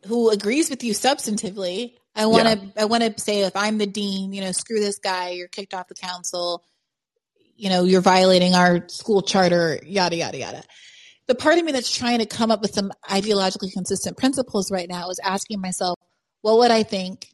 who 0.06 0.30
agrees 0.30 0.70
with 0.70 0.84
you 0.84 0.92
substantively, 0.92 1.94
I 2.18 2.26
want 2.26 2.48
to 2.48 2.80
I 2.80 2.84
want 2.86 3.04
to 3.04 3.22
say 3.22 3.42
if 3.42 3.54
I'm 3.54 3.78
the 3.78 3.86
dean, 3.86 4.32
you 4.32 4.40
know, 4.40 4.50
screw 4.52 4.80
this 4.80 4.98
guy, 4.98 5.30
you're 5.30 5.48
kicked 5.48 5.72
off 5.72 5.86
the 5.86 5.94
council, 5.94 6.64
you 7.56 7.68
know, 7.70 7.84
you're 7.84 8.00
violating 8.00 8.54
our 8.54 8.88
school 8.88 9.22
charter, 9.22 9.78
yada 9.84 10.16
yada 10.16 10.36
yada. 10.36 10.62
The 11.28 11.36
part 11.36 11.58
of 11.58 11.64
me 11.64 11.72
that's 11.72 11.94
trying 11.94 12.18
to 12.18 12.26
come 12.26 12.50
up 12.50 12.60
with 12.60 12.74
some 12.74 12.90
ideologically 13.08 13.72
consistent 13.72 14.16
principles 14.16 14.72
right 14.72 14.88
now 14.88 15.10
is 15.10 15.20
asking 15.22 15.60
myself, 15.60 15.96
what 16.42 16.58
would 16.58 16.70
I 16.70 16.82
think 16.82 17.28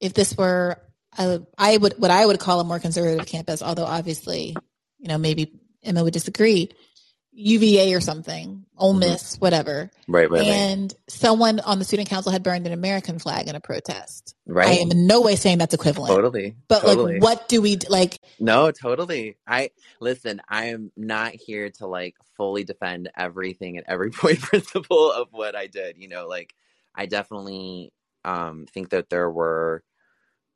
if 0.00 0.14
this 0.14 0.36
were 0.36 0.80
a, 1.16 1.40
I 1.56 1.76
would 1.76 1.94
what 1.98 2.12
I 2.12 2.24
would 2.24 2.38
call 2.38 2.60
a 2.60 2.64
more 2.64 2.78
conservative 2.78 3.26
campus, 3.26 3.60
although 3.60 3.86
obviously, 3.86 4.56
you 4.98 5.08
know, 5.08 5.18
maybe 5.18 5.60
Emma 5.82 6.04
would 6.04 6.12
disagree. 6.12 6.70
UVA 7.38 7.94
or 7.94 8.02
something, 8.02 8.66
Ole 8.78 8.94
Mhm. 8.94 9.00
Miss, 9.00 9.36
whatever. 9.40 9.90
right 10.08 10.30
right 10.30 10.46
right 10.46 10.46
and 10.46 10.94
someone 11.08 11.60
on 11.60 11.80
the 11.80 11.86
student 11.86 12.10
council 12.10 12.32
had 12.32 12.42
burned 12.44 12.66
an 12.66 12.74
American 12.74 13.18
flag 13.20 13.48
in 13.48 13.56
a 13.56 13.60
protest. 13.60 14.36
Right. 14.46 14.68
I 14.68 14.74
am 14.74 14.92
in 14.92 15.06
no 15.08 15.22
way 15.22 15.36
saying 15.36 15.58
that's 15.58 15.74
equivalent. 15.74 16.10
totally 16.14 16.56
But 16.68 16.82
totally 16.82 17.14
like, 17.20 17.22
what 17.22 17.48
do 17.48 17.62
we 17.62 17.78
like? 17.88 18.18
No, 18.40 18.72
totally. 18.72 19.38
I 19.46 19.70
listen, 20.00 20.42
I 20.48 20.66
am 20.66 20.92
not 20.96 21.34
here 21.34 21.70
to 21.78 21.86
like 21.88 22.16
fully 22.36 22.64
defend 22.64 23.10
everything 23.16 23.78
and 23.78 23.86
every 23.88 24.10
point 24.12 24.40
principle 24.40 25.12
of 25.12 25.28
what 25.32 25.56
I 25.56 25.68
did. 25.68 25.98
You 25.98 26.08
know, 26.08 26.28
like 26.28 26.54
I 26.94 27.06
definitely 27.06 27.92
um 28.24 28.66
think 28.72 28.90
that 28.90 29.10
there 29.10 29.30
were 29.30 29.84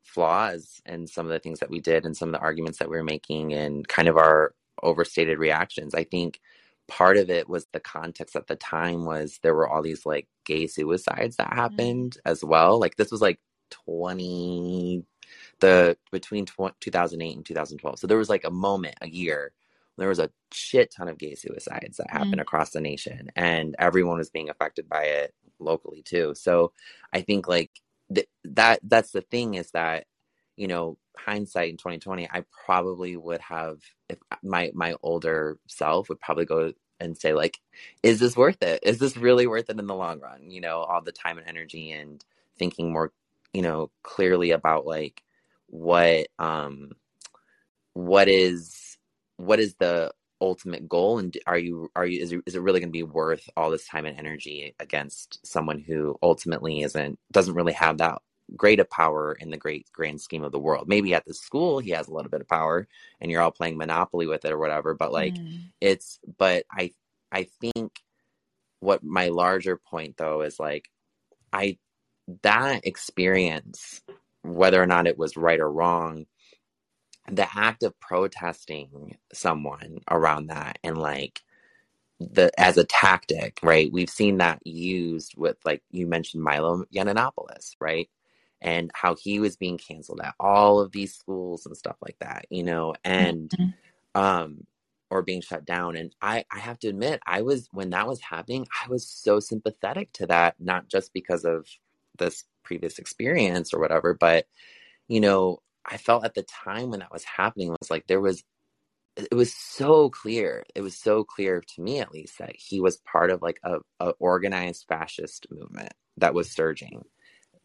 flaws 0.03 0.81
in 0.85 1.07
some 1.07 1.25
of 1.27 1.31
the 1.33 1.39
things 1.39 1.59
that 1.61 1.69
we 1.71 1.81
did 1.81 2.05
and 2.05 2.17
some 2.17 2.29
of 2.29 2.33
the 2.33 2.39
arguments 2.41 2.79
that 2.79 2.89
we 2.89 2.97
were 2.97 3.03
making 3.03 3.53
and 3.53 3.87
kind 3.87 4.07
of 4.09 4.17
our 4.17 4.53
overstated 4.83 5.39
reactions. 5.39 5.95
I 5.95 6.03
think 6.05 6.39
part 6.97 7.17
of 7.17 7.29
it 7.31 7.49
was 7.49 7.67
the 7.73 7.81
context 7.81 8.35
at 8.37 8.47
the 8.47 8.57
time 8.57 9.05
was 9.05 9.39
there 9.43 9.55
were 9.55 9.69
all 9.69 9.83
these 9.83 10.05
like 10.05 10.27
gay 10.45 10.67
suicides 10.67 11.37
that 11.37 11.53
happened 11.53 12.17
as 12.25 12.43
well. 12.45 12.79
Like 12.79 12.97
this 12.97 13.11
was 13.11 13.21
like 13.21 13.39
20 13.71 15.05
the 15.61 15.97
between 16.13 16.45
tw- 16.47 16.79
2008 16.81 17.37
and 17.37 17.45
2012 17.47 17.99
so 17.99 18.07
there 18.07 18.19
was 18.19 18.29
like 18.29 18.45
a 18.45 18.51
moment 18.51 18.95
a 19.01 19.09
year 19.09 19.53
there 19.97 20.09
was 20.09 20.19
a 20.19 20.31
shit 20.53 20.93
ton 20.95 21.09
of 21.09 21.19
gay 21.19 21.35
suicides 21.35 21.97
that 21.97 22.11
happened 22.11 22.41
Mm. 22.41 22.43
across 22.43 22.71
the 22.71 22.81
nation 22.81 23.29
and 23.35 23.75
everyone 23.79 24.19
was 24.19 24.31
being 24.31 24.49
affected 24.51 24.89
by 24.89 25.05
it 25.05 25.33
locally 25.59 26.03
too 26.03 26.33
so 26.35 26.73
i 27.13 27.21
think 27.21 27.47
like 27.49 27.71
th- 28.15 28.29
that 28.45 28.81
that's 28.83 29.11
the 29.11 29.21
thing 29.23 29.55
is 29.55 29.71
that 29.71 30.05
you 30.57 30.67
know 30.67 30.99
hindsight 31.17 31.71
in 31.71 31.77
2020 31.77 32.29
i 32.31 32.45
probably 32.67 33.17
would 33.17 33.41
have 33.41 33.79
if 34.09 34.19
my 34.43 34.71
my 34.75 34.95
older 35.03 35.59
self 35.67 36.09
would 36.09 36.21
probably 36.21 36.45
go 36.45 36.73
and 37.03 37.17
say 37.17 37.33
like 37.33 37.59
is 38.03 38.19
this 38.19 38.37
worth 38.37 38.61
it? 38.63 38.79
Is 38.83 38.99
this 38.99 39.17
really 39.17 39.47
worth 39.47 39.69
it 39.69 39.79
in 39.79 39.87
the 39.87 39.95
long 39.95 40.19
run? 40.19 40.49
You 40.49 40.61
know 40.61 40.79
all 40.79 41.01
the 41.01 41.11
time 41.11 41.37
and 41.37 41.47
energy 41.47 41.91
and 41.91 42.23
thinking 42.57 42.91
more 42.93 43.11
you 43.53 43.61
know 43.61 43.91
clearly 44.03 44.51
about 44.51 44.85
like 44.85 45.23
what 45.67 46.27
um 46.39 46.91
what 47.93 48.27
is 48.27 48.97
what 49.37 49.59
is 49.59 49.75
the 49.75 50.11
ultimate 50.41 50.89
goal? 50.89 51.19
And 51.19 51.35
are 51.47 51.57
you 51.57 51.89
are 51.95 52.05
you 52.05 52.21
is 52.21 52.31
it, 52.31 52.41
is 52.45 52.55
it 52.55 52.61
really 52.61 52.79
going 52.79 52.89
to 52.89 52.91
be 52.91 53.03
worth 53.03 53.49
all 53.57 53.71
this 53.71 53.87
time 53.87 54.05
and 54.05 54.17
energy 54.17 54.75
against 54.79 55.45
someone 55.45 55.79
who 55.79 56.17
ultimately 56.21 56.81
isn't 56.81 57.19
doesn't 57.31 57.55
really 57.55 57.73
have 57.73 57.97
that 57.99 58.21
great 58.57 58.79
of 58.79 58.89
power 58.89 59.33
in 59.39 59.49
the 59.51 59.57
great 59.57 59.87
grand 59.93 60.21
scheme 60.21 60.43
of 60.43 60.51
the 60.53 60.59
world. 60.59 60.87
Maybe 60.87 61.13
at 61.13 61.25
the 61.25 61.33
school 61.33 61.79
he 61.79 61.91
has 61.91 62.07
a 62.07 62.13
little 62.13 62.31
bit 62.31 62.41
of 62.41 62.47
power 62.49 62.87
and 63.21 63.31
you're 63.31 63.41
all 63.41 63.51
playing 63.51 63.77
monopoly 63.77 64.27
with 64.27 64.45
it 64.45 64.51
or 64.53 64.59
whatever 64.59 64.93
but 64.95 65.11
like 65.13 65.39
Mm. 65.39 65.71
it's 65.81 66.19
but 66.37 66.65
i 66.71 66.91
i 67.31 67.43
think 67.61 68.01
what 68.81 69.03
my 69.03 69.29
larger 69.29 69.77
point 69.77 70.17
though 70.17 70.41
is 70.41 70.59
like 70.59 70.89
i 71.53 71.77
that 72.43 72.85
experience 72.87 74.01
whether 74.43 74.81
or 74.81 74.87
not 74.87 75.07
it 75.07 75.17
was 75.19 75.37
right 75.37 75.59
or 75.61 75.71
wrong 75.71 76.25
the 77.31 77.47
act 77.57 77.83
of 77.83 77.99
protesting 77.99 79.17
someone 79.33 79.99
around 80.11 80.47
that 80.47 80.79
and 80.83 80.97
like 80.97 81.41
the 82.19 82.51
as 82.59 82.77
a 82.77 82.85
tactic 82.85 83.59
right? 83.63 83.91
We've 83.93 84.09
seen 84.09 84.39
that 84.39 84.65
used 84.65 85.35
with 85.37 85.57
like 85.65 85.83
you 85.91 86.07
mentioned 86.07 86.43
milo 86.43 86.85
yiannopoulos 86.95 87.75
right 87.81 88.09
and 88.63 88.91
how 88.95 89.15
he 89.15 89.39
was 89.41 89.57
being 89.57 89.79
canceled 89.79 90.21
at 90.23 90.35
all 90.41 90.81
of 90.81 90.93
these 90.93 91.15
schools 91.15 91.67
and 91.67 91.77
stuff 91.77 91.97
like 92.01 92.17
that 92.21 92.47
you 92.51 92.63
know 92.63 92.95
and 93.05 93.55
Mhm. 93.59 93.73
um 94.15 94.65
or 95.11 95.23
being 95.23 95.41
shut 95.41 95.65
down 95.65 95.97
and 95.97 96.15
i 96.21 96.45
i 96.51 96.59
have 96.59 96.79
to 96.79 96.87
admit 96.89 97.21
i 97.27 97.41
was 97.41 97.67
when 97.73 97.91
that 97.91 98.07
was 98.07 98.21
happening 98.21 98.67
i 98.85 98.89
was 98.89 99.07
so 99.07 99.39
sympathetic 99.39 100.11
to 100.13 100.27
that 100.27 100.55
not 100.59 100.89
just 100.89 101.13
because 101.13 101.45
of 101.45 101.67
this 102.19 102.45
previous 102.63 102.99
experience 102.99 103.73
or 103.73 103.79
whatever 103.79 104.15
but 104.15 104.47
you 105.09 105.21
know 105.21 105.59
i 105.85 105.97
felt 105.97 106.25
at 106.25 106.35
the 106.35 106.43
time 106.43 106.91
when 106.91 107.01
that 107.01 107.13
was 107.13 107.25
happening 107.25 107.69
was 107.69 107.91
like 107.91 108.07
there 108.07 108.21
was 108.21 108.43
it 109.17 109.33
was 109.35 109.53
so 109.53 110.09
clear 110.09 110.63
it 110.75 110.81
was 110.81 110.97
so 110.97 111.23
clear 111.23 111.61
to 111.61 111.81
me 111.81 111.99
at 111.99 112.11
least 112.13 112.39
that 112.39 112.55
he 112.55 112.81
was 112.81 112.97
part 112.97 113.31
of 113.31 113.41
like 113.41 113.59
a, 113.63 113.77
a 113.99 114.09
organized 114.19 114.85
fascist 114.89 115.47
movement 115.51 115.93
that 116.17 116.33
was 116.33 116.51
surging 116.51 117.03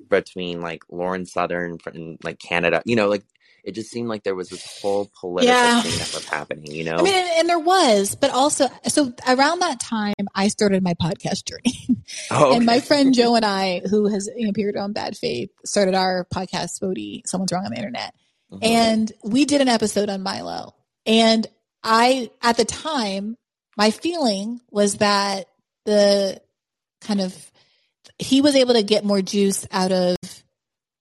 between 0.09 0.61
like 0.61 0.83
lauren 0.91 1.27
southern 1.27 1.79
from 1.79 2.17
like 2.23 2.39
canada 2.39 2.83
you 2.85 2.95
know 2.97 3.09
like 3.09 3.25
it 3.65 3.73
just 3.75 3.91
seemed 3.91 4.09
like 4.09 4.23
there 4.23 4.35
was 4.37 4.49
this 4.49 4.81
whole 4.81 5.11
political 5.21 5.55
Yeah. 5.55 5.83
thing 5.83 5.99
that 5.99 6.15
was 6.15 6.25
happening 6.25 6.73
you 6.73 6.85
know 6.85 6.97
I 6.99 7.03
mean, 7.03 7.15
and, 7.15 7.29
and 7.41 7.49
there 7.49 7.59
was, 7.59 8.15
but 8.15 8.31
also, 8.31 8.69
so 8.87 9.13
around 9.27 9.59
that 9.61 9.79
time, 9.81 10.15
I 10.35 10.49
started 10.49 10.83
my 10.83 10.95
podcast 10.95 11.45
journey. 11.45 11.75
oh, 12.31 12.55
And 12.55 12.65
my 12.65 12.81
friend 12.81 13.13
Joe 13.13 13.35
and 13.37 13.45
I, 13.45 13.81
who 13.81 14.07
has 14.09 14.29
appeared 14.49 14.77
on 14.77 14.93
Bad 14.93 15.17
Faith, 15.19 15.51
started 15.67 15.95
our 15.95 16.27
podcast, 16.33 16.81
Spody, 16.81 17.23
Someone's 17.27 17.53
Wrong 17.53 17.65
on 17.67 17.73
the 17.73 17.77
Internet. 17.77 18.15
Mhm. 18.53 18.59
And 18.65 19.13
we 19.25 19.45
did 19.45 19.61
an 19.61 19.69
episode 19.69 20.09
on 20.09 20.23
Milo. 20.23 20.75
And 21.05 21.47
I, 21.83 22.31
at 22.41 22.57
the 22.57 22.65
time, 22.65 23.37
my 23.77 23.91
feeling 23.91 24.61
was 24.71 24.95
that 24.99 25.47
the 25.85 26.41
kind 27.03 27.21
of, 27.21 27.35
he 28.19 28.41
was 28.41 28.55
able 28.57 28.75
to 28.75 28.83
get 28.83 29.05
more 29.05 29.23
juice 29.23 29.67
out 29.71 29.93
of 29.93 30.17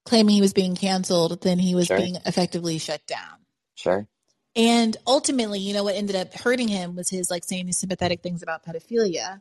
claiming 0.06 0.36
he 0.36 0.42
was 0.42 0.54
being 0.54 0.76
canceled 0.76 1.42
than 1.42 1.60
he 1.60 1.76
was 1.76 1.88
Sure. 1.88 1.98
being 1.98 2.16
effectively 2.26 2.78
shut 2.78 3.06
down. 3.08 3.34
sure 3.76 4.08
And 4.56 4.98
ultimately, 5.06 5.60
you 5.60 5.74
know, 5.74 5.84
what 5.84 5.96
ended 5.96 6.16
up 6.16 6.34
hurting 6.34 6.68
him 6.68 6.96
was 6.96 7.10
his 7.10 7.30
like 7.30 7.44
saying 7.44 7.68
these 7.68 7.78
sympathetic 7.78 8.24
things 8.24 8.42
about 8.42 8.66
pedophilia. 8.66 9.40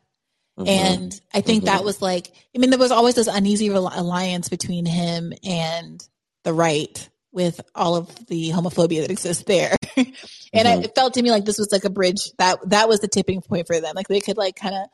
Mhm. 0.59 0.69
And 0.69 1.21
I 1.33 1.41
think 1.41 1.63
Mhm. 1.63 1.67
that 1.67 1.85
was 1.85 2.03
like, 2.03 2.33
I 2.55 2.59
mean, 2.59 2.69
there 2.71 2.79
was 2.79 2.91
always 2.91 3.15
this 3.15 3.27
uneasy 3.27 3.71
rel- 3.71 3.91
alliance 3.95 4.49
between 4.51 4.85
him 4.85 5.33
and 5.45 6.07
the 6.45 6.53
right 6.53 7.09
with 7.33 7.61
all 7.75 7.97
of 7.97 8.09
the 8.27 8.51
homophobia 8.51 9.03
that 9.03 9.11
exists 9.11 9.45
there. 9.47 9.77
and 9.97 10.69
I, 10.69 10.77
Mhm. 10.79 10.85
it 10.85 10.95
felt 10.95 11.15
to 11.15 11.23
me 11.23 11.31
like 11.31 11.45
this 11.47 11.59
was 11.59 11.71
like 11.73 11.85
a 11.85 11.91
bridge 11.91 12.31
that 12.39 12.59
that 12.69 12.89
was 12.89 13.01
the 13.01 13.09
tipping 13.09 13.41
point 13.41 13.67
for 13.67 13.81
them. 13.81 13.95
Like 13.97 14.09
they 14.09 14.21
could 14.21 14.37
like 14.37 14.57
kind 14.57 14.75
of 14.75 14.87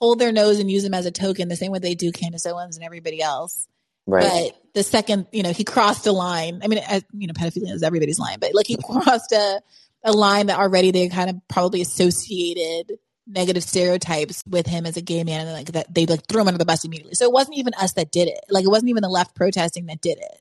hold 0.00 0.18
their 0.18 0.32
nose 0.32 0.58
and 0.58 0.70
use 0.70 0.82
them 0.82 0.94
as 0.94 1.06
a 1.06 1.10
token 1.10 1.48
the 1.48 1.56
same 1.56 1.72
way 1.72 1.78
they 1.78 1.94
do 1.94 2.12
Candace 2.12 2.46
Owens 2.46 2.76
and 2.76 2.84
everybody 2.84 3.20
else. 3.20 3.66
Right. 4.06 4.52
But 4.52 4.74
the 4.74 4.82
second, 4.82 5.26
you 5.32 5.42
know, 5.42 5.52
he 5.52 5.64
crossed 5.64 6.06
a 6.06 6.12
line. 6.12 6.60
I 6.62 6.68
mean, 6.68 6.78
as, 6.78 7.04
you 7.12 7.26
know, 7.26 7.34
pedophilia 7.34 7.72
is 7.72 7.82
everybody's 7.82 8.18
line, 8.18 8.38
but 8.40 8.54
like 8.54 8.66
he 8.66 8.76
crossed 8.82 9.32
a, 9.32 9.60
a 10.04 10.12
line 10.12 10.46
that 10.46 10.58
already 10.58 10.90
they 10.90 11.08
kind 11.08 11.28
of 11.28 11.36
probably 11.48 11.82
associated 11.82 12.98
negative 13.26 13.62
stereotypes 13.62 14.42
with 14.48 14.66
him 14.66 14.86
as 14.86 14.96
a 14.96 15.02
gay 15.02 15.22
man 15.22 15.42
and 15.42 15.52
like 15.52 15.72
that 15.72 15.92
they 15.92 16.06
like 16.06 16.26
threw 16.26 16.40
him 16.40 16.48
under 16.48 16.58
the 16.58 16.64
bus 16.64 16.84
immediately. 16.84 17.14
So 17.14 17.26
it 17.26 17.32
wasn't 17.32 17.58
even 17.58 17.74
us 17.74 17.92
that 17.94 18.10
did 18.10 18.28
it. 18.28 18.40
Like 18.48 18.64
it 18.64 18.70
wasn't 18.70 18.88
even 18.88 19.02
the 19.02 19.10
left 19.10 19.34
protesting 19.36 19.86
that 19.86 20.00
did 20.00 20.18
it. 20.18 20.40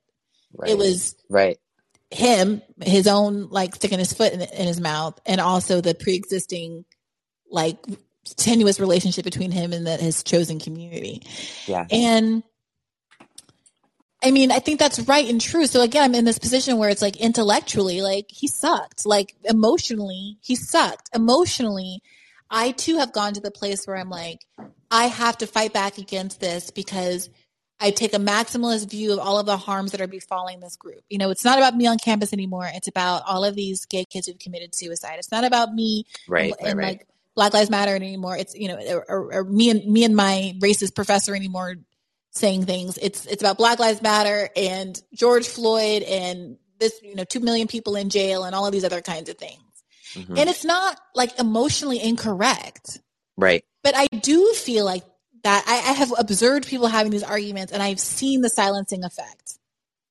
Right. 0.53 0.71
It 0.71 0.77
was 0.77 1.15
right. 1.29 1.57
him, 2.09 2.61
his 2.81 3.07
own 3.07 3.49
like 3.49 3.75
sticking 3.75 3.99
his 3.99 4.13
foot 4.13 4.31
in, 4.31 4.41
in 4.41 4.67
his 4.67 4.79
mouth, 4.79 5.19
and 5.25 5.41
also 5.41 5.81
the 5.81 5.93
pre-existing 5.93 6.85
like 7.51 7.77
tenuous 8.35 8.79
relationship 8.79 9.23
between 9.23 9.51
him 9.51 9.73
and 9.73 9.87
that 9.87 9.99
his 9.99 10.23
chosen 10.23 10.59
community. 10.59 11.23
Yeah. 11.65 11.85
And 11.91 12.43
I 14.23 14.31
mean, 14.31 14.51
I 14.51 14.59
think 14.59 14.79
that's 14.79 14.99
right 14.99 15.29
and 15.29 15.39
true. 15.39 15.67
So 15.67 15.81
again, 15.81 16.03
I'm 16.03 16.15
in 16.15 16.25
this 16.25 16.39
position 16.39 16.77
where 16.77 16.89
it's 16.89 17.01
like 17.01 17.17
intellectually, 17.17 18.01
like 18.01 18.25
he 18.29 18.47
sucked. 18.47 19.05
Like 19.05 19.35
emotionally, 19.43 20.37
he 20.41 20.55
sucked. 20.55 21.09
Emotionally, 21.13 22.01
I 22.49 22.71
too 22.71 22.97
have 22.97 23.13
gone 23.13 23.33
to 23.33 23.41
the 23.41 23.51
place 23.51 23.85
where 23.85 23.97
I'm 23.97 24.09
like, 24.09 24.39
I 24.89 25.05
have 25.05 25.37
to 25.39 25.47
fight 25.47 25.73
back 25.73 25.97
against 25.97 26.39
this 26.39 26.71
because 26.71 27.29
I 27.79 27.91
take 27.91 28.13
a 28.13 28.19
maximalist 28.19 28.89
view 28.89 29.13
of 29.13 29.19
all 29.19 29.37
of 29.37 29.45
the 29.45 29.57
harms 29.57 29.91
that 29.91 30.01
are 30.01 30.07
befalling 30.07 30.61
this 30.61 30.75
group. 30.77 31.01
You 31.09 31.19
know, 31.19 31.29
it's 31.29 31.45
not 31.45 31.59
about 31.59 31.75
me 31.75 31.85
on 31.85 31.97
campus 31.99 32.33
anymore. 32.33 32.67
It's 32.73 32.87
about 32.87 33.21
all 33.27 33.43
of 33.43 33.55
these 33.55 33.85
gay 33.85 34.05
kids 34.05 34.27
who've 34.27 34.39
committed 34.39 34.73
suicide. 34.73 35.17
It's 35.19 35.31
not 35.31 35.43
about 35.43 35.73
me 35.73 36.05
Right, 36.27 36.45
and, 36.45 36.51
right, 36.59 36.69
and, 36.69 36.79
right. 36.79 36.87
like 36.87 37.07
Black 37.37 37.53
Lives 37.53 37.69
Matter 37.69 37.95
anymore. 37.95 38.35
It's 38.35 38.55
you 38.55 38.67
know, 38.67 39.03
or, 39.07 39.31
or, 39.31 39.43
me 39.45 39.69
and 39.69 39.85
me 39.85 40.03
and 40.03 40.15
my 40.15 40.55
racist 40.59 40.95
professor 40.95 41.35
anymore 41.35 41.75
saying 42.31 42.65
things. 42.65 42.97
It's 42.99 43.27
it's 43.27 43.43
about 43.43 43.59
Black 43.59 43.77
Lives 43.79 44.01
Matter 44.01 44.49
and 44.57 44.99
George 45.13 45.47
Floyd 45.47 46.01
and 46.01 46.57
this 46.79 46.99
you 47.03 47.15
know 47.15 47.23
two 47.23 47.39
million 47.39 47.67
people 47.67 47.95
in 47.95 48.09
jail 48.09 48.43
and 48.43 48.55
all 48.55 48.65
of 48.65 48.71
these 48.71 48.83
other 48.83 49.01
kinds 49.01 49.29
of 49.29 49.37
things. 49.37 49.61
Mhm. 50.15 50.39
And 50.39 50.49
it's 50.49 50.65
not 50.65 50.99
like 51.13 51.39
emotionally 51.39 52.01
incorrect, 52.01 52.99
Right. 53.37 53.63
but 53.83 53.95
I 53.95 54.07
do 54.07 54.53
feel 54.53 54.83
like 54.83 55.03
that 55.43 55.63
I, 55.67 55.91
I 55.91 55.93
have 55.93 56.11
observed 56.17 56.67
people 56.67 56.87
having 56.87 57.11
these 57.11 57.23
arguments 57.23 57.71
and 57.71 57.83
I've 57.83 57.99
seen 57.99 58.41
the 58.41 58.49
silencing 58.49 59.03
effect. 59.03 59.59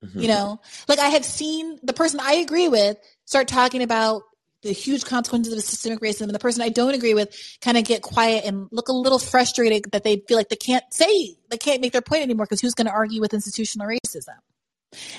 Mhm. 0.04 0.22
You 0.22 0.28
know, 0.28 0.60
like 0.86 1.00
I 1.00 1.08
have 1.08 1.24
seen 1.24 1.80
the 1.82 1.92
person 1.92 2.20
I 2.22 2.34
agree 2.34 2.68
with 2.68 2.98
start 3.24 3.48
talking 3.48 3.82
about 3.82 4.22
the 4.66 4.72
huge 4.72 5.04
consequences 5.04 5.52
of 5.52 5.60
systemic 5.62 6.00
racism, 6.00 6.22
and 6.22 6.34
the 6.34 6.38
person 6.38 6.62
I 6.62 6.68
don't 6.68 6.94
agree 6.94 7.14
with 7.14 7.34
kind 7.60 7.76
of 7.76 7.84
get 7.84 8.02
quiet 8.02 8.44
and 8.44 8.68
look 8.72 8.88
a 8.88 8.92
little 8.92 9.18
frustrated 9.18 9.90
that 9.92 10.04
they 10.04 10.22
feel 10.28 10.36
like 10.36 10.48
they 10.48 10.56
can't 10.56 10.84
say, 10.92 11.36
they 11.50 11.58
can't 11.58 11.80
make 11.80 11.92
their 11.92 12.02
point 12.02 12.22
anymore 12.22 12.46
because 12.46 12.60
who's 12.60 12.74
going 12.74 12.86
to 12.86 12.92
argue 12.92 13.20
with 13.20 13.34
institutional 13.34 13.86
racism? 13.86 14.36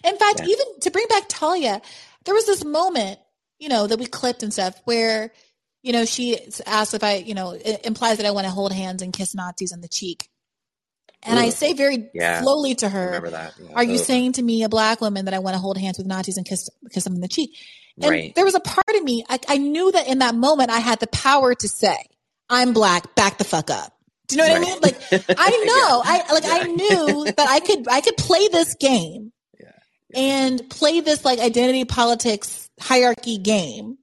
In 0.03 0.18
fact, 0.18 0.40
Yeah. 0.40 0.45
even 0.48 0.80
to 0.82 0.91
bring 0.91 1.07
back 1.07 1.26
Talia, 1.28 1.82
there 2.26 2.34
was 2.34 2.45
this 2.45 2.64
moment, 2.64 3.19
you 3.60 3.69
know, 3.69 3.88
that 3.88 3.99
we 3.99 4.06
clipped 4.06 4.44
and 4.44 4.52
stuff 4.53 4.80
where, 4.86 5.32
you 5.84 5.94
know, 5.94 6.06
she 6.06 6.40
asked 6.65 6.94
if 6.94 7.03
I, 7.03 7.15
you 7.15 7.34
know, 7.34 7.52
it 7.52 7.86
implies 7.86 8.18
that 8.18 8.26
I 8.26 8.32
want 8.32 8.45
to 8.45 8.52
hold 8.52 8.72
hands 8.72 9.02
and 9.02 9.14
kiss 9.14 9.36
Nazis 9.36 9.72
on 9.74 9.82
the 9.82 9.88
cheek. 9.88 10.30
And 11.24 11.40
I 11.40 11.49
say 11.49 11.74
very 11.74 12.10
Yeah. 12.14 12.41
slowly 12.41 12.76
to 12.76 12.90
her. 12.90 13.22
Yeah. 13.30 13.49
are 13.76 13.84
you 13.84 13.98
saying 13.98 14.34
to 14.34 14.41
me, 14.44 14.64
a 14.64 14.69
black 14.69 15.02
woman, 15.02 15.26
that 15.26 15.34
I 15.34 15.40
want 15.40 15.56
to 15.56 15.60
hold 15.60 15.78
hands 15.78 15.98
with 15.98 16.07
Nazis 16.07 16.38
and 16.38 16.45
kiss 16.45 16.69
kiss 16.91 17.03
them 17.03 17.15
on 17.15 17.22
the 17.22 17.28
cheek? 17.28 17.52
And 18.02 18.11
Right. 18.11 18.36
there 18.36 18.45
was 18.45 18.56
a 18.56 18.60
part 18.60 18.95
of 18.95 19.03
me, 19.03 19.24
I, 19.28 19.40
I 19.48 19.57
knew 19.57 19.91
that 19.91 20.07
in 20.07 20.19
that 20.19 20.36
moment 20.36 20.69
I 20.69 20.80
had 20.80 20.99
the 20.99 21.07
power 21.07 21.56
to 21.56 21.68
say, 21.68 21.98
"I'm 22.49 22.74
black, 22.74 23.15
back 23.15 23.38
the 23.38 23.44
fuck 23.44 23.69
up." 23.69 23.94
Do 24.28 24.36
you 24.36 24.41
know 24.41 24.49
what 24.49 24.57
I 24.57 24.60
mean? 24.60 24.80
Like 24.82 24.98
I 25.38 25.49
know, 25.65 26.02
I 26.06 26.34
like 26.34 26.44
I 26.45 26.64
knew 26.64 27.26
that 27.38 27.48
I 27.49 27.60
could 27.60 27.88
I 27.88 28.02
could 28.02 28.18
play 28.18 28.48
this 28.49 28.76
game 28.76 29.32
and 30.15 30.69
play 30.69 30.99
this 31.02 31.26
like 31.26 31.40
identity 31.40 31.86
politics 31.86 32.69
hierarchy 32.80 33.38
game 33.38 33.98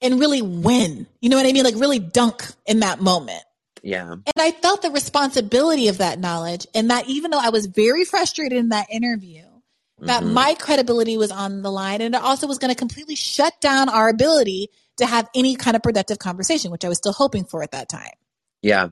and 0.00 0.18
really 0.20 0.42
win. 0.42 1.06
You 1.20 1.28
know 1.28 1.36
what 1.36 1.46
I 1.46 1.52
mean? 1.52 1.64
Like 1.64 1.76
really 1.76 1.98
dunk 1.98 2.44
in 2.66 2.80
that 2.80 3.00
moment. 3.00 3.42
Yeah. 3.82 4.12
And 4.12 4.32
I 4.38 4.50
felt 4.52 4.82
the 4.82 4.90
responsibility 4.90 5.88
of 5.88 5.98
that 5.98 6.18
knowledge 6.18 6.66
and 6.74 6.90
that 6.90 7.06
even 7.08 7.30
though 7.30 7.40
I 7.40 7.50
was 7.50 7.66
very 7.66 8.04
frustrated 8.04 8.58
in 8.58 8.70
that 8.70 8.86
interview, 8.90 9.44
that 10.06 10.24
Mhm. 10.24 10.24
my 10.24 10.54
credibility 10.54 11.16
was 11.18 11.30
on 11.32 11.62
the 11.62 11.72
line 11.72 12.02
and 12.02 12.14
it 12.14 12.22
also 12.22 12.46
was 12.48 12.58
going 12.58 12.70
to 12.74 12.78
completely 12.78 13.16
shut 13.16 13.54
down 13.60 13.88
our 13.88 14.08
ability 14.08 14.68
to 14.98 15.06
have 15.06 15.28
any 15.34 15.56
kind 15.56 15.76
of 15.76 15.82
productive 15.82 16.18
conversation, 16.18 16.70
which 16.72 16.84
I 16.84 16.88
was 16.88 16.98
still 16.98 17.12
hoping 17.14 17.44
for 17.44 17.62
at 17.62 17.72
that 17.72 17.88
time. 17.88 18.12
Yeah. 18.62 18.88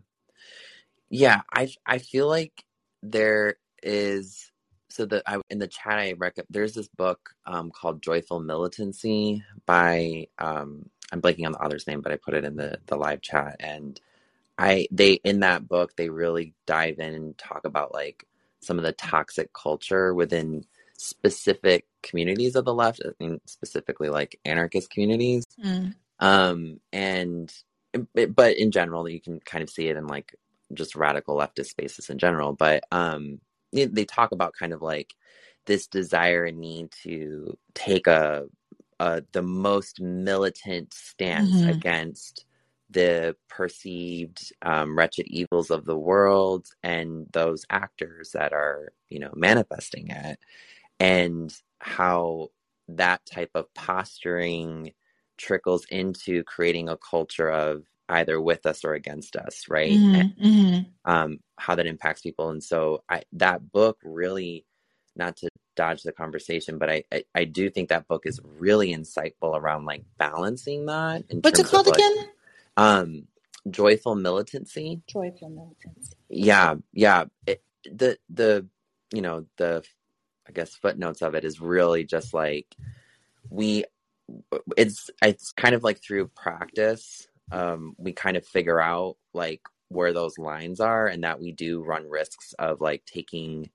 Yeah, 1.10 1.42
I 1.52 1.68
I 1.86 1.98
feel 1.98 2.28
like 2.28 2.64
there 3.02 3.56
is 3.82 4.50
so 4.90 5.04
the 5.06 5.22
I, 5.26 5.40
in 5.50 5.58
the 5.58 5.68
chat 5.68 5.98
I 5.98 6.12
rec 6.18 6.36
there's 6.50 6.74
this 6.74 6.88
book 6.88 7.30
um 7.46 7.70
called 7.70 8.02
Joyful 8.02 8.40
Militancy 8.40 9.42
by 9.66 10.26
um 10.38 10.90
I'm 11.12 11.22
blanking 11.22 11.46
on 11.46 11.52
the 11.52 11.62
author's 11.62 11.86
name, 11.86 12.00
but 12.00 12.12
I 12.12 12.16
put 12.16 12.34
it 12.34 12.44
in 12.44 12.56
the 12.56 12.78
the 12.86 12.96
live 12.96 13.22
chat 13.22 13.56
and 13.60 14.00
I 14.58 14.88
they 14.92 15.14
in 15.24 15.40
that 15.40 15.68
book 15.68 15.96
they 15.96 16.10
really 16.10 16.54
dive 16.66 16.98
in 17.00 17.14
and 17.14 17.38
talk 17.38 17.66
about 17.66 17.94
like 17.94 18.26
some 18.62 18.78
of 18.78 18.84
the 18.84 18.92
toxic 18.92 19.52
culture 19.54 20.14
within 20.14 20.64
specific 21.02 21.86
communities 22.02 22.56
of 22.56 22.64
the 22.64 22.74
left, 22.74 23.00
I 23.04 23.10
mean 23.20 23.40
specifically 23.46 24.08
like 24.08 24.38
anarchist 24.44 24.90
communities. 24.90 25.44
Um, 26.20 26.80
and 26.92 27.52
but 28.14 28.56
in 28.56 28.70
general, 28.70 29.08
you 29.08 29.20
can 29.20 29.40
kind 29.40 29.62
of 29.62 29.70
see 29.70 29.88
it 29.88 29.96
in 29.96 30.06
like 30.06 30.34
just 30.72 30.96
radical 30.96 31.36
leftist 31.36 31.66
spaces 31.66 32.08
in 32.10 32.18
general. 32.18 32.52
But 32.54 32.84
um, 32.92 33.40
they, 33.72 34.04
talk 34.04 34.32
about 34.32 34.54
kind 34.58 34.72
of 34.72 34.82
like 34.82 35.14
this 35.66 35.86
desire 35.86 36.44
and 36.44 36.58
need 36.58 36.90
to 37.02 37.56
take 37.74 38.06
a, 38.06 38.44
a 39.00 39.22
the 39.32 39.42
most 39.42 40.00
militant 40.00 40.94
stance 40.94 41.62
Mhm. 41.62 41.68
against 41.70 42.46
the 42.90 43.36
perceived 43.48 44.52
um, 44.62 44.96
wretched 44.96 45.26
evils 45.28 45.70
of 45.70 45.84
the 45.86 45.96
world 45.96 46.66
and 46.82 47.26
those 47.32 47.64
actors 47.70 48.32
that 48.32 48.52
are 48.52 48.92
you 49.08 49.18
know 49.18 49.30
manifesting 49.34 50.08
it 50.10 50.38
and 51.02 51.54
how 51.80 52.50
that 52.88 53.26
type 53.26 53.52
of 53.56 53.72
posturing 53.74 54.92
trickles 55.38 55.86
into 55.90 56.44
creating 56.44 56.88
a 56.90 56.98
culture 56.98 57.50
of 57.50 57.84
either 58.10 58.40
with 58.40 58.66
us 58.66 58.84
or 58.84 58.94
against 58.94 59.36
us 59.36 59.66
right 59.68 60.02
Mhm, 60.02 60.34
mhm. 60.38 60.86
um, 61.06 61.40
how 61.58 61.74
that 61.76 61.86
impacts 61.88 62.22
people 62.22 62.50
and 62.50 62.64
so 62.64 63.04
I, 63.10 63.22
that 63.34 63.72
book 63.72 63.98
really 64.04 64.66
not 65.16 65.36
to 65.38 65.48
dodge 65.76 66.04
the 66.04 66.12
conversation 66.12 66.78
but 66.78 66.90
I, 66.90 67.04
I 67.12 67.24
i 67.34 67.44
do 67.44 67.70
think 67.70 67.90
that 67.90 68.08
book 68.08 68.26
is 68.26 68.40
really 68.58 68.94
insightful 68.94 69.56
around 69.56 69.86
like 69.86 70.04
balancing 70.18 70.86
that 70.86 71.24
What's 71.42 71.60
it 71.60 71.66
called 71.66 71.86
of 71.86 71.88
like 71.88 71.98
again? 71.98 72.28
um 72.76 73.28
joyful 73.70 74.16
militancy 74.16 75.02
Joyful 75.08 75.50
militancy. 75.50 76.16
yeah 76.30 76.76
yeah 76.94 77.26
it, 77.46 77.62
the 77.86 78.18
the 78.30 78.66
you 79.14 79.22
know 79.22 79.46
the 79.58 79.84
i 80.48 80.52
guess 80.52 80.74
footnotes 80.74 81.22
of 81.22 81.34
it 81.34 81.44
is 81.44 81.60
really 81.60 82.04
just 82.04 82.34
like 82.34 82.74
we 83.50 83.84
it's 84.76 85.10
it's 85.22 85.52
kind 85.52 85.74
of 85.74 85.82
like 85.82 86.00
through 86.00 86.28
practice 86.28 87.26
um 87.50 87.94
we 87.98 88.12
kind 88.12 88.36
of 88.36 88.46
figure 88.46 88.80
out 88.80 89.16
like 89.34 89.62
where 89.88 90.12
those 90.12 90.38
lines 90.38 90.80
are 90.80 91.06
and 91.06 91.24
that 91.24 91.40
we 91.40 91.52
do 91.52 91.82
run 91.82 92.08
risks 92.08 92.54
of 92.58 92.80
like 92.80 93.04
taking 93.04 93.68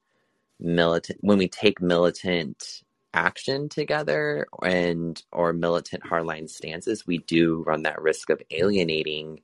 militant 0.60 1.20
when 1.22 1.38
we 1.38 1.48
take 1.48 1.82
militant 1.82 2.82
action 3.14 3.70
together 3.70 4.48
and 4.64 5.24
or 5.32 5.54
militant 5.54 6.04
hardline 6.04 6.50
stances 6.50 7.06
we 7.06 7.20
do 7.20 7.64
run 7.68 7.84
that 7.84 8.02
risk 8.02 8.30
of 8.30 8.42
alienating 8.52 9.40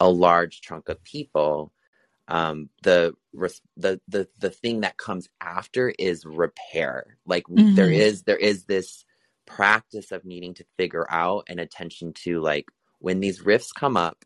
a 0.00 0.08
large 0.08 0.60
chunk 0.60 0.88
of 0.88 1.02
people. 1.04 1.72
Um 2.28 2.68
the 2.82 3.14
the 3.76 4.00
the 4.08 4.28
the 4.38 4.50
thing 4.50 4.80
that 4.80 4.96
comes 4.96 5.28
after 5.40 5.92
is 5.98 6.24
repair 6.24 7.18
like 7.26 7.48
we, 7.48 7.72
there 7.72 7.86
mm-hmm. 7.86 8.00
is 8.00 8.22
there 8.22 8.36
is 8.36 8.64
this 8.64 9.04
practice 9.46 10.12
of 10.12 10.24
needing 10.24 10.54
to 10.54 10.64
figure 10.76 11.06
out 11.10 11.44
and 11.48 11.60
attention 11.60 12.12
to 12.12 12.40
like 12.40 12.66
when 12.98 13.20
these 13.20 13.42
rifts 13.42 13.72
come 13.72 13.96
up 13.96 14.24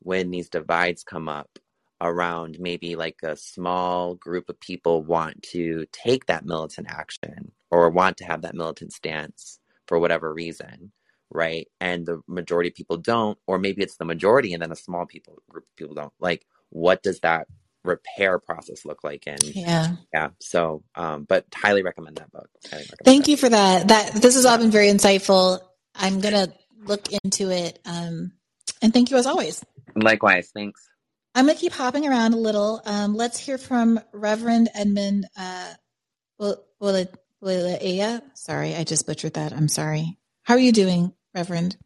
when 0.00 0.30
these 0.30 0.48
divides 0.48 1.02
come 1.04 1.28
up 1.28 1.58
around 2.00 2.58
maybe 2.58 2.96
like 2.96 3.18
a 3.22 3.36
small 3.36 4.14
group 4.14 4.48
of 4.48 4.58
people 4.58 5.02
want 5.04 5.40
to 5.42 5.86
take 5.92 6.26
that 6.26 6.44
militant 6.44 6.88
action 6.90 7.52
or 7.70 7.88
want 7.90 8.16
to 8.16 8.24
have 8.24 8.42
that 8.42 8.54
militant 8.54 8.92
stance 8.92 9.60
for 9.86 9.98
whatever 9.98 10.32
reason 10.32 10.92
right? 11.34 11.66
And 11.80 12.06
the 12.06 12.20
majority 12.28 12.68
of 12.68 12.74
people 12.74 12.98
don't, 12.98 13.38
or 13.46 13.58
maybe 13.58 13.82
it's 13.82 13.96
the 13.96 14.04
majority 14.04 14.52
and 14.52 14.62
then 14.62 14.70
a 14.70 14.76
small 14.76 15.06
people 15.06 15.42
group 15.48 15.64
of 15.64 15.76
people 15.76 15.94
don't. 15.94 16.12
Like, 16.20 16.46
what 16.68 17.02
does 17.02 17.20
that 17.20 17.48
repair 17.84 18.38
process 18.38 18.84
look 18.84 19.02
like? 19.04 19.24
And 19.26 19.42
Yeah. 19.42 19.96
yeah, 20.12 20.28
so 20.40 20.82
um, 20.94 21.24
but 21.28 21.46
highly 21.54 21.82
recommend 21.82 22.16
that 22.16 22.30
book. 22.32 22.48
Recommend 22.64 22.88
Thank 23.04 23.24
that. 23.24 23.30
you 23.30 23.36
for 23.36 23.48
that. 23.48 23.88
That 23.88 24.12
this 24.14 24.34
has 24.34 24.44
all 24.44 24.58
been 24.58 24.70
very 24.70 24.88
insightful. 24.88 25.60
I'm 25.94 26.20
gonna 26.20 26.48
look 26.84 27.08
into 27.24 27.50
it. 27.50 27.78
Um, 27.84 28.32
and 28.80 28.92
thank 28.92 29.10
you 29.10 29.16
as 29.16 29.26
always. 29.26 29.64
Likewise, 29.94 30.50
thanks. 30.54 30.88
I'm 31.34 31.46
gonna 31.46 31.58
keep 31.58 31.72
hopping 31.72 32.06
around 32.06 32.34
a 32.34 32.38
little. 32.38 32.80
Um, 32.84 33.14
let's 33.14 33.38
hear 33.38 33.58
from 33.58 33.98
Reverend 34.12 34.68
Edmund 34.74 35.26
uh, 35.36 35.72
Wil- 36.38 36.62
Willa- 36.80 37.08
Willea. 37.42 38.22
Sorry, 38.34 38.74
I 38.74 38.84
just 38.84 39.06
butchered 39.06 39.34
that. 39.34 39.52
I'm 39.52 39.68
sorry. 39.68 40.18
How 40.44 40.54
are 40.54 40.60
you 40.60 40.72
doing, 40.72 41.12
Reverend? 41.34 41.76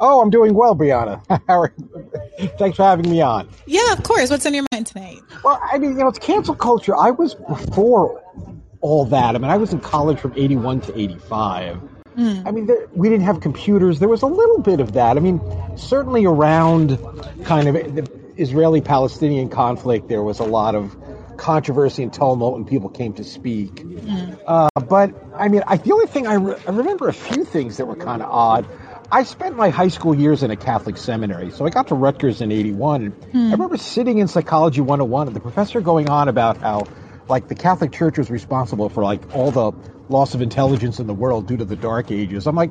Oh, 0.00 0.20
I'm 0.20 0.30
doing 0.30 0.54
well, 0.54 0.76
Briahna. 0.76 1.22
Thanks 2.58 2.76
for 2.76 2.84
having 2.84 3.10
me 3.10 3.20
on. 3.20 3.48
Yeah, 3.66 3.92
of 3.92 4.02
course. 4.02 4.30
What's 4.30 4.46
on 4.46 4.54
your 4.54 4.64
mind 4.72 4.86
tonight? 4.86 5.18
Well, 5.42 5.60
I 5.62 5.78
mean, 5.78 5.92
you 5.92 5.98
know, 5.98 6.08
it's 6.08 6.18
cancel 6.18 6.54
culture. 6.54 6.96
I 6.96 7.10
was 7.10 7.34
before 7.34 8.22
all 8.80 9.04
that. 9.06 9.34
I 9.34 9.38
mean, 9.38 9.50
I 9.50 9.56
was 9.56 9.72
in 9.72 9.80
college 9.80 10.20
from 10.20 10.34
81 10.36 10.82
to 10.82 10.98
85. 10.98 11.80
Mm. 12.16 12.46
I 12.46 12.50
mean, 12.50 12.66
there, 12.66 12.88
we 12.94 13.08
didn't 13.08 13.24
have 13.24 13.40
computers. 13.40 13.98
There 13.98 14.08
was 14.08 14.22
a 14.22 14.26
little 14.26 14.60
bit 14.60 14.80
of 14.80 14.92
that. 14.92 15.16
I 15.16 15.20
mean, 15.20 15.40
certainly 15.76 16.24
around 16.26 16.98
kind 17.44 17.68
of 17.68 17.94
the 17.94 18.10
Israeli 18.36 18.80
Palestinian 18.80 19.48
conflict, 19.48 20.08
there 20.08 20.22
was 20.22 20.38
a 20.38 20.44
lot 20.44 20.74
of 20.74 20.96
controversy 21.36 22.02
and 22.02 22.12
tumult 22.12 22.54
when 22.54 22.64
people 22.64 22.88
came 22.88 23.12
to 23.14 23.24
speak. 23.24 23.76
Mm. 23.76 24.38
Uh, 24.46 24.68
but 24.88 25.14
I 25.34 25.48
mean, 25.48 25.62
I, 25.66 25.76
the 25.76 25.92
only 25.92 26.06
thing 26.06 26.26
I, 26.26 26.34
re- 26.34 26.60
I 26.66 26.70
remember 26.70 27.08
a 27.08 27.12
few 27.12 27.44
things 27.44 27.76
that 27.76 27.86
were 27.86 27.96
kind 27.96 28.22
of 28.22 28.30
odd. 28.30 28.66
I 29.10 29.22
spent 29.22 29.56
my 29.56 29.70
high 29.70 29.88
school 29.88 30.14
years 30.14 30.42
in 30.42 30.50
a 30.50 30.56
Catholic 30.56 30.98
seminary, 30.98 31.50
so 31.50 31.66
I 31.66 31.70
got 31.70 31.88
to 31.88 31.94
Rutgers 31.94 32.40
in 32.42 32.52
'81. 32.52 33.02
And 33.02 33.14
Hmm. 33.32 33.48
I 33.48 33.52
remember 33.52 33.76
sitting 33.78 34.18
in 34.18 34.28
Psychology 34.28 34.80
101 34.82 35.28
and 35.28 35.36
the 35.36 35.40
professor 35.40 35.80
going 35.80 36.08
on 36.10 36.28
about 36.28 36.58
how, 36.58 36.86
like, 37.28 37.48
the 37.48 37.54
Catholic 37.54 37.92
Church 37.92 38.18
was 38.18 38.30
responsible 38.30 38.88
for 38.90 39.02
like 39.02 39.22
all 39.34 39.50
the 39.50 39.72
loss 40.10 40.34
of 40.34 40.42
intelligence 40.42 41.00
in 41.00 41.06
the 41.06 41.14
world 41.14 41.46
due 41.46 41.56
to 41.56 41.64
the 41.64 41.76
Dark 41.76 42.10
Ages. 42.10 42.46
I'm 42.46 42.56
like, 42.56 42.70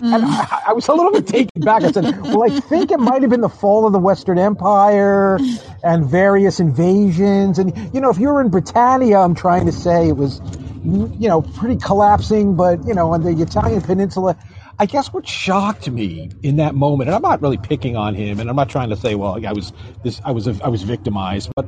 and 0.00 0.24
I, 0.24 0.62
I 0.68 0.72
was 0.72 0.88
a 0.88 0.92
little 0.92 1.12
bit 1.12 1.26
taken 1.26 1.62
back. 1.62 1.82
I 1.82 1.90
said, 1.90 2.04
well, 2.32 2.44
I 2.44 2.50
think 2.50 2.90
it 2.90 2.98
might 2.98 3.22
have 3.22 3.30
been 3.30 3.40
the 3.40 3.48
fall 3.48 3.86
of 3.86 3.92
the 3.92 3.98
Western 3.98 4.38
Empire 4.38 5.38
and 5.84 6.08
various 6.08 6.60
invasions. 6.60 7.58
And, 7.58 7.94
you 7.94 8.00
know, 8.00 8.10
if 8.10 8.18
you 8.18 8.28
were 8.28 8.40
in 8.40 8.50
Britannia, 8.50 9.18
I'm 9.18 9.34
trying 9.34 9.66
to 9.66 9.72
say 9.72 10.08
it 10.08 10.16
was, 10.16 10.40
you 10.84 11.28
know, 11.28 11.42
pretty 11.42 11.76
collapsing, 11.76 12.56
but, 12.56 12.84
you 12.86 12.94
know, 12.94 13.12
on 13.12 13.22
the 13.22 13.30
Italian 13.42 13.82
peninsula. 13.82 14.36
I 14.78 14.86
guess 14.86 15.12
what 15.12 15.26
shocked 15.28 15.90
me 15.90 16.30
in 16.42 16.56
that 16.56 16.74
moment, 16.74 17.08
and 17.08 17.16
I'm 17.16 17.22
not 17.22 17.42
really 17.42 17.58
picking 17.58 17.96
on 17.96 18.14
him, 18.14 18.40
and 18.40 18.50
I'm 18.50 18.56
not 18.56 18.68
trying 18.68 18.90
to 18.90 18.96
say, 18.96 19.14
well, 19.14 19.44
I 19.46 19.52
was 19.52 19.72
this, 20.04 20.20
I 20.24 20.32
was, 20.32 20.48
I 20.60 20.68
was 20.68 20.82
victimized, 20.82 21.50
but 21.56 21.66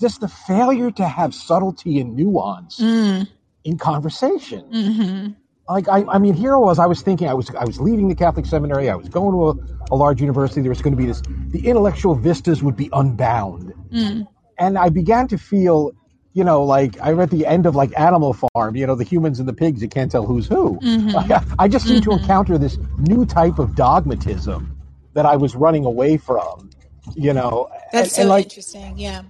just 0.00 0.20
the 0.20 0.28
failure 0.28 0.90
to 0.92 1.06
have 1.06 1.34
subtlety 1.34 2.00
and 2.00 2.16
nuance 2.16 2.80
Mm. 2.80 3.28
in 3.64 3.78
conversation. 3.78 4.60
hmm 4.72 5.28
Like 5.68 5.88
I, 5.88 6.04
I 6.08 6.18
mean, 6.18 6.34
here 6.34 6.54
I 6.54 6.58
was. 6.58 6.78
I 6.78 6.86
was 6.86 7.02
thinking 7.02 7.28
I 7.28 7.34
was, 7.34 7.50
I 7.54 7.64
was 7.64 7.80
leaving 7.80 8.08
the 8.08 8.16
Catholic 8.16 8.46
seminary. 8.46 8.90
I 8.90 8.96
was 8.96 9.08
going 9.08 9.32
to 9.32 9.50
a, 9.50 9.94
a 9.94 9.96
large 9.96 10.20
university. 10.20 10.62
There 10.62 10.70
was 10.70 10.82
going 10.82 10.94
to 10.94 10.98
be 10.98 11.06
this. 11.06 11.22
The 11.52 11.66
intellectual 11.66 12.14
vistas 12.16 12.62
would 12.62 12.76
be 12.76 12.90
unbound, 12.92 13.74
Mm. 13.92 14.26
and 14.58 14.78
I 14.78 14.88
began 14.90 15.28
to 15.28 15.38
feel, 15.38 15.92
you 16.32 16.44
know, 16.44 16.62
like 16.62 16.96
I'm 17.02 17.18
at 17.20 17.30
the 17.30 17.46
end 17.46 17.66
of 17.66 17.74
like 17.74 17.98
Animal 17.98 18.34
Farm. 18.54 18.76
You 18.76 18.86
know, 18.86 18.94
the 18.94 19.04
humans 19.04 19.40
and 19.40 19.48
the 19.48 19.52
pigs. 19.52 19.82
You 19.82 19.88
can't 19.88 20.10
tell 20.10 20.26
who's 20.26 20.46
who. 20.46 20.78
Mhm. 20.80 21.14
I, 21.30 21.44
I 21.64 21.68
just 21.68 21.86
seemed 21.86 22.02
to 22.04 22.12
encounter 22.12 22.58
this 22.58 22.78
new 22.98 23.24
type 23.26 23.58
of 23.58 23.74
dogmatism 23.74 24.76
that 25.14 25.26
I 25.26 25.36
was 25.36 25.56
running 25.56 25.84
away 25.84 26.16
from. 26.16 26.70
You 27.16 27.32
know, 27.32 27.68
That's 27.92 28.08
and, 28.08 28.12
so 28.12 28.20
and 28.22 28.28
like 28.28 28.44
interesting. 28.44 28.98
Yeah. 28.98 29.22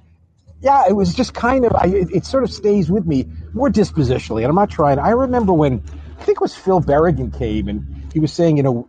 yeah, 0.60 0.84
it 0.88 0.92
was 0.92 1.14
just 1.14 1.32
kind 1.32 1.64
of, 1.64 1.72
I, 1.74 1.86
it, 1.86 2.10
it 2.10 2.26
sort 2.26 2.42
of 2.44 2.52
stays 2.52 2.90
with 2.90 3.06
me 3.06 3.26
more 3.54 3.70
dispositionally. 3.70 4.40
And 4.40 4.46
I'm 4.48 4.54
not 4.54 4.68
trying, 4.68 4.98
I 4.98 5.10
remember 5.10 5.52
when, 5.54 5.82
I 6.18 6.22
think 6.24 6.36
it 6.36 6.40
was 6.42 6.54
Phil 6.54 6.82
Berrigan 6.82 7.36
came 7.38 7.68
and 7.68 8.12
he 8.12 8.20
was 8.20 8.32
saying, 8.32 8.58
you 8.58 8.62
know, 8.62 8.88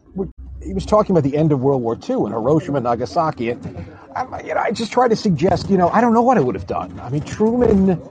he 0.64 0.74
was 0.74 0.86
talking 0.86 1.16
about 1.16 1.30
the 1.30 1.38
end 1.38 1.52
of 1.52 1.62
World 1.62 1.82
War 1.82 1.96
II 1.96 2.16
and 2.16 2.30
Hiroshima 2.30 2.78
and 2.78 2.84
Nagasaki. 2.84 3.50
And 3.50 3.86
I, 4.16 4.42
you 4.42 4.54
know, 4.54 4.62
I 4.62 4.72
just 4.72 4.92
tried 4.92 5.10
to 5.10 5.16
suggest, 5.16 5.70
you 5.70 5.78
know, 5.78 5.90
I 5.90 6.02
don't 6.02 6.14
know 6.14 6.22
what 6.22 6.38
I 6.38 6.42
would 6.42 6.56
have 6.56 6.68
done. 6.68 7.00
I 7.00 7.10
mean, 7.10 7.22
Truman, 7.22 8.02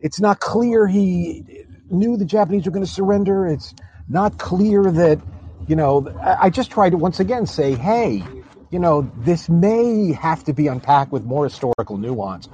it's 0.00 0.20
not 0.20 0.40
clear 0.40 0.86
he 0.86 1.64
knew 1.90 2.16
the 2.16 2.24
Japanese 2.24 2.64
were 2.64 2.70
going 2.70 2.84
to 2.84 2.90
surrender. 2.90 3.46
It's 3.46 3.74
not 4.08 4.38
clear 4.38 4.90
that, 4.90 5.20
you 5.68 5.76
know, 5.76 6.12
I, 6.22 6.50
just 6.50 6.70
tried 6.70 6.90
to 6.90 6.96
once 6.96 7.20
again 7.20 7.46
say, 7.46 7.74
hey, 7.74 8.24
you 8.70 8.78
know, 8.78 9.10
this 9.18 9.48
may 9.48 10.12
have 10.12 10.44
to 10.44 10.52
be 10.52 10.68
unpacked 10.68 11.12
with 11.12 11.24
more 11.24 11.44
historical 11.44 11.98
nuance. 11.98 12.48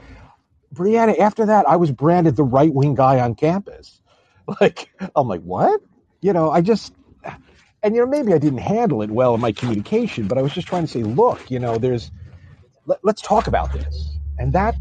Briahna, 0.75 1.19
after 1.19 1.47
that, 1.47 1.69
I 1.69 1.77
was 1.77 1.91
branded 1.91 2.37
the 2.37 2.45
right 2.45 2.73
wing 2.73 2.95
guy 2.95 3.21
on 3.21 3.35
campus. 3.35 4.01
Like, 4.61 4.91
I'm 5.17 5.27
like, 5.27 5.43
what? 5.43 5.81
You 6.21 6.33
know, 6.33 6.53
I 6.53 6.61
just, 6.61 6.95
and 7.87 7.95
you 7.95 8.01
know, 8.01 8.07
maybe 8.09 8.35
I 8.35 8.39
didn't 8.39 8.59
handle 8.59 9.01
it 9.03 9.11
well 9.11 9.33
in 9.37 9.41
my 9.41 9.53
communication, 9.53 10.27
but 10.27 10.37
I 10.39 10.43
was 10.43 10.53
just 10.53 10.67
trying 10.67 10.83
to 10.83 10.89
say, 10.89 11.05
look, 11.05 11.49
you 11.49 11.61
know, 11.61 11.79
there's, 11.79 12.11
let, 12.87 12.99
let's 13.05 13.23
talk 13.23 13.47
about 13.47 13.73
this. 13.73 14.19
And 14.39 14.53
that, 14.55 14.75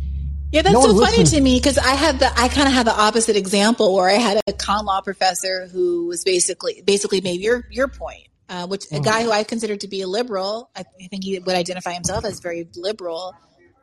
Yeah, 0.52 0.64
that's 0.64 0.74
no 0.74 0.82
so 0.82 0.88
funny 0.88 1.20
listened. 1.20 1.28
to 1.38 1.42
me 1.42 1.60
because 1.60 1.78
I 1.78 1.94
had 1.94 2.18
the 2.18 2.32
I 2.36 2.48
kind 2.48 2.68
of 2.68 2.74
had 2.74 2.88
the 2.88 3.00
opposite 3.00 3.36
example 3.36 3.94
where 3.94 4.10
I 4.10 4.14
had 4.14 4.42
a 4.48 4.54
con 4.54 4.86
law 4.86 5.02
professor 5.02 5.68
who 5.68 6.08
was 6.08 6.24
basically 6.24 6.82
basically 6.84 7.22
made 7.22 7.42
your 7.42 7.68
your 7.70 7.88
point, 7.88 8.28
uh, 8.50 8.66
which 8.66 8.86
a 8.92 9.00
guy 9.00 9.22
who 9.24 9.32
I 9.32 9.44
considered 9.44 9.82
to 9.82 9.88
be 9.88 10.02
a 10.02 10.08
liberal. 10.08 10.72
I, 10.76 10.84
I 11.02 11.08
think 11.08 11.24
he 11.26 11.38
would 11.38 11.56
identify 11.56 11.94
himself 11.94 12.26
as 12.26 12.40
very 12.40 12.68
liberal. 12.76 13.36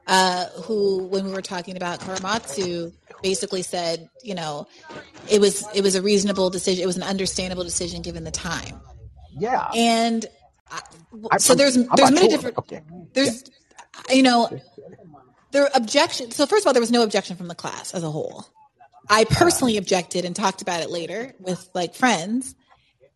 Uh, 0.05 0.47
who, 0.65 1.05
when 1.05 1.25
we 1.25 1.31
were 1.31 1.42
talking 1.42 1.76
about 1.76 2.01
Korematsu, 2.01 2.92
basically 3.23 3.62
said, 3.62 4.10
you 4.25 4.34
know, 4.34 4.67
it 5.31 5.41
was 5.41 5.65
it 5.75 5.83
was 5.83 5.94
a 5.94 6.02
reasonable 6.02 6.51
decision. 6.51 6.83
It 6.83 6.86
was 6.86 6.97
an 6.97 7.05
understandable 7.05 7.62
decision 7.62 8.02
given 8.02 8.25
the 8.25 8.33
time. 8.33 8.81
Yeah. 9.39 9.70
And 9.75 10.27
uh, 10.70 10.78
I, 10.78 10.81
I'm- 11.33 11.39
so 11.41 11.55
there's 11.55 11.77
I'm 11.77 11.89
there's 11.97 12.11
many 12.11 12.28
sure. 12.28 12.36
different 12.39 12.59
Okay. 12.59 12.81
there's 13.15 13.44
you 14.11 14.23
know 14.23 14.49
there 15.52 15.65
are 15.65 15.70
objections. 15.75 16.36
So 16.36 16.47
first 16.47 16.62
of 16.65 16.67
all, 16.67 16.73
there 16.73 16.81
was 16.81 16.91
no 16.91 17.02
objection 17.02 17.36
from 17.36 17.49
the 17.49 17.55
class 17.55 17.93
as 17.94 18.02
a 18.02 18.11
whole. 18.11 18.47
I 19.11 19.25
personally 19.25 19.77
objected 19.77 20.25
and 20.25 20.35
talked 20.35 20.62
about 20.62 20.81
it 20.83 20.91
later 20.91 21.35
with 21.41 21.69
like 21.75 21.94
friends. 21.94 22.55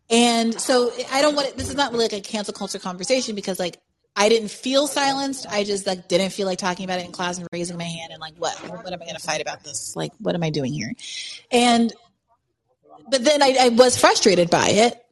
And 0.09 0.59
so 0.59 0.91
I 1.11 1.21
don't 1.21 1.35
want 1.35 1.47
it, 1.49 1.57
this 1.57 1.69
is 1.69 1.75
not 1.75 1.91
really 1.91 2.05
like 2.05 2.13
a 2.13 2.21
cancel 2.21 2.53
culture 2.53 2.79
conversation 2.79 3.35
because 3.35 3.59
like 3.59 3.79
I 4.15 4.29
didn't 4.29 4.49
feel 4.51 4.87
silenced. 4.87 5.45
I 5.49 5.63
just 5.63 5.87
like 5.87 6.07
didn't 6.07 6.31
feel 6.31 6.45
like 6.45 6.59
talking 6.59 6.85
about 6.85 6.99
it 6.99 7.05
in 7.05 7.11
class 7.11 7.37
and 7.37 7.47
raising 7.51 7.77
my 7.77 7.83
hand 7.83 8.11
and 8.11 8.19
like 8.21 8.35
what 8.37 8.55
what 8.69 8.85
am 8.93 9.01
I 9.01 9.05
going 9.05 9.15
to 9.15 9.21
fight 9.21 9.41
about 9.41 9.63
this? 9.63 9.95
Like 9.95 10.11
what 10.19 10.35
am 10.35 10.43
I 10.43 10.49
doing 10.49 10.73
here? 10.73 10.93
And 11.51 11.91
but 13.09 13.23
then 13.23 13.41
I, 13.41 13.55
I 13.61 13.69
was 13.69 13.97
frustrated 13.97 14.49
by 14.49 14.67
it. 14.69 15.03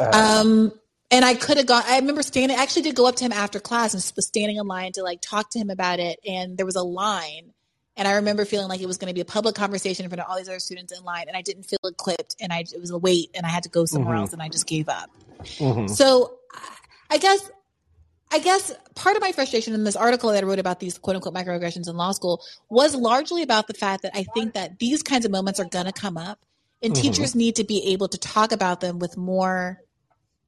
Um, 0.00 0.72
and 1.10 1.24
I 1.24 1.34
could 1.34 1.58
have 1.58 1.66
gone. 1.66 1.82
I 1.86 1.98
remember 1.98 2.22
standing. 2.22 2.58
I 2.58 2.62
actually 2.62 2.82
did 2.82 2.96
go 2.96 3.06
up 3.06 3.16
to 3.16 3.24
him 3.24 3.32
after 3.32 3.60
class 3.60 3.94
and 3.94 4.12
was 4.16 4.26
standing 4.26 4.56
in 4.56 4.66
line 4.66 4.92
to 4.92 5.02
like 5.02 5.20
talk 5.20 5.50
to 5.50 5.58
him 5.58 5.70
about 5.70 6.00
it. 6.00 6.18
And 6.26 6.56
there 6.56 6.66
was 6.66 6.76
a 6.76 6.82
line, 6.82 7.52
and 7.96 8.08
I 8.08 8.14
remember 8.14 8.44
feeling 8.44 8.68
like 8.68 8.80
it 8.80 8.86
was 8.86 8.98
going 8.98 9.08
to 9.08 9.14
be 9.14 9.20
a 9.20 9.24
public 9.24 9.54
conversation 9.54 10.04
in 10.04 10.10
front 10.10 10.20
of 10.20 10.26
all 10.28 10.36
these 10.36 10.48
other 10.48 10.58
students 10.58 10.96
in 10.96 11.04
line, 11.04 11.26
and 11.28 11.36
I 11.36 11.42
didn't 11.42 11.64
feel 11.64 11.78
equipped, 11.84 12.36
and 12.40 12.52
I 12.52 12.60
it 12.60 12.80
was 12.80 12.90
a 12.90 12.98
wait, 12.98 13.30
and 13.34 13.46
I 13.46 13.48
had 13.48 13.62
to 13.64 13.68
go 13.68 13.84
somewhere 13.84 14.16
Mhm. 14.16 14.20
else, 14.20 14.32
and 14.32 14.42
I 14.42 14.48
just 14.48 14.66
gave 14.66 14.88
up. 14.88 15.10
Mhm. 15.58 15.88
So, 15.90 16.38
I 17.10 17.18
guess, 17.18 17.48
I 18.32 18.38
guess 18.40 18.72
part 18.96 19.14
of 19.14 19.22
my 19.22 19.30
frustration 19.30 19.74
in 19.74 19.84
this 19.84 19.94
article 19.94 20.30
that 20.32 20.42
I 20.42 20.46
wrote 20.46 20.58
about 20.58 20.80
these 20.80 20.98
quote 20.98 21.14
unquote 21.14 21.34
microaggressions 21.34 21.88
in 21.88 21.96
law 21.96 22.10
school 22.10 22.42
was 22.68 22.96
largely 22.96 23.42
about 23.42 23.68
the 23.68 23.74
fact 23.74 24.02
that 24.02 24.12
I 24.16 24.24
think 24.24 24.54
that 24.54 24.80
these 24.80 25.02
kinds 25.04 25.24
of 25.24 25.30
moments 25.30 25.60
are 25.60 25.64
going 25.64 25.86
to 25.86 25.92
come 25.92 26.16
up, 26.16 26.40
and 26.82 26.92
Mhm. 26.92 27.00
teachers 27.00 27.36
need 27.36 27.54
to 27.56 27.64
be 27.64 27.92
able 27.92 28.08
to 28.08 28.18
talk 28.18 28.50
about 28.50 28.80
them 28.80 28.98
with 28.98 29.16
more 29.16 29.80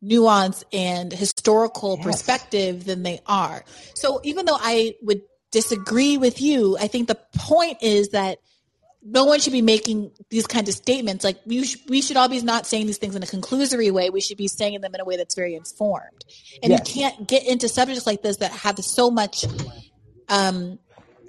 nuance 0.02 0.64
and 0.72 1.12
historical 1.12 1.96
perspective 1.98 2.84
than 2.84 3.02
they 3.02 3.20
are. 3.26 3.64
So 3.94 4.20
even 4.24 4.46
though 4.46 4.58
I 4.60 4.94
would 5.02 5.22
disagree 5.50 6.16
with 6.16 6.40
you, 6.40 6.76
I 6.78 6.86
think 6.86 7.08
the 7.08 7.18
point 7.34 7.78
is 7.82 8.10
that 8.10 8.38
no 9.08 9.24
one 9.24 9.38
should 9.38 9.52
be 9.52 9.62
making 9.62 10.10
these 10.30 10.46
kinds 10.46 10.68
of 10.68 10.74
statements. 10.74 11.24
Like 11.24 11.38
we, 11.46 11.64
sh- 11.64 11.78
we 11.88 12.02
should 12.02 12.16
all 12.16 12.28
be 12.28 12.40
not 12.42 12.66
saying 12.66 12.86
these 12.86 12.98
things 12.98 13.14
in 13.14 13.22
a 13.22 13.26
conclusory 13.26 13.92
way. 13.92 14.10
We 14.10 14.20
should 14.20 14.36
be 14.36 14.48
saying 14.48 14.80
them 14.80 14.94
in 14.94 15.00
a 15.00 15.04
way 15.04 15.16
that's 15.16 15.36
very 15.36 15.54
informed. 15.54 16.24
And 16.62 16.72
Yes. 16.72 16.94
you 16.94 17.02
can't 17.02 17.28
get 17.28 17.46
into 17.46 17.68
subjects 17.68 18.06
like 18.06 18.22
this 18.22 18.38
that 18.38 18.50
have 18.50 18.78
so 18.80 19.10
much 19.10 19.44
um, 20.28 20.78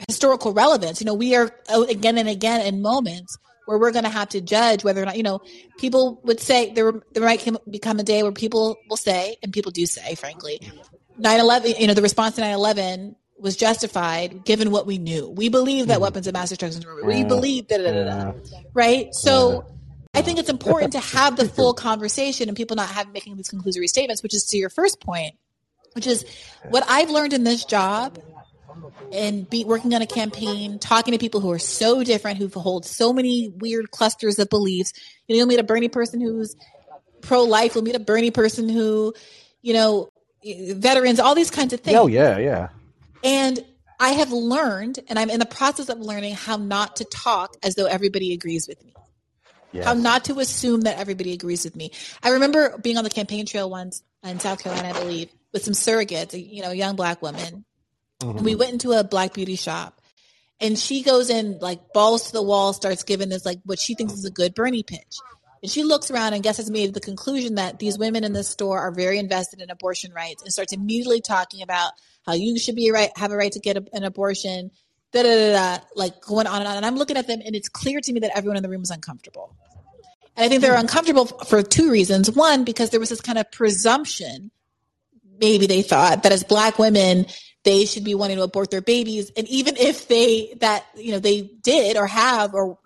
historical 0.08 0.54
relevance. 0.54 1.00
You 1.02 1.06
know, 1.06 1.14
we 1.14 1.36
are 1.36 1.52
uh, 1.70 1.84
again 1.84 2.18
and 2.18 2.28
again 2.28 2.66
in 2.66 2.82
moments 2.82 3.38
where 3.68 3.78
we're 3.78 3.92
going 3.92 4.06
to 4.06 4.10
have 4.10 4.30
to 4.30 4.40
judge 4.40 4.86
whether 4.86 5.02
or 5.02 5.06
not, 5.06 5.18
you 5.18 5.24
know, 5.24 5.42
people 5.78 6.22
would 6.24 6.40
say 6.40 6.72
there, 6.72 6.94
there 7.12 7.24
might 7.24 7.44
come- 7.44 7.60
become 7.70 8.00
a 8.00 8.04
day 8.04 8.24
where 8.24 8.32
people 8.32 8.78
will 8.90 8.96
say, 8.98 9.36
and 9.44 9.52
people 9.52 9.74
do 9.74 9.86
say, 9.86 10.16
frankly, 10.16 10.62
9-11, 11.20 11.78
you 11.78 11.86
know, 11.86 11.94
the 11.94 12.02
response 12.02 12.36
to 12.36 12.42
9-11 12.42 13.16
was 13.38 13.58
justified 13.58 14.46
given 14.46 14.72
what 14.72 14.88
we 14.88 14.98
knew. 14.98 15.30
We 15.30 15.50
believe 15.50 15.88
that 15.88 15.98
hmm. 15.98 16.04
weapons 16.04 16.28
of 16.28 16.34
mass 16.34 16.48
destruction 16.48 16.82
were, 16.86 17.06
we 17.06 17.26
believe 17.26 17.68
da 17.68 17.78
da 17.78 17.92
da 17.92 18.04
da. 18.06 18.34
Yeah. 18.46 18.60
Right? 18.74 19.14
So 19.14 19.66
I 20.14 20.22
think 20.22 20.40
it's 20.40 20.50
important 20.50 20.94
to 20.94 21.00
have 21.00 21.36
the 21.36 21.48
full 21.56 21.74
conversation 21.74 22.48
and 22.48 22.56
people 22.56 22.78
not 22.78 22.88
have 22.88 23.12
making 23.12 23.36
these 23.36 23.50
conclusory 23.50 23.90
statements, 23.90 24.24
which 24.24 24.34
is 24.34 24.46
to 24.46 24.58
your 24.58 24.70
first 24.70 25.02
point, 25.02 25.36
which 25.92 26.08
is 26.08 26.26
what 26.70 26.86
I've 26.88 27.10
learned 27.10 27.34
in 27.34 27.44
this 27.44 27.66
job 27.66 28.18
and 29.12 29.50
be 29.50 29.64
working 29.64 29.94
on 29.94 30.02
a 30.02 30.08
campaign, 30.08 30.80
talking 30.80 31.14
to 31.14 31.18
people 31.18 31.40
who 31.40 31.52
are 31.52 31.60
so 31.60 32.04
different, 32.04 32.38
who 32.38 32.48
hold 32.50 32.86
so 32.86 33.14
many 33.14 33.50
weird 33.50 33.92
clusters 33.92 34.40
of 34.40 34.50
beliefs. 34.50 34.94
You 35.28 35.36
know, 35.36 35.38
you'll 35.38 35.48
meet 35.48 35.60
a 35.60 35.64
Bernie 35.64 35.90
person 35.90 36.22
who's 36.22 36.56
pro 37.22 37.44
life, 37.44 37.76
you'll 37.76 37.84
meet 37.84 37.96
a 37.96 38.00
Bernie 38.00 38.32
person 38.32 38.70
who, 38.70 39.14
you 39.62 39.74
know, 39.74 40.10
veterans, 40.44 41.20
all 41.20 41.36
these 41.36 41.52
kinds 41.52 41.74
of 41.74 41.82
things. 41.82 41.98
Oh 41.98 42.08
yeah, 42.08 42.38
yeah. 42.38 42.70
And 43.24 43.64
I 44.00 44.10
have 44.10 44.32
learned, 44.32 45.00
and 45.08 45.18
I'm 45.18 45.30
in 45.30 45.40
the 45.40 45.46
process 45.46 45.90
of 45.90 46.00
learning 46.00 46.36
how 46.36 46.58
not 46.58 46.98
to 46.98 47.06
talk 47.06 47.56
as 47.64 47.76
though 47.76 47.86
everybody 47.86 48.34
agrees 48.34 48.68
with 48.68 48.84
me. 48.84 48.94
Yes. 49.72 49.86
How 49.86 49.94
not 49.94 50.26
to 50.26 50.40
assume 50.40 50.82
that 50.82 50.98
everybody 50.98 51.34
agrees 51.34 51.66
with 51.66 51.76
me. 51.76 51.92
I 52.24 52.30
remember 52.30 52.78
being 52.78 52.98
on 52.98 53.04
the 53.04 53.10
campaign 53.10 53.46
trail 53.46 53.70
once 53.70 54.02
in 54.24 54.40
South 54.40 54.64
Carolina, 54.64 54.90
I 54.90 55.00
believe, 55.00 55.30
with 55.52 55.64
some 55.64 55.74
surrogates, 55.74 56.34
you 56.34 56.62
know, 56.62 56.72
a 56.72 56.76
young 56.76 56.96
black 56.96 57.22
woman. 57.22 57.66
Mhm. 58.22 58.38
And 58.38 58.46
we 58.46 58.56
went 58.56 58.74
into 58.74 58.94
a 58.94 59.04
black 59.04 59.34
beauty 59.34 59.56
shop 59.56 60.02
and 60.60 60.78
she 60.78 61.04
goes 61.04 61.30
in 61.30 61.60
like 61.60 61.94
balls 61.94 62.28
to 62.28 62.34
the 62.34 62.42
wall, 62.42 62.74
starts 62.74 63.04
giving 63.04 63.30
this 63.30 63.46
like 63.46 63.60
what 63.66 63.80
she 63.80 63.94
thinks 63.94 64.14
is 64.14 64.26
a 64.26 64.32
good 64.32 64.56
Bernie 64.56 64.84
pitch. 64.84 65.18
And 65.62 65.72
she 65.72 65.84
looks 65.84 66.12
around 66.12 66.34
and 66.34 66.44
guess 66.44 66.58
has 66.58 66.70
made 66.70 66.94
the 66.94 67.00
conclusion 67.00 67.56
that 67.56 67.80
these 67.80 67.98
women 67.98 68.24
in 68.24 68.34
this 68.34 68.48
store 68.48 68.80
are 68.80 68.92
very 68.92 69.18
invested 69.18 69.62
in 69.62 69.70
abortion 69.70 70.14
rights 70.14 70.44
and 70.44 70.52
starts 70.52 70.74
immediately 70.74 71.22
talking 71.22 71.62
about 71.62 71.94
how 72.26 72.34
you 72.34 72.58
should 72.60 72.76
be 72.76 72.90
a 72.90 72.94
right 72.94 73.10
have 73.16 73.32
a 73.32 73.38
right 73.38 73.52
to 73.52 73.60
get 73.60 73.78
a, 73.78 73.86
an 73.94 74.04
abortion, 74.04 74.72
da 75.12 75.24
da 75.24 75.30
da 75.30 75.78
da, 75.78 75.84
like 75.96 76.22
going 76.22 76.48
on 76.48 76.60
and 76.60 76.68
on. 76.68 76.78
And 76.78 76.86
I'm 76.86 76.96
looking 76.96 77.18
at 77.18 77.28
them 77.28 77.42
and 77.44 77.56
it's 77.56 77.70
clear 77.70 78.02
to 78.02 78.14
me 78.14 78.20
that 78.22 78.32
everyone 78.36 78.58
in 78.58 78.64
the 78.64 78.70
room 78.70 78.84
is 78.84 78.92
uncomfortable. 78.92 79.56
And 80.36 80.46
I 80.46 80.50
think 80.50 80.62
they're 80.62 80.76
uncomfortable 80.76 81.26
for 81.26 81.64
two 81.64 81.90
reasons. 81.92 82.30
One, 82.30 82.64
because 82.64 82.92
there 82.92 83.00
was 83.00 83.10
this 83.10 83.22
kind 83.22 83.40
of 83.40 83.52
presumption 83.52 84.52
maybe 85.40 85.68
they 85.68 85.82
thought 85.82 86.24
that 86.24 86.32
as 86.32 86.44
black 86.44 86.80
women 86.80 87.26
they 87.68 87.84
should 87.84 88.06
be 88.06 88.16
wanting 88.16 88.38
to 88.38 88.44
abort 88.44 88.72
their 88.72 88.82
babies 88.82 89.30
and 89.36 89.46
even 89.50 89.76
if 89.76 90.08
they 90.08 90.54
that 90.62 90.86
you 90.96 91.12
know 91.12 91.20
they 91.20 91.42
did 91.42 91.98
or 91.98 92.08
have 92.08 92.54
or 92.54 92.78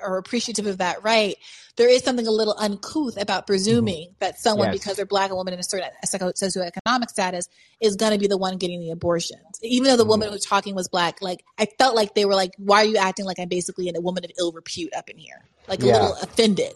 are 0.00 0.18
appreciative 0.18 0.66
of 0.66 0.78
that 0.78 1.02
right 1.02 1.34
there 1.76 1.88
is 1.88 2.04
something 2.04 2.26
a 2.28 2.30
little 2.30 2.54
uncouth 2.56 3.20
about 3.20 3.44
presuming 3.44 4.08
mm-hmm. 4.08 4.14
that 4.20 4.38
someone 4.38 4.68
Yes. 4.68 4.78
because 4.78 4.96
they're 4.96 5.06
black 5.06 5.32
a 5.32 5.34
woman 5.34 5.52
in 5.52 5.58
a 5.58 5.64
certain 5.64 5.88
socio- 6.04 6.30
socioeconomic 6.30 7.08
status 7.08 7.48
is 7.80 7.96
going 7.96 8.12
to 8.12 8.18
be 8.18 8.28
the 8.28 8.38
one 8.38 8.56
getting 8.56 8.80
the 8.80 8.90
abortions 8.92 9.58
even 9.62 9.88
though 9.88 9.96
the 9.96 10.04
woman 10.04 10.26
mm-hmm. 10.26 10.30
who 10.30 10.36
was 10.36 10.44
talking 10.44 10.76
was 10.76 10.86
black 10.88 11.20
like 11.20 11.44
i 11.58 11.66
felt 11.78 11.96
like 11.96 12.14
they 12.14 12.24
were 12.24 12.36
like 12.36 12.52
why 12.56 12.82
are 12.82 12.86
you 12.86 12.98
acting 12.98 13.24
like 13.24 13.40
i'm 13.40 13.48
basically 13.48 13.90
a 13.92 14.00
woman 14.00 14.24
of 14.24 14.30
ill 14.38 14.52
repute 14.52 14.94
up 14.94 15.10
in 15.10 15.18
here 15.18 15.42
like 15.66 15.82
a 15.82 15.86
Yeah. 15.86 15.94
little 15.94 16.14
offended 16.22 16.74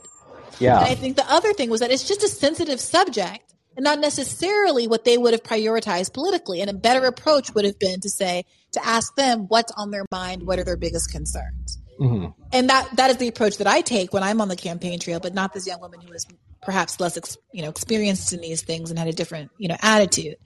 Yeah. 0.59 0.79
and 0.79 0.87
I 0.87 0.97
think 0.97 1.15
the 1.17 1.31
other 1.31 1.53
thing 1.53 1.71
was 1.71 1.79
that 1.81 1.93
it's 1.93 2.09
just 2.09 2.25
a 2.25 2.29
sensitive 2.29 2.81
subject 2.81 3.44
and 3.77 3.85
not 3.85 3.99
necessarily 3.99 4.87
what 4.87 5.05
they 5.05 5.19
would 5.19 5.33
have 5.33 5.43
prioritized 5.43 6.13
politically. 6.13 6.61
And 6.61 6.71
a 6.71 6.75
better 6.75 7.05
approach 7.07 7.55
would 7.55 7.65
have 7.65 7.79
been 7.79 8.01
to 8.01 8.09
say, 8.09 8.45
to 8.73 8.85
ask 8.85 9.15
them 9.17 9.47
what's 9.49 9.73
on 9.73 9.91
their 9.91 10.05
mind, 10.11 10.47
what 10.47 10.59
are 10.59 10.65
their 10.65 10.77
biggest 10.77 11.11
concerns. 11.11 11.79
hmm 11.99 12.27
And 12.53 12.69
that, 12.71 12.89
that 12.97 13.11
is 13.11 13.17
the 13.19 13.29
approach 13.29 13.59
that 13.59 13.67
I 13.67 13.81
take 13.81 14.13
when 14.13 14.23
I'm 14.23 14.41
on 14.41 14.49
the 14.49 14.57
campaign 14.57 14.99
trail, 14.99 15.21
but 15.21 15.35
not 15.35 15.53
this 15.53 15.67
young 15.67 15.81
woman 15.81 16.01
who 16.01 16.13
is 16.13 16.27
perhaps 16.63 16.99
less, 17.01 17.17
ex, 17.17 17.37
you 17.53 17.63
know, 17.63 17.69
experienced 17.69 18.33
in 18.33 18.41
these 18.41 18.63
things 18.63 18.91
and 18.91 18.99
had 18.99 19.09
a 19.09 19.13
different, 19.13 19.51
you 19.59 19.69
know, 19.69 19.77
attitude. 19.83 20.37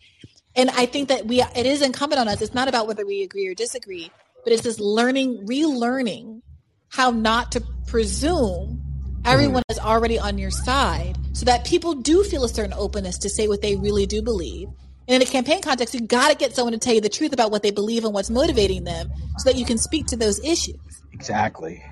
And 0.57 0.70
I 0.70 0.86
think 0.86 1.08
that 1.08 1.26
we, 1.26 1.40
it 1.40 1.66
is 1.66 1.82
incumbent 1.82 2.20
on 2.20 2.28
us. 2.28 2.42
It's 2.42 2.55
not 2.55 2.68
about 2.68 2.89
whether 2.89 3.07
we 3.07 3.23
agree 3.23 3.47
or 3.47 3.55
disagree, 3.55 4.10
but 4.42 4.52
it's 4.52 4.62
this 4.62 4.81
learning, 4.81 5.47
relearning 5.47 6.40
how 6.89 7.10
not 7.10 7.52
to 7.52 7.62
presume 7.86 8.82
Mm-hmm. 9.28 9.40
everyone 9.42 9.62
is 9.68 9.78
already 9.78 10.18
on 10.18 10.39
your 10.39 10.50
side 10.50 11.16
so 11.32 11.44
that 11.44 11.65
people 11.66 11.94
do 11.94 12.24
feel 12.24 12.44
a 12.44 12.48
certain 12.48 12.73
openness 12.73 13.18
to 13.18 13.28
say 13.28 13.47
what 13.48 13.60
they 13.62 13.76
really 13.76 14.07
do 14.07 14.23
believe. 14.23 14.68
And 15.07 15.16
in 15.16 15.23
a 15.23 15.31
campaign 15.31 15.60
context, 15.62 15.94
you 15.94 16.00
got 16.00 16.31
to 16.31 16.36
get 16.36 16.55
someone 16.55 16.73
to 16.73 16.78
tell 16.78 16.94
you 16.94 17.00
the 17.00 17.08
truth 17.08 17.32
about 17.32 17.50
what 17.50 17.62
they 17.62 17.70
believe 17.70 18.05
and 18.05 18.12
what's 18.12 18.31
motivating 18.31 18.84
them 18.84 19.10
so 19.39 19.50
that 19.50 19.58
you 19.58 19.65
can 19.65 19.78
speak 19.78 20.07
to 20.08 20.16
those 20.16 20.39
issues. 20.44 20.76
Exactly. 21.12 21.82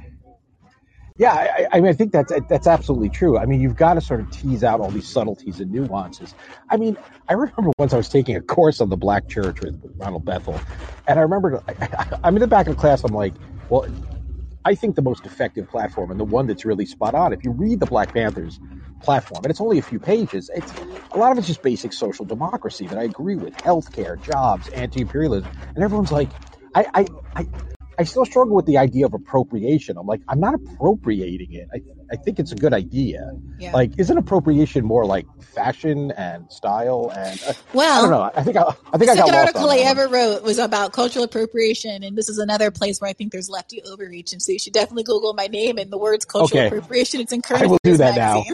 Yeah, 1.19 1.33
I, 1.33 1.41
I- 1.47 1.67
I 1.73 1.81
mean, 1.81 1.89
I 1.89 1.95
think 1.95 2.13
that's 2.13 2.31
that's 2.49 2.67
absolutely 2.67 3.09
true. 3.09 3.39
I 3.39 3.47
mean, 3.47 3.61
you've 3.63 3.77
got 3.77 3.95
to 3.95 4.03
sort 4.03 4.21
of 4.21 4.31
tease 4.31 4.63
out 4.63 4.81
all 4.81 4.91
these 4.91 5.09
subtleties 5.09 5.61
and 5.61 5.73
nuances. 5.73 6.35
I 6.69 6.77
mean, 6.77 6.99
I 7.29 7.33
remember 7.33 7.71
once 7.79 7.95
I 7.95 7.97
was 7.97 8.09
taking 8.11 8.37
a 8.37 8.41
course 8.43 8.83
on 8.83 8.91
the 8.91 8.97
Black 8.99 9.27
Church 9.29 9.61
with 9.63 9.81
Ronald 9.97 10.27
Bethel, 10.27 10.61
and 11.07 11.19
I 11.19 11.23
remember 11.23 11.63
I, 11.69 12.19
I'm 12.23 12.37
in 12.37 12.41
the 12.41 12.47
back 12.47 12.67
of 12.67 12.77
the 12.77 12.81
class. 12.81 13.03
I'm 13.03 13.15
like, 13.15 13.33
well, 13.71 13.87
I 14.67 14.75
think 14.77 14.97
the 14.97 15.03
most 15.03 15.27
effective 15.27 15.69
platform 15.69 16.11
and 16.13 16.21
the 16.21 16.27
one 16.27 16.49
that's 16.49 16.67
really 16.67 16.87
spot 16.87 17.15
on. 17.15 17.33
If 17.33 17.45
you 17.45 17.53
read 17.53 17.81
the 17.81 17.87
Black 17.87 18.13
Panthers 18.15 18.61
platform, 19.05 19.45
and 19.45 19.51
it's 19.53 19.63
only 19.63 19.79
a 19.79 19.83
few 19.83 20.01
pages, 20.01 20.51
it's 20.55 20.75
a 21.15 21.19
lot 21.19 21.33
of 21.33 21.39
it's 21.39 21.49
just 21.49 21.63
basic 21.63 21.95
social 21.95 22.27
democracy 22.27 22.89
that 22.89 22.99
I 22.99 23.05
agree 23.05 23.37
with: 23.37 23.55
healthcare, 23.65 24.21
jobs, 24.21 24.69
anti-imperialism, 24.71 25.49
and 25.77 25.85
everyone's 25.85 26.13
like, 26.13 26.33
I, 26.75 26.87
I, 26.95 27.09
I, 27.37 27.47
I 27.99 28.05
still 28.05 28.25
struggle 28.27 28.55
with 28.55 28.67
the 28.67 28.79
idea 28.79 29.07
of 29.07 29.15
appropriation. 29.15 29.97
I'm 29.97 30.07
like, 30.07 30.21
I'm 30.29 30.41
not 30.41 30.55
appropriating 30.55 31.53
it. 31.53 31.69
I, 31.75 31.81
I 32.13 32.17
think 32.17 32.39
it's 32.39 32.53
a 32.53 32.57
good 32.57 32.75
idea. 32.75 33.33
Yeah. 33.59 33.73
Like, 33.73 33.93
isn't 33.99 34.17
appropriation 34.17 34.85
more 34.85 35.07
like 35.07 35.27
fashion 35.55 36.11
and 36.13 36.51
style? 36.53 37.11
And 37.17 37.41
uh, 37.43 37.55
I 37.79 38.01
don't 38.03 38.11
know. 38.11 38.31
I 38.35 38.43
think 38.43 38.57
I, 38.57 38.63
I 38.93 38.99
think 38.99 39.11
the 39.11 39.13
I 39.13 39.17
got 39.17 39.35
article 39.35 39.71
I 39.71 39.79
ever 39.79 40.09
wrote 40.09 40.43
was 40.43 40.59
about 40.59 40.93
cultural 40.93 41.25
appropriation, 41.25 42.03
and 42.05 42.17
this 42.17 42.29
is 42.29 42.39
another 42.39 42.71
place 42.71 43.01
where 43.01 43.09
I 43.09 43.15
think 43.15 43.33
there's 43.33 43.49
lefty 43.49 43.83
overreach. 43.83 44.33
And 44.33 44.43
so 44.43 44.53
you 44.53 44.59
should 44.59 44.75
definitely 44.75 45.05
Google 45.05 45.33
my 45.33 45.47
name 45.47 45.79
and 45.79 45.91
the 45.91 45.99
words 45.99 46.25
cultural 46.25 46.61
Okay. 46.61 46.67
appropriation. 46.67 47.21
It's 47.21 47.33
in 47.33 47.43
current 47.43 47.65
I 47.65 47.67
will 47.67 47.79
do 47.83 47.97
that 47.97 48.17
now. 48.17 48.45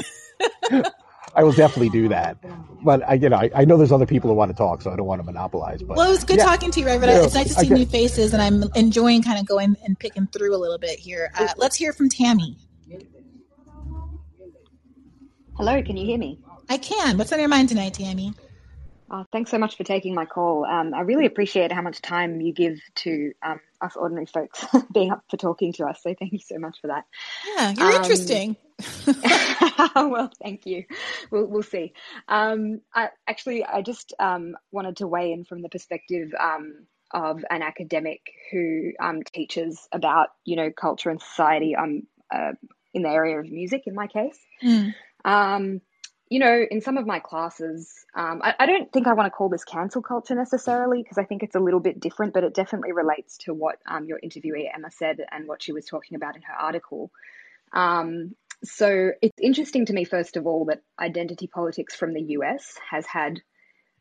magazine. 1.34 1.40
I 1.40 1.44
will 1.44 1.52
definitely 1.52 1.88
do 1.90 2.08
that. 2.08 2.36
But 2.84 3.08
I, 3.08 3.14
you 3.14 3.28
know, 3.28 3.36
I, 3.36 3.50
I 3.54 3.64
know 3.64 3.76
there's 3.76 3.92
other 3.92 4.06
people 4.06 4.28
who 4.30 4.34
want 4.36 4.50
to 4.50 4.56
talk, 4.56 4.82
so 4.82 4.90
I 4.92 4.96
don't 4.96 5.06
want 5.06 5.20
to 5.20 5.24
monopolize. 5.24 5.82
But 5.82 5.96
Well, 5.96 6.08
it 6.08 6.10
was 6.12 6.24
good 6.24 6.38
yeah, 6.38 6.44
talking 6.44 6.70
to 6.72 6.80
you, 6.80 6.86
Reverend. 6.86 7.12
yeah, 7.12 7.24
it's 7.24 7.34
nice 7.34 7.48
to 7.54 7.60
see 7.60 7.68
get- 7.68 7.78
new 7.78 7.86
faces, 7.86 8.32
and 8.32 8.42
I'm 8.42 8.64
enjoying 8.74 9.22
kind 9.22 9.38
of 9.38 9.46
going 9.46 9.76
and 9.84 9.98
picking 9.98 10.26
through 10.26 10.54
a 10.54 10.58
little 10.58 10.78
bit 10.78 10.98
here. 10.98 11.30
Uh, 11.38 11.48
let's 11.56 11.76
hear 11.76 11.92
from 11.92 12.08
Tammy. 12.08 12.56
Hello, 15.56 15.82
can 15.82 15.96
you 15.96 16.04
hear 16.06 16.18
me? 16.18 16.38
I 16.68 16.78
can. 16.78 17.18
What's 17.18 17.32
on 17.32 17.38
your 17.38 17.48
mind 17.48 17.68
tonight, 17.68 17.94
Tammy? 17.94 18.32
Oh, 19.10 19.26
thanks 19.30 19.50
so 19.50 19.58
much 19.58 19.76
for 19.76 19.84
taking 19.84 20.14
my 20.14 20.24
call. 20.24 20.64
Um, 20.64 20.94
I 20.94 21.00
really 21.02 21.26
appreciate 21.26 21.70
how 21.70 21.82
much 21.82 22.00
time 22.00 22.40
you 22.40 22.52
give 22.54 22.78
to 22.96 23.32
um, 23.42 23.60
us 23.82 23.94
ordinary 23.94 24.24
folks 24.26 24.64
being 24.92 25.10
up 25.12 25.22
for 25.30 25.36
talking 25.36 25.72
to 25.74 25.84
us. 25.84 26.00
So 26.02 26.14
thank 26.18 26.32
you 26.32 26.38
so 26.38 26.58
much 26.58 26.78
for 26.80 26.86
that. 26.86 27.04
Yeah, 27.56 27.74
you're 27.76 27.96
Um, 27.96 28.02
interesting. 28.02 28.56
well, 29.97 30.31
thank 30.42 30.67
you. 30.67 30.84
We'll, 31.31 31.47
we'll 31.47 31.62
see. 31.62 31.92
Um, 32.28 32.81
I, 32.94 33.10
actually, 33.28 33.65
I 33.65 33.83
just 33.83 34.12
um, 34.18 34.57
wanted 34.70 34.97
to 34.99 35.07
weigh 35.07 35.33
in 35.33 35.44
from 35.44 35.62
the 35.62 35.68
perspective 35.68 36.33
um, 36.39 36.86
of 37.12 37.44
an 37.51 37.62
academic 37.62 38.20
who 38.51 38.92
um, 39.01 39.23
teaches 39.23 39.89
about, 39.92 40.28
you 40.44 40.57
know, 40.57 40.70
culture 40.70 41.10
and 41.10 41.20
society 41.20 41.76
um, 41.76 42.02
uh, 42.34 42.52
in 42.94 43.02
the 43.02 43.09
area 43.09 43.39
of 43.39 43.51
music, 43.51 43.83
in 43.86 43.94
my 43.94 44.07
case. 44.07 44.39
Mm. 44.62 44.94
Um, 45.25 45.81
you 46.33 46.39
know, 46.39 46.65
in 46.70 46.81
some 46.81 46.97
of 46.97 47.07
my 47.07 47.18
classes, 47.18 48.07
um, 48.15 48.41
I, 48.42 48.55
I 48.60 48.65
don't 48.65 48.91
think 48.91 49.07
I 49.07 49.12
want 49.12 49.26
to 49.26 49.31
call 49.31 49.51
this 49.51 49.65
cancel 49.65 50.01
culture 50.01 50.34
necessarily 50.34 51.02
because 51.02 51.18
I 51.18 51.25
think 51.25 51.42
it's 51.42 51.55
a 51.55 51.60
little 51.60 51.78
bit 51.78 52.01
different, 52.01 52.33
but 52.33 52.42
it 52.42 52.55
definitely 52.55 52.92
relates 52.92 53.36
to 53.39 53.52
what 53.52 53.76
um, 53.86 54.07
your 54.07 54.18
interviewee 54.18 54.67
Emma 54.75 54.91
said 54.91 55.18
and 55.31 55.47
what 55.47 55.62
she 55.62 55.73
was 55.73 55.84
talking 55.84 56.17
about 56.17 56.36
in 56.36 56.42
her 56.42 56.55
article. 56.55 57.10
Um, 57.75 58.34
so 58.65 59.12
it's 59.20 59.41
interesting 59.41 59.86
to 59.86 59.92
me, 59.92 60.05
first 60.05 60.36
of 60.36 60.47
all, 60.47 60.66
that 60.66 60.82
identity 60.99 61.47
politics 61.47 61.94
from 61.94 62.15
the 62.15 62.23
US 62.39 62.74
has 62.91 63.07
had 63.07 63.41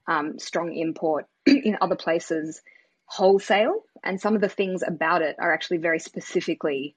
um, 0.07 0.37
strong 0.39 0.75
import 0.75 1.25
in 1.45 1.77
other 1.81 1.95
places 1.95 2.61
wholesale, 3.05 3.83
and 4.03 4.21
some 4.21 4.35
of 4.35 4.41
the 4.41 4.49
things 4.49 4.83
about 4.85 5.21
it 5.21 5.35
are 5.39 5.53
actually 5.53 5.77
very 5.77 5.99
specifically 5.99 6.95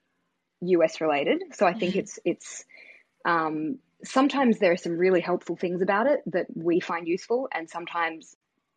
US 0.61 1.01
related. 1.01 1.43
So 1.53 1.67
I 1.67 1.75
think 1.75 1.97
it's 1.97 2.19
it's 2.25 2.65
um, 3.25 3.79
sometimes 4.05 4.59
there 4.59 4.73
are 4.73 4.77
some 4.77 4.99
really 4.99 5.21
helpful 5.21 5.57
things 5.57 5.83
about 5.83 6.07
it 6.07 6.21
that 6.27 6.47
we 6.55 6.81
find 6.81 7.09
useful, 7.09 7.49
and 7.53 7.69
sometimes 7.69 8.37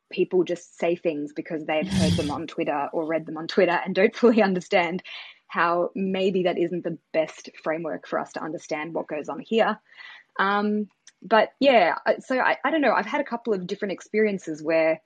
people 0.09 0.43
just 0.43 0.77
say 0.77 0.95
things 0.95 1.33
because 1.35 1.65
they've 1.65 1.87
heard 1.87 2.13
them 2.13 2.31
on 2.31 2.47
Twitter 2.47 2.89
or 2.93 3.05
read 3.05 3.25
them 3.25 3.37
on 3.37 3.47
Twitter 3.47 3.77
and 3.83 3.93
don't 3.93 4.15
fully 4.23 4.41
understand 4.41 5.03
how 5.47 5.91
maybe 5.95 6.43
that 6.43 6.57
isn't 6.57 6.83
the 6.83 6.97
best 7.13 7.49
framework 7.63 8.07
for 8.07 8.19
us 8.19 8.33
to 8.33 8.43
understand 8.43 8.93
what 8.93 9.07
goes 9.07 9.29
on 9.29 9.39
here. 9.39 9.79
Um, 10.39 10.89
but 11.21 11.49
yeah, 11.59 11.95
so 12.19 12.37
I, 12.37 12.57
I 12.63 12.69
don't 12.69 12.81
know. 12.81 12.93
I've 12.93 13.05
had 13.05 13.21
a 13.21 13.25
couple 13.25 13.53
of 13.53 13.65
different 13.65 13.93
experiences 13.93 14.61
where 14.61 15.01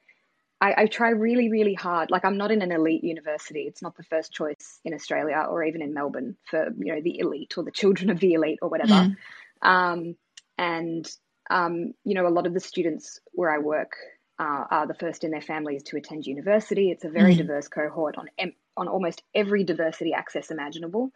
I, 0.60 0.84
I 0.84 0.86
try 0.88 1.10
really, 1.10 1.50
really 1.50 1.74
hard. 1.74 2.12
Like 2.12 2.26
I'm 2.26 2.38
not 2.38 2.52
in 2.52 2.62
an 2.62 2.72
elite 2.72 3.04
university. 3.04 3.62
It's 3.62 3.82
not 3.82 3.96
the 3.96 4.04
first 4.04 4.32
choice 4.34 4.80
in 4.84 4.94
Australia 4.94 5.46
or 5.50 5.64
even 5.64 5.82
in 5.82 5.94
Melbourne 5.94 6.38
for 6.50 6.70
you 6.78 6.94
know 6.94 7.02
the 7.02 7.20
elite 7.20 7.54
or 7.58 7.64
the 7.64 7.72
children 7.72 8.10
of 8.10 8.20
the 8.20 8.34
elite 8.34 8.60
or 8.62 8.70
whatever. 8.70 8.94
Mm. 8.94 9.16
Um, 9.62 10.16
and 10.58 11.10
um, 11.50 11.94
you 12.04 12.14
know, 12.14 12.28
a 12.28 12.30
lot 12.30 12.48
of 12.48 12.54
the 12.54 12.60
students 12.60 13.20
where 13.32 13.52
I 13.52 13.58
work 13.58 13.94
uh, 14.40 14.66
are 14.70 14.88
the 14.88 14.94
first 14.94 15.24
in 15.24 15.32
their 15.32 15.42
families 15.42 15.84
to 15.84 15.98
attend 15.98 16.26
university. 16.26 16.92
It's 16.92 17.04
a 17.04 17.10
very 17.10 17.34
Mm. 17.34 17.38
diverse 17.38 17.68
cohort 17.68 18.18
on 18.18 18.30
on 18.78 18.88
almost 18.88 19.22
every 19.34 19.64
diversity 19.64 20.14
access 20.14 20.52
imaginable. 20.52 21.12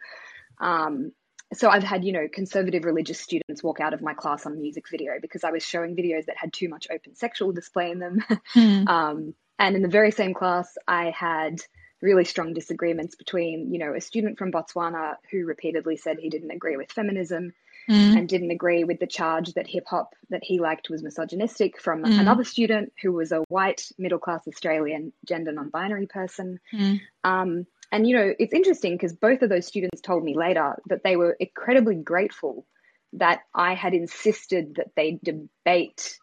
Um, 0.60 1.12
so 1.54 1.70
I've 1.70 1.84
had, 1.84 2.04
you 2.04 2.12
know, 2.12 2.26
conservative 2.32 2.84
religious 2.84 3.20
students 3.20 3.62
walk 3.62 3.80
out 3.80 3.94
of 3.94 4.02
my 4.02 4.14
class 4.14 4.46
on 4.46 4.60
music 4.60 4.88
video 4.90 5.12
because 5.20 5.44
I 5.44 5.52
was 5.52 5.62
showing 5.62 5.94
videos 5.94 6.26
that 6.26 6.36
had 6.36 6.52
too 6.52 6.68
much 6.68 6.88
open 6.90 7.14
sexual 7.14 7.52
display 7.52 7.90
in 7.90 7.98
them. 7.98 8.24
Mm. 8.56 8.88
um, 8.88 9.34
and 9.58 9.76
in 9.76 9.82
the 9.82 9.88
very 9.88 10.10
same 10.10 10.34
class, 10.34 10.76
I 10.86 11.10
had 11.10 11.60
really 12.02 12.24
strong 12.24 12.52
disagreements 12.52 13.14
between, 13.14 13.72
you 13.72 13.78
know, 13.78 13.94
a 13.94 14.00
student 14.00 14.38
from 14.38 14.52
Botswana 14.52 15.16
who 15.30 15.46
repeatedly 15.46 15.96
said 15.96 16.18
he 16.18 16.28
didn't 16.28 16.50
agree 16.50 16.76
with 16.76 16.92
feminism 16.92 17.52
Mm. 17.88 18.16
and 18.18 18.28
didn't 18.28 18.50
agree 18.50 18.82
with 18.82 18.98
the 18.98 19.06
charge 19.06 19.52
that 19.54 19.68
hip 19.68 19.84
hop 19.86 20.14
that 20.30 20.42
he 20.42 20.58
liked 20.58 20.90
was 20.90 21.04
misogynistic 21.04 21.80
from 21.80 22.02
Mm. 22.02 22.18
another 22.20 22.42
student 22.42 22.92
who 23.00 23.12
was 23.12 23.30
a 23.30 23.44
white 23.48 23.90
middle 23.96 24.18
class 24.18 24.46
Australian 24.48 25.12
gender 25.24 25.52
non 25.52 25.70
binary 25.70 26.06
person. 26.06 26.58
Mm. 26.72 27.00
Um, 27.22 27.66
and 27.92 28.06
you 28.08 28.16
know, 28.16 28.34
it's 28.38 28.52
interesting 28.52 28.94
because 28.94 29.12
both 29.12 29.42
of 29.42 29.48
those 29.48 29.66
students 29.66 30.00
told 30.00 30.24
me 30.24 30.34
later 30.34 30.74
that 30.88 31.04
they 31.04 31.16
were 31.16 31.36
incredibly 31.38 31.94
grateful 31.94 32.66
that 33.12 33.42
I 33.54 33.74
had 33.74 33.94
insisted 33.94 34.74
that 34.76 34.90
they 34.96 35.20
debate 35.22 36.18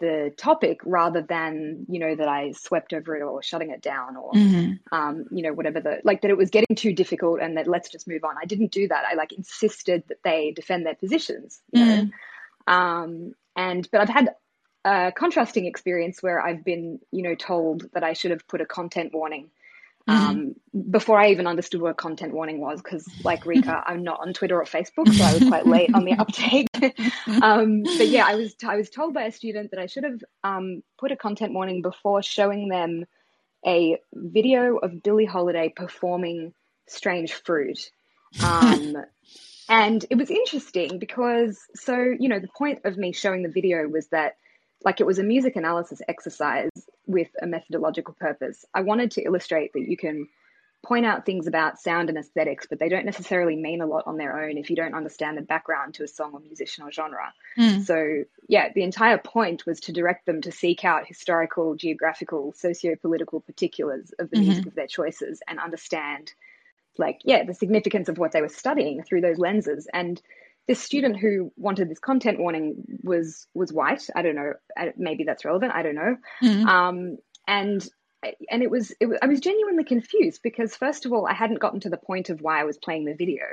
the 0.00 0.32
topic 0.36 0.80
rather 0.84 1.22
than 1.22 1.86
you 1.88 1.98
know 1.98 2.14
that 2.14 2.28
I 2.28 2.52
swept 2.52 2.92
over 2.92 3.16
it 3.16 3.22
or 3.22 3.42
shutting 3.42 3.70
it 3.70 3.80
down 3.80 4.16
or 4.16 4.32
Mhm. 4.32 4.80
um, 4.92 5.26
you 5.30 5.42
know 5.42 5.52
whatever 5.52 5.80
the 5.80 6.00
like 6.04 6.22
that 6.22 6.30
it 6.30 6.36
was 6.36 6.50
getting 6.50 6.76
too 6.76 6.92
difficult 6.92 7.40
and 7.40 7.56
that 7.56 7.66
let's 7.68 7.88
just 7.88 8.08
move 8.08 8.24
on. 8.24 8.34
I 8.40 8.44
didn't 8.44 8.72
do 8.72 8.88
that. 8.88 9.04
I 9.10 9.14
like 9.14 9.32
insisted 9.32 10.02
that 10.08 10.22
they 10.24 10.50
defend 10.50 10.84
their 10.84 10.96
positions. 10.96 11.62
You 11.72 11.84
know, 11.84 12.10
Mm. 12.66 12.72
um, 12.72 13.34
and 13.56 13.88
but 13.92 14.00
I've 14.00 14.08
had 14.08 14.34
a 14.84 15.12
contrasting 15.12 15.64
experience 15.66 16.22
where 16.22 16.40
I've 16.40 16.64
been, 16.64 17.00
you 17.10 17.22
know, 17.22 17.34
told 17.34 17.90
that 17.92 18.04
I 18.04 18.12
should 18.12 18.32
have 18.32 18.46
put 18.48 18.60
a 18.60 18.66
content 18.66 19.14
warning 19.14 19.50
um, 20.06 20.54
before 20.90 21.18
I 21.18 21.30
even 21.30 21.46
understood 21.46 21.80
what 21.80 21.90
a 21.90 21.94
content 21.94 22.34
warning 22.34 22.60
was. 22.60 22.82
Because, 22.82 23.08
like 23.24 23.46
Rika, 23.46 23.82
I'm 23.86 24.02
not 24.02 24.20
on 24.20 24.32
Twitter 24.32 24.60
or 24.60 24.64
Facebook, 24.64 25.12
so 25.12 25.24
I 25.24 25.34
was 25.34 25.48
quite 25.48 25.66
late 25.66 25.94
on 25.94 26.04
the 26.04 26.12
uptake. 26.18 26.68
um, 27.42 27.82
but 27.82 28.08
yeah, 28.08 28.24
I 28.26 28.34
was 28.34 28.54
I 28.66 28.76
was 28.76 28.90
told 28.90 29.14
by 29.14 29.24
a 29.24 29.32
student 29.32 29.70
that 29.70 29.80
I 29.80 29.86
should 29.86 30.04
have 30.04 30.22
um, 30.42 30.82
put 30.98 31.12
a 31.12 31.16
content 31.16 31.52
warning 31.52 31.82
before 31.82 32.22
showing 32.22 32.68
them 32.68 33.04
a 33.66 33.98
video 34.12 34.76
of 34.76 35.02
Billie 35.02 35.24
Holiday 35.24 35.72
performing 35.74 36.52
"Strange 36.86 37.32
Fruit." 37.32 37.90
Um, 38.42 38.96
and 39.68 40.04
it 40.10 40.16
was 40.16 40.30
interesting 40.30 40.98
because, 40.98 41.58
so, 41.74 41.96
you 41.96 42.28
know, 42.28 42.38
the 42.38 42.48
point 42.48 42.80
of 42.84 42.98
me 42.98 43.12
showing 43.12 43.42
the 43.42 43.48
video 43.48 43.88
was 43.88 44.08
that, 44.08 44.36
like, 44.84 45.00
it 45.00 45.06
was 45.06 45.18
a 45.18 45.22
music 45.22 45.56
analysis 45.56 46.02
exercise 46.06 46.70
with 47.06 47.28
a 47.40 47.46
methodological 47.46 48.14
purpose. 48.14 48.64
I 48.74 48.82
wanted 48.82 49.12
to 49.12 49.22
illustrate 49.22 49.72
that 49.74 49.88
you 49.88 49.96
can 49.96 50.28
point 50.82 51.06
out 51.06 51.24
things 51.24 51.46
about 51.46 51.80
sound 51.80 52.10
and 52.10 52.18
aesthetics, 52.18 52.66
but 52.68 52.78
they 52.78 52.90
don't 52.90 53.06
necessarily 53.06 53.56
mean 53.56 53.80
a 53.80 53.86
lot 53.86 54.06
on 54.06 54.18
their 54.18 54.42
own 54.42 54.58
if 54.58 54.68
you 54.68 54.76
don't 54.76 54.94
understand 54.94 55.38
the 55.38 55.42
background 55.42 55.94
to 55.94 56.04
a 56.04 56.08
song 56.08 56.32
or 56.34 56.40
musician 56.40 56.84
or 56.84 56.92
genre. 56.92 57.32
Mm. 57.58 57.84
So, 57.86 58.24
yeah, 58.48 58.70
the 58.74 58.82
entire 58.82 59.18
point 59.18 59.64
was 59.64 59.80
to 59.80 59.92
direct 59.92 60.26
them 60.26 60.42
to 60.42 60.52
seek 60.52 60.84
out 60.84 61.06
historical, 61.06 61.74
geographical, 61.74 62.52
socio 62.52 62.96
political 62.96 63.40
particulars 63.40 64.12
of 64.18 64.28
the 64.28 64.36
Mhm. 64.36 64.40
music 64.40 64.66
of 64.66 64.74
their 64.74 64.86
choices 64.86 65.42
and 65.48 65.58
understand 65.58 66.32
like 66.96 67.20
yeah 67.24 67.42
the 67.44 67.54
significance 67.54 68.08
of 68.08 68.18
what 68.18 68.32
they 68.32 68.40
were 68.40 68.48
studying 68.48 69.02
through 69.02 69.20
those 69.20 69.38
lenses 69.38 69.88
and 69.92 70.22
this 70.66 70.80
student 70.80 71.18
who 71.18 71.52
wanted 71.56 71.88
this 71.88 71.98
content 71.98 72.38
warning 72.38 72.84
was 73.02 73.46
was 73.54 73.72
white. 73.72 74.08
I 74.14 74.22
don't 74.22 74.34
know. 74.34 74.54
Maybe 74.96 75.24
that's 75.24 75.44
relevant. 75.44 75.72
I 75.74 75.82
don't 75.82 75.94
know. 75.94 76.16
Mm. 76.42 76.66
um 76.66 77.18
and 77.46 77.86
and 78.50 78.62
it 78.62 78.70
was 78.70 78.92
it 79.00 79.06
was 79.06 79.18
i 79.20 79.26
was 79.26 79.38
genuinely 79.40 79.84
confused 79.84 80.40
because 80.42 80.74
first 80.74 81.04
of 81.04 81.12
all 81.12 81.26
i 81.26 81.34
hadn't 81.34 81.60
gotten 81.60 81.80
to 81.80 81.90
the 81.90 81.98
point 81.98 82.30
of 82.30 82.40
why 82.40 82.58
i 82.58 82.64
was 82.64 82.78
playing 82.78 83.04
the 83.04 83.14
video. 83.14 83.44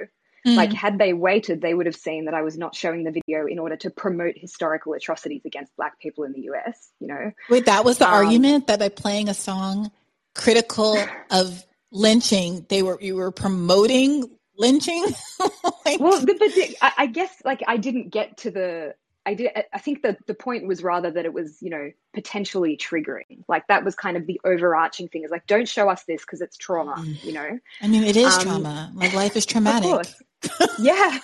Mm. 0.48 0.56
like 0.56 0.74
had 0.74 0.98
they 0.98 1.12
waited 1.14 1.62
they 1.62 1.74
would 1.74 1.86
have 1.86 1.96
seen 1.96 2.26
that 2.26 2.34
i 2.34 2.42
was 2.42 2.58
not 2.58 2.74
showing 2.74 3.04
the 3.04 3.12
video 3.12 3.46
in 3.46 3.60
order 3.60 3.76
to 3.76 3.90
promote 3.92 4.36
historical 4.38 4.94
atrocities 4.94 5.42
against 5.46 5.76
black 5.76 6.00
people 6.00 6.24
in 6.24 6.32
the 6.32 6.48
us 6.68 6.90
you 7.02 7.08
know? 7.08 7.32
Wait, 7.50 7.66
that 7.66 7.84
was 7.84 7.98
the 7.98 8.08
Um, 8.08 8.14
argument? 8.14 8.68
That 8.68 8.80
by 8.80 8.90
playing 8.90 9.28
a 9.28 9.34
song 9.34 9.92
critical 10.34 10.98
of 11.30 11.66
lynching, 11.92 12.66
they 12.70 12.82
were 12.82 12.98
you 13.02 13.16
were 13.16 13.32
promoting 13.32 14.30
lynching. 14.62 15.04
like, 15.86 16.00
well 16.00 16.26
but, 16.26 16.40
but 16.40 16.52
I, 16.82 16.94
I 17.00 17.06
guess 17.08 17.42
like 17.44 17.62
i 17.68 17.78
didn't 17.78 18.10
get 18.10 18.38
to 18.38 18.52
the 18.52 18.96
i 19.26 19.34
did 19.34 19.50
i 19.74 19.80
think 19.80 20.04
that 20.04 20.26
the 20.28 20.34
point 20.34 20.68
was 20.68 20.82
rather 20.84 21.12
that 21.12 21.26
it 21.26 21.34
was 21.34 21.58
you 21.62 21.70
know 21.70 21.92
potentially 22.14 22.76
triggering. 22.78 23.44
Like 23.48 23.68
that 23.68 23.86
was 23.86 23.96
kind 23.96 24.18
of 24.18 24.26
the 24.26 24.40
overarching 24.44 25.08
thing 25.08 25.24
is 25.24 25.32
like 25.32 25.48
don't 25.48 25.68
show 25.68 25.90
us 25.90 26.04
this 26.04 26.22
because 26.22 26.42
it's 26.42 26.58
trauma 26.58 27.02
you 27.24 27.34
know? 27.34 27.60
I 27.82 27.88
mean, 27.88 28.04
it 28.04 28.18
is 28.18 28.36
Um, 28.38 28.42
trauma. 28.42 28.92
Like 28.96 29.14
life 29.14 29.36
is 29.36 29.46
traumatic. 29.52 30.08
yeah. 30.80 31.20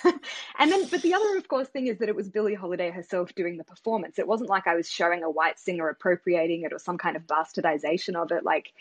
And 0.58 0.70
then 0.70 0.86
but 0.88 1.02
the 1.02 1.14
other 1.14 1.36
of 1.36 1.48
course 1.48 1.68
thing 1.68 1.88
is 1.88 1.98
that 1.98 2.08
it 2.08 2.16
was 2.16 2.28
billie 2.28 2.54
holiday 2.54 2.90
herself 2.90 3.34
doing 3.34 3.58
the 3.58 3.64
performance. 3.64 4.18
It 4.18 4.26
wasn't 4.26 4.50
like 4.50 4.66
i 4.66 4.74
was 4.74 4.90
showing 4.90 5.22
a 5.22 5.30
white 5.30 5.58
singer 5.58 5.88
appropriating 5.88 6.62
it 6.62 6.72
or 6.72 6.78
some 6.78 6.98
kind 6.98 7.16
of 7.16 7.26
bastardization 7.26 8.14
of 8.16 8.32
it. 8.32 8.44
Like 8.44 8.72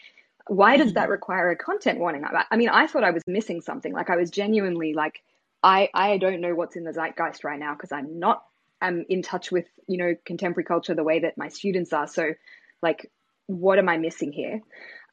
why 0.49 0.77
does 0.77 0.93
that 0.93 1.09
require 1.09 1.49
a 1.49 1.55
content 1.55 1.99
warning 1.99 2.23
I, 2.25 2.45
I 2.51 2.57
mean 2.57 2.69
i 2.69 2.87
thought 2.87 3.03
i 3.03 3.11
was 3.11 3.23
missing 3.27 3.61
something 3.61 3.93
like 3.93 4.09
i 4.09 4.15
was 4.15 4.29
genuinely 4.29 4.93
like 4.93 5.21
i 5.63 5.89
i 5.93 6.17
don't 6.17 6.41
know 6.41 6.55
what's 6.55 6.75
in 6.75 6.83
the 6.83 6.93
zeitgeist 6.93 7.43
right 7.43 7.59
now 7.59 7.73
because 7.73 7.91
i'm 7.91 8.19
not 8.19 8.43
i'm 8.81 9.05
in 9.09 9.21
touch 9.21 9.51
with 9.51 9.65
you 9.87 9.97
know 9.97 10.15
contemporary 10.25 10.65
culture 10.65 10.95
the 10.95 11.03
way 11.03 11.19
that 11.19 11.37
my 11.37 11.49
students 11.49 11.93
are 11.93 12.07
so 12.07 12.33
like 12.81 13.11
what 13.47 13.79
am 13.79 13.89
i 13.89 13.97
missing 13.97 14.31
here 14.31 14.61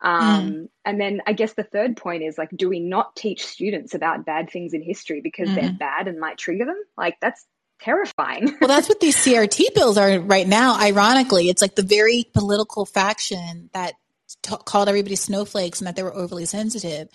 um, 0.05 0.69
and 0.85 1.01
then 1.01 1.23
I 1.27 1.33
guess 1.33 1.55
the 1.55 1.63
third 1.63 1.97
point 1.97 2.23
is 2.23 2.37
like, 2.37 2.51
do 2.55 2.69
we 2.69 2.79
not 2.79 3.17
teach 3.17 3.47
students 3.47 3.95
about 3.95 4.27
bad 4.27 4.51
things 4.51 4.75
in 4.75 4.83
history 4.83 5.23
because 5.23 5.49
they're 5.55 5.71
Mhm. 5.71 5.79
bad 5.79 6.09
and 6.09 6.21
might 6.21 6.37
trigger 6.37 6.67
them? 6.67 6.83
Like, 6.97 7.19
that's 7.21 7.47
terrifying. 7.81 8.55
Well, 8.61 8.69
that's 8.69 8.89
what 8.89 9.01
these 9.01 9.17
CRT 9.17 9.75
bills 9.75 9.97
are 9.97 10.19
right 10.21 10.47
now. 10.47 10.79
Ironically, 10.79 11.49
it's 11.49 11.63
like 11.63 11.75
the 11.75 11.83
very 11.83 12.25
political 12.35 12.85
faction 12.85 13.71
that 13.73 13.95
t- 14.43 14.57
called 14.65 14.89
everybody 14.89 15.17
snowflakes 15.17 15.81
and 15.81 15.87
that 15.87 15.97
they 15.97 16.03
were 16.03 16.15
overly 16.15 16.45
sensitive. 16.45 17.09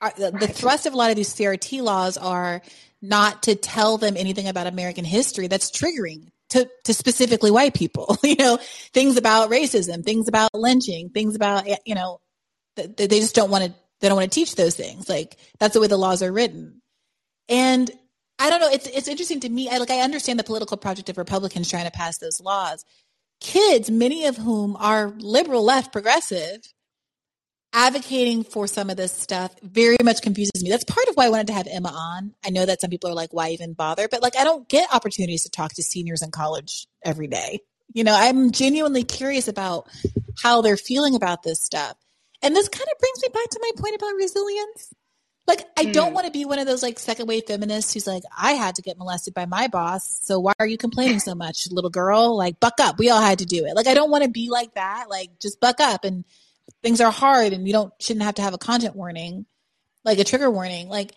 Are, 0.00 0.12
the, 0.16 0.30
the 0.30 0.48
thrust 0.48 0.86
of 0.86 0.92
a 0.92 0.96
lot 0.96 1.10
of 1.10 1.16
these 1.16 1.34
CRT 1.34 1.82
laws 1.82 2.16
are 2.16 2.62
not 3.02 3.44
to 3.44 3.54
tell 3.54 3.98
them 3.98 4.16
anything 4.16 4.48
about 4.48 4.66
American 4.66 5.04
history 5.04 5.48
that's 5.48 5.70
triggering 5.70 6.28
to, 6.50 6.68
to 6.84 6.94
specifically 6.94 7.50
white 7.50 7.74
people. 7.74 8.16
you 8.22 8.36
know, 8.36 8.58
things 8.92 9.16
about 9.16 9.50
racism, 9.50 10.04
things 10.04 10.28
about 10.28 10.50
lynching, 10.54 11.10
things 11.10 11.34
about 11.34 11.66
eh, 11.66 11.76
you 11.84 11.94
know, 11.94 12.20
th- 12.76 12.96
they 12.96 13.20
just 13.20 13.34
don't 13.34 13.50
want 13.50 13.64
to. 13.64 13.74
They 14.00 14.08
don't 14.08 14.16
want 14.16 14.30
to 14.30 14.34
teach 14.34 14.54
those 14.54 14.76
things. 14.76 15.08
Like 15.08 15.36
that's 15.58 15.74
the 15.74 15.80
way 15.80 15.88
the 15.88 15.96
laws 15.96 16.22
are 16.22 16.30
written. 16.30 16.80
And 17.48 17.90
I 18.38 18.50
don't 18.50 18.60
know. 18.60 18.70
It's 18.70 18.86
it's 18.86 19.08
interesting 19.08 19.40
to 19.40 19.48
me. 19.48 19.68
I 19.68 19.78
like 19.78 19.90
I 19.90 20.00
understand 20.00 20.38
the 20.38 20.44
political 20.44 20.76
project 20.76 21.08
of 21.08 21.18
Republicans 21.18 21.68
trying 21.68 21.86
to 21.86 21.90
pass 21.90 22.18
those 22.18 22.40
laws. 22.40 22.84
Kids, 23.40 23.90
many 23.90 24.26
of 24.26 24.36
whom 24.36 24.76
are 24.76 25.14
liberal, 25.18 25.64
left, 25.64 25.92
progressive, 25.92 26.60
advocating 27.72 28.42
for 28.44 28.66
some 28.66 28.90
of 28.90 28.96
this 28.96 29.12
stuff 29.12 29.54
very 29.62 29.98
much 30.02 30.22
confuses 30.22 30.62
me. 30.62 30.70
That's 30.70 30.84
part 30.84 31.06
of 31.08 31.14
why 31.14 31.26
I 31.26 31.28
wanted 31.28 31.48
to 31.48 31.52
have 31.52 31.68
Emma 31.70 31.90
on. 31.90 32.34
I 32.44 32.50
know 32.50 32.66
that 32.66 32.80
some 32.80 32.90
people 32.90 33.10
are 33.10 33.14
like, 33.14 33.32
why 33.32 33.50
even 33.50 33.74
bother? 33.74 34.08
But 34.08 34.22
like, 34.22 34.36
I 34.36 34.44
don't 34.44 34.68
get 34.68 34.92
opportunities 34.92 35.44
to 35.44 35.50
talk 35.50 35.74
to 35.74 35.82
seniors 35.82 36.22
in 36.22 36.30
college 36.30 36.86
every 37.04 37.28
day. 37.28 37.60
You 37.92 38.04
know, 38.04 38.14
I'm 38.16 38.50
genuinely 38.50 39.04
curious 39.04 39.48
about 39.48 39.88
how 40.42 40.60
they're 40.62 40.76
feeling 40.76 41.14
about 41.14 41.42
this 41.42 41.60
stuff. 41.60 41.96
And 42.42 42.54
this 42.54 42.68
kind 42.68 42.86
of 42.90 42.98
brings 42.98 43.22
me 43.22 43.28
back 43.32 43.50
to 43.50 43.60
my 43.60 43.70
point 43.76 43.96
about 43.96 44.14
resilience. 44.14 44.94
Like, 45.48 45.66
I 45.78 45.86
don't 45.86 46.08
Hmm. 46.10 46.14
want 46.14 46.26
to 46.26 46.30
be 46.32 46.44
one 46.44 46.58
of 46.58 46.66
those 46.66 46.82
like 46.82 46.98
second 46.98 47.26
wave 47.26 47.44
feminists 47.46 47.94
who's 47.94 48.06
like, 48.06 48.22
I 48.36 48.52
had 48.52 48.74
to 48.76 48.82
get 48.82 48.98
molested 48.98 49.32
by 49.34 49.46
my 49.46 49.66
boss. 49.66 50.20
So 50.22 50.38
why 50.38 50.52
are 50.60 50.66
you 50.66 50.76
complaining 50.78 51.18
so 51.20 51.34
much, 51.34 51.66
little 51.72 51.90
girl? 51.90 52.36
Like, 52.36 52.60
buck 52.60 52.74
up. 52.80 52.98
We 52.98 53.08
all 53.10 53.20
had 53.22 53.38
to 53.40 53.46
do 53.46 53.64
it. 53.64 53.74
Like, 53.74 53.86
I 53.86 53.94
don't 53.94 54.10
want 54.10 54.24
to 54.24 54.30
be 54.30 54.50
like 54.50 54.74
that. 54.74 55.06
Like, 55.08 55.30
just 55.40 55.58
buck 55.60 55.80
up 55.80 56.04
and 56.04 56.24
things 56.82 57.00
are 57.00 57.10
hard 57.10 57.52
and 57.54 57.66
you 57.66 57.72
don't, 57.72 57.92
shouldn't 57.98 58.24
have 58.24 58.34
to 58.36 58.42
have 58.42 58.54
a 58.54 58.58
content 58.58 58.94
warning, 58.94 59.46
like 60.04 60.18
a 60.18 60.24
trigger 60.24 60.50
warning. 60.50 60.88
Like, 60.88 61.14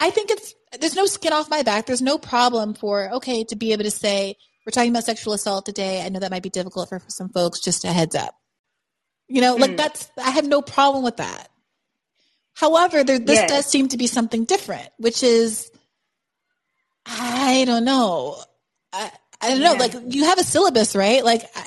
I 0.00 0.10
think 0.10 0.30
it's, 0.30 0.54
there's 0.80 0.96
no 0.96 1.06
skin 1.06 1.32
off 1.34 1.50
my 1.50 1.62
back. 1.62 1.84
There's 1.86 2.02
no 2.02 2.16
problem 2.18 2.74
for, 2.74 3.12
okay, 3.16 3.44
to 3.44 3.54
be 3.56 3.72
able 3.72 3.84
to 3.84 3.90
say, 3.90 4.36
we're 4.66 4.70
talking 4.72 4.90
about 4.90 5.04
sexual 5.04 5.34
assault 5.34 5.66
today. 5.66 6.02
I 6.04 6.08
know 6.08 6.20
that 6.20 6.30
might 6.30 6.42
be 6.42 6.48
difficult 6.50 6.88
for 6.88 7.02
some 7.08 7.28
folks, 7.28 7.60
just 7.60 7.84
a 7.84 7.88
heads 7.92 8.14
up. 8.16 8.34
You 9.28 9.40
know, 9.42 9.56
like 9.56 9.72
Mm. 9.72 9.76
that's, 9.76 10.10
I 10.16 10.30
have 10.30 10.46
no 10.48 10.62
problem 10.62 11.04
with 11.04 11.18
that. 11.18 11.48
However, 12.54 13.02
there, 13.04 13.18
this 13.18 13.38
Yeah. 13.40 13.46
does 13.46 13.66
seem 13.66 13.88
to 13.88 13.96
be 13.96 14.06
something 14.06 14.44
different, 14.44 14.88
which 14.98 15.22
is, 15.22 15.70
I 17.06 17.64
don't 17.66 17.84
know. 17.84 18.36
I, 18.92 19.10
I 19.40 19.48
don't 19.50 19.60
know. 19.60 19.72
Yeah. 19.72 19.78
Like 19.78 19.94
you 20.08 20.24
have 20.24 20.38
a 20.38 20.44
syllabus, 20.44 20.94
right? 20.94 21.24
Like 21.24 21.42
I, 21.54 21.66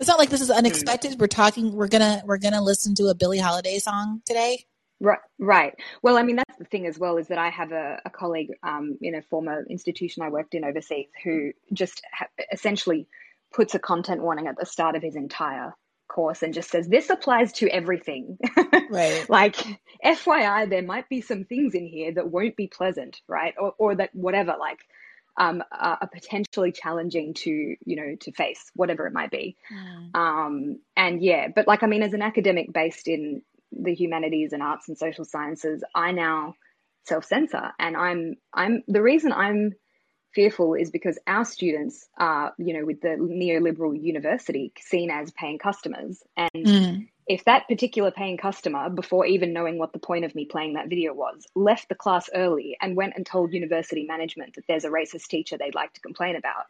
it's 0.00 0.08
not 0.08 0.18
like 0.18 0.30
this 0.30 0.40
is 0.40 0.50
unexpected. 0.50 1.18
We're 1.20 1.26
talking. 1.28 1.72
We're 1.72 1.88
gonna 1.88 2.22
we're 2.26 2.38
gonna 2.38 2.62
listen 2.62 2.94
to 2.96 3.06
a 3.06 3.14
Billie 3.14 3.38
Holiday 3.38 3.78
song 3.78 4.20
today. 4.26 4.64
Right, 5.00 5.18
right. 5.38 5.74
Well, 6.02 6.16
I 6.16 6.22
mean, 6.22 6.36
that's 6.36 6.58
the 6.58 6.64
thing 6.64 6.86
as 6.86 6.98
well 6.98 7.16
is 7.18 7.28
that 7.28 7.38
I 7.38 7.50
have 7.50 7.72
a, 7.72 8.00
a 8.04 8.10
colleague 8.10 8.50
um, 8.62 8.96
in 9.02 9.14
a 9.14 9.22
former 9.22 9.64
institution 9.68 10.22
I 10.22 10.28
worked 10.28 10.54
in 10.54 10.64
overseas 10.64 11.08
who 11.22 11.52
just 11.72 12.00
ha- 12.12 12.28
essentially 12.52 13.06
puts 13.52 13.74
a 13.74 13.78
content 13.78 14.22
warning 14.22 14.46
at 14.46 14.56
the 14.58 14.64
start 14.66 14.94
of 14.96 15.02
his 15.02 15.16
entire 15.16 15.74
course 16.14 16.42
and 16.42 16.54
just 16.54 16.70
says 16.70 16.86
this 16.86 17.10
applies 17.10 17.52
to 17.54 17.68
everything. 17.68 18.38
Right. 18.90 19.28
like 19.28 19.56
FYI, 20.04 20.68
there 20.70 20.82
might 20.82 21.08
be 21.08 21.20
some 21.20 21.44
things 21.44 21.74
in 21.74 21.86
here 21.86 22.12
that 22.12 22.30
won't 22.30 22.54
be 22.54 22.68
pleasant, 22.68 23.20
right? 23.26 23.54
Or, 23.58 23.74
or 23.78 23.96
that 23.96 24.10
whatever, 24.14 24.54
like 24.58 24.78
um, 25.36 25.62
are, 25.72 25.98
are 26.00 26.08
potentially 26.08 26.70
challenging 26.70 27.34
to 27.34 27.50
you 27.50 27.96
know 27.96 28.16
to 28.20 28.32
face, 28.32 28.70
whatever 28.74 29.06
it 29.06 29.12
might 29.12 29.30
be. 29.30 29.56
Mm. 29.72 30.16
Um, 30.16 30.78
and 30.96 31.22
yeah, 31.22 31.48
but 31.54 31.66
like 31.66 31.82
I 31.82 31.86
mean, 31.86 32.02
as 32.02 32.14
an 32.14 32.22
academic 32.22 32.72
based 32.72 33.08
in 33.08 33.42
the 33.72 33.94
humanities 33.94 34.52
and 34.52 34.62
arts 34.62 34.88
and 34.88 34.96
social 34.96 35.24
sciences, 35.24 35.82
I 35.94 36.12
now 36.12 36.54
self 37.04 37.24
censor, 37.24 37.72
and 37.78 37.96
I'm 37.96 38.36
I'm 38.52 38.82
the 38.86 39.02
reason 39.02 39.32
I'm 39.32 39.72
fearful 40.34 40.74
is 40.74 40.90
because 40.90 41.18
our 41.26 41.44
students 41.44 42.08
are, 42.18 42.52
you 42.58 42.74
know, 42.74 42.84
with 42.84 43.00
the 43.00 43.16
neoliberal 43.16 44.00
university 44.00 44.72
seen 44.80 45.10
as 45.10 45.30
paying 45.32 45.58
customers. 45.58 46.22
And 46.36 46.50
Mm. 46.54 47.08
if 47.26 47.44
that 47.44 47.68
particular 47.68 48.10
paying 48.10 48.36
customer, 48.36 48.90
before 48.90 49.24
even 49.26 49.52
knowing 49.52 49.78
what 49.78 49.92
the 49.92 49.98
point 49.98 50.24
of 50.24 50.34
me 50.34 50.44
playing 50.44 50.74
that 50.74 50.88
video 50.88 51.14
was, 51.14 51.46
left 51.54 51.88
the 51.88 51.94
class 51.94 52.28
early 52.34 52.76
and 52.80 52.96
went 52.96 53.14
and 53.16 53.24
told 53.24 53.52
university 53.52 54.04
management 54.04 54.54
that 54.54 54.64
there's 54.68 54.84
a 54.84 54.90
racist 54.90 55.28
teacher 55.28 55.56
they'd 55.56 55.74
like 55.74 55.92
to 55.94 56.00
complain 56.00 56.36
about, 56.36 56.66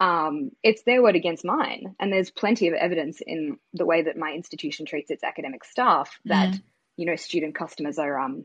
um, 0.00 0.50
it's 0.62 0.82
their 0.82 1.02
word 1.02 1.16
against 1.16 1.44
mine. 1.44 1.94
And 1.98 2.12
there's 2.12 2.30
plenty 2.30 2.68
of 2.68 2.74
evidence 2.74 3.20
in 3.26 3.58
the 3.72 3.86
way 3.86 4.02
that 4.02 4.16
my 4.16 4.32
institution 4.32 4.86
treats 4.86 5.10
its 5.10 5.24
academic 5.24 5.64
staff 5.64 6.18
that, 6.26 6.54
Mm. 6.54 6.62
you 6.96 7.06
know, 7.06 7.16
student 7.16 7.54
customers 7.54 7.98
are 7.98 8.18
um, 8.18 8.44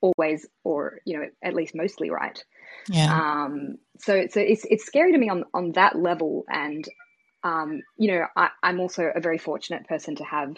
always 0.00 0.46
or, 0.64 1.00
you 1.04 1.18
know, 1.18 1.28
at 1.42 1.54
least 1.54 1.74
mostly 1.74 2.10
right. 2.10 2.44
Yeah. 2.88 3.12
Um, 3.12 3.78
so 3.98 4.26
so 4.30 4.40
it's 4.40 4.64
it's 4.68 4.86
scary 4.86 5.12
to 5.12 5.18
me 5.18 5.28
on 5.28 5.44
on 5.54 5.72
that 5.72 5.98
level, 5.98 6.44
and 6.48 6.84
um, 7.42 7.82
you 7.98 8.12
know 8.12 8.26
I, 8.36 8.50
I'm 8.62 8.80
also 8.80 9.10
a 9.14 9.20
very 9.20 9.38
fortunate 9.38 9.86
person 9.88 10.16
to 10.16 10.24
have 10.24 10.56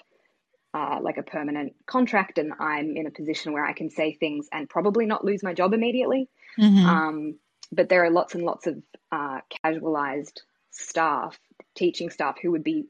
uh, 0.75 0.99
like 1.01 1.17
a 1.17 1.23
permanent 1.23 1.75
contract, 1.87 2.39
and 2.39 2.53
I'm 2.59 2.97
in 2.97 3.07
a 3.07 3.11
position 3.11 3.53
where 3.53 3.65
I 3.65 3.73
can 3.73 3.91
say 3.91 4.13
things 4.15 4.49
and 4.53 4.69
probably 4.69 5.07
not 5.07 5.25
lose 5.25 5.43
my 5.43 5.55
job 5.55 5.73
immediately. 5.73 6.29
Mhm. 6.59 6.85
Um, 6.85 7.39
but 7.73 7.89
there 7.89 8.05
are 8.05 8.11
lots 8.11 8.35
and 8.35 8.45
lots 8.45 8.67
of 8.67 8.77
uh, 9.13 9.41
casualized 9.63 10.43
staff, 10.71 11.39
teaching 11.75 12.11
staff, 12.11 12.37
who 12.41 12.51
would 12.53 12.65
be 12.65 12.87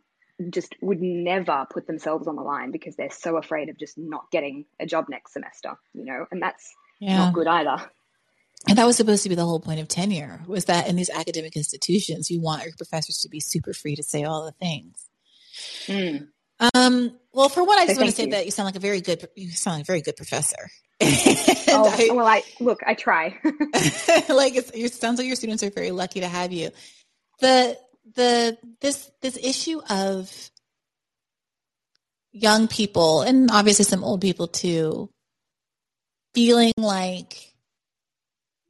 just 0.51 0.75
would 0.81 1.01
never 1.03 1.67
put 1.69 1.87
themselves 1.89 2.29
on 2.29 2.37
the 2.37 2.43
line 2.43 2.71
because 2.71 2.95
they're 2.95 3.11
so 3.11 3.37
afraid 3.37 3.69
of 3.69 3.77
just 3.79 3.99
not 3.99 4.31
getting 4.31 4.65
a 4.79 4.87
job 4.87 5.07
next 5.09 5.33
semester, 5.33 5.73
you 5.95 6.05
know, 6.05 6.27
and 6.31 6.41
that's 6.41 6.75
Yeah. 7.01 7.17
not 7.17 7.33
good 7.35 7.47
either. 7.49 7.91
And 8.67 8.77
that 8.77 8.87
was 8.87 8.97
supposed 8.97 9.23
to 9.23 9.29
be 9.29 9.35
the 9.35 9.45
whole 9.45 9.61
point 9.61 9.81
of 9.81 9.89
tenure 9.89 10.41
was 10.47 10.65
that 10.65 10.89
in 10.89 10.97
these 10.97 11.11
academic 11.11 11.57
institutions, 11.57 12.31
you 12.31 12.41
want 12.41 12.65
your 12.65 12.73
professors 12.77 13.19
to 13.23 13.29
be 13.29 13.41
super 13.41 13.73
free 13.73 13.95
to 13.97 14.03
say 14.03 14.25
all 14.25 14.45
the 14.45 14.53
things. 14.53 15.07
Mm. 15.87 16.29
Um, 16.75 17.17
well, 17.33 17.49
for 17.49 17.65
one, 17.65 17.79
I 17.79 17.83
So 17.83 17.89
just 17.89 18.01
want 18.01 18.11
to 18.11 18.17
say 18.17 18.25
you. 18.25 18.31
that 18.33 18.45
you 18.45 18.51
sound 18.51 18.67
like 18.67 18.77
a 18.77 18.81
very 18.81 19.01
good, 19.01 19.27
you 19.37 19.51
sound 19.51 19.77
like 19.79 19.85
a 19.85 19.87
very 19.87 20.03
good 20.03 20.17
professor. 20.17 20.71
Oh, 21.71 22.15
well, 22.15 22.27
I 22.27 22.43
look, 22.61 22.81
I 22.87 22.95
try. 22.95 23.39
like 23.45 24.57
it's, 24.57 24.71
it 24.73 24.95
sounds 24.95 25.19
like 25.19 25.27
your 25.27 25.37
students 25.37 25.63
are 25.63 25.71
very 25.71 25.91
lucky 25.91 26.21
to 26.21 26.27
have 26.29 26.51
you. 26.51 26.71
The, 27.41 27.77
the, 28.17 28.57
this, 28.81 29.09
this 29.21 29.37
issue 29.37 29.81
of 29.91 30.51
young 32.33 32.67
people 32.67 33.21
and 33.21 33.51
obviously 33.51 33.85
some 33.85 34.03
old 34.03 34.23
people 34.23 34.49
too, 34.49 35.11
feeling 36.35 36.73
like 36.79 37.48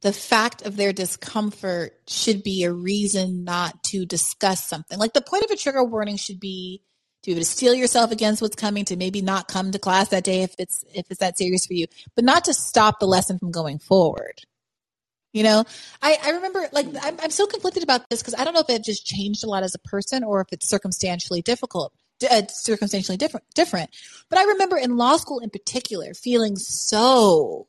the 0.01 0.13
fact 0.13 0.65
of 0.65 0.77
their 0.77 0.93
discomfort 0.93 1.93
should 2.07 2.43
be 2.43 2.63
a 2.63 2.71
reason 2.71 3.43
not 3.43 3.83
to 3.85 4.05
discuss 4.05 4.63
something. 4.63 4.97
Like 4.97 5.13
the 5.13 5.21
point 5.21 5.43
of 5.43 5.51
a 5.51 5.57
trigger 5.57 5.83
warning 5.83 6.17
should 6.17 6.39
be 6.39 6.81
to 7.23 7.27
be 7.27 7.31
able 7.33 7.41
to 7.41 7.45
steel 7.45 7.73
yourself 7.73 8.11
against 8.11 8.41
what's 8.41 8.55
coming, 8.55 8.85
to 8.85 8.95
maybe 8.95 9.21
not 9.21 9.49
come 9.49 9.71
to 9.71 9.79
class 9.79 10.09
that 10.09 10.23
day 10.23 10.43
if 10.43 10.55
it's 10.57 10.85
if 10.93 11.05
it's 11.09 11.19
that 11.19 11.37
serious 11.37 11.65
for 11.65 11.73
you, 11.73 11.87
but 12.15 12.23
not 12.23 12.45
to 12.45 12.53
stop 12.53 12.99
the 12.99 13.07
lesson 13.07 13.37
from 13.39 13.51
going 13.51 13.79
forward. 13.79 14.41
You 15.33 15.43
know, 15.43 15.65
I, 16.01 16.17
I 16.23 16.29
remember 16.31 16.67
like 16.71 16.87
I'm, 17.01 17.17
I'm 17.21 17.29
so 17.29 17.45
conflicted 17.45 17.83
about 17.83 18.09
this 18.09 18.21
because 18.21 18.35
I 18.35 18.43
don't 18.43 18.53
know 18.53 18.61
if 18.61 18.69
it 18.69 18.83
just 18.83 19.05
changed 19.05 19.43
a 19.43 19.47
lot 19.47 19.63
as 19.63 19.75
a 19.75 19.79
person 19.79 20.23
or 20.23 20.41
if 20.41 20.47
it's 20.51 20.67
circumstantially 20.67 21.41
difficult, 21.41 21.93
uh, 22.29 22.43
circumstantially 22.47 23.17
different, 23.17 23.45
different. 23.53 23.91
But 24.29 24.39
I 24.39 24.45
remember 24.45 24.77
in 24.77 24.97
law 24.97 25.17
school 25.17 25.39
in 25.39 25.49
particular 25.49 26.13
feeling 26.13 26.55
so 26.55 27.67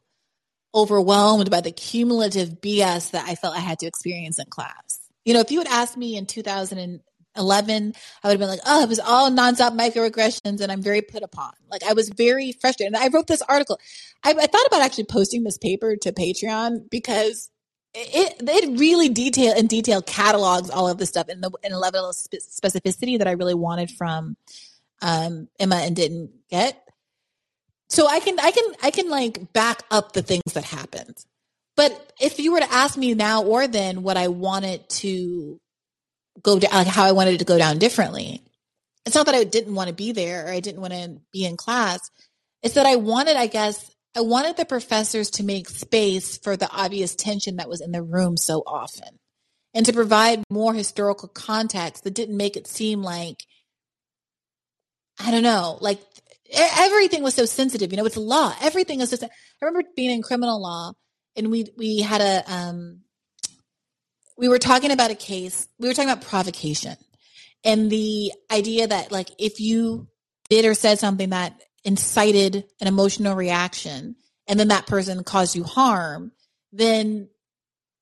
overwhelmed 0.74 1.50
by 1.50 1.60
the 1.60 1.72
cumulative 1.72 2.60
BS 2.60 3.10
that 3.12 3.28
I 3.28 3.34
felt 3.34 3.56
I 3.56 3.60
had 3.60 3.78
to 3.80 3.86
experience 3.86 4.38
in 4.38 4.46
class. 4.46 5.00
You 5.24 5.34
know, 5.34 5.40
if 5.40 5.50
you 5.50 5.58
had 5.58 5.68
asked 5.68 5.96
me 5.96 6.16
in 6.16 6.26
2011, 6.26 7.02
I 7.36 8.28
would 8.28 8.30
have 8.30 8.38
been 8.38 8.48
like, 8.48 8.60
oh, 8.66 8.82
it 8.82 8.88
was 8.88 9.00
all 9.00 9.30
nonstop 9.30 9.76
microaggressions 9.76 10.60
and 10.60 10.72
I'm 10.72 10.82
very 10.82 11.02
put 11.02 11.22
upon. 11.22 11.52
Like 11.70 11.82
I 11.82 11.92
was 11.92 12.08
very 12.08 12.52
frustrated. 12.52 12.94
And 12.94 13.02
I 13.02 13.08
wrote 13.08 13.26
this 13.26 13.42
article. 13.42 13.78
I, 14.24 14.30
I 14.30 14.46
thought 14.46 14.66
about 14.66 14.82
actually 14.82 15.04
posting 15.04 15.44
this 15.44 15.58
paper 15.58 15.96
to 15.96 16.12
Patreon 16.12 16.88
because 16.90 17.50
it, 17.94 18.36
it 18.40 18.78
really 18.78 19.08
detail 19.08 19.56
in 19.56 19.66
detail 19.66 20.00
catalogs 20.00 20.70
all 20.70 20.88
of 20.88 20.98
this 20.98 21.08
stuff 21.08 21.28
in 21.28 21.40
the 21.40 21.50
in 21.64 21.72
a 21.72 21.78
level 21.78 22.08
of 22.08 22.14
specificity 22.14 23.18
that 23.18 23.26
I 23.26 23.32
really 23.32 23.54
wanted 23.54 23.90
from 23.90 24.36
um, 25.02 25.48
Emma 25.58 25.76
and 25.76 25.96
didn't 25.96 26.30
get. 26.48 26.89
So 27.90 28.06
I 28.06 28.20
can 28.20 28.38
I 28.40 28.50
can 28.52 28.64
I 28.82 28.90
can 28.90 29.10
like 29.10 29.52
back 29.52 29.82
up 29.90 30.12
the 30.12 30.22
things 30.22 30.52
that 30.54 30.64
happened. 30.64 31.16
But 31.76 32.12
if 32.20 32.38
you 32.38 32.52
were 32.52 32.60
to 32.60 32.72
ask 32.72 32.96
me 32.96 33.14
now 33.14 33.42
or 33.42 33.66
then 33.66 34.02
what 34.02 34.16
I 34.16 34.28
wanted 34.28 34.88
to 34.88 35.58
go 36.42 36.58
down, 36.58 36.72
like 36.72 36.86
how 36.86 37.04
I 37.04 37.12
wanted 37.12 37.34
it 37.34 37.38
to 37.38 37.44
go 37.44 37.58
down 37.58 37.78
differently, 37.78 38.42
it's 39.06 39.14
not 39.14 39.26
that 39.26 39.34
I 39.34 39.44
didn't 39.44 39.74
want 39.74 39.88
to 39.88 39.94
be 39.94 40.12
there 40.12 40.46
or 40.46 40.50
I 40.50 40.60
didn't 40.60 40.80
want 40.80 40.92
to 40.92 41.18
be 41.32 41.44
in 41.44 41.56
class. 41.56 42.00
It's 42.62 42.74
that 42.74 42.86
I 42.86 42.96
wanted, 42.96 43.36
I 43.36 43.46
guess, 43.46 43.90
I 44.16 44.20
wanted 44.20 44.56
the 44.56 44.64
professors 44.64 45.30
to 45.32 45.44
make 45.44 45.68
space 45.68 46.36
for 46.36 46.56
the 46.56 46.70
obvious 46.70 47.14
tension 47.14 47.56
that 47.56 47.68
was 47.68 47.80
in 47.80 47.92
the 47.92 48.02
room 48.02 48.36
so 48.36 48.62
often 48.66 49.18
and 49.72 49.86
to 49.86 49.92
provide 49.92 50.44
more 50.50 50.74
historical 50.74 51.28
context 51.28 52.04
that 52.04 52.14
didn't 52.14 52.36
make 52.36 52.56
it 52.56 52.66
seem 52.66 53.02
like, 53.02 53.44
I 55.18 55.30
don't 55.30 55.42
know, 55.42 55.78
like 55.80 56.00
everything 56.52 57.22
was 57.22 57.34
so 57.34 57.44
sensitive. 57.44 57.92
You 57.92 57.98
know, 57.98 58.06
it's 58.06 58.16
law. 58.16 58.54
Everything 58.62 59.00
is 59.00 59.10
just, 59.10 59.24
I 59.24 59.28
remember 59.60 59.88
being 59.96 60.10
in 60.10 60.22
criminal 60.22 60.60
law 60.60 60.92
and 61.36 61.50
we, 61.50 61.66
we 61.76 62.00
had 62.00 62.20
a, 62.20 62.52
um, 62.52 63.00
we 64.36 64.48
were 64.48 64.58
talking 64.58 64.90
about 64.90 65.10
a 65.10 65.14
case, 65.14 65.68
we 65.78 65.88
were 65.88 65.94
talking 65.94 66.10
about 66.10 66.24
provocation 66.24 66.96
and 67.64 67.90
the 67.90 68.32
idea 68.50 68.86
that 68.86 69.12
like 69.12 69.30
if 69.38 69.60
you 69.60 70.08
did 70.48 70.64
or 70.64 70.74
said 70.74 70.98
something 70.98 71.30
that 71.30 71.60
incited 71.84 72.64
an 72.80 72.88
emotional 72.88 73.34
reaction 73.36 74.16
and 74.46 74.58
then 74.58 74.68
that 74.68 74.86
person 74.86 75.22
caused 75.24 75.54
you 75.54 75.62
harm, 75.62 76.32
then 76.72 77.28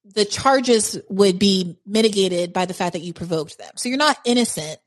the 0.05 0.25
charges 0.25 0.99
would 1.09 1.39
be 1.39 1.77
mitigated 1.85 2.53
by 2.53 2.65
the 2.65 2.75
fact 2.75 2.95
that 2.95 3.03
you 3.03 3.13
provoked 3.13 3.59
them. 3.59 3.71
So 3.77 3.89
you're 3.89 3.99
not 3.99 4.17
innocent, 4.25 4.79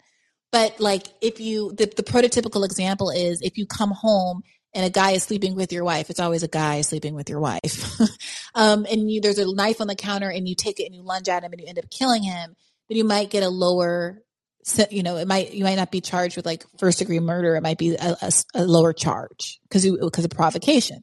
but 0.51 0.79
like 0.79 1.07
if 1.21 1.39
you, 1.39 1.73
the, 1.73 1.85
the 1.85 2.03
prototypical 2.03 2.65
example 2.65 3.09
is 3.09 3.41
if 3.41 3.57
you 3.57 3.65
come 3.65 3.91
home 3.91 4.43
and 4.73 4.85
a 4.85 4.89
guy 4.89 5.11
is 5.11 5.23
sleeping 5.23 5.55
with 5.55 5.71
your 5.71 5.83
wife, 5.83 6.09
it's 6.09 6.19
always 6.19 6.43
a 6.43 6.47
guy 6.47 6.81
sleeping 6.81 7.13
with 7.13 7.29
your 7.29 7.39
wife. 7.39 7.99
um, 8.55 8.85
and 8.89 9.09
you, 9.09 9.21
there's 9.21 9.39
a 9.39 9.53
knife 9.53 9.81
on 9.81 9.87
the 9.87 9.95
counter 9.95 10.29
and 10.29 10.47
you 10.47 10.55
take 10.55 10.79
it 10.79 10.85
and 10.85 10.95
you 10.95 11.01
lunge 11.01 11.29
at 11.29 11.43
him 11.43 11.51
and 11.51 11.61
you 11.61 11.67
end 11.67 11.79
up 11.79 11.89
killing 11.89 12.23
him, 12.23 12.55
then 12.89 12.97
you 12.97 13.03
might 13.03 13.29
get 13.29 13.43
a 13.43 13.49
lower 13.49 14.23
you 14.89 15.03
know, 15.03 15.17
it 15.17 15.27
might 15.27 15.53
you 15.53 15.63
might 15.63 15.75
not 15.75 15.91
be 15.91 16.01
charged 16.01 16.35
with 16.35 16.45
like 16.45 16.63
first 16.77 16.99
degree 16.99 17.19
murder. 17.19 17.55
It 17.55 17.61
might 17.61 17.77
be 17.77 17.95
a, 17.95 18.17
a, 18.21 18.31
a 18.53 18.65
lower 18.65 18.93
charge 18.93 19.59
because 19.63 19.89
because 19.89 20.25
of 20.25 20.31
provocation. 20.31 21.01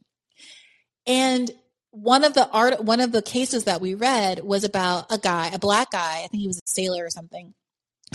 And 1.05 1.51
one 1.91 2.23
of 2.23 2.33
the 2.33 2.47
art, 2.49 2.83
one 2.83 2.99
of 2.99 3.11
the 3.11 3.21
cases 3.21 3.65
that 3.65 3.81
we 3.81 3.95
read 3.95 4.43
was 4.43 4.63
about 4.63 5.11
a 5.11 5.17
guy, 5.17 5.49
a 5.49 5.59
black 5.59 5.91
guy. 5.91 6.21
I 6.23 6.27
think 6.27 6.41
he 6.41 6.47
was 6.47 6.57
a 6.57 6.69
sailor 6.69 7.05
or 7.05 7.09
something, 7.09 7.53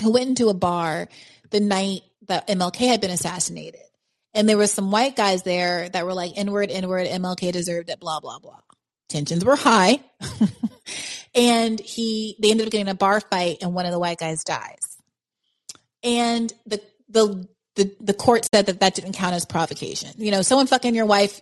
who 0.01 0.13
went 0.13 0.29
into 0.29 0.49
a 0.49 0.55
bar 0.55 1.09
the 1.51 1.61
night 1.61 2.03
that 2.27 2.49
MLK 2.49 2.89
had 2.89 3.01
been 3.01 3.11
assassinated, 3.11 3.81
and 4.33 4.49
there 4.49 4.57
was 4.57 4.73
some 4.73 4.91
white 4.91 5.17
guys 5.17 5.43
there 5.43 5.89
that 5.89 6.07
were 6.07 6.15
like, 6.15 6.37
"Inward, 6.37 6.71
inward, 6.71 7.07
MLK 7.07 7.53
deserved 7.53 7.91
it." 7.91 8.01
Blah 8.01 8.21
blah 8.21 8.39
blah. 8.39 8.61
Tensions 9.09 9.45
were 9.45 9.57
high, 9.57 10.01
and 11.35 11.79
he 11.81 12.37
they 12.41 12.51
ended 12.51 12.67
up 12.67 12.73
getting 12.73 12.89
a 12.89 12.95
bar 12.95 13.21
fight, 13.21 13.59
and 13.63 13.75
one 13.75 13.87
of 13.87 13.93
the 13.93 13.99
white 13.99 14.19
guys 14.19 14.45
dies 14.45 14.95
and 16.05 16.53
the 16.67 16.81
the 17.09 17.49
the 17.75 17.97
the 17.99 18.15
court 18.15 18.47
said 18.53 18.67
that 18.67 18.81
that 18.81 18.95
didn't 18.95 19.15
count 19.15 19.35
as 19.35 19.45
provocation. 19.45 20.11
You 20.17 20.31
know, 20.31 20.43
someone 20.43 20.67
fucking 20.69 20.95
your 20.95 21.07
wife 21.07 21.41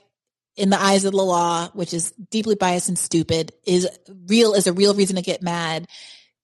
in 0.57 0.71
the 0.71 0.81
eyes 0.81 1.05
of 1.05 1.13
the 1.13 1.19
law, 1.19 1.69
which 1.75 1.93
is 1.93 2.13
deeply 2.31 2.55
biased 2.55 2.89
and 2.89 2.99
stupid, 2.99 3.53
is 3.67 3.87
real 4.29 4.55
is 4.55 4.67
a 4.67 4.73
real 4.73 4.95
reason 4.95 5.17
to 5.17 5.23
get 5.23 5.43
mad. 5.43 5.87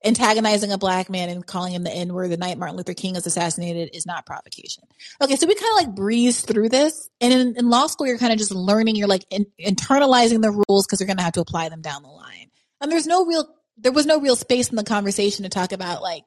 Antagonizing 0.04 0.70
a 0.70 0.78
black 0.78 1.10
man 1.10 1.28
and 1.28 1.44
calling 1.44 1.72
him 1.72 1.82
the 1.82 1.90
N 1.90 2.14
word 2.14 2.30
the 2.30 2.36
night 2.36 2.56
Martin 2.56 2.76
Luther 2.76 2.94
King 2.94 3.16
is 3.16 3.26
assassinated 3.26 3.90
is 3.94 4.06
not 4.06 4.26
provocation. 4.26 4.84
Okay, 5.20 5.34
so 5.34 5.46
we 5.46 5.54
kind 5.56 5.72
of 5.72 5.86
like 5.86 5.96
breeze 5.96 6.40
through 6.42 6.68
this, 6.68 7.10
and 7.20 7.32
in, 7.32 7.56
in 7.56 7.68
law 7.68 7.88
school, 7.88 8.06
you're 8.06 8.18
kind 8.18 8.32
of 8.32 8.38
just 8.38 8.52
learning. 8.52 8.94
You're 8.94 9.08
like 9.08 9.24
in, 9.30 9.46
internalizing 9.60 10.40
the 10.40 10.52
rules 10.68 10.86
because 10.86 11.00
you're 11.00 11.08
going 11.08 11.16
to 11.16 11.24
have 11.24 11.32
to 11.32 11.40
apply 11.40 11.68
them 11.68 11.80
down 11.80 12.02
the 12.02 12.08
line. 12.08 12.50
And 12.80 12.92
there's 12.92 13.08
no 13.08 13.26
real, 13.26 13.48
there 13.76 13.92
was 13.92 14.06
no 14.06 14.20
real 14.20 14.36
space 14.36 14.70
in 14.70 14.76
the 14.76 14.84
conversation 14.84 15.42
to 15.42 15.48
talk 15.48 15.72
about 15.72 16.00
like 16.00 16.24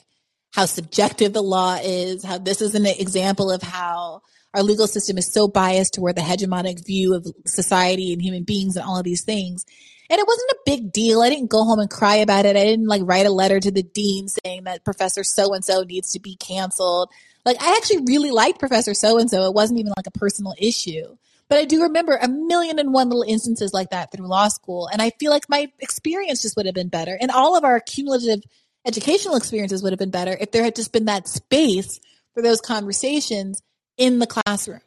how 0.53 0.66
subjective 0.66 1.32
the 1.32 1.41
law 1.41 1.77
is, 1.82 2.25
how 2.25 2.38
this 2.38 2.61
is 2.61 2.75
an 2.75 2.85
example 2.85 3.50
of 3.50 3.61
how 3.61 4.22
our 4.53 4.64
legal 4.64 4.88
system 4.88 5.17
is 5.17 5.32
so 5.32 5.48
biased 5.48 5.93
toward 5.93 6.16
the 6.16 6.22
hegemonic 6.22 6.85
view 6.85 7.16
of 7.16 7.25
society 7.45 8.11
and 8.11 8.22
human 8.22 8.43
beings 8.43 8.75
and 8.75 8.85
all 8.85 8.98
of 8.98 9.06
these 9.06 9.24
things. 9.24 9.66
And 10.11 10.19
it 10.19 10.27
wasn't 10.27 10.51
a 10.51 10.57
big 10.65 10.91
deal. 10.91 11.22
I 11.22 11.30
didn't 11.30 11.49
go 11.49 11.64
home 11.64 11.80
and 11.80 11.90
cry 11.90 12.17
about 12.17 12.45
it. 12.45 12.57
I 12.57 12.65
didn't 12.65 12.88
like 12.88 13.01
write 13.06 13.25
a 13.25 13.31
letter 13.31 13.61
to 13.61 13.72
the 13.72 13.81
dean 13.81 14.27
saying 14.27 14.65
that 14.65 14.83
Professor 14.83 15.23
so 15.23 15.53
and 15.53 15.64
so 15.64 15.83
needs 15.83 16.11
to 16.11 16.19
be 16.19 16.35
canceled. 16.35 17.09
Like 17.45 17.56
I 17.61 17.77
actually 17.77 18.03
really 18.06 18.30
liked 18.30 18.59
Professor 18.59 18.93
so 18.93 19.17
and 19.19 19.30
so. 19.30 19.45
It 19.45 19.53
wasn't 19.53 19.80
even 19.80 19.93
like 19.95 20.07
a 20.07 20.19
personal 20.19 20.53
issue. 20.57 21.15
But 21.48 21.59
I 21.59 21.65
do 21.65 21.83
remember 21.83 22.19
a 22.22 22.27
million 22.27 22.77
and 22.77 22.93
one 22.93 23.07
little 23.07 23.23
instances 23.23 23.73
like 23.73 23.91
that 23.91 24.11
through 24.11 24.27
law 24.27 24.49
school. 24.49 24.90
And 24.91 25.01
I 25.01 25.11
feel 25.11 25.31
like 25.31 25.48
my 25.48 25.72
experience 25.80 26.41
just 26.41 26.57
would 26.57 26.65
have 26.65 26.75
been 26.75 26.90
better. 26.90 27.17
And 27.19 27.31
all 27.31 27.57
of 27.57 27.64
our 27.64 27.80
cumulative 27.80 28.43
educational 28.85 29.38
experiences 29.38 29.81
would 29.81 29.93
have 29.93 29.99
been 29.99 30.11
better 30.11 30.35
if 30.40 30.51
there 30.51 30.64
had 30.65 30.75
just 30.75 30.91
been 30.91 31.06
that 31.06 31.30
space 31.30 32.01
for 32.33 32.43
those 32.43 32.59
conversations 32.59 33.61
in 33.98 34.19
the 34.19 34.27
classroom. 34.27 34.81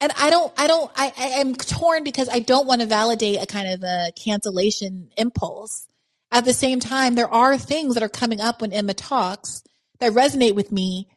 And 0.00 0.12
I 0.18 0.30
don't, 0.30 0.52
I 0.56 0.66
don't, 0.66 0.90
I, 0.96 1.12
I 1.18 1.24
am 1.40 1.54
torn 1.54 2.04
because 2.04 2.28
I 2.28 2.38
don't 2.40 2.66
want 2.66 2.80
to 2.80 2.86
validate 2.86 3.42
a 3.42 3.46
kind 3.46 3.68
of 3.68 3.82
a 3.82 4.12
cancellation 4.16 5.10
impulse. 5.16 5.86
At 6.32 6.44
the 6.44 6.54
same 6.54 6.80
time, 6.80 7.14
there 7.14 7.32
are 7.32 7.58
things 7.58 7.94
that 7.94 8.02
are 8.02 8.08
coming 8.08 8.40
up 8.40 8.62
when 8.62 8.72
Emma 8.72 8.94
talks 8.94 9.62
that 9.98 10.12
resonate 10.12 10.54
with 10.54 10.72
me 10.72 11.08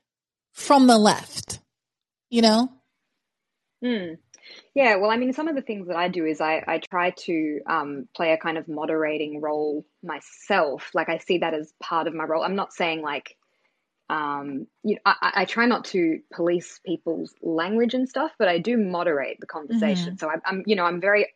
from 0.52 0.88
the 0.88 0.98
left, 0.98 1.60
you 2.30 2.42
know? 2.42 2.70
Hmm. 3.82 4.16
Yeah, 4.76 4.98
well, 4.98 5.12
I 5.12 5.18
mean, 5.18 5.34
some 5.34 5.48
of 5.48 5.56
the 5.56 5.62
things 5.62 5.88
that 5.88 5.95
I 5.95 6.10
do 6.10 6.26
is 6.26 6.42
I, 6.42 6.64
I 6.68 6.80
try 6.80 7.12
to 7.12 7.60
um, 7.66 8.08
play 8.16 8.34
a 8.34 8.38
kind 8.38 8.58
of 8.58 8.68
moderating 8.68 9.40
role 9.40 9.86
myself. 10.03 10.90
Like, 10.94 11.10
I 11.10 11.20
see 11.20 11.38
that 11.40 11.53
as 11.53 11.74
part 11.82 12.08
of 12.08 12.14
my 12.14 12.24
role. 12.24 12.44
I'm 12.44 12.56
not 12.56 12.74
saying 12.74 13.02
like 13.02 13.38
um, 14.09 14.67
you 14.83 14.95
know, 14.95 15.01
I, 15.06 15.32
I, 15.35 15.45
try 15.45 15.65
not 15.65 15.85
to 15.85 16.19
police 16.33 16.80
people's 16.85 17.33
language 17.41 17.93
and 17.93 18.07
stuff, 18.07 18.32
but 18.38 18.48
I 18.48 18.59
do 18.59 18.77
moderate 18.77 19.38
the 19.40 19.48
conversation. 19.48 20.09
Mm-hmm. 20.09 20.17
So 20.17 20.30
I, 20.30 20.35
I'm, 20.45 20.64
you 20.65 20.75
know, 20.75 20.83
I'm 20.83 20.99
very 20.99 21.27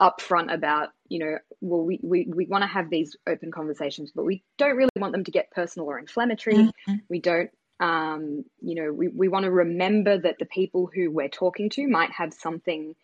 upfront 0.00 0.52
about, 0.52 0.90
you 1.08 1.18
know, 1.18 1.38
well, 1.60 1.82
we, 1.82 1.98
we, 2.02 2.26
we 2.28 2.46
want 2.46 2.62
to 2.62 2.68
have 2.68 2.90
these 2.90 3.16
open 3.26 3.50
conversations, 3.50 4.12
but 4.14 4.24
we 4.24 4.44
don't 4.58 4.76
really 4.76 4.90
want 4.96 5.12
them 5.12 5.24
to 5.24 5.30
get 5.30 5.50
personal 5.50 5.88
or 5.88 5.98
inflammatory. 5.98 6.56
Mm-hmm. 6.56 6.94
We 7.08 7.20
don't, 7.20 7.50
um, 7.80 8.44
you 8.60 8.74
know, 8.74 8.92
we, 8.92 9.08
we 9.08 9.28
want 9.28 9.44
to 9.44 9.50
remember 9.50 10.18
that 10.18 10.38
the 10.38 10.46
people 10.46 10.90
who 10.94 11.10
we're 11.10 11.28
talking 11.28 11.70
to 11.70 11.88
might 11.88 12.10
have 12.10 12.34
something 12.34 12.94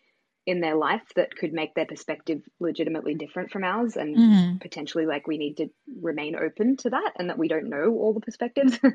in 0.45 0.59
their 0.59 0.75
life 0.75 1.03
that 1.15 1.35
could 1.35 1.53
make 1.53 1.75
their 1.75 1.85
perspective 1.85 2.41
legitimately 2.59 3.13
different 3.13 3.51
from 3.51 3.63
ours 3.63 3.95
and 3.95 4.17
mm. 4.17 4.61
potentially 4.61 5.05
like 5.05 5.27
we 5.27 5.37
need 5.37 5.57
to 5.57 5.69
remain 6.01 6.35
open 6.35 6.77
to 6.77 6.89
that 6.89 7.11
and 7.17 7.29
that 7.29 7.37
we 7.37 7.47
don't 7.47 7.69
know 7.69 7.95
all 7.99 8.13
the 8.13 8.19
perspectives 8.19 8.79
yeah. 8.83 8.89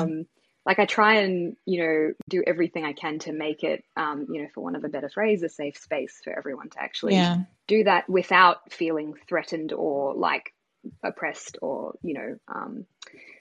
um 0.00 0.26
like 0.66 0.80
i 0.80 0.84
try 0.84 1.20
and 1.20 1.56
you 1.64 1.80
know 1.80 2.12
do 2.28 2.42
everything 2.44 2.84
i 2.84 2.92
can 2.92 3.20
to 3.20 3.32
make 3.32 3.62
it 3.62 3.84
um 3.96 4.26
you 4.30 4.42
know 4.42 4.48
for 4.52 4.62
one 4.62 4.74
of 4.74 4.82
a 4.82 4.88
better 4.88 5.08
phrase 5.08 5.42
a 5.44 5.48
safe 5.48 5.76
space 5.76 6.20
for 6.24 6.36
everyone 6.36 6.68
to 6.70 6.80
actually 6.82 7.14
yeah. 7.14 7.38
do 7.68 7.84
that 7.84 8.08
without 8.08 8.72
feeling 8.72 9.14
threatened 9.28 9.72
or 9.72 10.14
like 10.14 10.52
oppressed 11.04 11.56
or 11.62 11.94
you 12.02 12.14
know 12.14 12.36
um 12.48 12.84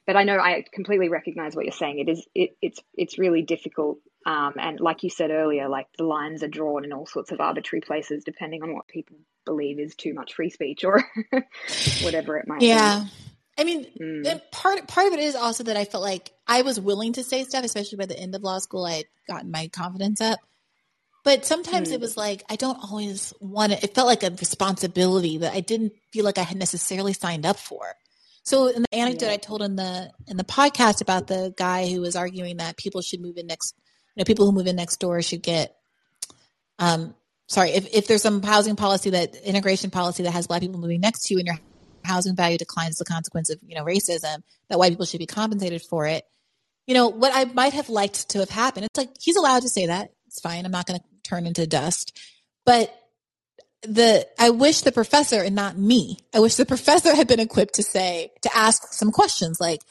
but 0.05 0.15
i 0.15 0.23
know 0.23 0.37
i 0.37 0.63
completely 0.71 1.09
recognize 1.09 1.55
what 1.55 1.65
you're 1.65 1.71
saying 1.71 1.99
it 1.99 2.09
is 2.09 2.25
it, 2.35 2.55
it's 2.61 2.79
it's 2.93 3.17
really 3.17 3.41
difficult 3.41 3.97
um, 4.25 4.53
and 4.57 4.79
like 4.79 5.03
you 5.03 5.09
said 5.09 5.31
earlier, 5.31 5.67
like 5.67 5.87
the 5.97 6.05
lines 6.05 6.43
are 6.43 6.47
drawn 6.47 6.85
in 6.85 6.93
all 6.93 7.05
sorts 7.05 7.31
of 7.31 7.41
arbitrary 7.41 7.81
places 7.81 8.23
depending 8.23 8.63
on 8.63 8.73
what 8.73 8.87
people 8.87 9.17
believe 9.45 9.79
is 9.79 9.95
too 9.95 10.13
much 10.13 10.33
free 10.33 10.49
speech 10.49 10.83
or 10.83 11.03
whatever 12.03 12.37
it 12.37 12.47
might 12.47 12.61
yeah. 12.61 12.99
be. 12.99 13.05
Yeah. 13.05 13.05
I 13.55 13.63
mean, 13.65 13.85
mm. 14.01 14.51
part 14.51 14.87
part 14.87 15.07
of 15.07 15.13
it 15.13 15.19
is 15.19 15.35
also 15.35 15.65
that 15.65 15.77
I 15.77 15.85
felt 15.85 16.03
like 16.03 16.31
I 16.47 16.63
was 16.63 16.79
willing 16.79 17.13
to 17.13 17.23
say 17.23 17.43
stuff, 17.43 17.63
especially 17.63 17.97
by 17.97 18.07
the 18.07 18.17
end 18.17 18.33
of 18.33 18.41
law 18.41 18.57
school. 18.57 18.85
I 18.85 18.93
had 18.93 19.05
gotten 19.27 19.51
my 19.51 19.67
confidence 19.67 20.21
up, 20.21 20.39
but 21.23 21.45
sometimes 21.45 21.89
mm. 21.89 21.93
it 21.93 21.99
was 21.99 22.17
like 22.17 22.43
I 22.49 22.55
don't 22.55 22.79
always 22.83 23.31
want 23.39 23.73
it. 23.73 23.83
It 23.83 23.93
felt 23.93 24.07
like 24.07 24.23
a 24.23 24.31
responsibility 24.31 25.37
that 25.39 25.53
I 25.53 25.59
didn't 25.59 25.93
feel 26.11 26.25
like 26.25 26.39
I 26.39 26.43
had 26.43 26.57
necessarily 26.57 27.13
signed 27.13 27.45
up 27.45 27.59
for. 27.59 27.93
So, 28.41 28.67
in 28.67 28.81
the 28.81 28.97
anecdote 28.97 29.27
yeah. 29.27 29.33
I 29.33 29.37
told 29.37 29.61
in 29.61 29.75
the 29.75 30.11
in 30.27 30.37
the 30.37 30.43
podcast 30.43 31.01
about 31.01 31.27
the 31.27 31.53
guy 31.55 31.89
who 31.89 32.01
was 32.01 32.15
arguing 32.15 32.57
that 32.57 32.75
people 32.77 33.01
should 33.01 33.21
move 33.21 33.37
in 33.37 33.45
next 33.45 33.75
you 34.15 34.21
know, 34.21 34.25
people 34.25 34.45
who 34.45 34.51
move 34.51 34.67
in 34.67 34.75
next 34.75 34.97
door 34.97 35.21
should 35.21 35.41
get, 35.41 35.75
um, 36.79 37.15
sorry, 37.47 37.71
if, 37.71 37.87
if 37.93 38.07
there's 38.07 38.21
some 38.21 38.41
housing 38.41 38.75
policy 38.75 39.11
that 39.11 39.35
integration 39.35 39.89
policy 39.89 40.23
that 40.23 40.31
has 40.31 40.47
black 40.47 40.61
people 40.61 40.79
moving 40.79 41.01
next 41.01 41.27
to 41.27 41.33
you 41.33 41.39
and 41.39 41.47
your 41.47 41.59
housing 42.03 42.35
value 42.35 42.57
declines 42.57 42.95
as 42.95 43.01
a 43.01 43.05
consequence 43.05 43.49
of, 43.49 43.59
you 43.65 43.75
know, 43.75 43.83
racism, 43.83 44.43
that 44.69 44.77
white 44.77 44.91
people 44.91 45.05
should 45.05 45.19
be 45.19 45.25
compensated 45.25 45.81
for 45.81 46.05
it. 46.05 46.25
You 46.85 46.93
know, 46.93 47.07
what 47.07 47.31
I 47.33 47.45
might 47.45 47.73
have 47.73 47.89
liked 47.89 48.29
to 48.29 48.39
have 48.39 48.49
happened, 48.49 48.85
it's 48.85 48.97
like, 48.97 49.09
he's 49.19 49.37
allowed 49.37 49.61
to 49.61 49.69
say 49.69 49.87
that. 49.87 50.11
It's 50.27 50.41
fine. 50.41 50.65
I'm 50.65 50.71
not 50.71 50.85
going 50.85 50.99
to 50.99 51.05
turn 51.23 51.45
into 51.45 51.65
dust. 51.65 52.19
But 52.65 52.93
the 53.83 54.27
I 54.39 54.49
wish 54.49 54.81
the 54.81 54.91
professor 54.91 55.41
and 55.41 55.55
not 55.55 55.77
me. 55.77 56.17
I 56.33 56.39
wish 56.39 56.55
the 56.55 56.65
professor 56.65 57.15
had 57.15 57.27
been 57.27 57.39
equipped 57.39 57.75
to 57.75 57.83
say 57.83 58.31
to 58.41 58.55
ask 58.55 58.93
some 58.93 59.11
questions 59.11 59.59
like, 59.59 59.81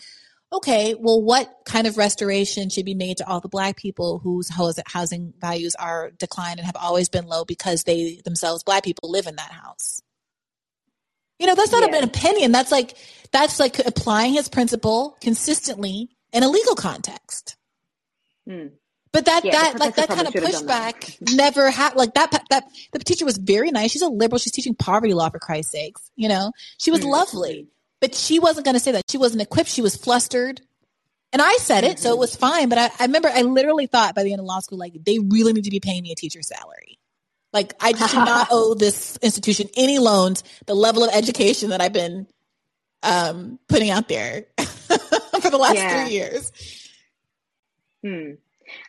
okay, 0.53 0.95
well, 0.99 1.21
what 1.23 1.51
kind 1.65 1.87
of 1.87 1.97
restoration 1.97 2.69
should 2.69 2.85
be 2.85 2.95
made 2.95 3.17
to 3.19 3.29
all 3.29 3.41
the 3.41 3.49
black 3.49 3.77
people 3.77 4.19
whose 4.19 4.49
housing 4.49 5.33
values 5.41 5.75
are 5.75 6.11
declined 6.11 6.59
and 6.59 6.67
have 6.67 6.77
always 6.77 7.09
been 7.09 7.27
low 7.27 7.45
because 7.45 7.85
they 7.85 8.21
themselves, 8.25 8.63
black 8.63 8.85
people, 8.85 9.11
live 9.11 9.27
in 9.27 9.37
that 9.37 9.51
house? 9.51 10.03
You 11.39 11.47
know, 11.47 11.55
that's 11.55 11.73
not 11.73 11.91
yeah. 11.91 11.99
an 11.99 12.05
opinion. 12.05 12.53
That's 12.53 12.71
like 12.71 12.97
that's 13.33 13.59
like 13.59 13.79
applying 13.81 14.35
his 14.35 14.49
principle 14.49 15.17
consistently 15.21 16.11
in 16.33 16.43
a 16.43 16.49
legal 16.49 16.75
context. 16.75 17.57
Hmm. 18.49 18.69
But 19.13 19.27
that 19.27 19.45
yeah, 19.45 19.53
that 19.53 19.79
like 19.79 19.97
that 19.97 20.09
kind 20.09 20.27
of 20.27 20.33
pushback 20.33 21.19
never 21.35 21.71
had 21.71 21.97
like 21.97 22.15
that 22.15 22.31
that 22.51 22.65
the 22.93 22.99
teacher 23.01 23.25
was 23.25 23.37
very 23.37 23.71
nice. 23.71 23.91
She's 23.91 24.03
a 24.03 24.09
liberal. 24.09 24.39
She's 24.39 24.53
teaching 24.53 24.75
poverty 24.75 25.15
law 25.15 25.29
for 25.29 25.39
Christ's 25.39 25.73
sakes. 25.73 26.11
You 26.17 26.29
know, 26.29 26.53
she 26.79 26.91
was 26.91 27.01
mm-hmm. 27.01 27.11
lovely. 27.11 27.69
But 28.03 28.17
she 28.17 28.41
wasn't 28.41 28.65
going 28.65 28.75
to 28.75 28.81
say 28.81 28.91
that. 28.91 29.05
She 29.09 29.17
wasn't 29.17 29.43
equipped. 29.43 29.71
She 29.71 29.81
was 29.81 29.95
flustered. 29.95 30.61
And 31.33 31.41
I 31.41 31.57
said 31.61 31.85
it, 31.85 32.01
so 32.01 32.13
it 32.13 32.19
was 32.19 32.35
fine. 32.35 32.69
But 32.69 32.79
I, 32.79 32.91
I 32.99 33.05
remember 33.05 33.31
I 33.33 33.43
literally 33.43 33.87
thought 33.87 34.17
by 34.17 34.25
the 34.25 34.33
end 34.33 34.41
of 34.41 34.45
law 34.45 34.59
school, 34.59 34.77
like, 34.77 34.93
they 35.05 35.21
really 35.21 35.53
need 35.53 35.65
to 35.65 35.71
be 35.71 35.79
paying 35.79 36.03
me 36.03 36.11
a 36.11 36.17
teacher's 36.17 36.49
salary. 36.49 36.99
Like, 37.53 37.75
I 37.81 37.93
do 37.93 37.99
not 38.15 38.49
owe 38.51 38.75
this 38.75 39.19
institution 39.23 39.69
any 39.77 40.01
loans, 40.01 40.43
the 40.67 40.75
level 40.75 41.05
of 41.05 41.11
education 41.15 41.71
that 41.71 41.81
I've 41.81 41.93
been 41.93 42.27
um, 43.05 43.61
putting 43.69 43.91
out 43.91 44.09
there 44.09 44.47
for 44.59 45.51
the 45.51 45.59
last 45.59 45.77
yeah. 45.77 46.05
three 46.05 46.13
years. 46.13 46.53
Hmm. 48.05 48.33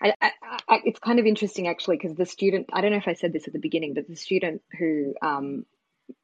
I, 0.01 0.14
I, 0.19 0.32
I, 0.69 0.80
it's 0.85 1.00
kind 1.00 1.19
of 1.19 1.27
interesting 1.27 1.67
actually 1.67 1.98
because 1.98 2.16
the 2.16 2.25
student 2.25 2.69
I 2.74 2.82
don't 2.82 2.92
know 2.92 2.98
if 2.98 3.08
I 3.08 3.14
said 3.14 3.32
this 3.32 3.48
at 3.48 3.53
the 3.53 3.59
beginning, 3.59 3.93
but 3.93 4.08
the 4.08 4.16
student 4.16 4.61
who 4.80 5.14
um, 5.22 5.66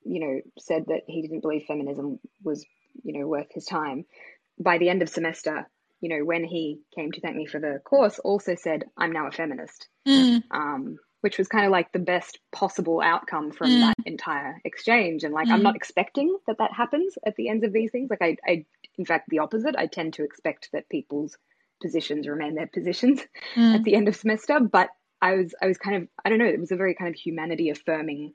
you 0.03 0.19
know 0.19 0.41
said 0.57 0.85
that 0.87 1.03
he 1.07 1.21
didn't 1.21 1.41
believe 1.41 1.65
feminism 1.67 2.19
was 2.43 2.65
you 3.03 3.19
know, 3.19 3.27
worth 3.27 3.51
his 3.51 3.65
time. 3.65 4.05
By 4.59 4.77
the 4.77 4.89
end 4.89 5.01
of 5.01 5.09
semester, 5.09 5.69
you 6.01 6.09
know, 6.09 6.25
when 6.25 6.43
he 6.43 6.79
came 6.95 7.11
to 7.11 7.21
thank 7.21 7.35
me 7.35 7.45
for 7.45 7.59
the 7.59 7.79
course, 7.83 8.19
also 8.19 8.55
said, 8.55 8.85
I'm 8.97 9.11
now 9.11 9.27
a 9.27 9.31
feminist. 9.31 9.87
Mm. 10.07 10.43
Um, 10.51 10.97
which 11.21 11.37
was 11.37 11.49
kind 11.49 11.65
of 11.65 11.71
like 11.71 11.91
the 11.91 11.99
best 11.99 12.39
possible 12.51 13.01
outcome 13.01 13.51
from 13.51 13.69
mm. 13.69 13.81
that 13.81 13.95
entire 14.05 14.61
exchange. 14.63 15.23
And 15.23 15.33
like, 15.33 15.47
mm. 15.47 15.51
I'm 15.51 15.63
not 15.63 15.75
expecting 15.75 16.37
that 16.47 16.59
that 16.59 16.71
happens 16.71 17.17
at 17.25 17.35
the 17.35 17.49
ends 17.49 17.65
of 17.65 17.73
these 17.73 17.91
things. 17.91 18.09
Like, 18.09 18.21
I, 18.21 18.37
I, 18.47 18.65
in 18.97 19.05
fact, 19.05 19.27
the 19.29 19.39
opposite. 19.39 19.75
I 19.77 19.87
tend 19.87 20.13
to 20.13 20.23
expect 20.23 20.69
that 20.71 20.87
people's 20.89 21.37
positions 21.81 22.27
remain 22.27 22.55
their 22.55 22.67
positions 22.67 23.21
mm. 23.55 23.75
at 23.75 23.83
the 23.83 23.95
end 23.95 24.07
of 24.07 24.15
semester. 24.15 24.61
But 24.61 24.89
I 25.21 25.33
was, 25.33 25.53
I 25.61 25.67
was 25.67 25.77
kind 25.77 25.97
of, 25.97 26.07
I 26.23 26.29
don't 26.29 26.39
know, 26.39 26.45
it 26.45 26.59
was 26.59 26.71
a 26.71 26.77
very 26.77 26.95
kind 26.95 27.13
of 27.13 27.19
humanity 27.19 27.69
affirming 27.69 28.33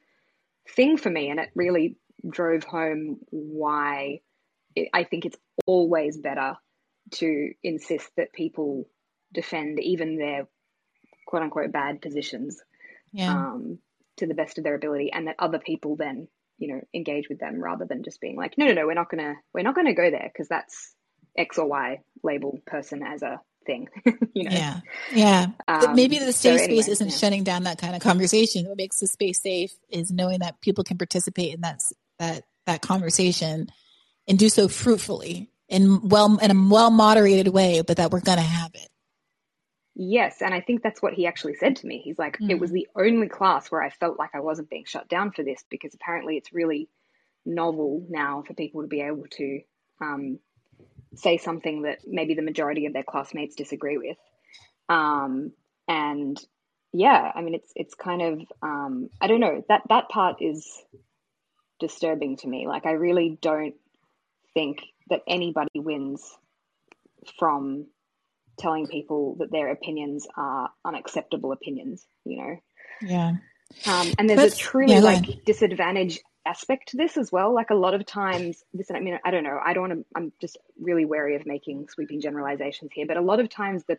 thing 0.68 0.98
for 0.98 1.08
me. 1.08 1.30
And 1.30 1.40
it 1.40 1.50
really 1.54 1.96
drove 2.28 2.64
home 2.64 3.18
why 3.30 4.20
I 4.92 5.04
think 5.04 5.24
it's 5.24 5.38
always 5.66 6.18
better 6.18 6.56
to 7.12 7.52
insist 7.62 8.10
that 8.16 8.32
people 8.32 8.88
defend 9.32 9.80
even 9.80 10.16
their 10.16 10.46
quote 11.26 11.42
unquote 11.42 11.72
bad 11.72 12.00
positions 12.00 12.60
yeah. 13.12 13.32
um, 13.32 13.78
to 14.18 14.26
the 14.26 14.34
best 14.34 14.58
of 14.58 14.64
their 14.64 14.74
ability, 14.74 15.10
and 15.12 15.26
that 15.26 15.36
other 15.38 15.58
people 15.58 15.96
then 15.96 16.28
you 16.58 16.74
know 16.74 16.80
engage 16.94 17.28
with 17.28 17.38
them 17.38 17.60
rather 17.60 17.84
than 17.84 18.02
just 18.02 18.20
being 18.20 18.36
like, 18.36 18.54
no, 18.56 18.66
no, 18.66 18.72
no, 18.72 18.86
we're 18.86 18.94
not 18.94 19.10
gonna 19.10 19.34
we're 19.52 19.62
not 19.62 19.74
gonna 19.74 19.94
go 19.94 20.10
there 20.10 20.30
because 20.32 20.48
that's 20.48 20.94
X 21.36 21.58
or 21.58 21.66
Y 21.66 22.00
label 22.22 22.58
person 22.66 23.02
as 23.02 23.22
a 23.22 23.40
thing. 23.66 23.88
you 24.34 24.44
know? 24.44 24.50
Yeah, 24.50 24.80
yeah. 25.12 25.46
Um, 25.66 25.94
maybe 25.94 26.18
the 26.18 26.32
safe 26.32 26.58
so 26.58 26.64
anyway, 26.64 26.82
space 26.82 26.92
isn't 26.92 27.10
yeah. 27.10 27.16
shutting 27.16 27.44
down 27.44 27.64
that 27.64 27.78
kind 27.78 27.94
of 27.94 28.02
conversation. 28.02 28.66
What 28.66 28.76
makes 28.76 29.00
the 29.00 29.06
space 29.06 29.40
safe 29.40 29.72
is 29.88 30.10
knowing 30.10 30.40
that 30.40 30.60
people 30.60 30.84
can 30.84 30.98
participate 30.98 31.54
in 31.54 31.60
that 31.62 31.80
that 32.18 32.44
that 32.66 32.82
conversation 32.82 33.68
and 34.26 34.38
do 34.38 34.48
so 34.48 34.68
fruitfully 34.68 35.50
and 35.68 36.10
well 36.10 36.38
in 36.38 36.50
a 36.50 36.68
well 36.68 36.90
moderated 36.90 37.48
way, 37.48 37.82
but 37.82 37.96
that 37.96 38.10
we're 38.10 38.20
going 38.20 38.38
to 38.38 38.44
have 38.44 38.74
it. 38.74 38.88
Yes, 39.96 40.42
and 40.42 40.52
I 40.52 40.60
think 40.60 40.82
that's 40.82 41.00
what 41.00 41.14
he 41.14 41.26
actually 41.26 41.54
said 41.54 41.76
to 41.76 41.86
me. 41.86 42.00
He's 42.04 42.18
like, 42.18 42.38
mm. 42.38 42.50
it 42.50 42.58
was 42.58 42.72
the 42.72 42.88
only 42.96 43.28
class 43.28 43.70
where 43.70 43.82
I 43.82 43.90
felt 43.90 44.18
like 44.18 44.30
I 44.34 44.40
wasn't 44.40 44.70
being 44.70 44.84
shut 44.86 45.08
down 45.08 45.30
for 45.30 45.44
this 45.44 45.64
because 45.70 45.94
apparently 45.94 46.36
it's 46.36 46.52
really 46.52 46.88
novel 47.46 48.04
now 48.08 48.42
for 48.44 48.54
people 48.54 48.82
to 48.82 48.88
be 48.88 49.02
able 49.02 49.26
to, 49.36 49.60
um, 50.00 50.38
say 51.16 51.36
something 51.36 51.82
that 51.82 52.00
maybe 52.06 52.34
the 52.34 52.42
majority 52.42 52.86
of 52.86 52.92
their 52.92 53.04
classmates 53.04 53.54
disagree 53.54 53.98
with. 53.98 54.16
Um, 54.88 55.52
and 55.88 56.42
yeah, 56.92 57.30
I 57.34 57.42
mean, 57.42 57.54
it's 57.54 57.72
it's 57.74 57.94
kind 57.94 58.22
of 58.22 58.42
um, 58.62 59.10
I 59.20 59.26
don't 59.26 59.40
know 59.40 59.64
that 59.68 59.82
that 59.88 60.08
part 60.08 60.40
is 60.40 60.82
disturbing 61.80 62.36
to 62.38 62.48
me. 62.48 62.66
Like, 62.66 62.86
I 62.86 62.92
really 62.92 63.38
don't 63.40 63.74
think 64.54 64.78
that 65.10 65.22
anybody 65.26 65.70
wins 65.74 66.22
from 67.38 67.86
telling 68.58 68.86
people 68.86 69.36
that 69.40 69.50
their 69.50 69.70
opinions 69.70 70.26
are 70.36 70.70
unacceptable 70.84 71.52
opinions. 71.52 72.06
You 72.24 72.38
know. 72.38 72.56
Yeah. 73.02 73.32
Um, 73.86 74.12
and 74.18 74.28
there's 74.30 74.52
a 74.52 74.56
truly 74.56 74.94
yeah, 74.94 75.00
like 75.00 75.24
ahead. 75.24 75.44
disadvantage 75.44 76.20
aspect 76.46 76.90
to 76.90 76.96
this 76.96 77.16
as 77.16 77.32
well. 77.32 77.54
Like 77.54 77.70
a 77.70 77.74
lot 77.74 77.94
of 77.94 78.04
times, 78.06 78.62
this, 78.72 78.90
I 78.90 79.00
mean, 79.00 79.18
I 79.24 79.30
don't 79.30 79.42
know. 79.42 79.58
I 79.64 79.72
don't 79.72 79.88
want 79.88 80.00
to, 80.00 80.06
I'm 80.14 80.32
just 80.40 80.58
really 80.78 81.04
wary 81.06 81.36
of 81.36 81.46
making 81.46 81.88
sweeping 81.88 82.20
generalizations 82.20 82.90
here, 82.94 83.06
but 83.06 83.16
a 83.16 83.22
lot 83.22 83.40
of 83.40 83.48
times 83.48 83.82
the, 83.88 83.98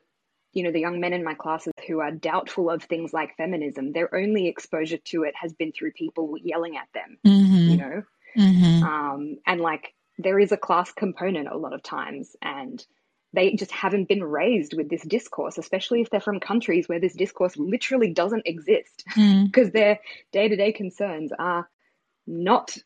you 0.53 0.64
know, 0.64 0.72
the 0.72 0.80
young 0.80 1.00
men 1.00 1.11
in 1.11 1.24
my 1.24 1.34
classes 1.34 1.74
who 1.88 2.00
are 2.00 2.11
doubtful 2.11 2.69
of 2.69 2.84
things 2.84 3.11
like 3.11 3.35
feminism, 3.35 3.92
their 3.92 4.14
only 4.16 4.48
exposure 4.48 4.98
to 4.98 5.24
it 5.24 5.34
has 5.42 5.53
been 5.53 5.72
through 5.72 5.92
people 5.93 6.35
yelling 6.42 6.77
at 6.77 6.88
them, 6.93 7.17
Mhm. 7.25 7.69
you 7.72 7.77
know? 7.77 8.03
Mhm. 8.38 8.84
Um, 8.84 9.38
and 9.48 9.59
like 9.59 9.95
there 10.18 10.40
is 10.40 10.52
a 10.52 10.58
class 10.58 10.92
component 10.92 11.48
a 11.48 11.58
lot 11.58 11.74
of 11.74 11.84
times, 11.84 12.35
and 12.42 12.85
they 13.34 13.53
just 13.56 13.72
haven't 13.72 14.08
been 14.08 14.24
raised 14.24 14.74
with 14.76 14.90
this 14.90 15.03
discourse, 15.03 15.58
especially 15.58 16.02
if 16.02 16.10
they're 16.10 16.22
from 16.22 16.40
countries 16.40 16.88
where 16.88 17.00
this 17.00 17.14
discourse 17.14 17.58
literally 17.58 18.11
doesn't 18.14 18.48
exist 18.48 19.03
Mm. 19.16 19.45
because 19.45 19.72
their 19.72 20.00
day 20.32 20.48
to 20.48 20.56
day 20.56 20.72
concerns 20.72 21.32
are 21.38 21.69
not 22.26 22.77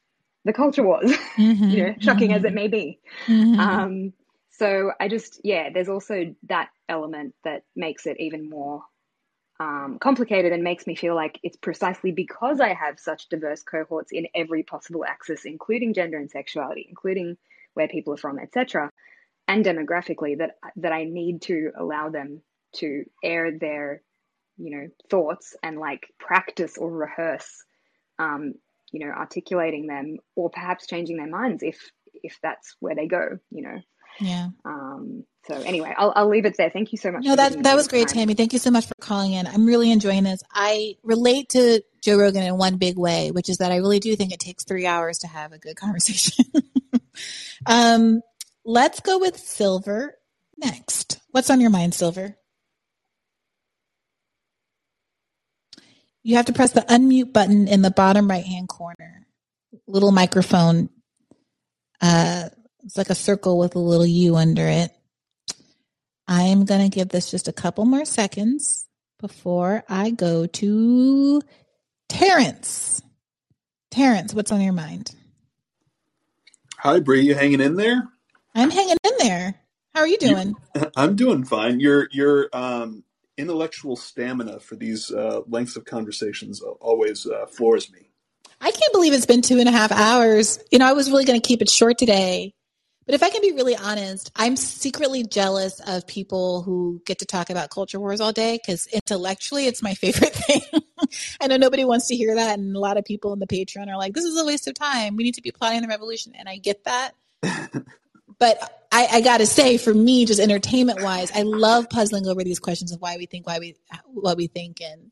the 0.45 0.53
culture 0.53 0.83
wars, 0.83 1.11
Mhm. 1.35 1.71
you 1.71 1.83
know, 1.83 1.95
shocking 1.99 2.33
as 2.33 2.41
Mhm. 2.41 2.47
it 2.47 2.53
may 2.53 2.67
be. 2.67 2.99
Mhm. 3.27 3.59
Um, 3.59 4.13
so 4.49 4.91
I 4.99 5.07
just, 5.07 5.41
yeah, 5.43 5.69
there's 5.69 5.89
also 5.89 6.35
that 6.47 6.69
element 6.87 7.35
that 7.43 7.63
makes 7.75 8.05
it 8.07 8.17
even 8.19 8.49
more 8.49 8.83
um, 9.59 9.97
complicated 9.99 10.53
and 10.53 10.63
makes 10.63 10.87
me 10.87 10.95
feel 10.95 11.15
like 11.15 11.39
it's 11.43 11.57
precisely 11.57 12.11
because 12.11 12.59
I 12.61 12.73
have 12.73 12.99
such 12.99 13.27
diverse 13.29 13.61
cohorts 13.63 14.11
in 14.11 14.27
every 14.33 14.63
possible 14.63 15.03
axis, 15.05 15.45
including 15.45 15.93
gender 15.93 16.17
and 16.17 16.31
sexuality, 16.31 16.85
including 16.89 17.37
where 17.73 17.87
people 17.87 18.13
are 18.13 18.17
from, 18.17 18.39
etc., 18.39 18.91
and 19.47 19.65
demographically, 19.65 20.37
that 20.37 20.57
that 20.77 20.91
I 20.93 21.05
need 21.05 21.41
to 21.43 21.71
allow 21.77 22.09
them 22.09 22.41
to 22.75 23.03
air 23.23 23.57
their, 23.57 24.01
you 24.57 24.77
know, 24.77 24.87
thoughts 25.09 25.55
and 25.63 25.79
like 25.79 26.07
practice 26.19 26.77
or 26.77 26.91
rehearse, 26.91 27.63
um, 28.19 28.53
you 28.91 29.05
know, 29.05 29.11
articulating 29.11 29.87
them 29.87 30.17
or 30.35 30.49
perhaps 30.51 30.87
changing 30.87 31.17
their 31.17 31.27
minds 31.27 31.63
if 31.63 31.91
if 32.23 32.37
that's 32.43 32.75
where 32.79 32.95
they 32.95 33.07
go, 33.07 33.39
you 33.49 33.63
know. 33.63 33.79
Yeah. 34.19 34.49
Um, 34.65 35.25
so 35.47 35.55
anyway, 35.55 35.93
I'll 35.97 36.13
I'll 36.15 36.29
leave 36.29 36.45
it 36.45 36.57
there. 36.57 36.69
Thank 36.69 36.91
you 36.91 36.97
so 36.97 37.11
much. 37.11 37.23
No, 37.23 37.35
that 37.35 37.63
that 37.63 37.75
was 37.75 37.87
great, 37.87 38.07
time. 38.07 38.19
Tammy. 38.19 38.33
Thank 38.35 38.53
you 38.53 38.59
so 38.59 38.69
much 38.69 38.85
for 38.85 38.93
calling 38.99 39.33
in. 39.33 39.47
I'm 39.47 39.65
really 39.65 39.91
enjoying 39.91 40.23
this. 40.23 40.43
I 40.53 40.95
relate 41.03 41.49
to 41.49 41.81
Joe 42.03 42.17
Rogan 42.17 42.43
in 42.43 42.57
one 42.57 42.77
big 42.77 42.97
way, 42.97 43.31
which 43.31 43.49
is 43.49 43.57
that 43.57 43.71
I 43.71 43.77
really 43.77 43.99
do 43.99 44.15
think 44.15 44.31
it 44.31 44.39
takes 44.39 44.63
three 44.63 44.85
hours 44.85 45.19
to 45.19 45.27
have 45.27 45.51
a 45.51 45.57
good 45.57 45.75
conversation. 45.77 46.45
um, 47.65 48.21
let's 48.63 48.99
go 48.99 49.17
with 49.19 49.37
Silver 49.37 50.15
next. 50.57 51.19
What's 51.31 51.49
on 51.49 51.61
your 51.61 51.71
mind, 51.71 51.93
Silver? 51.93 52.35
You 56.21 56.35
have 56.35 56.45
to 56.45 56.53
press 56.53 56.73
the 56.73 56.81
unmute 56.81 57.33
button 57.33 57.67
in 57.67 57.81
the 57.81 57.91
bottom 57.91 58.29
right 58.29 58.45
hand 58.45 58.67
corner. 58.67 59.25
Little 59.87 60.11
microphone. 60.11 60.89
Uh, 62.01 62.49
it's 62.89 62.97
like 62.97 63.11
a 63.11 63.15
circle 63.15 63.59
with 63.59 63.75
a 63.75 63.79
little 63.79 64.03
U 64.03 64.35
under 64.35 64.67
it. 64.67 64.89
I'm 66.27 66.65
going 66.65 66.81
to 66.81 66.89
give 66.89 67.09
this 67.09 67.29
just 67.29 67.47
a 67.47 67.53
couple 67.53 67.85
more 67.85 68.03
seconds 68.03 68.87
before 69.19 69.83
I 69.87 70.09
go 70.09 70.47
to 70.47 71.41
Terrence. 72.07 73.03
Terrence, 73.91 74.33
what's 74.33 74.51
on 74.51 74.61
your 74.61 74.73
mind? 74.73 75.13
Hi, 76.79 76.99
Bree. 76.99 77.21
You 77.21 77.35
hanging 77.35 77.61
in 77.61 77.75
there? 77.75 78.09
I'm 78.55 78.71
hanging 78.71 78.97
in 79.03 79.13
there. 79.19 79.53
How 79.93 80.01
are 80.01 80.07
you 80.07 80.17
doing? 80.17 80.55
I'm 80.95 81.15
doing 81.15 81.43
fine. 81.43 81.79
Your 81.79 82.07
your 82.11 82.49
um, 82.53 83.03
intellectual 83.37 83.97
stamina 83.97 84.61
for 84.61 84.75
these 84.75 85.11
uh, 85.11 85.41
lengths 85.47 85.75
of 85.75 85.85
conversations 85.85 86.59
always 86.81 87.27
uh, 87.27 87.45
floors 87.45 87.91
me. 87.91 88.09
I 88.59 88.71
can't 88.71 88.93
believe 88.93 89.13
it's 89.13 89.27
been 89.27 89.43
two 89.43 89.59
and 89.59 89.69
a 89.69 89.71
half 89.71 89.91
hours. 89.91 90.57
You 90.71 90.79
know, 90.79 90.87
I 90.87 90.93
was 90.93 91.11
really 91.11 91.25
going 91.25 91.39
to 91.39 91.47
keep 91.47 91.61
it 91.61 91.69
short 91.69 91.99
today. 91.99 92.55
But 93.09 93.15
if 93.15 93.23
I 93.23 93.31
can 93.31 93.41
be 93.41 93.53
really 93.53 93.75
honest, 93.75 94.31
I'm 94.35 94.55
secretly 94.55 95.23
jealous 95.23 95.81
of 95.87 96.05
people 96.05 96.61
who 96.61 97.01
get 97.07 97.17
to 97.17 97.25
talk 97.25 97.49
about 97.49 97.71
culture 97.71 97.99
wars 97.99 98.21
all 98.21 98.31
day 98.31 98.59
because 98.63 98.85
intellectually 98.85 99.65
it's 99.65 99.81
my 99.81 99.95
favorite 99.95 100.31
thing. 100.35 100.61
I 101.41 101.47
know 101.47 101.57
nobody 101.57 101.85
wants 101.85 102.07
to 102.09 102.15
hear 102.15 102.35
that. 102.35 102.59
And 102.59 102.75
a 102.75 102.79
lot 102.79 102.97
of 102.97 103.05
people 103.05 103.33
in 103.33 103.39
the 103.39 103.47
Patreon 103.47 103.87
are 103.87 103.97
like, 103.97 104.13
this 104.13 104.25
is 104.25 104.39
a 104.39 104.45
waste 104.45 104.67
of 104.67 104.75
time. 104.75 105.15
We 105.15 105.23
need 105.23 105.33
to 105.33 105.41
be 105.41 105.49
plotting 105.49 105.81
the 105.81 105.87
revolution. 105.87 106.33
And 106.37 106.47
I 106.47 106.57
get 106.57 106.83
that. 106.83 107.15
but 108.37 108.85
I, 108.91 109.07
I 109.11 109.21
got 109.21 109.39
to 109.39 109.47
say, 109.47 109.79
for 109.79 109.91
me, 109.91 110.27
just 110.27 110.39
entertainment 110.39 111.01
wise, 111.01 111.31
I 111.31 111.41
love 111.41 111.89
puzzling 111.89 112.27
over 112.27 112.43
these 112.43 112.59
questions 112.59 112.91
of 112.91 113.01
why 113.01 113.17
we 113.17 113.25
think, 113.25 113.47
why 113.47 113.57
we, 113.57 113.75
what 114.05 114.37
we 114.37 114.45
think, 114.45 114.81
and 114.81 115.09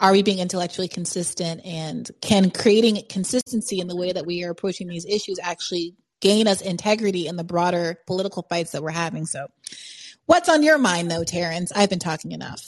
are 0.00 0.12
we 0.12 0.22
being 0.22 0.40
intellectually 0.40 0.88
consistent, 0.88 1.64
and 1.64 2.10
can 2.20 2.50
creating 2.50 3.02
consistency 3.08 3.80
in 3.80 3.88
the 3.88 3.96
way 3.96 4.12
that 4.12 4.26
we 4.26 4.44
are 4.44 4.50
approaching 4.50 4.86
these 4.86 5.06
issues 5.06 5.38
actually 5.42 5.94
gain 6.20 6.48
us 6.48 6.60
integrity 6.60 7.26
in 7.26 7.36
the 7.36 7.44
broader 7.44 7.98
political 8.06 8.42
fights 8.48 8.72
that 8.72 8.82
we're 8.82 8.90
having. 8.90 9.26
So, 9.26 9.48
what's 10.26 10.48
on 10.48 10.62
your 10.62 10.78
mind, 10.78 11.10
though, 11.10 11.24
Terrence? 11.24 11.72
I've 11.74 11.90
been 11.90 11.98
talking 12.00 12.32
enough. 12.32 12.64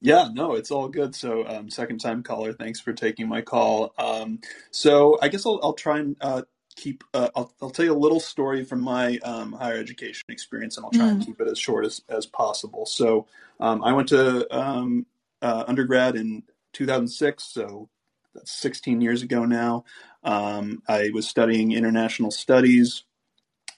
Yeah, 0.00 0.28
no, 0.32 0.54
it's 0.54 0.70
all 0.70 0.88
good. 0.88 1.16
So, 1.16 1.46
um, 1.48 1.70
second 1.70 1.98
time 2.00 2.22
caller, 2.22 2.54
thanks 2.54 2.80
for 2.80 2.94
taking 2.94 3.28
my 3.28 3.42
call. 3.42 3.94
Um, 3.98 4.40
so, 4.70 5.18
I 5.22 5.28
guess 5.28 5.46
I'll, 5.46 5.60
I'll 5.64 5.74
try 5.74 6.00
and 6.00 6.16
uh, 6.22 6.42
keep. 6.76 7.04
Uh, 7.14 7.30
I'll, 7.36 7.52
I'll 7.62 7.70
tell 7.70 7.86
you 7.86 7.94
a 7.94 7.98
little 7.98 8.20
story 8.20 8.64
from 8.64 8.82
my 8.82 9.18
um, 9.24 9.52
higher 9.54 9.78
education 9.78 10.24
experience, 10.30 10.78
and 10.78 10.86
I'll 10.86 10.92
try 10.92 11.08
and 11.10 11.20
Mm. 11.20 11.26
keep 11.26 11.40
it 11.42 11.48
as 11.48 11.58
short 11.58 11.86
as 11.86 12.02
as 12.10 12.26
possible. 12.26 12.86
So, 12.86 13.26
um, 13.60 13.82
I 13.84 13.92
went 13.94 14.08
to 14.10 14.46
um, 14.56 15.06
uh, 15.42 15.64
undergrad 15.68 16.16
in 16.16 16.44
2006, 16.74 17.44
so 17.44 17.90
that's 18.34 18.52
16 18.52 19.00
years 19.02 19.22
ago 19.22 19.46
now. 19.46 19.84
Um, 20.26 20.82
I 20.88 21.10
was 21.14 21.28
studying 21.28 21.72
international 21.72 22.32
studies. 22.32 23.04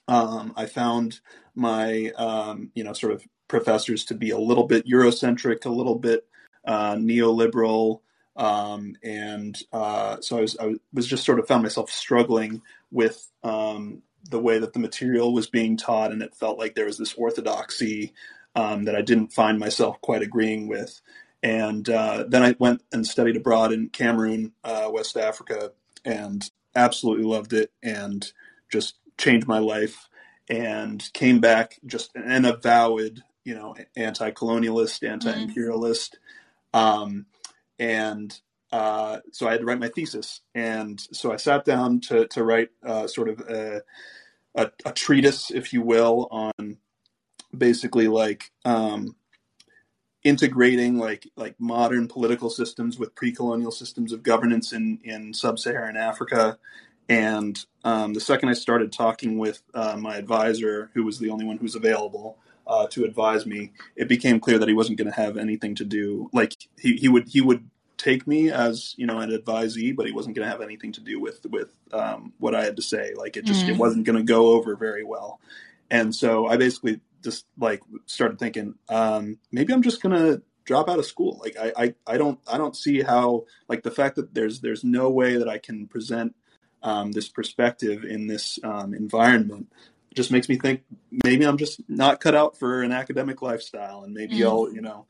Um, 0.07 0.53
I 0.57 0.65
found 0.65 1.21
my, 1.55 2.11
um, 2.17 2.71
you 2.75 2.83
know, 2.83 2.93
sort 2.93 3.13
of 3.13 3.23
professors 3.47 4.05
to 4.05 4.15
be 4.15 4.31
a 4.31 4.39
little 4.39 4.65
bit 4.67 4.87
Eurocentric, 4.87 5.65
a 5.65 5.69
little 5.69 5.95
bit 5.95 6.27
uh, 6.65 6.95
neoliberal, 6.95 8.01
um, 8.37 8.95
and 9.03 9.57
uh, 9.73 10.17
so 10.21 10.39
I 10.39 10.41
was, 10.41 10.57
I 10.59 10.75
was 10.93 11.07
just 11.07 11.25
sort 11.25 11.39
of 11.39 11.47
found 11.47 11.63
myself 11.63 11.91
struggling 11.91 12.63
with 12.91 13.29
um, 13.43 14.03
the 14.29 14.39
way 14.39 14.59
that 14.59 14.73
the 14.73 14.79
material 14.79 15.33
was 15.33 15.47
being 15.49 15.77
taught, 15.77 16.11
and 16.11 16.23
it 16.23 16.35
felt 16.35 16.59
like 16.59 16.75
there 16.75 16.85
was 16.85 16.97
this 16.97 17.15
orthodoxy 17.15 18.13
um, 18.55 18.85
that 18.85 18.95
I 18.95 19.01
didn't 19.01 19.33
find 19.33 19.59
myself 19.59 20.01
quite 20.01 20.23
agreeing 20.23 20.67
with. 20.67 21.01
And 21.43 21.89
uh, 21.89 22.25
then 22.27 22.43
I 22.43 22.55
went 22.59 22.83
and 22.91 23.07
studied 23.07 23.37
abroad 23.37 23.73
in 23.73 23.89
Cameroon, 23.89 24.53
uh, 24.63 24.89
West 24.91 25.17
Africa, 25.17 25.71
and 26.05 26.49
absolutely 26.75 27.25
loved 27.25 27.53
it, 27.53 27.71
and 27.83 28.31
just 28.71 28.95
changed 29.17 29.47
my 29.47 29.59
life. 29.59 30.07
And 30.51 31.07
came 31.13 31.39
back 31.39 31.79
just 31.85 32.09
an 32.15 32.43
avowed, 32.43 33.21
you 33.43 33.53
know, 33.53 33.75
anti-colonialist, 33.95 35.07
anti-imperialist, 35.07 36.17
um, 36.73 37.27
and 37.77 38.35
uh, 38.71 39.19
so 39.31 39.47
I 39.47 39.51
had 39.51 39.59
to 39.59 39.65
write 39.67 39.79
my 39.79 39.89
thesis. 39.89 40.41
And 40.55 40.99
so 41.11 41.31
I 41.31 41.35
sat 41.35 41.65
down 41.65 41.99
to 42.01 42.25
to 42.29 42.43
write 42.43 42.69
uh, 42.83 43.05
sort 43.05 43.29
of 43.29 43.41
a, 43.41 43.83
a, 44.55 44.71
a 44.85 44.91
treatise, 44.91 45.51
if 45.51 45.71
you 45.71 45.83
will, 45.83 46.27
on 46.31 46.77
basically 47.55 48.07
like 48.07 48.51
um, 48.65 49.15
integrating 50.23 50.97
like 50.97 51.27
like 51.35 51.55
modern 51.59 52.07
political 52.07 52.49
systems 52.49 52.99
with 52.99 53.15
pre-colonial 53.15 53.71
systems 53.71 54.11
of 54.11 54.23
governance 54.23 54.73
in 54.73 54.99
in 55.03 55.33
sub-Saharan 55.33 55.97
Africa. 55.97 56.57
And 57.07 57.57
um, 57.83 58.13
the 58.13 58.19
second 58.19 58.49
I 58.49 58.53
started 58.53 58.91
talking 58.91 59.37
with 59.39 59.63
uh, 59.73 59.97
my 59.97 60.17
advisor, 60.17 60.91
who 60.93 61.03
was 61.03 61.19
the 61.19 61.29
only 61.31 61.45
one 61.45 61.57
who 61.57 61.63
was 61.63 61.75
available 61.75 62.37
uh, 62.67 62.87
to 62.87 63.03
advise 63.03 63.45
me, 63.47 63.71
it 63.95 64.07
became 64.07 64.39
clear 64.39 64.59
that 64.59 64.67
he 64.67 64.75
wasn't 64.75 64.97
going 64.97 65.09
to 65.11 65.15
have 65.15 65.37
anything 65.37 65.73
to 65.75 65.85
do. 65.85 66.29
Like 66.33 66.55
he, 66.79 66.95
he 66.97 67.07
would 67.09 67.27
he 67.29 67.41
would 67.41 67.69
take 67.97 68.27
me 68.27 68.51
as 68.51 68.93
you 68.97 69.07
know 69.07 69.19
an 69.19 69.31
advisee, 69.31 69.95
but 69.95 70.05
he 70.05 70.11
wasn't 70.11 70.35
going 70.35 70.45
to 70.45 70.51
have 70.51 70.61
anything 70.61 70.91
to 70.93 71.01
do 71.01 71.19
with 71.19 71.45
with 71.49 71.73
um, 71.93 72.33
what 72.39 72.53
I 72.55 72.63
had 72.63 72.75
to 72.75 72.81
say. 72.81 73.13
Like 73.15 73.37
it 73.37 73.45
just 73.45 73.65
Mm. 73.65 73.69
it 73.69 73.77
wasn't 73.77 74.05
going 74.05 74.17
to 74.17 74.23
go 74.23 74.51
over 74.53 74.75
very 74.75 75.03
well. 75.03 75.39
And 75.89 76.13
so 76.13 76.47
I 76.47 76.57
basically 76.57 76.99
just 77.23 77.45
like 77.57 77.81
started 78.05 78.39
thinking 78.39 78.75
um, 78.89 79.37
maybe 79.51 79.73
I'm 79.73 79.81
just 79.81 80.01
to 80.01 80.41
drop 80.65 80.89
out 80.89 80.99
of 80.99 81.05
school. 81.05 81.39
Like 81.41 81.57
I, 81.59 81.73
I 81.75 81.95
I 82.13 82.17
don't 82.17 82.39
I 82.47 82.57
don't 82.57 82.75
see 82.75 83.01
how 83.01 83.45
like 83.67 83.83
the 83.83 83.91
fact 83.91 84.15
that 84.17 84.33
there's 84.33 84.61
there's 84.61 84.83
no 84.83 85.09
way 85.09 85.37
that 85.37 85.49
I 85.49 85.57
can 85.57 85.87
present 85.87 86.35
um, 86.83 87.11
this 87.11 87.27
perspective 87.27 88.03
in 88.03 88.27
this 88.27 88.59
um, 88.63 88.93
environment 88.93 89.67
just 90.13 90.31
makes 90.31 90.49
me 90.49 90.57
think 90.57 90.81
maybe 91.23 91.45
I'm 91.45 91.57
just 91.57 91.81
not 91.87 92.19
cut 92.19 92.35
out 92.35 92.57
for 92.57 92.81
an 92.83 92.91
academic 92.91 93.41
lifestyle, 93.41 94.03
and 94.03 94.13
maybe 94.13 94.39
Mm. 94.39 94.47
I'll 94.47 94.73
you 94.73 94.81
know 94.81 95.05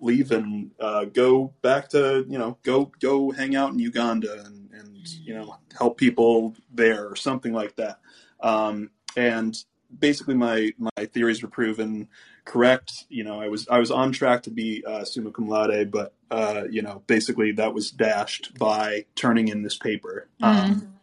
leave 0.00 0.32
and 0.32 0.70
uh, 0.80 1.04
go 1.04 1.52
back 1.62 1.88
to 1.90 2.24
you 2.28 2.38
know 2.38 2.58
go 2.62 2.90
go 3.00 3.30
hang 3.30 3.56
out 3.56 3.72
in 3.72 3.78
Uganda 3.78 4.44
and, 4.44 4.70
and 4.72 5.08
you 5.24 5.34
know 5.34 5.56
help 5.76 5.98
people 5.98 6.54
there 6.72 7.06
or 7.08 7.16
something 7.16 7.52
like 7.52 7.76
that. 7.76 8.00
Um, 8.40 8.90
and 9.16 9.56
basically, 9.98 10.34
my 10.34 10.72
my 10.78 11.06
theories 11.06 11.42
were 11.42 11.48
proven 11.48 12.08
correct. 12.44 13.06
You 13.08 13.24
know, 13.24 13.40
I 13.40 13.48
was 13.48 13.68
I 13.68 13.78
was 13.78 13.90
on 13.90 14.12
track 14.12 14.42
to 14.44 14.50
be 14.50 14.84
uh, 14.86 15.04
summa 15.04 15.30
cum 15.30 15.48
laude, 15.48 15.90
but 15.90 16.14
uh, 16.30 16.64
you 16.70 16.82
know, 16.82 17.02
basically 17.06 17.52
that 17.52 17.74
was 17.74 17.90
dashed 17.90 18.58
by 18.58 19.06
turning 19.14 19.48
in 19.48 19.62
this 19.62 19.76
paper. 19.76 20.28
Um, 20.42 20.94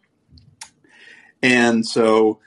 and 1.42 1.86
so, 1.86 2.40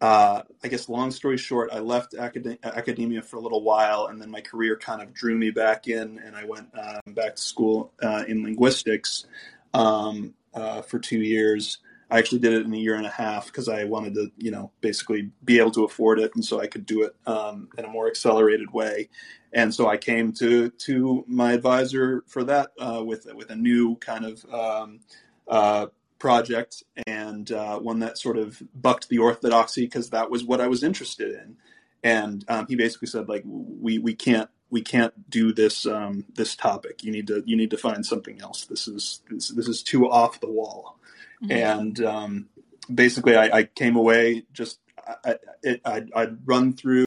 uh, 0.00 0.42
I 0.62 0.68
guess 0.68 0.88
long 0.88 1.10
story 1.10 1.36
short, 1.36 1.70
I 1.72 1.80
left 1.80 2.14
acad- 2.14 2.58
academia 2.62 3.22
for 3.22 3.36
a 3.36 3.40
little 3.40 3.62
while, 3.62 4.06
and 4.06 4.20
then 4.20 4.30
my 4.30 4.40
career 4.40 4.76
kind 4.76 5.02
of 5.02 5.12
drew 5.12 5.36
me 5.36 5.50
back 5.50 5.88
in, 5.88 6.18
and 6.18 6.34
I 6.34 6.44
went 6.44 6.68
um, 6.78 7.14
back 7.14 7.36
to 7.36 7.42
school 7.42 7.92
uh, 8.02 8.24
in 8.26 8.42
linguistics 8.42 9.26
um, 9.74 10.34
uh, 10.54 10.82
for 10.82 10.98
two 10.98 11.20
years. 11.20 11.78
I 12.10 12.18
actually 12.18 12.38
did 12.38 12.54
it 12.54 12.64
in 12.64 12.72
a 12.72 12.78
year 12.78 12.94
and 12.94 13.06
a 13.06 13.10
half 13.10 13.46
because 13.46 13.68
I 13.68 13.84
wanted 13.84 14.14
to, 14.14 14.30
you 14.38 14.50
know, 14.50 14.70
basically 14.80 15.30
be 15.44 15.58
able 15.58 15.72
to 15.72 15.84
afford 15.84 16.18
it, 16.18 16.34
and 16.34 16.44
so 16.44 16.60
I 16.60 16.66
could 16.66 16.86
do 16.86 17.02
it 17.02 17.14
um, 17.26 17.68
in 17.76 17.84
a 17.84 17.88
more 17.88 18.08
accelerated 18.08 18.72
way. 18.72 19.08
And 19.52 19.74
so 19.74 19.88
I 19.88 19.96
came 19.96 20.32
to 20.34 20.70
to 20.70 21.24
my 21.26 21.52
advisor 21.52 22.24
for 22.26 22.44
that 22.44 22.72
uh, 22.78 23.02
with 23.04 23.26
with 23.34 23.50
a 23.50 23.56
new 23.56 23.96
kind 23.96 24.24
of 24.24 24.44
um, 24.52 25.00
uh, 25.46 25.86
project 26.18 26.82
and 27.06 27.50
uh, 27.52 27.78
one 27.78 28.00
that 28.00 28.18
sort 28.18 28.36
of 28.36 28.62
bucked 28.74 29.08
the 29.08 29.18
orthodoxy 29.18 29.84
because 29.84 30.10
that 30.10 30.30
was 30.30 30.44
what 30.44 30.60
I 30.60 30.66
was 30.66 30.82
interested 30.82 31.32
in. 31.32 31.56
And 32.02 32.44
um, 32.48 32.66
he 32.68 32.76
basically 32.76 33.08
said, 33.08 33.28
like, 33.28 33.42
we 33.44 33.98
we 33.98 34.14
can't 34.14 34.50
we 34.70 34.82
can't 34.82 35.30
do 35.30 35.52
this 35.52 35.86
um, 35.86 36.24
this 36.34 36.54
topic. 36.54 37.02
You 37.02 37.10
need 37.10 37.26
to 37.28 37.42
you 37.46 37.56
need 37.56 37.70
to 37.70 37.78
find 37.78 38.04
something 38.04 38.40
else. 38.40 38.66
This 38.66 38.86
is 38.86 39.22
this, 39.30 39.48
this 39.48 39.68
is 39.68 39.82
too 39.82 40.08
off 40.08 40.40
the 40.40 40.50
wall. 40.50 40.97
Mhm. 41.42 41.50
And 41.50 42.04
um, 42.04 42.48
basically, 42.92 43.36
I, 43.36 43.58
I 43.58 43.62
came 43.64 43.96
away 43.96 44.44
just 44.52 44.80
I, 45.24 46.02
I'd 46.14 46.46
run 46.46 46.74
through 46.74 47.06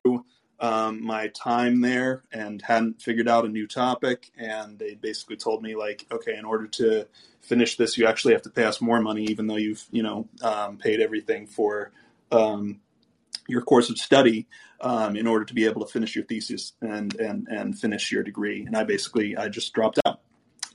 um, 0.59 1.03
my 1.03 1.27
time 1.29 1.81
there 1.81 2.23
and 2.31 2.61
hadn't 2.61 3.01
figured 3.01 3.27
out 3.27 3.45
a 3.45 3.49
new 3.49 3.67
topic. 3.67 4.31
And 4.37 4.77
they 4.77 4.95
basically 4.95 5.37
told 5.37 5.63
me 5.63 5.75
like, 5.75 6.05
okay, 6.11 6.35
in 6.37 6.45
order 6.45 6.67
to 6.67 7.07
finish 7.41 7.77
this, 7.77 7.97
you 7.97 8.07
actually 8.07 8.33
have 8.33 8.43
to 8.43 8.49
pay 8.49 8.63
us 8.63 8.79
more 8.81 9.01
money, 9.01 9.23
even 9.25 9.47
though 9.47 9.55
you've 9.57 9.85
you 9.91 10.03
know 10.03 10.27
um, 10.43 10.77
paid 10.77 10.99
everything 11.01 11.47
for 11.47 11.91
um, 12.31 12.79
your 13.47 13.61
course 13.61 13.89
of 13.89 13.97
study 13.97 14.47
um, 14.79 15.15
in 15.15 15.27
order 15.27 15.45
to 15.45 15.53
be 15.53 15.65
able 15.65 15.85
to 15.85 15.91
finish 15.91 16.15
your 16.15 16.25
thesis 16.25 16.73
and 16.81 17.15
and 17.15 17.47
and 17.47 17.77
finish 17.77 18.11
your 18.11 18.23
degree. 18.23 18.63
And 18.65 18.77
I 18.77 18.83
basically 18.83 19.35
I 19.35 19.49
just 19.49 19.73
dropped 19.73 19.99
out. 20.05 20.21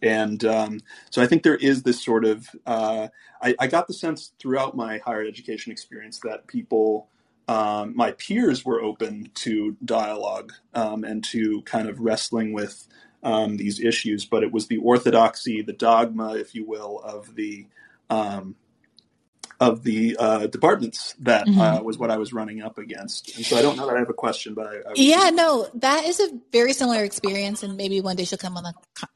And 0.03 0.45
um, 0.45 0.81
so 1.11 1.23
I 1.23 1.27
think 1.27 1.43
there 1.43 1.57
is 1.57 1.83
this 1.83 2.05
sort 2.05 2.25
of 2.25 2.49
uh, 2.67 3.09
I, 3.43 3.55
I 3.59 3.67
got 3.67 3.87
the 3.87 3.95
sense 3.95 4.33
throughout 4.39 4.77
my 4.77 4.99
higher 4.99 5.25
education 5.25 5.73
experience 5.73 6.21
that 6.21 6.47
people 6.47 7.09
um, 7.49 7.97
my 7.97 8.13
peers 8.13 8.65
were 8.65 8.83
open 8.83 9.31
to 9.35 9.77
dialogue 9.85 10.53
um, 10.75 11.05
and 11.05 11.23
to 11.25 11.63
kind 11.63 11.89
of 11.89 12.01
wrestling 12.01 12.53
with 12.53 12.89
um, 13.23 13.57
these 13.57 13.81
issues, 13.81 14.25
but 14.25 14.43
it 14.43 14.53
was 14.53 14.67
the 14.67 14.79
orthodoxy, 14.79 15.63
the 15.63 15.73
dogma, 15.73 16.37
if 16.37 16.55
you 16.55 16.67
will, 16.67 17.01
of 17.05 17.35
the 17.37 17.67
um, 18.11 18.57
of 19.61 19.83
the 19.83 20.17
uh, 20.19 20.47
departments 20.49 21.15
that 21.21 21.47
Mhm. 21.47 21.59
uh, 21.81 21.83
was 21.83 21.97
what 21.99 22.11
I 22.11 22.19
was 22.19 22.33
running 22.33 22.63
up 22.63 22.79
against. 22.79 23.37
And 23.37 23.45
so 23.47 23.57
I 23.57 23.63
don't 23.63 23.77
know 23.77 23.87
that 23.87 23.97
I 23.97 23.99
have 24.01 24.11
a 24.11 24.15
question, 24.15 24.55
but 24.55 24.67
I, 24.67 24.77
I 24.77 24.93
Yeah, 24.97 25.31
no, 25.31 25.69
that 25.75 26.05
is 26.05 26.21
a 26.21 26.29
very 26.53 26.73
similar 26.73 27.05
experience, 27.05 27.63
and 27.63 27.77
maybe 27.77 28.01
one 28.01 28.17
day 28.17 28.25
she'll 28.25 28.39
come 28.39 28.57
on 28.57 28.65
the 28.65 28.75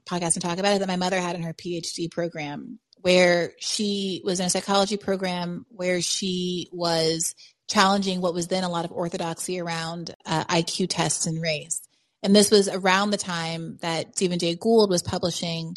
podcast 0.09 0.35
and 0.35 0.43
talk 0.43 0.59
about 0.59 0.75
it. 0.77 0.79
That 0.79 0.89
my 0.89 0.97
mother 0.97 1.21
had 1.21 1.37
in 1.37 1.43
her 1.43 1.53
PhD 1.53 2.11
program, 2.11 2.79
where 3.03 3.53
she 3.59 4.23
was 4.25 4.41
in 4.41 4.47
a 4.47 4.51
psychology 4.51 4.97
program 4.97 5.67
where 5.71 6.01
she 6.03 6.69
was 6.73 7.35
challenging 7.69 8.21
what 8.21 8.35
was 8.35 8.49
then 8.49 8.65
a 8.65 8.69
lot 8.69 8.85
of 8.85 8.93
orthodoxy 8.93 9.61
around 9.61 10.15
uh, 10.27 10.45
IQ 10.45 10.87
tests 10.91 11.27
and 11.27 11.41
race. 11.41 11.81
And 12.23 12.35
this 12.37 12.51
was 12.51 12.69
around 12.69 13.11
the 13.11 13.17
time 13.17 13.79
that 13.81 14.17
Stephen 14.17 14.39
Jay 14.39 14.55
Gould 14.55 14.91
was 14.91 15.03
publishing. 15.03 15.77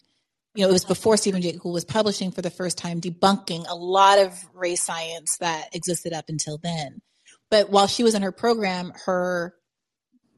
You 0.56 0.64
know, 0.64 0.70
it 0.70 0.74
was 0.74 0.86
before 0.86 1.18
Stephen 1.18 1.42
Jay 1.42 1.54
Gould 1.54 1.74
was 1.74 1.86
publishing 1.86 2.32
for 2.32 2.42
the 2.42 2.52
first 2.52 2.78
time, 2.78 3.02
debunking 3.02 3.66
a 3.68 3.76
lot 3.76 4.20
of 4.20 4.34
race 4.54 4.84
science 4.84 5.38
that 5.38 5.76
existed 5.76 6.14
up 6.14 6.26
until 6.30 6.60
then. 6.60 7.02
But 7.50 7.70
while 7.70 7.88
she 7.88 8.04
was 8.04 8.14
in 8.14 8.22
her 8.22 8.32
program, 8.32 8.94
her 9.06 9.56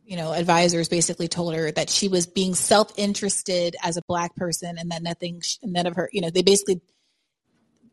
you 0.05 0.15
know 0.17 0.31
advisors 0.31 0.87
basically 0.87 1.27
told 1.27 1.55
her 1.55 1.71
that 1.71 1.89
she 1.89 2.07
was 2.07 2.27
being 2.27 2.53
self-interested 2.53 3.75
as 3.83 3.97
a 3.97 4.01
black 4.07 4.35
person 4.35 4.77
and 4.77 4.91
that 4.91 5.01
nothing 5.01 5.41
none 5.63 5.87
of 5.87 5.95
her 5.95 6.09
you 6.13 6.21
know 6.21 6.29
they 6.29 6.43
basically 6.43 6.79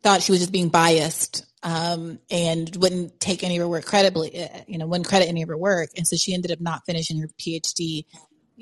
thought 0.03 0.21
she 0.21 0.31
was 0.31 0.39
just 0.39 0.51
being 0.51 0.69
biased 0.69 1.45
um, 1.63 2.19
and 2.29 2.75
wouldn't 2.75 3.19
take 3.21 3.41
any 3.43 3.57
of 3.57 3.61
her 3.61 3.67
work 3.67 3.85
credibly 3.85 4.43
uh, 4.43 4.47
you 4.67 4.77
know 4.77 4.85
wouldn't 4.85 5.07
credit 5.07 5.27
any 5.27 5.41
of 5.41 5.49
her 5.49 5.57
work 5.57 5.89
and 5.97 6.07
so 6.07 6.15
she 6.15 6.33
ended 6.33 6.51
up 6.51 6.61
not 6.61 6.83
finishing 6.85 7.19
her 7.19 7.27
phd 7.39 8.05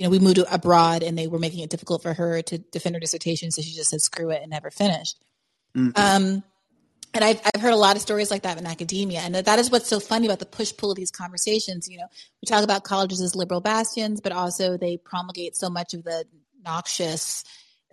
you 0.02 0.08
know 0.08 0.10
we 0.10 0.18
moved 0.18 0.40
abroad 0.50 1.04
and 1.04 1.16
they 1.16 1.28
were 1.28 1.38
making 1.38 1.60
it 1.60 1.70
difficult 1.70 2.02
for 2.02 2.12
her 2.12 2.42
to 2.42 2.58
defend 2.58 2.96
her 2.96 3.00
dissertation 3.00 3.52
so 3.52 3.62
she 3.62 3.72
just 3.72 3.92
said 3.92 4.02
screw 4.02 4.32
it 4.32 4.42
and 4.42 4.50
never 4.50 4.72
finished 4.72 5.24
Mhm. 5.78 5.98
um, 5.98 6.44
and 7.14 7.24
I've, 7.24 7.42
I've 7.54 7.62
heard 7.62 7.74
a 7.74 7.78
lot 7.78 7.96
of 7.96 8.02
stories 8.02 8.32
like 8.32 8.44
that 8.44 8.58
in 8.58 8.66
academia. 8.66 9.20
And 9.20 9.36
that 9.36 9.60
is 9.60 9.70
what's 9.70 9.88
so 9.88 10.00
funny 10.00 10.28
about 10.28 10.40
the 10.40 10.46
push 10.46 10.72
pull 10.76 10.92
of 10.92 10.98
these 10.98 11.12
conversations. 11.12 11.90
You 11.90 11.98
know, 11.98 12.08
we 12.42 12.46
talk 12.46 12.64
about 12.64 12.84
colleges 12.84 13.22
as 13.22 13.36
liberal 13.36 13.60
bastions, 13.60 14.22
but 14.22 14.32
also 14.32 14.78
they 14.78 14.98
promulgate 14.98 15.58
so 15.58 15.70
much 15.70 15.94
of 15.94 16.04
the 16.04 16.26
noxious 16.64 17.44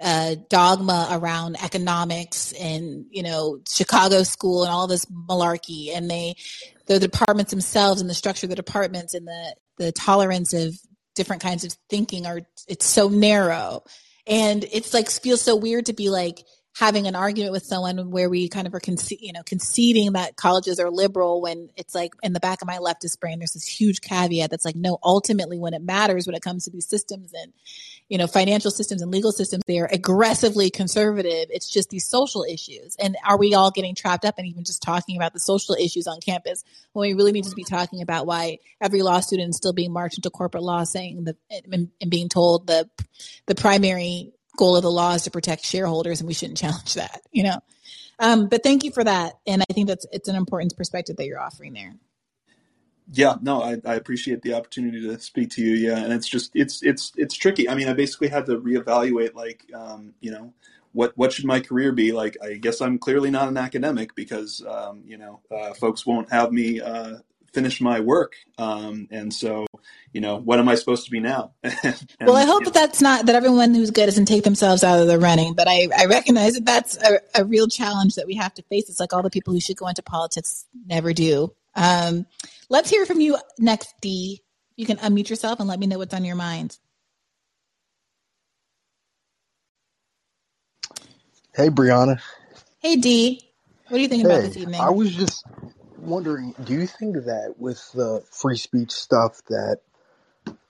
uh, 0.00 0.36
dogma 0.48 1.08
around 1.10 1.56
economics 1.62 2.52
and, 2.52 3.06
you 3.10 3.24
know, 3.24 3.58
Chicago 3.68 4.22
school 4.22 4.62
and 4.62 4.72
all 4.72 4.86
this 4.86 5.04
malarkey. 5.06 5.90
And 5.92 6.08
they, 6.08 6.36
the 6.86 7.00
departments 7.00 7.50
themselves 7.50 8.00
and 8.00 8.08
the 8.08 8.14
structure 8.14 8.46
of 8.46 8.50
the 8.50 8.56
departments 8.56 9.14
and 9.14 9.26
the, 9.26 9.54
the 9.78 9.90
tolerance 9.90 10.52
of 10.52 10.78
different 11.18 11.42
kinds 11.42 11.64
of 11.64 11.76
thinking 11.90 12.24
are, 12.24 12.40
it's 12.66 12.86
so 12.86 13.10
narrow. 13.10 13.82
And 14.26 14.64
it's 14.72 14.94
like, 14.94 15.10
feels 15.10 15.42
so 15.42 15.54
weird 15.54 15.86
to 15.86 15.92
be 15.92 16.08
like, 16.08 16.44
having 16.78 17.06
an 17.06 17.16
argument 17.16 17.52
with 17.52 17.64
someone 17.64 18.10
where 18.10 18.30
we 18.30 18.48
kind 18.48 18.66
of 18.66 18.74
are 18.74 18.80
conce- 18.80 19.20
you 19.20 19.32
know 19.32 19.42
conceding 19.44 20.12
that 20.12 20.36
colleges 20.36 20.78
are 20.80 20.90
liberal 20.90 21.40
when 21.40 21.70
it's 21.76 21.94
like 21.94 22.12
in 22.22 22.32
the 22.32 22.40
back 22.40 22.62
of 22.62 22.68
my 22.68 22.78
leftist 22.78 23.20
brain 23.20 23.38
there's 23.38 23.52
this 23.52 23.66
huge 23.66 24.00
caveat 24.00 24.50
that's 24.50 24.64
like 24.64 24.76
no 24.76 24.98
ultimately 25.02 25.58
when 25.58 25.74
it 25.74 25.82
matters 25.82 26.26
when 26.26 26.36
it 26.36 26.42
comes 26.42 26.64
to 26.64 26.70
these 26.70 26.88
systems 26.88 27.32
and 27.32 27.52
you 28.08 28.18
know 28.18 28.26
financial 28.26 28.70
systems 28.70 29.02
and 29.02 29.10
legal 29.10 29.32
systems 29.32 29.62
they 29.68 29.78
are 29.78 29.88
aggressively 29.92 30.70
conservative. 30.70 31.46
It's 31.50 31.68
just 31.68 31.90
these 31.90 32.08
social 32.08 32.42
issues. 32.42 32.96
And 32.98 33.16
are 33.26 33.38
we 33.38 33.54
all 33.54 33.70
getting 33.70 33.94
trapped 33.94 34.24
up 34.24 34.36
and 34.38 34.46
even 34.46 34.64
just 34.64 34.82
talking 34.82 35.16
about 35.16 35.34
the 35.34 35.40
social 35.40 35.74
issues 35.74 36.06
on 36.06 36.20
campus 36.20 36.64
when 36.92 37.08
we 37.08 37.14
really 37.14 37.32
need 37.32 37.44
to 37.44 37.54
be 37.54 37.64
talking 37.64 38.00
about 38.00 38.26
why 38.26 38.58
every 38.80 39.02
law 39.02 39.20
student 39.20 39.50
is 39.50 39.56
still 39.56 39.74
being 39.74 39.92
marched 39.92 40.18
into 40.18 40.30
corporate 40.30 40.62
law 40.62 40.84
saying 40.84 41.24
the 41.24 41.36
and, 41.50 41.90
and 42.00 42.10
being 42.10 42.28
told 42.28 42.66
the 42.66 42.88
the 43.46 43.54
primary 43.54 44.32
goal 44.58 44.76
of 44.76 44.82
the 44.82 44.90
law 44.90 45.14
is 45.14 45.22
to 45.22 45.30
protect 45.30 45.64
shareholders 45.64 46.20
and 46.20 46.28
we 46.28 46.34
shouldn't 46.34 46.58
challenge 46.64 46.94
that 46.94 47.22
you 47.32 47.42
know 47.42 47.58
um, 48.20 48.48
but 48.48 48.62
thank 48.62 48.84
you 48.84 48.92
for 48.92 49.04
that 49.04 49.34
and 49.46 49.62
i 49.62 49.72
think 49.72 49.88
that's 49.88 50.06
it's 50.12 50.28
an 50.28 50.36
important 50.36 50.76
perspective 50.76 51.16
that 51.16 51.26
you're 51.26 51.40
offering 51.40 51.72
there 51.72 51.94
Yeah, 53.12 53.36
no, 53.40 53.62
I, 53.62 53.80
I 53.86 53.94
appreciate 53.94 54.42
the 54.42 54.54
opportunity 54.54 55.00
to 55.00 55.18
speak 55.18 55.50
to 55.52 55.62
you. 55.62 55.74
Yeah, 55.74 55.98
and 55.98 56.12
it's 56.12 56.28
just 56.28 56.50
it's 56.54 56.82
it's 56.82 57.12
it's 57.16 57.34
tricky. 57.34 57.68
I 57.68 57.74
mean, 57.74 57.88
I 57.88 57.94
basically 57.94 58.28
had 58.28 58.46
to 58.46 58.58
reevaluate, 58.58 59.34
like, 59.34 59.64
um, 59.74 60.12
you 60.20 60.30
know, 60.30 60.52
what 60.92 61.16
what 61.16 61.32
should 61.32 61.46
my 61.46 61.60
career 61.60 61.92
be? 61.92 62.12
Like, 62.12 62.36
I 62.42 62.54
guess 62.54 62.82
I'm 62.82 62.98
clearly 62.98 63.30
not 63.30 63.48
an 63.48 63.56
academic 63.56 64.14
because 64.14 64.62
um, 64.68 65.02
you 65.06 65.16
know 65.16 65.40
uh, 65.50 65.72
folks 65.72 66.04
won't 66.04 66.30
have 66.30 66.52
me 66.52 66.82
uh, 66.82 67.18
finish 67.58 67.80
my 67.80 67.98
work, 67.98 68.34
um, 68.56 69.08
and 69.10 69.34
so 69.34 69.66
you 70.12 70.20
know, 70.20 70.36
what 70.36 70.60
am 70.60 70.68
I 70.68 70.76
supposed 70.76 71.04
to 71.06 71.10
be 71.10 71.18
now? 71.18 71.52
and, 71.62 71.74
well 72.20 72.36
i 72.36 72.44
hope 72.44 72.64
that 72.64 72.74
that's 72.74 73.02
not 73.02 73.26
that 73.26 73.34
everyone 73.34 73.74
who's 73.74 73.90
good 73.90 74.06
doesn't 74.06 74.26
take 74.26 74.44
themselves 74.44 74.84
out 74.84 75.00
of 75.00 75.06
the 75.08 75.18
running 75.18 75.54
but 75.54 75.66
i, 75.68 75.88
I 75.96 76.06
recognize 76.06 76.54
that 76.54 76.64
that's 76.64 76.96
a, 77.02 77.20
a 77.34 77.44
real 77.44 77.66
challenge 77.68 78.14
that 78.14 78.26
we 78.26 78.34
have 78.36 78.54
to 78.54 78.62
face. 78.62 78.88
It's 78.88 79.00
like 79.00 79.12
all 79.12 79.22
the 79.22 79.30
people 79.30 79.52
who 79.52 79.60
should 79.60 79.76
go 79.76 79.88
into 79.88 80.02
politics 80.02 80.66
never 80.86 81.12
do. 81.12 81.52
Um, 81.74 82.26
let's 82.68 82.90
hear 82.90 83.06
from 83.06 83.20
you 83.20 83.36
next 83.58 83.94
d 84.00 84.42
you 84.76 84.86
can 84.86 84.98
unmute 84.98 85.28
yourself 85.28 85.58
and 85.58 85.68
let 85.68 85.80
me 85.80 85.86
know 85.86 85.98
what's 85.98 86.14
on 86.14 86.24
your 86.24 86.36
mind. 86.36 86.78
Hey, 91.54 91.70
Briahna. 91.70 92.20
hey 92.78 92.96
d 92.96 93.42
what 93.88 93.96
do 93.98 94.02
you 94.02 94.08
thinking 94.08 94.26
about 94.26 94.42
this 94.42 94.54
Hey, 94.54 94.62
evening? 94.62 94.80
I 94.80 94.90
was 94.90 95.14
just 95.14 95.44
wondering, 95.98 96.54
do 96.64 96.74
you 96.74 96.86
think 96.86 97.16
that 97.26 97.56
with 97.58 97.92
the 97.94 98.24
free 98.30 98.56
speech 98.56 98.92
stuff 98.92 99.42
that 99.48 99.80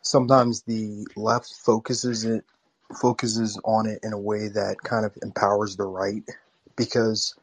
sometimes 0.02 0.62
the 0.62 1.06
left 1.16 1.54
focuses 1.64 2.24
it 2.24 2.44
focuses 3.00 3.60
on 3.64 3.86
it 3.86 4.00
in 4.02 4.12
a 4.14 4.18
way 4.18 4.48
that 4.48 4.78
kind 4.84 5.06
of 5.06 5.16
empowers 5.22 5.76
the 5.76 5.86
right? 5.86 6.24
Because 6.76 7.34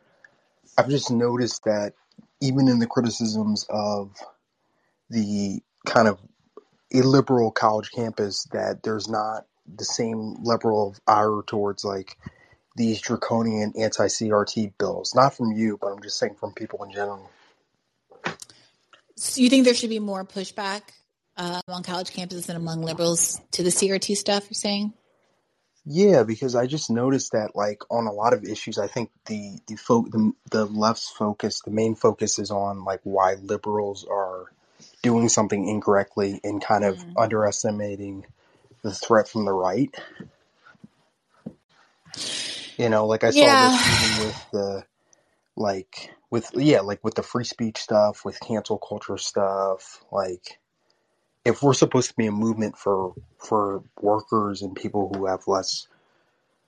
I've 0.77 0.89
just 0.89 1.11
noticed 1.11 1.65
that 1.65 1.93
even 2.41 2.67
in 2.69 2.79
the 2.79 2.87
criticisms 2.87 3.65
of 3.69 4.17
the 5.09 5.61
kind 5.85 6.07
of 6.07 6.19
illiberal 6.91 7.51
college 7.51 7.91
campus 7.91 8.45
that 8.53 8.83
there's 8.83 9.09
not 9.09 9.45
the 9.77 9.85
same 9.85 10.35
level 10.43 10.89
of 10.89 10.99
ire 11.07 11.41
towards 11.47 11.85
like 11.85 12.17
these 12.77 13.01
draconian 13.01 13.73
anti-CRT 13.77 14.73
bills. 14.79 15.15
Not 15.15 15.35
from 15.35 15.53
you, 15.53 15.77
but 15.81 15.89
I'm 15.89 16.03
just 16.03 16.19
saying 16.19 16.35
from 16.39 16.53
people 16.53 16.83
in 16.85 16.91
general. 16.91 17.29
So 19.17 19.41
you 19.41 19.49
think 19.49 19.65
there 19.65 19.73
should 19.73 19.89
be 19.89 19.99
more 19.99 20.25
pushback 20.25 20.81
uh, 21.37 21.61
on 21.67 21.83
college 21.83 22.11
campuses 22.11 22.49
and 22.49 22.57
among 22.57 22.81
liberals 22.81 23.39
to 23.51 23.63
the 23.63 23.69
CRT 23.69 24.15
stuff? 24.15 24.45
You're 24.45 24.55
saying? 24.55 24.93
Yeah, 25.85 26.23
because 26.23 26.55
I 26.55 26.65
just 26.65 26.89
noticed 26.89 27.33
that 27.33 27.55
like 27.55 27.83
on 27.91 28.07
a 28.07 28.11
lot 28.11 28.33
of 28.33 28.43
issues, 28.43 28.79
I 28.79 28.87
think 28.87 29.11
the 29.27 29.59
the 29.67 29.75
fo- 29.75 30.07
the, 30.09 30.31
the 30.49 30.65
left's 30.65 31.09
focus, 31.11 31.61
the 31.63 31.71
main 31.71 31.93
focus 31.95 32.39
is 32.39 32.49
on 32.49 32.83
like 32.83 33.01
why 33.03 33.35
liberals 33.35 34.05
are 34.09 34.51
doing 35.03 35.29
something 35.29 35.67
incorrectly 35.67 36.39
and 36.43 36.61
kind 36.63 36.83
of 36.83 36.97
Mm. 36.99 37.13
underestimating 37.17 38.25
the 38.81 38.91
threat 38.91 39.27
from 39.27 39.45
the 39.45 39.53
right. 39.53 39.93
You 42.77 42.89
know, 42.89 43.05
like 43.05 43.23
I 43.23 43.29
saw 43.29 43.45
Yeah. 43.45 43.69
this 43.69 44.03
even 44.03 44.27
with 44.27 44.51
the 44.51 44.85
like 45.55 46.14
with 46.35 46.51
yeah, 46.53 46.81
like 46.81 47.01
with 47.01 47.15
the 47.15 47.23
free 47.23 47.45
speech 47.45 47.77
stuff, 47.77 48.25
with 48.25 48.37
cancel 48.41 48.77
culture 48.77 49.17
stuff, 49.17 50.03
like 50.11 50.59
if 51.45 51.63
we're 51.63 51.73
supposed 51.73 52.09
to 52.09 52.15
be 52.17 52.27
a 52.27 52.31
movement 52.31 52.77
for 52.77 53.13
for 53.37 53.85
workers 54.01 54.61
and 54.61 54.75
people 54.75 55.09
who 55.15 55.27
have 55.27 55.47
less 55.47 55.87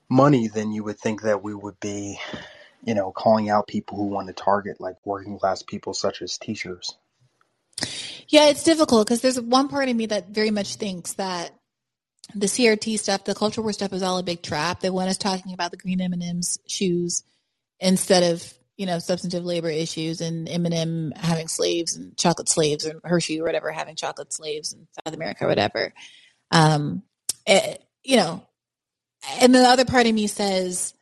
money, 0.07 0.47
then 0.47 0.71
you 0.71 0.85
would 0.85 0.97
think 0.97 1.23
that 1.23 1.43
we 1.43 1.53
would 1.53 1.77
be, 1.81 2.17
you 2.85 2.95
know, 2.95 3.11
calling 3.11 3.49
out 3.49 3.67
people 3.67 3.97
who 3.97 4.05
want 4.05 4.27
to 4.27 4.33
target 4.33 4.79
like 4.79 4.95
working 5.03 5.37
class 5.37 5.63
people 5.63 5.93
such 5.93 6.21
as 6.21 6.37
teachers. 6.37 6.95
Yeah, 8.29 8.47
it's 8.47 8.63
difficult 8.63 9.05
because 9.05 9.19
there's 9.19 9.41
one 9.41 9.67
part 9.67 9.89
of 9.89 9.95
me 9.97 10.05
that 10.05 10.29
very 10.29 10.51
much 10.51 10.75
thinks 10.75 11.11
that 11.15 11.51
the 12.33 12.47
CRT 12.47 12.99
stuff, 12.99 13.25
the 13.25 13.35
culture 13.35 13.61
war 13.61 13.73
stuff, 13.73 13.91
is 13.91 14.01
all 14.01 14.17
a 14.17 14.23
big 14.23 14.41
trap. 14.41 14.79
They 14.79 14.89
want 14.89 15.09
us 15.09 15.17
talking 15.17 15.53
about 15.53 15.71
the 15.71 15.77
green 15.77 15.99
M 15.99 16.13
and 16.13 16.23
M's 16.23 16.57
shoes 16.67 17.23
instead 17.81 18.31
of 18.31 18.53
you 18.77 18.85
know 18.85 18.99
substantive 18.99 19.43
labor 19.43 19.69
issues 19.69 20.21
and 20.21 20.47
M&M 20.47 21.11
having 21.15 21.47
slaves 21.47 21.95
and 21.95 22.15
chocolate 22.15 22.47
slaves 22.47 22.85
or 22.87 23.01
Hershey 23.03 23.41
or 23.41 23.43
whatever 23.43 23.71
having 23.71 23.95
chocolate 23.95 24.31
slaves 24.31 24.73
in 24.73 24.87
South 25.03 25.15
America 25.15 25.45
or 25.45 25.47
whatever. 25.47 25.93
Um, 26.51 27.03
eh, 27.45 27.75
you 28.03 28.15
know, 28.15 28.47
and 29.41 29.53
the 29.53 29.59
other 29.59 29.83
part 29.83 30.05
of 30.05 30.13
me 30.13 30.27
says, 30.27 30.93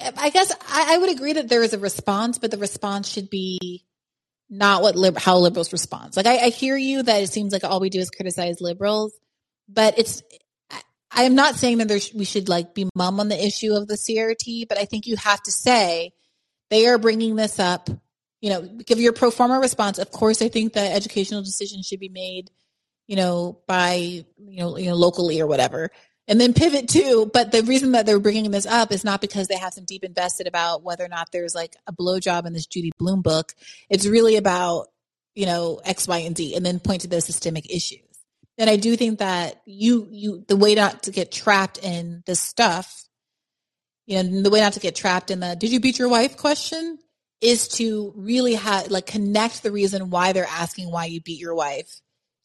I 0.00 0.30
guess 0.30 0.52
I, 0.68 0.94
I 0.94 0.98
would 0.98 1.10
agree 1.10 1.34
that 1.34 1.48
there 1.48 1.62
is 1.62 1.72
a 1.72 1.78
response, 1.78 2.38
but 2.38 2.50
the 2.50 2.58
response 2.58 3.08
should 3.08 3.30
be 3.30 3.84
not 4.50 4.82
what 4.82 5.18
how 5.18 5.38
liberals 5.38 5.72
respond. 5.72 6.16
Like 6.16 6.26
I, 6.26 6.36
I 6.36 6.48
hear 6.48 6.76
you 6.76 7.02
that 7.02 7.22
it 7.22 7.30
seems 7.30 7.52
like 7.52 7.64
all 7.64 7.80
we 7.80 7.90
do 7.90 8.00
is 8.00 8.10
criticize 8.10 8.60
liberals, 8.60 9.12
but 9.68 9.98
it's 9.98 10.22
I, 11.10 11.24
am 11.24 11.34
not 11.34 11.54
saying 11.56 11.78
that 11.78 11.88
there's 11.88 12.12
we 12.12 12.24
should 12.24 12.48
like 12.48 12.74
be 12.74 12.88
mum 12.94 13.20
on 13.20 13.28
the 13.28 13.46
issue 13.46 13.74
of 13.74 13.86
the 13.86 13.94
CRT, 13.94 14.68
but 14.68 14.78
I 14.78 14.84
think 14.86 15.06
you 15.06 15.16
have 15.16 15.42
to 15.42 15.52
say 15.52 16.12
they 16.70 16.86
are 16.86 16.98
bringing 16.98 17.36
this 17.36 17.58
up. 17.58 17.88
You 18.40 18.50
know, 18.50 18.62
give 18.62 19.00
your 19.00 19.12
pro 19.12 19.30
forma 19.30 19.58
response. 19.58 19.98
Of 19.98 20.10
course, 20.10 20.42
I 20.42 20.48
think 20.48 20.74
that 20.74 20.92
educational 20.94 21.42
decisions 21.42 21.86
should 21.86 22.00
be 22.00 22.10
made, 22.10 22.50
you 23.06 23.16
know, 23.16 23.58
by 23.66 23.94
you 23.94 24.26
know, 24.38 24.76
you 24.76 24.90
know, 24.90 24.96
locally 24.96 25.40
or 25.40 25.46
whatever, 25.46 25.90
and 26.28 26.38
then 26.40 26.52
pivot 26.52 26.88
to. 26.90 27.30
But 27.32 27.52
the 27.52 27.62
reason 27.62 27.92
that 27.92 28.04
they're 28.04 28.20
bringing 28.20 28.50
this 28.50 28.66
up 28.66 28.92
is 28.92 29.04
not 29.04 29.22
because 29.22 29.48
they 29.48 29.56
have 29.56 29.72
some 29.72 29.84
deep 29.84 30.04
invested 30.04 30.46
about 30.46 30.82
whether 30.82 31.04
or 31.04 31.08
not 31.08 31.32
there's 31.32 31.54
like 31.54 31.74
a 31.86 31.92
blowjob 31.92 32.44
in 32.46 32.52
this 32.52 32.66
Judy 32.66 32.92
Blume 32.98 33.22
book. 33.22 33.54
It's 33.88 34.06
really 34.06 34.36
about 34.36 34.88
you 35.34 35.46
know 35.46 35.80
X, 35.84 36.06
Y, 36.06 36.18
and 36.18 36.36
Z, 36.36 36.54
and 36.54 36.66
then 36.66 36.80
point 36.80 37.02
to 37.02 37.08
those 37.08 37.24
systemic 37.24 37.70
issues. 37.70 38.00
And 38.58 38.70
I 38.70 38.76
do 38.76 38.96
think 38.96 39.20
that 39.20 39.62
you 39.64 40.06
you 40.10 40.44
the 40.48 40.56
way 40.56 40.74
not 40.74 41.04
to 41.04 41.10
get 41.10 41.32
trapped 41.32 41.78
in 41.78 42.22
this 42.26 42.40
stuff 42.40 43.03
you 44.06 44.22
know, 44.22 44.42
the 44.42 44.50
way 44.50 44.60
not 44.60 44.74
to 44.74 44.80
get 44.80 44.94
trapped 44.94 45.30
in 45.30 45.40
the 45.40 45.56
"Did 45.56 45.70
you 45.70 45.80
beat 45.80 45.98
your 45.98 46.08
wife?" 46.08 46.36
question 46.36 46.98
is 47.40 47.68
to 47.68 48.12
really 48.16 48.54
have 48.54 48.90
like 48.90 49.06
connect 49.06 49.62
the 49.62 49.70
reason 49.70 50.10
why 50.10 50.32
they're 50.32 50.46
asking 50.46 50.90
why 50.90 51.06
you 51.06 51.20
beat 51.20 51.40
your 51.40 51.54
wife 51.54 52.00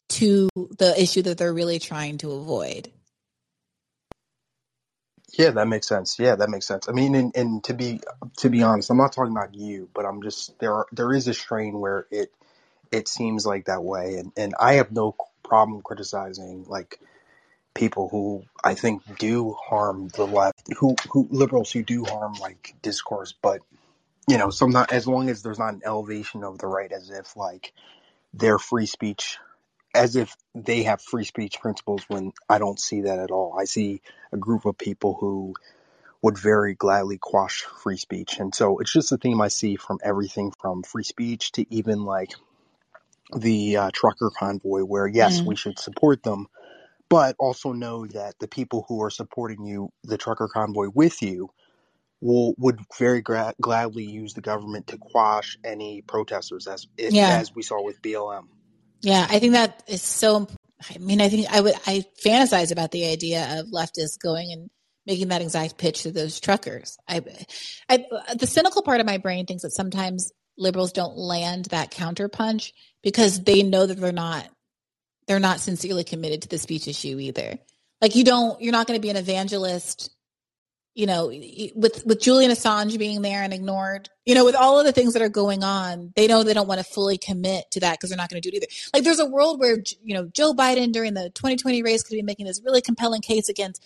to 0.10 0.50
the 0.56 0.94
issue 1.02 1.22
that 1.22 1.38
they're 1.38 1.54
really 1.54 1.80
trying 1.80 2.18
to 2.18 2.32
avoid. 2.32 2.92
Yeah, 5.34 5.52
that 5.52 5.68
makes 5.68 5.88
sense. 5.88 6.18
Yeah, 6.20 6.36
that 6.36 6.50
makes 6.50 6.66
sense. 6.66 6.90
I 6.90 6.92
mean, 6.92 7.16
and, 7.16 7.36
and 7.36 7.64
to 7.66 7.74
be 7.74 8.02
to 8.38 8.50
be 8.50 8.64
honest, 8.64 8.90
I'm 8.90 8.98
not 8.98 9.14
talking 9.14 9.32
about 9.32 9.54
you, 9.54 9.90
but 9.94 10.06
I'm 10.06 10.22
just 10.24 10.58
there. 10.60 10.74
Are, 10.74 10.88
there 10.92 11.14
is 11.14 11.28
a 11.28 11.34
strain 11.34 11.80
where 11.80 12.08
it 12.10 12.34
it 12.92 13.08
seems 13.08 13.46
like 13.46 13.66
that 13.66 13.84
way, 13.84 14.16
and 14.16 14.32
and 14.36 14.56
I 14.60 14.74
have 14.74 14.92
no 14.92 15.16
problem 15.44 15.82
criticizing 15.82 16.66
like 16.68 17.00
people 17.76 18.10
who 18.10 18.44
I 18.64 18.76
think 18.76 19.04
do 19.20 19.54
harm 19.54 20.10
the 20.10 20.26
left, 20.28 20.64
who 20.78 20.96
who 21.12 21.28
liberals 21.32 21.72
who 21.72 21.84
do 21.84 22.06
harm 22.06 22.34
like 22.36 22.76
discourse, 22.84 23.34
but 23.42 23.62
you 24.28 24.38
know, 24.38 24.52
sometimes 24.52 24.92
as 24.92 25.08
long 25.08 25.30
as 25.30 25.44
there's 25.44 25.60
not 25.60 25.76
an 25.76 25.82
elevation 25.86 26.44
of 26.44 26.60
the 26.60 26.68
right, 26.68 26.92
as 26.92 27.10
if 27.12 27.36
like 27.38 27.74
their 28.34 28.60
free 28.60 28.88
speech, 28.88 29.38
as 29.96 30.16
if 30.16 30.36
they 30.56 30.84
have 30.84 31.02
free 31.02 31.26
speech 31.26 31.60
principles. 31.62 32.04
When 32.10 32.34
I 32.50 32.60
don't 32.60 32.80
see 32.80 33.02
that 33.04 33.20
at 33.20 33.32
all, 33.32 33.58
I 33.60 33.66
see 33.66 34.02
a 34.34 34.38
group 34.38 34.66
of 34.66 34.78
people 34.78 35.18
who 35.20 35.56
would 36.24 36.38
very 36.38 36.76
gladly 36.76 37.18
quash 37.20 37.66
free 37.84 37.98
speech, 37.98 38.40
and 38.40 38.56
so 38.56 38.80
it's 38.80 38.94
just 38.94 39.12
a 39.14 39.18
theme 39.18 39.42
I 39.42 39.50
see 39.50 39.78
from 39.78 40.00
everything 40.04 40.54
from 40.62 40.84
free 40.84 41.04
speech 41.06 41.54
to 41.54 41.66
even 41.74 42.06
like 42.06 42.32
the 43.36 43.78
uh, 43.78 43.92
trucker 43.94 44.32
convoy, 44.38 44.82
where 44.84 45.08
yes, 45.08 45.42
Mm. 45.42 45.46
we 45.46 45.56
should 45.56 45.80
support 45.80 46.24
them, 46.24 46.48
but 47.10 47.36
also 47.40 47.74
know 47.74 48.08
that 48.08 48.36
the 48.40 48.48
people 48.48 48.86
who 48.88 49.04
are 49.04 49.10
supporting 49.12 49.66
you, 49.66 49.90
the 50.04 50.18
trucker 50.18 50.50
convoy 50.54 50.88
with 50.94 51.22
you, 51.22 51.50
will 52.22 52.56
would 52.58 52.80
very 52.98 53.22
gra- 53.22 53.54
gladly 53.62 54.06
use 54.06 54.34
the 54.34 54.42
government 54.42 54.88
to 54.88 54.98
quash 54.98 55.58
any 55.64 56.02
protesters, 56.02 56.68
as 56.68 56.88
Yeah. 56.98 57.40
as 57.40 57.54
we 57.56 57.64
saw 57.64 57.84
with 57.84 58.02
BLM. 58.02 58.48
Yeah, 59.02 59.26
I 59.30 59.40
think 59.40 59.54
that 59.54 59.84
is 59.88 60.02
so. 60.02 60.48
I 60.94 60.98
mean, 61.00 61.22
I 61.22 61.30
think 61.30 61.48
I 61.52 61.62
would 61.62 61.76
I 61.88 62.06
fantasize 62.26 62.72
about 62.72 62.92
the 62.92 63.08
idea 63.08 63.60
of 63.60 63.68
leftists 63.68 64.20
going 64.22 64.52
and 64.52 64.70
making 65.06 65.30
that 65.30 65.42
exact 65.42 65.78
pitch 65.78 66.04
to 66.04 66.12
those 66.12 66.40
truckers. 66.40 66.98
I, 67.08 67.22
I 67.90 68.06
the 68.38 68.48
cynical 68.48 68.82
part 68.84 69.00
of 69.00 69.06
my 69.06 69.18
brain 69.18 69.46
thinks 69.46 69.64
that 69.64 69.72
sometimes 69.72 70.32
liberals 70.58 70.92
don't 70.94 71.18
land 71.18 71.66
that 71.66 71.92
counterpunch 71.92 72.74
because 73.04 73.42
they 73.44 73.64
know 73.64 73.86
that 73.86 73.96
they're 73.96 74.12
not 74.12 74.50
they're 75.30 75.40
not 75.40 75.60
sincerely 75.60 76.04
committed 76.04 76.42
to 76.42 76.48
the 76.50 76.58
speech 76.58 76.88
issue 76.88 77.20
either. 77.20 77.60
Like 78.02 78.16
you 78.16 78.24
don't 78.24 78.60
you're 78.62 78.74
not 78.74 78.88
going 78.88 78.98
to 78.98 79.02
be 79.02 79.12
an 79.12 79.16
evangelist 79.16 80.10
you 80.96 81.06
know, 81.06 81.28
with 81.76 82.04
with 82.06 82.20
Julian 82.20 82.52
Assange 82.52 82.98
being 83.00 83.22
there 83.22 83.42
and 83.42 83.54
ignored, 83.54 84.10
you 84.26 84.36
know, 84.36 84.44
with 84.44 84.56
all 84.56 84.80
of 84.80 84.86
the 84.86 84.92
things 84.92 85.14
that 85.14 85.22
are 85.22 85.30
going 85.30 85.64
on, 85.64 86.12
they 86.18 86.28
know 86.28 86.44
they 86.44 86.54
don't 86.54 86.68
want 86.68 86.80
to 86.80 86.84
fully 86.84 87.18
commit 87.18 87.72
to 87.72 87.80
that 87.80 87.94
because 87.94 88.10
they're 88.10 88.18
not 88.18 88.30
going 88.30 88.42
to 88.42 88.50
do 88.50 88.54
it 88.54 88.58
either. 88.58 88.72
Like 88.94 89.04
there's 89.06 89.20
a 89.20 89.26
world 89.26 89.62
where 89.62 89.78
you 90.04 90.14
know 90.14 90.26
Joe 90.26 90.54
Biden 90.54 90.92
during 90.92 91.14
the 91.14 91.30
2020 91.30 91.84
race 91.84 92.04
could 92.04 92.16
be 92.16 92.22
making 92.22 92.48
this 92.48 92.62
really 92.66 92.82
compelling 92.82 93.22
case 93.22 93.48
against 93.48 93.82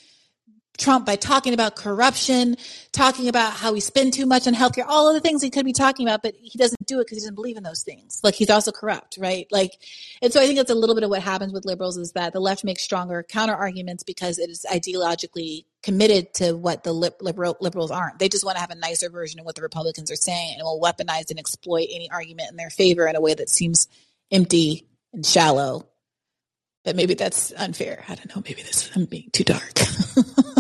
Trump 0.78 1.06
by 1.06 1.16
talking 1.16 1.54
about 1.54 1.76
corruption, 1.76 2.58
talking 2.92 3.28
about 3.28 3.54
how 3.54 3.74
we 3.74 3.80
spend 3.80 4.14
too 4.14 4.26
much 4.26 4.48
on 4.48 4.56
healthcare, 4.56 4.86
all 4.88 5.08
of 5.08 5.14
the 5.14 5.20
things 5.20 5.42
he 5.42 5.52
could 5.52 5.66
be 5.66 5.74
talking 5.74 6.08
about, 6.08 6.24
but 6.24 6.34
he 6.42 6.58
doesn't 6.58 6.86
do 6.88 7.00
it 7.00 7.06
because 7.06 7.20
he 7.20 7.22
doesn't 7.22 7.36
believe 7.36 7.58
in 7.58 7.64
those 7.64 7.84
things. 7.84 8.20
Like 8.24 8.34
he's 8.34 8.50
also 8.50 8.72
corrupt, 8.72 9.18
right? 9.20 9.46
Like, 9.52 9.74
and 10.22 10.34
so 10.34 10.42
I 10.42 10.46
think 10.46 10.58
that's 10.58 10.72
a 10.72 10.76
little 10.76 10.96
bit 10.96 11.04
of 11.04 11.12
what 11.12 11.22
happens 11.22 11.54
with 11.54 11.66
liberals 11.66 11.98
is 11.98 12.14
that 12.14 12.34
the 12.34 12.40
left 12.40 12.64
makes 12.64 12.82
stronger 12.82 13.22
counter 13.22 13.54
arguments 13.54 14.04
because 14.04 14.40
it 14.40 14.50
is 14.50 14.66
ideologically 14.72 15.66
committed 15.84 16.34
to 16.36 16.54
what 16.54 16.84
the 16.84 16.94
lib- 16.94 17.22
liberal 17.22 17.56
liberals 17.62 17.92
aren't. 17.92 18.18
They 18.18 18.30
just 18.30 18.44
want 18.44 18.56
to 18.56 18.62
have 18.62 18.72
a 18.72 18.76
nicer 18.76 19.10
version 19.10 19.40
of 19.40 19.46
what 19.46 19.56
the 19.56 19.62
Republicans 19.62 20.10
are 20.10 20.16
saying 20.16 20.56
and 20.56 20.64
will 20.64 20.82
weaponize 20.82 21.30
and 21.30 21.38
exploit 21.38 21.88
any 21.92 22.10
argument 22.10 22.50
in 22.50 22.58
their 22.58 22.72
favor 22.72 23.06
in 23.06 23.16
a 23.16 23.22
way 23.22 23.36
that 23.36 23.50
seems 23.50 23.88
empty 24.32 24.88
and 25.14 25.24
shallow. 25.24 25.88
But 26.84 26.96
maybe 26.96 27.14
that's 27.14 27.54
unfair. 27.56 28.04
I 28.10 28.16
don't 28.16 28.36
know. 28.36 28.42
Maybe 28.44 28.64
this 28.64 28.90
I'm 28.96 29.06
being 29.06 29.30
too 29.32 29.44
dark. 29.44 29.80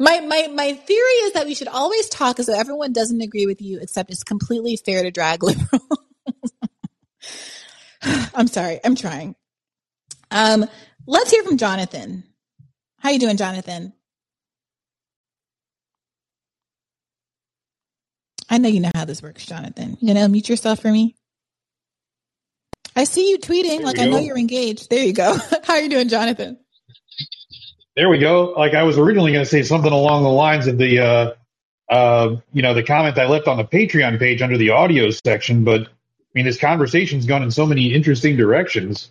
my 0.00 0.20
my 0.20 0.48
my 0.48 0.72
theory 0.72 1.18
is 1.24 1.34
that 1.34 1.46
we 1.46 1.54
should 1.54 1.68
always 1.68 2.08
talk 2.08 2.40
as 2.40 2.46
though 2.46 2.58
everyone 2.58 2.92
doesn't 2.92 3.20
agree 3.20 3.46
with 3.46 3.60
you, 3.60 3.78
except 3.80 4.10
it's 4.10 4.24
completely 4.24 4.76
fair 4.76 5.02
to 5.02 5.10
drag 5.10 5.42
liberal. 5.42 5.82
I'm 8.34 8.46
sorry. 8.46 8.80
I'm 8.82 8.96
trying. 8.96 9.36
Um, 10.30 10.64
let's 11.06 11.30
hear 11.30 11.44
from 11.44 11.58
Jonathan. 11.58 12.24
How 12.98 13.10
you 13.10 13.18
doing, 13.18 13.36
Jonathan? 13.36 13.92
I 18.48 18.58
know 18.58 18.68
you 18.68 18.80
know 18.80 18.90
how 18.94 19.04
this 19.04 19.22
works, 19.22 19.44
Jonathan. 19.44 19.98
You 20.00 20.14
gonna 20.14 20.26
unmute 20.26 20.48
yourself 20.48 20.80
for 20.80 20.90
me? 20.90 21.14
I 22.96 23.04
see 23.04 23.30
you 23.30 23.38
tweeting. 23.38 23.78
There 23.78 23.86
like 23.86 23.98
I 23.98 24.06
know 24.06 24.18
go. 24.18 24.24
you're 24.24 24.38
engaged. 24.38 24.88
There 24.88 25.04
you 25.04 25.12
go. 25.12 25.36
How 25.64 25.74
are 25.74 25.80
you 25.80 25.88
doing, 25.88 26.08
Jonathan? 26.08 26.58
There 27.96 28.08
we 28.08 28.18
go. 28.18 28.54
Like 28.56 28.74
I 28.74 28.84
was 28.84 28.98
originally 28.98 29.32
going 29.32 29.44
to 29.44 29.50
say 29.50 29.62
something 29.62 29.92
along 29.92 30.22
the 30.22 30.30
lines 30.30 30.66
of 30.66 30.78
the, 30.78 31.00
uh, 31.00 31.34
uh, 31.88 32.36
you 32.52 32.62
know, 32.62 32.72
the 32.72 32.84
comment 32.84 33.18
I 33.18 33.26
left 33.26 33.48
on 33.48 33.56
the 33.56 33.64
Patreon 33.64 34.18
page 34.18 34.42
under 34.42 34.56
the 34.56 34.70
audio 34.70 35.10
section, 35.10 35.64
but 35.64 35.82
I 35.82 35.88
mean, 36.34 36.44
this 36.44 36.58
conversation's 36.58 37.26
gone 37.26 37.42
in 37.42 37.50
so 37.50 37.66
many 37.66 37.92
interesting 37.92 38.36
directions. 38.36 39.10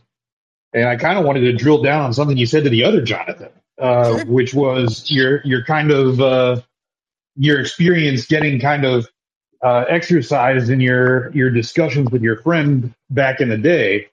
And 0.73 0.85
I 0.85 0.95
kind 0.95 1.19
of 1.19 1.25
wanted 1.25 1.41
to 1.41 1.53
drill 1.53 1.81
down 1.81 2.03
on 2.03 2.13
something 2.13 2.37
you 2.37 2.45
said 2.45 2.63
to 2.63 2.69
the 2.69 2.85
other 2.85 3.01
Jonathan, 3.01 3.49
uh, 3.79 4.23
which 4.25 4.53
was 4.53 5.11
your, 5.11 5.41
your 5.45 5.63
kind 5.65 5.91
of, 5.91 6.21
uh, 6.21 6.61
your 7.35 7.59
experience 7.59 8.27
getting 8.27 8.59
kind 8.59 8.85
of, 8.85 9.09
uh, 9.61 9.83
exercised 9.89 10.69
in 10.69 10.79
your, 10.79 11.31
your 11.35 11.49
discussions 11.49 12.09
with 12.11 12.21
your 12.21 12.37
friend 12.37 12.93
back 13.09 13.41
in 13.41 13.49
the 13.49 13.57
day. 13.57 14.07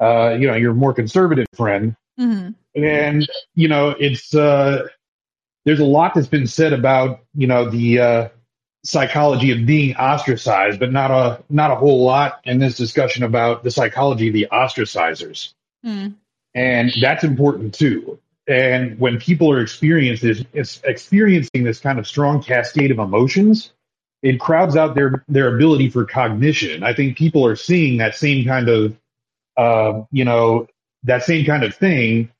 Uh, 0.00 0.36
you 0.38 0.46
know, 0.46 0.54
your 0.54 0.74
more 0.74 0.92
conservative 0.92 1.46
friend. 1.54 1.96
hmm 2.16 2.50
And, 2.74 3.28
you 3.54 3.68
know, 3.68 3.90
it's, 3.90 4.34
uh, 4.34 4.88
there's 5.64 5.80
a 5.80 5.84
lot 5.84 6.14
that's 6.14 6.26
been 6.26 6.46
said 6.46 6.72
about, 6.72 7.20
you 7.34 7.46
know, 7.46 7.70
the, 7.70 8.00
uh, 8.00 8.28
psychology 8.84 9.50
of 9.50 9.64
being 9.64 9.96
ostracized, 9.96 10.78
but 10.78 10.92
not 10.92 11.10
a, 11.10 11.42
not 11.48 11.70
a 11.70 11.74
whole 11.74 12.04
lot 12.04 12.40
in 12.44 12.58
this 12.58 12.76
discussion 12.76 13.22
about 13.22 13.64
the 13.64 13.70
psychology 13.70 14.28
of 14.28 14.34
the 14.34 14.46
ostracizers. 14.52 15.54
Mm. 15.84 16.14
And 16.54 16.92
that's 17.00 17.24
important 17.24 17.74
too. 17.74 18.18
And 18.46 18.98
when 18.98 19.18
people 19.18 19.50
are 19.50 19.60
experiencing 19.60 20.28
this, 20.28 20.44
it's 20.52 20.80
experiencing 20.84 21.64
this 21.64 21.80
kind 21.80 21.98
of 21.98 22.06
strong 22.06 22.42
cascade 22.42 22.90
of 22.90 22.98
emotions, 22.98 23.72
it 24.22 24.38
crowds 24.38 24.76
out 24.76 24.94
their, 24.94 25.24
their 25.28 25.54
ability 25.54 25.88
for 25.88 26.04
cognition. 26.04 26.82
I 26.82 26.92
think 26.92 27.16
people 27.16 27.46
are 27.46 27.56
seeing 27.56 27.98
that 27.98 28.16
same 28.16 28.44
kind 28.44 28.68
of, 28.68 28.96
uh, 29.56 30.02
you 30.12 30.26
know, 30.26 30.66
that 31.04 31.22
same 31.22 31.46
kind 31.46 31.64
of 31.64 31.74
thing 31.74 32.30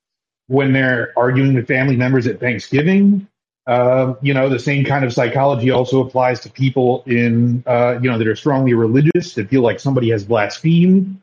when 0.46 0.72
they're 0.72 1.12
arguing 1.16 1.54
with 1.54 1.66
family 1.66 1.96
members 1.96 2.26
at 2.26 2.40
Thanksgiving. 2.40 3.28
Uh, 3.66 4.14
you 4.20 4.34
know, 4.34 4.50
the 4.50 4.58
same 4.58 4.84
kind 4.84 5.04
of 5.04 5.12
psychology 5.12 5.70
also 5.70 6.06
applies 6.06 6.40
to 6.40 6.50
people 6.50 7.02
in, 7.06 7.64
uh, 7.66 7.98
you 8.02 8.10
know, 8.10 8.18
that 8.18 8.28
are 8.28 8.36
strongly 8.36 8.74
religious 8.74 9.34
that 9.34 9.48
feel 9.48 9.62
like 9.62 9.80
somebody 9.80 10.10
has 10.10 10.24
blasphemed. 10.24 11.20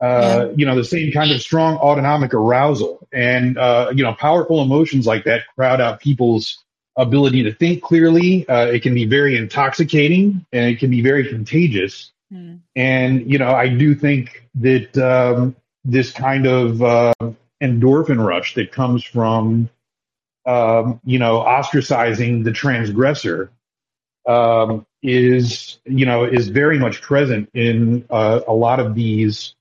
Uh, 0.00 0.48
you 0.54 0.66
know, 0.66 0.76
the 0.76 0.84
same 0.84 1.10
kind 1.12 1.32
of 1.32 1.40
strong 1.40 1.76
autonomic 1.76 2.34
arousal 2.34 3.08
and, 3.12 3.56
uh, 3.56 3.90
you 3.94 4.02
know, 4.02 4.12
powerful 4.12 4.60
emotions 4.60 5.06
like 5.06 5.24
that 5.24 5.42
crowd 5.54 5.80
out 5.80 6.00
people's 6.00 6.62
ability 6.96 7.44
to 7.44 7.54
think 7.54 7.82
clearly. 7.82 8.46
Uh, 8.46 8.66
it 8.66 8.82
can 8.82 8.92
be 8.92 9.06
very 9.06 9.34
intoxicating 9.36 10.44
and 10.52 10.66
it 10.66 10.78
can 10.78 10.90
be 10.90 11.00
very 11.00 11.26
contagious. 11.28 12.12
And, 12.76 13.30
you 13.30 13.38
know, 13.38 13.52
I 13.54 13.68
do 13.68 13.94
think 13.94 14.46
that, 14.56 14.98
um, 14.98 15.56
this 15.86 16.10
kind 16.10 16.46
of, 16.46 16.82
uh, 16.82 17.14
endorphin 17.64 18.24
rush 18.24 18.54
that 18.54 18.72
comes 18.72 19.02
from, 19.04 19.70
um, 20.46 21.00
you 21.04 21.18
know, 21.18 21.40
ostracizing 21.40 22.44
the 22.44 22.52
transgressor, 22.52 23.50
um, 24.26 24.86
is, 25.02 25.78
you 25.84 26.06
know, 26.06 26.24
is 26.24 26.48
very 26.48 26.78
much 26.78 27.02
present 27.02 27.50
in, 27.54 28.04
uh, 28.10 28.40
a 28.46 28.52
lot 28.52 28.80
of 28.80 28.94
these, 28.94 29.54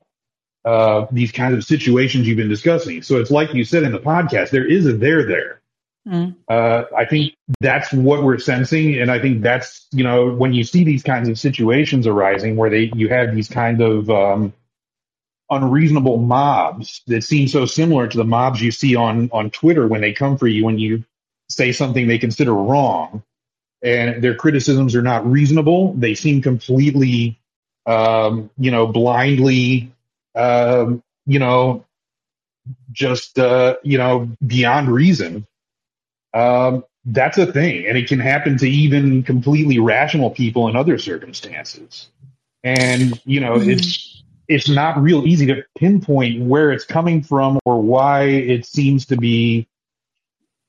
uh, 0.66 1.06
these 1.12 1.32
kinds 1.32 1.58
of 1.58 1.64
situations 1.64 2.28
you've 2.28 2.38
been 2.38 2.50
discussing. 2.50 3.02
So 3.02 3.20
it's 3.20 3.32
like 3.32 3.54
you 3.54 3.66
said 3.66 3.84
in 3.84 3.92
the 3.92 4.00
podcast, 4.00 4.52
there 4.52 4.68
is 4.68 4.86
a 4.86 4.94
there 4.94 5.26
there. 5.26 5.62
Mm. 6.08 6.36
Uh, 6.50 6.84
I 6.96 7.06
think 7.06 7.34
that's 7.62 7.94
what 7.94 8.24
we're 8.24 8.38
sensing, 8.40 9.00
and 9.00 9.10
I 9.10 9.20
think 9.20 9.42
that's 9.42 9.88
you 9.92 10.04
know 10.04 10.34
when 10.34 10.52
you 10.52 10.66
see 10.66 10.84
these 10.84 11.02
kinds 11.02 11.30
of 11.30 11.40
situations 11.40 12.08
arising 12.08 12.58
where 12.58 12.70
they 12.70 12.92
you 12.94 13.08
have 13.08 13.34
these 13.34 13.48
kind 13.48 13.82
of 13.82 14.10
um, 14.10 14.54
unreasonable 15.50 16.18
mobs 16.18 17.02
that 17.08 17.24
seem 17.24 17.48
so 17.48 17.66
similar 17.66 18.08
to 18.08 18.18
the 18.18 18.24
mobs 18.24 18.62
you 18.62 18.72
see 18.72 18.96
on 18.96 19.30
on 19.32 19.52
Twitter 19.52 19.88
when 19.88 20.02
they 20.02 20.14
come 20.14 20.38
for 20.38 20.48
you 20.48 20.66
when 20.66 20.80
you 20.80 21.04
say 21.50 21.72
something 21.72 22.08
they 22.08 22.18
consider 22.18 22.54
wrong, 22.54 23.24
and 23.84 24.24
their 24.24 24.36
criticisms 24.36 24.96
are 24.96 25.02
not 25.02 25.30
reasonable. 25.30 25.94
They 25.94 26.16
seem 26.16 26.42
completely, 26.42 27.40
um, 27.86 28.50
you 28.58 28.72
know, 28.72 28.88
blindly, 28.88 29.94
um, 30.36 31.04
you 31.26 31.40
know, 31.40 31.86
just 32.92 33.40
uh, 33.40 33.78
you 33.84 33.98
know 33.98 34.30
beyond 34.46 34.90
reason 34.90 35.46
um, 36.34 36.84
that's 37.06 37.38
a 37.38 37.52
thing, 37.52 37.86
and 37.88 37.98
it 37.98 38.08
can 38.08 38.20
happen 38.20 38.58
to 38.58 38.70
even 38.70 39.24
completely 39.24 39.80
rational 39.80 40.32
people 40.32 40.68
in 40.68 40.76
other 40.76 40.98
circumstances. 40.98 42.10
And 42.64 43.20
you 43.26 43.40
know, 43.40 43.56
it's 43.56 44.13
it's 44.48 44.70
not 44.70 45.02
real 45.02 45.26
easy 45.26 45.46
to 45.48 45.64
pinpoint 45.78 46.42
where 46.44 46.72
it's 46.72 46.86
coming 46.86 47.24
from 47.24 47.60
or 47.66 47.82
why 47.82 48.24
it 48.24 48.66
seems 48.66 49.06
to 49.08 49.18
be 49.18 49.68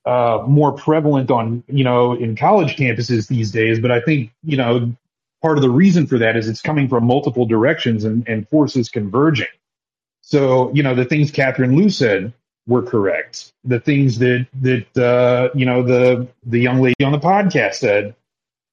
uh, 0.05 0.43
more 0.47 0.71
prevalent 0.71 1.31
on 1.31 1.63
you 1.67 1.83
know 1.83 2.13
in 2.13 2.35
college 2.35 2.75
campuses 2.75 3.27
these 3.27 3.51
days. 3.51 3.79
But 3.79 3.91
I 3.91 4.01
think 4.01 4.31
you 4.43 4.57
know 4.57 4.93
part 5.41 5.57
of 5.57 5.61
the 5.61 5.69
reason 5.69 6.07
for 6.07 6.17
that 6.19 6.35
is 6.37 6.47
it's 6.47 6.61
coming 6.61 6.87
from 6.87 7.05
multiple 7.05 7.45
directions 7.45 8.03
and, 8.03 8.27
and 8.27 8.47
forces 8.49 8.89
converging. 8.89 9.47
So 10.21 10.71
you 10.73 10.83
know 10.83 10.95
the 10.95 11.05
things 11.05 11.31
Catherine 11.31 11.75
Liu 11.75 11.89
said 11.89 12.33
were 12.67 12.81
correct. 12.81 13.51
The 13.63 13.79
things 13.79 14.19
that 14.19 14.47
that 14.61 14.97
uh, 14.97 15.49
you 15.55 15.65
know 15.65 15.83
the 15.83 16.27
the 16.45 16.59
young 16.59 16.81
lady 16.81 17.03
on 17.03 17.11
the 17.11 17.19
podcast 17.19 17.75
said, 17.75 18.15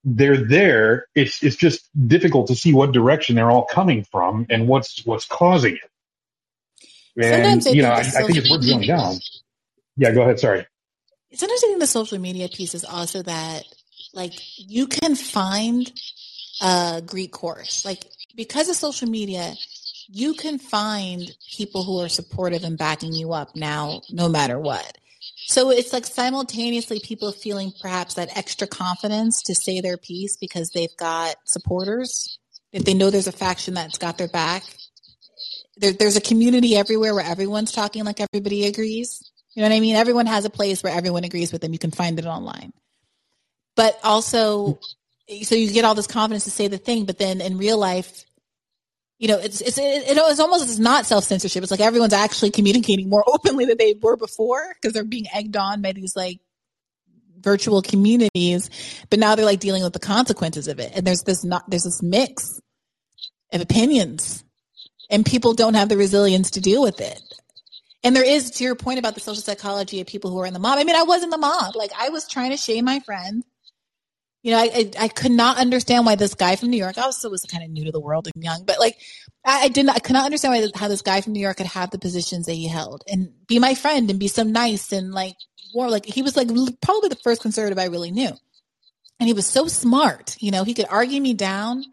they're 0.03 0.37
there. 0.37 1.07
It's 1.15 1.43
it's 1.43 1.55
just 1.55 1.89
difficult 2.07 2.47
to 2.47 2.55
see 2.55 2.73
what 2.73 2.91
direction 2.91 3.35
they're 3.35 3.51
all 3.51 3.65
coming 3.65 4.03
from 4.03 4.45
and 4.49 4.67
what's 4.67 5.05
what's 5.05 5.25
causing 5.25 5.75
it. 5.75 5.89
And 7.15 7.43
Sometimes 7.43 7.67
I 7.67 7.71
you 7.71 7.81
know, 7.81 7.91
I, 7.91 8.03
think 8.03 8.15
I 8.15 8.25
think 8.25 8.37
it's 8.37 8.49
worth 8.49 8.65
going 8.65 8.87
down. 8.87 9.15
Yeah, 9.97 10.11
go 10.11 10.23
ahead. 10.23 10.39
Sorry. 10.39 10.65
Sometimes 11.33 11.63
I 11.63 11.67
think 11.67 11.79
the 11.79 11.87
social 11.87 12.19
media 12.19 12.47
piece 12.47 12.75
is 12.75 12.85
also 12.85 13.21
that, 13.23 13.63
like, 14.13 14.33
you 14.57 14.87
can 14.87 15.15
find 15.15 15.91
a 16.61 17.01
Greek 17.05 17.31
chorus, 17.31 17.85
like 17.85 18.05
because 18.35 18.69
of 18.69 18.75
social 18.75 19.09
media, 19.09 19.53
you 20.07 20.33
can 20.33 20.59
find 20.59 21.35
people 21.55 21.83
who 21.83 21.99
are 21.99 22.09
supportive 22.09 22.63
and 22.63 22.77
backing 22.77 23.13
you 23.13 23.33
up 23.33 23.55
now, 23.55 24.01
no 24.11 24.29
matter 24.29 24.59
what. 24.59 24.97
So 25.47 25.69
it's 25.71 25.93
like 25.93 26.05
simultaneously 26.05 26.99
people 26.99 27.31
feeling 27.31 27.71
perhaps 27.81 28.15
that 28.15 28.35
extra 28.37 28.67
confidence 28.67 29.41
to 29.43 29.55
say 29.55 29.81
their 29.81 29.97
piece 29.97 30.37
because 30.37 30.69
they've 30.69 30.95
got 30.97 31.35
supporters. 31.45 32.39
If 32.71 32.85
they 32.85 32.93
know 32.93 33.09
there's 33.09 33.27
a 33.27 33.31
faction 33.31 33.73
that's 33.73 33.97
got 33.97 34.17
their 34.17 34.27
back, 34.27 34.63
there, 35.77 35.91
there's 35.91 36.15
a 36.15 36.21
community 36.21 36.75
everywhere 36.75 37.13
where 37.13 37.25
everyone's 37.25 37.71
talking 37.71 38.03
like 38.03 38.19
everybody 38.19 38.65
agrees. 38.65 39.21
You 39.53 39.61
know 39.61 39.69
what 39.69 39.75
I 39.75 39.79
mean? 39.79 39.95
Everyone 39.95 40.25
has 40.25 40.45
a 40.45 40.49
place 40.49 40.81
where 40.81 40.93
everyone 40.93 41.23
agrees 41.23 41.51
with 41.51 41.61
them. 41.61 41.73
You 41.73 41.79
can 41.79 41.91
find 41.91 42.17
it 42.17 42.25
online. 42.25 42.73
But 43.75 43.99
also, 44.03 44.79
so 45.43 45.55
you 45.55 45.71
get 45.71 45.85
all 45.85 45.95
this 45.95 46.07
confidence 46.07 46.45
to 46.45 46.51
say 46.51 46.67
the 46.67 46.77
thing, 46.77 47.05
but 47.05 47.19
then 47.19 47.41
in 47.41 47.57
real 47.57 47.77
life, 47.77 48.23
you 49.19 49.27
know, 49.27 49.37
it's 49.37 49.61
it's 49.61 49.77
it, 49.77 50.03
it's 50.07 50.39
almost 50.39 50.63
it's 50.63 50.79
not 50.79 51.05
self 51.05 51.23
censorship. 51.23 51.63
It's 51.63 51.71
like 51.71 51.79
everyone's 51.79 52.13
actually 52.13 52.51
communicating 52.51 53.09
more 53.09 53.23
openly 53.27 53.65
than 53.65 53.77
they 53.77 53.95
were 54.01 54.17
before 54.17 54.75
because 54.75 54.93
they're 54.93 55.03
being 55.03 55.27
egged 55.33 55.55
on 55.55 55.81
by 55.81 55.91
these 55.91 56.15
like 56.15 56.39
virtual 57.39 57.81
communities, 57.81 58.69
but 59.09 59.19
now 59.19 59.35
they're 59.35 59.45
like 59.45 59.59
dealing 59.59 59.83
with 59.83 59.93
the 59.93 59.99
consequences 59.99 60.67
of 60.67 60.79
it. 60.79 60.91
And 60.95 61.05
there's 61.05 61.23
this 61.23 61.43
not 61.43 61.69
there's 61.69 61.83
this 61.83 62.01
mix 62.01 62.59
of 63.51 63.61
opinions, 63.61 64.43
and 65.09 65.25
people 65.25 65.53
don't 65.53 65.75
have 65.75 65.89
the 65.89 65.97
resilience 65.97 66.51
to 66.51 66.61
deal 66.61 66.81
with 66.81 66.99
it. 67.01 67.21
And 68.05 68.13
there 68.15 68.25
is, 68.25 68.51
to 68.51 68.63
your 68.65 68.75
point 68.75 68.99
about 68.99 69.13
the 69.13 69.21
social 69.21 69.41
psychology 69.41 70.01
of 70.01 70.07
people 70.07 70.29
who 70.29 70.39
are 70.39 70.45
in 70.45 70.53
the 70.53 70.59
mob. 70.59 70.77
I 70.77 70.83
mean, 70.83 70.95
I 70.95 71.03
was 71.03 71.23
in 71.23 71.29
the 71.29 71.37
mob. 71.37 71.75
Like 71.75 71.91
I 71.97 72.09
was 72.09 72.27
trying 72.27 72.51
to 72.51 72.57
shame 72.57 72.83
my 72.85 72.99
friend. 72.99 73.43
You 74.43 74.51
know, 74.51 74.59
I, 74.59 74.63
I, 74.75 74.91
I 74.99 75.07
could 75.07 75.31
not 75.31 75.57
understand 75.57 76.05
why 76.05 76.15
this 76.15 76.35
guy 76.35 76.57
from 76.57 76.69
New 76.69 76.77
York. 76.77 76.97
I 76.97 77.03
also 77.03 77.29
was 77.29 77.43
kind 77.43 77.63
of 77.63 77.69
new 77.69 77.85
to 77.85 77.93
the 77.93 77.99
world 77.99 78.27
and 78.27 78.43
young, 78.43 78.65
but 78.65 78.77
like 78.77 78.97
I, 79.45 79.63
I 79.63 79.67
didn't. 79.69 79.91
I 79.91 79.99
could 79.99 80.13
not 80.13 80.25
understand 80.25 80.53
why 80.53 80.69
how 80.77 80.89
this 80.89 81.01
guy 81.01 81.21
from 81.21 81.31
New 81.31 81.39
York 81.39 81.57
could 81.57 81.65
have 81.65 81.91
the 81.91 81.97
positions 81.97 82.45
that 82.47 82.53
he 82.53 82.67
held 82.67 83.03
and 83.07 83.29
be 83.47 83.57
my 83.57 83.73
friend 83.73 84.09
and 84.09 84.19
be 84.19 84.27
so 84.27 84.43
nice 84.43 84.91
and 84.91 85.13
like 85.13 85.35
more 85.73 85.89
like 85.89 86.05
he 86.05 86.21
was 86.21 86.35
like 86.35 86.49
probably 86.81 87.09
the 87.09 87.19
first 87.23 87.41
conservative 87.41 87.79
I 87.79 87.85
really 87.85 88.11
knew, 88.11 88.31
and 89.19 89.27
he 89.27 89.33
was 89.33 89.47
so 89.47 89.67
smart. 89.67 90.35
You 90.41 90.51
know, 90.51 90.65
he 90.65 90.73
could 90.73 90.87
argue 90.89 91.21
me 91.21 91.33
down. 91.33 91.85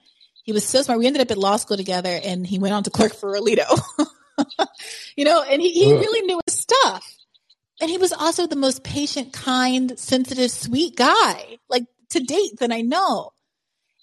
He 0.43 0.53
was 0.53 0.67
so 0.67 0.83
smart. 0.83 0.99
We 0.99 1.07
ended 1.07 1.23
up 1.23 1.31
at 1.31 1.39
law 1.39 1.57
school 1.57 1.77
together, 1.77 2.19
and 2.25 2.45
he 2.45 2.59
went 2.59 2.75
on 2.75 2.83
to 2.83 2.91
clerk 2.91 3.15
for 3.15 3.39
Alito. 3.39 3.81
you 5.17 5.25
know, 5.25 5.41
and 5.43 5.63
he, 5.63 5.71
he 5.71 5.93
really 5.93 6.27
knew 6.27 6.41
his 6.47 6.59
stuff. 6.59 7.17
And 7.81 7.89
he 7.89 7.99
was 7.99 8.13
also 8.13 8.47
the 8.47 8.57
most 8.57 8.83
patient, 8.83 9.33
kind, 9.33 9.99
sensitive, 9.99 10.51
sweet 10.51 10.97
guy, 10.97 11.59
like 11.69 11.85
to 12.11 12.21
date 12.21 12.59
that 12.59 12.73
I 12.73 12.81
know. 12.81 13.31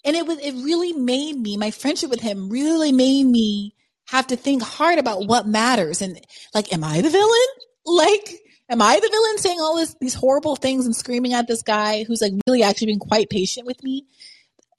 And 0.04 0.16
it 0.16 0.26
was, 0.26 0.38
it 0.38 0.52
really 0.64 0.92
made 0.92 1.34
me, 1.34 1.56
my 1.56 1.70
friendship 1.70 2.10
with 2.10 2.20
him 2.20 2.48
really 2.48 2.92
made 2.92 3.24
me 3.24 3.74
have 4.08 4.28
to 4.28 4.36
think 4.36 4.62
hard 4.62 4.98
about 4.98 5.26
what 5.26 5.46
matters. 5.46 6.00
And 6.02 6.20
like, 6.54 6.72
am 6.72 6.84
I 6.84 7.00
the 7.00 7.10
villain? 7.10 7.30
Like, 7.90 8.34
am 8.68 8.82
I 8.82 8.96
the 8.96 9.08
villain 9.08 9.38
saying 9.38 9.60
all 9.60 9.76
this, 9.76 9.96
these 9.98 10.12
horrible 10.12 10.56
things 10.56 10.84
and 10.84 10.94
screaming 10.94 11.32
at 11.32 11.48
this 11.48 11.62
guy 11.62 12.04
who's 12.04 12.20
like 12.20 12.34
really 12.46 12.62
actually 12.62 12.88
been 12.88 12.98
quite 12.98 13.30
patient 13.30 13.66
with 13.66 13.82
me? 13.82 14.04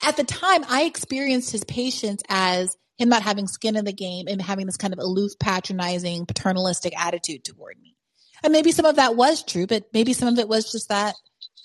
At 0.03 0.15
the 0.15 0.23
time, 0.23 0.63
I 0.69 0.83
experienced 0.83 1.51
his 1.51 1.63
patience 1.63 2.21
as 2.29 2.77
him 2.99 3.09
not 3.09 3.23
having 3.23 3.47
skin 3.47 3.75
in 3.75 3.85
the 3.85 3.93
game 3.93 4.27
and 4.27 4.39
having 4.39 4.67
this 4.67 4.77
kind 4.77 4.93
of 4.93 4.99
aloof, 4.99 5.31
patronizing, 5.39 6.27
paternalistic 6.27 6.93
attitude 6.99 7.43
toward 7.43 7.79
me. 7.81 7.95
And 8.43 8.53
maybe 8.53 8.71
some 8.71 8.85
of 8.85 8.97
that 8.97 9.15
was 9.15 9.43
true, 9.43 9.65
but 9.65 9.85
maybe 9.91 10.13
some 10.13 10.27
of 10.27 10.37
it 10.37 10.47
was 10.47 10.71
just 10.71 10.89
that 10.89 11.15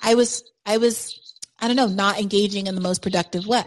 I 0.01 0.15
was, 0.15 0.45
I 0.65 0.79
was, 0.79 1.21
I 1.65 1.67
don't 1.69 1.77
know, 1.77 1.87
not 1.87 2.21
engaging 2.21 2.67
in 2.67 2.75
the 2.75 2.81
most 2.81 3.01
productive 3.01 3.47
way. 3.47 3.65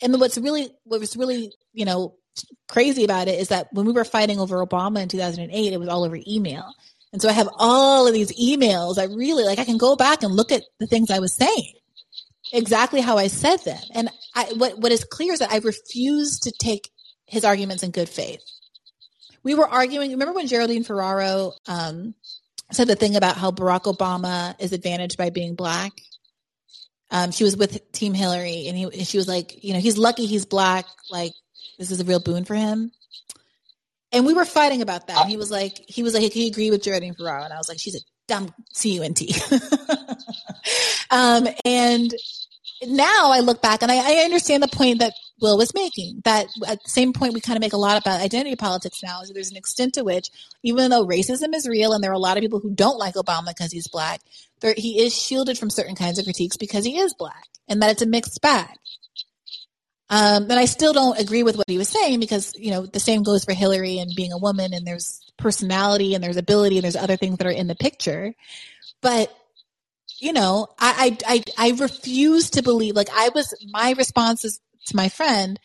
And 0.00 0.18
what's 0.18 0.38
really, 0.38 0.70
what 0.84 1.00
was 1.00 1.16
really, 1.16 1.52
you 1.74 1.84
know, 1.84 2.14
crazy 2.68 3.04
about 3.04 3.28
it 3.28 3.38
is 3.38 3.48
that 3.48 3.68
when 3.72 3.84
we 3.84 3.92
were 3.92 4.04
fighting 4.04 4.40
over 4.40 4.64
Obama 4.64 5.02
in 5.02 5.08
2008, 5.08 5.72
it 5.72 5.78
was 5.78 5.88
all 5.88 6.04
over 6.04 6.18
email. 6.26 6.72
And 7.12 7.20
so 7.20 7.28
I 7.28 7.32
have 7.32 7.48
all 7.58 8.06
of 8.06 8.14
these 8.14 8.32
emails. 8.40 8.98
I 8.98 9.04
really 9.04 9.44
like, 9.44 9.58
I 9.58 9.64
can 9.64 9.76
go 9.76 9.96
back 9.96 10.22
and 10.22 10.32
look 10.32 10.50
at 10.50 10.62
the 10.78 10.86
things 10.86 11.10
I 11.10 11.18
was 11.18 11.34
saying 11.34 11.74
exactly 12.52 13.02
how 13.02 13.18
I 13.18 13.26
said 13.26 13.58
them. 13.58 13.82
And 13.94 14.10
I, 14.34 14.54
what, 14.56 14.78
what 14.78 14.92
is 14.92 15.04
clear 15.04 15.34
is 15.34 15.40
that 15.40 15.52
I 15.52 15.58
refuse 15.58 16.38
to 16.40 16.52
take 16.52 16.90
his 17.26 17.44
arguments 17.44 17.82
in 17.82 17.90
good 17.90 18.08
faith. 18.08 18.42
We 19.42 19.54
were 19.54 19.68
arguing. 19.68 20.12
Remember 20.12 20.32
when 20.32 20.46
Geraldine 20.46 20.84
Ferraro, 20.84 21.52
um, 21.66 22.14
said 22.72 22.88
the 22.88 22.96
thing 22.96 23.16
about 23.16 23.36
how 23.36 23.50
Barack 23.50 23.92
Obama 23.92 24.54
is 24.60 24.72
advantaged 24.72 25.18
by 25.18 25.30
being 25.30 25.54
black? 25.54 25.92
Um, 27.10 27.32
she 27.32 27.44
was 27.44 27.56
with 27.56 27.90
Team 27.92 28.14
Hillary 28.14 28.68
and 28.68 28.76
he, 28.76 29.04
she 29.04 29.18
was 29.18 29.26
like, 29.26 29.64
you 29.64 29.72
know, 29.72 29.80
he's 29.80 29.98
lucky 29.98 30.26
he's 30.26 30.46
black. 30.46 30.86
Like, 31.10 31.32
this 31.78 31.90
is 31.90 32.00
a 32.00 32.04
real 32.04 32.20
boon 32.20 32.44
for 32.44 32.54
him. 32.54 32.92
And 34.12 34.26
we 34.26 34.34
were 34.34 34.44
fighting 34.44 34.82
about 34.82 35.06
that. 35.06 35.22
And 35.22 35.30
he 35.30 35.36
was 35.36 35.50
like, 35.50 35.78
he 35.88 36.02
was 36.02 36.14
like, 36.14 36.32
he 36.32 36.48
agreed 36.48 36.70
with 36.70 36.82
Geraldine 36.82 37.14
Ferraro. 37.14 37.44
And 37.44 37.52
I 37.52 37.58
was 37.58 37.68
like, 37.68 37.78
she's 37.78 37.96
a 37.96 38.00
dumb 38.26 38.52
C-U-N-T. 38.72 39.34
um, 41.10 41.46
and 41.64 42.12
now 42.86 43.30
I 43.30 43.40
look 43.40 43.62
back 43.62 43.82
and 43.82 43.90
I, 43.90 43.96
I, 43.96 44.24
understand 44.24 44.62
the 44.62 44.68
point 44.68 45.00
that 45.00 45.12
Will 45.40 45.56
was 45.56 45.74
making. 45.74 46.20
That 46.24 46.46
at 46.66 46.82
the 46.82 46.90
same 46.90 47.12
point, 47.12 47.34
we 47.34 47.40
kind 47.40 47.56
of 47.56 47.60
make 47.60 47.72
a 47.72 47.78
lot 47.78 48.00
about 48.00 48.20
identity 48.20 48.56
politics 48.56 49.02
now. 49.02 49.22
Is 49.22 49.30
there's 49.30 49.50
an 49.50 49.56
extent 49.56 49.94
to 49.94 50.04
which, 50.04 50.30
even 50.62 50.90
though 50.90 51.06
racism 51.06 51.54
is 51.54 51.68
real 51.68 51.92
and 51.92 52.02
there 52.02 52.10
are 52.10 52.14
a 52.14 52.18
lot 52.18 52.36
of 52.36 52.42
people 52.42 52.60
who 52.60 52.74
don't 52.74 52.98
like 52.98 53.14
Obama 53.14 53.48
because 53.48 53.72
he's 53.72 53.88
black, 53.88 54.20
there, 54.60 54.74
he 54.76 55.02
is 55.02 55.16
shielded 55.16 55.58
from 55.58 55.70
certain 55.70 55.94
kinds 55.94 56.18
of 56.18 56.24
critiques 56.24 56.56
because 56.56 56.84
he 56.84 56.98
is 56.98 57.14
black, 57.14 57.46
and 57.68 57.82
that 57.82 57.90
it's 57.90 58.02
a 58.02 58.06
mixed 58.06 58.40
bag. 58.40 58.76
Um, 60.08 60.44
and 60.44 60.54
I 60.54 60.64
still 60.64 60.92
don't 60.92 61.18
agree 61.18 61.44
with 61.44 61.56
what 61.56 61.68
he 61.68 61.78
was 61.78 61.88
saying 61.88 62.20
because 62.20 62.52
you 62.58 62.70
know 62.70 62.86
the 62.86 63.00
same 63.00 63.22
goes 63.22 63.44
for 63.44 63.52
Hillary 63.52 63.98
and 63.98 64.10
being 64.14 64.32
a 64.32 64.38
woman, 64.38 64.72
and 64.74 64.86
there's 64.86 65.20
personality 65.36 66.14
and 66.14 66.22
there's 66.22 66.36
ability 66.36 66.76
and 66.76 66.84
there's 66.84 66.96
other 66.96 67.16
things 67.16 67.38
that 67.38 67.46
are 67.46 67.50
in 67.50 67.66
the 67.66 67.74
picture, 67.74 68.34
but 69.00 69.34
you 70.20 70.34
know, 70.34 70.68
I, 70.78 71.16
I, 71.26 71.42
I, 71.56 71.70
refuse 71.70 72.50
to 72.50 72.62
believe, 72.62 72.94
like 72.94 73.08
I 73.10 73.30
was, 73.30 73.54
my 73.70 73.94
responses 73.96 74.60
to 74.86 74.96
my 74.96 75.08
friend 75.08 75.58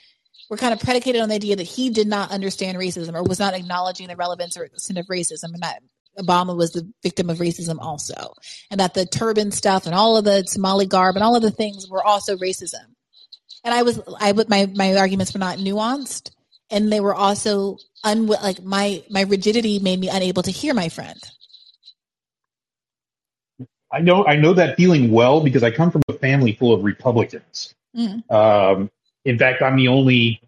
were 0.50 0.58
kind 0.58 0.74
of 0.74 0.80
predicated 0.80 1.22
on 1.22 1.30
the 1.30 1.36
idea 1.36 1.56
that 1.56 1.64
he 1.64 1.90
did 1.90 2.08
not 2.08 2.32
understand 2.32 2.78
racism 2.78 3.14
or 3.16 3.24
was 3.24 3.40
not 3.40 3.54
acknowledging 3.54 4.08
the 4.08 4.16
relevance 4.16 4.58
or 4.58 4.64
extent 4.64 5.00
of 5.00 5.08
racism 5.08 5.54
and 5.54 5.64
that 5.64 5.82
Obama 6.18 6.56
was 6.56 6.72
the 6.72 6.90
victim 7.04 7.30
of 7.30 7.40
racism 7.40 7.78
also. 7.80 8.34
And 8.72 8.80
that 8.80 8.94
the 8.94 9.06
turban 9.06 9.52
stuff 9.52 9.86
and 9.86 9.96
all 9.96 10.18
of 10.18 10.24
the 10.26 10.44
Somali 10.46 10.86
garb 10.86 11.16
and 11.16 11.24
all 11.24 11.36
of 11.36 11.42
the 11.42 11.52
things 11.52 11.90
were 11.90 12.04
also 12.04 12.38
racism. 12.38 12.86
And 13.64 13.74
I 13.74 13.82
was, 13.82 14.00
I, 14.20 14.34
my, 14.48 14.70
my 14.74 14.96
arguments 14.96 15.34
were 15.34 15.40
not 15.40 15.58
nuanced 15.58 16.32
and 16.70 16.92
they 16.92 17.00
were 17.00 17.16
also 17.16 17.78
un, 18.04 18.28
like 18.28 18.64
my, 18.64 19.04
my 19.10 19.22
rigidity 19.22 19.80
made 19.80 20.00
me 20.00 20.10
unable 20.10 20.44
to 20.44 20.52
hear 20.52 20.74
my 20.74 20.90
friend. 20.90 21.20
I 23.92 24.00
know 24.02 24.26
I 24.26 24.36
know 24.36 24.54
that 24.54 24.76
feeling 24.76 25.12
well 25.12 25.42
because 25.42 25.64
I 25.64 25.72
come 25.72 25.90
from 25.90 26.02
a 26.10 26.14
family 26.14 26.54
full 26.54 26.74
of 26.74 26.84
Republicans. 26.84 27.74
Mm. 27.96 28.30
Um, 28.30 28.92
in 29.26 29.38
fact, 29.38 29.62
I'm 29.62 29.76
the 29.76 29.88
only 29.88 30.42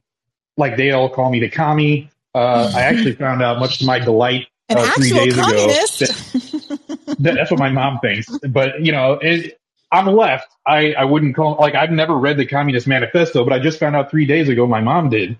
like 0.55 0.77
they 0.77 0.91
all 0.91 1.09
call 1.09 1.29
me 1.29 1.39
the 1.39 1.49
commie. 1.49 2.09
Uh, 2.33 2.71
I 2.75 2.81
actually 2.81 3.13
found 3.15 3.41
out, 3.41 3.59
much 3.59 3.79
to 3.79 3.85
my 3.85 3.99
delight, 3.99 4.47
uh, 4.69 4.91
three 4.95 5.11
days 5.11 5.35
communist. 5.35 6.01
ago. 6.01 6.77
That, 7.19 7.35
that's 7.35 7.51
what 7.51 7.59
my 7.59 7.69
mom 7.69 7.99
thinks. 7.99 8.27
But 8.39 8.81
you 8.81 8.91
know, 8.91 9.13
it, 9.13 9.59
I'm 9.91 10.05
left. 10.07 10.47
I, 10.65 10.93
I 10.93 11.05
wouldn't 11.05 11.35
call 11.35 11.55
like 11.55 11.75
I've 11.75 11.91
never 11.91 12.15
read 12.15 12.37
the 12.37 12.45
Communist 12.45 12.87
Manifesto, 12.87 13.43
but 13.43 13.53
I 13.53 13.59
just 13.59 13.79
found 13.79 13.95
out 13.95 14.11
three 14.11 14.25
days 14.25 14.49
ago 14.49 14.67
my 14.67 14.81
mom 14.81 15.09
did. 15.09 15.37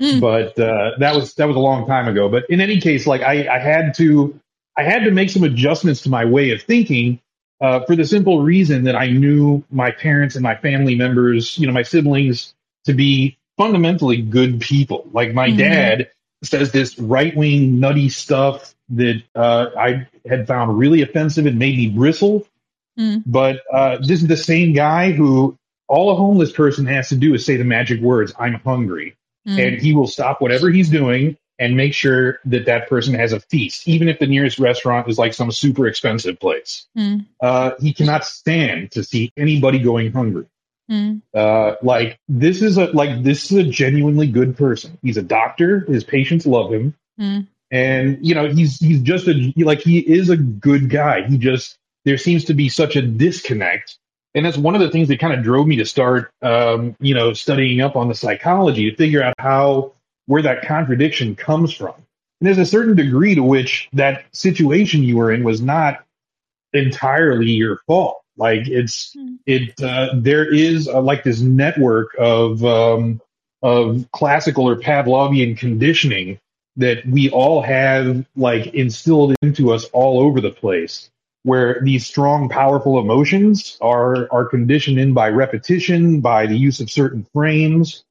Mm. 0.00 0.20
But 0.20 0.58
uh, 0.58 0.92
that 0.98 1.14
was 1.14 1.34
that 1.34 1.46
was 1.46 1.56
a 1.56 1.60
long 1.60 1.86
time 1.86 2.06
ago. 2.06 2.28
But 2.28 2.44
in 2.50 2.60
any 2.60 2.80
case, 2.80 3.06
like 3.06 3.22
I, 3.22 3.48
I 3.48 3.58
had 3.58 3.94
to 3.94 4.38
I 4.76 4.82
had 4.82 5.04
to 5.04 5.10
make 5.10 5.30
some 5.30 5.42
adjustments 5.42 6.02
to 6.02 6.10
my 6.10 6.24
way 6.24 6.50
of 6.50 6.62
thinking 6.62 7.20
uh, 7.60 7.80
for 7.86 7.96
the 7.96 8.04
simple 8.04 8.42
reason 8.42 8.84
that 8.84 8.96
I 8.96 9.08
knew 9.08 9.64
my 9.70 9.90
parents 9.90 10.34
and 10.34 10.42
my 10.42 10.56
family 10.56 10.94
members, 10.94 11.58
you 11.58 11.66
know, 11.66 11.72
my 11.72 11.82
siblings 11.82 12.54
to 12.84 12.92
be 12.92 13.38
fundamentally 13.56 14.20
good 14.22 14.60
people. 14.60 15.08
Like 15.12 15.32
my 15.32 15.48
mm-hmm. 15.48 15.58
dad 15.58 16.10
says 16.42 16.72
this 16.72 16.98
right 16.98 17.34
wing 17.34 17.80
nutty 17.80 18.08
stuff 18.08 18.74
that 18.90 19.22
uh, 19.34 19.66
I 19.76 20.06
had 20.28 20.46
found 20.46 20.78
really 20.78 21.02
offensive 21.02 21.46
and 21.46 21.58
made 21.58 21.76
me 21.76 21.88
bristle. 21.88 22.46
Mm. 22.98 23.22
But 23.26 23.62
uh, 23.72 23.98
this 23.98 24.22
is 24.22 24.26
the 24.26 24.36
same 24.36 24.72
guy 24.72 25.12
who 25.12 25.56
all 25.88 26.10
a 26.10 26.16
homeless 26.16 26.52
person 26.52 26.86
has 26.86 27.08
to 27.10 27.16
do 27.16 27.34
is 27.34 27.44
say 27.44 27.56
the 27.56 27.64
magic 27.64 28.00
words, 28.00 28.32
I'm 28.38 28.54
hungry. 28.54 29.16
Mm. 29.46 29.66
And 29.66 29.82
he 29.82 29.94
will 29.94 30.06
stop 30.06 30.40
whatever 30.40 30.70
he's 30.70 30.90
doing 30.90 31.36
and 31.58 31.76
make 31.76 31.94
sure 31.94 32.38
that 32.44 32.66
that 32.66 32.88
person 32.88 33.14
has 33.14 33.32
a 33.32 33.40
feast, 33.40 33.88
even 33.88 34.08
if 34.08 34.18
the 34.18 34.26
nearest 34.26 34.58
restaurant 34.58 35.08
is 35.08 35.18
like 35.18 35.34
some 35.34 35.50
super 35.50 35.86
expensive 35.86 36.38
place. 36.38 36.86
Mm. 36.96 37.26
Uh, 37.40 37.72
he 37.80 37.92
cannot 37.92 38.24
stand 38.24 38.92
to 38.92 39.02
see 39.02 39.32
anybody 39.36 39.78
going 39.78 40.12
hungry. 40.12 40.46
Mm. 40.90 41.22
Uh, 41.34 41.76
like 41.82 42.18
this 42.28 42.62
is 42.62 42.78
a 42.78 42.86
like 42.86 43.22
this 43.24 43.50
is 43.50 43.58
a 43.58 43.64
genuinely 43.64 44.28
good 44.28 44.56
person. 44.56 44.98
He's 45.02 45.16
a 45.16 45.22
doctor. 45.22 45.80
His 45.80 46.04
patients 46.04 46.46
love 46.46 46.72
him, 46.72 46.94
mm. 47.18 47.46
and 47.72 48.18
you 48.24 48.34
know 48.36 48.48
he's 48.48 48.78
he's 48.78 49.00
just 49.00 49.26
a 49.26 49.52
like 49.56 49.80
he 49.80 49.98
is 49.98 50.30
a 50.30 50.36
good 50.36 50.88
guy. 50.88 51.26
He 51.26 51.38
just 51.38 51.76
there 52.04 52.18
seems 52.18 52.44
to 52.44 52.54
be 52.54 52.68
such 52.68 52.94
a 52.94 53.02
disconnect, 53.02 53.98
and 54.32 54.46
that's 54.46 54.56
one 54.56 54.76
of 54.76 54.80
the 54.80 54.90
things 54.90 55.08
that 55.08 55.18
kind 55.18 55.32
of 55.32 55.42
drove 55.42 55.66
me 55.66 55.76
to 55.76 55.84
start, 55.84 56.30
um, 56.40 56.94
you 57.00 57.14
know, 57.14 57.32
studying 57.32 57.80
up 57.80 57.96
on 57.96 58.06
the 58.06 58.14
psychology 58.14 58.88
to 58.88 58.96
figure 58.96 59.24
out 59.24 59.34
how 59.38 59.92
where 60.26 60.42
that 60.42 60.62
contradiction 60.62 61.34
comes 61.36 61.72
from. 61.72 61.94
And 62.40 62.46
there's 62.46 62.58
a 62.58 62.66
certain 62.66 62.96
degree 62.96 63.34
to 63.34 63.42
which 63.42 63.88
that 63.92 64.24
situation 64.32 65.02
you 65.02 65.16
were 65.16 65.32
in 65.32 65.44
was 65.44 65.62
not 65.62 66.04
entirely 66.72 67.50
your 67.50 67.78
fault. 67.86 68.20
Like 68.36 68.68
it's 68.68 69.12
hmm. 69.14 69.36
it 69.46 69.80
uh, 69.80 70.10
there 70.14 70.52
is 70.52 70.88
a, 70.88 71.00
like 71.00 71.24
this 71.24 71.40
network 71.40 72.14
of 72.18 72.64
um, 72.64 73.20
of 73.62 74.06
classical 74.12 74.68
or 74.68 74.76
Pavlovian 74.76 75.56
conditioning 75.56 76.38
that 76.76 77.06
we 77.06 77.30
all 77.30 77.62
have 77.62 78.26
like 78.36 78.66
instilled 78.74 79.34
into 79.40 79.72
us 79.72 79.84
all 79.92 80.20
over 80.20 80.40
the 80.42 80.50
place 80.50 81.10
where 81.44 81.80
these 81.82 82.04
strong 82.04 82.48
powerful 82.48 82.98
emotions 82.98 83.78
are 83.80 84.30
are 84.30 84.44
conditioned 84.44 84.98
in 84.98 85.14
by 85.14 85.28
repetition 85.28 86.20
by 86.20 86.46
the 86.46 86.58
use 86.58 86.80
of 86.80 86.90
certain 86.90 87.26
frames 87.32 88.04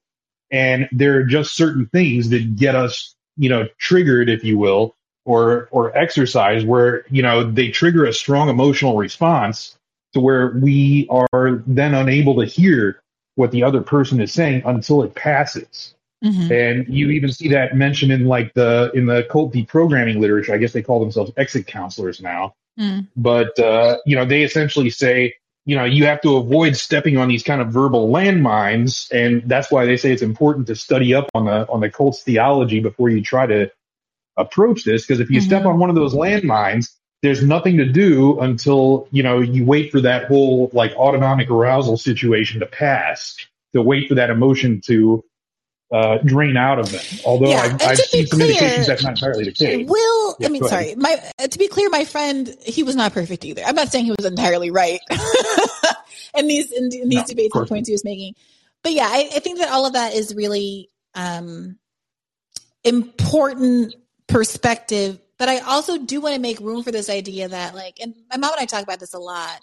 and 0.51 0.87
there 0.91 1.17
are 1.17 1.23
just 1.23 1.55
certain 1.55 1.87
things 1.87 2.29
that 2.29 2.55
get 2.55 2.75
us, 2.75 3.15
you 3.37 3.49
know, 3.49 3.67
triggered, 3.77 4.29
if 4.29 4.43
you 4.43 4.57
will, 4.57 4.95
or, 5.25 5.67
or 5.71 5.95
exercise 5.97 6.63
where, 6.63 7.05
you 7.09 7.21
know, 7.21 7.49
they 7.49 7.69
trigger 7.69 8.05
a 8.05 8.13
strong 8.13 8.49
emotional 8.49 8.97
response 8.97 9.77
to 10.13 10.19
where 10.19 10.57
we 10.61 11.07
are 11.09 11.63
then 11.67 11.93
unable 11.93 12.35
to 12.39 12.45
hear 12.45 13.01
what 13.35 13.51
the 13.51 13.63
other 13.63 13.81
person 13.81 14.21
is 14.21 14.31
saying 14.31 14.63
until 14.65 15.03
it 15.03 15.13
passes. 15.13 15.93
Mm-hmm. 16.23 16.51
And 16.51 16.87
you 16.87 17.09
even 17.11 17.31
see 17.31 17.49
that 17.49 17.75
mentioned 17.75 18.11
in 18.11 18.25
like 18.25 18.53
the 18.53 18.91
in 18.95 19.05
the 19.05 19.27
cult 19.29 19.53
deprogramming 19.53 20.19
literature. 20.19 20.53
I 20.53 20.57
guess 20.57 20.73
they 20.73 20.81
call 20.81 20.99
themselves 20.99 21.31
exit 21.37 21.67
counselors 21.67 22.21
now. 22.21 22.55
Mm. 22.79 23.07
But 23.15 23.57
uh, 23.59 23.97
you 24.05 24.15
know, 24.15 24.25
they 24.25 24.43
essentially 24.43 24.89
say 24.89 25.35
you 25.65 25.75
know, 25.75 25.83
you 25.83 26.05
have 26.05 26.21
to 26.21 26.37
avoid 26.37 26.75
stepping 26.75 27.17
on 27.17 27.27
these 27.27 27.43
kind 27.43 27.59
of 27.59 27.69
verbal 27.69 28.09
landmines, 28.09 29.11
and 29.11 29.47
that's 29.49 29.71
why 29.71 29.85
they 29.85 29.97
say 29.97 30.11
it's 30.11 30.21
important 30.21 30.67
to 30.67 30.75
study 30.75 31.13
up 31.13 31.27
on 31.33 31.45
the 31.45 31.67
on 31.69 31.81
the 31.81 31.89
cult's 31.89 32.21
theology 32.21 32.79
before 32.79 33.09
you 33.09 33.21
try 33.21 33.47
to 33.47 33.71
approach 34.37 34.83
this. 34.83 35.05
Because 35.05 35.19
if 35.19 35.29
you 35.31 35.39
mm-hmm. 35.39 35.47
step 35.47 35.65
on 35.65 35.79
one 35.79 35.89
of 35.89 35.95
those 35.95 36.13
landmines, 36.13 36.91
there's 37.23 37.43
nothing 37.43 37.77
to 37.77 37.85
do 37.85 38.39
until 38.39 39.07
you 39.11 39.23
know 39.23 39.39
you 39.39 39.65
wait 39.65 39.91
for 39.91 40.01
that 40.01 40.25
whole 40.25 40.69
like 40.71 40.93
autonomic 40.93 41.49
arousal 41.49 41.97
situation 41.97 42.59
to 42.59 42.67
pass, 42.67 43.35
to 43.73 43.81
wait 43.81 44.07
for 44.07 44.15
that 44.15 44.29
emotion 44.29 44.81
to 44.81 45.23
uh, 45.91 46.17
drain 46.19 46.57
out 46.57 46.79
of 46.79 46.91
them. 46.91 47.01
Although 47.25 47.49
yeah, 47.49 47.61
I've, 47.61 47.81
I've 47.81 47.97
seen 47.97 48.25
some 48.27 48.41
indications 48.41 48.87
that's 48.87 49.03
not 49.03 49.11
entirely 49.11 49.45
the 49.45 49.51
case. 49.51 49.87
Will, 49.87 50.35
yeah, 50.39 50.47
I 50.47 50.49
mean, 50.49 50.63
sorry, 50.63 50.95
my 50.95 51.17
uh, 51.39 51.47
to 51.47 51.59
be 51.59 51.67
clear, 51.67 51.89
my 51.89 52.05
friend, 52.05 52.55
he 52.65 52.83
was 52.83 52.95
not 52.95 53.13
perfect 53.13 53.45
either. 53.45 53.63
I'm 53.63 53.75
not 53.75 53.91
saying 53.91 54.05
he 54.05 54.11
was 54.11 54.25
entirely 54.25 54.71
right 54.71 54.99
in 56.35 56.47
these 56.47 56.71
in, 56.71 56.85
in 56.85 57.09
these 57.09 57.19
no, 57.19 57.25
debates 57.25 57.55
and 57.55 57.65
the 57.65 57.69
points 57.69 57.89
he 57.89 57.93
was 57.93 58.03
making. 58.03 58.35
But 58.83 58.93
yeah, 58.93 59.07
I, 59.07 59.29
I 59.35 59.39
think 59.39 59.59
that 59.59 59.71
all 59.71 59.85
of 59.85 59.93
that 59.93 60.13
is 60.13 60.35
really 60.35 60.89
um, 61.13 61.77
important 62.83 63.95
perspective. 64.27 65.19
But 65.37 65.49
I 65.49 65.59
also 65.59 65.97
do 65.97 66.21
want 66.21 66.35
to 66.35 66.41
make 66.41 66.59
room 66.59 66.81
for 66.83 66.91
this 66.91 67.09
idea 67.09 67.49
that, 67.49 67.75
like, 67.75 67.97
and 67.99 68.15
my 68.31 68.37
mom 68.37 68.53
and 68.53 68.61
I 68.61 68.65
talk 68.65 68.83
about 68.83 68.99
this 68.99 69.13
a 69.13 69.19
lot. 69.19 69.59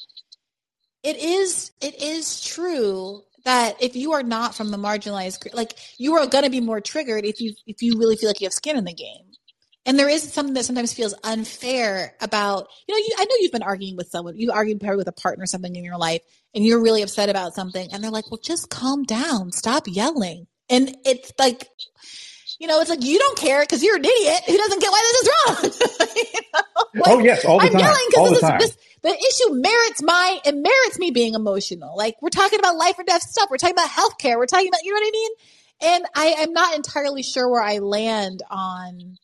It 1.03 1.17
is 1.17 1.73
it 1.81 2.01
is 2.01 2.43
true 2.43 3.23
that 3.45 3.83
if 3.83 3.97
you 3.97 4.13
are 4.13 4.23
not 4.23 4.55
from 4.55 4.71
the 4.71 4.77
marginalized 4.77 5.53
like 5.55 5.75
you 5.99 6.15
are 6.15 6.27
going 6.27 6.45
to 6.45 6.51
be 6.51 6.61
more 6.61 6.81
triggered 6.81 7.25
if 7.25 7.41
you 7.41 7.55
if 7.67 7.83
you 7.83 7.99
really 7.99 8.17
feel 8.17 8.29
like 8.29 8.41
you 8.41 8.47
have 8.47 8.53
skin 8.53 8.77
in 8.77 8.85
the 8.85 8.95
game. 8.95 9.27
And 9.85 9.99
there 9.99 10.09
is 10.09 10.33
something 10.33 10.55
that 10.55 10.65
sometimes 10.65 10.93
feels 10.93 11.15
unfair 11.25 12.15
about 12.21 12.69
you 12.87 12.95
know 12.95 12.99
you, 12.99 13.15
i 13.19 13.25
know 13.25 13.35
you've 13.41 13.53
been 13.53 13.63
arguing 13.63 13.97
with 13.97 14.09
someone 14.09 14.37
you 14.37 14.53
argued 14.53 14.81
probably 14.81 14.99
with 14.99 15.09
a 15.09 15.13
partner 15.13 15.43
or 15.43 15.47
something 15.47 15.75
in 15.75 15.85
your 15.85 15.99
life 15.99 16.23
and 16.55 16.65
you're 16.65 16.81
really 16.81 17.03
upset 17.03 17.29
about 17.29 17.55
something 17.55 17.89
and 17.93 18.03
they're 18.03 18.11
like 18.13 18.31
well 18.31 18.41
just 18.43 18.71
calm 18.71 19.03
down 19.03 19.51
stop 19.51 19.85
yelling. 19.89 20.47
And 20.73 20.97
it's 21.05 21.33
like, 21.39 21.69
you 22.59 22.67
know, 22.67 22.81
it's 22.81 22.91
like 22.91 23.05
you 23.05 23.19
don't 23.19 23.39
care 23.39 23.63
because 23.63 23.83
you're 23.83 23.97
an 23.97 24.05
idiot 24.05 24.43
who 24.47 24.57
doesn't 24.57 24.81
get 24.81 24.91
why 24.91 25.03
this 25.03 25.23
is 25.23 25.29
wrong. 26.01 26.09
you 26.17 26.41
know? 26.55 27.05
oh 27.07 27.19
yes, 27.21 27.45
all 27.45 27.59
the 27.59 27.67
I'm 27.67 27.73
time. 27.73 27.81
yelling 27.81 28.09
all 28.17 28.25
because 28.25 28.29
the 28.29 28.35
this, 28.35 28.41
time. 28.41 28.59
this 28.59 28.77
the 29.03 29.11
issue 29.11 29.55
merits 29.55 30.03
my 30.03 30.41
it 30.45 30.55
merits 30.55 30.99
me 30.99 31.11
being 31.11 31.35
emotional. 31.35 31.97
Like 31.97 32.17
we're 32.23 32.31
talking 32.31 32.59
about 32.59 32.77
life 32.77 32.99
or 32.99 33.05
death 33.05 33.23
stuff. 33.23 33.49
We're 33.51 33.57
talking 33.57 33.75
about 33.75 33.91
healthcare. 33.91 34.37
We're 34.37 34.47
talking 34.47 34.69
about 34.69 34.83
you 34.85 34.93
know 34.93 35.01
what 35.01 35.07
I 35.07 35.11
mean. 35.13 35.31
And 35.85 36.05
I 36.15 36.27
am 36.43 36.53
not 36.53 36.75
entirely 36.75 37.23
sure 37.23 37.49
where 37.49 37.63
I 37.63 37.79
land 37.79 38.43
on 38.51 39.19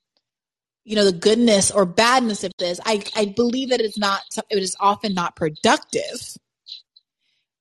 you 0.85 0.97
know 0.97 1.05
the 1.05 1.13
goodness 1.13 1.71
or 1.71 1.85
badness 1.85 2.45
of 2.45 2.53
this. 2.59 2.81
I 2.85 3.05
I 3.15 3.27
believe 3.27 3.71
that 3.71 3.81
it's 3.81 3.99
not. 3.99 4.23
It 4.51 4.63
is 4.63 4.77
often 4.81 5.15
not 5.15 5.37
productive. 5.37 6.37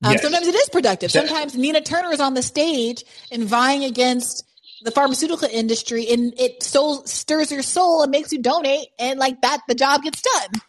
Um, 0.04 0.14
Yes. 0.14 0.22
Sometimes 0.22 0.48
it 0.48 0.56
is 0.56 0.70
productive. 0.70 1.12
Sometimes 1.12 1.58
Nina 1.58 1.82
Turner 1.82 2.12
is 2.12 2.20
on 2.20 2.36
the 2.36 2.44
stage 2.44 3.04
and 3.32 3.44
vying 3.44 3.84
against 3.84 4.47
the 4.82 4.92
pharmaceutical 4.92 5.48
industry, 5.52 6.08
and 6.10 6.34
it 6.40 6.64
so 6.64 7.02
stirs 7.06 7.52
your 7.52 7.62
soul 7.62 8.04
and 8.04 8.12
makes 8.12 8.32
you 8.32 8.42
donate, 8.42 8.88
and 9.00 9.20
like 9.20 9.42
that, 9.42 9.62
the 9.68 9.76
job 9.76 10.04
gets 10.04 10.22
done. 10.22 10.62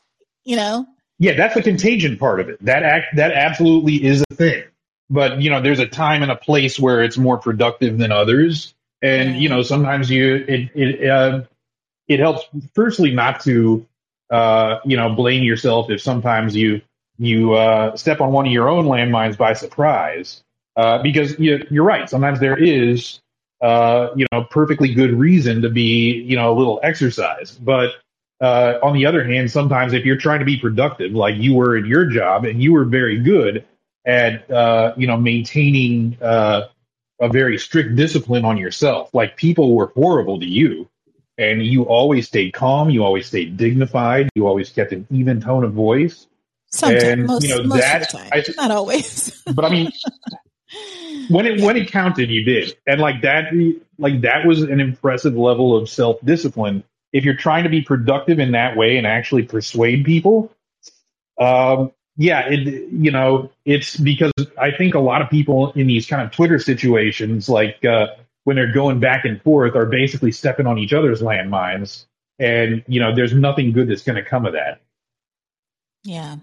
You 0.44 0.56
know. 0.56 0.86
Yeah, 1.18 1.34
that's 1.34 1.54
the 1.54 1.62
contagion 1.62 2.16
part 2.16 2.40
of 2.40 2.48
it. 2.48 2.64
That 2.64 2.82
act 2.82 3.16
that 3.16 3.32
absolutely 3.32 4.04
is 4.04 4.24
a 4.30 4.34
thing. 4.34 4.62
But 5.10 5.40
you 5.40 5.50
know, 5.50 5.60
there's 5.60 5.80
a 5.80 5.86
time 5.86 6.22
and 6.22 6.30
a 6.30 6.36
place 6.36 6.78
where 6.78 7.02
it's 7.02 7.18
more 7.18 7.38
productive 7.38 7.98
than 7.98 8.12
others, 8.12 8.74
and 9.02 9.36
you 9.36 9.48
know, 9.48 9.62
sometimes 9.62 10.10
you 10.10 10.36
it 10.36 10.70
it 10.74 11.10
uh, 11.10 11.42
it 12.06 12.20
helps. 12.20 12.44
Firstly, 12.74 13.12
not 13.12 13.40
to 13.40 13.86
uh, 14.30 14.78
you 14.84 14.96
know 14.96 15.14
blame 15.14 15.42
yourself 15.42 15.90
if 15.90 16.00
sometimes 16.00 16.54
you 16.54 16.82
you 17.18 17.54
uh, 17.54 17.96
step 17.96 18.20
on 18.20 18.32
one 18.32 18.46
of 18.46 18.52
your 18.52 18.68
own 18.68 18.84
landmines 18.86 19.36
by 19.36 19.52
surprise, 19.54 20.42
uh, 20.76 21.02
because 21.02 21.38
you, 21.38 21.66
you're 21.70 21.84
right. 21.84 22.08
Sometimes 22.08 22.38
there 22.38 22.56
is 22.56 23.20
uh, 23.60 24.08
you 24.16 24.26
know 24.32 24.44
perfectly 24.44 24.94
good 24.94 25.12
reason 25.12 25.62
to 25.62 25.70
be 25.70 26.12
you 26.12 26.36
know 26.36 26.52
a 26.52 26.56
little 26.56 26.80
exercise, 26.82 27.52
but 27.52 27.90
uh, 28.40 28.78
on 28.82 28.94
the 28.94 29.06
other 29.06 29.24
hand, 29.24 29.50
sometimes 29.50 29.92
if 29.92 30.04
you're 30.04 30.16
trying 30.16 30.38
to 30.38 30.44
be 30.44 30.56
productive, 30.56 31.12
like 31.12 31.36
you 31.36 31.54
were 31.54 31.76
in 31.76 31.86
your 31.86 32.06
job, 32.06 32.44
and 32.44 32.62
you 32.62 32.72
were 32.72 32.84
very 32.84 33.18
good 33.18 33.64
at 34.06 34.50
uh, 34.50 34.94
you 34.96 35.06
know 35.06 35.16
maintaining 35.16 36.16
uh, 36.22 36.68
a 37.20 37.28
very 37.28 37.58
strict 37.58 37.96
discipline 37.96 38.44
on 38.44 38.56
yourself, 38.56 39.12
like 39.12 39.36
people 39.36 39.74
were 39.74 39.92
horrible 39.94 40.38
to 40.38 40.46
you, 40.46 40.88
and 41.36 41.64
you 41.64 41.82
always 41.84 42.28
stayed 42.28 42.52
calm, 42.52 42.90
you 42.90 43.04
always 43.04 43.26
stayed 43.26 43.56
dignified, 43.56 44.28
you 44.34 44.46
always 44.46 44.70
kept 44.70 44.92
an 44.92 45.06
even 45.10 45.40
tone 45.40 45.64
of 45.64 45.72
voice. 45.72 46.26
Sometimes, 46.70 47.02
and 47.04 47.26
most, 47.26 47.42
you 47.42 47.56
know 47.56 47.62
most 47.64 47.80
that, 47.80 48.02
of 48.02 48.08
the 48.08 48.18
time, 48.18 48.30
I, 48.32 48.44
not 48.56 48.70
always. 48.70 49.42
but 49.52 49.64
I 49.64 49.70
mean, 49.70 49.90
when 51.28 51.46
it 51.46 51.60
when 51.60 51.76
it 51.76 51.90
counted, 51.90 52.30
you 52.30 52.44
did, 52.44 52.76
and 52.86 53.00
like 53.00 53.22
that, 53.22 53.52
like 53.98 54.22
that 54.22 54.46
was 54.46 54.62
an 54.62 54.80
impressive 54.80 55.36
level 55.36 55.76
of 55.76 55.88
self 55.88 56.18
discipline. 56.24 56.84
If 57.12 57.24
you're 57.24 57.36
trying 57.36 57.64
to 57.64 57.70
be 57.70 57.82
productive 57.82 58.38
in 58.38 58.52
that 58.52 58.76
way 58.76 58.96
and 58.96 59.06
actually 59.06 59.44
persuade 59.44 60.04
people, 60.04 60.52
um, 61.38 61.92
yeah, 62.16 62.48
it 62.48 62.60
you 62.92 63.10
know 63.10 63.50
it's 63.64 63.96
because 63.96 64.32
I 64.60 64.70
think 64.70 64.94
a 64.94 65.00
lot 65.00 65.22
of 65.22 65.30
people 65.30 65.72
in 65.72 65.86
these 65.86 66.06
kind 66.06 66.22
of 66.22 66.32
Twitter 66.32 66.58
situations, 66.58 67.48
like 67.48 67.84
uh, 67.84 68.08
when 68.44 68.56
they're 68.56 68.72
going 68.72 69.00
back 69.00 69.24
and 69.24 69.40
forth, 69.42 69.76
are 69.76 69.86
basically 69.86 70.32
stepping 70.32 70.66
on 70.66 70.78
each 70.78 70.92
other's 70.92 71.22
landmines, 71.22 72.06
and 72.38 72.84
you 72.88 73.00
know 73.00 73.14
there's 73.14 73.32
nothing 73.32 73.72
good 73.72 73.88
that's 73.88 74.02
going 74.02 74.16
to 74.16 74.28
come 74.28 74.46
of 74.46 74.54
that. 74.54 74.80
Yeah. 76.04 76.36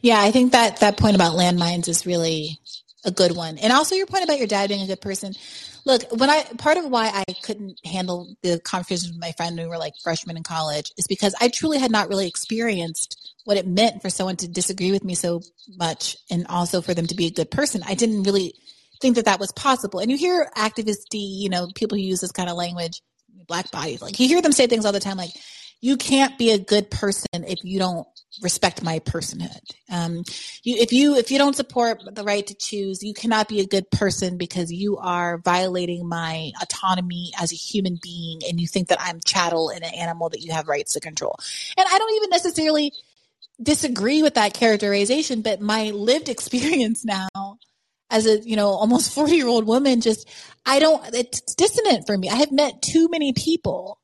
Yeah, 0.00 0.20
I 0.20 0.30
think 0.30 0.52
that 0.52 0.80
that 0.80 0.96
point 0.96 1.14
about 1.14 1.36
landmines 1.36 1.88
is 1.88 2.06
really 2.06 2.58
a 3.08 3.10
good 3.10 3.34
one. 3.34 3.58
And 3.58 3.72
also 3.72 3.94
your 3.94 4.06
point 4.06 4.24
about 4.24 4.38
your 4.38 4.46
dad 4.46 4.68
being 4.68 4.82
a 4.82 4.86
good 4.86 5.00
person. 5.00 5.32
Look, 5.84 6.04
when 6.12 6.28
I 6.28 6.44
part 6.58 6.76
of 6.76 6.84
why 6.84 7.10
I 7.12 7.32
couldn't 7.42 7.80
handle 7.84 8.36
the 8.42 8.60
conversations 8.60 9.08
with 9.10 9.20
my 9.20 9.32
friend 9.32 9.56
when 9.56 9.66
we 9.66 9.70
were 9.70 9.78
like 9.78 9.94
freshmen 10.02 10.36
in 10.36 10.42
college 10.42 10.92
is 10.98 11.06
because 11.06 11.34
I 11.40 11.48
truly 11.48 11.78
had 11.78 11.90
not 11.90 12.08
really 12.08 12.28
experienced 12.28 13.34
what 13.44 13.56
it 13.56 13.66
meant 13.66 14.02
for 14.02 14.10
someone 14.10 14.36
to 14.36 14.48
disagree 14.48 14.92
with 14.92 15.02
me 15.02 15.14
so 15.14 15.40
much 15.76 16.16
and 16.30 16.46
also 16.48 16.82
for 16.82 16.92
them 16.92 17.06
to 17.06 17.14
be 17.14 17.26
a 17.26 17.30
good 17.30 17.50
person. 17.50 17.82
I 17.86 17.94
didn't 17.94 18.24
really 18.24 18.52
think 19.00 19.16
that 19.16 19.24
that 19.24 19.40
was 19.40 19.52
possible. 19.52 20.00
And 20.00 20.10
you 20.10 20.18
hear 20.18 20.50
activists, 20.56 21.06
you 21.12 21.48
know, 21.48 21.68
people 21.74 21.96
who 21.96 22.04
use 22.04 22.20
this 22.20 22.32
kind 22.32 22.50
of 22.50 22.56
language, 22.56 23.00
black 23.46 23.70
bodies, 23.70 24.02
like 24.02 24.20
you 24.20 24.28
hear 24.28 24.42
them 24.42 24.52
say 24.52 24.66
things 24.66 24.84
all 24.84 24.92
the 24.92 25.00
time 25.00 25.16
like, 25.16 25.30
you 25.80 25.96
can't 25.96 26.36
be 26.38 26.50
a 26.50 26.58
good 26.58 26.90
person 26.90 27.26
if 27.34 27.62
you 27.62 27.78
don't 27.78 28.06
respect 28.42 28.82
my 28.82 28.98
personhood. 29.00 29.60
Um, 29.90 30.24
you, 30.62 30.76
if 30.76 30.92
you 30.92 31.16
if 31.16 31.30
you 31.30 31.38
don't 31.38 31.56
support 31.56 32.02
the 32.12 32.24
right 32.24 32.46
to 32.46 32.54
choose, 32.54 33.02
you 33.02 33.14
cannot 33.14 33.48
be 33.48 33.60
a 33.60 33.66
good 33.66 33.90
person 33.90 34.36
because 34.36 34.72
you 34.72 34.98
are 34.98 35.38
violating 35.38 36.08
my 36.08 36.50
autonomy 36.60 37.32
as 37.40 37.52
a 37.52 37.56
human 37.56 37.98
being, 38.02 38.40
and 38.48 38.60
you 38.60 38.66
think 38.66 38.88
that 38.88 39.00
I'm 39.00 39.20
chattel 39.24 39.70
and 39.70 39.84
an 39.84 39.94
animal 39.94 40.28
that 40.30 40.42
you 40.42 40.52
have 40.52 40.68
rights 40.68 40.94
to 40.94 41.00
control. 41.00 41.36
And 41.76 41.86
I 41.90 41.98
don't 41.98 42.14
even 42.16 42.30
necessarily 42.30 42.92
disagree 43.62 44.22
with 44.22 44.34
that 44.34 44.54
characterization, 44.54 45.42
but 45.42 45.60
my 45.60 45.90
lived 45.90 46.28
experience 46.28 47.04
now 47.04 47.58
as 48.10 48.26
a 48.26 48.40
you 48.40 48.56
know 48.56 48.68
almost 48.68 49.12
40 49.14 49.36
year 49.36 49.48
old 49.48 49.66
woman 49.66 50.00
just 50.00 50.28
i 50.64 50.78
don't 50.78 51.14
it's 51.14 51.40
dissonant 51.54 52.06
for 52.06 52.16
me 52.16 52.30
i 52.30 52.36
have 52.36 52.50
met 52.50 52.80
too 52.80 53.08
many 53.10 53.34
people 53.34 53.97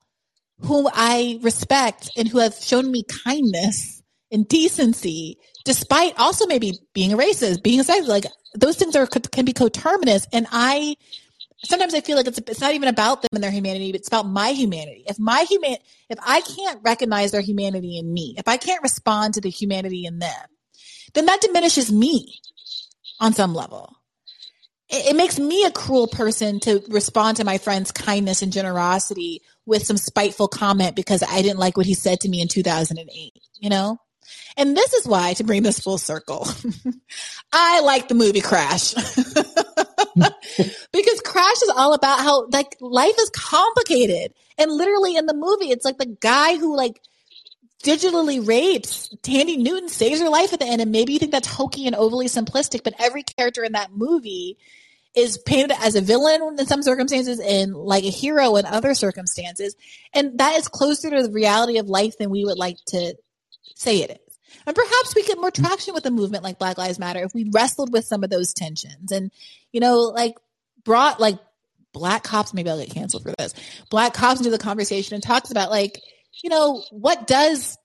whom 0.61 0.89
I 0.93 1.39
respect 1.43 2.11
and 2.17 2.29
who 2.29 2.39
have 2.39 2.55
shown 2.55 2.91
me 2.91 3.05
kindness 3.25 4.03
and 4.31 4.49
decency, 4.49 5.39
despite 5.65 6.19
also 6.19 6.47
maybe 6.47 6.79
being 6.93 7.13
a 7.13 7.17
racist, 7.17 7.63
being 7.63 7.81
a 7.81 7.85
sexist. 7.85 8.09
Like 8.09 8.27
those 8.55 8.77
things 8.77 8.97
are 8.97 9.07
can 9.07 9.45
be 9.45 9.53
coterminous, 9.53 10.27
and 10.33 10.47
I 10.51 10.97
sometimes 11.65 11.95
I 11.95 12.01
feel 12.01 12.17
like 12.17 12.27
it's 12.27 12.39
it's 12.39 12.61
not 12.61 12.75
even 12.75 12.89
about 12.89 13.23
them 13.23 13.31
and 13.33 13.43
their 13.43 13.51
humanity, 13.51 13.93
but 13.93 14.01
it's 14.01 14.09
about 14.09 14.27
my 14.27 14.51
humanity. 14.51 15.05
If 15.07 15.19
my 15.19 15.45
human, 15.49 15.77
if 16.09 16.19
I 16.25 16.41
can't 16.41 16.81
recognize 16.83 17.33
their 17.33 17.41
humanity 17.41 17.99
in 17.99 18.13
me, 18.13 18.35
if 18.39 18.49
I 18.49 18.57
can't 18.57 18.83
respond 18.83 19.35
to 19.35 19.41
the 19.41 19.51
humanity 19.51 20.07
in 20.07 20.19
them, 20.19 20.47
then 21.15 21.27
that 21.27 21.41
diminishes 21.41 21.93
me 21.93 22.41
on 23.21 23.33
some 23.33 23.55
level 23.55 23.97
it, 24.95 25.17
makes 25.17 25.39
me 25.39 25.65
a 25.65 25.71
cruel 25.71 26.07
person 26.07 26.61
to 26.61 26.83
respond 26.89 27.39
to 27.39 27.45
my 27.45 27.59
friend's 27.59 27.93
kindness 27.93 28.43
and 28.43 28.53
generosity 28.53 29.43
with 29.67 29.85
some 29.85 29.97
spiteful 29.97 30.49
comment 30.49 30.97
because 30.97 31.23
I 31.23 31.43
didn't 31.43 31.59
like 31.59 31.77
what 31.77 31.87
he 31.87 31.95
said 31.95 32.21
to 32.21 32.29
me 32.29 32.41
in 32.41 32.49
2008, 32.49 33.33
you 33.61 33.71
know? 33.71 33.99
And 34.57 34.77
this 34.77 34.93
is 34.93 35.07
why, 35.07 35.35
to 35.35 35.45
bring 35.45 35.63
this 35.63 35.81
full 35.81 35.99
circle, 35.99 36.47
I 37.53 37.81
like 37.81 38.09
the 38.09 38.15
movie 38.15 38.41
Crash. 38.41 38.95
because 40.15 41.21
Crash 41.25 41.63
is 41.63 41.73
all 41.77 41.93
about 41.93 42.21
how, 42.21 42.47
like, 42.47 42.77
life 42.81 43.17
is 43.19 43.31
complicated. 43.31 44.33
And 44.57 44.71
literally 44.71 45.17
in 45.17 45.27
the 45.27 45.35
movie, 45.35 45.71
it's 45.71 45.85
like 45.85 45.99
the 45.99 46.17
guy 46.21 46.57
who, 46.57 46.77
like, 46.77 47.01
digitally 47.83 48.47
rapes 48.47 49.11
Thandie 49.23 49.59
Newton 49.59 49.89
saves 49.89 50.21
her 50.21 50.31
life 50.31 50.53
at 50.53 50.61
the 50.61 50.67
end. 50.67 50.81
And 50.81 50.93
maybe 50.93 51.13
you 51.13 51.19
think 51.19 51.33
that's 51.33 51.49
hokey 51.49 51.87
and 51.87 51.97
overly 51.97 52.27
simplistic, 52.27 52.85
but 52.85 52.95
every 52.99 53.23
character 53.23 53.65
in 53.65 53.73
that 53.73 53.93
movie 53.93 54.57
is 55.15 55.39
painted 55.39 55.77
as 55.81 55.95
a 55.95 56.01
villain 56.01 56.59
in 56.59 56.67
some 56.67 56.83
circumstances 56.83 57.41
and 57.41 57.75
like 57.75 58.05
a 58.05 58.11
hero 58.11 58.57
in 58.57 58.67
other 58.67 58.95
circumstances. 58.95 59.77
And 60.13 60.39
that 60.39 60.57
is 60.57 60.69
closer 60.69 61.11
to 61.11 61.23
the 61.23 61.31
reality 61.31 61.79
of 61.79 61.89
life 61.89 62.19
than 62.19 62.31
we 62.31 62.45
would 62.45 62.59
like 62.59 62.79
to 62.89 63.15
say 63.77 64.03
it 64.03 64.11
is. 64.11 64.39
And 64.67 64.75
perhaps 64.75 65.15
we 65.15 65.23
get 65.25 65.41
more 65.41 65.51
traction 65.51 65.95
with 65.95 66.07
a 66.07 66.11
movement 66.11 66.43
like 66.43 66.59
Black 66.59 66.79
Lives 66.79 66.99
Matter 66.99 67.23
if 67.23 67.35
we 67.35 67.49
wrestled 67.53 67.93
with 67.93 68.05
some 68.05 68.25
of 68.25 68.31
those 68.31 68.55
tensions 68.55 69.13
and, 69.13 69.31
you 69.73 69.81
know, 69.81 70.01
like 70.01 70.37
brought 70.85 71.21
like 71.21 71.39
black 71.93 72.25
cops, 72.25 72.55
maybe 72.55 72.71
I'll 72.71 72.79
get 72.79 72.91
canceled 72.91 73.23
for 73.23 73.33
this, 73.39 73.55
black 73.91 74.15
cops 74.15 74.41
into 74.41 74.51
the 74.51 74.59
conversation 74.59 75.15
and 75.15 75.23
talks 75.23 75.51
about 75.51 75.71
like, 75.71 76.01
you 76.43 76.51
know, 76.51 76.83
what 76.91 77.27
does, 77.27 77.79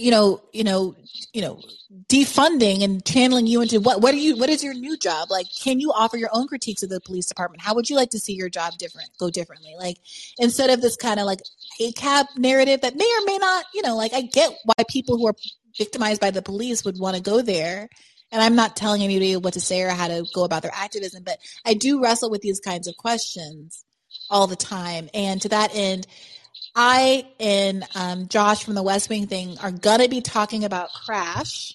you 0.00 0.10
know, 0.10 0.40
you 0.52 0.64
know, 0.64 0.94
you 1.32 1.42
know, 1.42 1.60
defunding 2.08 2.82
and 2.82 3.04
channeling 3.04 3.46
you 3.46 3.60
into 3.60 3.80
what, 3.80 4.00
what 4.00 4.14
are 4.14 4.18
you, 4.18 4.36
what 4.36 4.48
is 4.48 4.64
your 4.64 4.74
new 4.74 4.96
job? 4.96 5.30
Like, 5.30 5.46
can 5.62 5.78
you 5.78 5.92
offer 5.92 6.16
your 6.16 6.30
own 6.32 6.46
critiques 6.46 6.82
of 6.82 6.88
the 6.88 7.00
police 7.00 7.26
department? 7.26 7.62
How 7.62 7.74
would 7.74 7.90
you 7.90 7.96
like 7.96 8.10
to 8.10 8.18
see 8.18 8.32
your 8.32 8.48
job 8.48 8.78
different, 8.78 9.10
go 9.18 9.30
differently? 9.30 9.74
Like, 9.78 9.98
instead 10.38 10.70
of 10.70 10.80
this 10.80 10.96
kind 10.96 11.20
of 11.20 11.26
like 11.26 11.40
ACAB 11.80 12.38
narrative 12.38 12.80
that 12.80 12.96
may 12.96 13.04
or 13.04 13.24
may 13.26 13.38
not, 13.38 13.66
you 13.74 13.82
know, 13.82 13.96
like 13.96 14.14
I 14.14 14.22
get 14.22 14.56
why 14.64 14.84
people 14.88 15.18
who 15.18 15.26
are 15.26 15.34
victimized 15.76 16.20
by 16.20 16.30
the 16.30 16.42
police 16.42 16.84
would 16.84 16.98
want 16.98 17.16
to 17.16 17.22
go 17.22 17.42
there. 17.42 17.88
And 18.32 18.40
I'm 18.40 18.56
not 18.56 18.76
telling 18.76 19.02
anybody 19.02 19.36
what 19.36 19.54
to 19.54 19.60
say 19.60 19.82
or 19.82 19.90
how 19.90 20.08
to 20.08 20.24
go 20.32 20.44
about 20.44 20.62
their 20.62 20.74
activism, 20.74 21.24
but 21.24 21.38
I 21.66 21.74
do 21.74 22.02
wrestle 22.02 22.30
with 22.30 22.42
these 22.42 22.60
kinds 22.60 22.86
of 22.86 22.96
questions 22.96 23.84
all 24.30 24.46
the 24.46 24.56
time. 24.56 25.10
And 25.12 25.42
to 25.42 25.48
that 25.50 25.72
end, 25.74 26.06
I 26.74 27.26
and 27.38 27.84
um, 27.94 28.28
Josh 28.28 28.64
from 28.64 28.74
the 28.74 28.82
West 28.82 29.08
Wing 29.08 29.26
thing 29.26 29.58
are 29.58 29.70
gonna 29.70 30.08
be 30.08 30.20
talking 30.20 30.64
about 30.64 30.90
Crash 30.92 31.74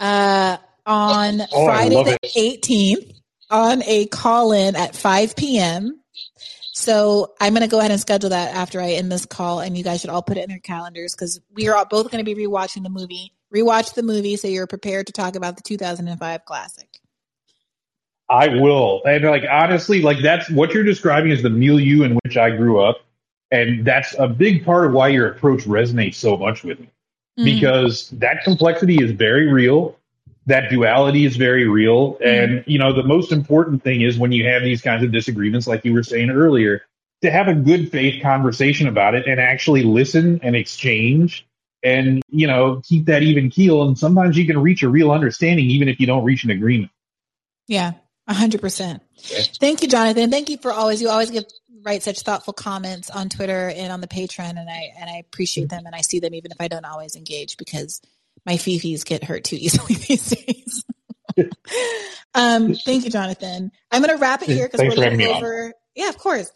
uh, 0.00 0.58
on 0.86 1.40
Oh, 1.52 1.66
Friday 1.66 2.02
the 2.04 2.18
it. 2.22 2.62
18th 2.62 3.14
on 3.50 3.82
a 3.84 4.06
call 4.06 4.52
in 4.52 4.76
at 4.76 4.94
5 4.94 5.36
p.m. 5.36 6.00
So 6.72 7.34
I'm 7.40 7.52
gonna 7.52 7.68
go 7.68 7.78
ahead 7.78 7.90
and 7.90 8.00
schedule 8.00 8.30
that 8.30 8.54
after 8.54 8.80
I 8.80 8.92
end 8.92 9.10
this 9.12 9.26
call, 9.26 9.60
and 9.60 9.76
you 9.76 9.84
guys 9.84 10.00
should 10.00 10.10
all 10.10 10.22
put 10.22 10.36
it 10.36 10.44
in 10.44 10.50
your 10.50 10.60
calendars 10.60 11.14
because 11.14 11.40
we 11.52 11.68
are 11.68 11.76
all 11.76 11.84
both 11.84 12.10
gonna 12.10 12.24
be 12.24 12.34
rewatching 12.34 12.82
the 12.82 12.90
movie. 12.90 13.32
Rewatch 13.54 13.94
the 13.94 14.02
movie 14.02 14.36
so 14.36 14.48
you're 14.48 14.66
prepared 14.66 15.06
to 15.08 15.12
talk 15.12 15.36
about 15.36 15.56
the 15.56 15.62
2005 15.62 16.44
classic. 16.44 16.88
I 18.30 18.48
will. 18.48 19.02
And 19.04 19.24
like 19.24 19.44
honestly, 19.50 20.00
like 20.00 20.18
that's 20.22 20.48
what 20.48 20.72
you're 20.72 20.84
describing 20.84 21.32
is 21.32 21.42
the 21.42 21.50
milieu 21.50 22.02
in 22.04 22.18
which 22.24 22.38
I 22.38 22.50
grew 22.50 22.80
up. 22.82 22.96
And 23.52 23.84
that's 23.84 24.16
a 24.18 24.26
big 24.26 24.64
part 24.64 24.86
of 24.86 24.92
why 24.92 25.08
your 25.08 25.28
approach 25.28 25.64
resonates 25.64 26.14
so 26.14 26.36
much 26.36 26.64
with 26.64 26.80
me. 26.80 26.90
Mm. 27.38 27.44
Because 27.44 28.08
that 28.10 28.42
complexity 28.44 28.96
is 28.96 29.12
very 29.12 29.52
real. 29.52 29.96
That 30.46 30.70
duality 30.70 31.24
is 31.24 31.36
very 31.36 31.68
real. 31.68 32.18
And, 32.24 32.64
you 32.66 32.78
know, 32.78 32.92
the 32.92 33.04
most 33.04 33.30
important 33.30 33.84
thing 33.84 34.00
is 34.00 34.18
when 34.18 34.32
you 34.32 34.48
have 34.48 34.62
these 34.62 34.82
kinds 34.82 35.04
of 35.04 35.12
disagreements, 35.12 35.68
like 35.68 35.84
you 35.84 35.92
were 35.92 36.02
saying 36.02 36.30
earlier, 36.30 36.82
to 37.20 37.30
have 37.30 37.46
a 37.46 37.54
good 37.54 37.92
faith 37.92 38.22
conversation 38.22 38.88
about 38.88 39.14
it 39.14 39.26
and 39.28 39.38
actually 39.38 39.84
listen 39.84 40.40
and 40.42 40.56
exchange 40.56 41.46
and, 41.84 42.22
you 42.28 42.46
know, 42.46 42.80
keep 42.84 43.04
that 43.06 43.22
even 43.22 43.50
keel. 43.50 43.82
And 43.82 43.96
sometimes 43.96 44.36
you 44.36 44.46
can 44.46 44.58
reach 44.58 44.82
a 44.82 44.88
real 44.88 45.12
understanding 45.12 45.66
even 45.66 45.88
if 45.88 46.00
you 46.00 46.06
don't 46.06 46.24
reach 46.24 46.42
an 46.42 46.50
agreement. 46.50 46.90
Yeah, 47.68 47.92
a 48.26 48.34
hundred 48.34 48.60
percent. 48.60 49.02
Thank 49.16 49.82
you, 49.82 49.88
Jonathan. 49.88 50.30
Thank 50.30 50.50
you 50.50 50.56
for 50.56 50.72
always 50.72 51.00
you 51.00 51.08
always 51.08 51.30
give 51.30 51.44
write 51.82 52.02
such 52.02 52.20
thoughtful 52.20 52.52
comments 52.52 53.10
on 53.10 53.28
Twitter 53.28 53.68
and 53.68 53.92
on 53.92 54.00
the 54.00 54.08
Patreon, 54.08 54.50
and 54.50 54.70
I 54.70 54.92
and 54.98 55.10
I 55.10 55.16
appreciate 55.18 55.68
them 55.68 55.84
and 55.86 55.94
I 55.94 56.00
see 56.00 56.20
them 56.20 56.34
even 56.34 56.52
if 56.52 56.60
I 56.60 56.68
don't 56.68 56.84
always 56.84 57.16
engage 57.16 57.56
because 57.56 58.00
my 58.46 58.54
fifis 58.54 59.04
get 59.04 59.24
hurt 59.24 59.44
too 59.44 59.56
easily 59.56 59.94
these 60.08 60.30
days. 60.30 60.84
um, 62.34 62.74
thank 62.74 63.04
you, 63.04 63.10
Jonathan. 63.10 63.70
I'm 63.90 64.02
going 64.02 64.16
to 64.16 64.20
wrap 64.20 64.42
it 64.42 64.48
here 64.48 64.66
because 64.66 64.80
we're 64.80 64.92
a 64.92 64.94
little 64.94 65.16
me 65.16 65.30
on. 65.30 65.36
over. 65.36 65.72
Yeah, 65.94 66.08
of 66.08 66.18
course. 66.18 66.50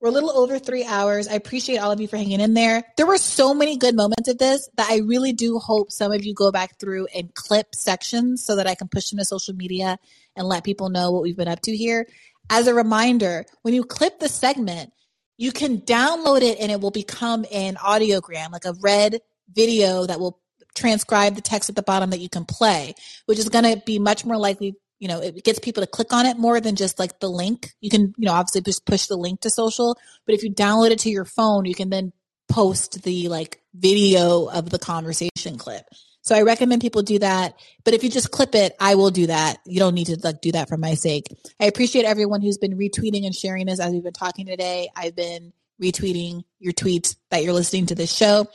We're 0.00 0.08
a 0.08 0.12
little 0.12 0.36
over 0.36 0.58
three 0.58 0.84
hours. 0.84 1.28
I 1.28 1.34
appreciate 1.34 1.78
all 1.78 1.92
of 1.92 2.00
you 2.00 2.08
for 2.08 2.16
hanging 2.16 2.40
in 2.40 2.54
there. 2.54 2.82
There 2.96 3.06
were 3.06 3.18
so 3.18 3.54
many 3.54 3.76
good 3.76 3.94
moments 3.94 4.28
of 4.28 4.36
this 4.36 4.68
that 4.76 4.90
I 4.90 4.96
really 4.98 5.32
do 5.32 5.60
hope 5.60 5.92
some 5.92 6.10
of 6.10 6.24
you 6.24 6.34
go 6.34 6.50
back 6.50 6.80
through 6.80 7.06
and 7.14 7.32
clip 7.34 7.72
sections 7.72 8.44
so 8.44 8.56
that 8.56 8.66
I 8.66 8.74
can 8.74 8.88
push 8.88 9.10
them 9.10 9.20
to 9.20 9.24
social 9.24 9.54
media 9.54 9.98
and 10.34 10.48
let 10.48 10.64
people 10.64 10.88
know 10.88 11.12
what 11.12 11.22
we've 11.22 11.36
been 11.36 11.46
up 11.46 11.60
to 11.62 11.76
here. 11.76 12.08
As 12.52 12.66
a 12.66 12.74
reminder, 12.74 13.46
when 13.62 13.72
you 13.72 13.82
clip 13.82 14.20
the 14.20 14.28
segment, 14.28 14.92
you 15.38 15.52
can 15.52 15.80
download 15.80 16.42
it 16.42 16.60
and 16.60 16.70
it 16.70 16.82
will 16.82 16.90
become 16.90 17.46
an 17.50 17.76
audiogram, 17.76 18.52
like 18.52 18.66
a 18.66 18.74
red 18.82 19.20
video 19.50 20.04
that 20.04 20.20
will 20.20 20.38
transcribe 20.74 21.34
the 21.34 21.40
text 21.40 21.70
at 21.70 21.76
the 21.76 21.82
bottom 21.82 22.10
that 22.10 22.20
you 22.20 22.28
can 22.28 22.44
play, 22.44 22.92
which 23.24 23.38
is 23.38 23.48
going 23.48 23.64
to 23.64 23.82
be 23.86 23.98
much 23.98 24.26
more 24.26 24.36
likely, 24.36 24.74
you 24.98 25.08
know, 25.08 25.22
it 25.22 25.42
gets 25.44 25.60
people 25.60 25.82
to 25.82 25.86
click 25.86 26.12
on 26.12 26.26
it 26.26 26.36
more 26.36 26.60
than 26.60 26.76
just 26.76 26.98
like 26.98 27.20
the 27.20 27.30
link. 27.30 27.70
You 27.80 27.88
can, 27.88 28.12
you 28.18 28.26
know, 28.26 28.32
obviously 28.32 28.60
just 28.60 28.84
push 28.84 29.06
the 29.06 29.16
link 29.16 29.40
to 29.40 29.48
social, 29.48 29.96
but 30.26 30.34
if 30.34 30.42
you 30.42 30.52
download 30.52 30.90
it 30.90 30.98
to 31.00 31.10
your 31.10 31.24
phone, 31.24 31.64
you 31.64 31.74
can 31.74 31.88
then 31.88 32.12
post 32.50 33.02
the 33.02 33.30
like 33.30 33.62
video 33.72 34.44
of 34.44 34.68
the 34.68 34.78
conversation 34.78 35.56
clip. 35.56 35.86
So 36.22 36.34
I 36.34 36.42
recommend 36.42 36.80
people 36.80 37.02
do 37.02 37.18
that. 37.18 37.54
But 37.84 37.94
if 37.94 38.04
you 38.04 38.10
just 38.10 38.30
clip 38.30 38.54
it, 38.54 38.74
I 38.80 38.94
will 38.94 39.10
do 39.10 39.26
that. 39.26 39.58
You 39.66 39.80
don't 39.80 39.94
need 39.94 40.06
to 40.06 40.18
like 40.22 40.40
do 40.40 40.52
that 40.52 40.68
for 40.68 40.76
my 40.76 40.94
sake. 40.94 41.26
I 41.60 41.66
appreciate 41.66 42.04
everyone 42.04 42.40
who's 42.40 42.58
been 42.58 42.78
retweeting 42.78 43.26
and 43.26 43.34
sharing 43.34 43.66
this 43.66 43.80
as 43.80 43.92
we've 43.92 44.04
been 44.04 44.12
talking 44.12 44.46
today. 44.46 44.88
I've 44.96 45.16
been 45.16 45.52
retweeting 45.82 46.44
your 46.60 46.72
tweets 46.72 47.16
that 47.30 47.42
you're 47.42 47.52
listening 47.52 47.86
to 47.86 47.94
this 47.94 48.14
show. 48.14 48.46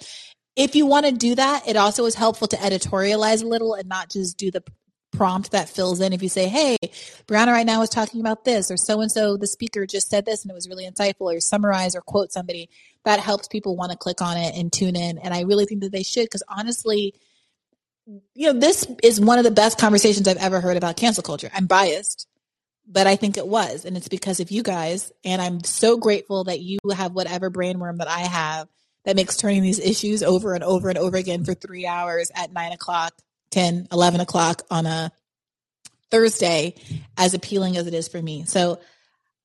If 0.56 0.76
you 0.76 0.86
want 0.86 1.06
to 1.06 1.12
do 1.12 1.36
that, 1.36 1.68
it 1.68 1.76
also 1.76 2.06
is 2.06 2.16
helpful 2.16 2.48
to 2.48 2.56
editorialize 2.56 3.44
a 3.44 3.48
little 3.48 3.76
and 3.76 3.88
not 3.88 4.10
just 4.10 4.38
do 4.38 4.50
the 4.50 4.64
prompt 5.12 5.52
that 5.52 5.70
fills 5.70 6.00
in. 6.00 6.14
If 6.14 6.24
you 6.24 6.30
say, 6.30 6.48
Hey, 6.48 6.78
Briahna 7.28 7.48
right 7.48 7.66
now 7.66 7.82
is 7.82 7.90
talking 7.90 8.22
about 8.22 8.46
this, 8.46 8.72
or 8.72 8.78
so 8.78 9.02
and 9.02 9.12
so, 9.12 9.38
the 9.38 9.48
speaker 9.48 9.86
just 9.86 10.10
said 10.10 10.26
this 10.26 10.44
and 10.44 10.52
it 10.52 10.56
was 10.56 10.68
really 10.68 10.90
insightful, 10.90 11.36
or 11.36 11.40
summarize 11.40 11.96
or 11.96 12.02
quote 12.02 12.32
somebody, 12.32 12.70
that 13.04 13.20
helps 13.20 13.48
people 13.48 13.76
want 13.76 13.92
to 13.92 13.98
click 13.98 14.22
on 14.22 14.38
it 14.38 14.56
and 14.56 14.72
tune 14.72 14.96
in. 14.96 15.18
And 15.18 15.34
I 15.34 15.42
really 15.42 15.66
think 15.66 15.82
that 15.82 15.92
they 15.92 16.04
should, 16.04 16.26
because 16.26 16.44
honestly, 16.48 17.14
you 18.34 18.54
know, 18.54 18.60
this 18.60 18.88
is 19.04 19.20
one 19.20 19.38
of 19.38 19.44
the 19.44 19.52
best 19.52 19.78
conversations 19.80 20.28
I've 20.28 20.38
ever 20.38 20.62
heard 20.62 20.78
about 20.78 20.98
cancel 20.98 21.24
culture. 21.24 21.50
I'm 21.54 21.68
biased, 21.68 22.28
but 22.88 23.06
I 23.06 23.16
think 23.18 23.38
it 23.38 23.48
was. 23.48 23.86
And 23.86 23.98
it's 23.98 24.08
because 24.08 24.40
of 24.40 24.50
you 24.50 24.64
guys. 24.64 25.12
And 25.26 25.42
I'm 25.42 25.64
so 25.64 25.98
grateful 25.98 26.46
that 26.46 26.62
you 26.62 26.80
have 26.96 27.12
whatever 27.14 27.52
brainworm 27.52 27.98
that 27.98 28.08
I 28.08 28.20
have 28.20 28.70
that 29.04 29.16
makes 29.16 29.38
turning 29.38 29.62
these 29.62 29.80
issues 29.80 30.24
over 30.24 30.54
and 30.54 30.64
over 30.64 30.90
and 30.90 30.98
over 30.98 31.18
again 31.18 31.44
for 31.44 31.54
three 31.54 31.86
hours 31.86 32.32
at 32.34 32.54
nine 32.54 32.72
o'clock, 32.72 33.14
10, 33.52 33.88
11 33.92 34.22
o'clock 34.22 34.64
on 34.72 34.86
a 34.86 35.12
Thursday 36.10 36.76
as 37.18 37.34
appealing 37.34 37.76
as 37.76 37.88
it 37.88 37.94
is 37.94 38.08
for 38.08 38.22
me. 38.22 38.46
So 38.46 38.80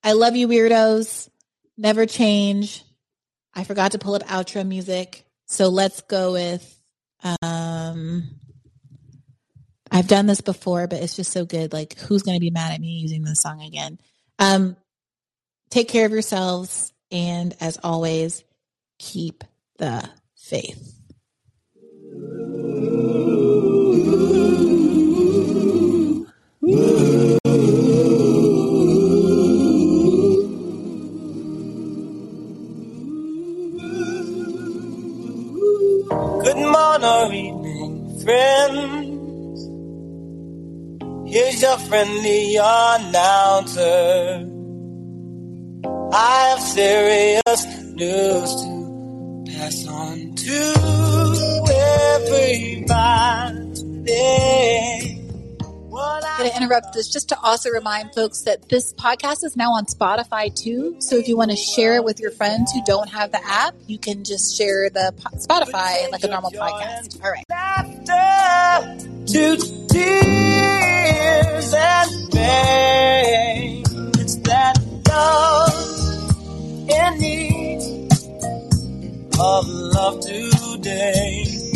I 0.04 0.12
love 0.12 0.36
you, 0.36 0.46
weirdos. 0.46 1.28
Never 1.76 2.06
change. 2.06 2.84
I 3.54 3.64
forgot 3.64 3.92
to 3.92 3.98
pull 3.98 4.14
up 4.14 4.22
outro 4.24 4.66
music. 4.66 5.24
So 5.46 5.68
let's 5.68 6.00
go 6.02 6.32
with 6.32 6.78
um 7.42 8.28
I've 9.92 10.08
done 10.08 10.26
this 10.26 10.40
before, 10.40 10.86
but 10.86 11.02
it's 11.02 11.16
just 11.16 11.30
so 11.32 11.44
good. 11.44 11.74
Like, 11.74 11.98
who's 11.98 12.22
going 12.22 12.36
to 12.36 12.40
be 12.40 12.50
mad 12.50 12.72
at 12.72 12.80
me 12.80 12.98
using 12.98 13.22
this 13.24 13.42
song 13.42 13.60
again? 13.60 13.98
Um, 14.38 14.76
take 15.70 15.88
care 15.88 16.06
of 16.06 16.12
yourselves. 16.12 16.94
And 17.10 17.54
as 17.60 17.78
always, 17.84 18.42
keep 18.98 19.44
the 19.76 20.08
faith. 20.34 20.98
Good 36.44 36.56
morning 36.56 37.34
evening, 37.34 38.20
friends. 38.24 39.01
Here's 41.32 41.62
your 41.62 41.78
friendly 41.78 42.56
announcer. 42.56 44.46
I 46.12 46.48
have 46.50 46.60
serious 46.60 47.66
news 47.94 48.54
to 48.60 49.44
pass 49.48 49.86
on 49.88 50.34
to 50.34 50.74
everybody. 52.84 53.72
To 56.42 56.56
interrupt 56.56 56.92
this 56.92 57.08
just 57.08 57.28
to 57.28 57.38
also 57.40 57.70
remind 57.70 58.14
folks 58.14 58.42
that 58.42 58.68
this 58.68 58.92
podcast 58.94 59.44
is 59.44 59.56
now 59.56 59.72
on 59.74 59.84
Spotify 59.86 60.52
too. 60.52 60.96
So 60.98 61.16
if 61.16 61.28
you 61.28 61.36
want 61.36 61.52
to 61.52 61.56
share 61.56 61.94
it 61.94 62.04
with 62.04 62.18
your 62.18 62.32
friends 62.32 62.72
who 62.72 62.82
don't 62.84 63.08
have 63.10 63.30
the 63.30 63.40
app, 63.44 63.74
you 63.86 63.96
can 63.96 64.24
just 64.24 64.56
share 64.56 64.90
the 64.90 65.14
po- 65.16 65.36
Spotify 65.36 66.10
like 66.10 66.24
a 66.24 66.28
normal 66.28 66.50
podcast. 66.50 67.22
All 67.22 67.30
right. 67.30 67.44
to 69.26 69.56
tears 69.88 71.74
and 71.74 72.32
pain. 72.32 73.84
It's 74.18 74.34
that 74.36 74.78
love 75.08 76.90
in 76.90 77.20
need 77.20 78.08
of 79.38 79.68
love 79.68 80.20
today. 80.20 81.71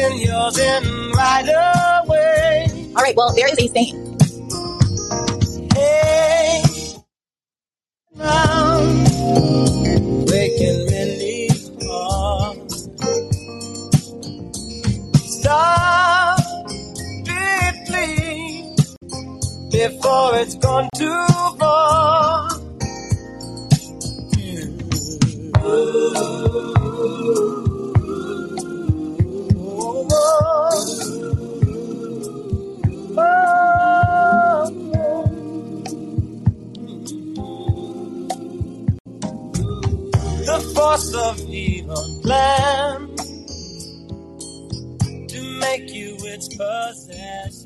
Send 0.00 0.20
yours 0.20 0.58
in 0.58 1.10
right 1.12 1.48
away. 2.04 2.66
All 2.96 3.02
right. 3.02 3.14
Well, 3.16 3.34
there 3.34 3.48
is 3.48 3.58
a 3.58 3.68
saying. 3.68 3.96
Hey, 5.74 6.62
now, 8.14 8.80
waking 10.30 10.86
many 10.90 11.48
hearts. 11.82 12.88
Stop 15.38 16.38
it, 17.26 17.74
please, 17.88 18.96
before 19.70 20.36
it's 20.38 20.54
gone 20.56 20.88
too 20.96 21.26
far. 21.58 22.48
The 25.62 26.79
force 40.74 41.14
of 41.14 41.40
evil 41.48 42.20
plan 42.22 43.14
to 45.28 45.42
make 45.60 45.90
you 45.92 46.16
its 46.20 46.48
possession. 46.56 47.59